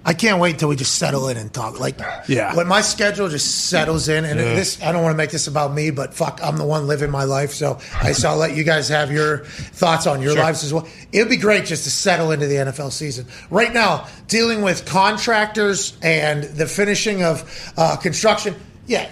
I 0.04 0.14
can't 0.16 0.40
wait 0.40 0.54
until 0.54 0.70
we 0.70 0.76
just 0.76 0.96
settle 0.96 1.28
in 1.28 1.38
and 1.38 1.54
talk. 1.54 1.80
Like, 1.80 2.00
Yeah. 2.28 2.56
when 2.56 2.68
my 2.68 2.82
schedule 2.82 3.30
just 3.30 3.68
settles 3.70 4.10
in, 4.10 4.26
and 4.26 4.40
this, 4.40 4.82
I 4.82 4.92
don't 4.92 5.04
want 5.04 5.14
to 5.14 5.18
make 5.18 5.30
this 5.30 5.46
about 5.46 5.74
me, 5.74 5.92
but 5.92 6.16
fuck, 6.16 6.40
I'm 6.44 6.58
the 6.58 6.66
one 6.66 6.88
living 6.88 7.12
my 7.12 7.24
life, 7.24 7.54
so 7.54 7.78
I 8.02 8.12
so 8.14 8.30
I'll 8.30 8.38
let 8.38 8.56
you 8.56 8.64
guys 8.64 8.90
have 8.90 9.12
your 9.12 9.46
thoughts 9.46 10.08
on 10.08 10.22
your 10.24 10.34
lives 10.36 10.64
as 10.64 10.74
well. 10.74 10.88
It'd 11.12 11.30
be 11.30 11.38
great 11.38 11.66
just 11.66 11.84
to 11.84 11.92
settle 11.92 12.32
into 12.32 12.48
the 12.48 12.56
NFL 12.56 12.92
season. 12.92 13.28
Right 13.52 13.72
now, 13.72 14.08
dealing 14.28 14.64
with 14.64 14.86
contractors 14.86 15.94
and 16.02 16.44
the 16.46 16.66
finishing 16.66 17.24
of 17.24 17.72
uh, 17.78 17.96
construction, 17.98 18.56
yeah. 18.88 19.08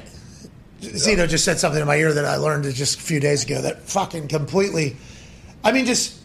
Zito 0.82 1.28
just 1.28 1.44
said 1.46 1.60
something 1.60 1.82
in 1.82 1.88
my 1.88 1.98
ear 1.98 2.14
that 2.14 2.26
I 2.26 2.38
learned 2.38 2.64
just 2.74 3.00
a 3.00 3.02
few 3.02 3.20
days 3.20 3.44
ago 3.44 3.62
that 3.62 3.84
fucking 3.84 4.28
completely. 4.30 4.96
I 5.64 5.72
mean, 5.74 5.86
just 5.86 6.19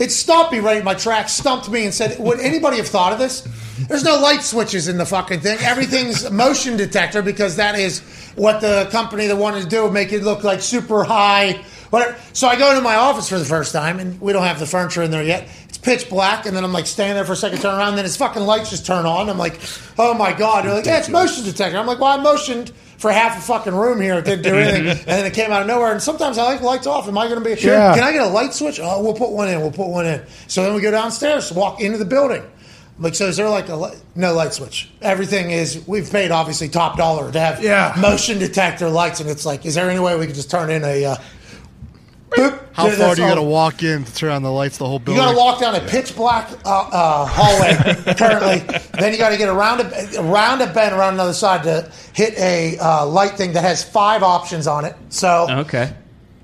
it 0.00 0.10
stopped 0.10 0.50
me 0.50 0.58
right 0.58 0.78
in 0.78 0.84
my 0.84 0.94
tracks, 0.94 1.32
stumped 1.32 1.70
me, 1.70 1.84
and 1.84 1.94
said, 1.94 2.18
"Would 2.18 2.40
anybody 2.40 2.78
have 2.78 2.88
thought 2.88 3.12
of 3.12 3.20
this?" 3.20 3.46
There's 3.88 4.02
no 4.02 4.18
light 4.18 4.42
switches 4.42 4.88
in 4.88 4.98
the 4.98 5.06
fucking 5.06 5.40
thing. 5.40 5.58
Everything's 5.60 6.28
motion 6.30 6.76
detector 6.76 7.22
because 7.22 7.56
that 7.56 7.78
is 7.78 8.00
what 8.34 8.60
the 8.60 8.88
company 8.90 9.26
that 9.28 9.36
wanted 9.36 9.62
to 9.62 9.68
do 9.68 9.88
make 9.90 10.12
it 10.12 10.22
look 10.22 10.42
like 10.42 10.60
super 10.60 11.04
high. 11.04 11.60
So 12.32 12.46
I 12.46 12.56
go 12.56 12.70
into 12.70 12.82
my 12.82 12.96
office 12.96 13.28
for 13.28 13.38
the 13.38 13.44
first 13.44 13.72
time, 13.72 13.98
and 13.98 14.20
we 14.20 14.32
don't 14.32 14.44
have 14.44 14.58
the 14.58 14.66
furniture 14.66 15.02
in 15.02 15.10
there 15.10 15.22
yet. 15.22 15.48
It's 15.68 15.78
pitch 15.78 16.08
black, 16.08 16.46
and 16.46 16.56
then 16.56 16.62
I'm 16.62 16.72
like 16.72 16.86
standing 16.86 17.14
there 17.14 17.24
for 17.24 17.32
a 17.32 17.36
second, 17.36 17.60
turn 17.60 17.74
around, 17.74 17.90
and 17.90 17.98
then 17.98 18.04
his 18.04 18.16
fucking 18.16 18.42
lights 18.42 18.70
just 18.70 18.86
turn 18.86 19.06
on. 19.06 19.28
I'm 19.28 19.38
like, 19.38 19.58
"Oh 19.98 20.14
my 20.14 20.32
god!" 20.32 20.64
They're 20.64 20.74
like, 20.74 20.86
"Yeah, 20.86 20.98
it's 20.98 21.08
motion 21.08 21.44
detector." 21.44 21.78
I'm 21.78 21.86
like, 21.86 21.98
"Well, 21.98 22.18
I 22.18 22.22
motioned." 22.22 22.72
For 23.00 23.10
half 23.10 23.38
a 23.38 23.40
fucking 23.40 23.74
room 23.74 24.00
here. 24.00 24.14
It 24.18 24.24
didn't 24.24 24.44
do 24.44 24.54
anything, 24.56 24.86
and 24.88 24.98
then 25.06 25.26
it 25.26 25.34
came 25.34 25.50
out 25.50 25.62
of 25.62 25.66
nowhere. 25.68 25.90
And 25.92 26.00
sometimes 26.02 26.38
I 26.38 26.44
like 26.44 26.60
lights 26.60 26.86
off. 26.86 27.08
Am 27.08 27.18
I 27.18 27.26
going 27.28 27.42
to 27.42 27.44
be? 27.44 27.56
Sure. 27.56 27.72
Can 27.74 28.04
I 28.04 28.12
get 28.12 28.22
a 28.22 28.28
light 28.28 28.54
switch? 28.54 28.78
Oh, 28.80 29.02
we'll 29.02 29.14
put 29.14 29.30
one 29.30 29.48
in. 29.48 29.60
We'll 29.60 29.72
put 29.72 29.88
one 29.88 30.06
in. 30.06 30.22
So 30.46 30.62
then 30.62 30.74
we 30.74 30.80
go 30.80 30.90
downstairs, 30.90 31.50
walk 31.52 31.80
into 31.80 31.98
the 31.98 32.04
building. 32.04 32.42
Like, 32.98 33.14
so 33.14 33.26
is 33.28 33.38
there 33.38 33.48
like 33.48 33.70
a 33.70 33.76
li- 33.76 33.96
no 34.14 34.34
light 34.34 34.52
switch? 34.52 34.90
Everything 35.00 35.50
is 35.50 35.82
we've 35.88 36.10
paid 36.12 36.30
obviously 36.30 36.68
top 36.68 36.98
dollar 36.98 37.32
to 37.32 37.40
have 37.40 37.62
Yeah. 37.64 37.94
motion 37.98 38.38
detector 38.38 38.90
lights, 38.90 39.20
and 39.20 39.30
it's 39.30 39.46
like, 39.46 39.64
is 39.64 39.74
there 39.74 39.88
any 39.88 39.98
way 39.98 40.16
we 40.18 40.26
could 40.26 40.34
just 40.34 40.50
turn 40.50 40.68
in 40.70 40.84
a? 40.84 41.04
Uh, 41.06 41.16
boop? 42.30 42.58
How 42.72 42.86
That's 42.86 42.98
far 42.98 43.14
do 43.14 43.22
you 43.22 43.28
got 43.28 43.34
to 43.34 43.42
walk 43.42 43.82
in 43.82 44.04
to 44.04 44.14
turn 44.14 44.30
on 44.30 44.42
the 44.42 44.50
lights? 44.52 44.78
The 44.78 44.86
whole 44.86 44.98
building. 44.98 45.22
You 45.22 45.28
got 45.28 45.32
to 45.32 45.36
walk 45.38 45.60
down 45.60 45.74
a 45.74 45.80
pitch 45.80 46.16
black 46.16 46.50
uh, 46.64 46.88
uh, 46.92 47.26
hallway 47.26 48.14
currently. 48.16 48.80
Then 48.98 49.12
you 49.12 49.18
got 49.18 49.30
to 49.30 49.36
get 49.36 49.48
around 49.48 49.80
a 49.80 50.20
around 50.20 50.60
a 50.62 50.72
bend 50.72 50.94
around 50.94 51.14
another 51.14 51.34
side 51.34 51.64
to 51.64 51.90
hit 52.14 52.38
a 52.38 52.78
uh, 52.78 53.06
light 53.06 53.32
thing 53.32 53.52
that 53.52 53.62
has 53.62 53.84
five 53.84 54.22
options 54.22 54.66
on 54.66 54.84
it. 54.84 54.96
So 55.08 55.46
Okay. 55.50 55.94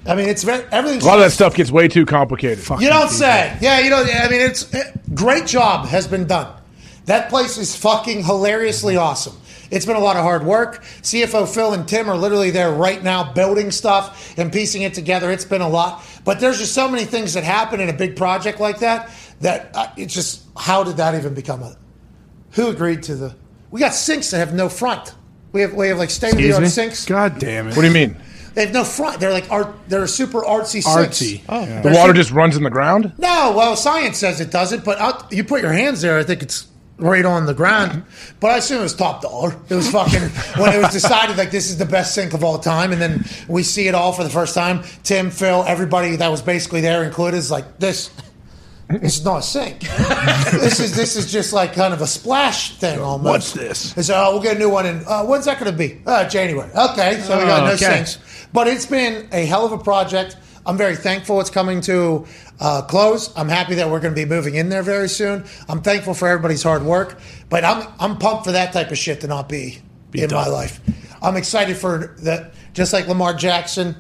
I 0.08 0.14
mean, 0.14 0.28
it's 0.28 0.44
very, 0.44 0.64
everything's. 0.70 1.02
A 1.02 1.06
lot 1.06 1.18
of 1.18 1.24
that 1.24 1.32
stuff 1.32 1.54
gets 1.54 1.70
way 1.70 1.88
too 1.88 2.06
complicated. 2.06 2.58
You 2.80 2.88
don't 2.88 3.10
say. 3.10 3.56
Yeah, 3.60 3.80
you 3.80 3.90
know. 3.90 4.04
I 4.04 4.28
mean, 4.28 4.40
it's 4.40 4.72
great 5.14 5.46
job 5.46 5.86
has 5.86 6.06
been 6.06 6.26
done. 6.26 6.54
That 7.06 7.28
place 7.28 7.56
is 7.58 7.74
fucking 7.74 8.24
hilariously 8.24 8.96
awesome. 8.96 9.36
It's 9.70 9.86
been 9.86 9.97
a 9.97 10.01
lot 10.01 10.16
of 10.16 10.22
hard 10.22 10.44
work. 10.44 10.82
CFO 11.02 11.52
Phil 11.52 11.72
and 11.72 11.86
Tim 11.86 12.09
are 12.09 12.16
literally 12.16 12.51
there 12.51 12.70
right 12.70 13.02
now 13.02 13.32
building 13.32 13.70
stuff 13.70 14.38
and 14.38 14.52
piecing 14.52 14.82
it 14.82 14.94
together. 14.94 15.30
It's 15.30 15.44
been 15.44 15.62
a 15.62 15.68
lot, 15.68 16.02
but 16.24 16.40
there's 16.40 16.59
just 16.59 16.74
so 16.74 16.88
many 16.88 17.05
things 17.05 17.34
that 17.34 17.44
happen 17.44 17.80
in 17.80 17.88
a 17.88 17.93
big 17.93 18.16
project 18.16 18.60
like 18.60 18.80
that 18.80 19.10
that 19.40 19.70
uh, 19.74 19.88
it's 19.97 20.14
just 20.14 20.44
how 20.56 20.84
did 20.84 20.97
that 20.98 21.14
even 21.14 21.34
become 21.34 21.62
a? 21.62 21.76
Who 22.52 22.68
agreed 22.68 23.02
to 23.05 23.16
the? 23.16 23.36
We 23.70 23.80
got 23.80 23.94
sinks 23.94 24.30
that 24.30 24.38
have 24.38 24.55
no 24.55 24.68
front. 24.68 25.14
We 25.52 25.60
have 25.62 25.74
we 25.74 25.88
have 25.88 25.98
like 25.98 26.10
state 26.10 26.32
of 26.32 26.38
the 26.38 26.52
art 26.52 26.66
sinks. 26.68 27.05
God 27.06 27.38
damn 27.38 27.68
it. 27.68 27.76
What 27.76 27.82
do 27.82 27.88
you 27.88 27.94
mean? 27.94 28.16
They 28.55 28.64
have 28.64 28.72
no 28.72 28.84
front. 28.84 29.20
They're 29.20 29.32
like 29.32 29.51
art. 29.51 29.74
They're 29.88 30.06
super 30.06 30.40
artsy 30.40 30.82
sinks. 30.82 30.86
Artsy. 30.88 31.43
Oh, 31.48 31.64
The 31.82 31.90
water 31.94 32.14
just 32.14 32.30
runs 32.30 32.56
in 32.56 32.62
the 32.62 32.70
ground? 32.70 33.12
no, 33.18 33.52
well, 33.55 33.76
science 33.76 34.16
says 34.16 34.40
it 34.40 34.51
doesn't, 34.51 34.82
but 34.84 34.98
i 34.98 35.22
you 35.30 35.44
put 35.44 35.60
your 35.60 35.72
hands 35.72 36.01
there, 36.01 36.18
I 36.18 36.22
think 36.22 36.43
it's 36.43 36.66
right 36.98 37.24
on 37.24 37.47
the 37.47 37.55
ground. 37.55 38.02
But 38.40 38.52
I 38.52 38.56
assume 38.59 38.81
it 38.81 38.82
was 38.85 38.94
top 38.94 39.23
dollar. 39.23 39.55
It 39.68 39.74
was 39.74 39.90
fucking 39.90 40.20
when 40.60 40.73
it 40.74 40.78
was 40.82 40.93
decided 40.93 41.36
like 41.36 41.51
this 41.51 41.70
is 41.70 41.78
the 41.78 41.85
best 41.86 42.14
sink 42.14 42.32
of 42.35 42.43
all 42.44 42.59
time, 42.59 42.93
and 42.93 43.01
then 43.01 43.24
we 43.48 43.62
see 43.62 43.89
it 43.89 43.94
all 43.94 44.12
for 44.12 44.24
the 44.24 44.31
first 44.31 44.55
time. 44.55 44.82
Tim, 45.02 45.31
Phil, 45.31 45.64
everybody 45.66 46.16
that 46.16 46.28
was 46.31 46.43
basically 46.43 46.81
there 46.81 47.05
included 47.05 47.36
is 47.36 47.51
like 47.51 47.78
this. 47.78 48.10
It's 48.89 49.24
not 49.24 49.39
a 49.39 49.43
sink. 49.43 49.81
this 50.52 50.78
is 50.78 50.94
this 50.94 51.16
is 51.16 51.31
just 51.32 51.52
like 51.52 51.73
kind 51.73 51.93
of 51.93 52.01
a 52.02 52.06
splash 52.06 52.77
thing 52.77 53.01
almost. 53.01 53.24
What's 53.24 53.52
this? 53.94 54.06
Say, 54.06 54.14
oh, 54.16 54.32
we'll 54.35 54.43
get 54.43 54.56
a 54.56 54.59
new 54.60 54.70
one 54.70 54.86
in. 54.86 55.02
Uh, 55.06 55.24
when's 55.24 55.44
that 55.47 55.59
going 55.59 55.73
to 55.73 55.77
be? 55.77 56.01
Uh, 56.06 56.28
January. 56.28 56.70
Okay, 56.70 57.20
so 57.23 57.36
we 57.36 57.44
got 57.47 57.62
Oh, 57.62 57.66
no 57.66 57.73
okay. 57.73 58.05
sinks. 58.05 58.18
But 58.52 58.68
it's 58.68 58.86
been 58.86 59.28
a 59.32 59.44
hell 59.44 59.66
of 59.66 59.73
a 59.73 59.78
project. 59.78 60.36
I'm 60.66 60.76
very 60.76 60.97
thankful 60.97 61.40
it's 61.40 61.51
coming 61.51 61.80
to 61.82 62.26
uh, 62.60 62.82
close. 62.82 63.34
I'm 63.36 63.48
happy 63.48 63.76
that 63.76 63.88
we're 63.88 64.01
going 64.01 64.14
to 64.14 64.20
be 64.20 64.24
moving 64.24 64.56
in 64.56 64.68
there 64.68 64.82
very 64.82 65.09
soon. 65.09 65.44
I'm 65.68 65.80
thankful 65.80 66.12
for 66.12 66.26
everybody's 66.28 66.62
hard 66.62 66.82
work, 66.82 67.18
but 67.48 67.64
I'm 67.64 67.86
I'm 68.01 68.18
pumped 68.18 68.44
for 68.44 68.52
that 68.52 68.72
type 68.72 68.90
of 68.90 68.98
shit 68.98 69.20
to 69.20 69.28
not 69.28 69.48
be, 69.48 69.78
in 70.12 70.30
my 70.32 70.48
life. 70.48 70.80
I'm 71.22 71.36
excited 71.36 71.76
for 71.76 72.16
that. 72.22 72.55
Just 72.74 72.93
like 72.93 73.06
Lamar 73.06 73.34
Jackson, 73.34 73.97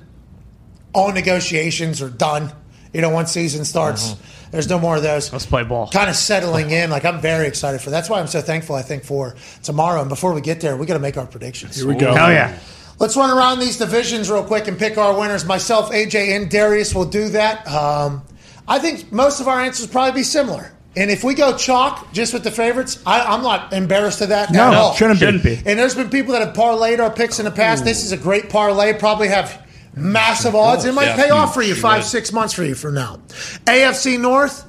all 0.92 1.12
negotiations 1.12 2.02
are 2.02 2.10
done. 2.10 2.52
You 2.92 3.00
know, 3.00 3.10
once 3.10 3.30
season 3.30 3.64
starts, 3.64 4.16
there's 4.50 4.68
no 4.68 4.78
more 4.78 4.96
of 4.96 5.02
those. 5.02 5.32
Let's 5.32 5.46
play 5.46 5.64
ball. 5.64 5.88
Kind 5.88 6.10
of 6.10 6.16
settling 6.16 6.70
in. 6.72 6.90
Like 6.90 7.04
I'm 7.04 7.20
very 7.20 7.46
excited 7.46 7.80
for. 7.80 7.90
That's 7.90 8.10
why 8.10 8.20
I'm 8.20 8.26
so 8.26 8.40
thankful. 8.40 8.74
I 8.74 8.82
think 8.82 9.04
for 9.04 9.36
tomorrow. 9.62 10.00
And 10.00 10.08
before 10.08 10.32
we 10.34 10.40
get 10.40 10.60
there, 10.60 10.76
we 10.76 10.86
got 10.86 10.94
to 10.94 11.00
make 11.00 11.16
our 11.16 11.26
predictions. 11.26 11.76
Here 11.76 11.86
we 11.86 11.94
go. 11.94 12.12
Hell 12.14 12.32
yeah. 12.32 12.58
Let's 12.98 13.16
run 13.16 13.30
around 13.36 13.58
these 13.60 13.76
divisions 13.76 14.30
real 14.30 14.44
quick 14.44 14.68
and 14.68 14.78
pick 14.78 14.96
our 14.96 15.18
winners. 15.18 15.44
Myself, 15.44 15.90
AJ, 15.90 16.34
and 16.36 16.50
Darius 16.50 16.94
will 16.94 17.04
do 17.04 17.28
that. 17.30 17.66
Um, 17.68 18.22
I 18.66 18.78
think 18.78 19.12
most 19.12 19.40
of 19.40 19.48
our 19.48 19.60
answers 19.60 19.86
probably 19.86 20.20
be 20.20 20.22
similar. 20.24 20.72
And 20.96 21.10
if 21.10 21.22
we 21.22 21.34
go 21.34 21.54
chalk 21.58 22.10
just 22.14 22.32
with 22.32 22.42
the 22.42 22.50
favorites, 22.50 23.02
I, 23.04 23.20
I'm 23.20 23.42
not 23.42 23.74
embarrassed 23.74 24.22
of 24.22 24.30
that 24.30 24.50
No, 24.50 24.68
at 24.68 24.74
all. 24.74 24.94
shouldn't 24.94 25.20
be. 25.20 25.26
Shouldn't 25.26 25.44
be. 25.44 25.56
And 25.66 25.78
there's 25.78 25.94
been 25.94 26.08
people 26.08 26.32
that 26.32 26.40
have 26.46 26.56
parlayed 26.56 26.98
our 27.00 27.10
picks 27.10 27.38
in 27.38 27.44
the 27.44 27.50
past. 27.50 27.84
This 27.84 28.02
is 28.02 28.12
a 28.12 28.16
great 28.16 28.48
parlay. 28.48 28.94
Probably 28.98 29.28
have 29.28 29.62
massive 29.94 30.54
odds. 30.54 30.86
It 30.86 30.94
might 30.94 31.04
Yeah, 31.08 31.16
pay 31.16 31.28
off 31.30 31.52
for 31.52 31.60
you 31.60 31.74
huge. 31.74 31.82
five, 31.82 32.02
six 32.02 32.32
months 32.32 32.54
for 32.54 32.64
you 32.64 32.74
from 32.74 32.94
now. 32.94 33.18
AFC 33.66 34.18
North, 34.18 34.64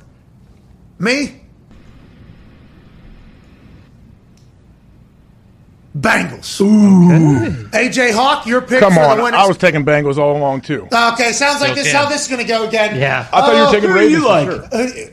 me, 0.99 1.43
Bengals. 5.99 6.61
Ooh. 6.61 7.69
AJ 7.71 8.13
Hawk, 8.13 8.45
your 8.45 8.61
pick 8.61 8.79
Come 8.79 8.93
for 8.93 8.99
on. 9.01 9.17
the 9.17 9.23
winners. 9.23 9.39
I 9.39 9.47
was 9.47 9.57
taking 9.57 9.83
Bengals 9.85 10.17
all 10.17 10.37
along, 10.37 10.61
too. 10.61 10.87
Okay, 10.91 11.31
sounds 11.31 11.61
like 11.61 11.71
Still 11.71 11.75
this 11.75 11.87
is 11.87 11.93
how 11.93 12.07
this 12.09 12.21
is 12.23 12.27
going 12.27 12.41
to 12.41 12.47
go 12.47 12.67
again. 12.67 12.99
Yeah. 12.99 13.27
I 13.33 13.41
thought 13.41 13.55
you 13.55 13.61
Oh, 13.61 13.65
were 13.65 13.71
taking 13.71 13.89
who 13.89 13.95
do 13.95 13.99
Ravens. 13.99 14.21
you 14.21 14.27
like? 14.27 14.49
sure. 14.51 14.63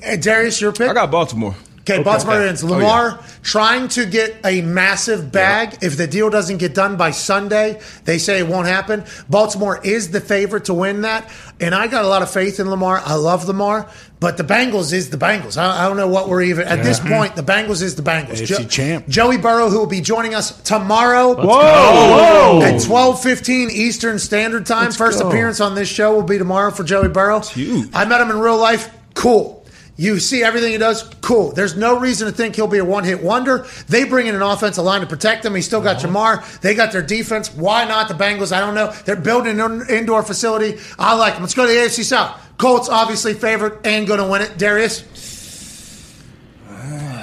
Uh, 0.09 0.13
uh, 0.13 0.17
Darius, 0.17 0.61
your 0.61 0.73
pick. 0.73 0.89
I 0.91 0.93
got 0.95 1.11
Baltimore. 1.11 1.55
Okay, 1.87 2.03
Baltimore 2.03 2.37
okay. 2.37 2.45
Ravens. 2.45 2.65
Oh, 2.65 2.69
Lamar 2.69 3.23
trying 3.43 3.89
to 3.89 4.07
get 4.07 4.37
a 4.43 4.63
massive 4.63 5.31
bag. 5.31 5.79
If 5.83 5.99
the 5.99 6.07
deal 6.07 6.31
doesn't 6.31 6.57
get 6.57 6.75
done 6.75 6.97
by 6.97 7.11
Sunday, 7.11 7.79
they 8.05 8.17
say 8.17 8.39
it 8.39 8.49
won't 8.49 8.67
happen. 8.67 9.05
Baltimore 9.29 9.85
is 9.85 10.11
the 10.11 10.23
favorite 10.23 10.65
to 10.67 10.75
win 10.75 11.03
that. 11.03 11.31
And 11.61 11.75
I 11.75 11.87
got 11.89 12.07
a 12.07 12.09
lot 12.09 12.23
of 12.23 12.31
faith 12.31 12.59
in 12.59 12.71
Lamar. 12.71 13.03
I 13.05 13.17
love 13.17 13.47
Lamar. 13.47 13.91
But 14.19 14.39
the 14.39 14.45
Bengals 14.45 14.95
is 14.95 15.11
the 15.11 15.19
Bengals. 15.19 15.59
I, 15.59 15.85
I 15.85 15.87
don't 15.87 15.99
know 15.99 16.09
what 16.09 16.31
we're 16.31 16.41
even. 16.43 16.67
At 16.67 16.83
this 16.83 16.99
point, 16.99 17.37
the 17.37 17.43
Bengals 17.43 17.83
is 17.83 17.97
the 17.97 18.03
Bengals. 18.03 18.41
AFC 18.41 18.71
champ. 18.71 19.07
Joey 19.07 19.37
Burrow, 19.37 19.69
who 19.69 19.79
will 19.79 19.87
be 19.87 20.01
joining 20.01 20.35
us 20.35 20.63
tomorrow. 20.63 21.35
Whoa! 21.35 22.63
At 22.63 22.81
twelve 22.83 23.23
fifteen 23.23 23.71
Eastern 23.71 24.19
Standard 24.19 24.65
Time, 24.65 24.93
first 24.93 25.21
go. 25.21 25.29
appearance 25.29 25.61
on 25.61 25.75
this 25.75 25.91
show 25.91 26.15
will 26.15 26.23
be 26.23 26.39
tomorrow 26.39 26.71
for 26.71 26.85
Joey 26.85 27.09
Burrow. 27.09 27.41
huge. 27.41 27.91
I 27.93 28.07
met 28.07 28.23
him 28.23 28.31
in 28.31 28.39
real 28.39 28.57
life. 28.57 28.91
Cool. 29.13 29.54
You 29.97 30.19
see 30.19 30.43
everything 30.43 30.73
he 30.73 30.79
does. 30.79 31.03
Cool. 31.21 31.53
There's 31.53 31.77
no 31.77 32.01
reason 32.01 32.27
to 32.27 32.33
think 32.33 32.57
he'll 32.57 32.67
be 32.67 32.79
a 32.79 32.85
one 32.85 33.05
hit 33.05 33.23
wonder. 33.23 33.67
They 33.89 34.05
bring 34.05 34.27
in 34.27 34.35
an 34.35 34.43
offensive 34.43 34.85
line 34.85 35.03
to 35.03 35.07
protect 35.07 35.45
him. 35.45 35.55
He's 35.55 35.67
still 35.67 35.81
got 35.81 36.05
uh-huh. 36.05 36.09
Ja'Marr. 36.09 36.61
They 36.61 36.75
got 36.75 36.91
their 36.91 37.03
defense. 37.03 37.55
Why 37.55 37.85
not 37.85 38.09
the 38.09 38.15
Bengals? 38.15 38.51
I 38.51 38.61
don't 38.61 38.75
know. 38.75 38.93
They're 39.05 39.15
building 39.15 39.61
an 39.61 39.85
indoor 39.89 40.25
facility. 40.25 40.81
I 40.99 41.15
like 41.15 41.35
them. 41.35 41.43
Let's 41.43 41.55
go 41.55 41.67
to 41.67 41.73
the 41.73 41.79
AFC 41.79 42.03
South. 42.03 42.41
Colts 42.59 42.89
obviously 42.89 43.35
favorite 43.35 43.87
and 43.87 44.07
going 44.07 44.21
to 44.21 44.27
win 44.27 44.43
it. 44.43 44.59
Darius. 44.59 45.03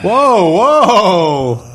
Whoa, 0.02 0.58
whoa. 0.58 1.72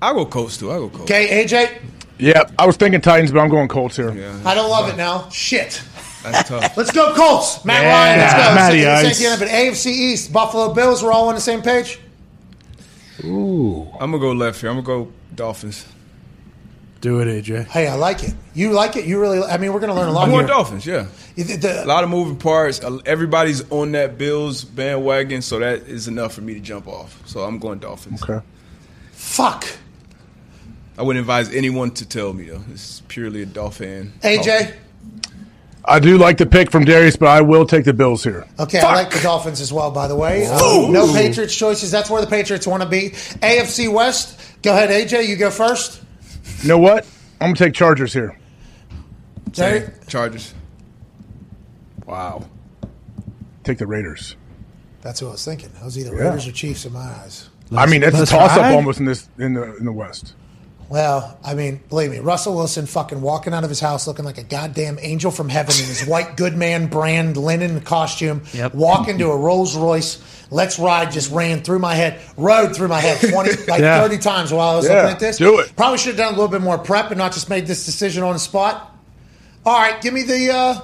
I 0.00 0.12
go 0.12 0.26
Colts 0.26 0.56
too. 0.56 0.72
I 0.72 0.78
go 0.78 0.88
Colts. 0.88 1.10
Okay, 1.10 1.44
AJ. 1.44 1.80
Yeah, 2.18 2.42
I 2.58 2.66
was 2.66 2.76
thinking 2.76 3.00
Titans, 3.00 3.30
but 3.30 3.40
I'm 3.40 3.48
going 3.48 3.68
Colts 3.68 3.96
here. 3.96 4.10
I 4.44 4.54
don't 4.54 4.70
love 4.70 4.88
it 4.88 4.96
now. 4.96 5.28
Shit. 5.30 5.82
That's 6.22 6.48
tough. 6.48 6.76
Let's 6.76 6.90
go 6.90 7.14
Colts. 7.14 7.64
Matt 7.64 7.82
Yeah, 7.82 7.92
Ryan. 7.92 8.18
Let's 8.18 8.32
go. 8.34 8.54
Matty 8.54 8.78
It's- 8.80 9.00
it's 9.04 9.08
Ice. 9.20 9.32
at 9.34 9.38
the 9.38 9.44
end 9.44 9.52
of. 9.52 9.74
AFC 9.74 9.90
East. 9.90 10.32
Buffalo 10.32 10.72
Bills. 10.74 11.02
We're 11.02 11.12
all 11.12 11.28
on 11.28 11.34
the 11.34 11.40
same 11.40 11.62
page. 11.62 12.00
Ooh. 13.24 13.88
I'm 14.00 14.10
gonna 14.10 14.18
go 14.20 14.32
left 14.32 14.60
here. 14.60 14.70
I'm 14.70 14.82
gonna 14.82 15.04
go 15.04 15.12
Dolphins. 15.34 15.84
Do 17.00 17.20
it, 17.20 17.28
AJ. 17.28 17.68
Hey, 17.68 17.86
I 17.86 17.94
like 17.94 18.24
it. 18.24 18.34
You 18.54 18.72
like 18.72 18.96
it. 18.96 19.04
You 19.04 19.20
really. 19.20 19.40
I 19.40 19.56
mean, 19.56 19.72
we're 19.72 19.78
going 19.78 19.92
to 19.92 19.94
learn 19.94 20.08
a 20.08 20.12
lot 20.12 20.24
I'm 20.24 20.30
here. 20.30 20.38
going 20.40 20.48
Dolphins. 20.48 20.84
Yeah, 20.84 21.06
The- 21.36 21.54
the- 21.56 21.84
a 21.84 21.86
lot 21.86 22.02
of 22.02 22.10
moving 22.10 22.34
parts. 22.34 22.80
Everybody's 23.06 23.62
on 23.70 23.92
that 23.92 24.18
Bills 24.18 24.64
bandwagon, 24.64 25.40
so 25.40 25.60
that 25.60 25.86
is 25.86 26.08
enough 26.08 26.32
for 26.34 26.40
me 26.40 26.54
to 26.54 26.60
jump 26.60 26.88
off. 26.88 27.22
So 27.24 27.42
I'm 27.44 27.60
going 27.60 27.78
Dolphins. 27.78 28.20
Okay. 28.20 28.44
fuck. 29.12 29.64
I 30.98 31.02
wouldn't 31.02 31.20
advise 31.20 31.54
anyone 31.54 31.92
to 31.92 32.04
tell 32.04 32.32
me 32.32 32.46
though. 32.46 32.62
It's 32.72 33.02
purely 33.06 33.42
a 33.42 33.46
Dolphin. 33.46 34.12
AJ. 34.24 34.72
I 35.88 35.98
do 35.98 36.18
like 36.18 36.36
the 36.38 36.46
pick 36.46 36.70
from 36.70 36.84
Darius, 36.84 37.16
but 37.16 37.28
I 37.28 37.40
will 37.40 37.64
take 37.66 37.84
the 37.84 37.94
Bills 37.94 38.22
here. 38.22 38.46
Okay, 38.58 38.78
I 38.80 38.94
like 38.94 39.10
the 39.10 39.20
Dolphins 39.20 39.60
as 39.60 39.72
well. 39.72 39.90
By 39.90 40.06
the 40.06 40.16
way, 40.16 40.46
Uh, 40.46 40.88
no 40.90 41.12
Patriots 41.12 41.54
choices. 41.56 41.90
That's 41.90 42.10
where 42.10 42.20
the 42.20 42.26
Patriots 42.28 42.66
want 42.66 42.82
to 42.82 42.88
be. 42.88 43.10
AFC 43.42 43.92
West. 43.92 44.38
Go 44.62 44.72
ahead, 44.72 44.90
AJ. 44.90 45.26
You 45.26 45.36
go 45.36 45.50
first. 45.50 46.02
You 46.62 46.68
know 46.68 46.78
what? 46.78 47.06
I'm 47.40 47.48
going 47.48 47.54
to 47.54 47.64
take 47.64 47.74
Chargers 47.74 48.12
here. 48.12 48.36
Jerry? 49.52 49.88
Chargers. 50.08 50.52
Wow. 52.06 52.44
Take 53.64 53.78
the 53.78 53.86
Raiders. 53.86 54.36
That's 55.02 55.22
what 55.22 55.28
I 55.28 55.32
was 55.32 55.44
thinking. 55.44 55.70
I 55.80 55.84
was 55.84 55.98
either 55.98 56.14
Yeah. 56.14 56.24
Raiders 56.28 56.46
or 56.48 56.52
Chiefs 56.52 56.84
in 56.84 56.92
my 56.92 57.00
eyes. 57.00 57.48
I 57.76 57.86
mean, 57.86 58.02
it's 58.02 58.18
a 58.18 58.26
toss 58.26 58.56
up 58.56 58.74
almost 58.74 58.98
in 58.98 59.04
this 59.04 59.28
in 59.38 59.54
the 59.54 59.76
in 59.76 59.84
the 59.84 59.92
West. 59.92 60.34
Well, 60.90 61.38
I 61.44 61.52
mean, 61.54 61.80
believe 61.90 62.10
me, 62.12 62.18
Russell 62.20 62.54
Wilson 62.54 62.86
fucking 62.86 63.20
walking 63.20 63.52
out 63.52 63.62
of 63.62 63.68
his 63.68 63.78
house 63.80 64.06
looking 64.06 64.24
like 64.24 64.38
a 64.38 64.42
goddamn 64.42 64.98
angel 65.02 65.30
from 65.30 65.50
heaven 65.50 65.72
in 65.78 65.84
his 65.84 66.06
white 66.06 66.38
Goodman 66.38 66.86
brand 66.86 67.36
linen 67.36 67.82
costume, 67.82 68.42
Yep. 68.54 68.74
walking 68.74 69.18
to 69.18 69.26
a 69.30 69.36
Rolls 69.36 69.76
Royce. 69.76 70.18
Let's 70.50 70.78
ride 70.78 71.10
just 71.12 71.30
ran 71.30 71.60
through 71.62 71.80
my 71.80 71.94
head, 71.94 72.18
rode 72.38 72.74
through 72.74 72.88
my 72.88 73.00
head 73.00 73.20
20, 73.20 73.50
like 73.68 73.82
Yeah. 73.82 74.00
30 74.00 74.16
times 74.16 74.50
while 74.50 74.70
I 74.70 74.76
was 74.76 74.86
Yeah, 74.88 74.94
looking 74.94 75.10
at 75.10 75.20
this. 75.20 75.36
do 75.36 75.58
it. 75.58 75.76
Probably 75.76 75.98
should 75.98 76.08
have 76.08 76.16
done 76.16 76.28
a 76.28 76.36
little 76.36 76.48
bit 76.48 76.62
more 76.62 76.78
prep 76.78 77.10
and 77.10 77.18
not 77.18 77.32
just 77.32 77.50
made 77.50 77.66
this 77.66 77.84
decision 77.84 78.22
on 78.22 78.32
the 78.32 78.38
spot. 78.38 78.96
All 79.66 79.78
right, 79.78 80.00
give 80.00 80.14
me 80.14 80.22
the, 80.22 80.50
uh, 80.54 80.80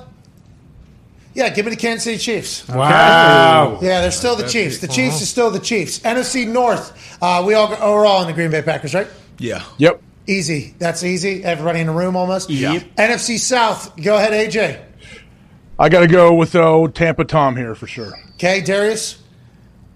yeah, 1.32 1.48
give 1.48 1.64
me 1.64 1.70
the 1.70 1.76
Kansas 1.78 2.04
City 2.04 2.18
Chiefs. 2.18 2.68
Wow. 2.68 3.78
Yeah, 3.80 4.02
they're 4.02 4.10
still 4.10 4.36
the 4.36 4.46
Chiefs. 4.46 4.78
The 4.80 4.88
Chiefs 4.88 5.22
are 5.22 5.26
still 5.26 5.50
the 5.50 5.60
Chiefs. 5.60 6.00
NFC 6.00 6.46
North, 6.46 6.92
uh, 7.22 7.42
we 7.46 7.54
all, 7.54 7.70
we're 7.70 8.04
all 8.04 8.20
in 8.20 8.26
the 8.26 8.34
Green 8.34 8.50
Bay 8.50 8.60
Packers, 8.60 8.92
right? 8.94 9.06
Yeah. 9.38 9.64
Yep. 9.78 10.02
Easy. 10.26 10.74
That's 10.78 11.02
easy. 11.02 11.44
Everybody 11.44 11.80
in 11.80 11.86
the 11.86 11.92
room 11.92 12.16
almost. 12.16 12.48
Yeah. 12.50 12.80
NFC 12.96 13.38
South. 13.38 13.94
Go 14.02 14.16
ahead, 14.16 14.32
AJ. 14.32 14.82
I 15.78 15.88
got 15.88 16.00
to 16.00 16.06
go 16.06 16.34
with 16.34 16.54
old 16.54 16.94
Tampa 16.94 17.24
Tom 17.24 17.56
here 17.56 17.74
for 17.74 17.86
sure. 17.86 18.12
Okay, 18.34 18.60
Darius. 18.60 19.20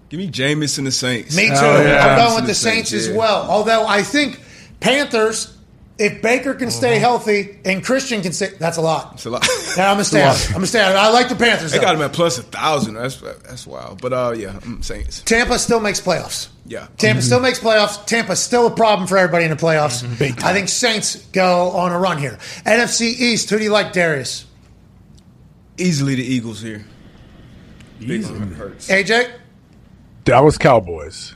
Give 0.09 0.19
me 0.19 0.29
Jameis 0.29 0.77
and 0.77 0.87
the 0.87 0.91
Saints. 0.91 1.35
Me 1.35 1.47
too. 1.47 1.53
I'm 1.53 2.17
going 2.17 2.35
with 2.35 2.47
the 2.47 2.55
Saints 2.55 2.93
as 2.93 3.09
well. 3.09 3.49
Although 3.49 3.85
I 3.85 4.01
think 4.01 4.41
Panthers, 4.79 5.55
if 5.99 6.21
Baker 6.21 6.53
can 6.53 6.71
stay 6.71 6.93
mm-hmm. 6.93 7.01
healthy 7.01 7.59
and 7.65 7.83
Christian 7.83 8.21
can 8.21 8.31
stay, 8.31 8.47
that's 8.57 8.77
a 8.77 8.81
lot. 8.81 9.13
It's 9.13 9.25
a 9.25 9.29
lot. 9.29 9.45
Yeah, 9.77 9.91
I'm 9.91 9.95
gonna 9.95 10.03
stay. 10.03 10.27
It's 10.27 10.45
a 10.45 10.47
I'm 10.47 10.53
lot. 10.53 10.55
gonna 10.55 10.67
stay. 10.67 10.81
I 10.81 11.09
like 11.09 11.29
the 11.29 11.35
Panthers. 11.35 11.71
They 11.71 11.77
though. 11.77 11.83
got 11.83 11.95
him 11.95 12.01
at 12.01 12.13
plus 12.13 12.37
a 12.37 12.43
thousand. 12.43 12.95
That's 12.95 13.17
that's 13.17 13.67
wild. 13.67 14.01
But 14.01 14.13
uh, 14.13 14.33
yeah, 14.35 14.59
I'm 14.63 14.81
Saints. 14.81 15.21
Tampa 15.21 15.59
still 15.59 15.79
makes 15.79 16.01
playoffs. 16.01 16.47
Yeah. 16.65 16.87
Tampa 16.97 17.19
mm-hmm. 17.19 17.25
still 17.25 17.39
makes 17.39 17.59
playoffs. 17.59 18.03
Tampa's 18.05 18.39
still 18.39 18.67
a 18.67 18.71
problem 18.71 19.07
for 19.07 19.17
everybody 19.17 19.45
in 19.45 19.51
the 19.51 19.57
playoffs. 19.57 20.03
Mm-hmm. 20.03 20.15
Big 20.15 20.43
I 20.43 20.53
think 20.53 20.69
Saints 20.69 21.17
go 21.27 21.71
on 21.71 21.91
a 21.91 21.99
run 21.99 22.17
here. 22.17 22.39
NFC 22.65 23.01
East. 23.01 23.49
Who 23.49 23.57
do 23.57 23.63
you 23.63 23.71
like, 23.71 23.93
Darius? 23.93 24.45
Easily 25.77 26.15
the 26.15 26.23
Eagles 26.23 26.61
here. 26.61 26.85
Big 27.99 28.23
one 28.25 28.53
hurts. 28.53 28.87
AJ. 28.89 29.31
Dallas 30.23 30.57
Cowboys. 30.57 31.35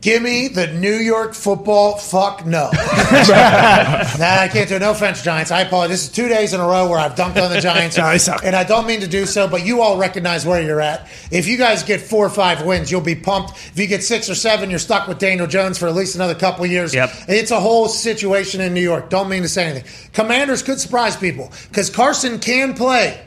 Give 0.00 0.22
me 0.22 0.48
the 0.48 0.68
New 0.68 0.94
York 0.94 1.34
football. 1.34 1.96
Fuck 1.96 2.46
no. 2.46 2.70
nah, 2.72 2.72
I 2.72 4.48
can't 4.52 4.68
do 4.68 4.76
it. 4.76 4.80
No 4.80 4.92
offense, 4.92 5.22
Giants. 5.22 5.50
I 5.50 5.62
apologize. 5.62 5.90
This 5.90 6.04
is 6.04 6.12
two 6.12 6.28
days 6.28 6.52
in 6.52 6.60
a 6.60 6.66
row 6.66 6.88
where 6.88 6.98
I've 6.98 7.14
dunked 7.14 7.42
on 7.42 7.50
the 7.50 7.60
Giants. 7.60 7.96
No, 8.06 8.36
and 8.44 8.54
I 8.54 8.64
don't 8.64 8.86
mean 8.86 9.00
to 9.00 9.06
do 9.06 9.26
so, 9.26 9.48
but 9.48 9.64
you 9.64 9.80
all 9.80 9.96
recognize 9.96 10.44
where 10.44 10.60
you're 10.60 10.80
at. 10.80 11.08
If 11.30 11.48
you 11.48 11.56
guys 11.56 11.82
get 11.82 12.00
four 12.00 12.26
or 12.26 12.30
five 12.30 12.64
wins, 12.64 12.90
you'll 12.90 13.00
be 13.00 13.14
pumped. 13.14 13.52
If 13.52 13.78
you 13.78 13.86
get 13.86 14.02
six 14.02 14.28
or 14.28 14.34
seven, 14.34 14.70
you're 14.70 14.78
stuck 14.78 15.08
with 15.08 15.18
Daniel 15.18 15.46
Jones 15.46 15.78
for 15.78 15.86
at 15.86 15.94
least 15.94 16.14
another 16.14 16.34
couple 16.34 16.64
years. 16.66 16.94
Yep. 16.94 17.10
It's 17.28 17.50
a 17.50 17.60
whole 17.60 17.88
situation 17.88 18.60
in 18.60 18.74
New 18.74 18.80
York. 18.80 19.10
Don't 19.10 19.28
mean 19.28 19.42
to 19.42 19.48
say 19.48 19.66
anything. 19.66 20.10
Commanders 20.12 20.62
could 20.62 20.78
surprise 20.78 21.16
people 21.16 21.50
because 21.68 21.90
Carson 21.90 22.38
can 22.38 22.74
play. 22.74 23.25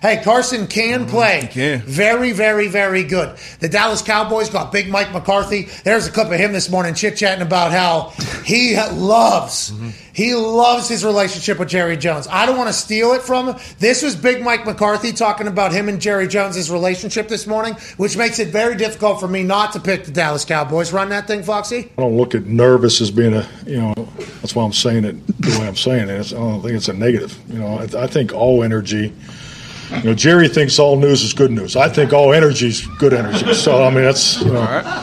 Hey, 0.00 0.22
Carson 0.24 0.66
can 0.66 1.00
mm-hmm. 1.00 1.10
play. 1.10 1.48
can. 1.50 1.82
Very, 1.82 2.32
very, 2.32 2.68
very 2.68 3.04
good. 3.04 3.36
The 3.58 3.68
Dallas 3.68 4.00
Cowboys 4.00 4.48
got 4.48 4.72
Big 4.72 4.88
Mike 4.88 5.12
McCarthy. 5.12 5.68
There's 5.84 6.06
a 6.06 6.10
clip 6.10 6.28
of 6.28 6.38
him 6.40 6.52
this 6.54 6.70
morning 6.70 6.94
chit 6.94 7.18
chatting 7.18 7.42
about 7.42 7.70
how 7.70 8.14
he 8.44 8.76
loves, 8.92 9.70
mm-hmm. 9.70 9.90
he 10.14 10.34
loves 10.34 10.88
his 10.88 11.04
relationship 11.04 11.58
with 11.58 11.68
Jerry 11.68 11.98
Jones. 11.98 12.26
I 12.30 12.46
don't 12.46 12.56
want 12.56 12.68
to 12.68 12.72
steal 12.72 13.12
it 13.12 13.20
from 13.20 13.48
him. 13.48 13.56
This 13.78 14.02
was 14.02 14.16
Big 14.16 14.42
Mike 14.42 14.64
McCarthy 14.64 15.12
talking 15.12 15.46
about 15.46 15.70
him 15.70 15.90
and 15.90 16.00
Jerry 16.00 16.28
Jones' 16.28 16.70
relationship 16.70 17.28
this 17.28 17.46
morning, 17.46 17.74
which 17.98 18.16
makes 18.16 18.38
it 18.38 18.48
very 18.48 18.76
difficult 18.76 19.20
for 19.20 19.28
me 19.28 19.42
not 19.42 19.74
to 19.74 19.80
pick 19.80 20.04
the 20.04 20.12
Dallas 20.12 20.46
Cowboys. 20.46 20.94
Run 20.94 21.10
that 21.10 21.26
thing, 21.26 21.42
Foxy. 21.42 21.90
I 21.98 22.00
don't 22.00 22.16
look 22.16 22.34
at 22.34 22.46
nervous 22.46 23.02
as 23.02 23.10
being 23.10 23.34
a, 23.34 23.46
you 23.66 23.76
know, 23.76 23.94
that's 24.40 24.54
why 24.54 24.64
I'm 24.64 24.72
saying 24.72 25.04
it 25.04 25.26
the 25.26 25.60
way 25.60 25.68
I'm 25.68 25.76
saying 25.76 26.08
it. 26.08 26.20
It's, 26.20 26.32
I 26.32 26.36
don't 26.36 26.62
think 26.62 26.72
it's 26.72 26.88
a 26.88 26.94
negative. 26.94 27.38
You 27.50 27.58
know, 27.58 27.78
I, 27.78 28.04
I 28.04 28.06
think 28.06 28.32
all 28.32 28.64
energy, 28.64 29.12
you 29.98 30.02
know, 30.04 30.14
Jerry 30.14 30.48
thinks 30.48 30.78
all 30.78 30.96
news 30.96 31.22
is 31.22 31.32
good 31.32 31.50
news. 31.50 31.76
I 31.76 31.88
think 31.88 32.12
all 32.12 32.32
energy 32.32 32.68
is 32.68 32.86
good 32.98 33.12
energy. 33.12 33.52
So, 33.54 33.82
I 33.84 33.90
mean, 33.90 34.04
that's, 34.04 34.40
you 34.42 34.52
know, 34.52 34.62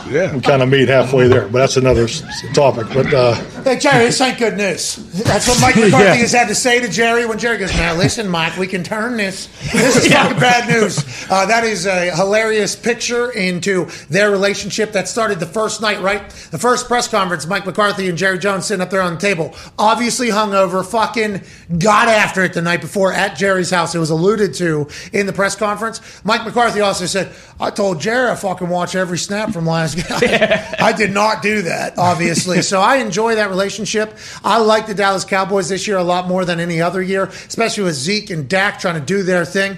Yeah. 0.09 0.33
we 0.33 0.41
kind 0.41 0.61
of 0.61 0.69
meet 0.69 0.87
halfway 0.89 1.27
there, 1.27 1.43
but 1.47 1.59
that's 1.59 1.77
another 1.77 2.07
topic. 2.53 2.87
But, 2.93 3.13
uh, 3.13 3.33
Hey, 3.63 3.77
Jerry, 3.79 4.05
this 4.05 4.21
ain't 4.21 4.37
good 4.39 4.55
news. 4.57 4.95
That's 5.23 5.47
what 5.47 5.59
Mike 5.59 5.75
McCarthy 5.91 6.19
has 6.19 6.31
had 6.31 6.47
to 6.47 6.55
say 6.55 6.79
to 6.79 6.87
Jerry 6.87 7.25
when 7.25 7.37
Jerry 7.37 7.57
goes, 7.57 7.75
Now, 7.75 7.93
listen, 7.95 8.29
Mike, 8.29 8.55
we 8.57 8.67
can 8.67 8.83
turn 8.83 9.17
this. 9.17 9.47
This 9.73 9.97
is 10.05 10.07
fucking 10.13 10.39
bad 10.39 10.69
news. 10.69 11.03
Uh, 11.29 11.45
that 11.47 11.63
is 11.63 11.85
a 11.85 12.15
hilarious 12.15 12.75
picture 12.75 13.29
into 13.31 13.87
their 14.09 14.31
relationship 14.31 14.93
that 14.93 15.07
started 15.09 15.39
the 15.39 15.45
first 15.45 15.81
night, 15.81 15.99
right? 16.01 16.29
The 16.51 16.57
first 16.57 16.87
press 16.87 17.07
conference, 17.07 17.45
Mike 17.45 17.65
McCarthy 17.65 18.07
and 18.07 18.17
Jerry 18.17 18.39
Jones 18.39 18.65
sitting 18.65 18.81
up 18.81 18.89
there 18.89 19.01
on 19.01 19.15
the 19.15 19.19
table, 19.19 19.53
obviously 19.77 20.29
hungover, 20.29 20.85
fucking 20.85 21.41
got 21.77 22.07
after 22.07 22.43
it 22.43 22.53
the 22.53 22.61
night 22.61 22.79
before 22.81 23.11
at 23.11 23.35
Jerry's 23.35 23.69
house. 23.71 23.93
It 23.95 23.99
was 23.99 24.09
alluded 24.09 24.53
to 24.55 24.76
in 25.13 25.25
the 25.25 25.33
press 25.33 25.55
conference. 25.55 26.01
Mike 26.23 26.45
McCarthy 26.45 26.81
also 26.81 27.05
said, 27.05 27.33
I 27.59 27.71
told 27.71 28.01
Jerry 28.01 28.29
I 28.29 28.35
fucking 28.35 28.69
watch 28.69 28.95
every 28.95 29.17
snap 29.17 29.51
from 29.51 29.65
last 29.65 29.95
game. 30.21 30.29
I 30.79 30.93
did 30.95 31.11
not 31.11 31.41
do 31.41 31.63
that, 31.63 31.97
obviously. 31.97 32.61
so 32.61 32.81
I 32.81 32.97
enjoy 32.97 33.35
that 33.35 33.49
relationship. 33.49 34.15
I 34.43 34.59
like 34.59 34.87
the 34.87 34.93
Dallas 34.93 35.25
Cowboys 35.25 35.69
this 35.69 35.87
year 35.87 35.97
a 35.97 36.03
lot 36.03 36.27
more 36.27 36.45
than 36.45 36.59
any 36.59 36.81
other 36.81 37.01
year, 37.01 37.25
especially 37.25 37.83
with 37.83 37.95
Zeke 37.95 38.29
and 38.29 38.47
Dak 38.47 38.79
trying 38.79 38.99
to 38.99 39.05
do 39.05 39.23
their 39.23 39.45
thing. 39.45 39.77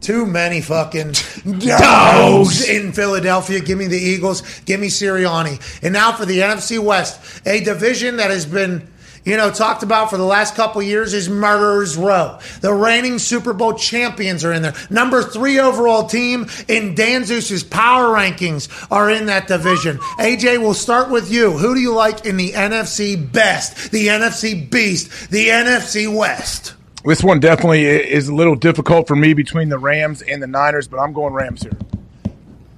Too 0.00 0.26
many 0.26 0.60
fucking 0.60 1.14
dogs 1.58 2.68
in 2.68 2.92
Philadelphia. 2.92 3.60
Give 3.60 3.78
me 3.78 3.86
the 3.86 3.98
Eagles. 3.98 4.60
Give 4.60 4.78
me 4.78 4.88
Sirianni. 4.88 5.82
And 5.82 5.92
now 5.92 6.12
for 6.12 6.24
the 6.24 6.38
NFC 6.38 6.78
West, 6.78 7.42
a 7.46 7.60
division 7.64 8.18
that 8.18 8.30
has 8.30 8.46
been 8.46 8.86
you 9.26 9.36
know, 9.36 9.50
talked 9.50 9.82
about 9.82 10.08
for 10.08 10.16
the 10.16 10.24
last 10.24 10.54
couple 10.54 10.80
years 10.80 11.12
is 11.12 11.28
Murderers 11.28 11.96
Row. 11.96 12.38
The 12.60 12.72
reigning 12.72 13.18
Super 13.18 13.52
Bowl 13.52 13.74
champions 13.74 14.44
are 14.44 14.52
in 14.52 14.62
there. 14.62 14.74
Number 14.88 15.20
three 15.22 15.58
overall 15.58 16.06
team 16.06 16.46
in 16.68 16.94
Dan 16.94 17.24
Zeus's 17.24 17.64
power 17.64 18.06
rankings 18.06 18.68
are 18.90 19.10
in 19.10 19.26
that 19.26 19.48
division. 19.48 19.98
AJ, 20.18 20.60
we'll 20.60 20.74
start 20.74 21.10
with 21.10 21.30
you. 21.30 21.50
Who 21.50 21.74
do 21.74 21.80
you 21.80 21.92
like 21.92 22.24
in 22.24 22.36
the 22.36 22.52
NFC 22.52 23.16
best, 23.32 23.90
the 23.90 24.06
NFC 24.06 24.70
beast, 24.70 25.30
the 25.30 25.48
NFC 25.48 26.16
West? 26.16 26.74
This 27.04 27.24
one 27.24 27.40
definitely 27.40 27.84
is 27.84 28.28
a 28.28 28.34
little 28.34 28.56
difficult 28.56 29.08
for 29.08 29.16
me 29.16 29.34
between 29.34 29.68
the 29.68 29.78
Rams 29.78 30.22
and 30.22 30.40
the 30.40 30.46
Niners, 30.46 30.86
but 30.86 30.98
I'm 30.98 31.12
going 31.12 31.34
Rams 31.34 31.62
here. 31.62 31.76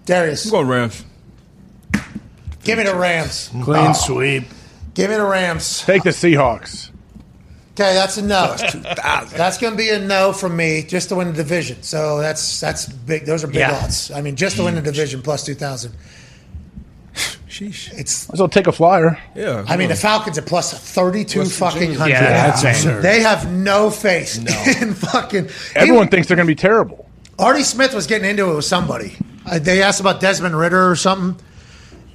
Darius. 0.07 0.47
I'm 0.47 0.51
going 0.51 0.69
Rams. 0.69 1.05
Give 2.65 2.79
me 2.79 2.85
the 2.85 2.95
Rams. 2.95 3.51
Clean 3.63 3.89
oh. 3.89 3.93
sweep. 3.93 4.45
Give 4.99 5.11
me 5.11 5.17
the 5.17 5.25
Rams. 5.25 5.85
Take 5.85 6.03
the 6.03 6.11
Seahawks. 6.11 6.91
Okay, 7.75 7.95
that's 7.95 8.17
a 8.17 8.23
no. 8.23 8.57
That's 8.57 9.57
going 9.59 9.73
to 9.75 9.77
be 9.77 9.91
a 9.91 10.01
no 10.01 10.33
from 10.33 10.57
me, 10.57 10.83
just 10.83 11.11
to 11.11 11.15
win 11.15 11.29
the 11.29 11.35
division. 11.35 11.85
So 11.85 12.19
that's 12.19 12.59
that's 12.59 12.87
big. 12.87 13.25
Those 13.25 13.45
are 13.45 13.47
big 13.47 13.59
Yeah. 13.59 13.81
odds. 13.81 14.11
I 14.11 14.23
mean, 14.23 14.35
just 14.35 14.57
to 14.57 14.65
win 14.65 14.75
the 14.75 14.83
division 14.83 15.23
plus 15.23 15.45
two 15.45 15.55
thousand. 15.55 15.95
Sheesh. 17.49 17.93
It's. 17.97 18.29
Might 18.29 18.35
as 18.35 18.41
well 18.41 18.49
take 18.49 18.67
a 18.67 18.73
flyer. 18.73 19.17
Yeah. 19.37 19.65
I 19.69 19.77
mean, 19.77 19.89
the 19.89 19.95
Falcons 19.95 20.37
are 20.37 20.43
plus 20.43 20.73
thirty-two 20.75 21.39
West 21.39 21.59
fucking 21.61 21.95
hundred. 21.95 22.15
Yeah, 22.15 22.51
that's 22.51 22.65
absurd. 22.65 23.03
They 23.03 23.21
have 23.21 23.53
no 23.53 23.91
face 23.91 24.37
in 24.83 24.95
fucking. 24.95 25.49
Everyone 25.77 26.09
thinks 26.09 26.27
they're 26.27 26.37
going 26.37 26.49
to 26.49 26.51
be 26.51 26.57
terrible. 26.61 27.09
Artie 27.39 27.63
Smith 27.63 27.95
was 27.95 28.09
getting 28.09 28.29
into 28.29 28.51
it 28.51 28.57
with 28.57 28.65
somebody. 28.65 29.17
Uh, 29.47 29.61
they 29.61 29.81
asked 29.83 30.01
about 30.01 30.21
Desmond 30.21 30.59
Ridder 30.59 30.91
or 30.91 30.97
something, 30.97 31.41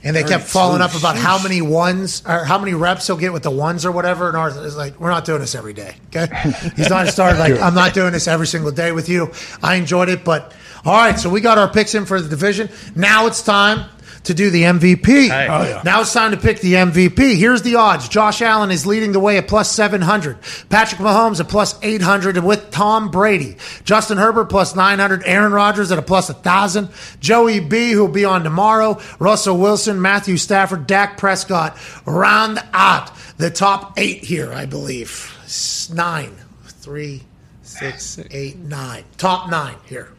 and 0.04 0.16
they 0.16 0.24
kept 0.24 0.44
following 0.44 0.82
up 0.82 0.96
about 0.96 1.16
how 1.16 1.42
many 1.42 1.62
ones 1.62 2.24
or 2.28 2.44
how 2.44 2.60
many 2.60 2.74
reps 2.74 3.08
he'll 3.08 3.18
get 3.18 3.32
with 3.32 3.44
the 3.44 3.52
ones 3.52 3.86
or 3.86 3.92
whatever. 3.92 4.28
And 4.28 4.38
Artie 4.38 4.60
is 4.60 4.76
like, 4.76 5.00
"We're 5.00 5.10
not 5.10 5.26
doing 5.26 5.40
this 5.40 5.56
every 5.56 5.74
day." 5.74 5.96
Okay, 6.14 6.28
he's 6.76 6.90
not 6.90 7.08
started 7.08 7.40
like, 7.40 7.60
"I'm 7.60 7.74
not 7.76 7.94
doing 7.94 8.12
this 8.12 8.28
every 8.28 8.48
single 8.48 8.72
day 8.72 8.92
with 8.92 9.08
you." 9.10 9.32
I 9.62 9.76
enjoyed 9.76 10.10
it, 10.10 10.24
but 10.24 10.54
all 10.86 10.94
right. 10.94 11.18
So 11.18 11.30
we 11.30 11.42
got 11.42 11.58
our 11.58 11.70
picks 11.70 11.96
in 11.96 12.06
for 12.06 12.20
the 12.20 12.28
division. 12.30 12.70
Now 12.96 13.28
it's 13.28 13.42
time. 13.42 13.90
To 14.24 14.34
do 14.34 14.50
the 14.50 14.64
MVP. 14.64 15.26
Oh, 15.26 15.64
yeah. 15.64 15.82
Now 15.84 16.00
it's 16.00 16.14
time 16.14 16.32
to 16.32 16.38
pick 16.38 16.62
the 16.62 16.76
MVP. 16.76 17.36
Here's 17.36 17.62
the 17.62 17.76
odds. 17.76 18.08
Josh 18.08 18.42
Allen 18.42 18.72
is 18.72 18.86
leading 18.86 19.12
the 19.12 19.20
way 19.20 19.38
at 19.38 19.50
plus 19.50 19.70
700. 19.72 20.38
Patrick 20.70 21.02
Mahomes 21.02 21.42
at 21.42 21.50
plus 21.50 21.78
800 21.84 22.38
with 22.42 22.72
Tom 22.72 23.12
Brady. 23.12 23.58
Justin 23.84 24.18
Herbert 24.18 24.46
plus 24.46 24.76
900. 24.78 25.24
Aaron 25.26 25.52
Rodgers 25.52 25.92
at 25.92 25.98
a 25.98 26.02
plus 26.02 26.30
1,000. 26.30 26.88
Joey 27.20 27.60
B, 27.60 27.92
who'll 27.92 28.08
be 28.08 28.24
on 28.24 28.46
tomorrow. 28.46 28.98
Russell 29.20 29.58
Wilson, 29.58 30.02
Matthew 30.02 30.38
Stafford, 30.38 30.88
Dak 30.88 31.18
Prescott. 31.18 31.78
Round 32.06 32.60
out 32.72 33.12
the 33.38 33.50
top 33.50 34.00
eight 34.00 34.24
here, 34.24 34.54
I 34.54 34.66
believe. 34.66 35.90
Nine, 35.94 36.34
three, 36.68 37.24
six, 37.62 38.20
eight, 38.32 38.58
nine. 38.58 39.04
Top 39.18 39.50
nine 39.50 39.76
here. 39.86 40.12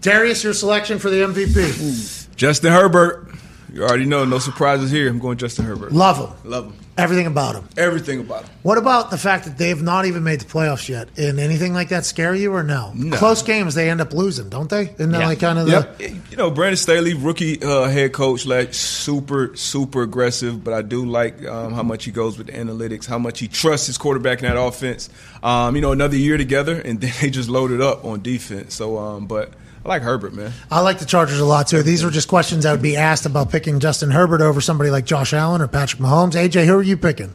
Darius, 0.00 0.42
your 0.42 0.52
selection 0.52 0.98
for 0.98 1.10
the 1.10 1.20
MVP. 1.20 2.34
Justin 2.34 2.72
Herbert. 2.72 3.28
You 3.72 3.82
already 3.84 4.04
know, 4.04 4.24
no 4.26 4.38
surprises 4.38 4.90
here. 4.90 5.08
I'm 5.08 5.18
going 5.18 5.38
Justin 5.38 5.64
Herbert. 5.64 5.92
Love 5.92 6.18
him. 6.18 6.50
Love 6.50 6.64
him. 6.66 6.74
Everything 6.98 7.26
about 7.26 7.54
him. 7.54 7.66
Everything 7.78 8.20
about 8.20 8.42
him. 8.44 8.50
What 8.62 8.76
about 8.76 9.10
the 9.10 9.16
fact 9.16 9.46
that 9.46 9.56
they 9.56 9.70
have 9.70 9.80
not 9.82 10.04
even 10.04 10.22
made 10.22 10.40
the 10.40 10.44
playoffs 10.44 10.90
yet? 10.90 11.08
And 11.16 11.40
anything 11.40 11.72
like 11.72 11.88
that 11.88 12.04
scare 12.04 12.34
you 12.34 12.52
or 12.52 12.62
no? 12.62 12.92
No. 12.94 13.16
Close 13.16 13.42
games, 13.42 13.74
they 13.74 13.88
end 13.88 14.02
up 14.02 14.12
losing, 14.12 14.50
don't 14.50 14.68
they? 14.68 14.90
Isn't 14.90 15.12
that 15.12 15.20
Yeah. 15.20 15.26
like 15.26 15.40
kind 15.40 15.58
of 15.58 15.66
the. 15.66 16.10
You 16.30 16.36
know, 16.36 16.50
Brandon 16.50 16.76
Staley, 16.76 17.14
rookie 17.14 17.62
uh, 17.62 17.84
head 17.88 18.12
coach, 18.12 18.44
like 18.44 18.74
super, 18.74 19.56
super 19.56 20.02
aggressive. 20.02 20.62
But 20.62 20.74
I 20.74 20.82
do 20.82 21.06
like 21.06 21.42
um, 21.46 21.72
how 21.72 21.82
much 21.82 22.04
he 22.04 22.10
goes 22.10 22.36
with 22.36 22.48
the 22.48 22.52
analytics, 22.52 23.06
how 23.06 23.18
much 23.18 23.40
he 23.40 23.48
trusts 23.48 23.86
his 23.86 23.96
quarterback 23.96 24.42
in 24.42 24.44
that 24.52 24.60
offense. 24.60 25.08
Um, 25.42 25.74
you 25.76 25.80
know, 25.80 25.92
another 25.92 26.16
year 26.18 26.36
together, 26.36 26.78
and 26.78 27.00
then 27.00 27.12
they 27.22 27.30
just 27.30 27.48
loaded 27.48 27.80
up 27.80 28.04
on 28.04 28.20
defense. 28.20 28.74
So, 28.74 28.98
um, 28.98 29.26
but 29.26 29.54
I 29.84 29.88
like 29.88 30.02
Herbert, 30.02 30.32
man. 30.32 30.52
I 30.70 30.80
like 30.80 30.98
the 31.00 31.04
Chargers 31.04 31.40
a 31.40 31.44
lot 31.44 31.66
too. 31.66 31.82
These 31.82 32.04
were 32.04 32.10
just 32.10 32.28
questions 32.28 32.62
that 32.64 32.70
would 32.72 32.82
be 32.82 32.96
asked 32.96 33.26
about 33.26 33.50
picking 33.50 33.80
Justin 33.80 34.10
Herbert 34.12 34.40
over 34.40 34.60
somebody 34.60 34.90
like 34.90 35.04
Josh 35.04 35.32
Allen 35.32 35.60
or 35.60 35.66
Patrick 35.68 36.00
Mahomes. 36.00 36.32
AJ, 36.34 36.66
who 36.66 36.76
are 36.76 36.82
you 36.82 36.96
picking? 36.96 37.32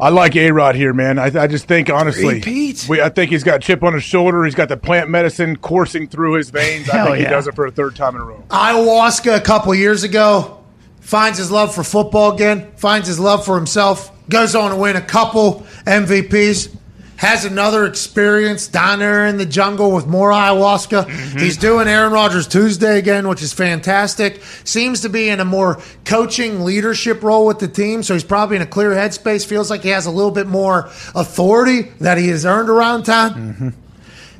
I 0.00 0.08
like 0.08 0.34
A 0.34 0.50
Rod 0.50 0.76
here, 0.76 0.94
man. 0.94 1.18
I, 1.18 1.26
I 1.26 1.46
just 1.46 1.66
think 1.66 1.90
honestly, 1.90 2.36
Repeat. 2.36 2.86
we, 2.88 3.02
I 3.02 3.10
think 3.10 3.30
he's 3.30 3.44
got 3.44 3.56
a 3.56 3.58
chip 3.58 3.82
on 3.82 3.92
his 3.92 4.02
shoulder. 4.02 4.44
He's 4.44 4.54
got 4.54 4.70
the 4.70 4.76
plant 4.78 5.10
medicine 5.10 5.56
coursing 5.56 6.08
through 6.08 6.34
his 6.34 6.48
veins. 6.50 6.88
I 6.88 6.96
Hell 6.96 7.06
think 7.08 7.18
yeah. 7.18 7.28
he 7.28 7.30
does 7.34 7.46
it 7.46 7.54
for 7.54 7.66
a 7.66 7.70
third 7.70 7.94
time 7.96 8.16
in 8.16 8.22
a 8.22 8.24
row. 8.24 8.42
Ayahuasca 8.48 9.36
a 9.36 9.40
couple 9.42 9.74
years 9.74 10.02
ago. 10.02 10.64
finds 11.00 11.36
his 11.38 11.50
love 11.50 11.74
for 11.74 11.84
football 11.84 12.32
again, 12.32 12.72
finds 12.76 13.06
his 13.06 13.20
love 13.20 13.44
for 13.44 13.56
himself, 13.56 14.10
goes 14.30 14.54
on 14.54 14.70
to 14.70 14.76
win 14.78 14.96
a 14.96 15.02
couple 15.02 15.66
MVPs, 15.86 16.74
has 17.20 17.44
another 17.44 17.84
experience 17.84 18.66
down 18.66 18.98
there 19.00 19.26
in 19.26 19.36
the 19.36 19.44
jungle 19.44 19.92
with 19.92 20.06
more 20.06 20.30
ayahuasca. 20.30 21.38
He's 21.38 21.58
doing 21.58 21.86
Aaron 21.86 22.14
Rodgers 22.14 22.48
Tuesday 22.48 22.98
again, 22.98 23.28
which 23.28 23.42
is 23.42 23.52
fantastic. 23.52 24.42
Seems 24.64 25.02
to 25.02 25.10
be 25.10 25.28
in 25.28 25.38
a 25.38 25.44
more 25.44 25.82
coaching 26.06 26.64
leadership 26.64 27.22
role 27.22 27.44
with 27.44 27.58
the 27.58 27.68
team, 27.68 28.02
so 28.02 28.14
he's 28.14 28.24
probably 28.24 28.56
in 28.56 28.62
a 28.62 28.66
clear 28.66 28.92
headspace. 28.92 29.44
Feels 29.44 29.68
like 29.68 29.82
he 29.82 29.90
has 29.90 30.06
a 30.06 30.10
little 30.10 30.30
bit 30.30 30.46
more 30.46 30.86
authority 31.14 31.82
that 32.00 32.16
he 32.16 32.28
has 32.28 32.46
earned 32.46 32.70
around 32.70 33.02
town. 33.02 33.74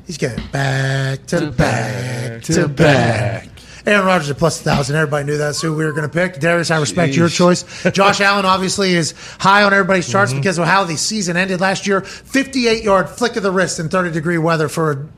He's 0.07 0.17
getting 0.17 0.47
back 0.47 1.27
to 1.27 1.51
back 1.51 2.41
to 2.43 2.67
back. 2.67 3.47
Aaron 3.85 4.05
Rodgers 4.05 4.29
at 4.29 4.37
plus 4.37 4.61
a 4.61 4.63
thousand. 4.63 4.95
Everybody 4.95 5.25
knew 5.25 5.37
that's 5.37 5.61
who 5.61 5.75
we 5.75 5.85
were 5.85 5.91
going 5.91 6.07
to 6.07 6.13
pick. 6.13 6.39
Darius, 6.39 6.71
I 6.71 6.79
respect 6.79 7.15
your 7.15 7.29
choice. 7.29 7.63
Josh 7.91 8.21
Allen 8.21 8.45
obviously 8.45 8.93
is 8.93 9.13
high 9.39 9.63
on 9.63 9.73
everybody's 9.73 10.09
charts 10.09 10.31
mm-hmm. 10.31 10.41
because 10.41 10.57
of 10.57 10.67
how 10.67 10.83
the 10.83 10.97
season 10.97 11.37
ended 11.37 11.61
last 11.61 11.87
year. 11.87 12.01
58 12.01 12.83
yard 12.83 13.09
flick 13.09 13.35
of 13.35 13.43
the 13.43 13.51
wrist 13.51 13.79
in 13.79 13.89
30 13.89 14.11
degree 14.11 14.37
weather 14.37 14.69
for, 14.69 15.09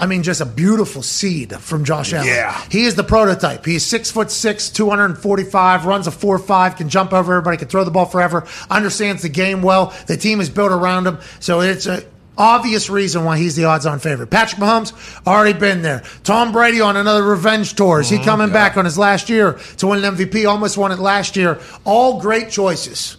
I 0.00 0.06
mean, 0.06 0.22
just 0.22 0.40
a 0.40 0.46
beautiful 0.46 1.02
seed 1.02 1.54
from 1.56 1.84
Josh 1.84 2.12
Allen. 2.12 2.26
Yeah. 2.26 2.60
He 2.70 2.84
is 2.84 2.96
the 2.96 3.04
prototype. 3.04 3.64
He's 3.64 3.86
six 3.86 4.10
foot 4.10 4.30
six, 4.30 4.70
245, 4.70 5.86
runs 5.86 6.06
a 6.06 6.10
four 6.10 6.38
five, 6.38 6.76
can 6.76 6.88
jump 6.88 7.12
over 7.12 7.34
everybody, 7.34 7.58
can 7.58 7.68
throw 7.68 7.84
the 7.84 7.90
ball 7.90 8.06
forever, 8.06 8.46
understands 8.68 9.22
the 9.22 9.28
game 9.28 9.62
well. 9.62 9.94
The 10.06 10.16
team 10.16 10.40
is 10.40 10.50
built 10.50 10.72
around 10.72 11.06
him. 11.06 11.18
So 11.38 11.60
it's 11.60 11.86
a, 11.86 12.04
obvious 12.38 12.88
reason 12.88 13.24
why 13.24 13.36
he's 13.36 13.56
the 13.56 13.64
odds-on 13.64 13.98
favorite. 13.98 14.28
Patrick 14.30 14.60
Mahomes 14.60 14.92
already 15.26 15.58
been 15.58 15.82
there. 15.82 16.02
Tom 16.24 16.52
Brady 16.52 16.80
on 16.80 16.96
another 16.96 17.22
revenge 17.24 17.74
tour. 17.74 18.00
Is 18.00 18.08
he 18.08 18.18
coming 18.18 18.50
back 18.50 18.76
on 18.78 18.84
his 18.86 18.96
last 18.96 19.28
year 19.28 19.54
to 19.78 19.86
win 19.88 20.02
an 20.04 20.14
MVP? 20.16 20.48
Almost 20.48 20.78
won 20.78 20.92
it 20.92 20.98
last 20.98 21.36
year. 21.36 21.60
All 21.84 22.20
great 22.20 22.48
choices. 22.50 23.16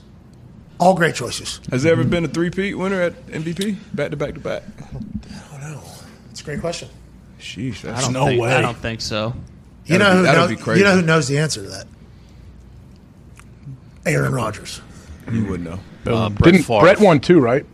All 0.80 0.96
great 0.96 1.14
choices. 1.14 1.60
Has 1.70 1.84
there 1.84 1.92
ever 1.92 2.06
been 2.06 2.24
a 2.24 2.28
three-peat 2.30 2.78
winner 2.78 3.02
at 3.02 3.28
MVP? 3.28 3.76
Back 3.94 4.12
to 4.12 4.18
back 4.18 4.34
to 4.36 4.40
back. 4.40 4.64
I 4.88 5.60
don't 5.62 5.74
know. 5.74 5.82
It's 6.32 6.40
a 6.40 6.44
great 6.46 6.62
question. 6.62 6.88
Sheesh, 7.40 7.84
I 7.84 7.92
that's 7.92 8.06
don't 8.06 8.14
no 8.14 8.26
think, 8.28 8.42
way. 8.42 8.54
I 8.54 8.62
don't 8.62 8.78
think 8.78 9.02
so. 9.02 9.34
You 9.86 9.98
That'd 9.98 10.00
know 10.08 10.12
be- 10.12 10.18
who 10.18 10.24
that'd 10.24 10.40
knows, 10.40 10.50
be 10.50 10.56
crazy. 10.56 10.80
You 10.80 10.86
know 10.86 10.96
who 10.96 11.02
knows 11.02 11.28
the 11.28 11.38
answer 11.40 11.62
to 11.64 11.70
that? 11.70 11.86
Aaron 14.06 14.34
Rodgers. 14.34 14.82
You 15.32 15.46
wouldn't 15.46 15.70
know. 15.70 15.80
Uh, 16.12 16.30
Brett 16.30 16.54
Didn't 16.54 16.64
Favre. 16.66 16.82
Brett 16.82 17.00
won 17.00 17.20
too, 17.20 17.40
right? 17.40 17.66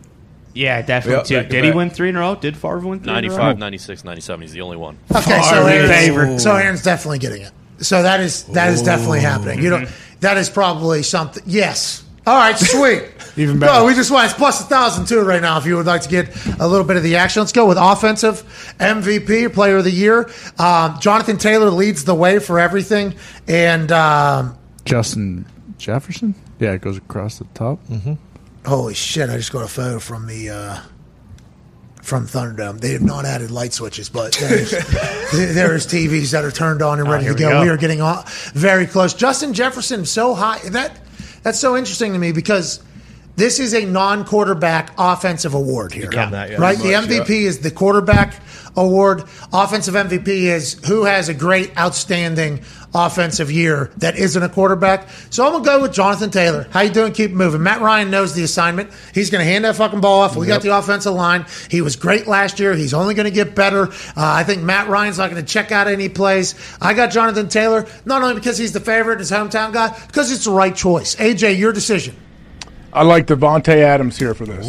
Yeah, 0.56 0.82
definitely 0.82 1.18
Yep, 1.18 1.24
too. 1.26 1.36
back 1.36 1.46
to 1.46 1.50
Did 1.50 1.64
he 1.64 1.70
back. 1.70 1.76
win 1.76 1.90
three 1.90 2.08
in 2.08 2.16
a 2.16 2.20
row? 2.20 2.34
Did 2.34 2.56
Favre 2.56 2.78
win 2.78 3.00
three 3.00 3.12
in 3.12 3.24
a 3.24 3.28
row? 3.28 3.36
95, 3.36 3.58
96, 3.58 4.04
97. 4.04 4.40
He's 4.42 4.52
the 4.52 4.62
only 4.62 4.76
one. 4.76 4.96
Okay, 5.14 5.40
so 5.42 5.66
Aaron's, 5.66 5.90
Favre. 5.90 6.38
so 6.38 6.54
Aaron's 6.56 6.82
definitely 6.82 7.18
getting 7.18 7.42
it. 7.42 7.52
So 7.78 8.02
that 8.02 8.20
is 8.20 8.44
that 8.54 8.70
is 8.72 8.80
definitely 8.82 9.20
happening. 9.20 9.62
You 9.62 9.70
know, 9.70 9.86
that 10.20 10.38
is 10.38 10.48
probably 10.48 11.02
something. 11.02 11.42
Yes. 11.46 12.02
All 12.26 12.36
right, 12.36 12.56
sweet. 12.58 13.04
Even 13.36 13.58
better. 13.58 13.80
No, 13.80 13.84
we 13.84 13.94
just 13.94 14.10
want 14.10 14.24
it's 14.24 14.34
plus 14.34 14.62
a 14.62 14.64
thousand 14.64 15.04
two 15.06 15.20
right 15.20 15.42
now. 15.42 15.58
If 15.58 15.66
you 15.66 15.76
would 15.76 15.84
like 15.86 16.00
to 16.02 16.08
get 16.08 16.34
a 16.58 16.66
little 16.66 16.86
bit 16.86 16.96
of 16.96 17.02
the 17.02 17.16
action, 17.16 17.40
let's 17.42 17.52
go 17.52 17.66
with 17.66 17.76
offensive 17.78 18.42
MVP, 18.80 19.52
Player 19.52 19.76
of 19.76 19.84
the 19.84 19.90
Year. 19.90 20.30
Um, 20.58 20.98
Jonathan 21.00 21.36
Taylor 21.36 21.68
leads 21.70 22.04
the 22.04 22.14
way 22.14 22.38
for 22.38 22.58
everything, 22.58 23.14
and 23.46 23.92
um, 23.92 24.56
Justin 24.86 25.44
Jefferson? 25.76 26.34
Yeah, 26.58 26.72
it 26.72 26.80
goes 26.80 26.96
across 26.96 27.38
the 27.38 27.44
top. 27.52 27.78
Mm-hmm. 27.88 28.14
Holy 28.66 28.94
shit, 28.94 29.30
I 29.30 29.36
just 29.36 29.52
got 29.52 29.62
a 29.64 29.68
photo 29.68 29.98
from 29.98 30.26
the. 30.26 30.50
Uh, 30.50 30.80
from 32.02 32.24
Thunderdome, 32.28 32.78
they 32.78 32.92
have 32.92 33.02
not 33.02 33.24
added 33.24 33.50
light 33.50 33.72
switches, 33.72 34.08
but 34.08 34.32
there's, 34.34 34.70
there's 35.32 35.88
TVs 35.88 36.30
that 36.30 36.44
are 36.44 36.52
turned 36.52 36.80
on 36.80 37.00
and 37.00 37.10
ready 37.10 37.24
to 37.24 37.30
here 37.30 37.34
we 37.34 37.40
go. 37.40 37.50
go. 37.50 37.62
We 37.62 37.68
are 37.68 37.76
getting 37.76 38.00
on, 38.00 38.22
very 38.52 38.86
close. 38.86 39.12
Justin 39.12 39.52
Jefferson 39.52 40.06
so 40.06 40.32
high 40.32 40.60
that 40.68 41.00
that's 41.42 41.58
so 41.58 41.76
interesting 41.76 42.12
to 42.12 42.18
me 42.20 42.30
because 42.30 42.78
this 43.36 43.60
is 43.60 43.74
a 43.74 43.84
non-quarterback 43.84 44.92
offensive 44.98 45.54
award 45.54 45.92
here, 45.92 46.08
Become 46.08 46.32
that, 46.32 46.50
yeah. 46.50 46.56
right? 46.56 46.76
Pretty 46.78 46.94
The 46.94 47.00
much, 47.18 47.28
MVP 47.28 47.30
is 47.42 47.58
the 47.60 47.70
quarterback 47.70 48.34
award. 48.76 49.24
Offensive 49.52 49.94
MVP 49.94 50.26
is 50.28 50.74
who 50.86 51.04
has 51.04 51.28
a 51.28 51.34
great, 51.34 51.76
outstanding 51.78 52.60
offensive 52.94 53.50
year 53.50 53.90
that 53.98 54.16
isn't 54.16 54.42
a 54.42 54.48
quarterback. 54.48 55.08
So 55.28 55.44
I'm 55.44 55.52
gonna 55.52 55.64
go 55.64 55.82
with 55.82 55.92
Jonathan 55.92 56.30
Taylor. 56.30 56.66
How 56.70 56.80
you 56.80 56.90
doing? 56.90 57.12
Keep 57.12 57.32
moving. 57.32 57.62
Matt 57.62 57.82
Ryan 57.82 58.10
knows 58.10 58.34
the 58.34 58.42
assignment. 58.42 58.90
He's 59.12 59.28
gonna 59.30 59.44
hand 59.44 59.64
that 59.66 59.76
fucking 59.76 60.00
ball 60.00 60.22
off. 60.22 60.34
We 60.36 60.46
got 60.46 60.62
the 60.62 60.76
offensive 60.76 61.12
line. 61.12 61.44
He 61.70 61.82
was 61.82 61.96
great 61.96 62.26
last 62.26 62.58
year. 62.58 62.74
He's 62.74 62.94
only 62.94 63.12
gonna 63.14 63.30
get 63.30 63.54
better. 63.54 63.88
Uh, 63.88 63.92
I 64.16 64.44
think 64.44 64.62
Matt 64.62 64.88
Ryan's 64.88 65.18
not 65.18 65.28
gonna 65.28 65.42
check 65.42 65.72
out 65.72 65.88
any 65.88 66.08
plays. 66.08 66.54
I 66.80 66.94
got 66.94 67.10
Jonathan 67.10 67.48
Taylor 67.48 67.86
not 68.06 68.22
only 68.22 68.34
because 68.34 68.56
he's 68.56 68.72
the 68.72 68.80
favorite, 68.80 69.18
his 69.18 69.30
hometown 69.30 69.72
guy, 69.74 69.88
because 70.06 70.32
it's 70.32 70.44
the 70.44 70.50
right 70.52 70.74
choice. 70.74 71.16
AJ, 71.16 71.58
your 71.58 71.72
decision. 71.72 72.14
I 72.92 73.02
like 73.02 73.26
Davante 73.26 73.76
Adams 73.76 74.18
here 74.18 74.34
for 74.34 74.46
this. 74.46 74.66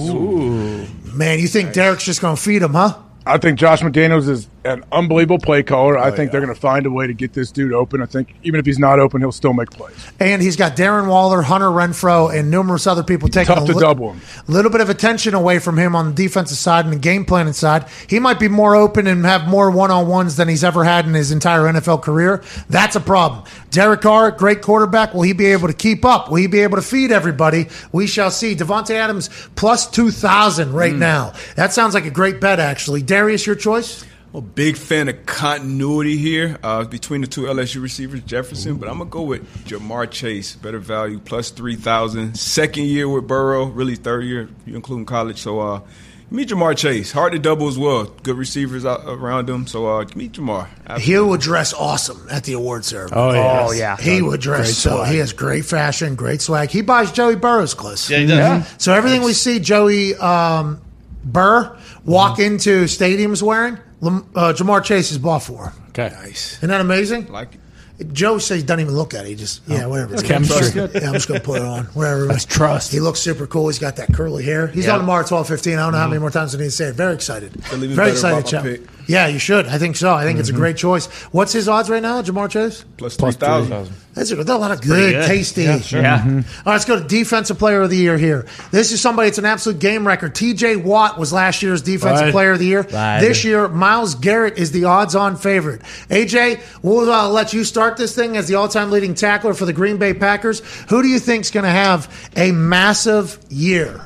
Man, 1.14 1.40
you 1.40 1.48
think 1.48 1.74
Derek's 1.74 2.04
just 2.04 2.22
gonna 2.22 2.36
feed 2.36 2.62
him, 2.62 2.74
huh? 2.74 2.96
I 3.26 3.38
think 3.38 3.60
Josh 3.60 3.82
McDaniels 3.82 4.28
is 4.30 4.48
an 4.68 4.84
unbelievable 4.92 5.40
play 5.40 5.64
caller. 5.64 5.98
I 5.98 6.12
think 6.12 6.32
they're 6.32 6.42
going 6.42 6.54
to 6.54 6.60
find 6.60 6.86
a 6.86 6.92
way 6.92 7.08
to 7.08 7.14
get 7.14 7.34
this 7.34 7.52
dude 7.52 7.74
open. 7.74 8.02
I 8.02 8.06
think 8.06 8.36
even 8.44 8.60
if 8.60 8.66
he's 8.66 8.80
not 8.80 9.00
open, 9.00 9.22
he'll 9.22 9.32
still 9.32 9.54
make 9.54 9.70
plays. 9.72 9.96
And 10.20 10.42
he's 10.42 10.56
got 10.56 10.76
Darren 10.76 11.08
Waller, 11.08 11.42
Hunter 11.42 11.68
Renfrow, 11.68 12.38
and 12.38 12.52
numerous 12.52 12.86
other 12.88 13.04
people 13.04 13.30
taking 13.30 13.56
Tough 13.56 13.68
a 13.70 13.72
li- 13.72 13.80
double 13.80 14.14
him. 14.14 14.22
little 14.48 14.70
bit 14.72 14.82
of 14.82 14.90
attention 14.90 15.34
away 15.34 15.60
from 15.60 15.78
him 15.78 15.96
on 15.96 16.08
the 16.14 16.14
defensive 16.24 16.58
side 16.58 16.86
and 16.86 16.94
the 16.94 17.00
game 17.00 17.26
planning 17.26 17.54
side. 17.54 17.86
He 18.08 18.20
might 18.20 18.40
be 18.40 18.48
more 18.48 18.76
open 18.76 19.08
and 19.08 19.26
have 19.26 19.48
more 19.48 19.72
one 19.72 19.92
on 19.92 20.08
ones 20.08 20.36
than 20.36 20.48
he's 20.48 20.64
ever 20.64 20.84
had 20.84 21.06
in 21.06 21.14
his 21.14 21.32
entire 21.32 21.62
NFL 21.62 22.02
career. 22.02 22.44
That's 22.70 22.96
a 22.96 23.02
problem. 23.02 23.44
Derek 23.72 24.02
Carr, 24.02 24.32
great 24.32 24.62
quarterback. 24.62 25.14
Will 25.14 25.22
he 25.24 25.34
be 25.34 25.46
able 25.48 25.68
to 25.68 25.74
keep 25.74 26.04
up? 26.06 26.30
Will 26.30 26.38
he 26.38 26.48
be 26.48 26.60
able 26.60 26.78
to 26.78 26.82
feed 26.82 27.12
everybody? 27.12 27.68
We 27.92 28.08
shall 28.08 28.32
see. 28.32 28.56
Davante 28.56 28.92
Adams 28.96 29.30
plus 29.56 29.90
2,000 29.90 30.74
right 30.74 30.94
Hmm. 30.94 31.00
now. 31.00 31.34
That 31.56 31.74
sounds 31.74 31.94
like 31.94 32.06
a 32.06 32.10
great 32.12 32.42
bet, 32.42 32.60
actually. 32.60 33.02
Darius, 33.02 33.46
your 33.46 33.56
choice? 33.56 34.04
I'm 34.34 34.40
a 34.40 34.42
big 34.42 34.76
fan 34.76 35.08
of 35.08 35.26
continuity 35.26 36.18
here 36.18 36.58
uh, 36.62 36.84
between 36.84 37.22
the 37.22 37.28
two 37.28 37.44
LSU 37.44 37.82
receivers, 37.82 38.22
Jefferson, 38.22 38.76
but 38.76 38.90
I'm 38.90 38.98
gonna 38.98 39.10
go 39.10 39.22
with 39.22 39.66
Ja'Marr 39.66 40.12
Chase, 40.12 40.56
better 40.56 40.80
value, 40.80 41.20
plus 41.20 41.50
three 41.50 41.76
thousand. 41.76 42.36
Second 42.38 42.86
year 42.86 43.08
with 43.08 43.26
Burrow, 43.28 43.66
really 43.66 43.96
third 43.96 44.26
year, 44.26 44.42
if 44.42 44.50
you 44.68 44.76
including 44.76 45.06
college. 45.06 45.40
So, 45.40 45.60
uh, 45.62 45.80
give 45.80 46.32
me 46.32 46.46
Ja'Marr 46.46 46.76
Chase, 46.78 47.12
hard 47.14 47.32
to 47.34 47.40
double 47.40 47.70
as 47.70 47.78
well. 47.78 48.04
Good 48.04 48.36
receivers 48.38 48.86
out 48.86 49.02
around 49.06 49.50
him, 49.50 49.66
so 49.66 49.88
uh, 49.88 50.04
give 50.04 50.18
me 50.18 50.28
Ja'Marr. 50.28 51.00
He 51.00 51.18
will 51.18 51.38
dress 51.38 51.74
awesome 51.74 52.28
at 52.30 52.44
the 52.44 52.54
award 52.54 52.84
ceremony. 52.84 53.22
Oh, 53.22 53.32
yeah. 53.34 53.66
Oh 53.66 53.72
yeah. 53.72 53.98
He 53.98 54.22
would 54.22 54.42
dress 54.42 54.66
Great 54.66 54.76
so. 54.76 55.04
He 55.04 55.18
has 55.20 55.32
great 55.32 55.64
fashion, 55.64 56.16
great 56.16 56.42
swag. 56.42 56.70
He 56.70 56.82
buys 56.82 57.14
Joey 57.14 57.36
Burrow's 57.38 57.74
clothes. 57.74 58.10
Yeah, 58.10 58.18
he 58.20 58.26
does. 58.26 58.68
So 58.78 58.94
everything 58.94 59.22
we 59.22 59.32
see 59.32 59.60
Joey 59.60 60.16
um, 60.16 60.82
Burr 61.24 61.78
walk 62.04 62.40
into 62.40 62.84
stadiums 62.86 63.42
wearing, 63.42 63.78
Lam- 64.02 64.30
uh, 64.36 64.54
Ja'Marr 64.54 64.84
Chase 64.84 65.12
is 65.12 65.18
bought 65.18 65.44
for. 65.44 65.74
Okay. 65.90 66.10
Nice, 66.14 66.58
Isn't 66.58 66.70
that 66.70 66.82
amazing? 66.82 67.32
like 67.32 67.56
it. 68.00 68.14
Joe 68.14 68.38
says 68.38 68.58
he 68.62 68.64
doesn't 68.64 68.82
even 68.82 68.96
look 68.96 69.16
at 69.16 69.26
it. 69.26 69.30
He 69.30 69.36
just 69.36 69.64
yeah, 69.68 69.88
whatever. 69.88 70.14
It's 70.14 70.22
chemistry. 70.22 70.70
good. 70.72 70.92
Yeah, 70.94 71.08
I'm 71.08 71.14
just 71.14 71.28
gonna 71.28 71.40
put 71.40 71.62
it 71.62 71.66
on. 71.66 71.86
Whatever. 71.86 72.28
That's 72.28 72.46
trust. 72.46 72.92
He 72.92 73.00
looks 73.00 73.20
super 73.20 73.48
cool. 73.48 73.68
He's 73.70 73.80
got 73.80 73.96
that 73.96 74.14
curly 74.14 74.44
hair. 74.44 74.68
He's 74.68 74.86
Yeah. 74.86 74.94
on 74.94 75.00
tomorrow 75.00 75.22
at 75.22 75.28
twelve 75.28 75.48
fifteen. 75.48 75.80
I 75.80 75.84
don't 75.84 75.94
know 75.94 75.98
how 75.98 76.08
many 76.08 76.20
more 76.20 76.30
times 76.30 76.54
I 76.54 76.60
need 76.60 76.66
to 76.66 76.72
say 76.72 76.86
it. 76.90 76.96
Very 76.96 77.16
excited. 77.16 77.54
Feel 77.66 77.84
even 77.84 77.96
Very 77.96 78.12
better 78.12 78.38
excited, 78.38 78.54
about 78.54 78.64
my 78.66 78.76
Chuck. 78.78 78.90
Pick. 79.08 79.14
Yeah, 79.14 79.28
you 79.28 79.40
should. 79.40 79.66
I 79.68 79.78
think 79.80 79.96
so. 79.96 80.14
I 80.14 80.24
think 80.24 80.38
it's 80.40 80.50
a 80.50 80.54
great 80.54 80.78
choice. 80.78 81.08
What's 81.32 81.54
his 81.54 81.68
odds 81.68 81.90
right 81.90 82.02
now, 82.02 82.22
Ja'Marr 82.22 82.50
Chase? 82.50 82.84
Plus 82.98 83.16
three 83.16 83.32
thousand. 83.32 83.90
That's 84.14 84.32
a, 84.32 84.36
that's 84.36 84.50
a 84.50 84.58
lot 84.58 84.72
of 84.72 84.82
good, 84.82 85.14
good. 85.14 85.28
tasty. 85.28 85.64
Yeah. 85.96 86.24
All 86.24 86.34
right, 86.34 86.44
let's 86.66 86.86
go 86.86 87.00
to 87.00 87.08
defensive 87.08 87.60
player 87.60 87.82
of 87.84 87.90
the 87.92 87.98
year 87.98 88.18
here. 88.18 88.48
This 88.72 88.92
is 88.92 89.00
somebody. 89.00 89.28
It's 89.30 89.38
an 89.38 89.46
absolute 89.46 89.80
game 89.80 90.08
record. 90.08 90.34
T.J. 90.34 90.78
Watt 90.78 91.20
was 91.20 91.32
last 91.32 91.62
year's 91.62 91.84
defensive 91.84 92.26
Right. 92.26 92.32
player 92.32 92.52
of 92.54 92.60
the 92.60 92.66
year. 92.66 92.82
Right. 92.82 93.20
This 93.22 93.44
year, 93.46 93.68
Myles 93.68 94.16
Garrett 94.16 94.58
is 94.58 94.72
the 94.72 94.86
odds-on 94.86 95.36
favorite. 95.38 95.82
AJ, 96.10 96.62
we'll 96.82 97.12
uh, 97.12 97.30
let 97.30 97.54
you 97.54 97.64
start 97.64 97.96
this 97.98 98.16
thing 98.16 98.36
as 98.38 98.48
the 98.48 98.56
all-time 98.56 98.90
leading 98.90 99.14
tackler 99.14 99.54
for 99.54 99.66
the 99.66 99.74
Green 99.74 99.98
Bay 99.98 100.16
Packers. 100.16 100.62
Who 100.90 101.04
do 101.04 101.08
you 101.08 101.20
think 101.20 101.46
is 101.46 101.52
going 101.52 101.66
to 101.66 101.70
have 101.70 102.12
a 102.36 102.52
massive 102.52 103.38
year? 103.50 104.02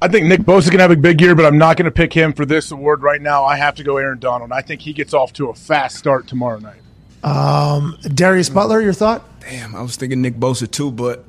I 0.00 0.08
think 0.08 0.26
Nick 0.26 0.40
Bosa's 0.42 0.66
going 0.70 0.78
to 0.78 0.82
have 0.82 0.90
a 0.92 0.96
big 0.96 1.20
year, 1.20 1.34
but 1.34 1.44
I'm 1.44 1.58
not 1.58 1.76
going 1.76 1.86
to 1.86 1.90
pick 1.90 2.12
him 2.12 2.32
for 2.32 2.46
this 2.46 2.70
award 2.70 3.02
right 3.02 3.20
now. 3.20 3.44
I 3.44 3.56
have 3.56 3.74
to 3.76 3.82
go 3.84 3.96
Aaron 3.96 4.18
Donald. 4.20 4.52
I 4.52 4.62
think 4.62 4.80
he 4.80 4.92
gets 4.92 5.12
off 5.12 5.32
to 5.34 5.48
a 5.48 5.54
fast 5.54 5.96
start 5.96 6.28
tomorrow 6.28 6.60
night. 6.60 6.80
Um, 7.24 7.98
Darius 8.14 8.48
Butler, 8.48 8.80
your 8.80 8.92
thought? 8.92 9.24
Damn, 9.40 9.74
I 9.74 9.82
was 9.82 9.96
thinking 9.96 10.22
Nick 10.22 10.34
Bosa 10.36 10.70
too, 10.70 10.92
but 10.92 11.24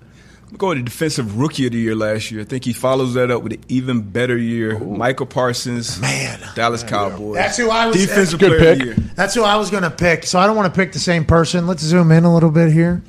I'm 0.52 0.58
going 0.58 0.78
to 0.78 0.84
defensive 0.84 1.40
rookie 1.40 1.66
of 1.66 1.72
the 1.72 1.80
year 1.80 1.96
last 1.96 2.30
year. 2.30 2.42
I 2.42 2.44
think 2.44 2.64
he 2.64 2.74
follows 2.74 3.16
that 3.16 3.32
up 3.32 3.42
with 3.42 3.54
an 3.54 3.64
even 3.70 4.02
better 4.02 4.38
year. 4.38 4.78
Michael 4.78 5.26
Parsons, 5.26 6.00
Man. 6.00 6.40
Dallas 6.56 6.84
Cowboys. 6.84 7.36
That's 7.38 7.58
who 7.58 7.72
I 7.72 7.88
was- 7.88 7.96
defensive 7.96 8.40
Good 8.40 8.58
player 8.60 8.72
of 8.74 8.78
pick. 8.78 8.80
the 8.96 9.02
year. 9.02 9.12
That's 9.16 9.34
who 9.34 9.44
I 9.44 9.56
was 9.56 9.72
going 9.72 9.84
to 9.84 9.90
pick. 9.92 10.26
So 10.26 10.38
I 10.38 10.46
don't 10.46 10.56
want 10.56 10.72
to 10.72 10.80
pick 10.80 10.92
the 10.92 11.00
same 11.00 11.26
person. 11.26 11.66
Let's 11.66 11.82
zoom 11.82 12.12
in 12.12 12.24
a 12.24 12.32
little 12.32 12.52
bit 12.52 12.72
here. 12.72 13.02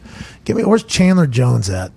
Give 0.47 0.57
me 0.57 0.65
where's 0.65 0.85
Chandler 0.85 1.27
Jones 1.27 1.69
at? 1.69 1.93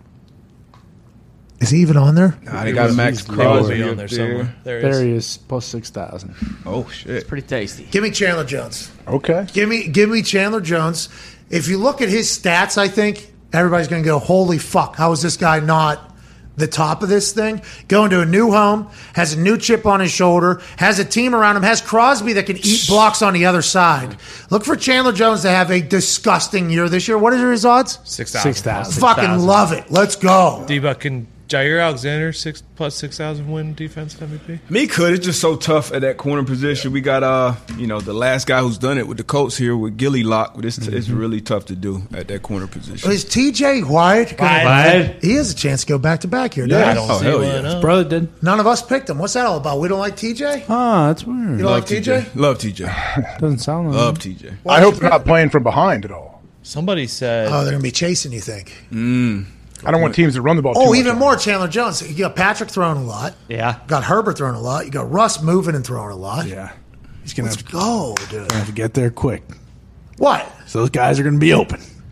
Is 1.63 1.69
he 1.71 1.79
even 1.79 1.97
on 1.97 2.15
there? 2.15 2.37
Nah, 2.43 2.63
they 2.63 2.71
got 2.73 2.93
Max 2.93 3.25
He 3.25 3.29
will 3.31 3.35
Crosby 3.37 3.81
on 3.83 3.95
there 3.95 3.95
there. 3.95 4.07
somewhere. 4.07 4.55
There 4.63 4.77
he 4.77 4.81
There 4.83 4.91
is. 4.91 4.99
he 5.01 5.11
is, 5.11 5.37
plus 5.37 5.65
6,000. 5.65 6.35
Oh 6.65 6.87
shit! 6.89 7.09
It's 7.11 7.27
pretty 7.27 7.47
tasty. 7.47 7.85
Give 7.89 8.03
me 8.03 8.11
Chandler 8.11 8.43
Jones. 8.45 8.91
Okay. 9.07 9.47
Give 9.53 9.67
me 9.69 9.87
give 9.87 10.09
me 10.09 10.21
Chandler 10.21 10.61
Jones. 10.61 11.09
If 11.49 11.67
you 11.67 11.77
look 11.77 12.01
at 12.01 12.09
his 12.09 12.27
stats, 12.29 12.77
I 12.77 12.87
think 12.87 13.31
everybody's 13.51 13.87
going 13.87 14.03
to 14.03 14.07
go, 14.07 14.19
"Holy 14.19 14.57
fuck! 14.57 14.95
How 14.95 15.11
is 15.11 15.21
this 15.21 15.37
guy 15.37 15.59
not?" 15.59 16.09
The 16.55 16.67
top 16.67 17.01
of 17.01 17.09
this 17.09 17.31
thing, 17.33 17.63
going 17.87 18.11
to 18.11 18.21
a 18.21 18.27
new 18.27 18.51
home, 18.51 18.87
has 19.15 19.33
a 19.33 19.39
new 19.39 19.57
chip 19.57 19.87
on 19.87 19.99
his 20.01 20.11
shoulder, 20.11 20.61
has 20.77 20.99
a 20.99 21.03
team 21.05 21.33
around 21.33 21.57
him, 21.57 21.63
has 21.63 21.81
Crosby 21.81 22.33
that 22.33 22.45
can 22.45 22.57
eat 22.57 22.85
blocks 22.87 23.23
on 23.23 23.33
the 23.33 23.47
other 23.47 23.63
side. 23.63 24.17
Look 24.51 24.63
for 24.63 24.75
Chandler 24.75 25.13
Jones 25.13 25.41
to 25.41 25.49
have 25.49 25.71
a 25.71 25.81
disgusting 25.81 26.69
year 26.69 26.87
this 26.89 27.07
year. 27.07 27.17
What 27.17 27.33
are 27.33 27.51
his 27.51 27.65
odds? 27.65 27.97
Six 28.03 28.31
thousand. 28.33 28.53
Six 28.53 28.61
thousand. 28.61 29.01
Fucking 29.01 29.39
love 29.39 29.71
it. 29.71 29.89
Let's 29.89 30.15
go. 30.15 30.63
D 30.67 30.77
Buck 30.77 31.05
and 31.05 31.25
Jaire 31.53 31.83
Alexander 31.83 32.33
six 32.33 32.63
plus 32.75 32.95
six 32.95 33.17
thousand 33.17 33.51
win 33.51 33.75
defense 33.75 34.15
MVP. 34.15 34.59
Me 34.71 34.87
could. 34.87 35.13
It's 35.13 35.25
just 35.25 35.39
so 35.39 35.55
tough 35.55 35.91
at 35.93 36.01
that 36.01 36.17
corner 36.17 36.43
position. 36.43 36.91
We 36.91 36.99
got 37.01 37.21
uh, 37.21 37.53
you 37.77 37.85
know, 37.85 38.01
the 38.01 38.13
last 38.13 38.47
guy 38.47 38.59
who's 38.61 38.77
done 38.79 38.97
it 38.97 39.07
with 39.07 39.17
the 39.17 39.23
Colts 39.23 39.55
here 39.55 39.77
with 39.77 39.95
Gilly 39.97 40.23
Lock. 40.23 40.55
But 40.55 40.65
it's, 40.65 40.79
it's 40.79 41.09
really 41.09 41.41
tough 41.41 41.65
to 41.67 41.75
do 41.75 42.01
at 42.13 42.27
that 42.29 42.41
corner 42.41 42.65
position. 42.65 43.11
Is 43.11 43.23
TJ 43.25 43.87
White? 43.87 44.35
gonna- 44.37 44.63
White. 44.65 45.17
He 45.21 45.33
has 45.35 45.51
a 45.51 45.55
chance 45.55 45.81
to 45.81 45.87
go 45.87 45.97
back 45.99 46.21
to 46.21 46.27
back 46.27 46.55
here. 46.55 46.65
Yeah. 46.65 46.93
doesn't 46.95 47.11
Oh, 47.11 47.17
See 47.19 47.25
hell 47.25 47.39
why 47.39 47.45
yeah. 47.45 47.61
not. 47.61 47.81
Brother 47.81 48.03
did. 48.09 48.43
None 48.43 48.59
of 48.59 48.65
us 48.65 48.81
picked 48.81 49.09
him. 49.09 49.19
What's 49.19 49.33
that 49.33 49.45
all 49.45 49.57
about? 49.57 49.79
We 49.79 49.87
don't 49.89 49.99
like 49.99 50.15
TJ. 50.15 50.65
Ah, 50.69 51.07
that's 51.07 51.23
weird. 51.23 51.51
You 51.51 51.57
don't 51.63 51.71
like 51.71 51.85
TJ? 51.85 52.35
Love 52.35 52.57
TJ. 52.57 53.37
Doesn't 53.39 53.59
sound 53.59 53.89
like 53.89 53.95
Love 53.97 54.17
TJ. 54.19 54.55
I 54.67 54.81
hope 54.81 54.95
they're 54.95 55.09
not 55.09 55.23
playing 55.25 55.49
from 55.51 55.61
behind 55.63 56.03
at 56.05 56.11
all. 56.11 56.41
Somebody 56.63 57.05
said 57.07 57.49
Oh, 57.51 57.63
they're 57.63 57.73
gonna 57.73 57.83
be 57.83 57.91
chasing. 57.91 58.31
You 58.31 58.39
think? 58.41 58.73
I 59.85 59.91
don't 59.91 60.01
want 60.01 60.15
teams 60.15 60.33
that 60.35 60.41
run 60.41 60.55
the 60.55 60.61
ball. 60.61 60.73
Oh, 60.75 60.85
too 60.85 60.89
much. 60.91 60.99
even 60.99 61.17
more 61.17 61.35
Chandler 61.35 61.67
Jones. 61.67 62.01
You 62.07 62.17
got 62.17 62.35
Patrick 62.35 62.69
throwing 62.69 62.97
a 62.97 63.03
lot. 63.03 63.35
Yeah. 63.47 63.79
Got 63.87 64.03
Herbert 64.03 64.37
throwing 64.37 64.55
a 64.55 64.61
lot. 64.61 64.85
You 64.85 64.91
got 64.91 65.11
Russ 65.11 65.41
moving 65.41 65.75
and 65.75 65.85
throwing 65.85 66.11
a 66.11 66.15
lot. 66.15 66.47
Yeah. 66.47 66.71
He's 67.21 67.33
gonna 67.33 67.49
Let's 67.49 67.61
have, 67.61 67.71
go, 67.71 68.15
dude. 68.29 68.47
gonna 68.47 68.53
have 68.53 68.67
to 68.67 68.73
get 68.73 68.93
there 68.93 69.09
quick. 69.09 69.43
What? 70.17 70.45
So 70.67 70.79
those 70.79 70.89
guys 70.89 71.19
are 71.19 71.23
gonna 71.23 71.37
be 71.39 71.53
open. 71.53 71.79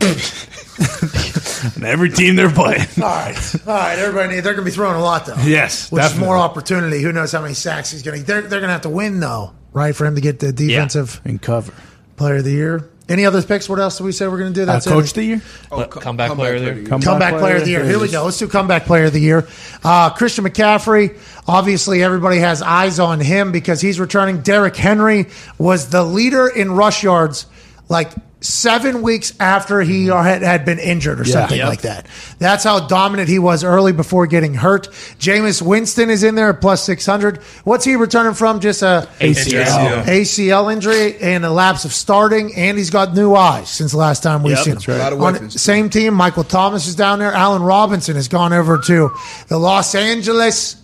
and 1.76 1.84
every 1.84 2.10
team 2.10 2.34
they're 2.36 2.50
playing. 2.50 2.86
All 2.96 3.02
right, 3.08 3.54
all 3.66 3.74
right. 3.74 3.98
Everybody, 3.98 4.34
they're 4.40 4.54
going 4.54 4.64
to 4.64 4.70
be 4.70 4.70
throwing 4.74 4.96
a 4.96 5.00
lot 5.02 5.26
though. 5.26 5.36
Yes, 5.44 5.92
which 5.92 6.00
definitely. 6.02 6.22
is 6.24 6.26
more 6.26 6.36
opportunity. 6.36 7.02
Who 7.02 7.12
knows 7.12 7.30
how 7.32 7.40
many 7.40 7.54
sacks 7.54 7.90
he's 7.92 8.02
going 8.02 8.18
to? 8.20 8.26
They're 8.26 8.40
they're 8.42 8.60
going 8.60 8.68
to 8.68 8.72
have 8.72 8.82
to 8.82 8.88
win 8.88 9.20
though, 9.20 9.52
right? 9.72 9.94
For 9.94 10.04
him 10.06 10.14
to 10.16 10.20
get 10.20 10.40
the 10.40 10.52
defensive 10.52 11.20
And 11.24 11.40
cover. 11.40 11.72
player 12.16 12.36
of 12.36 12.44
the 12.44 12.50
year. 12.52 12.88
Any 13.12 13.26
other 13.26 13.42
picks? 13.42 13.68
What 13.68 13.78
else 13.78 13.98
do 13.98 14.04
we 14.04 14.12
say 14.12 14.26
we're 14.26 14.38
going 14.38 14.54
to 14.54 14.60
do? 14.60 14.62
Uh, 14.62 14.72
That's 14.72 14.86
coach 14.86 15.04
it. 15.04 15.10
of 15.10 15.14
the 15.16 15.24
year? 15.24 15.42
Oh, 15.70 15.84
comeback 15.84 16.32
player 16.32 16.54
of 16.54 16.62
the 16.62 16.80
year. 16.80 16.86
Comeback 16.86 17.38
player 17.38 17.56
of 17.56 17.64
the 17.64 17.70
year. 17.70 17.84
Here 17.84 17.98
we 17.98 18.08
go. 18.08 18.24
Let's 18.24 18.38
do 18.38 18.48
comeback 18.48 18.86
player 18.86 19.04
of 19.04 19.12
the 19.12 19.20
year. 19.20 19.46
Uh, 19.84 20.08
Christian 20.08 20.46
McCaffrey. 20.46 21.18
Obviously, 21.46 22.02
everybody 22.02 22.38
has 22.38 22.62
eyes 22.62 22.98
on 22.98 23.20
him 23.20 23.52
because 23.52 23.82
he's 23.82 24.00
returning. 24.00 24.40
Derrick 24.40 24.76
Henry 24.76 25.26
was 25.58 25.90
the 25.90 26.02
leader 26.02 26.48
in 26.48 26.72
rush 26.72 27.02
yards, 27.02 27.44
like 27.90 28.10
seven 28.42 29.02
weeks 29.02 29.32
after 29.40 29.80
he 29.80 30.06
had, 30.06 30.42
had 30.42 30.64
been 30.64 30.78
injured 30.78 31.20
or 31.20 31.24
something 31.24 31.58
Yep. 31.58 31.68
like 31.68 31.80
that. 31.82 32.06
That's 32.38 32.64
how 32.64 32.86
dominant 32.86 33.28
he 33.28 33.38
was 33.38 33.64
early 33.64 33.92
before 33.92 34.26
getting 34.26 34.52
hurt. 34.54 34.88
Jameis 35.18 35.62
Winston 35.62 36.10
is 36.10 36.22
in 36.24 36.34
there 36.34 36.50
at 36.50 36.60
plus 36.60 36.84
six 36.84 37.06
hundred. 37.06 37.38
What's 37.64 37.84
he 37.84 37.96
returning 37.96 38.34
from? 38.34 38.60
Just 38.60 38.82
a 38.82 39.08
ACL. 39.20 40.04
ACL 40.04 40.72
injury 40.72 41.16
and 41.20 41.44
a 41.44 41.50
lapse 41.50 41.84
of 41.84 41.92
starting, 41.92 42.54
and 42.56 42.76
he's 42.76 42.90
got 42.90 43.14
new 43.14 43.34
eyes 43.34 43.68
since 43.70 43.92
the 43.92 43.98
last 43.98 44.22
time 44.22 44.42
we've 44.42 44.56
Yep, 44.56 44.64
seen 44.64 44.76
him. 44.76 44.82
right. 45.00 45.12
A 45.12 45.16
lot 45.16 45.34
of 45.36 45.42
On 45.42 45.50
same 45.50 45.88
team, 45.88 46.14
Michael 46.14 46.44
Thomas 46.44 46.86
is 46.86 46.94
down 46.96 47.18
there. 47.20 47.32
Allen 47.32 47.62
Robinson 47.62 48.16
has 48.16 48.28
gone 48.28 48.52
over 48.52 48.78
to 48.78 49.10
the 49.48 49.58
Los 49.58 49.94
Angeles 49.94 50.76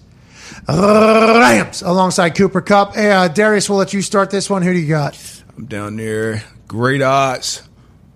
Rams 0.69 1.83
alongside 1.83 2.31
Cooper 2.37 2.61
Kupp. 2.61 2.95
Hey, 2.95 3.11
uh, 3.11 3.29
Darius, 3.29 3.69
we'll 3.69 3.79
let 3.79 3.93
you 3.93 4.03
start 4.03 4.31
this 4.31 4.49
one. 4.51 4.63
Who 4.63 4.73
do 4.73 4.79
you 4.79 4.89
got? 4.89 5.19
I'm 5.57 5.65
down 5.67 5.97
there. 5.97 6.43
Great 6.69 7.03
odds. 7.03 7.63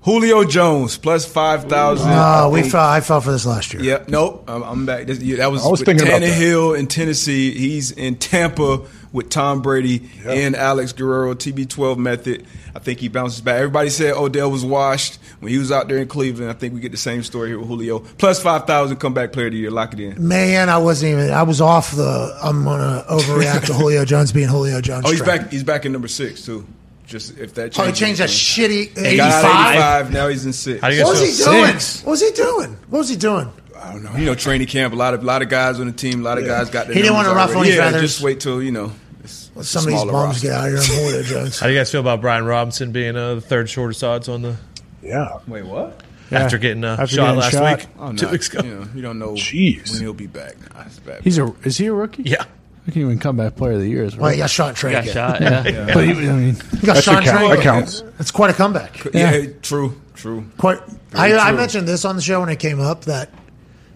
Julio 0.02 0.42
Jones 0.44 0.98
plus 0.98 1.24
five 1.24 1.64
thousand. 1.64 2.10
Uh, 2.10 2.48
we 2.52 2.68
fell, 2.68 2.84
I 2.84 3.00
fell 3.00 3.20
for 3.20 3.30
this 3.30 3.46
last 3.46 3.72
year. 3.72 3.82
Yep. 3.82 4.08
Nope. 4.08 4.44
I'm, 4.48 4.62
I'm 4.62 4.86
back. 4.86 5.06
This, 5.06 5.20
yeah, 5.20 5.36
that 5.36 5.50
was, 5.50 5.64
I 5.64 5.68
was 5.68 5.80
with 5.80 5.86
thinking 5.86 6.08
about 6.08 6.20
that. 6.20 6.28
Tannehill 6.28 6.76
in 6.76 6.88
Tennessee. 6.88 7.56
He's 7.56 7.92
in 7.92 8.16
Tampa 8.16 8.82
with 9.12 9.30
Tom 9.30 9.62
Brady 9.62 10.10
and 10.26 10.56
Alex 10.56 10.92
Guerrero. 10.92 11.34
TB12 11.34 11.98
method. 11.98 12.44
I 12.74 12.80
think 12.80 12.98
he 12.98 13.08
bounces 13.08 13.42
back. 13.42 13.56
Everybody 13.56 13.90
said 13.90 14.14
Odell 14.14 14.50
was 14.50 14.64
washed 14.64 15.20
when 15.38 15.52
he 15.52 15.58
was 15.58 15.70
out 15.70 15.86
there 15.86 15.98
in 15.98 16.08
Cleveland. 16.08 16.50
I 16.50 16.54
think 16.54 16.74
we 16.74 16.80
get 16.80 16.90
the 16.90 16.98
same 16.98 17.22
story 17.22 17.50
here 17.50 17.58
with 17.60 17.68
Julio. 17.68 18.00
Plus 18.00 18.42
five 18.42 18.66
thousand 18.66 18.96
comeback 18.96 19.32
player 19.32 19.46
of 19.46 19.52
the 19.52 19.58
year. 19.58 19.70
Lock 19.70 19.92
it 19.92 20.00
in. 20.00 20.26
Man, 20.26 20.68
I 20.68 20.78
wasn't 20.78 21.12
even. 21.12 21.30
I 21.30 21.44
was 21.44 21.60
off 21.60 21.92
the. 21.94 22.38
I'm 22.42 22.64
gonna 22.64 23.04
overreact 23.08 23.66
to 23.66 23.74
Julio 23.74 24.04
Jones 24.04 24.32
being 24.32 24.48
Julio 24.48 24.80
Jones. 24.80 25.04
Oh, 25.06 25.10
he's 25.10 25.22
train. 25.22 25.42
back. 25.42 25.50
He's 25.52 25.62
back 25.64 25.86
in 25.86 25.92
number 25.92 26.08
six 26.08 26.44
too. 26.44 26.66
Just 27.06 27.36
if 27.38 27.54
that. 27.54 27.78
Oh, 27.78 27.84
he 27.84 27.92
changes 27.92 27.98
changed 27.98 28.20
that 28.20 28.28
shitty 28.28 29.06
He 29.06 29.16
got 29.16 29.32
out 29.32 29.44
of 29.44 29.50
85. 29.50 29.74
85. 30.06 30.12
Now 30.12 30.28
he's 30.28 30.46
in 30.46 30.52
six. 30.52 30.80
How 30.80 30.88
do 30.88 30.96
you 30.96 31.04
What 31.04 31.12
guys 31.14 31.20
was 31.20 31.38
he 31.38 31.44
feel? 31.44 31.52
doing? 31.52 31.72
Six. 31.78 32.04
What 32.04 32.10
was 32.12 32.20
he 32.20 32.30
doing? 32.32 32.76
What 32.88 32.98
was 32.98 33.08
he 33.08 33.16
doing? 33.16 33.52
I 33.76 33.92
don't 33.92 34.02
know. 34.04 34.16
You 34.16 34.24
know, 34.26 34.34
training 34.34 34.68
camp. 34.68 34.94
A 34.94 34.96
lot 34.96 35.12
of 35.14 35.24
lot 35.24 35.42
of 35.42 35.48
guys 35.48 35.80
on 35.80 35.86
the 35.86 35.92
team. 35.92 36.20
A 36.20 36.22
lot 36.24 36.38
of 36.38 36.46
guys 36.46 36.70
got. 36.70 36.86
Their 36.86 36.94
He 36.94 37.02
didn't 37.02 37.14
want 37.14 37.28
to 37.28 37.34
ruffle 37.34 37.56
already. 37.56 37.72
any 37.72 37.78
yeah, 37.78 37.90
feathers. 37.90 38.12
Just 38.12 38.22
wait 38.22 38.38
till 38.40 38.62
you 38.62 38.70
know. 38.70 38.92
it's 39.24 39.50
a 39.56 39.64
Some 39.64 39.82
of 39.82 39.86
these 39.88 40.00
smaller 40.00 40.12
bums 40.12 40.26
roster. 40.44 40.46
get 40.46 40.56
out 40.56 40.66
here 40.68 40.76
and 40.76 40.84
Julio 40.86 41.22
Jones. 41.22 41.58
How 41.60 41.66
do 41.66 41.72
you 41.72 41.78
guys 41.80 41.90
feel 41.90 42.00
about 42.00 42.20
Brian 42.20 42.44
Robinson 42.44 42.92
being 42.92 43.16
uh, 43.16 43.34
the 43.34 43.40
third 43.40 43.68
shortest 43.68 44.04
odds 44.04 44.28
on 44.28 44.42
the 44.42 44.56
Yeah. 45.02 45.38
Wait, 45.48 45.64
what? 45.66 46.00
after 46.30 46.56
getting 46.56 46.82
uh, 46.84 46.92
After 46.98 47.16
shot 47.16 47.22
getting 47.24 47.40
last 47.40 47.52
shot. 47.52 47.78
week, 47.80 47.88
Oh, 47.98 48.12
two 48.14 48.24
no. 48.26 48.32
weeks 48.32 48.48
ago? 48.54 48.66
You, 48.66 48.74
know, 48.76 48.86
you 48.94 49.02
don't 49.02 49.18
know 49.18 49.32
Jeez. 49.32 49.90
when 49.92 50.00
he'll 50.00 50.14
be 50.14 50.26
back. 50.28 50.54
Nah, 50.74 50.82
it's 50.86 50.98
bad. 51.00 51.22
He's 51.22 51.36
a 51.38 51.52
is 51.64 51.76
he 51.76 51.86
a 51.88 51.92
rookie? 51.92 52.22
Yeah, 52.22 52.44
I 52.82 52.90
can't 52.90 52.96
even 52.98 53.18
comeback 53.20 53.54
player 53.56 53.72
of 53.74 53.80
the 53.80 53.88
year 53.88 54.02
as 54.04 54.16
well. 54.16 54.22
Well, 54.24 54.32
he 54.32 54.38
got 54.38 54.50
shot 54.50 54.82
in 54.82 54.90
Got 54.92 55.04
camp. 55.04 55.14
shot. 55.14 55.40
Yeah. 55.40 55.94
But 55.94 56.04
he, 56.04 56.10
I 56.10 56.14
mean, 56.32 56.54
He 56.80 56.86
got 56.86 56.94
That 56.96 57.04
shot 57.04 57.22
should 57.24 57.32
in 57.34 57.38
count. 57.38 57.54
That 57.56 57.62
counts. 57.62 58.00
That's 58.18 58.30
quite 58.32 58.50
a 58.50 58.54
comeback. 58.54 59.04
yeah, 59.14 59.46
true, 59.62 60.00
true. 60.14 60.44
Quite. 60.58 60.80
I, 61.14 61.28
Very 61.28 61.38
I 61.38 61.52
mentioned 61.52 61.86
this 61.86 62.04
on 62.04 62.16
the 62.16 62.22
show 62.22 62.40
when 62.40 62.48
it 62.48 62.58
came 62.58 62.80
up 62.80 63.04
that 63.04 63.30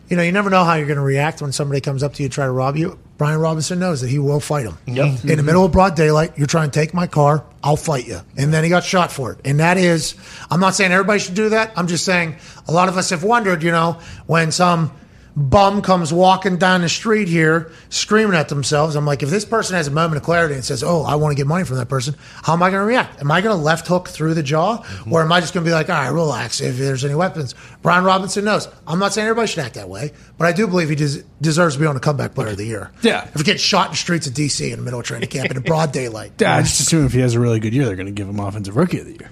you 0.09 0.17
know 0.17 0.23
you 0.23 0.31
never 0.31 0.51
know 0.51 0.63
how 0.63 0.75
you're 0.75 0.87
going 0.87 0.99
to 0.99 1.03
react 1.03 1.43
when 1.43 1.51
somebody 1.51 1.81
comes 1.81 2.03
up 2.05 2.15
to 2.15 2.23
you 2.23 2.29
to 2.29 2.35
try 2.35 2.45
to 2.45 2.51
rob 2.53 2.77
you. 2.77 2.97
Brian 3.19 3.41
Robinson 3.41 3.79
knows 3.79 4.03
that 4.03 4.09
he 4.09 4.19
will 4.19 4.41
fight 4.41 4.67
him. 4.67 4.77
Yep. 4.87 5.25
In 5.25 5.37
the 5.39 5.43
middle 5.43 5.65
of 5.65 5.73
broad 5.73 5.95
daylight, 5.97 6.37
you're 6.37 6.47
trying 6.47 6.71
to 6.71 6.79
take 6.79 6.93
my 6.93 7.07
car, 7.07 7.45
I'll 7.65 7.75
fight 7.77 8.07
you. 8.07 8.21
And 8.37 8.53
then 8.53 8.63
he 8.63 8.69
got 8.69 8.85
shot 8.85 9.11
for 9.11 9.33
it. 9.33 9.39
And 9.43 9.59
that 9.61 9.79
is, 9.79 10.15
I'm 10.51 10.61
not 10.61 10.75
saying 10.75 10.93
everybody 10.93 11.21
should 11.21 11.35
do 11.35 11.49
that. 11.49 11.73
I'm 11.77 11.87
just 11.87 12.05
saying 12.05 12.37
a 12.69 12.73
lot 12.73 12.91
of 12.91 12.99
us 12.99 13.09
have 13.09 13.25
wondered, 13.25 13.63
you 13.63 13.71
know, 13.71 13.99
when 14.27 14.53
some 14.53 14.93
bum 15.37 15.83
comes 15.83 16.13
walking 16.13 16.57
down 16.57 16.81
the 16.81 16.89
street 16.89 17.29
here 17.29 17.71
screaming 17.91 18.35
at 18.35 18.49
themselves. 18.49 18.97
I'm 18.97 19.05
like, 19.05 19.23
if 19.23 19.29
this 19.29 19.45
person 19.45 19.77
has 19.77 19.87
a 19.87 19.91
moment 19.91 20.17
of 20.17 20.23
clarity 20.23 20.55
and 20.55 20.65
says, 20.65 20.83
Oh, 20.83 21.03
I 21.03 21.17
want 21.17 21.33
to 21.33 21.37
get 21.37 21.47
money 21.47 21.65
from 21.65 21.77
that 21.77 21.89
person, 21.89 22.15
how 22.43 22.55
am 22.55 22.63
I 22.63 22.71
going 22.71 22.81
to 22.81 22.87
react? 22.87 23.21
Am 23.21 23.31
I 23.31 23.43
going 23.43 23.55
to 23.57 23.63
left 23.63 23.87
hook 23.87 24.09
through 24.09 24.35
the 24.35 24.43
jaw? 24.43 24.79
Mm-hmm. 24.79 25.13
Or 25.13 25.23
am 25.23 25.31
I 25.31 25.41
just 25.41 25.53
going 25.53 25.65
to 25.65 25.69
be 25.69 25.75
like, 25.75 25.91
All 25.91 25.97
right, 25.97 26.09
relax 26.09 26.61
if 26.61 26.79
there's 26.79 27.05
any 27.05 27.15
weapons? 27.15 27.55
Brian 27.83 28.05
Robinson 28.05 28.45
knows. 28.45 28.69
I'm 28.87 28.99
not 28.99 29.13
saying 29.13 29.27
everybody 29.29 29.49
should 29.49 29.65
act 29.65 29.75
that 29.75 29.89
way, 29.89 30.13
but 30.39 30.47
I 30.47 30.53
do 30.53 30.67
believe 30.67 30.89
he 30.89 30.97
des- 30.97 31.23
deserves 31.41 31.75
to 31.75 31.81
be 31.81 31.87
on 31.87 31.95
the 31.95 32.01
comeback 32.01 32.35
player 32.35 32.49
of 32.49 32.57
the 32.57 32.65
year. 32.65 32.91
Yeah. 33.03 33.25
If 33.27 33.35
he 33.35 33.43
gets 33.43 33.63
shot 33.63 33.87
in 33.89 33.93
the 33.93 33.97
streets 33.99 34.27
of 34.27 34.35
D.C. 34.35 34.71
in 34.71 34.79
the 34.79 34.85
middle 34.85 35.01
of 35.01 35.07
training 35.07 35.29
camp 35.29 35.51
in 35.51 35.61
broad 35.63 35.93
daylight. 35.93 36.33
yeah, 36.39 36.57
I 36.57 36.63
just 36.63 36.81
assume 36.81 37.05
if 37.05 37.13
he 37.13 37.21
has 37.21 37.35
a 37.35 37.41
really 37.41 37.61
good 37.61 37.75
year, 37.75 37.85
they're 37.85 37.97
going 37.97 38.07
to 38.07 38.13
give 38.13 38.29
him 38.29 38.41
offensive 38.41 38.77
rookie 38.77 39.01
of 39.01 39.07
the 39.07 39.13
year. 39.13 39.31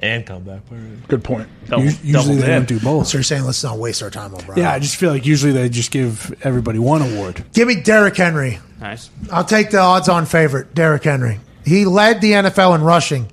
And 0.00 0.26
comeback 0.26 0.66
player. 0.66 0.82
Good 1.08 1.24
point. 1.24 1.48
Double, 1.66 1.86
Us- 1.86 2.04
Usually 2.04 2.12
double 2.12 2.34
they 2.40 2.46
don't 2.46 2.68
do 2.68 2.80
both. 2.80 3.08
So 3.08 3.18
you're 3.18 3.22
saying 3.22 3.44
let's 3.44 3.62
not 3.62 3.78
waste 3.78 4.02
our 4.02 4.10
time 4.10 4.34
on 4.34 4.44
Brian. 4.44 4.60
Yeah, 4.60 4.72
I 4.72 4.78
just 4.78 4.96
feel 4.96 5.10
like 5.10 5.26
usually 5.26 5.52
they 5.52 5.68
just 5.68 5.90
give 5.90 6.34
everybody 6.42 6.78
one 6.78 7.02
award. 7.02 7.44
Give 7.52 7.68
me 7.68 7.80
Derrick 7.80 8.16
Henry. 8.16 8.58
Nice. 8.80 9.10
I'll 9.32 9.44
take 9.44 9.70
the 9.70 9.78
odds 9.78 10.08
on 10.08 10.26
favorite, 10.26 10.74
Derrick 10.74 11.04
Henry. 11.04 11.40
He 11.64 11.84
led 11.84 12.20
the 12.20 12.32
NFL 12.32 12.76
in 12.76 12.82
rushing 12.82 13.30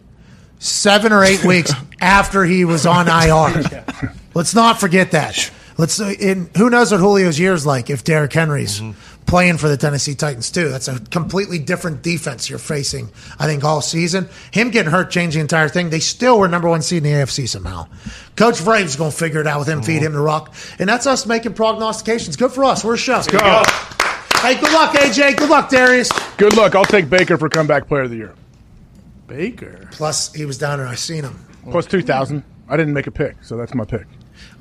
seven 0.60 1.12
or 1.12 1.24
eight 1.24 1.44
weeks 1.44 1.72
after 2.02 2.46
he 2.46 2.66
was 2.66 2.86
on 2.86 3.08
IR. 3.08 3.86
Let's 4.34 4.56
not 4.56 4.80
forget 4.80 5.12
that. 5.12 5.52
Let's. 5.78 6.00
In, 6.00 6.50
who 6.58 6.70
knows 6.70 6.92
what 6.92 7.00
Julio's 7.00 7.40
year's 7.40 7.66
like 7.66 7.90
if 7.90 8.04
Derrick 8.04 8.34
Henry's 8.34 8.80
mm-hmm. 8.80 9.13
Playing 9.26 9.58
for 9.58 9.70
the 9.70 9.78
Tennessee 9.78 10.16
Titans 10.16 10.52
too? 10.52 10.70
That's 10.70 10.88
a 10.88 11.00
completely 11.00 11.60
different 11.60 12.02
defense 12.04 12.50
you're 12.50 12.60
facing. 12.60 13.10
I 13.40 13.46
think 13.46 13.64
all 13.64 13.82
season. 13.82 14.30
Him 14.52 14.70
getting 14.70 14.92
hurt 14.92 15.12
changed 15.12 15.36
the 15.36 15.42
entire 15.42 15.70
thing. 15.70 15.90
They 15.90 16.00
still 16.00 16.40
were 16.40 16.48
number 16.48 16.70
one 16.70 16.82
seed 16.82 16.98
in 16.98 17.04
the 17.04 17.10
AFC 17.10 17.48
somehow. 17.48 17.88
Coach 18.36 18.56
Vrabel's 18.56 18.96
going 18.96 19.12
to 19.12 19.18
figure 19.18 19.42
it 19.42 19.48
out 19.48 19.60
with 19.60 19.70
him, 19.70 19.82
feed 19.82 19.98
uh-huh. 19.98 20.08
him 20.08 20.14
the 20.14 20.20
rock, 20.20 20.54
and 20.80 20.90
that's 20.90 21.08
us 21.08 21.26
making 21.26 21.54
prognostications. 21.54 22.36
Good 22.36 22.52
for 22.52 22.64
us. 22.64 22.84
We're 22.84 22.96
a 22.96 22.98
show. 22.98 23.14
Let's 23.14 23.28
go. 23.28 23.64
Hey, 24.42 24.56
good 24.56 24.74
luck, 24.74 24.94
AJ. 24.96 25.38
Good 25.38 25.50
luck, 25.50 25.70
Darius. 25.70 26.10
Good 26.38 26.58
luck. 26.58 26.76
I'll 26.76 26.84
take 26.84 27.10
Baker 27.10 27.38
for 27.38 27.48
comeback 27.48 27.88
player 27.88 28.04
of 28.04 28.10
the 28.10 28.18
year. 28.18 28.36
Baker. 29.28 29.88
Plus, 29.92 30.34
he 30.34 30.46
was 30.46 30.58
down 30.58 30.80
there. 30.80 30.88
I 30.88 30.96
seen 30.96 31.24
him. 31.24 31.40
Plus 31.72 31.86
2,000. 31.86 32.44
I 32.68 32.78
didn't 32.78 32.94
make 32.94 33.08
a 33.08 33.12
pick, 33.12 33.38
so 33.42 33.56
that's 33.56 33.74
my 33.74 33.86
pick. 33.86 34.06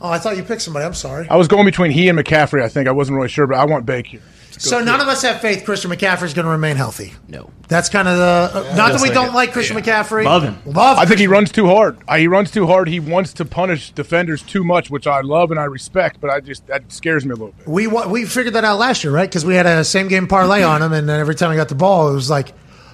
Oh, 0.00 0.10
I 0.10 0.18
thought 0.18 0.36
you 0.36 0.42
picked 0.42 0.62
somebody. 0.62 0.84
I'm 0.84 0.94
sorry. 0.94 1.28
I 1.28 1.36
was 1.36 1.48
going 1.48 1.64
between 1.64 1.90
he 1.90 2.08
and 2.08 2.18
McCaffrey, 2.18 2.62
I 2.62 2.68
think. 2.68 2.88
I 2.88 2.92
wasn't 2.92 3.16
really 3.16 3.28
sure, 3.28 3.46
but 3.46 3.56
I 3.56 3.64
want 3.64 3.86
Baker. 3.86 4.18
So 4.62 4.80
none 4.80 5.00
of 5.00 5.08
us 5.08 5.22
have 5.22 5.40
faith 5.40 5.64
Christian 5.64 5.90
McCaffrey 5.90 6.22
is 6.24 6.34
going 6.34 6.44
to 6.44 6.50
remain 6.50 6.76
healthy. 6.76 7.12
No. 7.28 7.50
That's 7.68 7.88
kind 7.88 8.06
of 8.06 8.16
the. 8.18 8.50
Uh, 8.70 8.74
not 8.76 8.92
that 8.92 9.00
we 9.02 9.08
like 9.08 9.14
don't 9.14 9.28
it. 9.30 9.34
like 9.34 9.52
Christian 9.52 9.76
McCaffrey. 9.76 10.24
Love 10.24 10.42
him. 10.42 10.56
Love. 10.66 10.98
Him. 10.98 11.02
I 11.02 11.06
think 11.06 11.18
he 11.20 11.26
runs 11.26 11.50
too 11.50 11.66
hard. 11.66 11.98
Uh, 12.06 12.16
He 12.18 12.28
runs 12.28 12.50
too 12.50 12.66
hard. 12.66 12.86
He 12.88 13.00
wants 13.00 13.32
to 13.34 13.44
punish 13.44 13.90
defenders 13.92 14.42
too 14.42 14.62
much, 14.62 14.90
which 14.90 15.06
I 15.06 15.20
love 15.22 15.50
and 15.50 15.58
I 15.58 15.64
respect, 15.64 16.20
but 16.20 16.30
I 16.30 16.40
just 16.40 16.66
that 16.68 16.92
scares 16.92 17.24
me 17.24 17.30
a 17.30 17.34
little 17.34 17.52
bit. 17.52 17.66
we 17.66 17.86
we 17.86 18.24
figured 18.26 18.54
that 18.54 18.64
out 18.64 18.78
last 18.78 19.02
year, 19.04 19.12
right? 19.12 19.28
Because 19.28 19.44
we 19.44 19.54
had 19.54 19.66
a 19.66 19.84
same 19.84 20.08
game 20.08 20.26
parlay 20.28 20.62
on 20.62 20.82
him, 20.82 20.92
and 20.92 21.08
then 21.08 21.18
every 21.18 21.34
time 21.34 21.50
he 21.50 21.56
got 21.56 21.68
the 21.70 21.74
ball, 21.74 22.10
it 22.10 22.14
was 22.14 22.28
like 22.30 22.52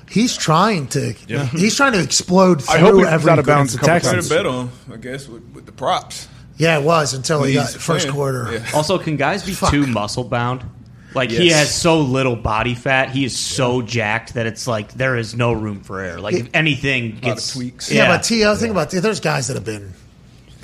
he's 0.08 0.36
trying 0.36 0.86
to. 0.88 1.12
He's 1.52 1.76
trying 1.76 1.92
to 1.92 2.00
explode 2.02 2.62
through 2.62 2.74
I 2.74 2.78
hope 2.78 2.96
he 2.96 3.02
comes 3.02 3.12
every. 3.14 3.32
out 3.32 3.38
of 3.40 3.46
bounds 3.46 3.74
a 3.74 3.78
couple 3.78 4.00
Try 4.00 4.12
times. 4.12 4.28
bet 4.28 4.46
on, 4.46 4.70
I 4.92 4.96
guess, 4.96 5.28
with, 5.28 5.42
with 5.52 5.66
the 5.66 5.72
props. 5.72 6.28
Yeah, 6.56 6.78
it 6.78 6.84
was 6.84 7.14
until 7.14 7.42
he 7.44 7.54
got 7.54 7.72
He's 7.72 7.82
first 7.82 8.08
quarter. 8.08 8.48
Yeah. 8.52 8.64
Also, 8.74 8.98
can 8.98 9.16
guys 9.16 9.44
be 9.44 9.54
too 9.70 9.86
muscle 9.86 10.24
bound? 10.24 10.64
Like 11.14 11.30
he 11.30 11.48
has 11.50 11.74
so 11.74 12.00
little 12.00 12.36
body 12.36 12.74
fat, 12.74 13.10
he 13.10 13.24
is 13.24 13.36
so 13.38 13.80
jacked 13.82 14.34
that 14.34 14.46
it's 14.46 14.66
like 14.66 14.92
there 14.92 15.16
is 15.16 15.34
no 15.34 15.52
room 15.52 15.80
for 15.80 16.00
error. 16.00 16.20
Like 16.20 16.34
if 16.34 16.48
anything 16.54 17.16
gets 17.18 17.54
tweaks. 17.54 17.90
Yeah, 17.90 18.08
but 18.08 18.22
T.O., 18.24 18.54
think 18.56 18.70
about 18.72 18.92
it. 18.92 19.00
There's 19.00 19.20
guys 19.20 19.48
that 19.48 19.54
have 19.54 19.64
been 19.64 19.94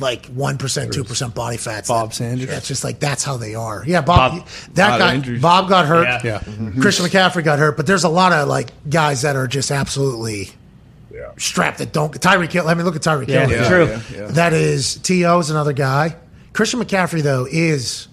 like 0.00 0.26
1%, 0.26 0.58
2% 0.58 1.34
body 1.34 1.56
fat. 1.56 1.86
Bob 1.86 2.12
Sanders. 2.12 2.48
Yeah, 2.48 2.56
it's 2.58 2.68
just 2.68 2.84
like 2.84 3.00
that's 3.00 3.24
how 3.24 3.36
they 3.36 3.54
are. 3.54 3.84
Yeah, 3.86 4.00
Bob. 4.02 4.32
Bob- 4.40 4.48
that 4.74 4.90
lot 4.90 4.98
guy, 4.98 5.14
injuries. 5.14 5.40
Bob 5.40 5.68
got 5.68 5.86
hurt. 5.86 6.04
Yeah. 6.04 6.20
Yeah. 6.24 6.38
Mm-hmm. 6.40 6.80
Christian 6.82 7.06
McCaffrey 7.06 7.42
got 7.44 7.58
hurt, 7.58 7.76
but 7.76 7.86
there's 7.86 8.04
a 8.04 8.08
lot 8.08 8.32
of 8.32 8.46
like 8.48 8.70
guys 8.90 9.22
that 9.22 9.36
are 9.36 9.46
just 9.46 9.70
absolutely 9.70 10.50
Yeah. 11.12 11.30
strapped 11.38 11.78
that 11.78 11.92
don't. 11.92 12.12
Tyreek 12.12 12.50
Hill. 12.52 12.68
I 12.68 12.74
mean, 12.74 12.84
look 12.84 12.96
at 12.96 13.02
Tyreek 13.02 13.28
Yeah, 13.28 13.46
Hill. 13.46 13.50
yeah, 13.62 13.68
True. 13.68 13.86
yeah, 13.86 14.00
yeah. 14.14 14.26
That 14.32 14.52
is 14.52 14.96
T.O. 14.96 15.38
is 15.38 15.48
another 15.50 15.72
guy. 15.72 16.16
Christian 16.52 16.80
McCaffrey 16.80 17.22
though 17.22 17.46
is, 17.50 18.08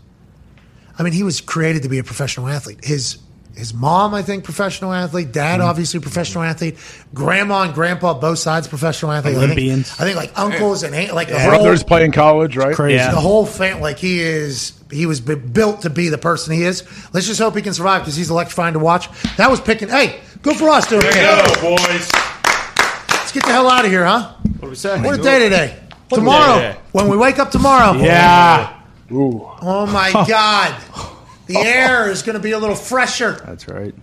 I 0.98 1.04
mean, 1.04 1.14
he 1.14 1.24
was 1.24 1.42
created 1.42 1.84
to 1.84 1.90
be 1.90 2.00
a 2.00 2.04
professional 2.04 2.48
athlete. 2.48 2.84
His 2.84 3.18
his 3.56 3.74
mom, 3.74 4.14
I 4.14 4.22
think, 4.22 4.46
professional 4.46 4.94
athlete. 4.94 5.34
Dad, 5.34 5.60
Mm-hmm. 5.60 5.70
obviously, 5.70 6.00
professional 6.00 6.44
athlete. 6.46 6.78
Grandma 7.14 7.64
and 7.64 7.74
grandpa, 7.74 8.14
both 8.14 8.40
sides, 8.40 8.66
professional 8.68 9.12
athlete. 9.12 9.36
I 9.36 9.40
think- 9.48 9.52
I 10.00 10.04
think, 10.06 10.16
like 10.16 10.32
uncles 10.40 10.84
and 10.84 10.96
aunt- 10.96 11.14
like 11.14 11.28
the 11.28 11.34
Brothers 11.34 11.82
whole 11.82 11.88
play 11.88 12.06
in 12.06 12.12
college, 12.14 12.56
right? 12.56 12.74
Crazy. 12.74 12.96
Yeah. 12.96 13.12
the 13.12 13.20
whole 13.20 13.46
fam. 13.46 13.82
Like 13.82 13.98
he 14.00 14.22
is, 14.22 14.72
he 14.90 15.06
was 15.06 15.20
built 15.20 15.82
to 15.82 15.90
be 15.90 16.08
the 16.08 16.18
person 16.18 16.54
he 16.54 16.64
is. 16.64 16.84
Let's 17.14 17.28
just 17.28 17.40
hope 17.42 17.54
he 17.56 17.62
can 17.62 17.74
survive 17.74 18.02
because 18.04 18.16
he's 18.16 18.30
electrifying 18.30 18.74
to 18.74 18.80
watch. 18.80 19.10
That 19.36 19.52
was 19.52 19.60
picking. 19.60 19.90
Hey, 19.90 20.22
good 20.44 20.56
for 20.56 20.70
us, 20.70 20.88
dude. 20.88 21.02
boys. 21.04 22.10
Let's 23.10 23.32
get 23.34 23.44
the 23.44 23.52
hell 23.52 23.70
out 23.70 23.84
of 23.86 23.92
here, 23.92 24.06
huh? 24.06 24.34
What 24.44 24.62
do 24.62 24.70
we 24.70 24.76
say? 24.76 25.00
What 25.02 25.20
a 25.20 25.22
day 25.22 25.40
today. 25.40 25.78
Tomorrow, 26.10 26.60
day? 26.60 26.78
when 26.94 27.10
we 27.10 27.18
wake 27.18 27.38
up 27.38 27.52
tomorrow. 27.52 27.94
Yeah. 27.98 28.81
Ooh. 29.12 29.50
Oh 29.62 29.86
my 29.88 30.12
God. 30.28 30.82
The 31.48 31.58
air 31.58 32.10
is 32.10 32.22
going 32.24 32.36
to 32.36 32.42
be 32.42 32.52
a 32.52 32.60
little 32.60 32.76
fresher. 32.76 33.34
That's 33.46 33.68
right. 33.68 33.94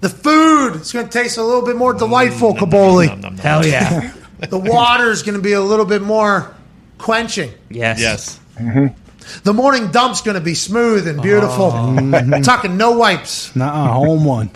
The 0.00 0.08
food 0.08 0.76
is 0.76 0.92
going 0.92 1.06
to 1.08 1.12
taste 1.12 1.38
a 1.38 1.42
little 1.42 1.62
bit 1.64 1.76
more 1.76 1.92
delightful, 1.92 2.54
Kaboly. 2.54 3.38
Hell 3.40 3.66
yeah. 3.66 4.12
The 4.40 4.56
water 4.58 5.10
is 5.10 5.24
going 5.24 5.34
to 5.34 5.42
be 5.42 5.54
a 5.54 5.60
little 5.60 5.84
bit 5.84 6.00
more 6.00 6.54
quenching. 6.98 7.50
yes. 7.70 7.98
Yes. 8.00 8.38
Mm-hmm. 8.54 8.94
The 9.42 9.52
morning 9.52 9.90
dump's 9.90 10.20
going 10.20 10.36
to 10.36 10.40
be 10.40 10.54
smooth 10.54 11.08
and 11.08 11.20
beautiful. 11.20 11.64
Oh. 11.74 11.96
Mm-hmm. 11.98 12.42
Talking 12.42 12.76
no 12.76 12.92
wipes. 12.96 13.54
Nuh-uh, 13.56 13.92
home 13.92 14.24
one. 14.24 14.50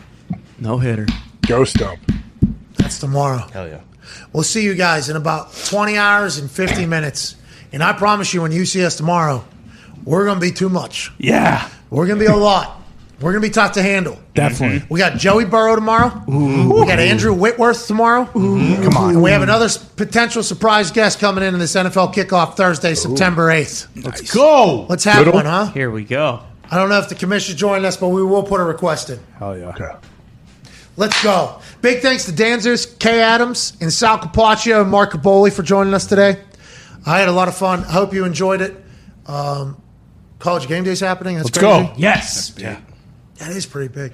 No 0.61 0.79
hitter. 0.79 1.07
Ghost 1.49 1.79
dump. 1.79 1.99
That's 2.77 3.01
tomorrow. 3.01 3.39
Hell 3.53 3.67
yeah. 3.67 3.81
We'll 4.33 4.45
see 4.45 4.63
you 4.63 4.75
guys 4.77 5.09
in 5.09 5.17
about 5.17 5.53
20 5.53 5.97
hours 5.99 6.39
and 6.39 6.49
50 6.49 6.87
minutes. 6.87 7.35
And 7.73 7.83
I 7.83 7.93
promise 7.93 8.33
you, 8.35 8.43
when 8.43 8.53
you 8.53 8.67
see 8.67 8.85
us 8.85 8.97
tomorrow, 8.97 9.45
we're 10.05 10.25
going 10.25 10.37
to 10.37 10.41
be 10.41 10.53
too 10.53 10.69
much. 10.69 11.11
Yeah. 11.19 11.69
We're 11.91 12.07
going 12.07 12.19
to 12.19 12.25
be 12.25 12.31
a 12.31 12.37
lot. 12.37 12.81
We're 13.21 13.31
going 13.33 13.43
to 13.43 13.49
be 13.49 13.53
tough 13.53 13.73
to 13.73 13.83
handle. 13.83 14.19
Definitely. 14.35 14.85
We 14.89 14.99
got 14.99 15.17
Joey 15.17 15.45
Burrow 15.45 15.77
tomorrow. 15.77 16.25
We 16.27 16.87
got 16.87 16.99
Andrew 16.99 17.33
Whitworth 17.33 17.87
tomorrow. 17.87 18.25
Come 18.25 18.97
on. 18.97 19.15
And 19.15 19.23
we 19.23 19.31
have 19.31 19.43
another 19.43 19.69
potential 19.97 20.43
surprise 20.43 20.91
guest 20.91 21.21
coming 21.21 21.45
in 21.45 21.55
in 21.55 21.61
this 21.61 21.75
NFL 21.77 22.15
kickoff 22.15 22.57
Thursday, 22.57 22.95
September 22.95 23.47
8th. 23.47 24.05
Let's 24.05 24.35
go. 24.35 24.87
Let's 24.89 25.05
have 25.05 25.19
Little? 25.19 25.35
one, 25.35 25.45
huh? 25.45 25.67
Here 25.67 25.91
we 25.91 26.05
go. 26.05 26.43
I 26.69 26.77
don't 26.77 26.89
know 26.89 26.99
if 26.99 27.09
the 27.09 27.15
commission's 27.15 27.59
joining 27.61 27.85
us, 27.85 27.97
but 27.97 28.09
we 28.09 28.25
will 28.25 28.43
put 28.43 28.61
a 28.61 28.65
request 28.65 29.11
in. 29.11 29.21
Hell 29.39 29.57
yeah. 29.57 29.69
Okay. 29.69 29.91
Let's 30.97 31.23
go. 31.23 31.61
Big 31.81 32.01
thanks 32.01 32.25
to 32.25 32.33
DanZeus, 32.33 32.99
Kay 32.99 33.21
Adams, 33.21 33.77
and 33.81 33.93
Sal 33.93 34.19
Capaccio 34.19 34.83
and 34.83 34.91
Mark 34.91 35.13
Kaboly 35.13 35.53
for 35.53 35.63
joining 35.63 35.95
us 35.95 36.07
today. 36.07 36.41
I 37.05 37.19
had 37.19 37.29
a 37.29 37.33
lot 37.33 37.49
of 37.49 37.57
fun. 37.57 37.81
I 37.85 37.93
hope 37.93 38.13
you 38.15 38.25
enjoyed 38.25 38.61
it. 38.61 38.77
Um, 39.27 39.81
college 40.39 40.69
game 40.69 40.85
day's 40.85 41.01
happening. 41.01 41.37
That's 41.37 41.47
Let's 41.47 41.59
crazy. 41.59 41.87
go. 41.89 41.95
Yes. 41.97 42.55
Yeah. 42.59 42.81
That 43.39 43.51
is 43.51 43.67
pretty 43.67 43.93
big. 43.93 44.13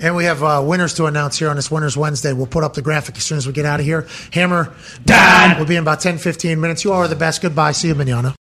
And 0.00 0.16
we 0.16 0.24
have 0.24 0.42
uh, 0.42 0.60
winners 0.64 0.94
to 0.94 1.06
announce 1.06 1.38
here 1.38 1.48
on 1.48 1.54
this 1.54 1.70
Winners 1.70 1.96
Wednesday. 1.96 2.32
We'll 2.32 2.48
put 2.48 2.64
up 2.64 2.74
the 2.74 2.82
graphic 2.82 3.16
as 3.16 3.22
soon 3.22 3.38
as 3.38 3.46
we 3.46 3.52
get 3.52 3.64
out 3.64 3.78
of 3.78 3.86
here. 3.86 4.08
Hammer, 4.32 4.74
we'll 5.06 5.66
be 5.66 5.76
in 5.76 5.82
about 5.82 6.00
10, 6.00 6.18
15 6.18 6.60
minutes. 6.60 6.82
You 6.84 6.92
all 6.92 6.98
are 7.02 7.08
the 7.08 7.14
best. 7.14 7.40
Goodbye. 7.40 7.70
See 7.70 7.86
you, 7.88 7.94
Manana. 7.94 8.30